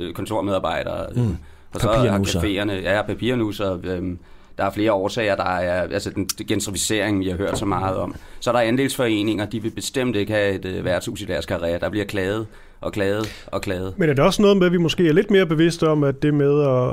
øh, 0.00 0.12
kontormedarbejdere. 0.14 1.06
Mm. 1.16 1.36
Og 1.74 1.80
så 1.80 1.88
er 1.90 1.96
Papirnusser. 1.96 2.40
caféerne, 2.40 2.72
ja, 2.72 3.02
papirnusser. 3.02 3.78
Øhm, 3.84 4.18
der 4.58 4.64
er 4.64 4.70
flere 4.70 4.92
årsager. 4.92 5.36
Der 5.36 5.44
er 5.44 5.82
altså 5.82 6.10
den 6.10 6.26
gentrificering, 6.48 7.20
vi 7.20 7.28
har 7.28 7.36
hørt 7.36 7.58
så 7.58 7.64
meget 7.64 7.96
om. 7.96 8.14
Så 8.40 8.50
er 8.50 8.54
der 8.54 8.60
andelsforeninger, 8.60 9.46
de 9.46 9.62
vil 9.62 9.70
bestemt 9.70 10.16
ikke 10.16 10.32
have 10.32 10.54
et 10.54 10.64
øh, 10.64 10.84
værtshus 10.84 11.20
i 11.20 11.24
deres 11.24 11.46
karriere. 11.46 11.78
Der 11.80 11.88
bliver 11.90 12.06
klaget 12.06 12.46
og 12.80 12.92
klaget 12.92 13.26
og 13.46 13.62
klaget. 13.62 13.94
Men 13.96 14.08
er 14.10 14.14
det 14.14 14.24
også 14.24 14.42
noget 14.42 14.56
med, 14.56 14.66
at 14.66 14.72
vi 14.72 14.76
måske 14.78 15.08
er 15.08 15.12
lidt 15.12 15.30
mere 15.30 15.46
bevidste 15.46 15.88
om, 15.88 16.04
at 16.04 16.22
det 16.22 16.34
med 16.34 16.62
at, 16.62 16.92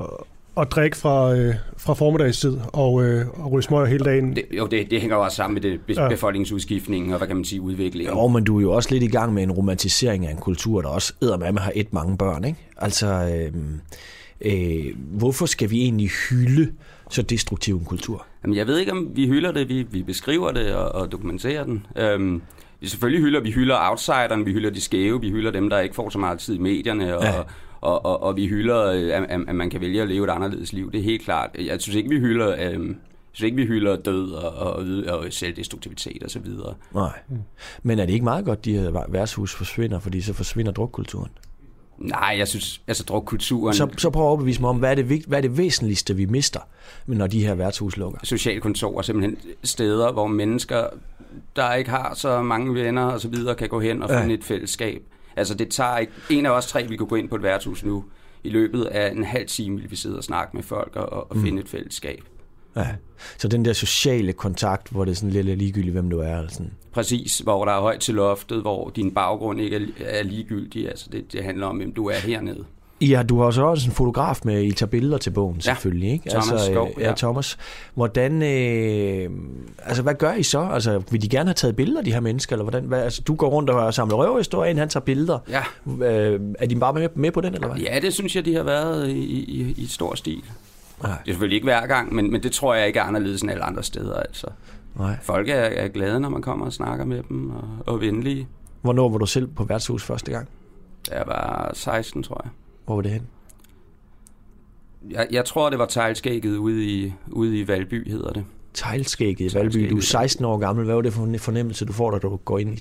at 0.61 0.71
drikke 0.71 0.97
fra, 0.97 1.35
øh, 1.35 1.55
fra 1.77 1.93
formiddagstid 1.93 2.57
og, 2.73 3.03
øh, 3.03 3.25
og 3.33 3.51
ryge 3.51 3.63
smøger 3.63 3.85
hele 3.85 4.05
dagen? 4.05 4.35
Det, 4.35 4.43
jo, 4.57 4.65
det, 4.67 4.91
det 4.91 5.01
hænger 5.01 5.15
jo 5.17 5.23
også 5.23 5.35
sammen 5.35 5.53
med 5.53 5.61
det 5.71 5.79
be- 5.87 5.93
Ja. 6.01 6.09
befolkningsudskiftningen 6.09 7.11
og, 7.13 7.17
hvad 7.17 7.27
kan 7.27 7.35
man 7.35 7.45
sige, 7.45 7.61
udviklingen. 7.61 8.15
Jo, 8.17 8.27
men 8.27 8.43
du 8.43 8.57
er 8.57 8.61
jo 8.61 8.71
også 8.71 8.89
lidt 8.91 9.03
i 9.03 9.07
gang 9.07 9.33
med 9.33 9.43
en 9.43 9.51
romantisering 9.51 10.27
af 10.27 10.31
en 10.31 10.37
kultur, 10.37 10.81
der 10.81 10.89
også 10.89 11.13
eddermame 11.21 11.59
har 11.59 11.71
et 11.75 11.93
mange 11.93 12.17
børn, 12.17 12.43
ikke? 12.43 12.59
Altså, 12.77 13.07
øh, 13.07 13.53
øh, 14.41 14.85
hvorfor 14.97 15.45
skal 15.45 15.69
vi 15.69 15.81
egentlig 15.81 16.09
hylde 16.29 16.71
så 17.13 17.21
destruktiv 17.21 17.75
en 17.77 17.85
kultur? 17.85 18.25
Jamen, 18.43 18.57
jeg 18.57 18.67
ved 18.67 18.77
ikke, 18.77 18.91
om 18.91 19.11
vi 19.15 19.27
hylder 19.27 19.51
det. 19.51 19.69
Vi, 19.69 19.83
vi 19.91 20.03
beskriver 20.03 20.51
det 20.51 20.75
og, 20.75 20.91
og 21.01 21.11
dokumenterer 21.11 21.63
den. 21.63 21.85
Øhm, 21.95 22.41
vi 22.79 22.87
selvfølgelig 22.87 23.21
hylder 23.25 23.39
vi 23.39 23.51
hylder 23.51 23.89
outsideren, 23.89 24.45
vi 24.45 24.51
hylder 24.53 24.69
de 24.69 24.81
skæve, 24.81 25.21
vi 25.21 25.29
hylder 25.29 25.51
dem, 25.51 25.69
der 25.69 25.79
ikke 25.79 25.95
får 25.95 26.09
så 26.09 26.19
meget 26.19 26.39
tid 26.39 26.55
i 26.55 26.59
medierne, 26.59 27.17
og, 27.17 27.23
Ja. 27.23 27.41
og, 27.81 28.05
og, 28.05 28.23
og 28.23 28.35
vi 28.35 28.47
hylder, 28.47 28.85
øh, 28.85 29.23
at, 29.31 29.41
at 29.47 29.55
man 29.55 29.69
kan 29.69 29.81
vælge 29.81 30.01
at 30.01 30.07
leve 30.07 30.23
et 30.25 30.29
anderledes 30.29 30.73
liv. 30.73 30.91
Det 30.91 30.99
er 30.99 31.03
helt 31.03 31.21
klart. 31.21 31.49
Jeg 31.59 31.81
synes 31.81 31.95
ikke, 31.95 32.09
vi 32.09 32.19
hylder, 32.19 32.55
øhm, 32.71 32.87
jeg 32.89 32.95
synes 33.31 33.45
ikke, 33.45 33.57
vi 33.57 33.65
hylder 33.65 33.95
død 33.95 34.31
og, 34.31 34.51
og, 34.53 34.73
og, 35.07 35.17
og 35.17 35.25
selvdestruktivitet 35.29 36.23
og 36.23 36.31
så 36.31 36.39
videre. 36.39 36.73
Nej. 36.93 37.19
Men 37.83 37.99
er 37.99 38.05
det 38.05 38.13
ikke 38.13 38.23
meget 38.23 38.45
godt, 38.45 38.65
de 38.65 38.73
her 38.73 39.05
værtshus 39.09 39.55
forsvinder, 39.55 39.99
fordi 39.99 40.21
så 40.21 40.33
forsvinder 40.33 40.71
drukkulturen? 40.71 41.29
Nej, 42.03 42.35
jeg 42.37 42.47
synes, 42.47 42.81
altså 42.87 43.03
drukkulturen... 43.03 43.73
Så, 43.75 43.87
så 43.97 44.09
prøv 44.09 44.23
at 44.23 44.27
overbevise 44.27 44.61
mig 44.61 44.69
om, 44.69 44.77
hvad 44.77 44.91
er, 44.91 44.95
det, 44.95 45.09
vigt- 45.09 45.25
hvad 45.27 45.37
er 45.37 45.41
det 45.41 45.57
væsentligste, 45.57 46.15
vi 46.15 46.25
mister, 46.25 46.59
når 47.07 47.27
de 47.27 47.45
her 47.45 47.55
værtshus 47.55 47.97
lukker? 47.97 48.19
socialkontorer, 48.23 49.01
simpelthen 49.01 49.37
steder, 49.63 50.11
hvor 50.11 50.27
mennesker, 50.27 50.83
der 51.55 51.73
ikke 51.73 51.89
har 51.89 52.13
så 52.15 52.41
mange 52.41 52.73
venner 52.73 53.03
og 53.03 53.21
så 53.21 53.27
videre, 53.27 53.55
kan 53.55 53.69
gå 53.69 53.79
hen 53.79 54.03
og 54.03 54.09
Ja. 54.09 54.21
finde 54.21 54.33
et 54.33 54.43
fællesskab. 54.43 55.01
Altså 55.35 55.53
det 55.55 55.69
tager 55.69 55.97
ikke, 55.97 56.13
en 56.29 56.45
af 56.45 56.49
os 56.49 56.67
tre, 56.67 56.87
vi 56.87 56.95
kunne 56.97 57.07
gå 57.07 57.15
ind 57.15 57.29
på 57.29 57.35
et 57.35 57.43
værtshus 57.43 57.83
nu, 57.83 58.03
i 58.43 58.49
løbet 58.49 58.83
af 58.83 59.11
en 59.11 59.23
halv 59.23 59.47
time 59.47 59.79
vil 59.81 59.91
vi 59.91 59.95
sidde 59.95 60.17
og 60.17 60.23
snakke 60.23 60.55
med 60.55 60.63
folk 60.63 60.95
og, 60.95 61.09
og 61.31 61.37
Mm. 61.37 61.43
finde 61.43 61.61
et 61.61 61.69
fællesskab. 61.69 62.23
Ja. 62.75 62.87
Så 63.37 63.47
den 63.47 63.65
der 63.65 63.73
sociale 63.73 64.33
kontakt, 64.33 64.89
hvor 64.89 65.05
det 65.05 65.11
er 65.11 65.15
sådan 65.15 65.29
lidt 65.29 65.57
ligegyldigt, 65.57 65.93
hvem 65.93 66.09
du 66.09 66.19
er. 66.19 66.37
Eller 66.37 66.51
sådan. 66.51 66.71
Præcis, 66.91 67.39
hvor 67.39 67.65
der 67.65 67.71
er 67.71 67.81
højt 67.81 67.99
til 67.99 68.15
loftet, 68.15 68.61
hvor 68.61 68.91
din 68.95 69.13
baggrund 69.13 69.61
ikke 69.61 69.87
er, 69.99 70.23
ligegyldig. 70.23 70.89
Altså 70.89 71.09
det, 71.11 71.33
det 71.33 71.43
handler 71.43 71.67
om, 71.67 71.77
hvem 71.77 71.93
du 71.93 72.07
er 72.07 72.15
hernede. 72.15 72.65
Ja, 73.01 73.23
du 73.29 73.41
har 73.41 73.51
så 73.51 73.63
også 73.63 73.89
en 73.89 73.95
fotograf 73.95 74.39
med, 74.43 74.63
I 74.63 74.71
tager 74.71 74.89
billeder 74.89 75.17
til 75.17 75.29
bogen, 75.29 75.61
selvfølgelig. 75.61 76.11
Ikke? 76.11 76.29
Thomas 76.29 76.51
altså, 76.51 76.71
Skov, 76.71 76.89
ja. 76.99 77.07
ja. 77.07 77.13
Thomas. 77.15 77.57
Hvordan, 77.93 78.41
øh, 78.41 79.29
altså, 79.79 80.03
hvad 80.03 80.13
gør 80.13 80.33
I 80.33 80.43
så? 80.43 80.59
Altså, 80.59 81.01
vil 81.11 81.21
de 81.21 81.29
gerne 81.29 81.49
have 81.49 81.53
taget 81.53 81.75
billeder, 81.75 82.01
de 82.01 82.13
her 82.13 82.19
mennesker? 82.19 82.55
Eller 82.55 82.63
hvordan? 82.63 82.83
Hvad, 82.83 83.01
altså, 83.01 83.21
du 83.21 83.35
går 83.35 83.49
rundt 83.49 83.69
og 83.69 83.93
samler 83.93 84.15
røverhistorien, 84.15 84.77
han 84.77 84.89
tager 84.89 85.03
billeder. 85.03 85.39
Ja. 85.49 85.63
Øh, 86.05 86.39
er 86.59 86.65
de 86.65 86.75
bare 86.75 86.93
med, 86.93 87.09
med 87.15 87.31
på 87.31 87.41
den, 87.41 87.53
eller 87.53 87.67
hvad? 87.67 87.77
Ja, 87.77 87.99
det 87.99 88.13
synes 88.13 88.35
jeg, 88.35 88.45
de 88.45 88.55
har 88.55 88.63
været 88.63 89.09
i, 89.09 89.43
i, 89.43 89.73
i 89.77 89.85
stor 89.87 90.15
stil. 90.15 90.43
Nej. 91.01 91.11
Det 91.11 91.29
er 91.29 91.33
selvfølgelig 91.33 91.55
ikke 91.55 91.65
hver 91.65 91.87
gang, 91.87 92.13
men, 92.15 92.31
men 92.31 92.43
det 92.43 92.51
tror 92.51 92.75
jeg 92.75 92.87
ikke 92.87 92.99
er 92.99 93.03
anderledes 93.03 93.41
end 93.41 93.51
alle 93.51 93.63
andre 93.63 93.83
steder. 93.83 94.15
Altså. 94.15 94.47
Nej. 94.95 95.17
Folk 95.21 95.49
er, 95.49 95.53
er 95.53 95.87
glade, 95.87 96.19
når 96.19 96.29
man 96.29 96.41
kommer 96.41 96.65
og 96.65 96.73
snakker 96.73 97.05
med 97.05 97.23
dem, 97.29 97.49
og, 97.49 97.63
og 97.85 98.01
venlige. 98.01 98.47
Hvornår 98.81 99.09
var 99.09 99.17
du 99.17 99.25
selv 99.25 99.47
på 99.47 99.63
værtshus 99.63 100.03
første 100.03 100.31
gang? 100.31 100.47
Jeg 101.11 101.23
var 101.27 101.71
16, 101.73 102.23
tror 102.23 102.41
jeg. 102.43 102.51
Hvor 102.85 102.95
var 102.95 103.01
det 103.01 103.11
hen? 103.11 103.27
Jeg, 105.09 105.27
jeg 105.31 105.45
tror, 105.45 105.69
det 105.69 105.79
var 105.79 105.85
teglskægget 105.85 106.57
ude 106.57 106.85
i, 106.85 107.13
ude 107.31 107.59
i 107.59 107.67
Valby, 107.67 108.09
hedder 108.09 108.33
det. 108.33 108.45
Teglskægget 108.73 109.53
i 109.53 109.55
Valby. 109.55 109.89
Du 109.89 109.97
er 109.97 110.01
16 110.01 110.45
år 110.45 110.57
gammel. 110.57 110.85
Hvad 110.85 110.95
var 110.95 111.01
det 111.01 111.13
for 111.13 111.23
en 111.23 111.39
fornemmelse, 111.39 111.85
du 111.85 111.93
får, 111.93 112.11
da 112.11 112.17
du 112.17 112.35
går 112.35 112.59
ind 112.59 112.73
i? 112.73 112.77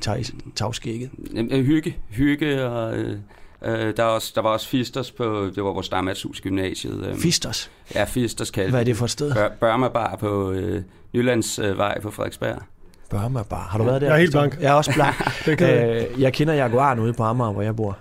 Jamen, 1.35 1.53
øh, 1.53 1.65
Hygge, 1.65 1.97
hygge, 2.09 2.65
og 2.65 2.99
øh, 2.99 3.19
øh, 3.65 3.97
der, 3.97 4.03
var 4.03 4.11
også, 4.11 4.33
der 4.35 4.41
var 4.41 4.51
også 4.51 4.69
Fisters 4.69 5.11
på, 5.11 5.51
det 5.55 5.65
var 5.65 5.73
vores 5.73 5.87
stammatshus 5.87 6.41
gymnasiet. 6.41 7.07
Øh. 7.07 7.17
Fisters? 7.17 7.71
Ja, 7.95 8.05
Fisters 8.05 8.51
kaldte 8.51 8.71
Hvad 8.71 8.81
er 8.81 8.85
det 8.85 8.97
for 8.97 9.05
et 9.05 9.11
sted? 9.11 9.35
Bør, 9.35 9.49
Børma 9.61 9.89
Bar 9.89 10.17
på 10.21 10.51
øh, 10.51 10.83
Jyllands 11.15 11.59
øh, 11.59 11.79
vej 11.79 12.01
på 12.01 12.11
Frederiksberg. 12.11 12.63
Burma 13.11 13.43
Bar. 13.43 13.69
Har 13.71 13.79
du 13.79 13.85
været 13.85 14.01
der? 14.01 14.07
Jeg 14.07 14.15
er 14.15 14.19
helt 14.19 14.33
blank. 14.33 14.59
Jeg 14.61 14.71
er 14.71 14.75
også 14.75 14.93
blank. 14.95 15.17
Det 15.47 15.59
kan 15.59 15.69
jeg. 15.69 16.09
øh, 16.11 16.21
jeg 16.21 16.33
kender 16.33 16.55
Jaguaren 16.55 16.99
ude 16.99 17.13
på 17.13 17.23
Amager, 17.23 17.53
hvor 17.53 17.63
jeg 17.63 17.77
bor. 17.77 17.99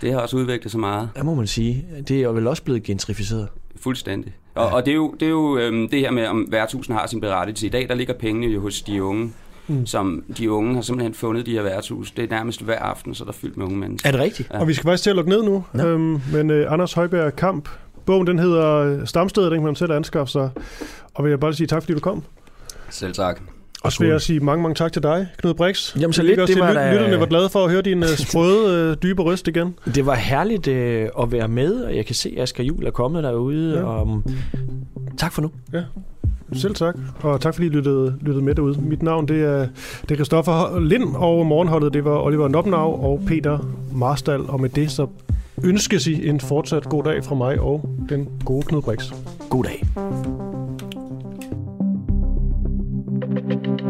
Det 0.00 0.12
har 0.12 0.20
også 0.20 0.36
udviklet 0.36 0.70
sig 0.70 0.80
meget. 0.80 1.08
Ja, 1.16 1.22
må 1.22 1.34
man 1.34 1.46
sige. 1.46 1.84
Det 2.08 2.22
er 2.22 2.28
vel 2.28 2.46
også 2.46 2.62
blevet 2.62 2.82
gentrificeret. 2.82 3.48
Fuldstændig. 3.80 4.32
Og, 4.54 4.68
og 4.68 4.86
det 4.86 4.90
er 4.90 4.94
jo, 4.96 5.14
det, 5.20 5.26
er 5.26 5.30
jo 5.30 5.58
øhm, 5.58 5.88
det 5.88 6.00
her 6.00 6.10
med, 6.10 6.26
om 6.26 6.46
værtshusen 6.50 6.94
har 6.94 7.06
sin 7.06 7.20
berettigelse. 7.20 7.66
I 7.66 7.70
dag, 7.70 7.88
der 7.88 7.94
ligger 7.94 8.14
pengene 8.14 8.46
jo 8.46 8.60
hos 8.60 8.82
de 8.82 9.02
unge. 9.02 9.32
Mm. 9.70 9.86
Som 9.86 10.22
de 10.38 10.50
unge 10.50 10.74
har 10.74 10.82
simpelthen 10.82 11.14
fundet 11.14 11.46
de 11.46 11.52
her 11.52 11.62
værtshus. 11.62 12.10
Det 12.10 12.24
er 12.24 12.28
nærmest 12.30 12.62
hver 12.62 12.78
aften, 12.78 13.14
så 13.14 13.24
der 13.24 13.30
er 13.30 13.34
fyldt 13.34 13.56
med 13.56 13.66
unge 13.66 13.78
mennesker. 13.78 14.08
Er 14.08 14.12
det 14.12 14.20
rigtigt? 14.20 14.48
Ja. 14.52 14.60
Og 14.60 14.68
vi 14.68 14.74
skal 14.74 14.84
faktisk 14.84 15.02
til 15.02 15.10
at 15.10 15.16
lukke 15.16 15.30
ned 15.30 15.42
nu. 15.42 15.64
Nå. 15.72 15.84
Øhm, 15.86 16.20
men 16.32 16.50
øh, 16.50 16.72
Anders 16.72 16.92
Højberg 16.92 17.36
Kamp, 17.36 17.68
bogen 18.06 18.26
den 18.26 18.38
hedder 18.38 19.04
Stamstedet, 19.04 19.50
den 19.50 19.58
kan 19.60 19.64
man 19.64 19.74
selv 19.76 19.92
anskaffe 19.92 20.32
sig. 20.32 20.50
Og 21.14 21.24
vil 21.24 21.30
jeg 21.30 21.40
bare 21.40 21.54
sige 21.54 21.66
tak, 21.66 21.82
fordi 21.82 21.92
du 21.94 22.00
kom. 22.00 22.22
Selv 22.90 23.12
tak. 23.12 23.40
Og 23.84 23.92
så 23.92 23.98
vil 24.00 24.08
jeg 24.08 24.20
sige 24.20 24.40
mange, 24.40 24.62
mange 24.62 24.74
tak 24.74 24.92
til 24.92 25.02
dig, 25.02 25.26
Knud 25.38 25.54
Brix. 25.54 25.96
Jamen, 26.00 26.12
så 26.12 26.22
Jeg 26.22 26.26
lidt, 26.26 26.38
det 26.40 26.46
til, 26.48 26.58
var 26.58 26.72
da- 26.72 26.92
Lytterne 26.92 27.20
var 27.20 27.26
glade 27.26 27.48
for 27.48 27.64
at 27.64 27.70
høre 27.70 27.82
din 27.82 28.02
øh, 28.02 28.08
sprøde, 28.28 28.90
øh, 28.90 28.96
dybe 29.02 29.22
røst 29.22 29.48
igen. 29.48 29.74
Det 29.94 30.06
var 30.06 30.14
herligt 30.14 30.68
øh, 30.68 31.08
at 31.22 31.32
være 31.32 31.48
med, 31.48 31.74
og 31.82 31.96
jeg 31.96 32.06
kan 32.06 32.14
se, 32.14 32.34
at 32.36 32.42
Asger 32.42 32.64
Jul 32.64 32.86
er 32.86 32.90
kommet 32.90 33.22
derude. 33.24 33.72
Ja. 33.72 33.78
Ja. 33.78 33.84
Og, 33.86 34.02
um, 34.06 34.24
tak 35.18 35.32
for 35.32 35.42
nu. 35.42 35.50
Ja, 35.72 35.82
selv 36.52 36.74
tak, 36.74 36.96
og 37.22 37.40
tak 37.40 37.54
fordi 37.54 37.66
I 37.66 37.70
lyttede, 37.70 38.14
lyttede 38.20 38.44
med 38.44 38.54
derude. 38.54 38.80
Mit 38.80 39.02
navn 39.02 39.28
det 39.28 39.44
er, 39.44 39.66
det 40.02 40.10
er 40.10 40.14
Christoffer 40.14 40.80
Lind, 40.80 41.16
og 41.16 41.46
morgenholdet 41.46 41.94
det 41.94 42.04
var 42.04 42.18
Oliver 42.18 42.48
Nopnav 42.48 43.04
og 43.04 43.20
Peter 43.26 43.58
Marstal. 43.92 44.40
Og 44.48 44.60
med 44.60 44.68
det 44.68 44.90
så 44.90 45.06
ønskes 45.64 46.06
I 46.06 46.28
en 46.28 46.40
fortsat 46.40 46.88
god 46.88 47.04
dag 47.04 47.24
fra 47.24 47.34
mig 47.34 47.60
og 47.60 47.88
den 48.08 48.28
gode 48.44 48.66
Knud 48.66 48.82
Brix. 48.82 49.12
God 49.50 49.64
dag. 49.64 49.86
thank 53.50 53.80
you 53.80 53.89